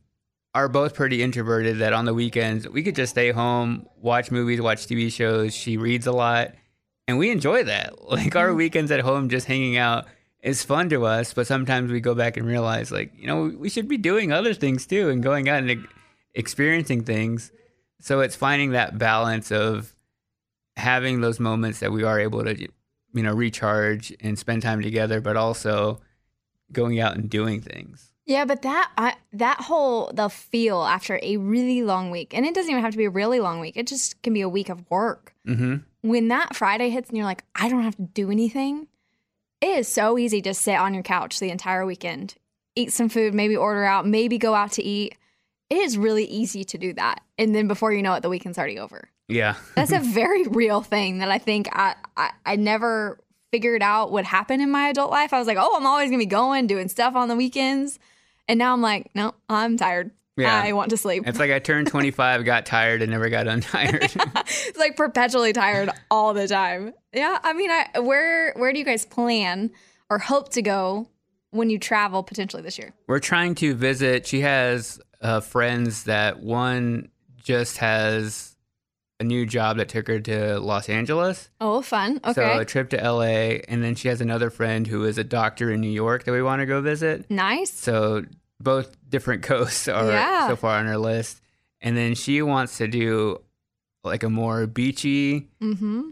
are 0.54 0.68
both 0.68 0.94
pretty 0.94 1.22
introverted. 1.22 1.80
That 1.80 1.92
on 1.92 2.06
the 2.06 2.14
weekends 2.14 2.66
we 2.66 2.82
could 2.82 2.96
just 2.96 3.10
stay 3.10 3.30
home, 3.30 3.86
watch 4.00 4.30
movies, 4.30 4.58
watch 4.58 4.86
TV 4.86 5.12
shows. 5.12 5.54
She 5.54 5.76
reads 5.76 6.06
a 6.06 6.12
lot, 6.12 6.54
and 7.06 7.18
we 7.18 7.30
enjoy 7.30 7.64
that. 7.64 7.92
Like 8.10 8.34
our 8.34 8.48
mm-hmm. 8.48 8.56
weekends 8.56 8.90
at 8.90 9.00
home, 9.00 9.28
just 9.28 9.46
hanging 9.46 9.76
out 9.76 10.06
is 10.42 10.64
fun 10.64 10.88
to 10.90 11.04
us. 11.06 11.34
But 11.34 11.46
sometimes 11.46 11.90
we 11.90 12.00
go 12.00 12.14
back 12.14 12.36
and 12.36 12.46
realize, 12.46 12.90
like 12.90 13.12
you 13.16 13.26
know, 13.26 13.52
we 13.56 13.68
should 13.68 13.88
be 13.88 13.98
doing 13.98 14.32
other 14.32 14.54
things 14.54 14.86
too, 14.86 15.08
and 15.08 15.22
going 15.22 15.48
out 15.48 15.62
and 15.62 15.86
experiencing 16.34 17.04
things. 17.04 17.52
So 18.00 18.20
it's 18.20 18.36
finding 18.36 18.70
that 18.70 18.98
balance 18.98 19.52
of 19.52 19.94
having 20.76 21.20
those 21.20 21.38
moments 21.38 21.80
that 21.80 21.92
we 21.92 22.02
are 22.02 22.18
able 22.18 22.44
to, 22.44 22.56
you 22.58 23.22
know, 23.22 23.34
recharge 23.34 24.14
and 24.20 24.38
spend 24.38 24.62
time 24.62 24.80
together, 24.80 25.20
but 25.20 25.36
also 25.36 26.00
going 26.72 27.00
out 27.00 27.16
and 27.16 27.28
doing 27.28 27.60
things. 27.60 28.10
Yeah, 28.26 28.44
but 28.44 28.62
that 28.62 28.90
I, 28.96 29.14
that 29.32 29.60
whole 29.60 30.12
the 30.14 30.28
feel 30.28 30.82
after 30.84 31.18
a 31.22 31.36
really 31.36 31.82
long 31.82 32.10
week, 32.10 32.32
and 32.32 32.46
it 32.46 32.54
doesn't 32.54 32.70
even 32.70 32.82
have 32.82 32.92
to 32.92 32.98
be 32.98 33.06
a 33.06 33.10
really 33.10 33.40
long 33.40 33.58
week. 33.60 33.76
It 33.76 33.88
just 33.88 34.22
can 34.22 34.32
be 34.32 34.40
a 34.40 34.48
week 34.48 34.68
of 34.68 34.88
work. 34.88 35.34
Mm-hmm. 35.46 35.78
When 36.02 36.28
that 36.28 36.54
Friday 36.54 36.90
hits 36.90 37.08
and 37.08 37.18
you're 37.18 37.26
like, 37.26 37.44
I 37.54 37.68
don't 37.68 37.82
have 37.82 37.96
to 37.96 38.02
do 38.02 38.30
anything. 38.30 38.86
It 39.60 39.78
is 39.78 39.88
so 39.88 40.18
easy 40.18 40.40
to 40.42 40.54
sit 40.54 40.76
on 40.76 40.94
your 40.94 41.02
couch 41.02 41.38
the 41.38 41.50
entire 41.50 41.84
weekend, 41.84 42.34
eat 42.74 42.92
some 42.92 43.08
food, 43.08 43.34
maybe 43.34 43.56
order 43.56 43.84
out, 43.84 44.06
maybe 44.06 44.38
go 44.38 44.54
out 44.54 44.72
to 44.72 44.82
eat. 44.82 45.16
It 45.68 45.78
is 45.78 45.98
really 45.98 46.24
easy 46.24 46.64
to 46.64 46.78
do 46.78 46.92
that, 46.94 47.20
and 47.38 47.54
then 47.54 47.68
before 47.68 47.92
you 47.92 48.02
know 48.02 48.14
it, 48.14 48.22
the 48.22 48.28
weekend's 48.28 48.58
already 48.58 48.78
over. 48.78 49.08
Yeah. 49.28 49.54
That's 49.76 49.92
a 49.92 49.98
very 50.00 50.44
real 50.44 50.80
thing 50.80 51.18
that 51.18 51.30
I 51.30 51.38
think 51.38 51.68
I, 51.72 51.94
I 52.16 52.30
I 52.44 52.56
never 52.56 53.20
figured 53.52 53.82
out 53.82 54.12
would 54.12 54.24
happen 54.24 54.60
in 54.60 54.70
my 54.70 54.88
adult 54.88 55.10
life. 55.10 55.32
I 55.32 55.38
was 55.38 55.46
like, 55.46 55.58
oh, 55.60 55.76
I'm 55.76 55.86
always 55.86 56.08
gonna 56.08 56.18
be 56.18 56.26
going, 56.26 56.66
doing 56.66 56.88
stuff 56.88 57.14
on 57.14 57.28
the 57.28 57.36
weekends, 57.36 57.98
and 58.48 58.58
now 58.58 58.72
I'm 58.72 58.82
like, 58.82 59.10
no, 59.14 59.34
I'm 59.48 59.76
tired. 59.76 60.10
Yeah. 60.36 60.62
I 60.62 60.72
want 60.72 60.90
to 60.90 60.96
sleep. 60.96 61.24
It's 61.26 61.38
like 61.38 61.50
I 61.50 61.58
turned 61.58 61.86
25, 61.88 62.44
got 62.44 62.64
tired, 62.64 63.02
and 63.02 63.10
never 63.10 63.28
got 63.28 63.46
untired. 63.46 64.04
it's 64.14 64.78
like 64.78 64.96
perpetually 64.96 65.52
tired 65.52 65.90
all 66.10 66.32
the 66.32 66.48
time. 66.48 66.94
Yeah, 67.12 67.38
I 67.42 67.52
mean, 67.52 67.70
I 67.70 67.98
where 68.00 68.52
where 68.54 68.72
do 68.72 68.78
you 68.78 68.84
guys 68.84 69.04
plan 69.04 69.70
or 70.08 70.18
hope 70.18 70.50
to 70.50 70.62
go 70.62 71.08
when 71.50 71.68
you 71.68 71.78
travel 71.78 72.22
potentially 72.22 72.62
this 72.62 72.78
year? 72.78 72.94
We're 73.06 73.18
trying 73.18 73.54
to 73.56 73.74
visit. 73.74 74.26
She 74.26 74.40
has 74.40 75.00
uh, 75.20 75.40
friends 75.40 76.04
that 76.04 76.40
one 76.40 77.10
just 77.42 77.78
has 77.78 78.56
a 79.18 79.24
new 79.24 79.44
job 79.44 79.76
that 79.76 79.88
took 79.88 80.08
her 80.08 80.18
to 80.20 80.58
Los 80.60 80.88
Angeles. 80.88 81.50
Oh, 81.60 81.82
fun. 81.82 82.20
So 82.32 82.58
a 82.60 82.64
trip 82.64 82.88
to 82.90 82.96
LA, 82.96 83.58
and 83.68 83.84
then 83.84 83.94
she 83.94 84.08
has 84.08 84.20
another 84.22 84.48
friend 84.48 84.86
who 84.86 85.04
is 85.04 85.18
a 85.18 85.24
doctor 85.24 85.70
in 85.70 85.80
New 85.82 85.90
York 85.90 86.24
that 86.24 86.32
we 86.32 86.42
want 86.42 86.60
to 86.60 86.66
go 86.66 86.80
visit. 86.80 87.30
nice. 87.30 87.70
So 87.70 88.24
both 88.60 88.96
different 89.08 89.42
coasts 89.52 89.88
are 89.88 90.06
Yeah. 90.10 90.48
so 90.48 90.56
far 90.56 90.78
on 90.78 90.86
her 90.86 90.98
list. 90.98 91.40
And 91.80 91.96
then 91.96 92.14
she 92.14 92.42
wants 92.42 92.76
to 92.78 92.86
do 92.88 93.40
like 94.04 94.22
a 94.22 94.30
more 94.30 94.66
beachy 94.66 95.48
Mm-hmm. 95.62 96.10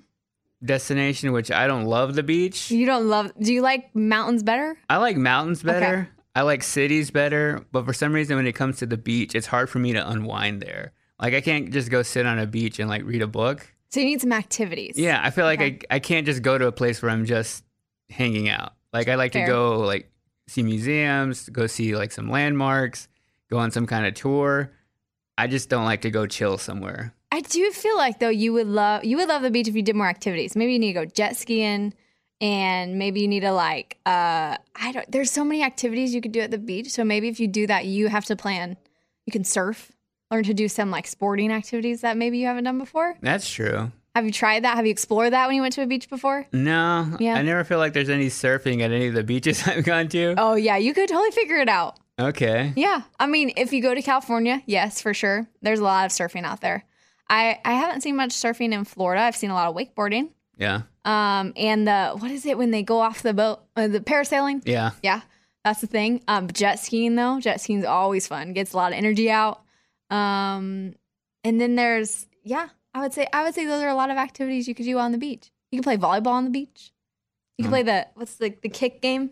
destination, 0.65 1.33
which 1.33 1.51
I 1.51 1.67
don't 1.67 1.85
love 1.85 2.15
the 2.15 2.23
beach. 2.23 2.71
You 2.71 2.87
don't 2.87 3.07
love. 3.09 3.33
Do 3.41 3.53
you 3.53 3.63
like 3.63 3.95
mountains 3.95 4.43
better? 4.43 4.77
I 4.89 4.97
like 4.97 5.17
mountains 5.17 5.63
better. 5.63 6.09
I 6.35 6.43
like 6.43 6.63
cities 6.63 7.11
better, 7.11 7.65
but 7.73 7.85
for 7.85 7.93
some 7.93 8.13
reason, 8.13 8.37
when 8.37 8.47
it 8.47 8.53
comes 8.55 8.79
to 8.79 8.87
the 8.87 8.97
beach, 8.97 9.35
it's 9.35 9.47
hard 9.47 9.69
for 9.69 9.79
me 9.81 9.93
to 9.95 10.09
unwind 10.09 10.63
there. 10.63 10.93
Like 11.21 11.35
I 11.35 11.41
can't 11.41 11.71
just 11.73 11.91
go 11.91 12.03
sit 12.03 12.27
on 12.27 12.39
a 12.39 12.47
beach 12.47 12.79
and 12.79 12.89
like 12.89 13.03
read 13.05 13.23
a 13.23 13.27
book. 13.27 13.67
So 13.91 14.01
you 14.01 14.07
need 14.07 14.21
some 14.21 14.33
activities. 14.33 14.95
Yeah, 14.97 15.21
I 15.23 15.31
feel 15.31 15.45
like 15.47 15.61
Okay. 15.61 15.79
I 15.91 15.97
I 15.97 15.99
can't 15.99 16.27
just 16.27 16.43
go 16.43 16.57
to 16.57 16.67
a 16.67 16.73
place 16.73 17.03
where 17.03 17.11
I'm 17.11 17.25
just 17.25 17.65
hanging 18.11 18.49
out. 18.49 18.75
Like 18.93 19.09
I 19.09 19.17
like 19.17 19.33
Fair. 19.33 19.47
to 19.47 19.53
go 19.53 19.79
like 19.81 20.11
see 20.49 20.63
museums, 20.63 21.49
go 21.51 21.67
see 21.67 21.95
like 21.95 22.11
some 22.11 22.31
landmarks, 22.31 23.09
go 23.51 23.59
on 23.59 23.71
some 23.71 23.87
kind 23.87 24.07
of 24.07 24.15
tour. 24.15 24.73
I 25.37 25.47
just 25.47 25.69
don't 25.69 25.85
like 25.85 26.01
to 26.01 26.11
go 26.11 26.27
chill 26.27 26.59
somewhere. 26.59 27.15
I 27.31 27.41
do 27.43 27.71
feel 27.71 27.97
like 27.97 28.19
though 28.19 28.29
you 28.31 28.53
would 28.55 28.67
love 28.67 29.05
you 29.05 29.17
would 29.19 29.29
love 29.29 29.43
the 29.43 29.51
beach 29.51 29.69
if 29.69 29.77
you 29.77 29.83
did 29.83 29.95
more 29.95 30.09
activities. 30.09 30.57
Maybe 30.57 30.73
you 30.73 30.79
need 30.79 30.95
to 30.95 31.01
go 31.01 31.05
jet 31.05 31.37
skiing 31.37 31.95
and 32.41 32.99
maybe 32.99 33.21
you 33.21 33.29
need 33.29 33.41
to 33.41 33.53
like 33.53 33.99
uh 34.07 34.57
I 34.75 34.93
don't 34.93 35.11
there's 35.13 35.31
so 35.31 35.45
many 35.45 35.63
activities 35.63 36.15
you 36.15 36.21
could 36.21 36.33
do 36.33 36.41
at 36.41 36.51
the 36.51 36.59
beach. 36.59 36.91
So 36.91 37.05
maybe 37.05 37.29
if 37.29 37.39
you 37.39 37.47
do 37.47 37.67
that 37.67 37.85
you 37.85 38.09
have 38.09 38.25
to 38.27 38.37
plan 38.37 38.77
you 39.27 39.33
can 39.33 39.45
surf, 39.45 39.93
learn 40.31 40.45
to 40.45 40.55
do 40.55 40.69
some 40.69 40.91
like 40.91 41.07
sporting 41.07 41.53
activities 41.53 42.01
that 42.01 42.17
maybe 42.17 42.39
you 42.39 42.47
haven't 42.47 42.65
done 42.65 42.79
before. 42.79 43.17
That's 43.21 43.49
true. 43.49 43.93
Have 44.19 44.27
you 44.27 44.33
tried 44.33 44.65
that? 44.65 44.75
Have 44.75 44.85
you 44.85 44.91
explored 44.91 45.33
that 45.33 45.47
when 45.47 45.55
you 45.55 45.63
went 45.63 45.75
to 45.75 45.83
a 45.83 45.87
beach 45.87 46.11
before? 46.11 46.45
No, 46.53 47.17
Yeah. 47.21 47.35
I 47.35 47.43
never 47.43 47.63
feel 47.63 47.79
like 47.79 47.93
there's 47.93 48.09
any 48.09 48.27
surfing 48.27 48.81
at 48.83 48.91
any 48.91 49.07
of 49.07 49.15
the 49.15 49.23
beaches 49.23 49.63
I've 49.69 49.85
gone 49.85 50.09
to. 50.09 50.35
Oh 50.37 50.55
yeah, 50.57 50.77
you 50.77 50.93
could 50.93 51.09
totally 51.09 51.31
figure 51.31 51.59
it 51.59 51.69
out. 51.69 52.01
Okay. 52.19 52.73
Yeah. 52.75 53.03
I 53.21 53.29
mean, 53.29 53.53
if 53.57 53.73
you 53.73 53.81
go 53.81 53.95
to 53.95 54.03
California, 54.03 54.61
yes, 54.67 55.01
for 55.01 55.15
sure. 55.15 55.47
There's 55.63 55.79
a 55.79 55.85
lot 55.85 56.05
of 56.07 56.11
surfing 56.11 56.43
out 56.43 56.61
there. 56.61 56.85
I, 57.31 57.61
I 57.65 57.75
haven't 57.75 58.01
seen 58.01 58.17
much 58.17 58.31
surfing 58.31 58.73
in 58.73 58.83
Florida. 58.85 59.23
I've 59.23 59.37
seen 59.37 59.51
a 59.51 59.55
lot 59.55 59.69
of 59.69 59.77
wakeboarding. 59.77 60.31
Yeah. 60.57 60.83
Um, 61.05 61.53
and 61.57 61.87
the 61.87 62.17
what 62.19 62.33
is 62.33 62.45
it 62.45 62.59
when 62.59 62.73
they 62.73 62.83
go 62.83 62.99
off 62.99 63.23
the 63.23 63.33
boat? 63.35 63.61
Uh, 63.77 63.87
the 63.87 64.01
parasailing. 64.01 64.63
Yeah. 64.65 64.91
Yeah, 65.01 65.21
that's 65.65 65.81
the 65.81 65.87
thing. 65.87 66.25
Um, 66.27 66.49
jet 66.53 66.81
skiing 66.81 67.15
though, 67.15 67.39
jet 67.39 67.61
skiing's 67.61 67.85
always 67.85 68.27
fun. 68.27 68.53
Gets 68.53 68.73
a 68.73 68.77
lot 68.77 68.91
of 68.91 68.99
energy 68.99 69.31
out. 69.31 69.63
Um, 70.11 70.95
and 71.45 71.61
then 71.61 71.77
there's 71.77 72.27
yeah, 72.43 72.69
I 72.95 73.01
would 73.01 73.13
say 73.13 73.27
I 73.33 73.45
would 73.45 73.55
say 73.55 73.65
those 73.67 73.83
are 73.83 73.89
a 73.89 73.95
lot 73.95 74.11
of 74.11 74.17
activities 74.17 74.67
you 74.69 74.75
could 74.75 74.87
do 74.87 74.99
on 74.99 75.13
the 75.13 75.19
beach. 75.19 75.51
You 75.71 75.81
can 75.81 75.85
play 75.85 75.97
volleyball 75.97 76.33
on 76.33 76.45
the 76.45 76.51
beach. 76.51 76.93
You 77.59 77.65
can 77.65 77.71
play 77.71 77.83
the 77.83 78.07
what's 78.15 78.37
the 78.37 78.55
the 78.63 78.69
kick 78.69 79.03
game? 79.03 79.31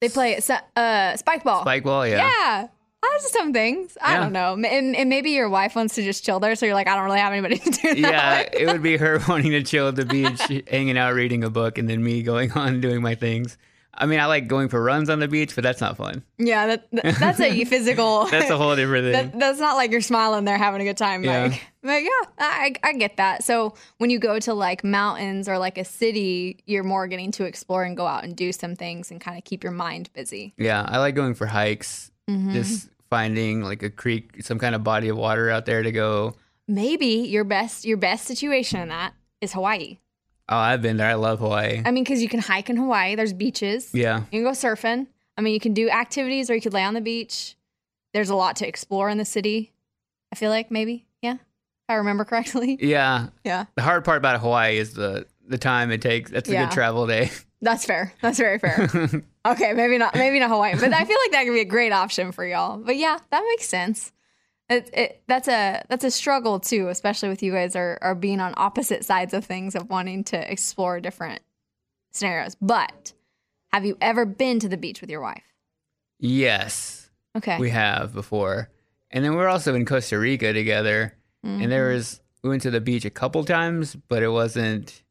They 0.00 0.08
play 0.08 0.38
uh 0.76 1.16
spike 1.16 1.44
ball. 1.44 1.62
Spike 1.62 1.84
ball, 1.84 2.06
yeah. 2.06 2.16
Yeah. 2.28 2.68
Are 3.02 3.18
some 3.20 3.52
things. 3.52 3.96
I 4.02 4.14
Yeah. 4.14 4.20
don't 4.20 4.32
know. 4.32 4.54
And, 4.54 4.96
and 4.96 5.08
maybe 5.08 5.30
your 5.30 5.48
wife 5.48 5.76
wants 5.76 5.94
to 5.94 6.02
just 6.02 6.24
chill 6.24 6.40
there, 6.40 6.56
so 6.56 6.66
you're 6.66 6.74
like, 6.74 6.88
I 6.88 6.96
don't 6.96 7.04
really 7.04 7.20
have 7.20 7.32
anybody 7.32 7.58
to 7.58 7.70
do 7.70 7.82
that. 7.82 7.98
Yeah, 7.98 8.38
with. 8.38 8.48
it 8.54 8.66
would 8.66 8.82
be 8.82 8.96
her 8.96 9.20
wanting 9.28 9.52
to 9.52 9.62
chill 9.62 9.88
at 9.88 9.94
the 9.96 10.04
beach, 10.04 10.40
hanging 10.68 10.98
out, 10.98 11.14
reading 11.14 11.44
a 11.44 11.50
book, 11.50 11.78
and 11.78 11.88
then 11.88 12.02
me 12.02 12.22
going 12.22 12.50
on 12.56 12.80
doing 12.80 13.02
my 13.02 13.14
things. 13.14 13.58
I 13.98 14.06
mean, 14.06 14.20
I 14.20 14.26
like 14.26 14.46
going 14.48 14.68
for 14.68 14.82
runs 14.82 15.08
on 15.10 15.18
the 15.20 15.28
beach, 15.28 15.54
but 15.54 15.62
that's 15.64 15.80
not 15.80 15.96
fun. 15.96 16.22
Yeah, 16.38 16.66
that, 16.66 16.88
that- 16.92 17.16
that's 17.18 17.40
a 17.40 17.64
physical. 17.66 18.26
That's 18.26 18.50
a 18.50 18.56
whole 18.56 18.76
different 18.76 19.04
thing. 19.12 19.30
That, 19.32 19.38
that's 19.38 19.58
not 19.60 19.76
like 19.76 19.90
you're 19.90 20.00
smiling 20.00 20.44
there 20.44 20.58
having 20.58 20.80
a 20.80 20.84
good 20.84 20.96
time. 20.96 21.24
Yeah. 21.24 21.44
Like, 21.44 21.62
but 21.82 22.02
yeah, 22.02 22.10
I, 22.38 22.74
I 22.82 22.92
get 22.94 23.16
that. 23.18 23.44
So 23.44 23.74
when 23.98 24.10
you 24.10 24.18
go 24.18 24.38
to 24.40 24.54
like 24.54 24.82
mountains 24.84 25.48
or 25.48 25.58
like 25.58 25.78
a 25.78 25.84
city, 25.84 26.58
you're 26.66 26.82
more 26.84 27.06
getting 27.06 27.30
to 27.32 27.44
explore 27.44 27.84
and 27.84 27.96
go 27.96 28.06
out 28.06 28.24
and 28.24 28.34
do 28.36 28.52
some 28.52 28.74
things 28.76 29.10
and 29.10 29.20
kind 29.20 29.38
of 29.38 29.44
keep 29.44 29.62
your 29.62 29.72
mind 29.72 30.10
busy. 30.12 30.52
Yeah, 30.58 30.84
I 30.86 30.98
like 30.98 31.14
going 31.14 31.34
for 31.34 31.46
hikes, 31.46 32.10
Mhm. 32.28 32.52
just 32.52 32.88
finding 33.08 33.62
like 33.62 33.82
a 33.84 33.90
creek, 33.90 34.42
some 34.42 34.58
kind 34.58 34.74
of 34.74 34.82
body 34.82 35.08
of 35.08 35.16
water 35.16 35.48
out 35.48 35.64
there 35.64 35.82
to 35.82 35.92
go. 35.92 36.34
Maybe 36.68 37.06
your 37.28 37.44
best 37.44 37.84
your 37.84 37.96
best 37.96 38.24
situation 38.26 38.80
in 38.80 38.88
that 38.88 39.14
is 39.40 39.52
Hawaii. 39.52 39.98
Oh, 40.48 40.56
I've 40.56 40.82
been 40.82 40.96
there. 40.96 41.08
I 41.08 41.14
love 41.14 41.40
Hawaii. 41.40 41.82
I 41.84 41.90
mean, 41.90 42.04
because 42.04 42.22
you 42.22 42.28
can 42.28 42.40
hike 42.40 42.70
in 42.70 42.76
Hawaii. 42.76 43.14
There's 43.16 43.32
beaches. 43.32 43.90
Yeah. 43.92 44.18
You 44.30 44.42
can 44.42 44.44
go 44.44 44.50
surfing. 44.50 45.06
I 45.36 45.40
mean, 45.42 45.54
you 45.54 45.60
can 45.60 45.74
do 45.74 45.90
activities 45.90 46.48
or 46.50 46.54
you 46.54 46.60
could 46.60 46.72
lay 46.72 46.84
on 46.84 46.94
the 46.94 47.00
beach. 47.00 47.56
There's 48.14 48.30
a 48.30 48.36
lot 48.36 48.56
to 48.56 48.68
explore 48.68 49.10
in 49.10 49.18
the 49.18 49.24
city. 49.24 49.72
I 50.32 50.36
feel 50.36 50.50
like 50.50 50.70
maybe, 50.70 51.04
yeah, 51.22 51.34
if 51.34 51.40
I 51.88 51.94
remember 51.94 52.24
correctly. 52.24 52.78
Yeah. 52.80 53.28
Yeah. 53.44 53.66
The 53.74 53.82
hard 53.82 54.04
part 54.04 54.18
about 54.18 54.40
Hawaii 54.40 54.78
is 54.78 54.94
the 54.94 55.26
the 55.48 55.58
time 55.58 55.90
it 55.92 56.02
takes. 56.02 56.30
That's 56.30 56.48
a 56.48 56.52
Yeah. 56.52 56.64
good 56.66 56.72
travel 56.74 57.06
day. 57.06 57.30
That's 57.62 57.84
fair. 57.84 58.12
That's 58.20 58.38
very 58.38 58.58
fair. 58.58 58.88
okay, 59.46 59.72
maybe 59.72 59.96
not. 59.98 60.14
Maybe 60.14 60.38
not 60.40 60.50
Hawaii, 60.50 60.74
but 60.78 60.92
I 60.92 61.04
feel 61.04 61.16
like 61.24 61.32
that 61.32 61.44
could 61.44 61.52
be 61.54 61.60
a 61.60 61.64
great 61.64 61.92
option 61.92 62.30
for 62.32 62.44
y'all. 62.46 62.76
But 62.78 62.96
yeah, 62.96 63.18
that 63.30 63.42
makes 63.50 63.68
sense. 63.68 64.12
It, 64.68 64.90
it, 64.92 65.22
that's 65.28 65.46
a 65.48 65.84
that's 65.88 66.04
a 66.04 66.10
struggle 66.10 66.58
too, 66.58 66.88
especially 66.88 67.28
with 67.28 67.42
you 67.42 67.52
guys 67.52 67.76
are 67.76 67.98
are 68.02 68.14
being 68.16 68.40
on 68.40 68.52
opposite 68.56 69.04
sides 69.04 69.32
of 69.32 69.44
things 69.44 69.74
of 69.76 69.88
wanting 69.88 70.24
to 70.24 70.50
explore 70.52 70.98
different 71.00 71.40
scenarios. 72.12 72.56
But 72.60 73.12
have 73.72 73.84
you 73.84 73.96
ever 74.00 74.24
been 74.26 74.58
to 74.60 74.68
the 74.68 74.76
beach 74.76 75.00
with 75.00 75.10
your 75.10 75.20
wife? 75.20 75.42
yes. 76.18 77.02
Okay. 77.36 77.58
We 77.58 77.68
have 77.70 78.14
before. 78.14 78.70
And 79.10 79.22
then 79.22 79.34
we're 79.36 79.48
also 79.48 79.74
in 79.74 79.84
Costa 79.84 80.18
Rica 80.18 80.52
together. 80.54 81.14
And 81.42 81.70
there 81.70 81.90
Mhm. 81.90 81.94
was 81.94 82.20
we 82.42 82.48
went 82.50 82.62
to 82.62 82.70
the 82.70 82.80
beach 82.80 83.04
a 83.04 83.10
couple 83.10 83.44
times, 83.44 83.94
but 84.08 84.22
it 84.22 84.30
wasn't 84.30 85.02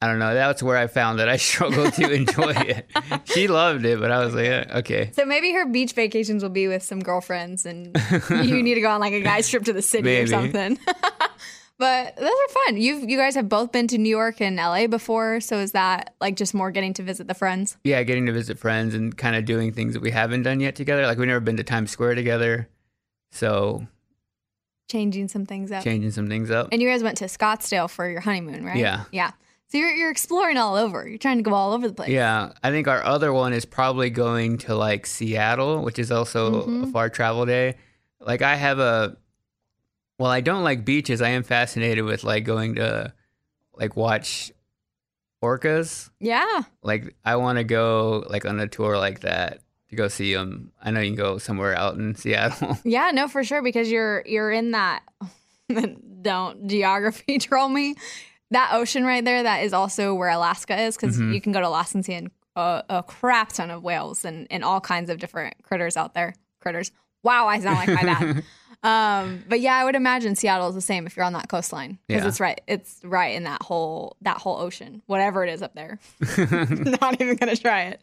I 0.00 0.06
don't 0.06 0.20
know. 0.20 0.32
That's 0.32 0.62
where 0.62 0.76
I 0.76 0.86
found 0.86 1.18
that 1.18 1.28
I 1.28 1.36
struggled 1.48 1.92
to 1.94 2.12
enjoy 2.12 2.52
it. 2.52 2.90
She 3.24 3.48
loved 3.48 3.84
it, 3.84 3.98
but 3.98 4.10
I 4.12 4.24
was 4.24 4.34
like, 4.34 4.46
yeah, 4.46 4.64
okay. 4.76 5.10
So 5.12 5.24
maybe 5.24 5.52
her 5.52 5.66
beach 5.66 5.92
vacations 5.92 6.42
will 6.42 6.50
be 6.50 6.68
with 6.68 6.82
some 6.82 7.00
girlfriends, 7.00 7.66
and 7.66 7.96
you 8.30 8.62
need 8.62 8.74
to 8.74 8.80
go 8.80 8.90
on 8.90 9.00
like 9.00 9.12
a 9.12 9.20
guy's 9.20 9.48
trip 9.48 9.64
to 9.64 9.72
the 9.72 9.82
city 9.82 10.18
or 10.18 10.26
something. 10.28 10.78
but 11.78 12.16
those 12.16 12.30
are 12.30 12.64
fun. 12.66 12.76
You 12.76 12.98
you 13.08 13.18
guys 13.18 13.34
have 13.34 13.48
both 13.48 13.72
been 13.72 13.88
to 13.88 13.98
New 13.98 14.08
York 14.08 14.40
and 14.40 14.56
LA 14.56 14.86
before, 14.86 15.40
so 15.40 15.58
is 15.58 15.72
that 15.72 16.14
like 16.20 16.36
just 16.36 16.54
more 16.54 16.70
getting 16.70 16.94
to 16.94 17.02
visit 17.02 17.26
the 17.26 17.34
friends? 17.34 17.76
Yeah, 17.82 18.02
getting 18.04 18.26
to 18.26 18.32
visit 18.32 18.56
friends 18.56 18.94
and 18.94 19.16
kind 19.16 19.34
of 19.34 19.44
doing 19.46 19.72
things 19.72 19.94
that 19.94 20.02
we 20.02 20.12
haven't 20.12 20.44
done 20.44 20.60
yet 20.60 20.76
together. 20.76 21.06
Like 21.06 21.18
we've 21.18 21.26
never 21.26 21.40
been 21.40 21.56
to 21.56 21.64
Times 21.64 21.90
Square 21.90 22.14
together. 22.14 22.68
So 23.32 23.86
Changing 24.88 25.28
some 25.28 25.44
things 25.44 25.70
up. 25.70 25.84
changing 25.84 26.12
some 26.12 26.28
things 26.28 26.50
up. 26.50 26.68
And 26.72 26.80
you 26.80 26.88
guys 26.88 27.02
went 27.02 27.18
to 27.18 27.24
Scottsdale 27.26 27.90
for 27.90 28.08
your 28.08 28.20
honeymoon, 28.20 28.64
right? 28.64 28.76
Yeah. 28.76 29.04
Yeah. 29.12 29.32
So 29.68 29.76
you're 29.78 29.90
you're 29.90 30.10
exploring 30.10 30.56
all 30.56 30.76
over. 30.76 31.06
You're 31.06 31.18
trying 31.18 31.36
to 31.38 31.42
go 31.42 31.52
all 31.52 31.72
over 31.74 31.86
the 31.88 31.94
place. 31.94 32.08
Yeah, 32.08 32.52
I 32.62 32.70
think 32.70 32.88
our 32.88 33.04
other 33.04 33.32
one 33.32 33.52
is 33.52 33.64
probably 33.66 34.08
going 34.10 34.58
to 34.58 34.74
like 34.74 35.04
Seattle, 35.06 35.82
which 35.82 35.98
is 35.98 36.10
also 36.10 36.62
a 36.62 36.66
Mhm. 36.66 36.92
far 36.92 37.08
travel 37.10 37.44
day. 37.46 37.76
Like 38.20 38.40
I 38.42 38.54
have 38.56 38.78
a 38.78 39.16
well, 40.18 40.30
I 40.30 40.40
don't 40.40 40.64
like 40.64 40.84
beaches. 40.84 41.20
I 41.22 41.28
am 41.30 41.42
fascinated 41.42 42.04
with 42.04 42.24
like 42.24 42.44
going 42.44 42.76
to 42.76 43.12
like 43.74 43.94
watch 43.94 44.50
orcas. 45.42 46.10
Yeah. 46.18 46.62
Like 46.82 47.14
I 47.24 47.36
want 47.36 47.58
to 47.58 47.64
go 47.64 48.24
like 48.28 48.44
on 48.44 48.58
a 48.60 48.66
tour 48.66 48.96
like 48.98 49.20
that 49.20 49.60
to 49.90 49.96
go 49.96 50.08
see 50.08 50.34
them. 50.34 50.72
I 50.82 50.90
know 50.90 51.00
you 51.00 51.10
can 51.10 51.16
go 51.16 51.38
somewhere 51.38 51.76
out 51.76 51.94
in 51.96 52.14
Seattle. 52.16 52.78
Yeah, 52.84 53.10
no, 53.12 53.28
for 53.28 53.44
sure, 53.44 53.62
because 53.62 53.90
you're 53.90 54.22
you're 54.26 54.50
in 54.50 54.70
that. 54.72 55.02
don't 56.22 56.66
geography 56.68 57.38
troll 57.38 57.68
me. 57.68 57.94
That 58.50 58.70
ocean 58.72 59.04
right 59.04 59.24
there, 59.24 59.42
that 59.42 59.62
is 59.64 59.72
also 59.72 60.14
where 60.14 60.30
Alaska 60.30 60.80
is, 60.80 60.96
because 60.96 61.18
Mhm. 61.18 61.34
you 61.34 61.40
can 61.40 61.52
go 61.52 61.60
to 61.60 61.68
Alaska 61.68 61.98
and 61.98 62.04
see 62.04 62.26
a, 62.56 62.82
a 62.88 63.02
crap 63.02 63.52
ton 63.52 63.70
of 63.70 63.82
whales 63.82 64.24
and, 64.24 64.46
and 64.50 64.64
all 64.64 64.80
kinds 64.80 65.10
of 65.10 65.18
different 65.18 65.54
critters 65.62 65.96
out 65.96 66.14
there. 66.14 66.34
Critters. 66.60 66.90
Wow, 67.22 67.46
I 67.46 67.60
sound 67.60 67.76
like 67.76 67.88
my 67.88 68.02
dad. 68.02 68.42
um, 68.82 69.44
but 69.48 69.60
yeah, 69.60 69.74
I 69.76 69.84
would 69.84 69.94
imagine 69.96 70.34
Seattle 70.34 70.68
is 70.68 70.74
the 70.74 70.80
same 70.80 71.06
if 71.06 71.16
you're 71.16 71.26
on 71.26 71.32
that 71.34 71.48
coastline 71.48 71.98
because 72.06 72.22
Yeah. 72.22 72.28
it's 72.28 72.40
right. 72.40 72.60
It's 72.66 73.00
right 73.04 73.34
in 73.34 73.44
that 73.44 73.60
whole 73.62 74.16
that 74.22 74.38
whole 74.38 74.56
ocean, 74.58 75.02
whatever 75.06 75.44
it 75.44 75.50
is 75.52 75.62
up 75.62 75.74
there. 75.74 75.98
Not 76.38 77.20
even 77.20 77.36
gonna 77.36 77.56
try 77.56 77.82
it. 77.84 78.00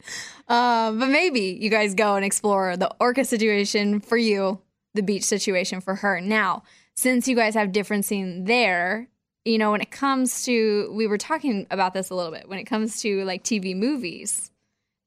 Um, 0.48 0.98
but 1.00 1.08
maybe 1.08 1.58
you 1.60 1.70
guys 1.70 1.94
go 1.94 2.14
and 2.14 2.24
explore 2.24 2.76
the 2.76 2.90
orca 3.00 3.24
situation 3.24 4.00
for 4.00 4.16
you, 4.16 4.60
the 4.94 5.02
beach 5.02 5.24
situation 5.24 5.80
for 5.80 5.96
her. 5.96 6.20
Now, 6.20 6.62
since 6.94 7.26
you 7.26 7.34
guys 7.36 7.54
have 7.54 7.70
differencing 7.70 8.46
there, 8.46 9.08
you 9.46 9.58
know, 9.58 9.70
when 9.70 9.80
it 9.80 9.90
comes 9.90 10.44
to, 10.44 10.90
we 10.92 11.06
were 11.06 11.18
talking 11.18 11.66
about 11.70 11.94
this 11.94 12.10
a 12.10 12.14
little 12.14 12.32
bit. 12.32 12.48
When 12.48 12.58
it 12.58 12.64
comes 12.64 13.00
to 13.02 13.24
like 13.24 13.44
TV 13.44 13.76
movies, 13.76 14.50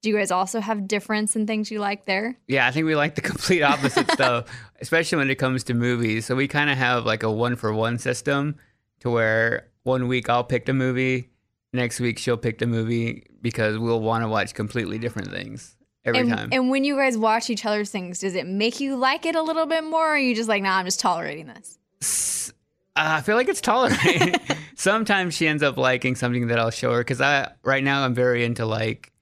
do 0.01 0.09
you 0.09 0.15
guys 0.15 0.31
also 0.31 0.61
have 0.61 0.87
difference 0.87 1.35
in 1.35 1.45
things 1.45 1.69
you 1.69 1.79
like 1.79 2.05
there? 2.05 2.37
Yeah, 2.47 2.65
I 2.65 2.71
think 2.71 2.85
we 2.85 2.95
like 2.95 3.15
the 3.15 3.21
complete 3.33 3.61
opposite 3.61 4.09
stuff, 4.11 4.45
especially 4.79 5.17
when 5.17 5.29
it 5.29 5.35
comes 5.35 5.65
to 5.65 5.73
movies. 5.73 6.25
So 6.25 6.35
we 6.35 6.47
kind 6.47 6.69
of 6.69 6.77
have 6.77 7.05
like 7.05 7.23
a 7.23 7.31
one 7.31 7.57
for 7.57 7.73
one 7.73 7.97
system 7.97 8.55
to 9.01 9.09
where 9.09 9.67
one 9.83 10.07
week 10.07 10.29
I'll 10.29 10.43
pick 10.43 10.65
the 10.65 10.73
movie, 10.73 11.29
next 11.73 11.99
week 11.99 12.17
she'll 12.17 12.37
pick 12.37 12.59
the 12.59 12.67
movie 12.67 13.25
because 13.41 13.77
we'll 13.77 14.01
want 14.01 14.23
to 14.23 14.29
watch 14.29 14.53
completely 14.53 14.99
different 14.99 15.31
things 15.31 15.75
every 16.05 16.21
and, 16.21 16.29
time. 16.29 16.49
and 16.51 16.69
when 16.69 16.85
you 16.85 16.95
guys 16.95 17.17
watch 17.17 17.49
each 17.49 17.65
other's 17.65 17.91
things, 17.91 18.19
does 18.19 18.35
it 18.35 18.47
make 18.47 18.79
you 18.79 18.95
like 18.95 19.25
it 19.25 19.35
a 19.35 19.41
little 19.41 19.65
bit 19.65 19.83
more, 19.83 20.07
or 20.07 20.09
are 20.11 20.17
you 20.17 20.33
just 20.33 20.47
like, 20.47 20.63
nah, 20.63 20.77
I'm 20.77 20.85
just 20.85 20.99
tolerating 21.01 21.47
this? 21.47 22.53
Uh, 22.99 23.15
I 23.17 23.21
feel 23.21 23.35
like 23.37 23.47
it's 23.47 23.61
tolerated. 23.61 24.39
Sometimes 24.75 25.33
she 25.33 25.47
ends 25.47 25.63
up 25.63 25.77
liking 25.77 26.15
something 26.15 26.47
that 26.47 26.59
I'll 26.59 26.69
show 26.69 26.91
her 26.91 26.99
because 26.99 27.21
I 27.21 27.51
right 27.63 27.83
now 27.83 28.03
I'm 28.03 28.13
very 28.13 28.43
into 28.43 28.65
like 28.65 29.13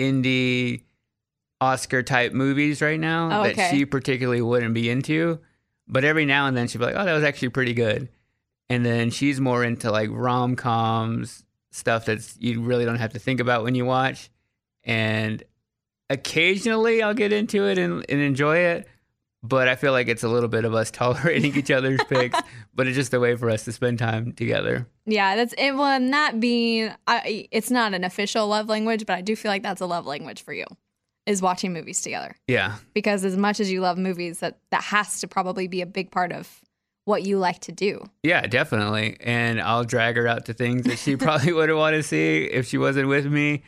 indie 0.00 0.82
Oscar 1.60 2.02
type 2.02 2.32
movies 2.32 2.82
right 2.82 2.98
now 2.98 3.40
Oh, 3.40 3.44
that 3.44 3.70
she 3.70 3.84
particularly 3.86 4.42
wouldn't 4.42 4.74
be 4.74 4.90
into. 4.90 5.38
But 5.86 6.04
every 6.04 6.24
now 6.24 6.46
and 6.46 6.56
then 6.56 6.66
she'll 6.68 6.80
be 6.80 6.86
like, 6.86 6.94
"Oh, 6.96 7.04
that 7.04 7.12
was 7.12 7.24
actually 7.24 7.50
pretty 7.50 7.74
good," 7.74 8.08
and 8.68 8.84
then 8.84 9.10
she's 9.10 9.40
more 9.40 9.64
into 9.64 9.90
like 9.90 10.08
rom 10.12 10.56
coms 10.56 11.44
stuff 11.72 12.06
that's 12.06 12.36
you 12.40 12.62
really 12.62 12.84
don't 12.84 12.98
have 12.98 13.12
to 13.12 13.18
think 13.18 13.38
about 13.40 13.62
when 13.62 13.74
you 13.74 13.84
watch. 13.84 14.30
And 14.84 15.42
occasionally 16.08 17.02
I'll 17.02 17.14
get 17.14 17.32
into 17.32 17.66
it 17.66 17.78
and, 17.78 18.04
and 18.08 18.20
enjoy 18.20 18.58
it, 18.58 18.88
but 19.42 19.68
I 19.68 19.76
feel 19.76 19.92
like 19.92 20.08
it's 20.08 20.22
a 20.22 20.28
little 20.28 20.48
bit 20.48 20.64
of 20.64 20.74
us 20.74 20.90
tolerating 20.92 21.56
each 21.56 21.70
other's 21.70 22.00
picks. 22.08 22.38
But 22.72 22.86
it's 22.86 22.96
just 22.96 23.12
a 23.12 23.20
way 23.20 23.36
for 23.36 23.50
us 23.50 23.64
to 23.64 23.72
spend 23.72 23.98
time 23.98 24.32
together. 24.32 24.86
Yeah, 25.04 25.36
that's 25.36 25.52
it. 25.58 25.72
Well, 25.72 26.00
not 26.00 26.40
being, 26.40 26.94
I, 27.06 27.48
it's 27.50 27.70
not 27.70 27.92
an 27.92 28.04
official 28.04 28.46
love 28.46 28.68
language, 28.68 29.04
but 29.04 29.14
I 29.18 29.20
do 29.20 29.36
feel 29.36 29.50
like 29.50 29.62
that's 29.62 29.82
a 29.82 29.86
love 29.86 30.06
language 30.06 30.42
for 30.42 30.54
you, 30.54 30.64
is 31.26 31.42
watching 31.42 31.74
movies 31.74 32.00
together. 32.00 32.36
Yeah. 32.46 32.76
Because 32.94 33.24
as 33.24 33.36
much 33.36 33.60
as 33.60 33.70
you 33.70 33.80
love 33.80 33.98
movies, 33.98 34.38
that 34.38 34.60
that 34.70 34.84
has 34.84 35.20
to 35.20 35.28
probably 35.28 35.66
be 35.66 35.82
a 35.82 35.86
big 35.86 36.10
part 36.10 36.32
of 36.32 36.62
what 37.04 37.24
you 37.24 37.38
like 37.38 37.58
to 37.60 37.72
do. 37.72 38.02
Yeah, 38.22 38.46
definitely. 38.46 39.16
And 39.20 39.60
I'll 39.60 39.84
drag 39.84 40.16
her 40.16 40.28
out 40.28 40.46
to 40.46 40.54
things 40.54 40.84
that 40.84 40.98
she 40.98 41.16
probably 41.18 41.52
wouldn't 41.52 41.76
want 41.76 41.96
to 41.96 42.02
see 42.02 42.44
if 42.44 42.66
she 42.68 42.78
wasn't 42.78 43.08
with 43.08 43.26
me. 43.26 43.62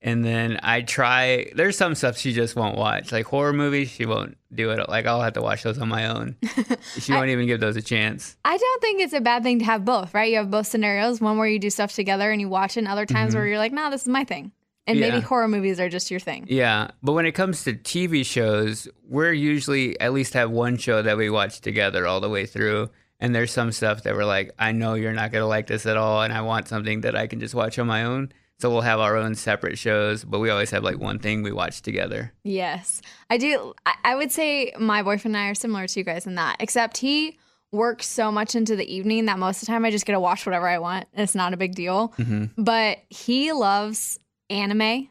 And 0.00 0.24
then 0.24 0.60
I 0.62 0.82
try, 0.82 1.50
there's 1.56 1.76
some 1.76 1.96
stuff 1.96 2.16
she 2.16 2.32
just 2.32 2.54
won't 2.54 2.76
watch. 2.78 3.10
Like 3.10 3.26
horror 3.26 3.52
movies, 3.52 3.90
she 3.90 4.06
won't 4.06 4.38
do 4.54 4.70
it. 4.70 4.88
Like 4.88 5.06
I'll 5.06 5.20
have 5.22 5.32
to 5.32 5.42
watch 5.42 5.64
those 5.64 5.78
on 5.78 5.88
my 5.88 6.06
own. 6.06 6.36
she 6.98 7.12
won't 7.12 7.30
even 7.30 7.46
give 7.46 7.58
those 7.58 7.76
a 7.76 7.82
chance. 7.82 8.36
I 8.44 8.56
don't 8.56 8.80
think 8.80 9.00
it's 9.00 9.12
a 9.12 9.20
bad 9.20 9.42
thing 9.42 9.58
to 9.58 9.64
have 9.64 9.84
both, 9.84 10.14
right? 10.14 10.30
You 10.30 10.36
have 10.38 10.50
both 10.52 10.68
scenarios, 10.68 11.20
one 11.20 11.36
where 11.36 11.48
you 11.48 11.58
do 11.58 11.68
stuff 11.68 11.92
together 11.92 12.30
and 12.30 12.40
you 12.40 12.48
watch 12.48 12.76
it, 12.76 12.80
and 12.80 12.88
other 12.88 13.06
times 13.06 13.32
Mhm. 13.32 13.38
where 13.38 13.46
you're 13.48 13.58
like, 13.58 13.72
nah, 13.72 13.90
this 13.90 14.02
is 14.02 14.08
my 14.08 14.22
thing. 14.22 14.52
And 14.86 15.00
maybe 15.00 15.20
horror 15.20 15.48
movies 15.48 15.80
are 15.80 15.88
just 15.90 16.10
your 16.10 16.20
thing. 16.20 16.46
Yeah. 16.48 16.92
But 17.02 17.12
when 17.12 17.26
it 17.26 17.32
comes 17.32 17.64
to 17.64 17.74
TV 17.74 18.24
shows, 18.24 18.88
we're 19.06 19.32
usually 19.34 20.00
at 20.00 20.14
least 20.14 20.32
have 20.32 20.50
one 20.50 20.78
show 20.78 21.02
that 21.02 21.18
we 21.18 21.28
watch 21.28 21.60
together 21.60 22.06
all 22.06 22.20
the 22.20 22.30
way 22.30 22.46
through. 22.46 22.88
And 23.20 23.34
there's 23.34 23.50
some 23.50 23.70
stuff 23.72 24.04
that 24.04 24.14
we're 24.14 24.24
like, 24.24 24.52
I 24.58 24.72
know 24.72 24.94
you're 24.94 25.12
not 25.12 25.30
going 25.32 25.42
to 25.42 25.46
like 25.46 25.66
this 25.66 25.84
at 25.84 25.96
all. 25.98 26.22
And 26.22 26.32
I 26.32 26.40
want 26.40 26.68
something 26.68 27.02
that 27.02 27.16
I 27.16 27.26
can 27.26 27.38
just 27.40 27.54
watch 27.54 27.78
on 27.78 27.86
my 27.88 28.04
own. 28.04 28.32
So 28.60 28.70
we'll 28.70 28.80
have 28.80 28.98
our 28.98 29.16
own 29.16 29.36
separate 29.36 29.78
shows, 29.78 30.24
but 30.24 30.40
we 30.40 30.50
always 30.50 30.70
have 30.72 30.82
like 30.82 30.98
one 30.98 31.20
thing 31.20 31.42
we 31.42 31.52
watch 31.52 31.80
together. 31.80 32.32
Yes. 32.42 33.00
I 33.30 33.38
do. 33.38 33.72
I, 33.86 33.94
I 34.04 34.14
would 34.16 34.32
say 34.32 34.72
my 34.78 35.02
boyfriend 35.02 35.36
and 35.36 35.44
I 35.44 35.48
are 35.48 35.54
similar 35.54 35.86
to 35.86 36.00
you 36.00 36.04
guys 36.04 36.26
in 36.26 36.34
that, 36.34 36.56
except 36.58 36.96
he 36.98 37.38
works 37.70 38.06
so 38.06 38.32
much 38.32 38.56
into 38.56 38.74
the 38.74 38.92
evening 38.92 39.26
that 39.26 39.38
most 39.38 39.62
of 39.62 39.66
the 39.66 39.72
time 39.72 39.84
I 39.84 39.90
just 39.90 40.06
get 40.06 40.14
to 40.14 40.20
watch 40.20 40.44
whatever 40.44 40.66
I 40.66 40.78
want. 40.78 41.06
It's 41.12 41.36
not 41.36 41.52
a 41.52 41.56
big 41.56 41.74
deal. 41.76 42.14
Mm-hmm. 42.18 42.62
But 42.62 42.98
he 43.10 43.52
loves 43.52 44.18
anime. 44.50 45.08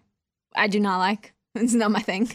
I 0.56 0.68
do 0.68 0.80
not 0.80 0.98
like. 0.98 1.34
It's 1.56 1.74
not 1.74 1.90
my 1.90 2.02
thing. 2.02 2.30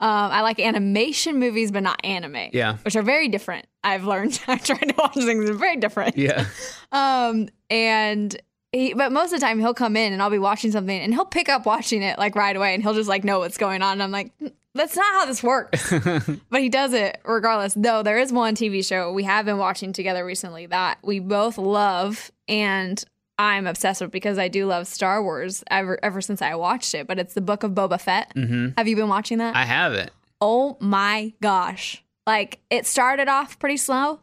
Um, 0.00 0.30
I 0.30 0.42
like 0.42 0.60
animation 0.60 1.38
movies, 1.38 1.72
but 1.72 1.82
not 1.82 2.04
anime. 2.04 2.50
Yeah. 2.52 2.76
Which 2.78 2.94
are 2.94 3.02
very 3.02 3.28
different. 3.28 3.66
I've 3.82 4.04
learned. 4.04 4.38
I've 4.48 4.62
tried 4.62 4.88
to 4.88 4.94
watch 4.98 5.14
things 5.14 5.46
that 5.46 5.52
are 5.52 5.54
very 5.54 5.76
different. 5.76 6.16
Yeah. 6.18 6.46
Um, 6.92 7.48
and 7.68 8.40
he, 8.72 8.94
but 8.94 9.12
most 9.12 9.32
of 9.32 9.40
the 9.40 9.46
time 9.46 9.58
he'll 9.58 9.74
come 9.74 9.96
in 9.96 10.12
and 10.12 10.20
I'll 10.20 10.30
be 10.30 10.38
watching 10.38 10.72
something 10.72 10.98
and 10.98 11.14
he'll 11.14 11.24
pick 11.24 11.48
up 11.48 11.66
watching 11.66 12.02
it 12.02 12.18
like 12.18 12.34
right 12.34 12.54
away 12.54 12.74
and 12.74 12.82
he'll 12.82 12.94
just 12.94 13.08
like 13.08 13.24
know 13.24 13.38
what's 13.38 13.58
going 13.58 13.82
on. 13.82 13.94
And 13.94 14.02
I'm 14.02 14.10
like, 14.10 14.36
"Mm, 14.38 14.52
that's 14.74 14.96
not 14.96 15.12
how 15.14 15.26
this 15.26 15.42
works. 15.42 15.90
but 16.50 16.60
he 16.60 16.68
does 16.68 16.92
it 16.92 17.20
regardless. 17.24 17.74
Though 17.74 18.02
there 18.02 18.18
is 18.18 18.32
one 18.32 18.54
TV 18.54 18.84
show 18.86 19.12
we 19.12 19.24
have 19.24 19.44
been 19.46 19.58
watching 19.58 19.92
together 19.92 20.24
recently 20.24 20.66
that 20.66 20.98
we 21.02 21.18
both 21.18 21.58
love 21.58 22.30
and 22.48 23.02
I'm 23.38 23.66
obsessed 23.66 24.00
with 24.00 24.10
because 24.10 24.38
I 24.38 24.48
do 24.48 24.66
love 24.66 24.86
Star 24.86 25.22
Wars 25.22 25.62
ever 25.70 25.98
ever 26.02 26.20
since 26.20 26.40
I 26.42 26.54
watched 26.54 26.94
it. 26.94 27.06
But 27.06 27.18
it's 27.18 27.34
the 27.34 27.40
Book 27.40 27.62
of 27.62 27.72
Boba 27.72 28.00
Fett. 28.00 28.32
Mm-hmm. 28.34 28.70
Have 28.76 28.88
you 28.88 28.96
been 28.96 29.08
watching 29.08 29.38
that? 29.38 29.56
I 29.56 29.64
haven't. 29.64 30.10
Oh 30.40 30.76
my 30.80 31.32
gosh. 31.40 32.02
Like 32.26 32.60
it 32.70 32.86
started 32.86 33.28
off 33.28 33.58
pretty 33.58 33.76
slow 33.76 34.20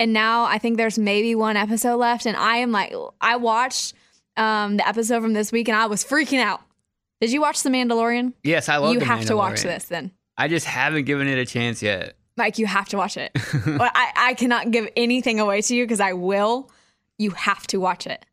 and 0.00 0.12
now 0.12 0.44
I 0.44 0.58
think 0.58 0.78
there's 0.78 0.98
maybe 0.98 1.36
one 1.36 1.56
episode 1.56 1.96
left 1.96 2.26
and 2.26 2.36
I 2.36 2.56
am 2.56 2.72
like 2.72 2.92
I 3.20 3.36
watched 3.36 3.94
um 4.36 4.78
the 4.78 4.88
episode 4.88 5.22
from 5.22 5.34
this 5.34 5.52
week 5.52 5.68
and 5.68 5.76
I 5.76 5.86
was 5.86 6.02
freaking 6.02 6.40
out. 6.40 6.60
Did 7.20 7.30
you 7.30 7.40
watch 7.42 7.62
The 7.62 7.70
Mandalorian? 7.70 8.32
Yes, 8.42 8.68
I 8.68 8.78
love 8.78 8.96
it. 8.96 9.00
You 9.00 9.06
have 9.06 9.26
to 9.26 9.36
watch 9.36 9.62
this 9.62 9.84
then. 9.84 10.10
I 10.38 10.48
just 10.48 10.64
haven't 10.66 11.04
given 11.04 11.28
it 11.28 11.38
a 11.38 11.44
chance 11.44 11.82
yet. 11.82 12.16
Mike, 12.38 12.58
you 12.58 12.66
have 12.66 12.88
to 12.88 12.96
watch 12.96 13.18
it. 13.18 13.30
I, 13.36 14.12
I 14.16 14.34
cannot 14.34 14.70
give 14.70 14.88
anything 14.96 15.38
away 15.38 15.60
to 15.60 15.76
you 15.76 15.84
because 15.84 16.00
I 16.00 16.14
will. 16.14 16.70
You 17.18 17.32
have 17.32 17.66
to 17.66 17.78
watch 17.78 18.06
it. 18.06 18.24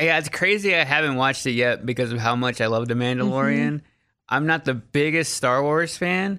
Yeah, 0.00 0.18
it's 0.18 0.28
crazy 0.28 0.76
I 0.76 0.84
haven't 0.84 1.16
watched 1.16 1.44
it 1.46 1.52
yet 1.52 1.84
because 1.84 2.12
of 2.12 2.20
how 2.20 2.36
much 2.36 2.60
I 2.60 2.68
love 2.68 2.86
The 2.86 2.94
Mandalorian. 2.94 3.72
Mm-hmm. 3.72 3.86
I'm 4.28 4.46
not 4.46 4.64
the 4.64 4.74
biggest 4.74 5.34
Star 5.34 5.60
Wars 5.60 5.96
fan. 5.96 6.38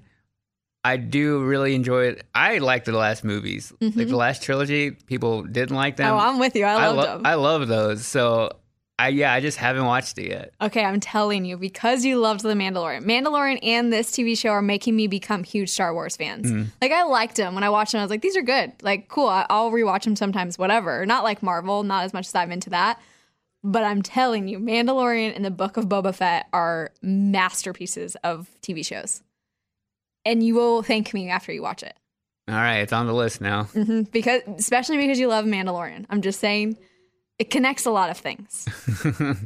I 0.83 0.97
do 0.97 1.43
really 1.43 1.75
enjoy 1.75 2.05
it. 2.07 2.25
I 2.33 2.57
like 2.57 2.85
the 2.85 2.91
last 2.93 3.23
movies. 3.23 3.71
Like 3.79 3.93
Mhm. 3.93 4.09
the 4.09 4.15
last 4.15 4.41
trilogy, 4.41 4.91
people 4.91 5.43
didn't 5.43 5.75
like 5.75 5.95
them. 5.97 6.11
Oh, 6.13 6.17
I'm 6.17 6.39
with 6.39 6.55
you. 6.55 6.65
I 6.65 6.87
loved 6.87 6.97
lo- 6.97 7.03
them. 7.05 7.21
I 7.25 7.35
love 7.35 7.67
those. 7.67 8.05
So 8.07 8.49
I 8.97 9.07
yeah, 9.09 9.33
I 9.33 9.39
just 9.41 9.57
haven't 9.57 9.85
watched 9.85 10.17
it 10.19 10.29
yet. 10.29 10.53
Okay, 10.61 10.83
I'm 10.85 10.99
telling 10.99 11.43
you, 11.45 11.57
because 11.57 12.05
you 12.05 12.19
loved 12.19 12.41
The 12.41 12.53
Mandalorian. 12.53 13.03
Mandalorian 13.03 13.57
and 13.63 13.91
this 13.91 14.11
TV 14.11 14.35
show 14.37 14.49
are 14.49 14.61
making 14.61 14.95
me 14.95 15.07
become 15.07 15.43
huge 15.43 15.69
Star 15.69 15.91
Wars 15.93 16.15
fans. 16.17 16.51
Mm. 16.51 16.67
Like, 16.81 16.91
I 16.91 17.03
liked 17.03 17.35
them 17.37 17.55
when 17.55 17.63
I 17.63 17.69
watched 17.69 17.93
them. 17.93 17.99
I 18.01 18.03
was 18.03 18.11
like, 18.11 18.21
these 18.21 18.37
are 18.37 18.43
good. 18.43 18.73
Like, 18.83 19.07
cool. 19.07 19.27
I'll 19.27 19.71
rewatch 19.71 20.03
them 20.03 20.15
sometimes, 20.15 20.59
whatever. 20.59 21.03
Not 21.07 21.23
like 21.23 21.41
Marvel, 21.41 21.81
not 21.81 22.03
as 22.05 22.13
much 22.13 22.27
as 22.27 22.35
I'm 22.35 22.51
into 22.51 22.69
that. 22.71 22.99
But 23.63 23.83
I'm 23.83 24.01
telling 24.03 24.47
you, 24.47 24.59
Mandalorian 24.59 25.35
and 25.35 25.43
the 25.45 25.51
Book 25.51 25.77
of 25.77 25.85
Boba 25.85 26.13
Fett 26.13 26.47
are 26.53 26.91
masterpieces 27.01 28.15
of 28.23 28.49
TV 28.61 28.85
shows. 28.85 29.21
And 30.25 30.43
you 30.43 30.55
will 30.55 30.83
thank 30.83 31.13
me 31.13 31.29
after 31.29 31.51
you 31.51 31.61
watch 31.61 31.83
it. 31.83 31.95
All 32.47 32.55
right, 32.55 32.77
it's 32.79 32.93
on 32.93 33.07
the 33.07 33.13
list 33.13 33.41
now. 33.41 33.65
hmm 33.65 34.01
Because, 34.03 34.41
especially 34.57 34.97
because 34.97 35.19
you 35.19 35.27
love 35.27 35.45
Mandalorian. 35.45 36.05
I'm 36.09 36.21
just 36.21 36.39
saying, 36.39 36.77
it 37.39 37.49
connects 37.49 37.85
a 37.85 37.91
lot 37.91 38.09
of 38.09 38.17
things. 38.17 38.67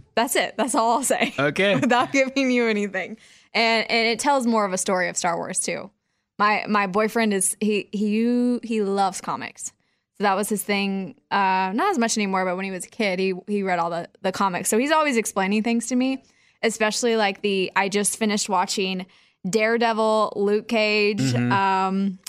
That's 0.16 0.36
it. 0.36 0.56
That's 0.58 0.76
all 0.76 0.98
I'll 0.98 1.04
say. 1.04 1.34
Okay. 1.38 1.76
Without 1.80 2.12
giving 2.12 2.52
you 2.52 2.68
anything. 2.68 3.18
And 3.54 3.90
and 3.90 4.08
it 4.08 4.20
tells 4.20 4.46
more 4.46 4.66
of 4.66 4.74
a 4.74 4.78
story 4.78 5.08
of 5.08 5.16
Star 5.16 5.38
Wars 5.38 5.60
too. 5.60 5.92
My 6.38 6.66
my 6.68 6.88
boyfriend 6.88 7.34
is 7.34 7.56
he 7.62 7.88
he 7.94 8.60
he 8.64 8.82
loves 8.82 9.22
comics. 9.22 9.72
So 10.18 10.24
that 10.24 10.36
was 10.36 10.50
his 10.50 10.64
thing. 10.64 11.16
Uh, 11.32 11.72
not 11.74 11.90
as 11.92 11.98
much 11.98 12.18
anymore, 12.18 12.44
but 12.46 12.56
when 12.58 12.66
he 12.66 12.72
was 12.72 12.86
a 12.86 12.90
kid, 12.90 13.20
he 13.20 13.34
he 13.48 13.64
read 13.64 13.80
all 13.80 13.90
the 13.90 14.10
the 14.22 14.32
comics. 14.34 14.68
So 14.70 14.78
he's 14.78 14.92
always 14.92 15.16
explaining 15.16 15.64
things 15.64 15.88
to 15.88 15.96
me, 15.96 16.24
especially 16.64 17.16
like 17.16 17.42
the 17.42 17.72
I 17.78 17.88
just 17.88 18.18
finished 18.18 18.50
watching 18.50 19.06
Daredevil, 19.50 20.34
Luke 20.36 20.68
Cage. 20.68 21.20
Mhm. 21.22 21.52
Um, 21.52 22.20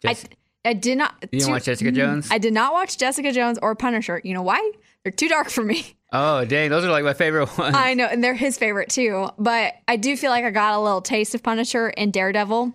Jess- 0.00 0.24
I 0.64 0.70
I 0.70 0.72
did 0.74 0.98
not. 0.98 1.14
You 1.32 1.40
didn't 1.40 1.50
watch 1.50 1.64
Jessica 1.64 1.90
Jones? 1.90 2.28
I 2.30 2.38
did 2.38 2.52
not 2.52 2.72
watch 2.72 2.96
Jessica 2.98 3.32
Jones 3.32 3.58
or 3.60 3.74
Punisher. 3.74 4.20
You 4.22 4.34
know 4.34 4.42
why? 4.42 4.70
They're 5.02 5.10
too 5.12 5.28
dark 5.28 5.48
for 5.50 5.62
me. 5.64 5.96
Oh, 6.14 6.44
dang, 6.44 6.68
those 6.68 6.84
are 6.84 6.90
like 6.90 7.04
my 7.04 7.14
favorite 7.14 7.48
ones. 7.58 7.74
I 7.74 7.94
know, 7.94 8.04
and 8.04 8.22
they're 8.22 8.34
his 8.34 8.58
favorite 8.58 8.90
too. 8.90 9.30
But 9.38 9.72
I 9.88 9.96
do 9.96 10.14
feel 10.14 10.30
like 10.30 10.44
I 10.44 10.50
got 10.50 10.74
a 10.74 10.78
little 10.78 11.00
taste 11.00 11.34
of 11.34 11.42
Punisher 11.42 11.86
and 11.96 12.12
Daredevil, 12.12 12.70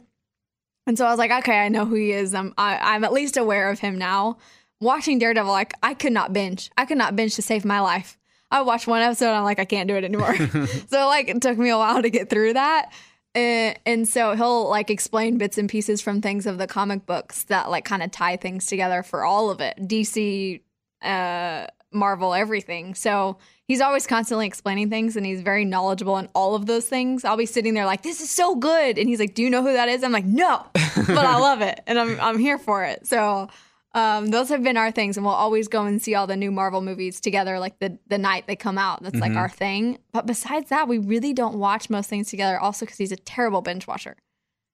and 0.88 0.98
so 0.98 1.06
I 1.06 1.12
was 1.12 1.20
like, 1.20 1.30
okay, 1.30 1.60
I 1.60 1.70
know 1.70 1.86
who 1.86 1.94
he 1.94 2.12
is. 2.14 2.34
I'm 2.34 2.56
I, 2.58 2.80
I'm 2.96 3.04
at 3.04 3.14
least 3.14 3.38
aware 3.38 3.70
of 3.70 3.78
him 3.78 3.96
now. 3.96 4.40
Watching 4.82 5.20
Daredevil, 5.20 5.52
like 5.52 5.76
I 5.84 5.94
could 5.94 6.14
not 6.14 6.34
binge. 6.34 6.72
I 6.80 6.86
could 6.86 6.98
not 6.98 7.16
binge 7.16 7.36
to 7.36 7.44
save 7.44 7.64
my 7.64 7.80
life. 7.80 8.18
I 8.50 8.64
watched 8.64 8.88
one 8.88 9.04
episode, 9.04 9.28
and 9.28 9.36
I'm 9.38 9.44
like, 9.44 9.60
I 9.60 9.66
can't 9.66 9.88
do 9.88 9.96
it 9.96 10.04
anymore. 10.04 10.36
so 10.88 11.06
like, 11.06 11.30
it 11.30 11.40
took 11.40 11.60
me 11.60 11.70
a 11.70 11.78
while 11.78 12.02
to 12.02 12.10
get 12.10 12.32
through 12.32 12.54
that. 12.54 12.92
And, 13.38 13.80
and 13.86 14.08
so 14.08 14.36
he'll 14.36 14.68
like 14.68 14.90
explain 14.90 15.38
bits 15.38 15.60
and 15.60 15.70
pieces 15.70 16.02
from 16.02 16.22
things 16.22 16.48
of 16.48 16.58
the 16.58 16.66
comic 16.66 17.06
books 17.06 17.44
that 17.44 17.70
like 17.70 17.86
kind 17.86 18.02
of 18.02 18.10
tie 18.10 18.36
things 18.36 18.66
together 18.66 19.04
for 19.04 19.24
all 19.24 19.52
of 19.52 19.62
it. 19.62 19.78
DC, 19.78 20.60
uh, 21.04 21.68
Marvel, 21.92 22.34
everything. 22.34 22.96
So 22.96 23.38
he's 23.68 23.80
always 23.80 24.08
constantly 24.08 24.48
explaining 24.48 24.90
things 24.90 25.16
and 25.16 25.24
he's 25.24 25.42
very 25.42 25.66
knowledgeable 25.66 26.18
in 26.18 26.30
all 26.34 26.56
of 26.56 26.66
those 26.66 26.88
things. 26.88 27.24
I'll 27.24 27.38
be 27.38 27.46
sitting 27.46 27.76
there 27.76 27.86
like, 27.86 28.02
this 28.02 28.22
is 28.22 28.32
so 28.32 28.56
good. 28.56 28.98
And 28.98 29.08
he's 29.08 29.20
like, 29.20 29.36
do 29.36 29.44
you 29.44 29.52
know 29.52 29.62
who 29.62 29.72
that 29.72 29.88
is? 29.88 30.04
I'm 30.04 30.12
like, 30.12 30.26
no, 30.26 30.66
but 30.74 31.10
I 31.10 31.38
love 31.38 31.62
it. 31.62 31.80
And 31.86 32.00
I'm, 32.00 32.20
I'm 32.20 32.40
here 32.40 32.58
for 32.58 32.86
it. 32.86 33.06
So 33.06 33.50
um, 33.98 34.28
those 34.28 34.50
have 34.50 34.64
been 34.64 34.78
our 34.78 34.92
things. 34.92 35.18
And 35.18 35.26
we'll 35.26 35.36
always 35.36 35.68
go 35.68 35.86
and 35.86 36.02
see 36.02 36.16
all 36.16 36.28
the 36.28 36.38
new 36.38 36.52
Marvel 36.52 36.82
movies 36.82 37.20
together, 37.20 37.60
like 37.60 37.80
the, 37.80 37.98
the 38.08 38.18
night 38.18 38.46
they 38.48 38.56
come 38.56 38.78
out. 38.78 39.02
That's 39.04 39.20
like 39.20 39.32
Mhm. 39.32 39.38
our 39.38 39.50
thing. 39.50 39.98
But 40.12 40.26
besides 40.26 40.70
that, 40.70 40.88
we 40.88 40.98
really 41.00 41.34
don't 41.34 41.56
watch 41.60 41.90
most 41.90 42.10
things 42.10 42.30
together 42.30 42.60
also 42.60 42.86
because 42.86 42.98
he's 42.98 43.12
a 43.12 43.16
terrible 43.18 43.62
binge 43.62 43.88
watcher. 43.88 44.16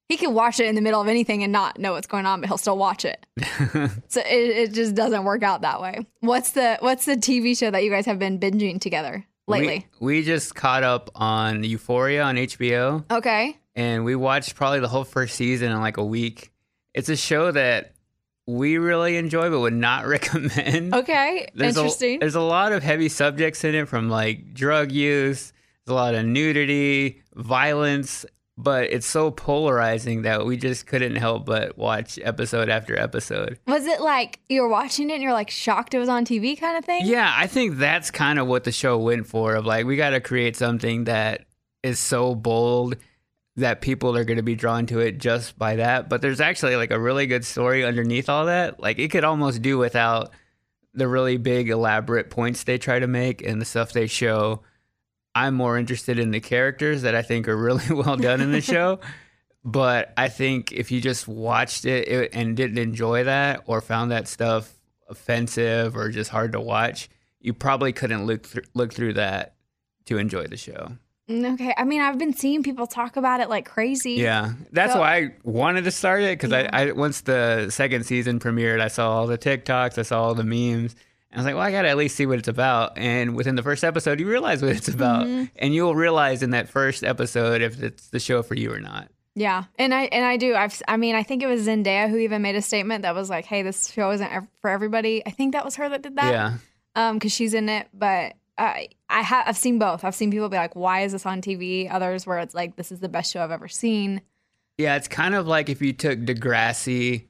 He 0.10 0.18
can 0.18 0.34
watch 0.34 0.60
it 0.60 0.66
in 0.68 0.76
the 0.76 0.82
middle 0.82 1.00
of 1.02 1.08
anything 1.08 1.44
and 1.44 1.52
not 1.54 1.80
know 1.80 1.94
what's 1.94 2.08
going 2.08 2.26
on, 2.26 2.42
but 2.42 2.50
he'll 2.50 2.58
still 2.58 2.78
watch 2.78 3.06
it. 3.06 3.26
So 4.10 4.22
it, 4.22 4.28
it 4.70 4.74
just 4.74 4.94
doesn't 4.96 5.24
work 5.24 5.42
out 5.44 5.62
that 5.62 5.82
way. 5.82 6.06
What's 6.20 6.52
the 6.52 6.78
what's 6.82 7.06
the 7.06 7.16
TV 7.16 7.58
show 7.58 7.72
that 7.72 7.84
you 7.84 7.90
guys 7.90 8.06
have 8.06 8.20
been 8.20 8.38
binging 8.40 8.80
together 8.80 9.26
lately? 9.48 9.88
We, 10.00 10.18
we 10.18 10.24
just 10.24 10.54
caught 10.54 10.84
up 10.84 11.10
on 11.16 11.64
Euphoria 11.64 12.24
on 12.24 12.36
HBO. 12.36 13.06
okay. 13.10 13.58
and 13.76 14.04
we 14.06 14.16
watched 14.16 14.56
probably 14.56 14.82
the 14.82 14.88
whole 14.88 15.04
first 15.06 15.36
season 15.36 15.72
in 15.72 15.80
like 15.80 15.98
a 15.98 16.06
week. 16.06 16.52
It's 16.94 17.10
a 17.10 17.16
show 17.16 17.52
that 17.52 17.93
we 18.48 18.78
really 18.78 19.18
enjoy, 19.18 19.50
but 19.50 19.60
would 19.62 19.74
not 19.74 20.06
recommend. 20.08 20.94
Okay. 20.94 21.48
There's 21.56 21.78
Interesting. 21.78 22.18
A, 22.18 22.20
there's 22.20 22.36
a 22.36 22.42
lot 22.42 22.72
of 22.72 22.84
heavy 22.84 23.10
subjects 23.10 23.64
in 23.64 23.76
it, 23.76 23.88
from 23.88 24.10
like 24.10 24.54
drug 24.54 24.92
use, 24.92 25.54
there's 25.86 25.92
a 25.92 25.96
lot 25.96 26.16
of 26.16 26.26
nudity, 26.26 27.22
violence. 27.36 28.26
but 28.58 28.84
it's 28.92 29.08
so 29.08 29.32
polarizing 29.32 30.22
that 30.22 30.46
we 30.46 30.56
just 30.58 30.86
couldn't 30.86 31.16
help 31.16 31.46
but 31.46 31.78
watch 31.78 32.20
episode 32.24 32.70
after 32.70 32.98
episode. 33.00 33.58
Was 33.68 33.88
it 33.88 34.00
like 34.00 34.40
you're 34.50 34.70
watching 34.70 35.10
it 35.10 35.14
and 35.14 35.24
you're 35.24 35.34
like 35.34 35.50
shocked 35.50 35.94
it 35.94 36.00
was 36.00 36.10
on 36.10 36.26
TV 36.26 36.60
kind 36.60 36.78
of 36.78 36.86
thing? 36.86 37.02
Yeah, 37.06 37.34
I 37.36 37.48
think 37.48 37.78
that's 37.78 38.12
kind 38.12 38.40
of 38.40 38.48
what 38.48 38.64
the 38.64 38.72
show 38.72 38.98
went 38.98 39.26
for. 39.28 39.56
Of 39.56 39.66
like, 39.66 39.86
we 39.86 39.96
got 39.96 40.12
to 40.12 40.20
create 40.20 40.56
something 40.56 41.06
that 41.06 41.46
is 41.82 42.00
so 42.00 42.36
bold 42.36 42.96
that 43.56 43.82
people 43.82 44.18
are 44.18 44.24
going 44.24 44.38
to 44.38 44.44
be 44.44 44.56
drawn 44.56 44.86
to 44.88 45.00
it 45.00 45.20
just 45.20 45.58
by 45.58 45.76
that. 45.76 46.10
But 46.10 46.22
there's 46.22 46.42
actually 46.42 46.76
like 46.76 46.92
a 46.92 47.00
really 47.00 47.28
good 47.28 47.46
story 47.46 47.84
underneath 47.84 48.30
all 48.30 48.48
that. 48.48 48.80
Like, 48.80 49.00
it 49.00 49.12
could 49.12 49.24
almost 49.24 49.62
do 49.62 49.78
without 49.78 50.32
the 50.94 51.08
really 51.08 51.38
big, 51.38 51.70
elaborate 51.70 52.30
points 52.30 52.64
they 52.64 52.78
try 52.78 53.00
to 53.00 53.08
make 53.08 53.46
and 53.46 53.62
the 53.62 53.66
stuff 53.66 53.94
they 53.94 54.08
show. 54.08 54.62
I'm 55.36 55.56
more 55.56 55.78
interested 55.78 56.20
in 56.20 56.32
the 56.32 56.40
characters 56.40 57.04
that 57.04 57.16
I 57.16 57.22
think 57.22 57.48
are 57.48 57.58
really 57.58 57.86
well 57.94 58.18
done 58.18 58.42
in 58.42 58.52
the 58.52 58.62
show. 58.74 59.00
But 59.66 60.14
I 60.18 60.30
think 60.30 60.72
if 60.72 60.92
you 60.92 61.00
just 61.00 61.28
watched 61.28 61.86
it, 61.86 62.32
and 62.34 62.58
didn't 62.58 62.78
enjoy 62.78 63.24
that 63.26 63.64
or 63.66 63.82
found 63.82 64.12
that 64.12 64.28
stuff 64.28 64.74
offensive 65.08 65.96
or 65.96 66.10
just 66.10 66.30
hard 66.30 66.52
to 66.54 66.60
watch, 66.60 67.10
you 67.40 67.54
probably 67.54 67.94
couldn't 67.94 68.26
look 68.26 68.46
thr 68.46 68.60
look 68.74 68.94
through 68.94 69.14
that 69.14 69.56
to 70.06 70.18
enjoy 70.18 70.48
the 70.48 70.58
show. 70.58 70.98
Mm, 71.30 71.54
Okay. 71.54 71.74
I 71.78 71.84
mean, 71.86 72.02
I've 72.02 72.18
been 72.18 72.34
seeing 72.34 72.64
people 72.64 72.86
talk 72.86 73.16
about 73.16 73.40
it 73.40 73.50
like 73.50 73.66
crazy. 73.66 74.14
Yeah, 74.14 74.54
that's 74.72 74.94
So- 74.94 75.00
why 75.00 75.16
I 75.16 75.34
wanted 75.44 75.86
to 75.86 75.92
start 75.92 76.22
it 76.22 76.38
because 76.38 76.52
I, 76.52 76.70
I 76.74 76.92
once 76.92 77.22
the 77.22 77.70
second 77.70 78.06
season 78.06 78.40
premiered, 78.40 78.82
I 78.82 78.90
saw 78.90 79.12
all 79.12 79.28
the 79.28 79.38
TikToks, 79.38 79.98
I 79.98 80.02
saw 80.02 80.22
all 80.24 80.36
the 80.36 80.44
memes. 80.44 80.96
And 81.32 81.40
I 81.40 81.42
was 81.42 81.46
like, 81.46 81.56
well, 81.56 81.64
I 81.64 81.72
gotta 81.72 81.88
at 81.90 81.98
least 81.98 82.16
see 82.16 82.26
what 82.26 82.40
it's 82.40 82.48
about. 82.50 82.98
And 82.98 83.36
within 83.36 83.56
the 83.56 83.64
first 83.64 83.84
episode, 83.84 84.20
you 84.20 84.28
realize 84.30 84.62
what 84.62 84.76
it's 84.76 84.88
about, 84.90 85.26
Mhm. 85.26 85.50
and 85.56 85.74
you'll 85.74 85.96
realize 85.96 86.44
in 86.44 86.52
that 86.52 86.70
first 86.70 87.04
episode 87.04 87.62
if 87.62 87.82
it's 87.82 88.10
the 88.10 88.20
show 88.20 88.44
for 88.44 88.56
you 88.56 88.72
or 88.74 88.80
not. 88.80 89.08
Yeah, 89.36 89.64
and 89.80 89.96
I 89.96 90.04
and 90.04 90.24
I 90.24 90.38
do. 90.38 90.54
I've 90.54 90.80
I 90.88 90.98
mean, 90.98 91.16
I 91.16 91.24
think 91.24 91.42
it 91.42 91.48
was 91.48 91.66
Zendaya 91.68 92.08
who 92.08 92.18
even 92.18 92.44
made 92.44 92.56
a 92.56 92.62
statement 92.62 93.02
that 93.02 93.16
was 93.16 93.32
like, 93.32 93.46
"Hey, 93.46 93.64
this 93.64 93.90
show 93.92 94.12
isn't 94.12 94.30
for 94.62 94.70
everybody." 94.70 95.24
I 95.26 95.32
think 95.32 95.54
that 95.54 95.66
was 95.66 95.76
her 95.78 95.90
that 95.90 96.04
did 96.04 96.18
that. 96.18 96.32
Yeah. 96.32 96.54
Um, 96.96 97.16
because 97.18 97.32
she's 97.32 97.56
in 97.56 97.68
it, 97.68 97.88
but 97.96 98.34
I 98.58 98.90
I 99.10 99.22
have 99.22 99.48
I've 99.48 99.58
seen 99.58 99.80
both. 99.80 100.04
I've 100.04 100.16
seen 100.16 100.32
people 100.32 100.50
be 100.50 100.58
like, 100.58 100.76
"Why 100.76 101.02
is 101.02 101.12
this 101.12 101.26
on 101.26 101.42
TV?" 101.42 101.92
Others 101.92 102.26
where 102.28 102.40
it's 102.40 102.54
like, 102.54 102.76
"This 102.76 102.92
is 102.92 103.00
the 103.00 103.10
best 103.10 103.32
show 103.34 103.44
I've 103.44 103.52
ever 103.52 103.68
seen." 103.68 104.22
Yeah, 104.78 104.96
it's 104.96 105.08
kind 105.08 105.36
of 105.36 105.48
like 105.48 105.70
if 105.70 105.82
you 105.82 105.94
took 105.94 106.20
Degrassi 106.20 107.28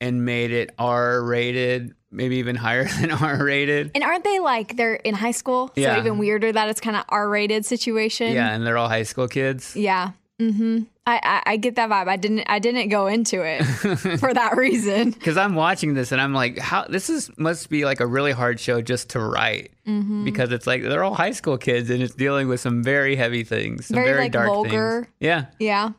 and 0.00 0.24
made 0.24 0.50
it 0.52 0.70
R 0.78 1.22
rated, 1.22 1.94
maybe 2.10 2.36
even 2.36 2.56
higher 2.56 2.84
than 3.00 3.10
R 3.10 3.42
rated. 3.42 3.92
And 3.94 4.04
aren't 4.04 4.24
they 4.24 4.38
like 4.38 4.76
they're 4.76 4.94
in 4.94 5.14
high 5.14 5.30
school? 5.32 5.72
Yeah. 5.76 5.94
So 5.94 6.00
even 6.00 6.18
weirder 6.18 6.52
that 6.52 6.68
it's 6.68 6.80
kind 6.80 6.96
of 6.96 7.04
R 7.08 7.28
rated 7.28 7.64
situation. 7.64 8.32
Yeah, 8.32 8.54
and 8.54 8.66
they're 8.66 8.78
all 8.78 8.88
high 8.88 9.04
school 9.04 9.28
kids. 9.28 9.74
Yeah. 9.76 10.12
Mm-hmm. 10.40 10.82
I, 11.08 11.20
I 11.22 11.42
I 11.52 11.56
get 11.56 11.76
that 11.76 11.88
vibe. 11.88 12.08
I 12.08 12.16
didn't 12.16 12.44
I 12.48 12.58
didn't 12.58 12.88
go 12.88 13.06
into 13.06 13.42
it 13.42 13.62
for 14.18 14.34
that 14.34 14.56
reason. 14.56 15.10
Because 15.10 15.36
I'm 15.36 15.54
watching 15.54 15.94
this 15.94 16.10
and 16.12 16.20
I'm 16.20 16.34
like, 16.34 16.58
how 16.58 16.84
this 16.84 17.08
is 17.08 17.30
must 17.38 17.70
be 17.70 17.84
like 17.84 18.00
a 18.00 18.06
really 18.06 18.32
hard 18.32 18.58
show 18.58 18.82
just 18.82 19.10
to 19.10 19.20
write 19.20 19.70
Mhm. 19.86 20.24
because 20.24 20.50
it's 20.50 20.66
like 20.66 20.82
they're 20.82 21.04
all 21.04 21.14
high 21.14 21.30
school 21.30 21.58
kids 21.58 21.90
and 21.90 22.02
it's 22.02 22.14
dealing 22.14 22.48
with 22.48 22.60
some 22.60 22.82
very 22.82 23.14
heavy 23.14 23.44
things, 23.44 23.86
some 23.86 23.94
Very, 23.94 24.08
very, 24.08 24.20
like, 24.22 24.32
dark 24.32 24.48
vulgar. 24.48 25.02
things. 25.02 25.14
Yeah, 25.20 25.44
Yeah. 25.60 25.90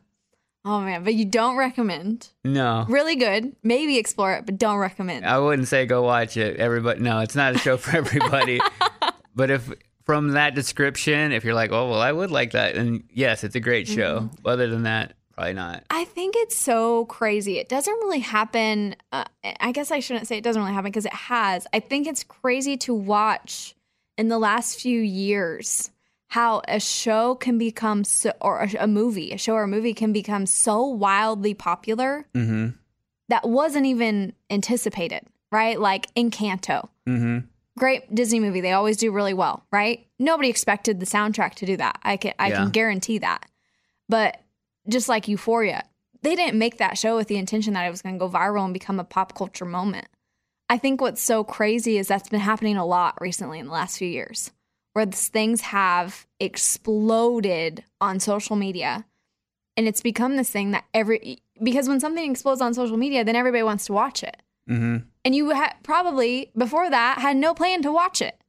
Oh 0.65 0.81
man, 0.81 1.05
but 1.05 1.13
you 1.13 1.23
don't 1.23 1.55
recommend. 1.55 2.27
no, 2.43 2.85
Really 2.89 3.15
good. 3.15 3.55
Maybe 3.63 3.97
explore 3.97 4.34
it, 4.34 4.45
but 4.45 4.57
don't 4.57 4.75
recommend. 4.77 5.25
I 5.25 5.39
wouldn't 5.39 5.69
say 5.69 5.85
go 5.85 6.01
watch 6.01 6.35
it. 6.35 6.57
Everybody, 6.57 6.99
no, 6.99 7.19
it's 7.19 7.35
not 7.35 7.55
a 7.55 7.57
show 7.57 7.77
for 7.77 7.95
everybody. 7.95 8.59
but 9.35 9.49
if 9.51 9.71
from 10.07 10.29
that 10.29 10.55
description, 10.55 11.31
if 11.34 11.43
you're 11.43 11.53
like, 11.53 11.71
oh 11.71 11.89
well, 11.89 12.01
I 12.01 12.11
would 12.11 12.31
like 12.31 12.51
that, 12.53 12.75
and 12.75 13.03
yes, 13.13 13.43
it's 13.43 13.55
a 13.55 13.59
great 13.59 13.88
show. 13.88 14.21
Mm-hmm. 14.21 14.47
Other 14.47 14.67
than 14.67 14.84
that, 14.84 15.13
probably 15.34 15.53
not. 15.53 15.84
I 15.89 16.05
think 16.05 16.34
it's 16.38 16.55
so 16.55 17.05
crazy. 17.05 17.59
It 17.59 17.67
doesn't 17.67 17.93
really 17.93 18.21
happen. 18.21 18.95
Uh, 19.11 19.25
I 19.59 19.73
guess 19.73 19.91
I 19.91 19.99
shouldn't 19.99 20.25
say 20.25 20.38
it 20.38 20.43
doesn't 20.45 20.61
really 20.61 20.73
happen 20.73 20.89
because 20.89 21.05
it 21.05 21.13
has. 21.13 21.67
I 21.73 21.81
think 21.81 22.07
it's 22.07 22.23
crazy 22.23 22.77
to 22.77 22.93
watch 22.93 23.75
in 24.17 24.29
the 24.29 24.39
last 24.39 24.79
few 24.79 25.01
years 25.01 25.91
how 26.27 26.61
a 26.69 26.79
show 26.79 27.35
can 27.35 27.57
become 27.57 28.03
so, 28.05 28.31
or 28.41 28.61
a, 28.61 28.69
a 28.79 28.88
movie, 28.88 29.31
a 29.34 29.38
show 29.38 29.53
or 29.55 29.63
a 29.63 29.67
movie 29.67 29.93
can 29.93 30.13
become 30.13 30.45
so 30.45 30.85
wildly 30.85 31.53
popular 31.53 32.25
Mm-hmm. 32.34 32.69
that 33.27 33.47
wasn't 33.47 33.85
even 33.85 34.31
anticipated, 34.49 35.21
right? 35.51 35.77
Like 35.79 36.13
Encanto. 36.15 36.88
Mm-hmm. 37.05 37.39
Great 37.77 38.13
Disney 38.13 38.39
movie. 38.39 38.61
They 38.61 38.73
always 38.73 38.97
do 38.97 39.11
really 39.11 39.33
well, 39.33 39.65
right? 39.71 40.05
Nobody 40.19 40.49
expected 40.49 40.99
the 40.99 41.05
soundtrack 41.05 41.55
to 41.55 41.65
do 41.65 41.77
that. 41.77 41.99
I 42.03 42.17
can 42.17 42.33
I 42.39 42.49
Yeah. 42.49 42.57
can 42.57 42.71
guarantee 42.71 43.19
that. 43.19 43.45
But 44.09 44.41
just 44.89 45.07
like 45.07 45.27
Euphoria, 45.27 45.83
they 46.21 46.35
didn't 46.35 46.57
make 46.57 46.77
that 46.77 46.97
show 46.97 47.15
with 47.15 47.27
the 47.27 47.37
intention 47.37 47.73
that 47.73 47.85
it 47.85 47.91
was 47.91 48.01
going 48.01 48.15
to 48.15 48.19
go 48.19 48.29
viral 48.29 48.65
and 48.65 48.73
become 48.73 48.99
a 48.99 49.03
pop 49.03 49.35
culture 49.35 49.65
moment. 49.65 50.07
I 50.69 50.77
think 50.77 50.99
what's 50.99 51.21
so 51.21 51.43
crazy 51.43 51.97
is 51.97 52.07
that's 52.07 52.29
been 52.29 52.39
happening 52.41 52.75
a 52.77 52.85
lot 52.85 53.17
recently 53.21 53.59
in 53.59 53.67
the 53.67 53.71
last 53.71 53.97
few 53.97 54.07
years, 54.07 54.51
where 54.93 55.05
things 55.05 55.61
have 55.61 56.25
exploded 56.39 57.83
on 58.01 58.19
social 58.19 58.55
media. 58.55 59.05
And 59.75 59.87
it's 59.87 60.01
become 60.01 60.35
this 60.35 60.49
thing 60.49 60.71
that 60.71 60.85
every, 60.93 61.39
because 61.61 61.87
when 61.87 61.99
something 61.99 62.31
explodes 62.31 62.61
on 62.61 62.73
social 62.73 62.97
media, 62.97 63.23
then 63.23 63.35
everybody 63.35 63.63
wants 63.63 63.85
to 63.85 63.93
watch 63.93 64.23
it. 64.23 64.41
Mm-hmm. 64.69 64.98
And 65.26 65.35
you 65.35 65.53
ha- 65.53 65.73
probably, 65.84 66.52
before 66.57 66.89
that, 66.89 67.19
had 67.19 67.38
no 67.38 67.53
plan 67.53 67.81
to 67.84 67.91
watch 67.91 68.22
it. 68.22 68.39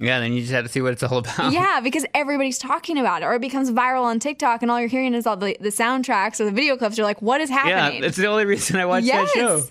Yeah, 0.00 0.20
then 0.20 0.32
you 0.32 0.40
just 0.42 0.52
had 0.52 0.64
to 0.64 0.70
see 0.70 0.80
what 0.80 0.92
it's 0.92 1.02
all 1.02 1.18
about. 1.18 1.52
Yeah, 1.52 1.80
because 1.80 2.06
everybody's 2.14 2.58
talking 2.58 2.98
about 2.98 3.22
it, 3.22 3.26
or 3.26 3.34
it 3.34 3.40
becomes 3.40 3.70
viral 3.70 4.02
on 4.04 4.20
TikTok, 4.20 4.62
and 4.62 4.70
all 4.70 4.78
you're 4.78 4.88
hearing 4.88 5.14
is 5.14 5.26
all 5.26 5.36
the, 5.36 5.56
the 5.60 5.70
soundtracks 5.70 6.40
or 6.40 6.44
the 6.44 6.52
video 6.52 6.76
clips. 6.76 6.96
You're 6.96 7.06
like, 7.06 7.20
what 7.22 7.40
is 7.40 7.50
happening? 7.50 7.94
yeah, 7.96 8.06
that's 8.06 8.16
the 8.16 8.26
only 8.26 8.44
reason 8.46 8.76
I 8.76 8.86
watched 8.86 9.06
Yes. 9.06 9.32
that 9.34 9.40
show. 9.40 9.62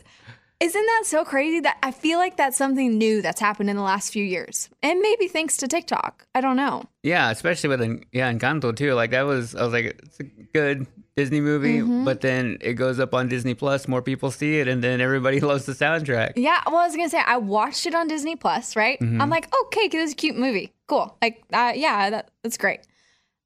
Isn't 0.60 0.86
that 0.86 1.04
so 1.06 1.24
crazy 1.24 1.60
that 1.60 1.78
I 1.84 1.92
feel 1.92 2.18
like 2.18 2.36
that's 2.36 2.58
something 2.58 2.98
new 2.98 3.22
that's 3.22 3.40
happened 3.40 3.70
in 3.70 3.76
the 3.76 3.84
last 3.84 4.12
few 4.12 4.24
years? 4.26 4.70
And 4.82 5.00
maybe 5.02 5.28
thanks 5.28 5.56
to 5.58 5.68
TikTok. 5.68 6.26
I 6.34 6.42
don't 6.42 6.56
know. 6.58 6.84
Yeah, 7.04 7.30
especially 7.30 7.70
with 7.70 8.04
yeah 8.12 8.34
Encanto 8.34 8.76
too. 8.76 8.94
Like 8.96 9.12
that 9.12 9.22
was 9.22 9.54
I 9.54 9.62
was 9.62 9.72
like 9.72 9.86
it's 10.04 10.20
a 10.20 10.24
good 10.24 10.88
Disney 11.18 11.42
movie, 11.42 11.80
Mhm. 11.80 12.06
but 12.06 12.22
then 12.22 12.58
it 12.62 12.74
goes 12.74 13.00
up 13.00 13.14
on 13.16 13.28
Disney 13.28 13.56
Plus, 13.56 13.88
more 13.88 14.04
people 14.04 14.30
see 14.32 14.60
it, 14.60 14.68
and 14.68 14.84
then 14.84 15.02
everybody 15.02 15.40
loves 15.52 15.66
the 15.66 15.74
soundtrack. 15.74 16.34
Yeah, 16.36 16.62
well, 16.68 16.78
I 16.78 16.86
was 16.86 16.96
gonna 16.96 17.10
say 17.10 17.20
I 17.26 17.38
watched 17.38 17.86
it 17.88 17.96
on 17.96 18.08
Disney 18.08 18.36
Plus, 18.36 18.76
right? 18.76 19.00
Mhm. 19.00 19.20
I'm 19.20 19.30
like, 19.30 19.48
okay, 19.64 19.88
this 19.88 20.10
is 20.10 20.14
a 20.14 20.16
cute 20.16 20.38
movie, 20.38 20.74
cool. 20.88 21.18
Like, 21.22 21.44
uh, 21.52 21.74
yeah, 21.76 22.12
that, 22.12 22.30
that's 22.44 22.58
great. 22.58 22.82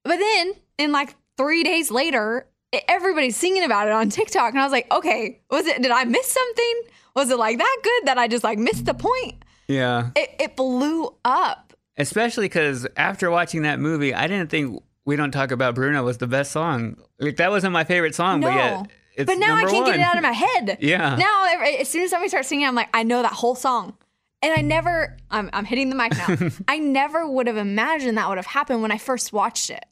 But 0.04 0.18
then, 0.20 0.54
in 0.78 0.92
like 0.92 1.16
three 1.38 1.64
days 1.64 1.90
later, 1.90 2.46
everybody's 2.90 3.38
singing 3.38 3.64
about 3.64 3.88
it 3.88 3.94
on 3.94 4.10
TikTok, 4.10 4.52
and 4.52 4.60
I 4.60 4.64
was 4.64 4.72
like, 4.74 4.92
okay, 4.94 5.40
was 5.50 5.66
it? 5.66 5.82
Did 5.82 5.92
I 5.92 6.04
miss 6.04 6.28
something? 6.30 6.82
Was 7.16 7.30
it 7.30 7.38
like 7.38 7.58
that 7.58 7.78
good 7.84 8.08
that 8.08 8.18
I 8.18 8.28
just 8.28 8.44
like 8.44 8.58
missed 8.60 8.86
the 8.86 8.94
point? 8.94 9.44
Yeah, 9.68 10.10
It, 10.18 10.30
it 10.40 10.56
blew 10.58 11.16
up. 11.24 11.74
especially 11.98 12.46
because 12.46 12.86
after 12.98 13.32
watching 13.32 13.62
that 13.62 13.80
movie, 13.80 14.14
I 14.14 14.28
didn't 14.28 14.50
think 14.50 14.82
"We 15.12 15.18
Don't 15.18 15.32
Talk 15.32 15.52
About 15.52 15.76
Bruno" 15.76 16.04
was 16.04 16.20
the 16.20 16.28
best 16.28 16.52
song. 16.52 16.96
Like 17.20 17.36
that 17.36 17.52
wasn't 17.52 17.74
my 17.74 17.84
favorite 17.84 18.16
song, 18.16 18.40
no, 18.40 18.48
but 18.48 18.56
yet 18.56 18.88
it's 19.16 19.28
but 19.28 19.38
now 19.38 19.56
I 19.56 19.66
can't 19.66 19.86
get 19.86 19.96
it 19.96 20.02
out 20.02 20.16
of 20.16 20.24
my 20.24 20.32
head. 20.32 20.78
Yeah. 20.82 21.16
Now, 21.16 21.46
as 21.80 21.90
soon 21.90 22.04
as 22.04 22.12
somebody 22.12 22.30
starts 22.30 22.48
singing, 22.48 22.66
I'm 22.66 22.76
like, 22.76 22.90
I 22.94 23.04
know 23.04 23.22
that 23.22 23.34
whole 23.34 23.56
song. 23.56 23.98
And 24.42 24.54
I 24.54 24.62
never, 24.62 25.18
I'm, 25.30 25.50
I'm 25.54 25.66
hitting 25.66 25.90
the 25.90 25.96
mic 25.96 26.14
now. 26.18 26.50
I 26.68 26.80
never 26.80 27.30
would 27.30 27.48
have 27.48 27.58
imagined 27.58 28.18
that 28.18 28.28
would 28.30 28.38
have 28.38 28.48
happened 28.48 28.82
when 28.82 28.92
I 28.92 28.98
first 28.98 29.34
watched 29.34 29.70
it. 29.70 29.86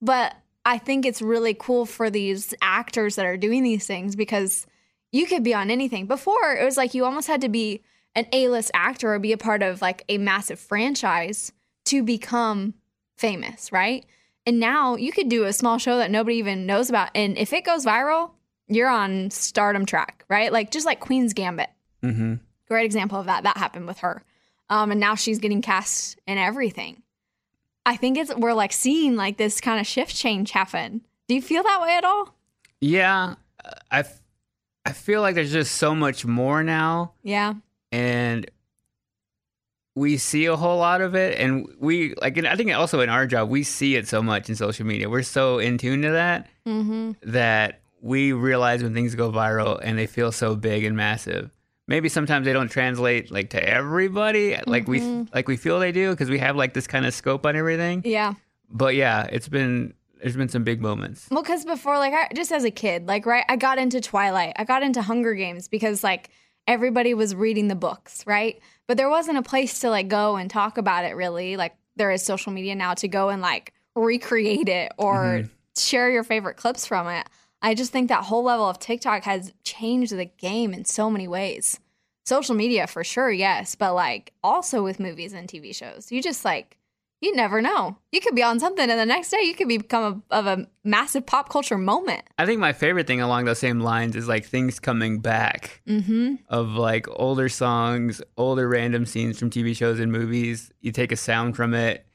But 0.00 0.34
I 0.64 0.78
think 0.78 1.04
it's 1.04 1.20
really 1.20 1.52
cool 1.52 1.84
for 1.84 2.08
these 2.10 2.54
actors 2.62 3.16
that 3.16 3.26
are 3.26 3.36
doing 3.36 3.62
these 3.62 3.86
things 3.86 4.16
because 4.16 4.66
you 5.12 5.26
could 5.26 5.42
be 5.42 5.52
on 5.52 5.70
anything. 5.70 6.06
Before, 6.06 6.54
it 6.54 6.64
was 6.64 6.76
like 6.76 6.94
you 6.94 7.04
almost 7.04 7.28
had 7.28 7.42
to 7.42 7.48
be 7.48 7.82
an 8.14 8.26
A 8.32 8.48
list 8.48 8.70
actor 8.72 9.12
or 9.12 9.18
be 9.18 9.32
a 9.32 9.36
part 9.36 9.62
of 9.62 9.82
like 9.82 10.04
a 10.08 10.16
massive 10.16 10.60
franchise 10.60 11.52
to 11.86 12.02
become 12.02 12.74
famous, 13.18 13.70
right? 13.72 14.06
And 14.46 14.60
now 14.60 14.96
you 14.96 15.10
could 15.12 15.28
do 15.28 15.44
a 15.44 15.52
small 15.52 15.78
show 15.78 15.96
that 15.98 16.10
nobody 16.10 16.36
even 16.36 16.66
knows 16.66 16.90
about. 16.90 17.10
And 17.14 17.38
if 17.38 17.52
it 17.52 17.64
goes 17.64 17.84
viral, 17.84 18.32
you're 18.68 18.88
on 18.90 19.30
stardom 19.30 19.86
track, 19.86 20.24
right? 20.28 20.52
Like 20.52 20.70
just 20.70 20.84
like 20.86 21.00
Queen's 21.00 21.32
Gambit. 21.32 21.70
Mm-hmm. 22.02 22.34
Great 22.68 22.84
example 22.84 23.18
of 23.18 23.26
that. 23.26 23.44
That 23.44 23.56
happened 23.56 23.86
with 23.86 23.98
her. 23.98 24.22
Um, 24.70 24.90
and 24.90 25.00
now 25.00 25.14
she's 25.14 25.38
getting 25.38 25.62
cast 25.62 26.18
in 26.26 26.38
everything. 26.38 27.02
I 27.86 27.96
think 27.96 28.16
it's 28.16 28.34
we're 28.34 28.54
like 28.54 28.72
seeing 28.72 29.16
like 29.16 29.36
this 29.36 29.60
kind 29.60 29.78
of 29.80 29.86
shift 29.86 30.14
change 30.16 30.50
happen. 30.50 31.02
Do 31.28 31.34
you 31.34 31.42
feel 31.42 31.62
that 31.62 31.80
way 31.82 31.96
at 31.96 32.04
all? 32.04 32.34
Yeah, 32.80 33.34
I 33.90 34.00
f- 34.00 34.20
I 34.86 34.92
feel 34.92 35.20
like 35.20 35.34
there's 35.34 35.52
just 35.52 35.76
so 35.76 35.94
much 35.94 36.24
more 36.24 36.62
now. 36.64 37.12
Yeah. 37.22 37.54
and 37.92 38.50
we 39.96 40.16
see 40.16 40.46
a 40.46 40.56
whole 40.56 40.78
lot 40.78 41.00
of 41.00 41.14
it 41.14 41.38
and 41.38 41.68
we 41.78 42.14
like 42.20 42.36
and 42.36 42.46
i 42.48 42.56
think 42.56 42.72
also 42.74 43.00
in 43.00 43.08
our 43.08 43.26
job 43.26 43.48
we 43.48 43.62
see 43.62 43.94
it 43.96 44.08
so 44.08 44.20
much 44.22 44.48
in 44.48 44.56
social 44.56 44.84
media 44.84 45.08
we're 45.08 45.22
so 45.22 45.58
in 45.58 45.78
tune 45.78 46.02
to 46.02 46.10
that 46.10 46.48
Mm-hmm. 46.66 47.12
that 47.30 47.80
we 48.00 48.32
realize 48.32 48.82
when 48.82 48.94
things 48.94 49.14
go 49.14 49.30
viral 49.30 49.78
and 49.82 49.98
they 49.98 50.06
feel 50.06 50.32
so 50.32 50.56
big 50.56 50.82
and 50.84 50.96
massive 50.96 51.50
maybe 51.86 52.08
sometimes 52.08 52.44
they 52.46 52.52
don't 52.54 52.70
translate 52.70 53.30
like 53.30 53.50
to 53.50 53.62
everybody 53.62 54.56
like 54.66 54.88
we 54.88 55.00
Mhm. 55.00 55.28
like 55.34 55.46
we 55.46 55.56
feel 55.56 55.78
they 55.78 55.92
do 55.92 56.10
because 56.10 56.30
we 56.30 56.38
have 56.38 56.56
like 56.56 56.72
this 56.74 56.86
kind 56.86 57.04
of 57.06 57.12
scope 57.14 57.44
on 57.46 57.54
everything 57.54 58.02
Yeah. 58.04 58.34
but 58.70 58.94
yeah 58.94 59.28
it's 59.30 59.48
been 59.48 59.94
There's 60.20 60.36
been 60.38 60.48
some 60.48 60.64
big 60.64 60.80
moments. 60.80 61.28
Well, 61.30 61.42
because 61.42 61.66
before, 61.66 61.98
like, 61.98 62.14
I, 62.14 62.28
just 62.34 62.50
as 62.50 62.64
a 62.64 62.70
kid, 62.70 63.06
like, 63.06 63.26
right, 63.26 63.44
I 63.46 63.56
got 63.56 63.76
into 63.76 64.00
Twilight, 64.00 64.54
I 64.56 64.64
got 64.64 64.82
into 64.82 65.02
Hunger 65.02 65.34
Games 65.34 65.68
because, 65.68 66.02
like, 66.02 66.30
everybody 66.66 67.12
was 67.12 67.34
reading 67.34 67.68
the 67.68 67.74
books, 67.74 68.26
right? 68.26 68.58
But 68.86 68.96
there 68.96 69.08
wasn't 69.08 69.38
a 69.38 69.42
place 69.42 69.80
to, 69.80 69.90
like, 69.90 70.08
go 70.08 70.36
and 70.36 70.50
talk 70.50 70.78
about 70.78 71.04
it 71.04 71.16
really. 71.16 71.56
Like, 71.56 71.74
there 71.96 72.10
is 72.10 72.22
social 72.22 72.52
media 72.52 72.74
now 72.74 72.94
to 72.94 73.08
go 73.08 73.28
and, 73.30 73.40
like, 73.40 73.72
recreate 73.94 74.68
it 74.68 74.92
or 74.98 75.40
Mhm. 75.42 75.50
share 75.76 76.10
your 76.10 76.24
favorite 76.24 76.56
clips 76.56 76.86
from 76.86 77.08
it. 77.08 77.26
I 77.62 77.74
just 77.74 77.92
think 77.92 78.08
that 78.08 78.24
whole 78.24 78.42
level 78.42 78.68
of 78.68 78.78
TikTok 78.78 79.24
has 79.24 79.52
changed 79.64 80.12
the 80.12 80.26
game 80.26 80.74
in 80.74 80.84
so 80.84 81.08
many 81.10 81.26
ways. 81.26 81.80
Social 82.26 82.54
media, 82.54 82.86
for 82.86 83.04
sure, 83.04 83.30
yes, 83.30 83.74
but, 83.74 83.94
like, 83.94 84.32
also 84.42 84.82
with 84.82 85.00
movies 85.00 85.32
and 85.32 85.48
TV 85.48 85.74
shows. 85.74 86.10
You 86.12 86.20
just, 86.22 86.44
like, 86.44 86.76
you 87.24 87.34
never 87.34 87.60
know. 87.62 87.96
You 88.12 88.20
could 88.20 88.34
be 88.34 88.42
on 88.42 88.60
something, 88.60 88.88
and 88.88 89.00
the 89.00 89.06
next 89.06 89.30
day 89.30 89.40
you 89.42 89.54
could 89.54 89.68
become 89.68 90.24
a, 90.30 90.34
of 90.36 90.46
a 90.46 90.66
massive 90.84 91.24
pop 91.26 91.48
culture 91.48 91.78
moment. 91.78 92.22
I 92.38 92.46
think 92.46 92.60
my 92.60 92.72
favorite 92.72 93.06
thing 93.06 93.20
along 93.20 93.46
those 93.46 93.58
same 93.58 93.80
lines 93.80 94.14
is 94.14 94.28
like 94.28 94.44
things 94.44 94.78
coming 94.78 95.20
back 95.20 95.80
Mm-hmm. 95.88 96.34
of 96.48 96.68
like 96.70 97.06
older 97.10 97.48
songs, 97.48 98.20
older 98.36 98.68
random 98.68 99.06
scenes 99.06 99.38
from 99.38 99.50
TV 99.50 99.74
shows 99.74 99.98
and 100.00 100.12
movies. 100.12 100.70
You 100.80 100.92
take 100.92 101.12
a 101.12 101.16
sound 101.16 101.56
from 101.56 101.74
it 101.74 102.06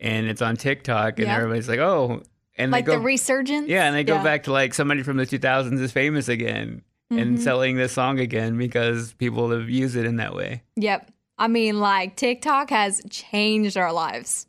and 0.00 0.26
it's 0.26 0.42
on 0.42 0.56
TikTok 0.56 1.18
and 1.18 1.28
Yeah. 1.28 1.36
everybody's 1.36 1.68
like, 1.68 1.78
"Oh." 1.80 2.22
And 2.56 2.70
like 2.72 2.84
they 2.86 2.92
go 2.92 2.98
the 2.98 3.04
resurgence. 3.04 3.68
Yeah, 3.68 3.86
and 3.86 3.94
they 3.96 4.04
go 4.04 4.14
Yeah. 4.14 4.22
back 4.22 4.44
to 4.44 4.52
like 4.52 4.74
somebody 4.74 5.02
from 5.02 5.16
the 5.16 5.26
2000s 5.26 5.80
is 5.80 5.92
famous 5.92 6.28
again 6.28 6.82
and 7.10 7.36
Mhm. 7.38 7.42
selling 7.42 7.76
this 7.76 7.92
song 7.92 8.18
again 8.20 8.56
because 8.56 9.12
people 9.14 9.50
have 9.50 9.68
used 9.68 9.96
it 9.96 10.04
in 10.06 10.16
that 10.16 10.34
way. 10.34 10.62
Yep. 10.76 11.10
I 11.36 11.48
mean, 11.48 11.80
like 11.80 12.14
TikTok 12.16 12.70
has 12.70 13.02
changed 13.10 13.76
our 13.76 13.92
lives 13.92 14.46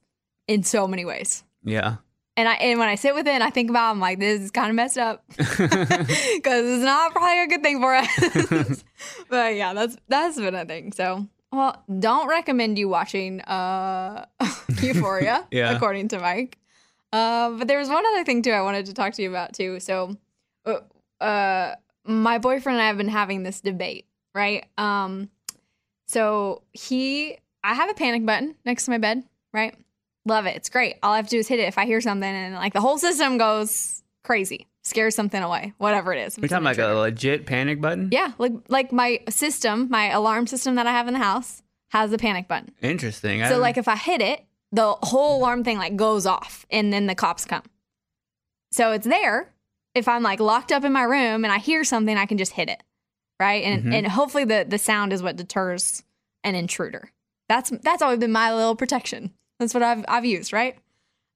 in 0.47 0.63
so 0.63 0.87
many 0.87 1.05
ways. 1.05 1.43
Yeah. 1.63 1.95
And 2.37 2.49
I 2.49 2.53
and 2.55 2.79
when 2.79 2.89
I 2.89 2.95
sit 2.95 3.15
with 3.15 3.27
it 3.27 3.31
and 3.31 3.43
I 3.43 3.49
think 3.49 3.69
about, 3.69 3.87
it, 3.87 3.91
I'm 3.91 3.99
like, 4.01 4.19
this 4.19 4.41
is 4.41 4.51
kind 4.51 4.69
of 4.69 4.75
messed 4.75 4.97
up 4.97 5.23
because 5.37 5.57
it's 5.63 6.83
not 6.83 7.13
probably 7.13 7.43
a 7.43 7.47
good 7.47 7.63
thing 7.63 7.79
for 7.79 7.95
us. 7.95 8.83
but 9.29 9.55
yeah, 9.55 9.73
that's 9.73 9.95
that's 10.09 10.35
been 10.37 10.53
a 10.53 10.65
thing. 10.65 10.91
So, 10.91 11.27
well, 11.53 11.81
don't 11.99 12.27
recommend 12.27 12.77
you 12.77 12.89
watching 12.89 13.39
uh, 13.41 14.25
Euphoria, 14.81 15.47
Yeah. 15.51 15.71
according 15.75 16.09
to 16.09 16.19
Mike. 16.19 16.57
Uh, 17.13 17.51
but 17.51 17.69
there 17.69 17.79
was 17.79 17.87
one 17.87 18.05
other 18.05 18.25
thing 18.25 18.41
too 18.41 18.51
I 18.51 18.61
wanted 18.61 18.87
to 18.87 18.93
talk 18.93 19.13
to 19.13 19.21
you 19.21 19.29
about 19.29 19.53
too. 19.53 19.79
So, 19.79 20.17
uh, 20.65 20.79
uh, 21.23 21.75
my 22.03 22.37
boyfriend 22.37 22.77
and 22.77 22.83
I 22.83 22.87
have 22.87 22.97
been 22.97 23.07
having 23.07 23.43
this 23.43 23.61
debate, 23.61 24.05
right? 24.33 24.65
Um, 24.77 25.29
so 26.07 26.63
he, 26.73 27.37
I 27.63 27.73
have 27.73 27.89
a 27.89 27.93
panic 27.93 28.25
button 28.25 28.55
next 28.65 28.85
to 28.85 28.91
my 28.91 28.97
bed, 28.97 29.23
right? 29.53 29.75
Love 30.25 30.45
it. 30.47 30.55
It's 30.55 30.69
great. 30.69 30.95
All 31.03 31.13
I 31.13 31.17
have 31.17 31.25
to 31.27 31.31
do 31.31 31.39
is 31.39 31.47
hit 31.47 31.59
it 31.59 31.67
if 31.67 31.77
I 31.77 31.85
hear 31.85 32.01
something, 32.01 32.27
and 32.29 32.55
like 32.55 32.73
the 32.73 32.81
whole 32.81 32.97
system 32.97 33.37
goes 33.37 34.01
crazy, 34.23 34.67
scares 34.83 35.13
something 35.15 35.41
away, 35.41 35.73
whatever 35.77 36.13
it 36.13 36.19
is. 36.25 36.37
We're 36.37 36.47
talking 36.47 36.63
like 36.63 36.79
a 36.79 36.87
legit 36.87 37.45
panic 37.45 37.79
button? 37.79 38.09
yeah, 38.11 38.31
like 38.39 38.53
like 38.67 38.91
my 38.91 39.19
system, 39.29 39.87
my 39.89 40.07
alarm 40.09 40.47
system 40.47 40.75
that 40.75 40.87
I 40.87 40.91
have 40.91 41.07
in 41.07 41.13
the 41.13 41.19
house 41.19 41.61
has 41.91 42.11
a 42.11 42.17
panic 42.17 42.47
button. 42.47 42.71
Interesting. 42.81 43.45
So 43.45 43.59
like 43.59 43.77
if 43.77 43.87
I 43.87 43.95
hit 43.95 44.21
it, 44.21 44.43
the 44.71 44.93
whole 45.03 45.37
alarm 45.39 45.63
thing 45.63 45.77
like 45.77 45.95
goes 45.95 46.25
off 46.25 46.65
and 46.71 46.91
then 46.91 47.05
the 47.05 47.15
cops 47.15 47.45
come. 47.45 47.63
So 48.71 48.91
it's 48.91 49.05
there. 49.07 49.53
If 49.93 50.07
I'm 50.07 50.23
like 50.23 50.39
locked 50.39 50.71
up 50.71 50.83
in 50.83 50.91
my 50.91 51.03
room 51.03 51.45
and 51.45 51.53
I 51.53 51.59
hear 51.59 51.83
something, 51.83 52.17
I 52.17 52.25
can 52.25 52.37
just 52.37 52.51
hit 52.53 52.67
it. 52.69 52.81
Right? 53.39 53.63
And 53.63 53.83
Mhm. 53.83 53.93
and 53.93 54.07
hopefully 54.07 54.43
the 54.45 54.65
the 54.67 54.77
sound 54.79 55.13
is 55.13 55.21
what 55.21 55.35
deters 55.35 56.03
an 56.43 56.55
intruder. 56.55 57.11
That's 57.47 57.69
that's 57.83 58.01
always 58.01 58.19
been 58.19 58.31
my 58.31 58.53
little 58.53 58.75
protection. 58.75 59.31
That's 59.59 59.73
what 59.73 59.83
I've 59.83 60.05
I've 60.07 60.25
used, 60.25 60.53
right? 60.53 60.77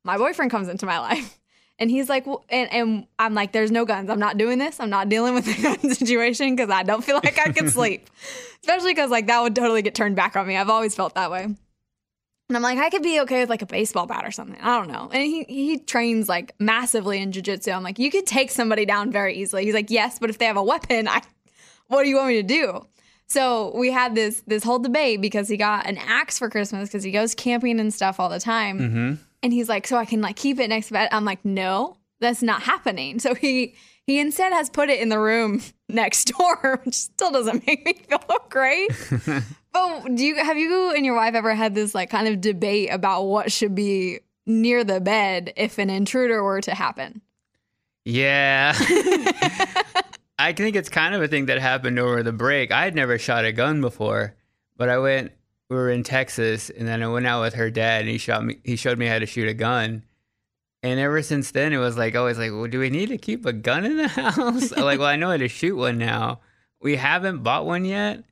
My 0.04 0.18
boyfriend 0.18 0.52
comes 0.52 0.68
into 0.68 0.86
my 0.86 1.00
life 1.00 1.40
and 1.80 1.90
he's 1.90 2.10
like, 2.10 2.26
well, 2.26 2.44
and, 2.50 2.72
and 2.72 3.08
I'm 3.18 3.34
like, 3.34 3.52
there's 3.52 3.72
no 3.72 3.86
guns. 3.86 4.10
I'm 4.10 4.20
not 4.20 4.38
doing 4.38 4.58
this. 4.58 4.80
I'm 4.80 4.90
not 4.90 5.10
dealing 5.10 5.34
with 5.34 5.46
the 5.56 5.62
gun 5.62 5.94
situation 5.94 6.56
because 6.56 6.70
I 6.70 6.84
don't 6.84 7.04
feel 7.04 7.16
like 7.16 7.40
I 7.40 7.52
can 7.52 7.70
sleep. 7.70 8.10
Especially 8.62 8.92
because 8.94 9.10
like 9.10 9.28
that 9.28 9.42
would 9.42 9.56
totally 9.56 9.82
get 9.82 9.96
turned 9.96 10.16
back 10.16 10.36
on 10.36 10.48
me. 10.48 10.58
I've 10.58 10.70
always 10.70 10.96
felt 10.96 11.16
that 11.16 11.32
way. 11.32 11.44
And 11.44 12.56
I'm 12.58 12.64
like, 12.64 12.80
I 12.80 12.90
could 12.90 13.04
be 13.04 13.20
okay 13.22 13.42
with 13.42 13.50
like 13.50 13.62
a 13.62 13.68
baseball 13.68 14.08
bat 14.08 14.26
or 14.26 14.32
something. 14.32 14.60
I 14.60 14.80
don't 14.80 14.92
know. 14.92 15.10
And 15.14 15.24
he 15.24 15.44
he 15.44 15.78
trains 15.78 16.28
like 16.28 16.56
massively 16.60 17.22
in 17.22 17.32
jujitsu. 17.32 17.72
I'm 17.72 17.84
like, 17.84 18.00
you 18.00 18.10
could 18.10 18.26
take 18.26 18.50
somebody 18.50 18.86
down 18.86 19.12
very 19.12 19.36
easily. 19.36 19.66
He's 19.66 19.76
like, 19.76 19.92
yes, 19.92 20.18
but 20.18 20.32
if 20.32 20.40
they 20.40 20.46
have 20.46 20.58
a 20.58 20.64
weapon, 20.64 21.08
I 21.08 21.22
what 21.88 22.04
do 22.04 22.10
you 22.10 22.16
want 22.16 22.30
me 22.30 22.36
to 22.36 22.44
do? 22.44 22.86
So 23.30 23.72
we 23.76 23.92
had 23.92 24.16
this 24.16 24.42
this 24.48 24.64
whole 24.64 24.80
debate 24.80 25.22
because 25.22 25.48
he 25.48 25.56
got 25.56 25.86
an 25.86 25.98
axe 25.98 26.40
for 26.40 26.50
Christmas 26.50 26.90
because 26.90 27.04
he 27.04 27.12
goes 27.12 27.36
camping 27.36 27.80
and 27.80 27.94
stuff 27.94 28.20
all 28.20 28.30
the 28.30 28.40
time. 28.40 28.80
Mm-hmm. 28.80 29.14
And 29.44 29.54
he's 29.54 29.70
like, 29.70 29.88
so 29.88 29.98
I 29.98 30.06
can 30.06 30.22
like 30.22 30.36
keep 30.36 30.60
it 30.60 30.68
next 30.68 30.88
to 30.88 30.94
bed. 30.94 31.10
I'm 31.12 31.26
like, 31.26 31.46
no, 31.46 31.96
that's 32.20 32.42
not 32.42 32.64
happening. 32.64 33.20
So 33.20 33.36
he 33.36 33.76
he 34.08 34.20
instead 34.20 34.52
has 34.52 34.70
put 34.72 34.90
it 34.90 35.00
in 35.00 35.10
the 35.10 35.20
room 35.20 35.62
next 35.90 36.26
door, 36.26 36.82
which 36.86 36.96
still 36.96 37.32
doesn't 37.32 37.66
make 37.68 37.86
me 37.86 37.94
feel 37.94 38.20
great. 38.50 38.90
but 39.72 40.16
do 40.16 40.26
you 40.26 40.36
have 40.36 40.58
you 40.58 40.92
and 40.96 41.06
your 41.06 41.16
wife 41.16 41.36
ever 41.36 41.54
had 41.54 41.76
this 41.76 41.94
like 41.94 42.10
kind 42.10 42.28
of 42.28 42.42
debate 42.42 42.90
about 42.92 43.24
what 43.24 43.52
should 43.52 43.76
be 43.76 44.22
near 44.48 44.84
the 44.84 45.00
bed 45.00 45.54
if 45.56 45.78
an 45.78 45.92
intruder 45.92 46.44
were 46.44 46.62
to 46.62 46.74
happen? 46.74 47.22
Yeah. 48.06 48.74
I 50.40 50.54
think 50.54 50.78
it's 50.78 50.90
kind 50.90 51.14
of 51.14 51.22
a 51.22 51.28
thing 51.28 51.48
that 51.48 51.60
happened 51.60 52.00
over 52.00 52.24
the 52.24 52.32
break. 52.32 52.72
I 52.72 52.86
had 52.86 52.96
never 52.96 53.20
shot 53.20 53.44
a 53.44 53.52
gun 53.52 53.82
before, 53.82 54.36
but 54.78 54.88
I 54.90 54.98
went 54.98 55.34
we 55.70 55.76
were 55.76 55.90
in 55.92 56.02
Texas 56.02 56.72
and 56.72 56.88
then 56.88 57.04
I 57.04 57.08
went 57.10 57.28
out 57.28 57.42
with 57.42 57.54
her 57.54 57.70
dad 57.70 58.02
and 58.02 58.10
he 58.10 58.18
shot 58.18 58.44
me 58.44 58.58
he 58.64 58.76
showed 58.76 58.98
me 58.98 59.06
how 59.06 59.20
to 59.20 59.26
shoot 59.26 59.50
a 59.50 59.54
gun. 59.54 60.04
And 60.82 60.98
ever 60.98 61.22
since 61.22 61.52
then 61.52 61.74
it 61.74 61.78
was 61.78 61.98
like 61.98 62.16
always 62.16 62.40
like, 62.40 62.52
well, 62.52 62.68
do 62.68 62.80
we 62.80 62.90
need 62.90 63.10
to 63.10 63.18
keep 63.18 63.46
a 63.46 63.54
gun 63.54 63.86
in 63.86 63.98
the 63.98 64.08
house? 64.08 64.72
Like, 64.72 65.00
well, 65.00 65.10
I 65.10 65.18
know 65.18 65.30
how 65.30 65.38
to 65.38 65.50
shoot 65.50 65.76
one 65.76 65.98
now. 65.98 66.40
We 66.82 66.96
haven't 66.96 67.44
bought 67.44 67.66
one 67.66 67.84
yet, 67.84 68.24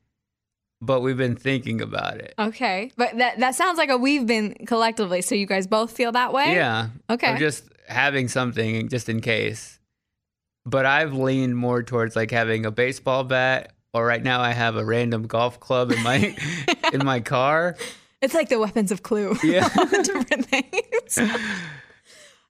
but 0.80 1.02
we've 1.02 1.16
been 1.16 1.36
thinking 1.36 1.82
about 1.82 2.16
it. 2.16 2.32
Okay. 2.38 2.90
But 2.96 3.18
that 3.18 3.38
that 3.40 3.54
sounds 3.54 3.76
like 3.76 3.90
a 3.90 3.98
we've 3.98 4.26
been 4.26 4.54
collectively. 4.66 5.20
So 5.20 5.34
you 5.34 5.46
guys 5.46 5.66
both 5.66 5.92
feel 5.92 6.12
that 6.12 6.32
way? 6.32 6.54
Yeah. 6.54 6.88
Okay. 7.10 7.34
Of 7.34 7.38
just 7.38 7.64
having 7.86 8.28
something 8.28 8.88
just 8.88 9.10
in 9.10 9.20
case. 9.20 9.77
But 10.66 10.86
I've 10.86 11.14
leaned 11.14 11.56
more 11.56 11.82
towards 11.82 12.14
like 12.16 12.30
having 12.30 12.66
a 12.66 12.70
baseball 12.70 13.24
bat, 13.24 13.72
or 13.94 14.04
right 14.04 14.22
now 14.22 14.40
I 14.40 14.52
have 14.52 14.76
a 14.76 14.84
random 14.84 15.26
golf 15.26 15.60
club 15.60 15.90
in 15.92 16.02
my 16.02 16.36
in 16.92 17.04
my 17.04 17.20
car. 17.20 17.76
It's 18.20 18.34
like 18.34 18.48
the 18.48 18.58
weapons 18.58 18.90
of 18.90 19.02
Clue. 19.02 19.36
Yeah. 19.42 19.68
Different 20.02 20.46
things. 20.46 21.18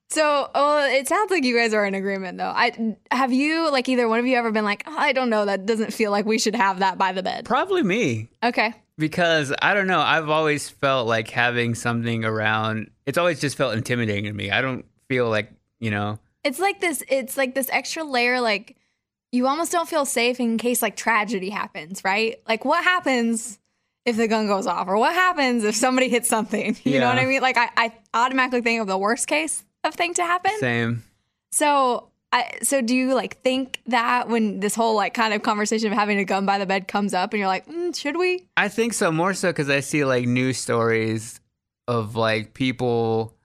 so, 0.09 0.49
well, 0.55 0.91
it 0.91 1.07
sounds 1.07 1.29
like 1.29 1.43
you 1.43 1.55
guys 1.55 1.73
are 1.73 1.85
in 1.85 1.93
agreement, 1.93 2.39
though. 2.39 2.51
I 2.53 2.95
have 3.11 3.31
you 3.31 3.71
like 3.71 3.87
either 3.87 4.07
one 4.07 4.19
of 4.19 4.25
you 4.25 4.35
ever 4.35 4.51
been 4.51 4.63
like, 4.65 4.83
oh, 4.87 4.95
I 4.97 5.13
don't 5.13 5.29
know, 5.29 5.45
that 5.45 5.65
doesn't 5.65 5.93
feel 5.93 6.09
like 6.11 6.25
we 6.25 6.39
should 6.39 6.55
have 6.55 6.79
that 6.79 6.97
by 6.97 7.11
the 7.11 7.21
bed. 7.21 7.45
Probably 7.45 7.83
me. 7.83 8.29
Okay. 8.43 8.73
Because 8.97 9.53
I 9.61 9.73
don't 9.75 9.87
know, 9.87 10.01
I've 10.01 10.29
always 10.29 10.69
felt 10.69 11.07
like 11.07 11.29
having 11.29 11.75
something 11.75 12.25
around. 12.25 12.89
It's 13.05 13.17
always 13.17 13.39
just 13.39 13.55
felt 13.55 13.75
intimidating 13.75 14.25
to 14.25 14.33
me. 14.33 14.49
I 14.51 14.61
don't 14.61 14.85
feel 15.07 15.29
like 15.29 15.51
you 15.79 15.91
know. 15.91 16.19
It's 16.43 16.59
like 16.59 16.79
this. 16.79 17.03
It's 17.09 17.37
like 17.37 17.55
this 17.55 17.69
extra 17.71 18.03
layer. 18.03 18.39
Like 18.39 18.77
you 19.31 19.47
almost 19.47 19.71
don't 19.71 19.87
feel 19.87 20.05
safe 20.05 20.39
in 20.39 20.57
case 20.57 20.81
like 20.81 20.95
tragedy 20.95 21.49
happens, 21.49 22.03
right? 22.03 22.41
Like 22.47 22.65
what 22.65 22.83
happens 22.83 23.59
if 24.05 24.17
the 24.17 24.27
gun 24.27 24.47
goes 24.47 24.65
off, 24.65 24.87
or 24.87 24.97
what 24.97 25.13
happens 25.13 25.63
if 25.63 25.75
somebody 25.75 26.09
hits 26.09 26.29
something? 26.29 26.75
You 26.83 26.99
know 26.99 27.07
what 27.07 27.19
I 27.19 27.25
mean? 27.25 27.41
Like 27.41 27.57
I, 27.57 27.69
I 27.77 27.93
automatically 28.13 28.61
think 28.61 28.81
of 28.81 28.87
the 28.87 28.97
worst 28.97 29.27
case 29.27 29.63
of 29.83 29.93
thing 29.93 30.13
to 30.15 30.23
happen. 30.23 30.51
Same. 30.59 31.03
So, 31.51 32.09
I, 32.31 32.51
so 32.63 32.81
do 32.81 32.95
you 32.95 33.13
like 33.13 33.41
think 33.41 33.81
that 33.87 34.29
when 34.29 34.59
this 34.59 34.75
whole 34.75 34.95
like 34.95 35.13
kind 35.13 35.33
of 35.33 35.43
conversation 35.43 35.91
of 35.91 35.97
having 35.97 36.19
a 36.19 36.25
gun 36.25 36.45
by 36.45 36.57
the 36.57 36.65
bed 36.65 36.87
comes 36.87 37.13
up, 37.13 37.33
and 37.33 37.39
you're 37.39 37.47
like, 37.47 37.67
mm, 37.67 37.95
should 37.95 38.17
we? 38.17 38.47
I 38.57 38.69
think 38.69 38.93
so 38.93 39.11
more 39.11 39.33
so 39.33 39.49
because 39.49 39.69
I 39.69 39.81
see 39.81 40.05
like 40.05 40.25
news 40.25 40.57
stories 40.57 41.39
of 41.87 42.15
like 42.15 42.53
people 42.53 43.35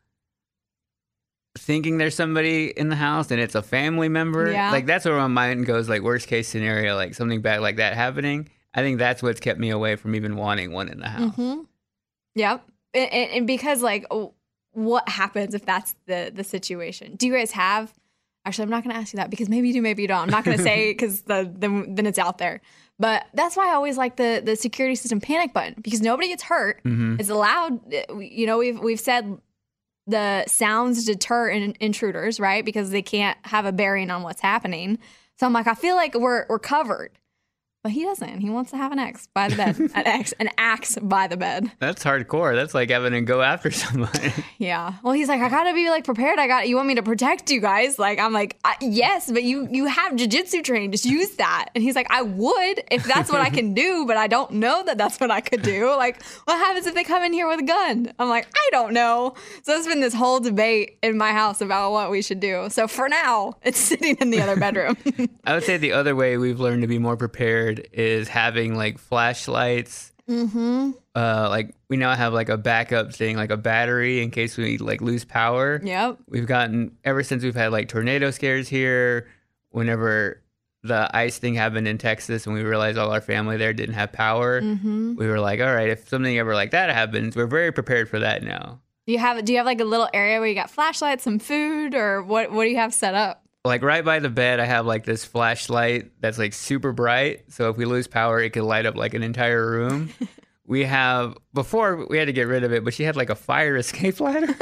thinking 1.56 1.98
there's 1.98 2.14
somebody 2.14 2.66
in 2.76 2.88
the 2.88 2.96
house 2.96 3.30
and 3.30 3.40
it's 3.40 3.54
a 3.54 3.62
family 3.62 4.08
member. 4.08 4.50
Yeah. 4.50 4.70
Like 4.70 4.86
that's 4.86 5.04
where 5.04 5.16
my 5.16 5.28
mind 5.28 5.66
goes. 5.66 5.88
Like 5.88 6.02
worst 6.02 6.26
case 6.28 6.48
scenario, 6.48 6.96
like 6.96 7.14
something 7.14 7.40
bad 7.40 7.60
like 7.60 7.76
that 7.76 7.94
happening. 7.94 8.48
I 8.74 8.82
think 8.82 8.98
that's 8.98 9.22
what's 9.22 9.40
kept 9.40 9.60
me 9.60 9.70
away 9.70 9.96
from 9.96 10.14
even 10.14 10.36
wanting 10.36 10.72
one 10.72 10.88
in 10.88 10.98
the 10.98 11.08
house. 11.08 11.34
Mm-hmm. 11.36 11.62
Yep. 12.34 12.64
And, 12.94 13.10
and, 13.12 13.46
because 13.46 13.82
like, 13.82 14.04
what 14.72 15.08
happens 15.08 15.54
if 15.54 15.64
that's 15.64 15.94
the 16.06 16.32
the 16.34 16.44
situation? 16.44 17.14
Do 17.16 17.26
you 17.26 17.32
guys 17.32 17.52
have? 17.52 17.92
Actually, 18.44 18.64
I'm 18.64 18.70
not 18.70 18.84
going 18.84 18.94
to 18.94 19.00
ask 19.00 19.12
you 19.12 19.16
that 19.16 19.30
because 19.30 19.48
maybe 19.48 19.68
you 19.68 19.74
do, 19.74 19.82
maybe 19.82 20.02
you 20.02 20.08
don't. 20.08 20.18
I'm 20.18 20.30
not 20.30 20.44
going 20.44 20.56
to 20.56 20.62
say 20.62 20.90
because 20.92 21.22
the, 21.22 21.50
then 21.56 21.94
then 21.94 22.06
it's 22.06 22.18
out 22.18 22.38
there. 22.38 22.60
But 22.98 23.26
that's 23.34 23.56
why 23.56 23.70
I 23.70 23.74
always 23.74 23.96
like 23.96 24.16
the 24.16 24.42
the 24.44 24.56
security 24.56 24.94
system 24.96 25.20
panic 25.20 25.52
button 25.52 25.76
because 25.80 26.00
nobody 26.00 26.28
gets 26.28 26.42
hurt. 26.42 26.82
Mhm. 26.84 27.18
It's 27.18 27.30
allowed. 27.30 27.80
You 28.18 28.46
know, 28.46 28.58
we've 28.58 28.78
we've 28.78 29.00
said 29.00 29.38
the 30.06 30.44
sounds 30.46 31.04
deter 31.04 31.48
in, 31.48 31.74
intruders, 31.80 32.38
right? 32.38 32.64
Because 32.64 32.90
they 32.90 33.02
can't 33.02 33.38
have 33.42 33.64
a 33.66 33.72
bearing 33.72 34.10
on 34.10 34.22
what's 34.22 34.40
happening. 34.40 34.98
So 35.38 35.46
I'm 35.46 35.52
like, 35.52 35.66
I 35.66 35.74
feel 35.74 35.96
like 35.96 36.14
we're 36.14 36.46
we're 36.48 36.58
covered. 36.58 37.10
But 37.84 37.92
he 37.92 38.02
doesn't. 38.02 38.40
He 38.40 38.48
wants 38.48 38.70
to 38.70 38.78
have 38.78 38.92
an 38.92 38.98
ex 38.98 39.28
by 39.34 39.48
the 39.48 39.56
bed, 39.56 39.78
an 39.78 39.90
ex, 40.06 40.32
an 40.40 40.48
axe 40.56 40.96
by 41.02 41.26
the 41.26 41.36
bed. 41.36 41.70
That's 41.80 42.02
hardcore. 42.02 42.54
That's 42.54 42.72
like 42.72 42.88
having 42.88 43.12
to 43.12 43.20
go 43.20 43.42
after 43.42 43.70
somebody. 43.84 44.32
Yeah. 44.56 44.94
Well, 45.02 45.12
he's 45.12 45.28
like, 45.28 45.42
I 45.42 45.50
gotta 45.50 45.74
be 45.74 45.90
like 45.90 46.04
prepared. 46.04 46.38
I 46.38 46.46
got. 46.46 46.66
You 46.66 46.76
want 46.76 46.88
me 46.88 46.94
to 46.94 47.02
protect 47.02 47.50
you 47.50 47.60
guys? 47.60 47.98
Like, 47.98 48.18
I'm 48.18 48.32
like, 48.32 48.56
I, 48.64 48.76
yes, 48.80 49.30
but 49.30 49.42
you 49.42 49.68
you 49.70 49.84
have 49.84 50.14
jujitsu 50.14 50.64
training. 50.64 50.92
Just 50.92 51.04
use 51.04 51.32
that. 51.32 51.68
And 51.74 51.84
he's 51.84 51.94
like, 51.94 52.10
I 52.10 52.22
would 52.22 52.82
if 52.90 53.04
that's 53.04 53.30
what 53.30 53.42
I 53.42 53.50
can 53.50 53.74
do, 53.74 54.06
but 54.06 54.16
I 54.16 54.28
don't 54.28 54.52
know 54.52 54.82
that 54.84 54.96
that's 54.96 55.20
what 55.20 55.30
I 55.30 55.42
could 55.42 55.60
do. 55.60 55.94
Like, 55.94 56.22
what 56.44 56.56
happens 56.56 56.86
if 56.86 56.94
they 56.94 57.04
come 57.04 57.22
in 57.22 57.34
here 57.34 57.46
with 57.46 57.60
a 57.60 57.64
gun? 57.64 58.12
I'm 58.18 58.30
like, 58.30 58.48
I 58.56 58.68
don't 58.70 58.94
know. 58.94 59.34
So 59.62 59.76
it's 59.76 59.86
been 59.86 60.00
this 60.00 60.14
whole 60.14 60.40
debate 60.40 60.96
in 61.02 61.18
my 61.18 61.32
house 61.32 61.60
about 61.60 61.92
what 61.92 62.10
we 62.10 62.22
should 62.22 62.40
do. 62.40 62.68
So 62.70 62.88
for 62.88 63.10
now, 63.10 63.54
it's 63.62 63.78
sitting 63.90 64.16
in 64.22 64.30
the 64.30 64.40
other 64.40 64.56
bedroom. 64.56 64.96
I 65.44 65.52
would 65.52 65.64
say 65.64 65.76
the 65.76 65.92
other 65.92 66.16
way 66.16 66.38
we've 66.38 66.60
learned 66.60 66.80
to 66.80 66.88
be 66.88 66.98
more 66.98 67.18
prepared 67.18 67.73
is 67.92 68.28
having 68.28 68.74
like 68.76 68.98
flashlights. 68.98 70.12
mm-hmm. 70.28 70.92
Uh, 71.16 71.46
like 71.48 71.74
we 71.88 71.96
now 71.96 72.14
have 72.14 72.32
like 72.32 72.48
a 72.48 72.56
backup 72.56 73.14
thing, 73.14 73.36
like 73.36 73.50
a 73.50 73.56
battery 73.56 74.20
in 74.22 74.30
case 74.30 74.56
we 74.56 74.78
like 74.78 75.00
lose 75.00 75.24
power. 75.24 75.80
Yep. 75.84 76.18
We've 76.28 76.46
gotten 76.46 76.96
ever 77.04 77.22
since 77.22 77.44
we've 77.44 77.54
had 77.54 77.70
like 77.72 77.88
tornado 77.88 78.30
scares 78.30 78.68
here. 78.68 79.28
Whenever 79.70 80.40
the 80.82 81.08
ice 81.16 81.38
thing 81.38 81.54
happened 81.54 81.88
in 81.88 81.98
Texas, 81.98 82.46
and 82.46 82.54
we 82.54 82.62
realized 82.62 82.98
all 82.98 83.10
our 83.10 83.20
family 83.20 83.56
there 83.56 83.72
didn't 83.72 83.94
have 83.94 84.12
power, 84.12 84.60
Mhm. 84.60 85.16
we 85.16 85.26
were 85.26 85.40
like, 85.40 85.60
all 85.60 85.74
right, 85.74 85.88
if 85.88 86.08
something 86.08 86.38
ever 86.38 86.54
like 86.54 86.72
that 86.72 86.90
happens, 86.90 87.34
we're 87.36 87.46
very 87.46 87.72
prepared 87.72 88.08
for 88.08 88.18
that 88.18 88.42
now. 88.42 88.80
Do 89.06 89.12
you 89.12 89.18
have 89.18 89.44
do 89.44 89.52
you 89.52 89.58
have 89.58 89.66
like 89.66 89.80
a 89.80 89.84
little 89.84 90.08
area 90.14 90.38
where 90.40 90.48
you 90.48 90.54
got 90.54 90.70
flashlights, 90.70 91.24
some 91.24 91.38
food, 91.38 91.94
or 91.94 92.22
what? 92.22 92.50
What 92.52 92.64
do 92.64 92.70
you 92.70 92.76
have 92.76 92.94
set 92.94 93.14
up? 93.14 93.43
Like 93.64 93.82
right 93.82 94.04
by 94.04 94.18
the 94.18 94.28
bed 94.28 94.60
i 94.60 94.64
have 94.66 94.84
like 94.84 95.04
this 95.04 95.24
flashlight 95.24 96.10
that's 96.20 96.38
like 96.38 96.52
super 96.52 96.92
bright. 96.92 97.44
So 97.48 97.70
if 97.70 97.76
we 97.76 97.84
lose 97.86 98.06
power 98.06 98.40
it 98.40 98.50
could 98.50 98.64
light 98.64 98.84
up 98.86 98.94
like 98.96 99.14
an 99.14 99.22
entire 99.22 99.64
room. 99.70 100.10
We 100.66 100.84
have 100.84 101.36
before 101.52 102.06
we 102.08 102.16
had 102.16 102.24
to 102.28 102.32
get 102.32 102.46
rid 102.48 102.64
of 102.64 102.72
it 102.72 102.82
but 102.84 102.94
she 102.94 103.02
had 103.02 103.16
like 103.16 103.28
a 103.28 103.34
fire 103.34 103.76
escape 103.84 104.18
ladder. 104.18 104.54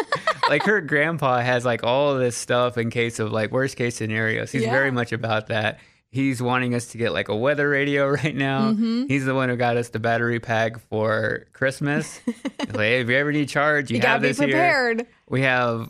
Like 0.48 0.64
her 0.64 0.80
grandpa 0.80 1.38
has 1.38 1.64
like 1.64 1.84
all 1.84 2.16
this 2.16 2.36
stuff 2.36 2.76
in 2.76 2.90
case 2.90 3.20
of 3.20 3.30
like 3.30 3.52
worst 3.52 3.76
case 3.76 3.94
scenarios. 3.94 4.50
He's 4.50 4.62
Yeah. 4.62 4.72
very 4.72 4.90
much 4.90 5.12
about 5.12 5.46
that. 5.46 5.78
He's 6.10 6.42
wanting 6.42 6.74
us 6.74 6.86
to 6.86 6.98
get 6.98 7.12
like 7.12 7.28
a 7.28 7.36
weather 7.36 7.68
radio 7.68 8.08
right 8.22 8.34
now. 8.34 8.72
Mhm. 8.72 9.06
he's 9.06 9.24
the 9.24 9.32
one 9.34 9.48
who 9.48 9.54
got 9.54 9.76
us 9.76 9.90
the 9.90 10.00
battery 10.00 10.40
pack 10.40 10.80
for 10.90 11.46
christmas. 11.52 12.20
Like 12.58 12.74
hey, 12.74 13.00
if 13.00 13.08
you 13.08 13.14
ever 13.16 13.30
need 13.30 13.48
charge 13.48 13.88
you, 13.92 13.96
You 13.98 14.02
gotta 14.02 14.12
have 14.14 14.22
be 14.22 14.28
this 14.28 14.38
here. 14.38 14.48
prepared. 14.48 15.06
we 15.28 15.42
have 15.42 15.88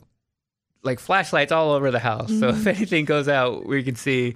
like 0.82 0.98
flashlights 0.98 1.52
all 1.52 1.70
over 1.72 1.90
the 1.90 1.98
house. 1.98 2.28
So 2.38 2.48
if 2.48 2.56
Mhm. 2.56 2.66
anything 2.76 3.04
goes 3.04 3.28
out, 3.28 3.66
we 3.66 3.82
can 3.82 3.94
see. 3.94 4.34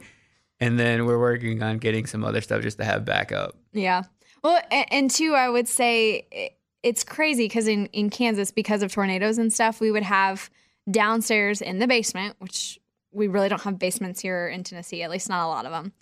And 0.60 0.78
then 0.78 1.04
we're 1.06 1.18
working 1.18 1.62
on 1.62 1.78
getting 1.78 2.06
some 2.06 2.24
other 2.24 2.40
stuff 2.40 2.62
just 2.62 2.78
to 2.78 2.84
have 2.84 3.04
backup. 3.04 3.56
Yeah. 3.72 4.04
Well, 4.42 4.60
and, 4.70 4.86
and 4.92 5.10
two, 5.10 5.34
I 5.34 5.48
would 5.48 5.68
say 5.68 6.52
it's 6.82 7.04
crazy 7.04 7.44
because 7.46 7.66
in, 7.68 7.86
in 7.86 8.10
Kansas, 8.10 8.50
because 8.52 8.82
of 8.82 8.92
tornadoes 8.92 9.38
and 9.38 9.52
stuff, 9.52 9.80
we 9.80 9.90
would 9.90 10.04
have 10.04 10.48
downstairs 10.90 11.60
in 11.60 11.78
the 11.78 11.86
basement, 11.86 12.36
which 12.38 12.78
we 13.12 13.26
really 13.26 13.48
don't 13.48 13.62
have 13.62 13.78
basements 13.78 14.20
here 14.20 14.48
in 14.48 14.62
Tennessee, 14.62 15.02
at 15.02 15.10
least 15.10 15.28
not 15.28 15.44
a 15.44 15.48
lot 15.48 15.66
of 15.66 15.72
them. 15.72 15.92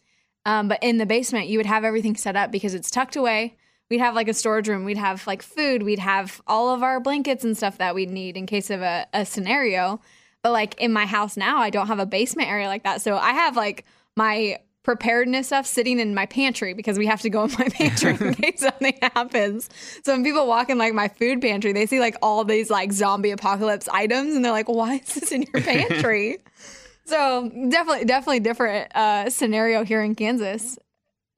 Um, 0.46 0.68
but 0.68 0.78
in 0.82 0.98
the 0.98 1.06
basement, 1.06 1.46
you 1.48 1.58
would 1.58 1.66
have 1.66 1.84
everything 1.84 2.16
set 2.16 2.36
up 2.36 2.52
because 2.52 2.74
it's 2.74 2.90
tucked 2.90 3.16
away. 3.16 3.56
We'd 3.90 3.98
have 4.00 4.14
like 4.14 4.28
a 4.28 4.34
storage 4.34 4.68
room. 4.68 4.84
We'd 4.84 4.98
have 4.98 5.26
like 5.26 5.42
food. 5.42 5.82
We'd 5.82 5.98
have 6.00 6.40
all 6.46 6.74
of 6.74 6.82
our 6.82 7.00
blankets 7.00 7.44
and 7.44 7.56
stuff 7.56 7.78
that 7.78 7.94
we'd 7.94 8.10
need 8.10 8.36
in 8.36 8.46
case 8.46 8.68
of 8.70 8.82
a, 8.82 9.06
a 9.14 9.24
scenario. 9.24 10.00
But 10.44 10.52
like 10.52 10.78
in 10.78 10.92
my 10.92 11.06
house 11.06 11.38
now, 11.38 11.58
I 11.58 11.70
don't 11.70 11.86
have 11.86 11.98
a 11.98 12.06
basement 12.06 12.50
area 12.50 12.68
like 12.68 12.84
that. 12.84 13.00
So 13.00 13.16
I 13.16 13.32
have 13.32 13.56
like 13.56 13.86
my 14.14 14.58
preparedness 14.82 15.46
stuff 15.46 15.66
sitting 15.66 15.98
in 15.98 16.14
my 16.14 16.26
pantry 16.26 16.74
because 16.74 16.98
we 16.98 17.06
have 17.06 17.22
to 17.22 17.30
go 17.30 17.44
in 17.44 17.52
my 17.58 17.68
pantry 17.70 18.10
in 18.10 18.34
case 18.34 18.60
something 18.60 18.96
happens. 19.00 19.70
So 20.04 20.12
when 20.12 20.22
people 20.22 20.46
walk 20.46 20.68
in 20.68 20.76
like 20.76 20.92
my 20.92 21.08
food 21.08 21.40
pantry, 21.40 21.72
they 21.72 21.86
see 21.86 21.98
like 21.98 22.16
all 22.20 22.44
these 22.44 22.68
like 22.68 22.92
zombie 22.92 23.30
apocalypse 23.30 23.88
items 23.88 24.36
and 24.36 24.44
they're 24.44 24.52
like, 24.52 24.68
why 24.68 24.96
is 24.96 25.14
this 25.14 25.32
in 25.32 25.46
your 25.50 25.62
pantry? 25.62 26.36
so 27.06 27.48
definitely, 27.70 28.04
definitely 28.04 28.40
different 28.40 28.94
uh, 28.94 29.30
scenario 29.30 29.82
here 29.82 30.02
in 30.02 30.14
Kansas, 30.14 30.78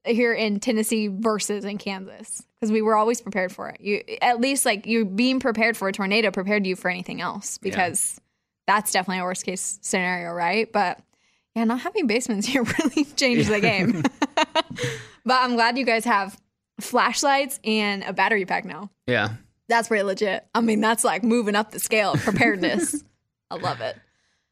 here 0.05 0.33
in 0.33 0.59
Tennessee 0.59 1.07
versus 1.07 1.63
in 1.63 1.77
Kansas. 1.77 2.43
Because 2.59 2.73
we 2.73 2.81
were 2.81 2.97
always 2.97 3.21
prepared 3.21 3.53
for 3.53 3.69
it. 3.69 3.79
You 3.79 4.03
at 4.21 4.41
least 4.41 4.65
like 4.65 4.85
you 4.85 5.05
being 5.05 5.39
prepared 5.39 5.77
for 5.77 5.87
a 5.87 5.93
tornado 5.93 6.29
prepared 6.29 6.67
you 6.67 6.75
for 6.75 6.89
anything 6.89 7.21
else 7.21 7.57
because 7.59 8.19
that's 8.67 8.91
definitely 8.91 9.21
a 9.21 9.23
worst 9.23 9.45
case 9.45 9.79
scenario, 9.81 10.31
right? 10.33 10.71
But 10.71 10.99
yeah, 11.55 11.63
not 11.63 11.79
having 11.79 12.05
basements 12.05 12.45
here 12.45 12.63
really 12.79 13.05
changed 13.05 13.49
the 13.49 13.59
game. 13.59 14.03
but 15.25 15.41
I'm 15.41 15.55
glad 15.55 15.77
you 15.77 15.85
guys 15.85 16.05
have 16.05 16.39
flashlights 16.79 17.59
and 17.63 18.03
a 18.03 18.13
battery 18.13 18.45
pack 18.45 18.65
now. 18.65 18.91
Yeah. 19.07 19.29
That's 19.67 19.87
pretty 19.87 20.03
legit. 20.03 20.45
I 20.53 20.61
mean, 20.61 20.81
that's 20.81 21.03
like 21.03 21.23
moving 21.23 21.55
up 21.55 21.71
the 21.71 21.79
scale 21.79 22.13
of 22.13 22.21
preparedness. 22.21 23.03
I 23.51 23.55
love 23.55 23.81
it. 23.81 23.97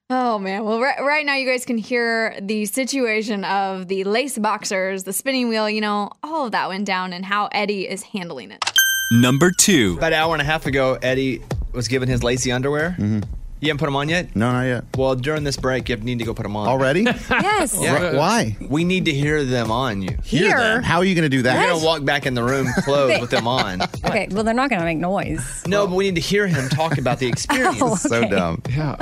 Oh 0.09 0.39
man. 0.39 0.63
Well, 0.63 0.79
right, 0.79 0.99
right 0.99 1.25
now 1.25 1.35
you 1.35 1.47
guys 1.47 1.65
can 1.65 1.77
hear 1.77 2.37
the 2.41 2.65
situation 2.65 3.43
of 3.43 3.87
the 3.87 4.03
lace 4.03 4.37
boxers, 4.37 5.03
the 5.03 5.13
spinning 5.13 5.49
wheel, 5.49 5.69
you 5.69 5.81
know, 5.81 6.11
all 6.23 6.45
of 6.45 6.51
that 6.51 6.69
went 6.69 6.85
down 6.85 7.13
and 7.13 7.25
how 7.25 7.49
Eddie 7.51 7.87
is 7.87 8.03
handling 8.03 8.51
it. 8.51 8.63
Number 9.11 9.51
two. 9.51 9.95
About 9.97 10.13
an 10.13 10.19
hour 10.19 10.33
and 10.33 10.41
a 10.41 10.45
half 10.45 10.65
ago, 10.65 10.97
Eddie 11.01 11.41
was 11.71 11.87
given 11.87 12.09
his 12.09 12.23
lacy 12.23 12.51
underwear. 12.51 12.95
Mm-hmm. 12.99 13.21
You 13.61 13.69
haven't 13.69 13.80
put 13.80 13.86
them 13.86 13.95
on 13.95 14.10
yet? 14.10 14.36
No, 14.36 14.52
not 14.52 14.64
yet. 14.64 14.84
Well, 14.98 15.15
during 15.15 15.44
this 15.44 15.56
break, 15.57 15.88
you 15.90 15.95
need 15.95 16.19
to 16.19 16.26
go 16.26 16.34
put 16.34 16.44
them 16.44 16.56
on. 16.57 16.68
Already? 16.68 17.03
Yes. 17.30 17.73
Wh- 17.76 18.15
Why? 18.15 18.57
We 18.69 18.84
need 18.84 19.06
to 19.06 19.14
hear 19.14 19.44
them 19.44 19.72
on 19.72 20.02
you. 20.02 20.18
Hear 20.23 20.57
them? 20.57 20.84
How 20.84 20.98
are 20.98 21.06
you 21.06 21.15
going 21.15 21.23
to 21.23 21.30
do 21.30 21.41
that? 21.44 21.56
You're 21.60 21.69
going 21.69 21.80
to 21.80 21.86
walk 21.86 22.03
back 22.06 22.26
in 22.26 22.34
the 22.34 22.44
room 22.44 22.68
clothed 22.84 23.22
with 23.22 23.30
them 23.30 23.48
on. 23.48 23.82
Okay, 24.06 24.27
well, 24.32 24.44
they're 24.44 24.53
not 24.53 24.69
going 24.69 24.80
to 24.80 24.86
make 24.86 24.98
noise. 24.99 25.64
No, 25.68 25.88
but 25.88 25.95
we 25.95 26.03
need 26.06 26.15
to 26.15 26.22
hear 26.22 26.48
him 26.48 26.69
talk 26.69 26.98
about 26.99 27.18
the 27.19 27.27
experience. 27.34 27.77
Oh, 27.82 27.95
So 27.95 28.27
dumb. 28.30 28.61
Yeah. 28.69 28.95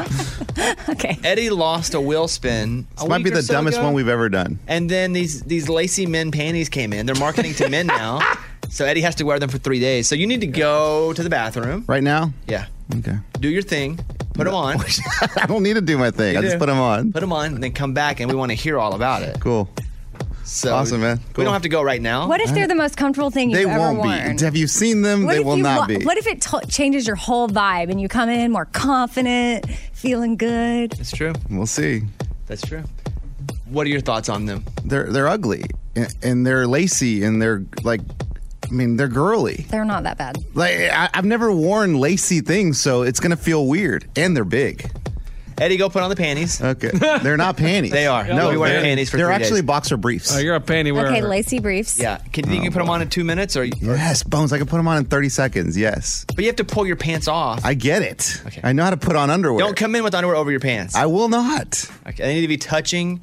okay. 0.89 1.17
Eddie 1.23 1.49
lost 1.49 1.93
a 1.93 1.99
wheel 2.01 2.27
spin. 2.27 2.87
This 2.97 3.07
might 3.07 3.23
be 3.23 3.29
the 3.29 3.41
dumbest 3.43 3.81
one 3.81 3.93
we've 3.93 4.07
ever 4.07 4.29
done. 4.29 4.59
And 4.67 4.89
then 4.89 5.13
these 5.13 5.41
these 5.43 5.67
lacy 5.69 6.05
men 6.05 6.31
panties 6.31 6.69
came 6.69 6.93
in. 6.93 7.05
They're 7.05 7.15
marketing 7.15 7.53
to 7.55 7.69
men 7.69 7.87
now. 7.87 8.21
So 8.69 8.85
Eddie 8.85 9.01
has 9.01 9.15
to 9.15 9.23
wear 9.25 9.39
them 9.39 9.49
for 9.49 9.57
three 9.57 9.79
days. 9.79 10.07
So 10.07 10.15
you 10.15 10.25
need 10.25 10.41
to 10.41 10.47
go 10.47 11.11
to 11.13 11.21
the 11.21 11.29
bathroom. 11.29 11.83
Right 11.87 12.03
now? 12.03 12.33
Yeah. 12.47 12.67
Okay. 12.95 13.17
Do 13.39 13.49
your 13.49 13.61
thing. 13.61 13.99
Put 14.33 14.45
them 14.45 14.53
on. 14.55 14.77
I 15.37 15.45
don't 15.45 15.63
need 15.63 15.75
to 15.75 15.81
do 15.81 15.97
my 15.97 16.11
thing. 16.11 16.33
You 16.33 16.39
I 16.39 16.41
just 16.41 16.57
put 16.59 16.65
them 16.67 16.79
on. 16.79 17.11
Put 17.11 17.19
them 17.21 17.31
on, 17.33 17.53
and 17.55 17.63
then 17.63 17.71
come 17.71 17.93
back, 17.93 18.19
and 18.19 18.29
we 18.29 18.35
want 18.35 18.49
to 18.51 18.55
hear 18.55 18.79
all 18.79 18.93
about 18.95 19.21
it. 19.21 19.39
Cool. 19.39 19.69
So 20.43 20.73
Awesome, 20.75 21.01
man. 21.01 21.17
Cool. 21.17 21.25
We 21.37 21.43
don't 21.45 21.53
have 21.53 21.61
to 21.61 21.69
go 21.69 21.81
right 21.81 22.01
now. 22.01 22.27
What 22.27 22.41
if 22.41 22.53
they're 22.53 22.67
the 22.67 22.75
most 22.75 22.97
comfortable 22.97 23.31
thing 23.31 23.49
you've 23.49 23.59
They 23.63 23.65
ever 23.69 23.79
won't 23.79 23.99
worn? 23.99 24.35
be. 24.35 24.43
Have 24.43 24.55
you 24.57 24.67
seen 24.67 25.01
them? 25.01 25.23
What 25.23 25.33
they 25.33 25.39
if 25.39 25.45
will 25.45 25.57
you 25.57 25.63
not 25.63 25.89
lo- 25.89 25.97
be. 25.99 26.05
What 26.05 26.17
if 26.17 26.27
it 26.27 26.41
t- 26.41 26.65
changes 26.67 27.07
your 27.07 27.15
whole 27.15 27.47
vibe 27.47 27.89
and 27.89 28.01
you 28.01 28.09
come 28.09 28.27
in 28.29 28.51
more 28.51 28.65
confident, 28.65 29.65
feeling 29.93 30.35
good? 30.35 30.91
That's 30.91 31.11
true. 31.11 31.33
We'll 31.49 31.65
see. 31.65 32.03
That's 32.47 32.61
true. 32.61 32.83
What 33.69 33.87
are 33.87 33.89
your 33.89 34.01
thoughts 34.01 34.27
on 34.29 34.45
them? 34.45 34.65
They're 34.83 35.09
they're 35.11 35.27
ugly 35.29 35.63
and, 35.95 36.13
and 36.21 36.45
they're 36.45 36.67
lacy 36.67 37.23
and 37.23 37.41
they're 37.41 37.63
like, 37.83 38.01
I 38.01 38.32
mean, 38.73 38.97
they're 38.97 39.07
girly. 39.07 39.65
They're 39.69 39.85
not 39.85 40.03
that 40.03 40.17
bad. 40.17 40.37
Like 40.53 40.75
I, 40.91 41.09
I've 41.13 41.25
never 41.25 41.51
worn 41.51 41.95
lacy 41.95 42.41
things, 42.41 42.79
so 42.81 43.03
it's 43.03 43.19
gonna 43.19 43.37
feel 43.37 43.67
weird. 43.67 44.05
And 44.15 44.35
they're 44.35 44.43
big. 44.45 44.89
Eddie, 45.57 45.77
go 45.77 45.87
put 45.87 46.01
on 46.01 46.09
the 46.09 46.15
panties. 46.15 46.61
Okay, 46.61 46.89
they're 47.21 47.37
not 47.37 47.57
panties. 47.57 47.91
They 47.91 48.07
are. 48.07 48.25
No, 48.25 48.49
we 48.49 48.57
wear 48.57 48.69
they're, 48.73 48.81
panties 48.81 49.09
for 49.11 49.17
They're 49.17 49.27
three 49.27 49.35
actually 49.35 49.61
days. 49.61 49.67
boxer 49.67 49.97
briefs. 49.97 50.35
Oh, 50.35 50.39
you're 50.39 50.55
a 50.55 50.59
panty 50.59 50.93
wearer. 50.93 51.07
Okay, 51.07 51.21
lacy 51.21 51.59
briefs. 51.59 51.99
Yeah. 51.99 52.17
Can 52.17 52.45
you, 52.45 52.51
think 52.51 52.63
you 52.63 52.69
can 52.69 52.73
put 52.73 52.79
them 52.79 52.89
on 52.89 53.01
in 53.01 53.09
two 53.09 53.23
minutes, 53.23 53.55
or 53.55 53.63
Yes, 53.63 54.23
bones. 54.23 54.51
I 54.51 54.57
can 54.57 54.67
put 54.67 54.77
them 54.77 54.87
on 54.87 54.97
in 54.97 55.05
thirty 55.05 55.29
seconds. 55.29 55.77
Yes, 55.77 56.25
but 56.27 56.39
you 56.39 56.47
have 56.47 56.55
to 56.55 56.63
pull 56.65 56.87
your 56.87 56.95
pants 56.95 57.27
off. 57.27 57.63
I 57.63 57.75
get 57.75 58.01
it. 58.01 58.41
Okay. 58.47 58.61
I 58.63 58.73
know 58.73 58.83
how 58.83 58.89
to 58.89 58.97
put 58.97 59.15
on 59.15 59.29
underwear. 59.29 59.59
Don't 59.59 59.77
come 59.77 59.95
in 59.95 60.03
with 60.03 60.15
underwear 60.15 60.35
over 60.35 60.49
your 60.49 60.59
pants. 60.59 60.95
I 60.95 61.05
will 61.05 61.29
not. 61.29 61.89
Okay. 62.07 62.23
They 62.23 62.33
need 62.35 62.41
to 62.41 62.47
be 62.47 62.57
touching. 62.57 63.21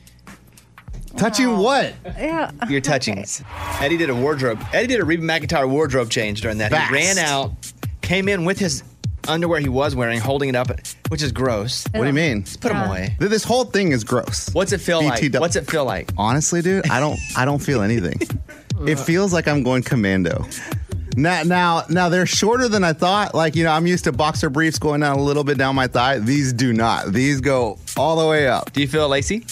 Touching 1.17 1.57
what? 1.59 1.95
Yeah. 2.05 2.51
Your 2.69 2.81
touchings. 2.81 3.43
Eddie 3.81 3.97
did 3.97 4.11
a 4.11 4.15
wardrobe. 4.15 4.61
Eddie 4.73 4.87
did 4.87 5.01
a 5.01 5.05
Reba 5.05 5.23
McEntire 5.23 5.69
wardrobe 5.69 6.11
change 6.11 6.41
during 6.41 6.59
that. 6.59 6.71
Fast. 6.71 6.89
He 6.91 6.95
ran 6.95 7.19
out, 7.19 7.53
came 8.01 8.29
in 8.29 8.45
with 8.45 8.59
his 8.59 8.83
underwear 9.29 9.61
he 9.61 9.69
was 9.69 9.95
wearing, 9.95 10.19
holding 10.21 10.49
it 10.49 10.57
up, 10.57 10.69
which 11.09 11.23
is 11.23 11.33
gross. 11.33 11.85
What 11.93 12.01
do 12.03 12.07
you 12.07 12.13
mean? 12.13 12.45
Just 12.45 12.61
put 12.61 12.73
them 12.73 12.89
away. 12.89 13.17
Th- 13.19 13.31
This 13.31 13.45
whole 13.45 13.65
thing 13.65 13.93
is 13.93 14.05
gross. 14.05 14.49
What's 14.55 14.73
it 14.73 14.81
feel 14.81 15.03
like? 15.05 15.21
BTW. 15.21 15.41
What's 15.41 15.57
it 15.57 15.69
feel 15.71 15.85
like? 15.85 16.11
Honestly, 16.17 16.63
dude, 16.63 16.89
I 16.91 17.01
don't 17.01 17.19
I 17.37 17.45
don't 17.45 17.59
feel 17.61 17.83
anything. 17.83 18.19
it 18.87 18.99
feels 18.99 19.33
like 19.33 19.47
I'm 19.49 19.63
going 19.63 19.83
commando. 19.83 20.47
Now, 21.17 21.43
now, 21.43 21.83
now 21.91 22.09
they're 22.09 22.25
shorter 22.25 22.69
than 22.69 22.85
I 22.85 22.93
thought. 22.93 23.35
Like 23.35 23.57
you 23.57 23.65
know, 23.65 23.73
I'm 23.73 23.87
used 23.87 24.05
to 24.05 24.13
boxer 24.13 24.49
briefs 24.49 24.79
going 24.79 25.01
down 25.01 25.19
a 25.19 25.23
little 25.23 25.45
bit 25.45 25.59
down 25.59 25.75
my 25.75 25.87
thigh. 25.89 26.19
These 26.21 26.53
do 26.53 26.73
not. 26.73 27.13
These 27.13 27.41
go 27.41 27.79
all 27.97 28.17
the 28.17 28.27
way 28.29 28.47
up. 28.49 28.73
Do 28.73 28.81
you 28.81 28.89
feel 28.89 29.09
lacy? 29.09 29.45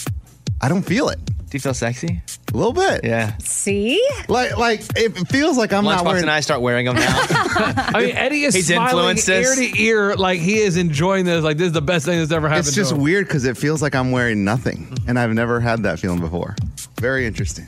I 0.61 0.67
don't 0.69 0.83
feel 0.83 1.09
it. 1.09 1.19
Do 1.49 1.55
you 1.55 1.59
feel 1.59 1.73
sexy? 1.73 2.21
A 2.53 2.57
little 2.57 2.73
bit. 2.73 3.03
Yeah. 3.03 3.35
See? 3.39 4.03
Like, 4.27 4.55
like 4.57 4.81
it 4.95 5.27
feels 5.29 5.57
like 5.57 5.73
I'm 5.73 5.83
not 5.83 6.01
Lunchbox 6.01 6.05
wearing. 6.05 6.21
and 6.23 6.31
I 6.31 6.41
start 6.41 6.61
wearing 6.61 6.85
them 6.85 6.95
now. 6.95 7.07
I 7.07 8.05
mean, 8.05 8.15
Eddie 8.15 8.43
is 8.43 8.53
He's 8.53 8.67
smiling 8.67 9.17
influenced 9.17 9.29
ear 9.29 9.41
us. 9.41 9.55
to 9.57 9.81
ear 9.81 10.15
like 10.15 10.39
he 10.39 10.59
is 10.59 10.77
enjoying 10.77 11.25
this. 11.25 11.43
Like 11.43 11.57
this 11.57 11.67
is 11.67 11.73
the 11.73 11.81
best 11.81 12.05
thing 12.05 12.19
that's 12.19 12.31
ever 12.31 12.47
happened. 12.47 12.67
It's 12.67 12.75
just 12.75 12.91
to 12.91 12.95
him. 12.95 13.01
weird 13.01 13.27
because 13.27 13.45
it 13.45 13.57
feels 13.57 13.81
like 13.81 13.95
I'm 13.95 14.11
wearing 14.11 14.43
nothing, 14.43 14.85
mm-hmm. 14.85 15.09
and 15.09 15.17
I've 15.17 15.33
never 15.33 15.59
had 15.59 15.83
that 15.83 15.99
feeling 15.99 16.19
before. 16.19 16.55
Very 16.99 17.25
interesting. 17.25 17.65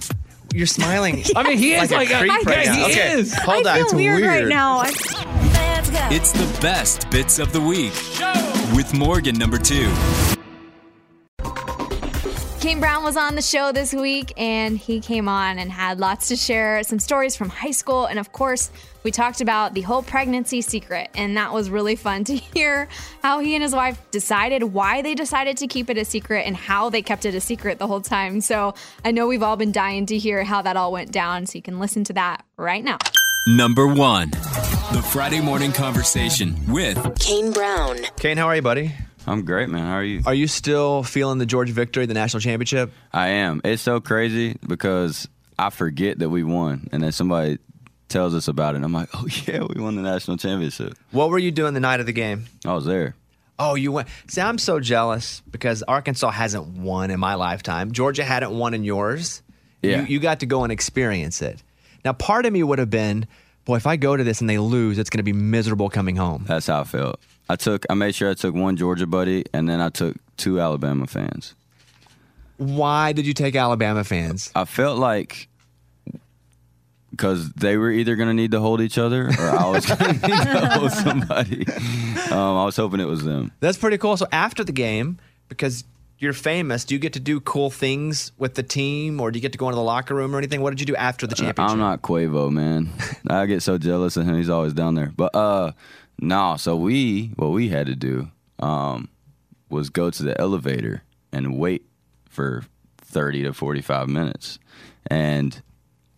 You're 0.53 0.68
smiling. 0.68 1.24
I 1.35 1.42
mean, 1.42 1.58
he 1.58 1.74
is 1.74 1.90
like 1.90 2.11
a- 2.11 2.19
creep 2.19 2.45
right 2.45 2.66
yeah, 2.66 2.72
now. 2.72 2.85
he 2.85 2.92
okay, 2.92 3.11
is. 3.14 3.34
hold 3.34 3.66
I 3.66 3.80
on. 3.82 3.88
feel 3.90 3.98
weird, 3.98 4.22
right 4.24 4.48
now. 4.48 4.84
It's 6.11 6.32
the 6.34 6.60
best 6.61 7.10
bits 7.10 7.40
of 7.40 7.51
the 7.51 7.61
week 7.61 7.93
with 8.76 8.93
Morgan 8.93 9.38
number 9.38 9.58
two. 9.58 9.92
Kane 12.61 12.80
Brown 12.80 13.03
was 13.03 13.17
on 13.17 13.33
the 13.33 13.41
show 13.41 13.72
this 13.72 13.91
week 13.91 14.33
and 14.38 14.77
he 14.77 14.99
came 14.99 15.27
on 15.27 15.57
and 15.57 15.72
had 15.72 15.99
lots 15.99 16.27
to 16.27 16.35
share, 16.35 16.83
some 16.83 16.99
stories 16.99 17.35
from 17.35 17.49
high 17.49 17.72
school. 17.72 18.06
And 18.06 18.19
of 18.19 18.33
course, 18.33 18.69
we 19.01 19.09
talked 19.09 19.41
about 19.41 19.73
the 19.73 19.81
whole 19.81 20.03
pregnancy 20.03 20.61
secret. 20.61 21.09
And 21.15 21.35
that 21.38 21.53
was 21.53 21.72
really 21.72 21.95
fun 21.95 22.23
to 22.25 22.35
hear 22.35 22.88
how 23.23 23.40
he 23.40 23.56
and 23.56 23.64
his 23.64 23.73
wife 23.73 23.99
decided, 24.11 24.61
why 24.61 25.01
they 25.01 25.15
decided 25.15 25.57
to 25.57 25.65
keep 25.65 25.90
it 25.90 25.98
a 25.98 26.06
secret, 26.06 26.45
and 26.45 26.56
how 26.56 26.91
they 26.91 27.01
kept 27.01 27.25
it 27.25 27.33
a 27.33 27.41
secret 27.41 27.80
the 27.80 27.88
whole 27.88 27.99
time. 27.99 28.41
So 28.41 28.75
I 29.03 29.09
know 29.09 29.25
we've 29.25 29.41
all 29.41 29.57
been 29.57 29.72
dying 29.72 30.06
to 30.06 30.17
hear 30.19 30.43
how 30.43 30.61
that 30.61 30.77
all 30.77 30.91
went 30.91 31.11
down. 31.11 31.48
So 31.48 31.56
you 31.56 31.64
can 31.64 31.80
listen 31.80 32.03
to 32.06 32.14
that 32.14 32.45
right 32.57 32.83
now. 32.83 32.99
Number 33.48 33.88
one, 33.88 34.30
the 34.30 35.03
Friday 35.11 35.41
morning 35.41 35.72
conversation 35.72 36.56
with 36.72 37.19
Kane 37.19 37.51
Brown. 37.51 38.01
Kane, 38.17 38.38
how 38.38 38.45
are 38.45 38.56
you, 38.56 38.61
buddy? 38.61 38.93
I'm 39.27 39.45
great, 39.45 39.69
man. 39.69 39.85
How 39.85 39.95
are 39.95 40.03
you? 40.03 40.22
Are 40.25 40.33
you 40.33 40.48
still 40.48 41.03
feeling 41.03 41.38
the 41.38 41.45
Georgia 41.45 41.74
victory, 41.74 42.06
the 42.06 42.14
national 42.14 42.41
championship? 42.41 42.91
I 43.14 43.30
am. 43.30 43.61
It's 43.64 43.82
so 43.82 44.00
crazy 44.00 44.58
because 44.67 45.27
I 45.59 45.69
forget 45.69 46.19
that 46.19 46.30
we 46.30 46.43
won, 46.43 46.90
and 46.91 47.03
then 47.03 47.11
somebody 47.11 47.59
tells 48.09 48.33
us 48.35 48.48
about 48.48 48.74
it, 48.74 48.77
and 48.77 48.85
I'm 48.85 48.93
like, 48.93 49.09
oh 49.14 49.27
yeah, 49.48 49.64
we 49.64 49.82
won 49.82 49.95
the 49.95 50.01
national 50.01 50.38
championship. 50.38 50.98
What 51.11 51.30
were 51.30 51.40
you 51.40 51.51
doing 51.51 51.74
the 51.74 51.80
night 51.80 52.00
of 52.00 52.06
the 52.06 52.14
game? 52.14 52.45
I 52.66 52.74
was 52.74 52.85
there. 52.85 53.16
Oh, 53.59 53.75
you 53.75 53.91
went. 53.91 54.08
See, 54.27 54.41
I'm 54.41 54.58
so 54.58 54.80
jealous 54.80 55.41
because 55.50 55.83
Arkansas 55.83 56.32
hasn't 56.32 56.66
won 56.80 57.11
in 57.11 57.19
my 57.19 57.35
lifetime. 57.35 57.91
Georgia 57.91 58.24
hadn't 58.24 58.51
won 58.51 58.74
in 58.74 58.83
yours. 58.83 59.43
Yeah. 59.83 60.01
You, 60.01 60.08
you 60.08 60.19
got 60.19 60.40
to 60.40 60.48
go 60.48 60.64
and 60.64 60.72
experience 60.72 61.43
it. 61.43 61.61
Now, 62.03 62.14
part 62.14 62.48
of 62.48 62.53
me 62.53 62.64
would 62.64 62.80
have 62.80 62.90
been, 62.90 63.27
boy, 63.66 63.75
if 63.75 63.85
I 63.85 63.98
go 63.98 64.17
to 64.17 64.24
this 64.24 64.41
and 64.41 64.50
they 64.50 64.58
lose, 64.58 64.98
it's 64.98 65.11
going 65.11 65.19
to 65.19 65.24
be 65.24 65.33
miserable 65.33 65.90
coming 65.90 66.16
home. 66.16 66.45
That's 66.48 66.66
how 66.66 66.82
I 66.82 66.83
felt. 66.85 67.19
I 67.52 67.58
took. 67.58 67.86
I 67.90 67.96
made 67.96 68.16
sure 68.16 68.32
I 68.32 68.34
took 68.34 68.56
one 68.56 68.78
Georgia 68.78 69.06
buddy, 69.06 69.44
and 69.54 69.68
then 69.68 69.82
I 69.82 69.90
took 69.90 70.16
two 70.38 70.62
Alabama 70.62 71.06
fans. 71.06 71.54
Why 72.56 73.12
did 73.12 73.28
you 73.28 73.34
take 73.34 73.58
Alabama 73.58 74.06
fans? 74.06 74.52
I 74.56 74.64
felt 74.64 75.00
like 75.00 75.50
because 77.10 77.52
they 77.52 77.76
were 77.76 77.92
either 77.92 78.16
going 78.16 78.30
to 78.30 78.34
need 78.34 78.52
to 78.52 78.62
hold 78.62 78.80
each 78.80 78.98
other, 78.98 79.28
or 79.28 79.50
I 79.50 79.70
was 79.70 79.86
going 79.86 80.00
to 80.20 80.28
need 80.28 80.38
to 80.44 80.70
hold 80.70 80.92
somebody. 80.94 81.66
Um, 82.32 82.56
I 82.58 82.64
was 82.64 82.78
hoping 82.78 83.02
it 83.02 83.08
was 83.08 83.26
them. 83.26 83.52
That's 83.60 83.78
pretty 83.78 83.98
cool. 83.98 84.16
So 84.16 84.28
after 84.32 84.64
the 84.64 84.72
game, 84.72 85.20
because 85.50 85.84
you're 86.20 86.32
famous, 86.32 86.86
do 86.86 86.96
you 86.96 87.00
get 87.00 87.12
to 87.14 87.20
do 87.20 87.42
cool 87.42 87.70
things 87.70 88.32
with 88.38 88.56
the 88.56 88.64
team, 88.64 89.20
or 89.20 89.30
do 89.30 89.38
you 89.38 89.42
get 89.42 89.52
to 89.52 89.58
go 89.58 89.68
into 89.68 89.76
the 89.76 89.84
locker 89.84 90.16
room 90.16 90.34
or 90.34 90.38
anything? 90.38 90.62
What 90.62 90.70
did 90.70 90.80
you 90.80 90.86
do 90.86 90.96
after 90.96 91.28
the 91.28 91.36
championship? 91.36 91.70
I'm 91.70 91.80
not 91.80 92.02
Quavo, 92.02 92.50
man. 92.50 92.90
I 93.28 93.46
get 93.46 93.62
so 93.62 93.78
jealous 93.78 94.16
of 94.16 94.26
him. 94.26 94.38
He's 94.38 94.50
always 94.50 94.72
down 94.72 94.96
there. 94.96 95.12
But 95.14 95.36
uh 95.36 95.74
no, 96.22 96.56
so 96.58 96.75
we 96.75 97.33
what 97.35 97.50
we 97.51 97.69
had 97.69 97.88
to 97.88 97.95
do 97.95 98.30
um 98.59 99.09
was 99.69 99.90
go 99.90 100.09
to 100.09 100.24
the 100.24 100.40
elevator 100.40 101.01
and 101.33 101.58
wait 101.58 101.83
for 102.30 102.64
30 102.98 103.43
to 103.43 103.53
45 103.53 104.08
minutes. 104.09 104.59
And 105.08 105.61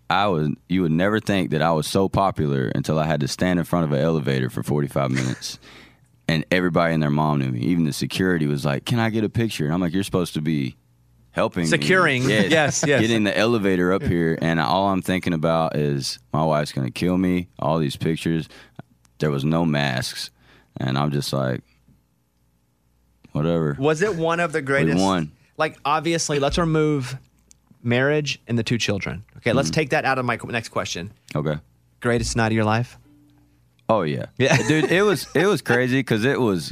I 0.10 0.28
was 0.28 0.50
you 0.70 0.82
would 0.84 0.92
never 0.92 1.20
think 1.20 1.52
that 1.52 1.62
I 1.62 1.72
was 1.72 1.88
so 1.88 2.10
popular 2.10 2.72
until 2.76 3.00
I 3.00 3.06
had 3.06 3.22
to 3.22 3.28
stand 3.28 3.60
in 3.60 3.66
front 3.66 3.86
of 3.86 3.92
an 3.94 4.00
elevator 4.00 4.50
for 4.50 4.62
45 4.64 5.12
minutes. 5.12 5.60
And 6.26 6.46
everybody 6.52 6.94
and 6.94 7.04
their 7.04 7.10
mom 7.10 7.40
knew 7.40 7.52
me. 7.52 7.60
Even 7.60 7.84
the 7.84 7.92
security 7.92 8.48
was 8.48 8.64
like, 8.64 8.86
"Can 8.86 8.98
I 8.98 9.10
get 9.10 9.26
a 9.26 9.30
picture?" 9.30 9.66
And 9.66 9.74
I'm 9.74 9.82
like, 9.82 9.94
"You're 9.94 10.04
supposed 10.06 10.36
to 10.36 10.42
be 10.42 10.78
helping 11.32 11.64
me." 11.64 11.68
Securing. 11.68 12.24
Yes, 12.30 12.82
yes. 12.88 13.02
Getting 13.02 13.26
the 13.26 13.38
elevator 13.38 13.92
up 13.92 14.04
here, 14.04 14.40
and 14.42 14.58
all 14.58 14.88
I'm 14.88 15.02
thinking 15.02 15.34
about 15.34 15.76
is 15.76 16.20
my 16.32 16.42
wife's 16.46 16.72
gonna 16.72 16.92
kill 16.92 17.18
me. 17.18 17.50
All 17.60 17.78
these 17.78 17.98
pictures, 17.98 18.48
there 19.20 19.32
was 19.32 19.44
no 19.46 19.66
masks, 19.66 20.30
and 20.78 20.98
I'm 20.98 21.12
just 21.12 21.32
like, 21.34 21.62
whatever. 23.32 23.76
Was 23.80 24.02
it 24.02 24.16
one 24.16 24.40
of 24.40 24.52
the 24.52 24.62
greatest? 24.62 25.00
won. 25.02 25.32
Like, 25.58 25.78
obviously, 25.86 26.40
let's 26.40 26.58
remove 26.58 27.18
marriage 27.84 28.42
and 28.48 28.58
the 28.58 28.64
two 28.64 28.78
children. 28.78 29.24
Okay, 29.38 29.54
let's 29.54 29.70
Mhm. 29.70 29.74
take 29.74 29.90
that 29.92 30.06
out 30.06 30.18
of 30.18 30.26
my 30.26 30.38
next 30.48 30.70
question. 30.70 31.12
Okay. 31.36 31.58
Greatest 32.00 32.36
night 32.36 32.48
of 32.48 32.54
your 32.54 32.64
life? 32.66 32.98
Oh 33.90 34.04
yeah, 34.04 34.28
yeah, 34.38 34.56
dude. 34.68 34.86
It 34.92 35.02
was 35.06 35.28
it 35.36 35.46
was 35.46 35.62
crazy 35.62 36.00
because 36.00 36.24
it 36.24 36.40
was 36.40 36.72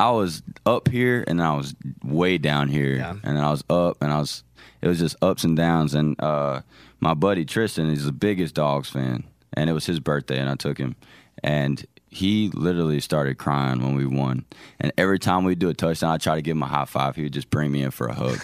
I 0.00 0.10
was 0.10 0.42
up 0.66 0.88
here 0.88 1.24
and 1.26 1.40
I 1.40 1.54
was 1.56 1.74
way 2.02 2.38
down 2.38 2.68
here, 2.68 2.96
and 3.22 3.36
then 3.36 3.44
I 3.44 3.50
was 3.50 3.62
up 3.70 3.98
and 4.02 4.12
I 4.12 4.18
was 4.18 4.42
it 4.80 4.88
was 4.88 4.98
just 4.98 5.14
ups 5.22 5.44
and 5.44 5.56
downs. 5.56 5.94
And 5.94 6.20
uh, 6.20 6.62
my 7.00 7.14
buddy 7.14 7.44
Tristan 7.44 7.90
is 7.90 8.04
the 8.04 8.12
biggest 8.12 8.54
dogs 8.54 8.88
fan, 8.90 9.24
and 9.54 9.70
it 9.70 9.72
was 9.72 9.86
his 9.86 10.00
birthday, 10.00 10.38
and 10.38 10.50
I 10.50 10.56
took 10.56 10.78
him, 10.78 10.96
and 11.42 11.84
he 12.12 12.50
literally 12.50 13.00
started 13.00 13.38
crying 13.38 13.80
when 13.82 13.94
we 13.94 14.04
won. 14.04 14.44
And 14.78 14.92
every 14.98 15.18
time 15.18 15.44
we 15.44 15.54
do 15.54 15.70
a 15.70 15.74
touchdown, 15.74 16.10
I 16.12 16.18
try 16.18 16.34
to 16.34 16.42
give 16.42 16.56
him 16.56 16.62
a 16.62 16.66
high 16.66 16.84
five. 16.84 17.16
He 17.16 17.22
would 17.22 17.32
just 17.32 17.48
bring 17.48 17.72
me 17.72 17.82
in 17.82 17.90
for 17.90 18.06
a 18.06 18.12
hug. 18.12 18.38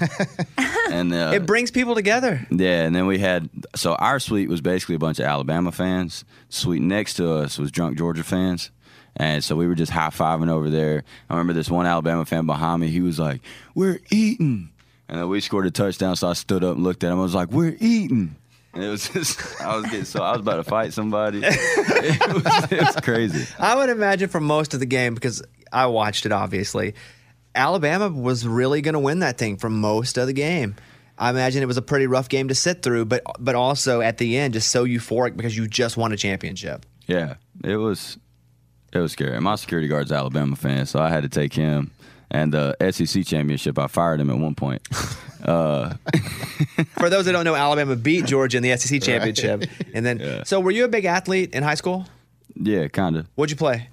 and 0.91 1.13
uh, 1.13 1.33
it 1.35 1.45
brings 1.45 1.71
people 1.71 1.95
together. 1.95 2.47
yeah, 2.51 2.85
and 2.85 2.97
then 2.97 3.07
we 3.07 3.19
had 3.19 3.51
so 3.77 3.95
our 3.97 4.19
suite 4.21 4.49
was 4.49 4.63
basically 4.63 4.95
a 4.95 4.99
bunch 4.99 5.19
of 5.19 5.27
Alabama 5.27 5.71
fans. 5.71 6.25
Suite 6.49 6.81
next 6.81 7.15
to 7.15 7.31
us 7.31 7.59
was 7.59 7.71
drunk 7.71 7.99
Georgia 7.99 8.25
fans. 8.25 8.71
And 9.17 9.43
so 9.43 9.57
we 9.57 9.67
were 9.67 9.75
just 9.75 9.93
high 9.93 10.11
fiving 10.11 10.49
over 10.49 10.71
there. 10.71 11.05
I 11.29 11.35
remember 11.35 11.53
this 11.53 11.69
one 11.69 11.87
Alabama 11.87 12.25
fan 12.25 12.47
behind 12.47 12.81
me, 12.81 12.89
he 12.89 13.01
was 13.01 13.19
like, 13.19 13.43
We're 13.75 14.01
eating. 14.11 14.71
And 15.11 15.21
then 15.21 15.29
we 15.29 15.41
scored 15.41 15.67
a 15.67 15.71
touchdown, 15.71 16.17
so 16.17 16.29
I 16.29 16.35
stood 16.35 16.63
up 16.65 16.77
and 16.77 16.85
looked 16.85 17.03
at 17.05 17.11
him. 17.13 17.19
I 17.19 17.23
was 17.23 17.35
like, 17.35 17.51
We're 17.51 17.77
eating. 17.81 18.37
And 18.75 18.85
it 18.85 18.89
was 18.89 19.09
just 19.09 19.61
I 19.61 19.77
was 19.77 19.85
getting 19.87 20.05
so 20.05 20.23
I 20.23 20.33
was 20.33 20.41
about 20.41 20.57
to 20.57 20.65
fight 20.65 20.93
somebody. 20.93 21.41
it, 21.45 22.33
was, 22.33 22.73
it 22.73 22.81
was 22.81 22.97
crazy. 23.03 23.47
I 23.59 23.75
would 23.77 23.89
imagine 23.89 24.29
for 24.29 24.41
most 24.41 24.75
of 24.75 24.81
the 24.81 24.87
game, 24.87 25.15
because 25.15 25.43
I 25.73 25.87
watched 25.87 26.27
it 26.27 26.33
obviously, 26.33 26.95
Alabama 27.55 28.09
was 28.09 28.47
really 28.47 28.81
going 28.83 28.95
to 28.95 29.01
win 29.01 29.21
that 29.21 29.39
thing 29.39 29.57
for 29.57 29.71
most 29.71 30.19
of 30.19 30.27
the 30.27 30.33
game. 30.33 30.77
I 31.19 31.31
imagine 31.31 31.63
it 31.63 31.67
was 31.67 31.77
a 31.77 31.83
pretty 31.83 32.07
rough 32.07 32.29
game 32.29 32.49
to 32.49 32.55
sit 32.55 32.83
through, 32.83 33.07
but 33.07 33.23
but 33.39 33.55
also 33.55 34.01
at 34.01 34.19
the 34.19 34.37
end, 34.37 34.55
just 34.55 34.71
so 34.71 34.85
euphoric 34.85 35.37
because 35.37 35.57
you 35.57 35.67
just 35.67 35.97
won 35.97 36.13
a 36.13 36.17
championship. 36.17 36.87
Yeah, 37.07 37.35
it 37.65 37.77
was 37.77 38.19
it 38.93 39.01
was 39.01 39.13
scary. 39.13 39.41
My 39.41 39.57
security 39.57 39.89
guard's 39.89 40.13
Alabama 40.13 40.57
fan, 40.57 40.87
so 40.87 41.01
I 41.01 41.09
had 41.09 41.23
to 41.25 41.29
take 41.29 41.53
him. 41.53 41.91
And 42.31 42.53
the 42.53 42.77
SEC 42.91 43.25
championship, 43.25 43.79
I 43.79 43.87
fired 43.87 44.21
him 44.21 44.29
at 44.29 44.39
one 44.39 44.55
point. 44.55 44.87
Uh, 45.45 45.95
For 46.99 47.09
those 47.11 47.25
that 47.27 47.33
don't 47.33 47.45
know, 47.45 47.55
Alabama 47.55 47.97
beat 47.97 48.25
Georgia 48.27 48.57
in 48.57 48.63
the 48.63 48.77
SEC 48.77 49.03
championship, 49.03 49.65
and 49.95 50.05
then. 50.05 50.45
So, 50.45 50.61
were 50.61 50.71
you 50.71 50.85
a 50.85 50.89
big 50.89 51.05
athlete 51.05 51.55
in 51.55 51.63
high 51.63 51.75
school? 51.77 52.07
yeah, 52.61 52.89
kind 52.89 53.17
of. 53.17 53.27
What'd 53.37 53.51
you 53.51 53.57
play? 53.57 53.89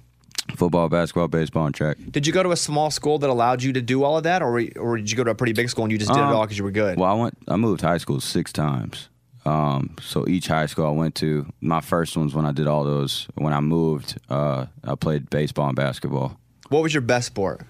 Football, 0.56 0.88
basketball, 0.88 1.28
baseball, 1.28 1.66
and 1.66 1.74
track. 1.74 1.96
Did 2.10 2.26
you 2.26 2.32
go 2.32 2.42
to 2.42 2.52
a 2.52 2.56
small 2.56 2.90
school 2.90 3.18
that 3.18 3.28
allowed 3.30 3.62
you 3.62 3.72
to 3.72 3.82
do 3.82 4.04
all 4.04 4.16
of 4.16 4.22
that, 4.24 4.42
or 4.42 4.52
were- 4.52 4.70
or 4.78 4.96
did 4.96 5.10
you 5.10 5.16
go 5.16 5.24
to 5.24 5.30
a 5.30 5.34
pretty 5.34 5.52
big 5.52 5.68
school 5.68 5.84
and 5.84 5.92
you 5.92 5.98
just 5.98 6.12
did 6.12 6.20
Um, 6.20 6.30
it 6.30 6.34
all 6.34 6.42
because 6.44 6.56
you 6.58 6.64
were 6.64 6.70
good? 6.70 6.98
Well, 6.98 7.10
I 7.10 7.14
went. 7.14 7.36
I 7.48 7.56
moved 7.56 7.80
high 7.82 7.98
school 7.98 8.20
six 8.20 8.52
times. 8.52 9.08
Um, 9.44 9.94
so 10.02 10.26
each 10.26 10.48
high 10.48 10.66
school 10.66 10.86
I 10.86 10.90
went 10.90 11.14
to, 11.16 11.46
my 11.60 11.80
first 11.80 12.16
ones 12.16 12.34
when 12.34 12.44
I 12.46 12.50
did 12.52 12.66
all 12.66 12.82
those. 12.82 13.28
When 13.36 13.52
I 13.52 13.60
moved, 13.60 14.18
uh, 14.28 14.66
I 14.82 14.94
played 14.96 15.30
baseball 15.30 15.68
and 15.68 15.76
basketball. 15.76 16.36
What 16.68 16.82
was 16.82 16.92
your 16.92 17.00
best 17.02 17.28
sport? 17.28 17.60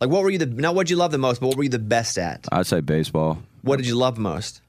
Like, 0.00 0.10
what 0.10 0.22
were 0.22 0.30
you 0.30 0.38
the 0.38 0.46
not 0.46 0.74
what 0.74 0.88
you 0.90 0.96
love 0.96 1.10
the 1.10 1.18
most, 1.18 1.40
but 1.40 1.48
what 1.48 1.56
were 1.56 1.62
you 1.62 1.68
the 1.68 1.78
best 1.78 2.16
at? 2.18 2.46
I'd 2.50 2.66
say 2.66 2.80
baseball. 2.80 3.38
What 3.62 3.76
did 3.76 3.86
you 3.86 3.96
love 3.96 4.18
most? 4.18 4.62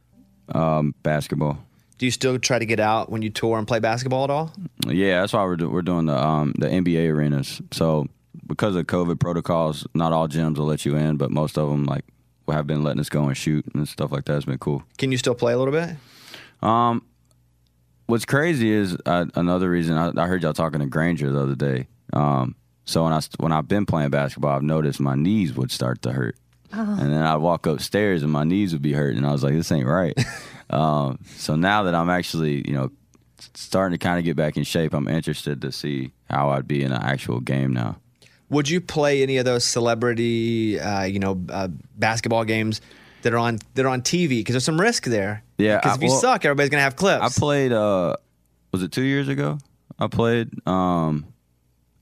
Um, 0.50 0.94
basketball. 1.04 1.58
Do 1.98 2.06
you 2.06 2.12
still 2.12 2.38
try 2.40 2.60
to 2.60 2.66
get 2.66 2.80
out 2.80 3.10
when 3.10 3.22
you 3.22 3.30
tour 3.30 3.58
and 3.58 3.68
play 3.68 3.80
basketball 3.80 4.24
at 4.26 4.30
all? 4.30 4.52
Yeah, 4.88 5.22
that's 5.22 5.34
why 5.34 5.44
we're 5.46 5.56
do- 5.56 5.70
we're 5.70 5.84
doing 5.84 6.08
the 6.08 6.18
um 6.22 6.54
the 6.58 6.68
NBA 6.68 7.10
arenas. 7.12 7.62
So 7.72 8.08
because 8.48 8.76
of 8.76 8.88
COVID 8.88 9.20
protocols, 9.20 9.88
not 9.94 10.12
all 10.12 10.28
gyms 10.28 10.58
will 10.58 10.66
let 10.66 10.86
you 10.86 10.96
in, 10.98 11.18
but 11.18 11.32
most 11.32 11.58
of 11.58 11.70
them 11.70 11.86
like 11.86 12.04
have 12.50 12.68
been 12.68 12.84
letting 12.84 13.00
us 13.00 13.08
go 13.08 13.28
and 13.28 13.38
shoot 13.38 13.66
and 13.74 13.88
stuff 13.88 14.12
like 14.12 14.26
that. 14.26 14.36
It's 14.36 14.46
been 14.46 14.58
cool. 14.58 14.84
Can 14.98 15.12
you 15.12 15.18
still 15.18 15.36
play 15.36 15.54
a 15.54 15.58
little 15.58 15.72
bit? 15.72 15.96
Um, 16.62 17.06
what's 18.08 18.26
crazy 18.26 18.72
is 18.72 18.98
uh, 19.06 19.26
another 19.36 19.70
reason 19.70 19.96
I, 19.98 20.12
I 20.22 20.28
heard 20.28 20.44
y'all 20.44 20.52
talking 20.54 20.80
to 20.82 20.86
Granger 20.86 21.32
the 21.32 21.42
other 21.42 21.56
day. 21.56 21.88
Um, 22.12 22.56
so 22.86 23.04
when 23.04 23.14
I 23.14 23.22
when 23.38 23.52
I've 23.52 23.68
been 23.68 23.86
playing 23.86 24.10
basketball, 24.10 24.56
I've 24.56 24.64
noticed 24.64 25.00
my 25.00 25.16
knees 25.16 25.54
would 25.54 25.72
start 25.72 26.02
to 26.04 26.12
hurt, 26.12 26.36
Oh. 26.74 26.80
and 27.00 27.12
then 27.14 27.22
I'd 27.24 27.36
walk 27.38 27.66
upstairs 27.66 28.24
and 28.24 28.32
my 28.32 28.44
knees 28.44 28.74
would 28.74 28.82
be 28.82 28.94
hurting, 28.94 29.18
and 29.18 29.26
I 29.28 29.32
was 29.32 29.44
like, 29.44 29.54
this 29.54 29.72
ain't 29.72 29.88
right. 29.88 30.18
um, 30.70 31.20
so 31.36 31.56
now 31.56 31.84
that 31.84 31.96
I'm 31.96 32.10
actually 32.10 32.68
you 32.68 32.74
know 32.74 32.90
starting 33.56 33.98
to 33.98 34.04
kind 34.04 34.20
of 34.20 34.26
get 34.26 34.36
back 34.36 34.56
in 34.58 34.64
shape, 34.64 34.94
I'm 34.94 35.08
interested 35.08 35.62
to 35.62 35.72
see 35.72 36.12
how 36.30 36.50
I'd 36.52 36.68
be 36.68 36.84
in 36.84 36.92
an 36.92 37.02
actual 37.02 37.40
game 37.40 37.74
now. 37.74 37.98
Would 38.50 38.70
you 38.70 38.82
play 38.82 39.24
any 39.24 39.38
of 39.38 39.46
those 39.46 39.64
celebrity, 39.64 40.78
uh, 40.80 41.04
you 41.04 41.20
know, 41.20 41.42
uh, 41.50 41.70
basketball 41.98 42.44
games 42.44 42.82
that 43.22 43.34
are 43.34 43.38
on 43.38 43.60
that 43.76 43.86
are 43.86 43.90
on 43.90 44.02
TV? 44.02 44.40
Because 44.40 44.54
there's 44.54 44.66
some 44.66 44.80
risk 44.80 45.06
there. 45.06 45.44
Yeah, 45.58 45.78
Because 45.78 45.98
if 45.98 46.04
you 46.04 46.10
well, 46.10 46.20
suck, 46.20 46.44
everybody's 46.46 46.70
gonna 46.70 46.84
have 46.84 46.96
clips. 46.96 47.24
I 47.24 47.30
played. 47.40 47.72
Uh, 47.72 48.16
was 48.74 48.84
it 48.84 48.92
two 48.92 49.04
years 49.04 49.28
ago? 49.28 49.58
I 50.00 50.08
played. 50.08 50.50
Um, 50.68 51.26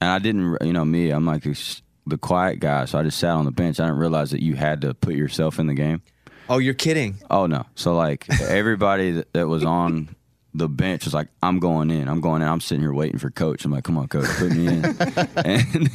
and 0.02 0.10
I 0.10 0.20
didn't. 0.20 0.58
You 0.62 0.74
know 0.74 0.86
me. 0.86 1.10
I'm 1.12 1.26
like 1.26 1.44
the, 1.44 1.82
the 2.08 2.18
quiet 2.18 2.60
guy, 2.60 2.86
so 2.86 3.00
I 3.00 3.04
just 3.04 3.18
sat 3.18 3.32
on 3.32 3.46
the 3.46 3.52
bench. 3.52 3.80
I 3.80 3.86
didn't 3.86 4.00
realize 4.00 4.32
that 4.32 4.42
you 4.42 4.56
had 4.56 4.82
to 4.82 4.94
put 4.94 5.16
yourself 5.16 5.60
in 5.60 5.68
the 5.68 5.74
game. 5.74 6.02
Oh, 6.50 6.58
you're 6.58 6.74
kidding. 6.74 7.22
Oh 7.30 7.46
no. 7.46 7.66
So 7.76 7.96
like 7.96 8.28
everybody 8.42 9.12
that, 9.12 9.34
that 9.34 9.48
was 9.48 9.64
on 9.64 10.16
the 10.54 10.68
bench 10.68 11.06
was 11.06 11.14
like, 11.14 11.28
I'm 11.44 11.60
going 11.60 11.92
in. 11.92 12.08
I'm 12.10 12.22
going 12.22 12.42
in. 12.42 12.48
I'm 12.48 12.60
sitting 12.60 12.82
here 12.82 12.92
waiting 12.92 13.20
for 13.20 13.30
coach. 13.30 13.66
I'm 13.66 13.72
like, 13.72 13.84
come 13.84 13.98
on, 14.00 14.08
coach, 14.08 14.28
put 14.38 14.52
me 14.52 14.68
in. 14.68 14.86
and 15.36 15.90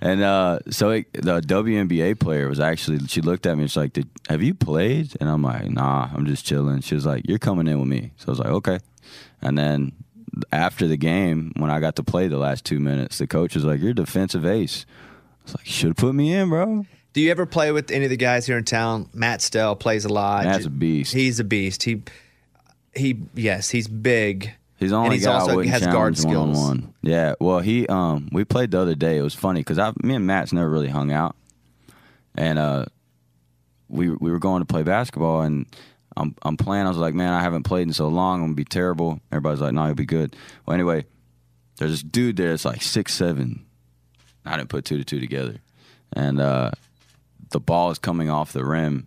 and 0.00 0.22
uh, 0.22 0.58
so 0.70 0.90
it, 0.90 1.12
the 1.12 1.40
WNBA 1.40 2.18
player 2.18 2.48
was 2.48 2.58
actually 2.58 3.06
she 3.06 3.20
looked 3.20 3.46
at 3.46 3.56
me. 3.56 3.68
She's 3.68 3.76
like, 3.76 3.92
Did, 3.92 4.08
have 4.28 4.42
you 4.42 4.54
played? 4.54 5.16
And 5.20 5.30
I'm 5.30 5.42
like, 5.42 5.70
Nah, 5.70 6.08
I'm 6.12 6.26
just 6.26 6.44
chilling. 6.44 6.80
She 6.80 6.96
was 6.96 7.06
like, 7.06 7.24
You're 7.28 7.38
coming 7.38 7.68
in 7.68 7.78
with 7.78 7.88
me. 7.88 8.12
So 8.16 8.26
I 8.28 8.30
was 8.30 8.38
like, 8.40 8.48
Okay. 8.48 8.78
And 9.42 9.56
then 9.56 9.92
after 10.52 10.86
the 10.86 10.96
game, 10.96 11.52
when 11.56 11.70
I 11.70 11.80
got 11.80 11.96
to 11.96 12.02
play 12.02 12.28
the 12.28 12.38
last 12.38 12.64
two 12.64 12.80
minutes, 12.80 13.18
the 13.18 13.26
coach 13.26 13.54
was 13.54 13.64
like, 13.64 13.80
You're 13.80 13.94
defensive 13.94 14.44
ace. 14.46 14.86
I 14.88 15.42
was 15.44 15.56
like, 15.56 15.66
You 15.66 15.72
should 15.72 15.88
have 15.88 15.96
put 15.96 16.14
me 16.14 16.32
in, 16.32 16.48
bro. 16.48 16.86
Do 17.12 17.20
you 17.20 17.30
ever 17.30 17.44
play 17.46 17.72
with 17.72 17.90
any 17.90 18.04
of 18.04 18.10
the 18.10 18.16
guys 18.16 18.46
here 18.46 18.56
in 18.56 18.64
town? 18.64 19.08
Matt 19.12 19.42
Stell 19.42 19.74
plays 19.74 20.04
a 20.04 20.08
lot. 20.08 20.44
Matt's 20.44 20.66
a 20.66 20.70
beast. 20.70 21.12
He's 21.12 21.40
a 21.40 21.44
beast. 21.44 21.82
He 21.82 22.02
he 22.94 23.20
yes, 23.34 23.70
he's 23.70 23.88
big. 23.88 24.52
He's 24.78 24.92
only 24.92 25.06
and 25.06 25.14
he's 25.14 25.26
guy 25.26 25.32
also 25.32 25.60
has 25.60 25.86
guard 25.86 26.16
skills. 26.16 26.56
one-on-one. 26.56 26.94
Yeah, 27.02 27.34
well, 27.40 27.60
he 27.60 27.86
um 27.88 28.28
we 28.32 28.44
played 28.44 28.70
the 28.70 28.78
other 28.78 28.94
day. 28.94 29.18
It 29.18 29.22
was 29.22 29.34
funny 29.34 29.60
because 29.60 29.78
I 29.78 29.92
me 30.02 30.14
and 30.14 30.26
Matt's 30.26 30.52
never 30.52 30.70
really 30.70 30.88
hung 30.88 31.10
out, 31.10 31.34
and 32.36 32.58
uh 32.58 32.86
we 33.88 34.08
we 34.10 34.30
were 34.30 34.38
going 34.38 34.62
to 34.62 34.66
play 34.66 34.82
basketball 34.82 35.42
and. 35.42 35.66
I'm 36.16 36.34
I'm 36.42 36.56
playing. 36.56 36.86
I 36.86 36.88
was 36.88 36.98
like, 36.98 37.14
man, 37.14 37.32
I 37.32 37.40
haven't 37.42 37.62
played 37.62 37.86
in 37.86 37.92
so 37.92 38.08
long. 38.08 38.40
I'm 38.40 38.46
gonna 38.46 38.54
be 38.54 38.64
terrible. 38.64 39.20
Everybody's 39.30 39.60
like, 39.60 39.72
no, 39.72 39.86
you'll 39.86 39.94
be 39.94 40.06
good. 40.06 40.34
Well, 40.66 40.74
anyway, 40.74 41.06
there's 41.76 41.92
this 41.92 42.02
dude 42.02 42.36
there 42.36 42.50
that's 42.50 42.64
like 42.64 42.82
six 42.82 43.14
seven. 43.14 43.64
I 44.44 44.56
didn't 44.56 44.70
put 44.70 44.84
two 44.84 44.98
to 44.98 45.04
two 45.04 45.20
together, 45.20 45.60
and 46.12 46.40
uh, 46.40 46.72
the 47.50 47.60
ball 47.60 47.90
is 47.90 47.98
coming 47.98 48.30
off 48.30 48.52
the 48.52 48.64
rim, 48.64 49.06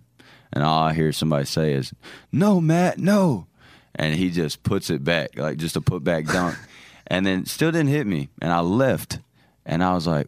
and 0.51 0.63
all 0.63 0.83
I 0.83 0.93
hear 0.93 1.11
somebody 1.11 1.45
say 1.45 1.73
is, 1.73 1.93
"No, 2.31 2.61
Matt, 2.61 2.97
no," 2.97 3.47
and 3.95 4.15
he 4.15 4.29
just 4.29 4.63
puts 4.63 4.89
it 4.89 5.03
back, 5.03 5.37
like 5.37 5.57
just 5.57 5.75
a 5.75 5.81
put 5.81 6.03
back 6.03 6.25
dunk, 6.25 6.55
and 7.07 7.25
then 7.25 7.45
still 7.45 7.71
didn't 7.71 7.89
hit 7.89 8.07
me, 8.07 8.29
and 8.41 8.51
I 8.51 8.61
left, 8.61 9.19
and 9.65 9.83
I 9.83 9.93
was 9.93 10.07
like. 10.07 10.27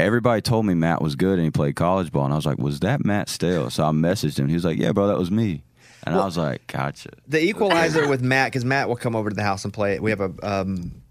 Everybody 0.00 0.40
told 0.42 0.66
me 0.66 0.74
Matt 0.74 1.00
was 1.02 1.14
good 1.16 1.34
and 1.38 1.44
he 1.44 1.50
played 1.50 1.76
college 1.76 2.10
ball, 2.12 2.24
and 2.24 2.32
I 2.32 2.36
was 2.36 2.46
like, 2.46 2.58
"Was 2.58 2.80
that 2.80 3.04
Matt 3.04 3.28
Stell?" 3.28 3.70
So 3.70 3.84
I 3.84 3.90
messaged 3.90 4.38
him. 4.38 4.48
He 4.48 4.54
was 4.54 4.64
like, 4.64 4.78
"Yeah, 4.78 4.92
bro, 4.92 5.06
that 5.08 5.18
was 5.18 5.30
me," 5.30 5.62
and 6.04 6.14
I 6.14 6.24
was 6.24 6.36
like, 6.36 6.66
"Gotcha." 6.66 7.10
The 7.28 7.42
equalizer 7.42 8.08
with 8.08 8.22
Matt, 8.22 8.52
because 8.52 8.64
Matt 8.64 8.88
will 8.88 8.96
come 8.96 9.14
over 9.16 9.30
to 9.30 9.36
the 9.36 9.42
house 9.42 9.64
and 9.64 9.72
play. 9.72 9.98
We 10.00 10.10
have 10.10 10.20
a 10.20 10.32
um, 10.42 11.02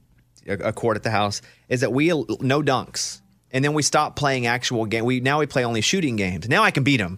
a, 0.48 0.54
a 0.54 0.74
court 0.74 0.98
at 0.98 1.04
the 1.04 1.12
house. 1.12 1.42
Is 1.70 1.82
that 1.82 1.92
we 1.94 2.08
no 2.10 2.62
dunks, 2.62 3.22
and 3.52 3.64
then 3.64 3.74
we 3.74 3.84
stop 3.84 4.16
playing 4.16 4.46
actual 4.48 4.86
game. 4.86 5.06
We 5.06 5.20
now 5.20 5.40
we 5.40 5.46
play 5.46 5.64
only 5.66 5.82
shooting 5.82 6.16
games. 6.16 6.48
Now 6.50 6.64
I 6.64 6.72
can 6.72 6.84
beat 6.84 7.00
him. 7.00 7.18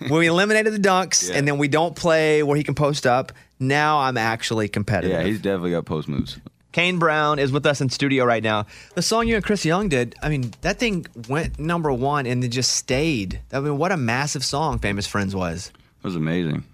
when 0.00 0.18
we 0.18 0.26
eliminated 0.26 0.72
the 0.72 0.78
dunks, 0.78 1.32
and 1.32 1.46
then 1.46 1.56
we 1.58 1.68
don't 1.68 1.94
play 1.94 2.42
where 2.42 2.56
he 2.56 2.64
can 2.64 2.74
post 2.74 3.06
up. 3.06 3.32
Now 3.60 3.98
I'm 4.00 4.16
actually 4.16 4.68
competitive. 4.68 5.12
Yeah, 5.12 5.24
he's 5.24 5.40
definitely 5.40 5.70
got 5.70 5.84
post 5.86 6.08
moves. 6.08 6.38
Kane 6.74 6.98
Brown 6.98 7.38
is 7.38 7.52
with 7.52 7.66
us 7.66 7.80
in 7.80 7.88
studio 7.88 8.24
right 8.24 8.42
now. 8.42 8.66
The 8.96 9.02
song 9.02 9.28
you 9.28 9.36
and 9.36 9.44
Chris 9.44 9.64
Young 9.64 9.88
did, 9.88 10.16
I 10.20 10.28
mean, 10.28 10.52
that 10.62 10.80
thing 10.80 11.06
went 11.28 11.56
number 11.56 11.92
one 11.92 12.26
and 12.26 12.42
then 12.42 12.50
just 12.50 12.72
stayed. 12.72 13.40
I 13.52 13.60
mean, 13.60 13.78
what 13.78 13.92
a 13.92 13.96
massive 13.96 14.44
song 14.44 14.80
Famous 14.80 15.06
Friends 15.06 15.36
was. 15.36 15.68
It 15.68 16.04
was 16.04 16.16
amazing. 16.16 16.64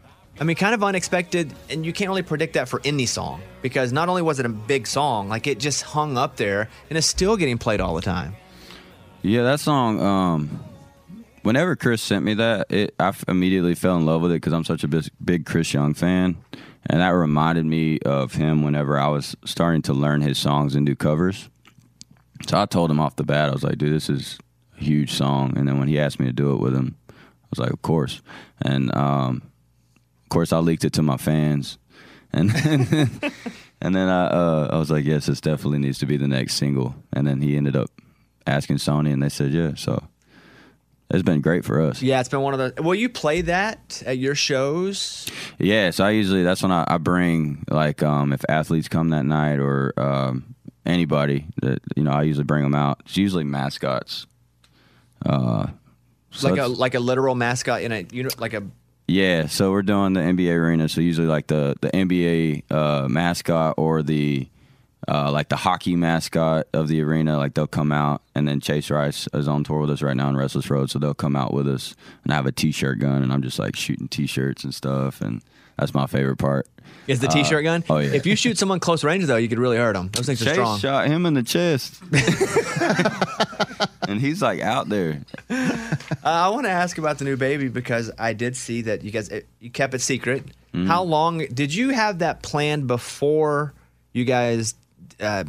I 0.40 0.44
mean, 0.44 0.56
kind 0.56 0.74
of 0.74 0.82
unexpected, 0.82 1.52
and 1.68 1.84
you 1.84 1.92
can't 1.92 2.08
really 2.08 2.22
predict 2.22 2.54
that 2.54 2.66
for 2.66 2.80
any 2.82 3.04
song 3.04 3.42
because 3.60 3.92
not 3.92 4.08
only 4.08 4.22
was 4.22 4.40
it 4.40 4.46
a 4.46 4.48
big 4.48 4.86
song, 4.86 5.28
like 5.28 5.46
it 5.46 5.58
just 5.58 5.82
hung 5.82 6.16
up 6.16 6.36
there 6.36 6.70
and 6.88 6.96
it's 6.96 7.06
still 7.06 7.36
getting 7.36 7.58
played 7.58 7.82
all 7.82 7.94
the 7.94 8.00
time. 8.00 8.34
Yeah, 9.20 9.42
that 9.42 9.60
song. 9.60 10.00
Um, 10.00 10.64
whenever 11.42 11.76
Chris 11.76 12.00
sent 12.00 12.24
me 12.24 12.32
that, 12.32 12.72
it 12.72 12.94
I 12.98 13.12
immediately 13.28 13.74
fell 13.74 13.98
in 13.98 14.06
love 14.06 14.22
with 14.22 14.30
it 14.30 14.36
because 14.36 14.54
I'm 14.54 14.64
such 14.64 14.82
a 14.82 14.88
big, 14.88 15.04
big 15.22 15.44
Chris 15.44 15.74
Young 15.74 15.92
fan, 15.92 16.38
and 16.86 17.00
that 17.00 17.10
reminded 17.10 17.66
me 17.66 17.98
of 18.00 18.34
him 18.34 18.62
whenever 18.62 18.98
I 18.98 19.08
was 19.08 19.36
starting 19.44 19.82
to 19.82 19.92
learn 19.92 20.22
his 20.22 20.38
songs 20.38 20.74
and 20.74 20.86
do 20.86 20.94
covers. 20.94 21.48
So 22.48 22.58
I 22.60 22.66
told 22.66 22.90
him 22.90 23.00
off 23.00 23.16
the 23.16 23.24
bat, 23.24 23.50
I 23.50 23.52
was 23.52 23.62
like, 23.62 23.78
"Dude, 23.78 23.92
this 23.92 24.08
is 24.08 24.38
a 24.78 24.82
huge 24.82 25.12
song." 25.12 25.56
And 25.56 25.68
then 25.68 25.78
when 25.78 25.88
he 25.88 25.98
asked 25.98 26.18
me 26.18 26.26
to 26.26 26.32
do 26.32 26.52
it 26.52 26.60
with 26.60 26.74
him, 26.74 26.96
I 27.08 27.46
was 27.50 27.58
like, 27.58 27.72
"Of 27.72 27.82
course." 27.82 28.22
And 28.62 28.94
um, 28.96 29.42
of 30.22 30.28
course, 30.30 30.52
I 30.52 30.58
leaked 30.58 30.84
it 30.84 30.94
to 30.94 31.02
my 31.02 31.18
fans, 31.18 31.78
and 32.32 32.50
then, 32.50 33.10
and 33.82 33.94
then 33.94 34.08
I 34.08 34.26
uh, 34.26 34.68
I 34.72 34.78
was 34.78 34.90
like, 34.90 35.04
"Yes, 35.04 35.26
this 35.26 35.40
definitely 35.40 35.80
needs 35.80 35.98
to 35.98 36.06
be 36.06 36.16
the 36.16 36.28
next 36.28 36.54
single." 36.54 36.94
And 37.12 37.26
then 37.26 37.42
he 37.42 37.56
ended 37.56 37.76
up 37.76 37.90
asking 38.46 38.76
Sony, 38.76 39.12
and 39.12 39.22
they 39.22 39.28
said, 39.28 39.52
"Yeah." 39.52 39.74
So 39.74 40.02
it's 41.10 41.22
been 41.22 41.40
great 41.40 41.64
for 41.64 41.80
us. 41.80 42.02
Yeah, 42.02 42.20
it's 42.20 42.28
been 42.28 42.40
one 42.40 42.58
of 42.58 42.74
the. 42.76 42.82
Will 42.82 42.94
you 42.94 43.08
play 43.08 43.40
that 43.42 44.02
at 44.06 44.18
your 44.18 44.34
shows? 44.34 45.26
Yeah, 45.58 45.90
so 45.90 46.04
I 46.04 46.10
usually 46.10 46.42
that's 46.42 46.62
when 46.62 46.72
I, 46.72 46.84
I 46.86 46.98
bring 46.98 47.64
like 47.68 48.02
um, 48.02 48.32
if 48.32 48.42
athletes 48.48 48.88
come 48.88 49.10
that 49.10 49.24
night 49.24 49.58
or 49.58 49.92
um, 49.96 50.54
anybody 50.86 51.46
that 51.62 51.80
you 51.96 52.04
know 52.04 52.12
I 52.12 52.22
usually 52.22 52.44
bring 52.44 52.62
them 52.62 52.74
out. 52.74 53.00
It's 53.04 53.16
usually 53.16 53.44
mascots. 53.44 54.26
Uh, 55.26 55.68
so 56.30 56.48
like 56.48 56.60
a 56.60 56.66
like 56.66 56.94
a 56.94 57.00
literal 57.00 57.34
mascot 57.34 57.82
in 57.82 57.92
a 57.92 58.06
you 58.12 58.22
know 58.22 58.30
like 58.38 58.54
a 58.54 58.62
yeah, 59.08 59.48
so 59.48 59.72
we're 59.72 59.82
doing 59.82 60.12
the 60.12 60.20
NBA 60.20 60.54
arena. 60.56 60.88
So 60.88 61.00
usually 61.00 61.26
like 61.26 61.48
the 61.48 61.74
the 61.80 61.88
NBA 61.88 62.70
uh, 62.70 63.08
mascot 63.08 63.74
or 63.76 64.02
the 64.04 64.48
uh, 65.08 65.30
like 65.32 65.48
the 65.48 65.56
hockey 65.56 65.96
mascot 65.96 66.66
of 66.72 66.88
the 66.88 67.00
arena, 67.02 67.36
like 67.38 67.54
they'll 67.54 67.66
come 67.66 67.90
out, 67.92 68.22
and 68.34 68.46
then 68.46 68.60
Chase 68.60 68.90
Rice 68.90 69.28
is 69.34 69.48
on 69.48 69.64
tour 69.64 69.80
with 69.80 69.90
us 69.90 70.02
right 70.02 70.16
now 70.16 70.28
on 70.28 70.36
Restless 70.36 70.68
Road, 70.70 70.90
so 70.90 70.98
they'll 70.98 71.14
come 71.14 71.36
out 71.36 71.52
with 71.54 71.66
us, 71.68 71.94
and 72.24 72.32
I 72.32 72.36
have 72.36 72.46
a 72.46 72.52
T-shirt 72.52 72.98
gun, 72.98 73.22
and 73.22 73.32
I'm 73.32 73.42
just 73.42 73.58
like 73.58 73.76
shooting 73.76 74.08
T-shirts 74.08 74.62
and 74.64 74.74
stuff, 74.74 75.20
and 75.20 75.42
that's 75.78 75.94
my 75.94 76.06
favorite 76.06 76.36
part. 76.36 76.66
is 77.06 77.20
the 77.20 77.28
Uh, 77.28 77.32
t-shirt 77.32 77.62
gun. 77.64 77.82
Oh 77.88 77.98
yeah. 77.98 78.12
If 78.12 78.26
you 78.26 78.36
shoot 78.36 78.58
someone 78.58 78.80
close 78.80 79.02
range 79.02 79.24
though, 79.24 79.36
you 79.36 79.48
could 79.48 79.58
really 79.58 79.78
hurt 79.78 79.94
them. 79.94 80.10
Those 80.12 80.26
things 80.26 80.42
are 80.42 80.44
Chase 80.44 80.54
strong. 80.54 80.78
shot 80.78 81.06
him 81.06 81.24
in 81.24 81.32
the 81.34 81.42
chest, 81.42 82.00
and 84.08 84.20
he's 84.20 84.42
like 84.42 84.60
out 84.60 84.88
there. 84.88 85.22
Uh, 85.50 85.68
I 86.24 86.48
want 86.50 86.66
to 86.66 86.70
ask 86.70 86.98
about 86.98 87.18
the 87.18 87.24
new 87.24 87.36
baby 87.36 87.68
because 87.68 88.10
I 88.18 88.32
did 88.32 88.56
see 88.56 88.82
that 88.82 89.02
you 89.02 89.10
guys 89.10 89.28
it, 89.28 89.46
you 89.60 89.70
kept 89.70 89.94
it 89.94 90.00
secret. 90.00 90.44
Mm-hmm. 90.74 90.86
How 90.86 91.02
long 91.02 91.38
did 91.46 91.74
you 91.74 91.90
have 91.90 92.18
that 92.20 92.42
planned 92.42 92.86
before 92.86 93.72
you 94.12 94.24
guys 94.24 94.74
uh, 95.20 95.44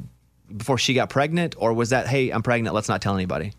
before 0.56 0.77
she 0.77 0.93
got 0.93 1.09
pregnant, 1.09 1.56
or 1.57 1.73
was 1.73 1.90
that 1.90 2.07
hey 2.07 2.30
I'm 2.30 2.43
pregnant, 2.43 2.75
let's 2.75 2.90
not 2.90 3.01
tell 3.01 3.15
anybody? 3.15 3.53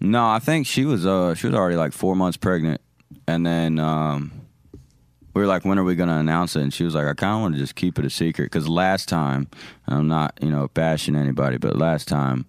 No, 0.00 0.26
I 0.28 0.38
think 0.38 0.66
she 0.66 0.84
was 0.84 1.06
uh 1.06 1.34
she 1.34 1.46
was 1.46 1.56
already 1.56 1.76
like 1.76 1.92
four 1.92 2.16
months 2.16 2.36
pregnant, 2.36 2.80
and 3.26 3.44
then 3.44 3.78
um 3.78 4.32
we 5.34 5.42
were 5.42 5.46
like, 5.46 5.64
when 5.64 5.78
are 5.78 5.84
we 5.84 5.94
gonna 5.94 6.18
announce 6.18 6.56
it? 6.56 6.62
And 6.62 6.74
she 6.74 6.84
was 6.84 6.94
like, 6.94 7.06
I 7.06 7.14
kind 7.14 7.34
of 7.34 7.40
want 7.42 7.54
to 7.54 7.60
just 7.60 7.74
keep 7.74 7.98
it 7.98 8.04
a 8.04 8.10
secret 8.10 8.44
because 8.46 8.68
last 8.68 9.08
time 9.08 9.48
I'm 9.86 10.08
not 10.08 10.38
you 10.40 10.50
know 10.50 10.68
bashing 10.74 11.16
anybody, 11.16 11.58
but 11.58 11.76
last 11.76 12.08
time 12.08 12.46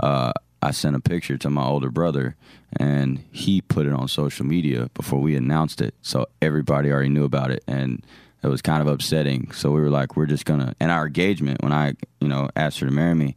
uh 0.00 0.32
I 0.60 0.70
sent 0.70 0.94
a 0.94 1.00
picture 1.00 1.36
to 1.38 1.50
my 1.50 1.64
older 1.64 1.90
brother 1.90 2.36
and 2.78 3.24
he 3.32 3.60
put 3.60 3.84
it 3.84 3.92
on 3.92 4.06
social 4.08 4.46
media 4.46 4.88
before 4.94 5.20
we 5.20 5.36
announced 5.36 5.80
it, 5.80 5.94
so 6.02 6.26
everybody 6.40 6.90
already 6.90 7.08
knew 7.08 7.24
about 7.24 7.50
it 7.50 7.64
and. 7.66 8.04
It 8.42 8.48
was 8.48 8.60
kind 8.62 8.82
of 8.82 8.88
upsetting, 8.88 9.52
so 9.52 9.70
we 9.70 9.80
were 9.80 9.90
like, 9.90 10.16
"We're 10.16 10.26
just 10.26 10.44
gonna." 10.44 10.74
And 10.80 10.90
our 10.90 11.06
engagement, 11.06 11.62
when 11.62 11.72
I, 11.72 11.94
you 12.20 12.28
know, 12.28 12.48
asked 12.56 12.80
her 12.80 12.86
to 12.86 12.92
marry 12.92 13.14
me, 13.14 13.36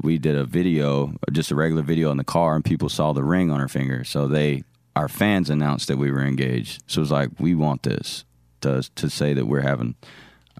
we 0.00 0.16
did 0.18 0.36
a 0.36 0.44
video, 0.44 1.14
just 1.32 1.50
a 1.50 1.54
regular 1.56 1.82
video 1.82 2.10
in 2.12 2.16
the 2.18 2.24
car, 2.24 2.54
and 2.54 2.64
people 2.64 2.88
saw 2.88 3.12
the 3.12 3.24
ring 3.24 3.50
on 3.50 3.58
her 3.58 3.66
finger. 3.68 4.04
So 4.04 4.28
they, 4.28 4.62
our 4.94 5.08
fans, 5.08 5.50
announced 5.50 5.88
that 5.88 5.98
we 5.98 6.12
were 6.12 6.22
engaged. 6.24 6.82
So 6.86 7.00
it 7.00 7.02
was 7.02 7.10
like, 7.10 7.30
we 7.40 7.54
want 7.56 7.82
this 7.82 8.24
to 8.60 8.88
to 8.94 9.10
say 9.10 9.34
that 9.34 9.46
we're 9.46 9.62
having 9.62 9.96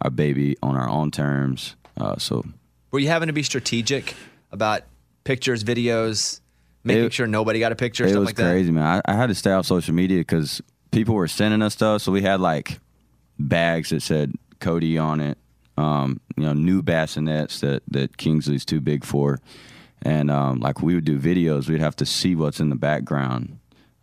our 0.03 0.11
baby 0.11 0.57
on 0.63 0.77
our 0.77 0.89
own 0.89 1.11
terms. 1.13 1.77
Uh, 1.97 2.17
so 2.19 2.45
Were 2.91 2.99
you 3.01 3.09
having 3.09 3.27
to 3.29 3.33
be 3.33 3.43
strategic 3.43 4.15
about 4.53 4.83
pictures, 5.25 5.63
videos, 5.63 6.41
making 6.85 7.05
It- 7.07 7.13
sure 7.13 7.27
nobody 7.27 7.59
got 7.61 7.71
a 7.73 7.77
picture, 7.77 8.05
it 8.07 8.11
stuff 8.11 8.21
was 8.21 8.27
like 8.29 8.37
that? 8.37 8.51
crazy, 8.51 8.71
man. 8.73 9.03
I, 9.07 9.13
I 9.13 9.15
had 9.17 9.27
to 9.29 9.35
stay 9.35 9.53
off 9.53 9.67
social 9.67 9.95
media 9.95 10.19
because 10.19 10.63
people 10.91 11.15
were 11.15 11.29
sending 11.29 11.61
us 11.63 11.75
stuff. 11.75 12.03
So 12.03 12.11
we 12.13 12.23
had 12.23 12.41
like 12.41 12.79
bags 13.39 13.91
that 13.91 14.03
said 14.03 14.35
Kodi 14.61 15.03
on 15.03 15.21
it. 15.21 15.39
Um, 15.77 16.21
you 16.37 16.45
know, 16.45 16.55
new 16.55 16.83
bassinets 16.83 17.61
that 17.61 17.83
that 17.89 18.17
Kingsley's 18.17 18.65
too 18.65 18.81
big 18.81 19.05
for, 19.05 19.39
and 20.03 20.29
um, 20.31 20.59
like 20.59 20.83
we 20.83 20.95
would 20.95 21.05
do 21.05 21.19
videos, 21.19 21.69
we'd 21.69 21.81
have 21.81 21.97
to 21.97 22.07
see 22.07 22.35
what's 22.35 22.59
in 22.59 22.69
the 22.69 22.77
background 22.77 23.59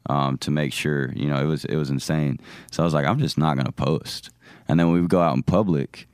um, 0.06 0.38
to 0.38 0.52
make 0.52 0.72
sure. 0.72 1.12
You 1.14 1.28
know, 1.28 1.38
it 1.38 1.46
was 1.46 1.66
it 1.66 1.76
was 1.76 1.90
insane. 1.90 2.40
So 2.72 2.82
I 2.82 2.86
was 2.86 2.94
like, 2.94 3.06
I'm 3.06 3.20
just 3.20 3.38
not 3.38 3.58
gonna 3.58 3.74
post. 3.74 4.30
And 4.70 4.80
then 4.80 4.92
we 4.92 5.02
would 5.02 5.10
go 5.10 5.22
out 5.22 5.36
in 5.36 5.44
public, 5.44 6.08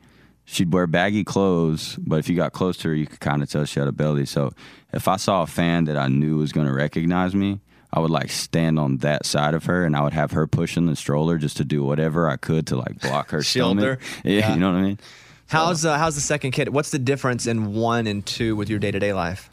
she'd 0.46 0.74
wear 0.74 0.88
baggy 0.88 1.24
clothes, 1.24 1.98
but 2.02 2.20
if 2.20 2.28
you 2.28 2.36
got 2.36 2.54
close 2.54 2.78
to 2.78 2.90
her, 2.90 2.96
you 2.96 3.08
could 3.08 3.20
kind 3.20 3.42
of 3.42 3.50
tell 3.50 3.66
she 3.66 3.80
had 3.80 3.88
a 3.88 3.94
belly. 3.94 4.26
So 4.26 4.52
if 4.92 5.08
I 5.08 5.16
saw 5.16 5.44
a 5.44 5.48
fan 5.48 5.86
that 5.86 5.98
I 5.98 6.08
knew 6.08 6.38
was 6.38 6.52
to 6.52 6.74
recognize 6.74 7.34
me, 7.34 7.62
I 7.94 8.00
would 8.00 8.12
like 8.12 8.30
stand 8.30 8.80
on 8.80 8.98
that 8.98 9.26
side 9.26 9.54
of 9.54 9.66
her, 9.66 9.84
and 9.86 9.96
I 9.96 10.02
would 10.02 10.14
have 10.14 10.32
her 10.32 10.48
pushing 10.48 10.86
the 10.86 10.96
stroller 10.96 11.38
just 11.38 11.58
to 11.58 11.66
do 11.66 11.84
whatever 11.84 12.30
I 12.30 12.38
could 12.38 12.68
to 12.68 12.78
like 12.78 13.00
block 13.02 13.32
her 13.32 13.44
stomach. 13.44 14.00
Yeah, 14.24 14.32
Yeah. 14.40 14.54
you 14.54 14.60
know 14.60 14.72
what 14.72 14.78
I 14.78 14.82
mean. 14.84 15.00
How's 15.48 15.84
uh, 15.84 15.98
how's 15.98 16.16
the 16.16 16.22
second 16.22 16.52
kid? 16.52 16.70
What's 16.70 16.92
the 16.92 17.00
difference 17.00 17.46
in 17.48 17.74
one 17.74 18.08
and 18.08 18.26
two 18.26 18.56
with 18.56 18.70
your 18.70 18.80
day 18.80 18.92
to 18.92 19.00
day 19.00 19.12
life? 19.14 19.50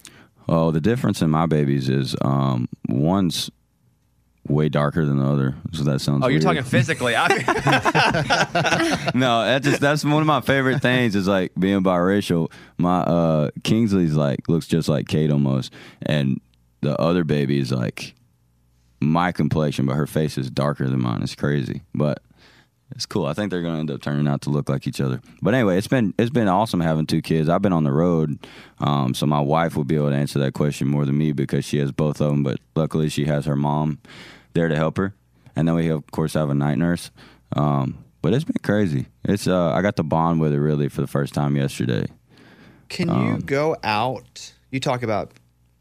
Oh, 0.49 0.71
the 0.71 0.81
difference 0.81 1.21
in 1.21 1.31
my 1.31 1.47
babies 1.47 1.89
is 1.89 2.15
um, 2.23 2.69
one's 2.89 3.51
way 4.47 4.69
darker 4.69 5.05
than 5.05 5.19
the 5.19 5.27
other. 5.27 5.57
So 5.73 5.83
that 5.85 6.01
sounds. 6.01 6.23
Oh, 6.25 6.29
you're 6.29 6.35
weird. 6.39 6.43
talking 6.43 6.63
physically. 6.63 7.15
I 7.17 7.27
no, 9.15 9.45
that 9.45 9.63
just 9.63 9.81
that's 9.81 10.05
one 10.05 10.21
of 10.23 10.27
my 10.27 10.41
favorite 10.41 10.81
things 10.81 11.15
is 11.17 11.27
like 11.29 11.53
being 11.59 11.83
biracial. 11.83 12.51
My 12.77 13.01
uh 13.01 13.51
Kingsley's 13.65 14.15
like 14.15 14.49
looks 14.49 14.67
just 14.67 14.89
like 14.89 15.09
Kate 15.09 15.31
almost, 15.31 15.73
and 16.03 16.41
the 16.81 16.97
other 17.01 17.25
baby 17.25 17.59
is 17.59 17.73
like 17.73 18.15
my 19.01 19.33
complexion, 19.33 19.87
but 19.87 19.95
her 19.95 20.07
face 20.07 20.39
is 20.39 20.51
darker 20.51 20.89
than 20.89 21.01
mine. 21.03 21.23
It's 21.23 21.35
crazy, 21.35 21.83
but 21.95 22.23
it's 22.95 23.07
cool. 23.07 23.27
I 23.27 23.35
think 23.35 23.51
they're 23.51 23.63
gonna 23.63 23.79
end 23.81 23.91
up 23.91 24.01
turning 24.03 24.27
out 24.27 24.41
to 24.43 24.51
look 24.51 24.69
like 24.69 24.87
each 24.87 25.01
other. 25.01 25.21
But 25.43 25.55
anyway, 25.55 25.77
it's 25.79 25.89
been 25.89 26.15
it's 26.19 26.31
been 26.31 26.49
awesome 26.49 26.81
having 26.81 27.07
two 27.07 27.23
kids. 27.23 27.49
I've 27.49 27.63
been 27.63 27.73
on 27.73 27.85
the 27.85 27.93
road, 27.93 28.39
um, 28.79 29.15
so 29.15 29.27
my 29.27 29.41
wife 29.41 29.77
will 29.77 29.85
be 29.85 29.97
able 29.97 30.11
to 30.11 30.17
answer 30.17 30.39
that 30.41 30.55
question 30.55 30.89
more 30.89 31.05
than 31.05 31.17
me 31.19 31.33
because 31.33 31.65
she 31.65 31.79
has 31.79 31.93
both 31.93 32.21
of 32.21 32.31
them. 32.31 32.43
But 32.43 32.59
luckily, 32.75 33.09
she 33.09 33.27
has 33.27 33.45
her 33.47 33.57
mom 33.57 33.99
there 34.55 34.69
to 34.69 34.77
help 34.77 34.97
her, 34.97 35.15
and 35.55 35.69
then 35.69 35.75
we 35.75 35.89
of 35.89 36.11
course 36.11 36.35
have 36.35 36.51
a 36.51 36.55
night 36.55 36.79
nurse. 36.79 37.11
Um, 37.55 38.05
but 38.21 38.35
it's 38.35 38.45
been 38.45 38.57
crazy. 38.63 39.07
It's 39.25 39.47
uh, 39.47 39.71
I 39.73 39.83
got 39.83 39.97
to 39.97 40.03
bond 40.03 40.41
with 40.41 40.53
her 40.53 40.61
really 40.61 40.89
for 40.89 41.01
the 41.03 41.07
first 41.07 41.35
time 41.35 41.57
yesterday. 41.57 42.07
Can 42.89 43.11
Um, 43.11 43.27
you 43.27 43.39
go 43.41 43.77
out? 43.85 44.53
You 44.71 44.81
talk 44.81 45.03
about, 45.03 45.33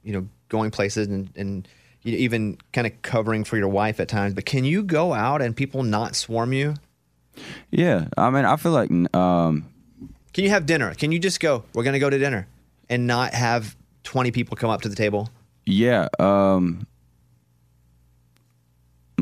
you 0.03 0.13
know, 0.13 0.27
going 0.49 0.71
places 0.71 1.07
and, 1.07 1.29
and 1.35 1.67
even 2.15 2.57
kind 2.73 2.87
of 2.87 3.01
covering 3.01 3.43
for 3.43 3.57
your 3.57 3.67
wife 3.67 3.99
at 3.99 4.07
times, 4.07 4.33
but 4.33 4.45
can 4.45 4.63
you 4.63 4.83
go 4.83 5.13
out 5.13 5.41
and 5.41 5.55
people 5.55 5.83
not 5.83 6.15
swarm 6.15 6.53
you? 6.53 6.75
Yeah, 7.69 8.07
I 8.17 8.29
mean, 8.29 8.45
I 8.45 8.55
feel 8.55 8.71
like 8.71 8.89
um, 9.15 9.65
Can 10.33 10.43
you 10.43 10.49
have 10.49 10.65
dinner? 10.65 10.93
Can 10.93 11.11
you 11.11 11.19
just 11.19 11.39
go, 11.39 11.63
we're 11.73 11.83
to 11.83 11.99
go 11.99 12.09
to 12.09 12.17
dinner 12.17 12.47
and 12.89 13.07
not 13.07 13.33
have 13.33 13.75
20 14.03 14.31
people 14.31 14.57
come 14.57 14.69
up 14.69 14.81
to 14.81 14.89
the 14.89 14.95
table? 14.95 15.29
Yeah, 15.65 16.07
um, 16.17 16.87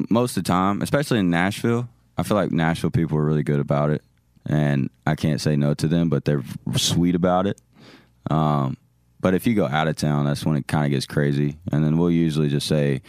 most 0.10 0.38
of 0.38 0.44
the 0.44 0.48
time, 0.48 0.82
especially 0.82 1.20
in 1.20 1.30
Nashville, 1.30 1.90
I 2.18 2.24
feel 2.24 2.38
like 2.38 2.52
Nashville 2.52 2.92
people 2.92 3.18
are 3.18 3.26
really 3.26 3.44
good 3.44 3.60
about 3.60 3.90
it, 3.90 4.04
and 4.46 4.90
I 5.06 5.16
can't 5.16 5.42
say 5.42 5.56
no 5.56 5.74
to 5.74 5.88
them, 5.88 6.10
but 6.10 6.26
they're 6.26 6.44
sweet 6.76 7.16
about 7.16 7.48
it. 7.48 7.60
Um, 8.30 8.78
but 9.26 9.34
if 9.34 9.48
you 9.48 9.56
go 9.56 9.66
out 9.66 9.88
of 9.88 9.96
town, 9.96 10.26
that's 10.26 10.46
when 10.46 10.56
it 10.56 10.68
kind 10.68 10.86
of 10.86 10.92
gets 10.92 11.08
crazy, 11.08 11.58
and 11.72 11.84
then 11.84 11.98
we'll 11.98 12.12
usually 12.12 12.48
just 12.48 12.68
say, 12.68 13.02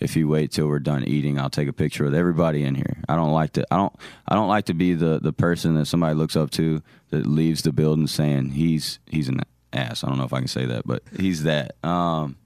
if 0.00 0.16
you 0.16 0.26
wait 0.26 0.50
till 0.50 0.66
we're 0.66 0.78
done 0.78 1.04
eating, 1.04 1.38
I'll 1.38 1.50
take 1.50 1.68
a 1.68 1.74
picture 1.74 2.04
with 2.04 2.14
everybody 2.14 2.64
in 2.64 2.74
here. 2.74 2.96
I 3.06 3.16
don't 3.16 3.32
like 3.32 3.52
to. 3.52 3.66
I 3.70 3.76
don't. 3.76 3.92
I 4.26 4.34
don't 4.34 4.48
like 4.48 4.64
to 4.66 4.72
be 4.74 4.94
the 4.94 5.18
the 5.20 5.34
person 5.34 5.74
that 5.74 5.84
somebody 5.84 6.14
looks 6.14 6.36
up 6.36 6.50
to 6.52 6.80
that 7.10 7.26
leaves 7.26 7.60
the 7.60 7.72
building 7.72 8.06
saying 8.06 8.52
he's 8.52 8.98
he's 9.06 9.28
an 9.28 9.42
ass. 9.74 10.02
I 10.04 10.08
don't 10.08 10.16
know 10.16 10.24
if 10.24 10.32
I 10.32 10.38
can 10.38 10.48
say 10.48 10.64
that, 10.64 10.86
but 10.86 11.02
he's 11.20 11.42
that. 11.42 11.76
Um, 11.84 12.36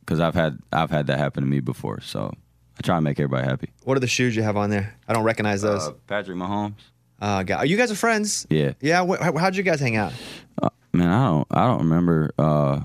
because 0.00 0.18
I've 0.18 0.34
had 0.34 0.58
I've 0.72 0.90
had 0.90 1.06
that 1.06 1.18
happen 1.18 1.44
to 1.44 1.48
me 1.48 1.60
before. 1.60 2.00
So 2.00 2.32
I 2.76 2.80
try 2.82 2.96
and 2.96 3.04
make 3.04 3.20
everybody 3.20 3.46
happy. 3.46 3.68
What 3.84 3.96
are 3.96 4.00
the 4.00 4.08
shoes 4.08 4.34
you 4.34 4.42
have 4.42 4.56
on 4.56 4.70
there? 4.70 4.96
I 5.06 5.12
don't 5.12 5.22
recognize 5.22 5.62
those. 5.62 5.86
Uh, 5.86 5.92
Patrick 6.08 6.36
Mahomes. 6.36 6.74
Uh, 7.20 7.44
God. 7.44 7.58
Are 7.58 7.66
you 7.66 7.76
guys 7.76 7.92
are 7.92 7.94
friends? 7.94 8.48
Yeah. 8.50 8.72
Yeah. 8.80 9.06
Wh- 9.06 9.22
how- 9.22 9.36
how'd 9.38 9.54
you 9.54 9.62
guys 9.62 9.78
hang 9.78 9.94
out? 9.94 10.12
Uh, 10.60 10.70
man, 10.92 11.08
I 11.08 11.24
don't 11.26 11.46
I 11.50 11.66
don't 11.66 11.78
remember 11.78 12.32
uh, 12.38 12.80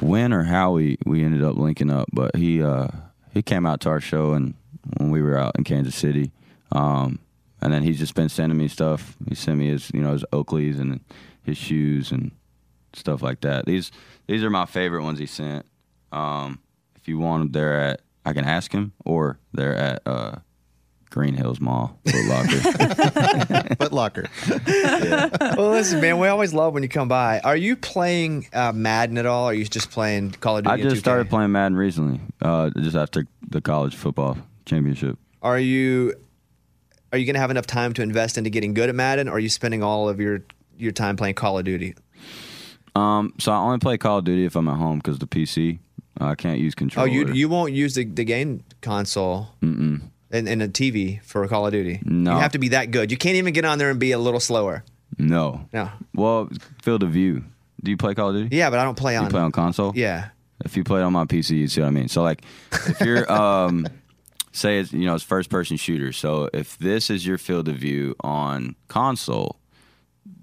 when 0.00 0.32
or 0.32 0.44
how 0.44 0.72
we, 0.72 0.98
we 1.04 1.24
ended 1.24 1.42
up 1.42 1.56
linking 1.56 1.90
up, 1.90 2.08
but 2.12 2.36
he 2.36 2.62
uh, 2.62 2.88
he 3.32 3.42
came 3.42 3.66
out 3.66 3.80
to 3.82 3.88
our 3.88 4.00
show 4.00 4.32
and 4.32 4.54
when 4.98 5.10
we 5.10 5.22
were 5.22 5.38
out 5.38 5.56
in 5.56 5.64
Kansas 5.64 5.94
City, 5.94 6.30
um, 6.72 7.18
and 7.60 7.72
then 7.72 7.82
he's 7.82 7.98
just 7.98 8.14
been 8.14 8.28
sending 8.28 8.58
me 8.58 8.68
stuff. 8.68 9.16
He 9.28 9.34
sent 9.34 9.58
me 9.58 9.68
his 9.68 9.90
you 9.94 10.00
know 10.00 10.12
his 10.12 10.24
Oakleys 10.32 10.78
and 10.78 11.00
his 11.42 11.56
shoes 11.56 12.12
and 12.12 12.32
stuff 12.92 13.22
like 13.22 13.40
that. 13.40 13.66
These 13.66 13.90
these 14.26 14.42
are 14.42 14.50
my 14.50 14.66
favorite 14.66 15.02
ones 15.02 15.18
he 15.18 15.26
sent. 15.26 15.66
Um, 16.12 16.60
if 16.96 17.08
you 17.08 17.18
want 17.18 17.42
them, 17.42 17.52
they're 17.52 17.80
at 17.80 18.00
I 18.24 18.32
can 18.32 18.44
ask 18.44 18.72
him 18.72 18.92
or 19.04 19.38
they're 19.52 19.76
at 19.76 20.02
uh, 20.06 20.36
Green 21.14 21.34
Hills 21.34 21.60
Mall, 21.60 21.96
Foot 22.06 22.24
Locker. 22.26 23.76
Foot 23.76 23.92
Locker. 23.92 24.24
Well, 25.56 25.70
listen, 25.70 26.00
man, 26.00 26.18
we 26.18 26.26
always 26.26 26.52
love 26.52 26.74
when 26.74 26.82
you 26.82 26.88
come 26.88 27.06
by. 27.06 27.38
Are 27.38 27.56
you 27.56 27.76
playing 27.76 28.48
uh, 28.52 28.72
Madden 28.72 29.16
at 29.16 29.24
all? 29.24 29.44
Or 29.44 29.50
are 29.52 29.54
you 29.54 29.64
just 29.64 29.92
playing 29.92 30.32
Call 30.32 30.58
of 30.58 30.64
Duty? 30.64 30.74
I 30.74 30.82
just 30.82 30.96
2K? 30.96 30.98
started 30.98 31.30
playing 31.30 31.52
Madden 31.52 31.76
recently, 31.78 32.20
uh, 32.42 32.70
just 32.80 32.96
after 32.96 33.28
the 33.48 33.60
college 33.60 33.94
football 33.94 34.36
championship. 34.66 35.16
Are 35.40 35.56
you 35.56 36.14
are 37.12 37.18
you 37.18 37.26
going 37.26 37.34
to 37.34 37.40
have 37.40 37.52
enough 37.52 37.66
time 37.66 37.92
to 37.92 38.02
invest 38.02 38.36
into 38.36 38.50
getting 38.50 38.74
good 38.74 38.88
at 38.88 38.96
Madden, 38.96 39.28
or 39.28 39.36
are 39.36 39.38
you 39.38 39.48
spending 39.48 39.84
all 39.84 40.08
of 40.08 40.18
your 40.18 40.40
your 40.76 40.90
time 40.90 41.14
playing 41.16 41.36
Call 41.36 41.56
of 41.60 41.64
Duty? 41.64 41.94
Um, 42.96 43.34
so 43.38 43.52
I 43.52 43.58
only 43.58 43.78
play 43.78 43.98
Call 43.98 44.18
of 44.18 44.24
Duty 44.24 44.46
if 44.46 44.56
I'm 44.56 44.66
at 44.66 44.78
home 44.78 44.98
because 44.98 45.20
the 45.20 45.28
PC 45.28 45.78
I 46.18 46.34
can't 46.34 46.58
use 46.58 46.74
controller. 46.74 47.08
Oh, 47.08 47.12
you 47.12 47.32
you 47.32 47.48
won't 47.48 47.72
use 47.72 47.94
the, 47.94 48.04
the 48.04 48.24
game 48.24 48.64
console 48.82 49.50
Mm-mm. 49.62 50.00
And, 50.34 50.48
and 50.48 50.62
a 50.62 50.68
TV 50.68 51.22
for 51.22 51.46
Call 51.46 51.66
of 51.66 51.72
Duty. 51.72 52.00
No. 52.04 52.34
you 52.34 52.38
have 52.40 52.52
to 52.52 52.58
be 52.58 52.68
that 52.68 52.90
good. 52.90 53.10
You 53.10 53.16
can't 53.16 53.36
even 53.36 53.52
get 53.54 53.64
on 53.64 53.78
there 53.78 53.90
and 53.90 54.00
be 54.00 54.12
a 54.12 54.18
little 54.18 54.40
slower. 54.40 54.84
No. 55.16 55.68
No. 55.72 55.90
Well, 56.14 56.50
Field 56.82 57.02
of 57.02 57.10
View. 57.10 57.44
Do 57.82 57.90
you 57.90 57.96
play 57.96 58.14
Call 58.14 58.30
of 58.30 58.34
Duty? 58.34 58.56
Yeah, 58.56 58.70
but 58.70 58.78
I 58.78 58.84
don't 58.84 58.96
play 58.96 59.16
on. 59.16 59.24
You 59.24 59.30
play 59.30 59.40
on 59.40 59.52
console? 59.52 59.92
Yeah. 59.94 60.30
If 60.64 60.76
you 60.76 60.84
play 60.84 61.00
it 61.00 61.04
on 61.04 61.12
my 61.12 61.24
PC, 61.24 61.50
you 61.50 61.68
see 61.68 61.80
what 61.80 61.88
I 61.88 61.90
mean. 61.90 62.08
So 62.08 62.22
like, 62.22 62.42
if 62.72 63.00
you're 63.00 63.30
um, 63.32 63.86
say 64.52 64.78
it's 64.78 64.92
you 64.92 65.04
know 65.04 65.14
it's 65.14 65.24
first 65.24 65.50
person 65.50 65.76
shooter. 65.76 66.12
So 66.12 66.48
if 66.52 66.78
this 66.78 67.10
is 67.10 67.26
your 67.26 67.38
field 67.38 67.68
of 67.68 67.76
view 67.76 68.14
on 68.20 68.74
console, 68.88 69.56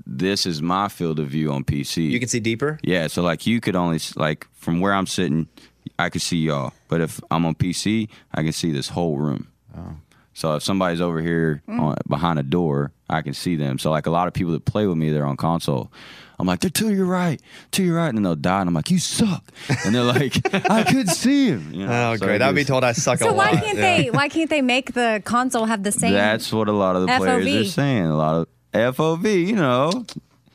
this 0.05 0.45
is 0.45 0.61
my 0.61 0.89
field 0.89 1.19
of 1.19 1.27
view 1.29 1.51
on 1.51 1.63
PC. 1.63 2.09
You 2.09 2.19
can 2.19 2.29
see 2.29 2.39
deeper. 2.39 2.79
Yeah, 2.83 3.07
so 3.07 3.21
like 3.23 3.47
you 3.47 3.59
could 3.59 3.75
only 3.75 3.99
like 4.15 4.47
from 4.53 4.79
where 4.79 4.93
I'm 4.93 5.07
sitting, 5.07 5.47
I 5.97 6.09
could 6.09 6.21
see 6.21 6.37
y'all. 6.37 6.73
But 6.87 7.01
if 7.01 7.19
I'm 7.31 7.45
on 7.45 7.55
PC, 7.55 8.09
I 8.33 8.43
can 8.43 8.51
see 8.51 8.71
this 8.71 8.89
whole 8.89 9.17
room. 9.17 9.47
So 10.33 10.55
if 10.55 10.63
somebody's 10.63 11.01
over 11.01 11.21
here 11.21 11.61
Mm. 11.67 11.79
on, 11.79 11.95
behind 12.07 12.39
a 12.39 12.43
door, 12.43 12.93
I 13.09 13.21
can 13.21 13.33
see 13.33 13.55
them. 13.57 13.77
So 13.77 13.91
like 13.91 14.05
a 14.05 14.11
lot 14.11 14.27
of 14.27 14.33
people 14.33 14.53
that 14.53 14.63
play 14.65 14.87
with 14.87 14.97
me, 14.97 15.09
they're 15.11 15.25
on 15.25 15.35
console. 15.37 15.91
I'm 16.39 16.47
like, 16.47 16.61
they're 16.61 16.71
to 16.71 16.89
your 16.91 17.05
right, 17.05 17.39
to 17.73 17.83
your 17.83 17.97
right, 17.97 18.07
and 18.07 18.17
then 18.17 18.23
they'll 18.23 18.35
die, 18.35 18.61
and 18.61 18.67
I'm 18.67 18.73
like, 18.73 18.89
you 18.89 18.97
suck, 18.97 19.43
and 19.85 19.93
they're 19.93 20.01
like, 20.03 20.33
I 20.71 20.83
couldn't 20.83 21.09
see 21.09 21.49
him. 21.49 21.71
You 21.71 21.85
know? 21.85 22.13
Oh, 22.13 22.15
So 22.15 22.25
great! 22.25 22.35
it 22.37 22.41
I'd 22.41 22.55
be 22.55 22.63
told 22.63 22.83
I 22.83 22.93
suck 22.93 23.19
So 23.19 23.29
a 23.29 23.33
why 23.33 23.51
lot. 23.51 23.63
can't 23.63 23.77
they? 23.77 24.09
Why 24.09 24.27
can't 24.27 24.49
they 24.49 24.61
make 24.63 24.93
the 24.93 25.21
console 25.23 25.65
have 25.65 25.83
the 25.83 25.91
same? 25.91 26.13
That's 26.13 26.51
what 26.51 26.67
a 26.67 26.71
lot 26.71 26.95
of 26.95 27.03
the 27.03 27.07
players 27.17 27.45
are 27.67 27.69
saying. 27.69 28.05
A 28.05 28.15
lot 28.17 28.35
of 28.73 28.95
FOV, 28.95 29.45
you 29.47 29.55
know. 29.55 30.03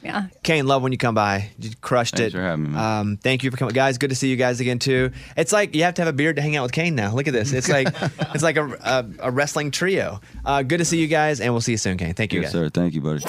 Yeah. 0.06 0.26
Kane, 0.42 0.66
love 0.66 0.82
when 0.82 0.92
you 0.92 0.98
come 0.98 1.14
by. 1.14 1.50
You 1.58 1.70
crushed 1.80 2.16
Thanks 2.16 2.34
it. 2.34 2.36
for 2.36 2.42
having 2.42 2.72
me. 2.72 2.78
Um, 2.78 3.16
thank 3.16 3.42
you 3.44 3.50
for 3.50 3.56
coming, 3.56 3.74
guys. 3.74 3.98
Good 3.98 4.10
to 4.10 4.16
see 4.16 4.28
you 4.28 4.36
guys 4.36 4.60
again 4.60 4.78
too. 4.78 5.10
It's 5.36 5.52
like 5.52 5.74
you 5.74 5.82
have 5.82 5.94
to 5.94 6.02
have 6.02 6.08
a 6.08 6.16
beard 6.16 6.36
to 6.36 6.42
hang 6.42 6.56
out 6.56 6.62
with 6.62 6.72
Kane 6.72 6.94
now. 6.94 7.12
Look 7.14 7.26
at 7.28 7.32
this. 7.32 7.52
It's 7.52 7.68
like 7.68 7.88
it's 8.34 8.42
like 8.42 8.56
a, 8.56 8.66
a, 8.66 9.04
a 9.20 9.30
wrestling 9.30 9.70
trio. 9.70 10.20
Uh, 10.44 10.62
good 10.62 10.78
to 10.78 10.84
see 10.84 10.98
you 11.00 11.06
guys, 11.08 11.40
and 11.40 11.52
we'll 11.52 11.60
see 11.60 11.72
you 11.72 11.78
soon, 11.78 11.96
Kane. 11.98 12.14
Thank 12.14 12.32
you, 12.32 12.40
Yes, 12.42 12.52
guys. 12.52 12.62
sir. 12.64 12.68
Thank 12.70 12.94
you, 12.94 13.00
buddy. 13.00 13.22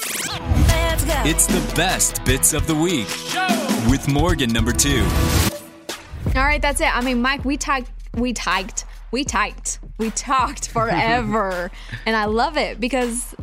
It's 1.28 1.46
the 1.46 1.74
best 1.74 2.24
bits 2.24 2.52
of 2.52 2.66
the 2.66 2.74
week 2.74 3.08
with 3.90 4.06
Morgan 4.08 4.50
number 4.52 4.72
two. 4.72 5.04
All 6.36 6.44
right, 6.44 6.60
that's 6.62 6.80
it. 6.80 6.94
I 6.94 7.00
mean, 7.00 7.20
Mike, 7.22 7.44
we 7.44 7.56
typed, 7.56 7.90
we 8.14 8.32
typed, 8.32 8.84
we 9.10 9.24
typed, 9.24 9.80
we 9.98 10.10
talked 10.10 10.68
forever, 10.72 11.70
and 12.06 12.14
I 12.14 12.26
love 12.26 12.56
it 12.56 12.78
because 12.78 13.34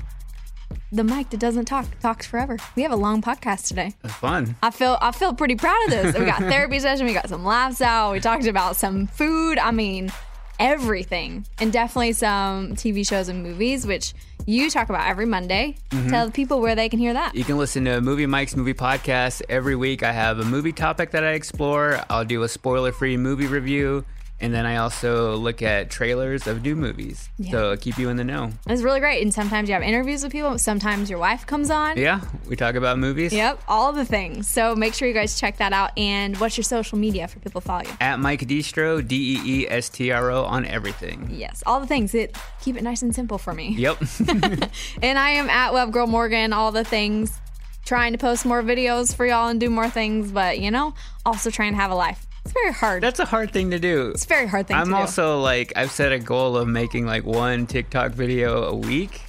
the 0.96 1.04
mic 1.04 1.30
that 1.32 1.40
doesn't 1.40 1.66
talk 1.66 1.86
talks 2.00 2.26
forever. 2.26 2.58
We 2.76 2.84
have 2.84 2.92
a 2.92 2.96
long 2.96 3.22
podcast 3.22 3.68
today. 3.68 3.94
It's 4.04 4.14
fun. 4.14 4.56
I 4.64 4.72
feel 4.72 4.98
I 5.02 5.12
feel 5.12 5.34
pretty 5.34 5.56
proud 5.56 5.84
of 5.86 5.92
this. 5.92 6.18
We 6.18 6.26
got 6.26 6.40
therapy 6.54 6.80
session, 6.80 7.06
we 7.06 7.14
got 7.14 7.30
some 7.30 7.44
laughs 7.46 7.82
out, 7.82 8.14
we 8.14 8.20
talked 8.20 8.48
about 8.48 8.76
some 8.76 9.08
food. 9.08 9.58
I 9.60 9.72
mean, 9.72 10.12
everything, 10.60 11.46
and 11.60 11.72
definitely 11.72 12.14
some 12.14 12.76
TV 12.76 13.08
shows 13.08 13.28
and 13.30 13.44
movies, 13.44 13.86
which 13.86 14.14
you 14.46 14.70
talk 14.70 14.90
about 14.90 15.08
every 15.08 15.26
Monday. 15.26 15.76
Mhm. 15.92 16.10
Tell 16.10 16.26
the 16.28 16.32
people 16.32 16.62
where 16.62 16.76
they 16.76 16.88
can 16.90 17.00
hear 17.00 17.14
that. 17.14 17.36
You 17.36 17.44
can 17.44 17.58
listen 17.58 17.86
to 17.86 18.00
Movie 18.02 18.26
Mike's 18.26 18.56
Movie 18.56 18.74
Podcast 18.74 19.42
every 19.50 19.76
week. 19.76 20.04
I 20.04 20.12
have 20.12 20.40
a 20.40 20.46
movie 20.46 20.72
topic 20.72 21.12
that 21.12 21.24
I 21.24 21.32
explore. 21.32 22.00
I'll 22.10 22.26
do 22.26 22.44
a 22.44 22.48
spoiler 22.50 22.92
free 22.92 23.18
movie 23.18 23.48
review. 23.48 24.06
And 24.40 24.54
then 24.54 24.66
I 24.66 24.78
also 24.78 25.38
look 25.38 25.62
at 25.62 25.90
trailers 25.90 26.46
of 26.46 26.62
new 26.62 26.76
movies. 26.76 27.30
Yeah. 27.38 27.52
So 27.52 27.78
keep 27.78 27.98
you 27.98 28.10
in 28.10 28.18
the 28.18 28.24
know. 28.24 28.52
It's 28.68 28.82
really 28.82 29.00
great. 29.00 29.22
And 29.22 29.34
sometimes 29.34 29.70
you 29.70 29.74
have 29.74 29.82
interviews 29.82 30.24
with 30.24 30.32
people. 30.34 30.58
Sometimes 30.60 31.10
your 31.10 31.20
wife 31.20 31.48
comes 31.48 31.70
on. 31.70 31.98
Yeah, 31.98 32.20
we 32.50 32.58
talk 32.58 32.76
about 32.76 33.00
movies. 33.00 33.32
Yep, 33.32 33.62
all 33.68 33.94
the 33.94 34.04
things. 34.04 34.50
So 34.50 34.76
make 34.76 34.94
sure 34.94 35.08
you 35.08 35.14
guys 35.14 35.40
check 35.40 35.58
that 35.58 35.72
out. 35.72 35.98
And 35.98 36.36
what's 36.38 36.58
your 36.58 36.66
social 36.66 36.98
media 36.98 37.28
for 37.30 37.40
people 37.40 37.62
to 37.62 37.68
follow 37.68 37.84
you? 37.84 37.92
At 38.02 38.20
Mike 38.20 38.42
Deestro, 38.42 39.06
D 39.06 39.16
E 39.16 39.62
E 39.62 39.68
S 39.70 39.88
T 39.90 40.12
R 40.12 40.30
O, 40.32 40.44
on 40.44 40.66
everything. 40.66 41.30
Yes, 41.32 41.64
all 41.66 41.80
the 41.80 41.88
things. 41.88 42.14
It 42.14 42.36
keep 42.62 42.76
it 42.76 42.84
nice 42.84 43.02
and 43.02 43.16
simple 43.16 43.38
for 43.38 43.54
me. 43.54 43.76
Yep. 43.78 43.98
And 45.02 45.18
I 45.20 45.32
am 45.32 45.50
at 45.50 45.74
Web 45.74 45.92
Girl 45.92 46.08
Morgan. 46.08 46.52
All 46.54 46.72
the 46.72 46.84
things. 46.84 47.40
Trying 47.86 48.14
to 48.14 48.18
post 48.18 48.46
more 48.46 48.64
videos 48.64 49.16
for 49.16 49.26
y'all 49.26 49.48
and 49.48 49.60
do 49.60 49.70
more 49.70 49.90
things, 49.90 50.32
but 50.32 50.60
you 50.60 50.72
know, 50.72 50.94
also 51.26 51.50
trying 51.50 51.74
to 51.74 51.78
have 51.80 51.92
a 51.92 51.96
life. 51.96 52.26
It's 52.46 52.54
very 52.54 52.72
hard. 52.74 53.02
That's 53.04 53.20
a 53.20 53.26
hard 53.26 53.52
thing 53.52 53.72
to 53.72 53.80
do. 53.80 54.10
It's 54.10 54.24
a 54.26 54.28
very 54.28 54.48
hard 54.48 54.68
thing 54.68 54.78
to 54.78 54.84
do. 54.86 54.90
I'm 54.90 54.94
also 54.94 55.42
like, 55.42 55.74
I've 55.76 55.92
set 55.92 56.12
a 56.12 56.20
goal 56.20 56.56
of 56.58 56.68
making 56.68 57.06
like 57.08 57.26
one 57.26 57.66
TikTok 57.66 58.12
video 58.12 58.64
a 58.66 58.76
week. 58.76 59.22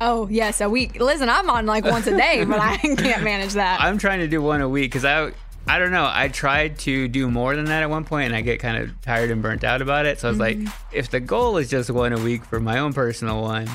Oh 0.00 0.28
yes, 0.30 0.60
a 0.60 0.68
week. 0.70 1.00
Listen, 1.00 1.28
I'm 1.28 1.50
on 1.50 1.66
like 1.66 1.84
once 1.84 2.06
a 2.06 2.16
day, 2.16 2.44
but 2.44 2.60
I 2.60 2.76
can't 2.96 3.22
manage 3.24 3.54
that. 3.54 3.80
I'm 3.80 3.98
trying 3.98 4.20
to 4.20 4.28
do 4.28 4.40
one 4.40 4.60
a 4.60 4.68
week 4.68 4.90
because 4.92 5.04
I 5.04 5.32
I 5.66 5.78
don't 5.78 5.92
know. 5.92 6.08
I 6.10 6.28
tried 6.28 6.78
to 6.80 7.08
do 7.08 7.30
more 7.30 7.56
than 7.56 7.64
that 7.66 7.82
at 7.82 7.90
one 7.90 8.04
point, 8.04 8.26
and 8.26 8.36
I 8.36 8.40
get 8.42 8.60
kind 8.60 8.76
of 8.82 9.00
tired 9.00 9.30
and 9.30 9.40
burnt 9.42 9.64
out 9.64 9.80
about 9.82 10.04
it. 10.06 10.20
So 10.20 10.28
I 10.28 10.30
was 10.30 10.38
like, 10.40 10.58
Mhm. 10.58 10.72
if 10.92 11.10
the 11.10 11.20
goal 11.20 11.56
is 11.56 11.70
just 11.70 11.90
one 11.90 12.12
a 12.12 12.18
week 12.18 12.44
for 12.44 12.60
my 12.60 12.78
own 12.80 12.92
personal 12.92 13.40
one, 13.42 13.68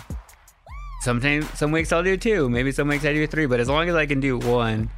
sometimes 1.02 1.50
some 1.58 1.72
weeks 1.72 1.92
I'll 1.92 2.04
do 2.04 2.16
two, 2.16 2.48
maybe 2.50 2.72
some 2.72 2.88
weeks 2.88 3.06
I 3.06 3.14
do 3.14 3.26
three. 3.28 3.46
But 3.48 3.60
as 3.60 3.68
long 3.70 3.90
as 3.90 3.96
I 3.96 4.06
can 4.06 4.20
do 4.20 4.38
one, 4.38 4.90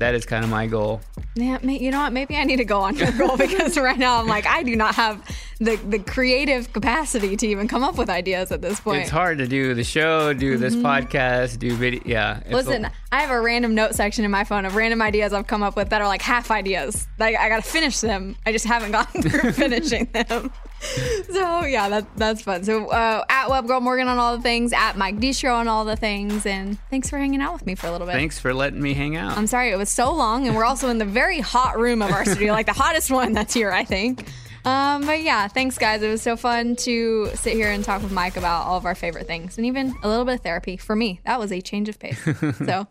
that 0.00 0.14
is 0.14 0.26
kind 0.26 0.42
of 0.44 0.50
my 0.50 0.66
goal. 0.66 1.00
Yeah, 1.36 1.60
you 1.62 1.90
know 1.92 2.00
what? 2.00 2.12
Maybe 2.12 2.36
I 2.36 2.44
need 2.44 2.56
to 2.56 2.64
go 2.64 2.80
on 2.80 2.96
your 2.96 3.12
goal 3.12 3.36
because 3.38 3.78
right 3.78 3.98
now 3.98 4.18
I'm 4.18 4.26
like 4.26 4.46
I 4.46 4.62
do 4.64 4.74
not 4.74 4.94
have 4.96 5.24
the 5.60 5.76
the 5.76 5.98
creative 6.00 6.72
capacity 6.72 7.36
to 7.36 7.46
even 7.46 7.68
come 7.68 7.84
up 7.84 7.96
with 7.96 8.10
ideas 8.10 8.50
at 8.50 8.60
this 8.62 8.80
point. 8.80 9.02
It's 9.02 9.10
hard 9.10 9.38
to 9.38 9.46
do 9.46 9.74
the 9.74 9.84
show, 9.84 10.32
do 10.32 10.56
this 10.56 10.74
Mhm. 10.74 10.82
podcast, 10.82 11.58
do 11.58 11.74
video. 11.76 12.02
Yeah. 12.04 12.42
Listen, 12.50 12.90
I 13.12 13.20
have 13.20 13.30
a 13.30 13.40
random 13.40 13.74
note 13.74 13.94
section 13.94 14.24
in 14.24 14.30
my 14.30 14.44
phone 14.44 14.64
of 14.64 14.74
random 14.74 15.00
ideas 15.02 15.32
I've 15.32 15.46
come 15.46 15.62
up 15.62 15.76
with 15.76 15.90
that 15.90 16.00
are 16.02 16.08
like 16.08 16.22
half 16.22 16.50
ideas. 16.50 17.06
Like 17.18 17.36
I 17.36 17.48
gotta 17.48 17.62
finish 17.62 18.00
them. 18.00 18.36
I 18.46 18.52
just 18.52 18.64
haven't 18.64 18.90
gotten 18.92 19.22
through 19.30 19.52
finishing 19.64 20.06
them. 20.12 20.50
So 21.30 21.64
yeah, 21.64 21.88
that 21.88 22.16
that's 22.16 22.42
fun. 22.42 22.64
So 22.64 22.88
uh, 22.88 23.24
at 23.28 23.48
Webgirl 23.48 23.82
Morgan 23.82 24.08
on 24.08 24.18
all 24.18 24.36
the 24.36 24.42
things, 24.42 24.72
at 24.72 24.96
Mike 24.96 25.18
Deestro 25.18 25.54
on 25.54 25.68
all 25.68 25.84
the 25.84 25.96
things, 25.96 26.44
and 26.44 26.78
thanks 26.90 27.08
for 27.08 27.18
hanging 27.18 27.40
out 27.40 27.52
with 27.52 27.66
me 27.66 27.74
for 27.74 27.86
a 27.86 27.92
little 27.92 28.06
bit. 28.06 28.14
Thanks 28.14 28.38
for 28.38 28.52
letting 28.52 28.82
me 28.82 28.94
hang 28.94 29.16
out. 29.16 29.36
I'm 29.36 29.46
sorry 29.46 29.70
it 29.70 29.76
was 29.76 29.90
so 29.90 30.12
long, 30.12 30.46
and 30.46 30.56
we're 30.56 30.64
also 30.64 30.88
in 30.88 30.98
the 30.98 31.04
very 31.04 31.38
hot 31.38 31.78
room 31.78 32.02
of 32.02 32.10
our 32.10 32.24
studio, 32.24 32.52
like 32.52 32.66
the 32.66 32.72
hottest 32.72 33.10
one 33.10 33.32
that's 33.32 33.54
here, 33.54 33.70
I 33.70 33.84
think. 33.84 34.28
Um, 34.64 35.06
but 35.06 35.22
yeah, 35.22 35.48
thanks 35.48 35.78
guys. 35.78 36.02
It 36.02 36.08
was 36.08 36.20
so 36.22 36.36
fun 36.36 36.76
to 36.76 37.30
sit 37.34 37.54
here 37.54 37.70
and 37.70 37.84
talk 37.84 38.02
with 38.02 38.12
Mike 38.12 38.36
about 38.36 38.66
all 38.66 38.76
of 38.76 38.84
our 38.84 38.94
favorite 38.94 39.26
things, 39.26 39.56
and 39.56 39.66
even 39.66 39.94
a 40.02 40.08
little 40.08 40.24
bit 40.24 40.34
of 40.34 40.40
therapy 40.40 40.76
for 40.76 40.96
me. 40.96 41.20
That 41.24 41.38
was 41.38 41.52
a 41.52 41.60
change 41.60 41.88
of 41.88 41.98
pace. 41.98 42.20
so, 42.58 42.86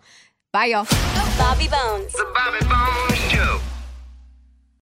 bye 0.54 0.66
y'all. 0.66 0.88
Bobby 1.38 1.68
Bones. 1.68 2.14
The 2.14 2.28
Bobby 2.34 2.66
Bones 2.66 3.32
Show. 3.32 3.60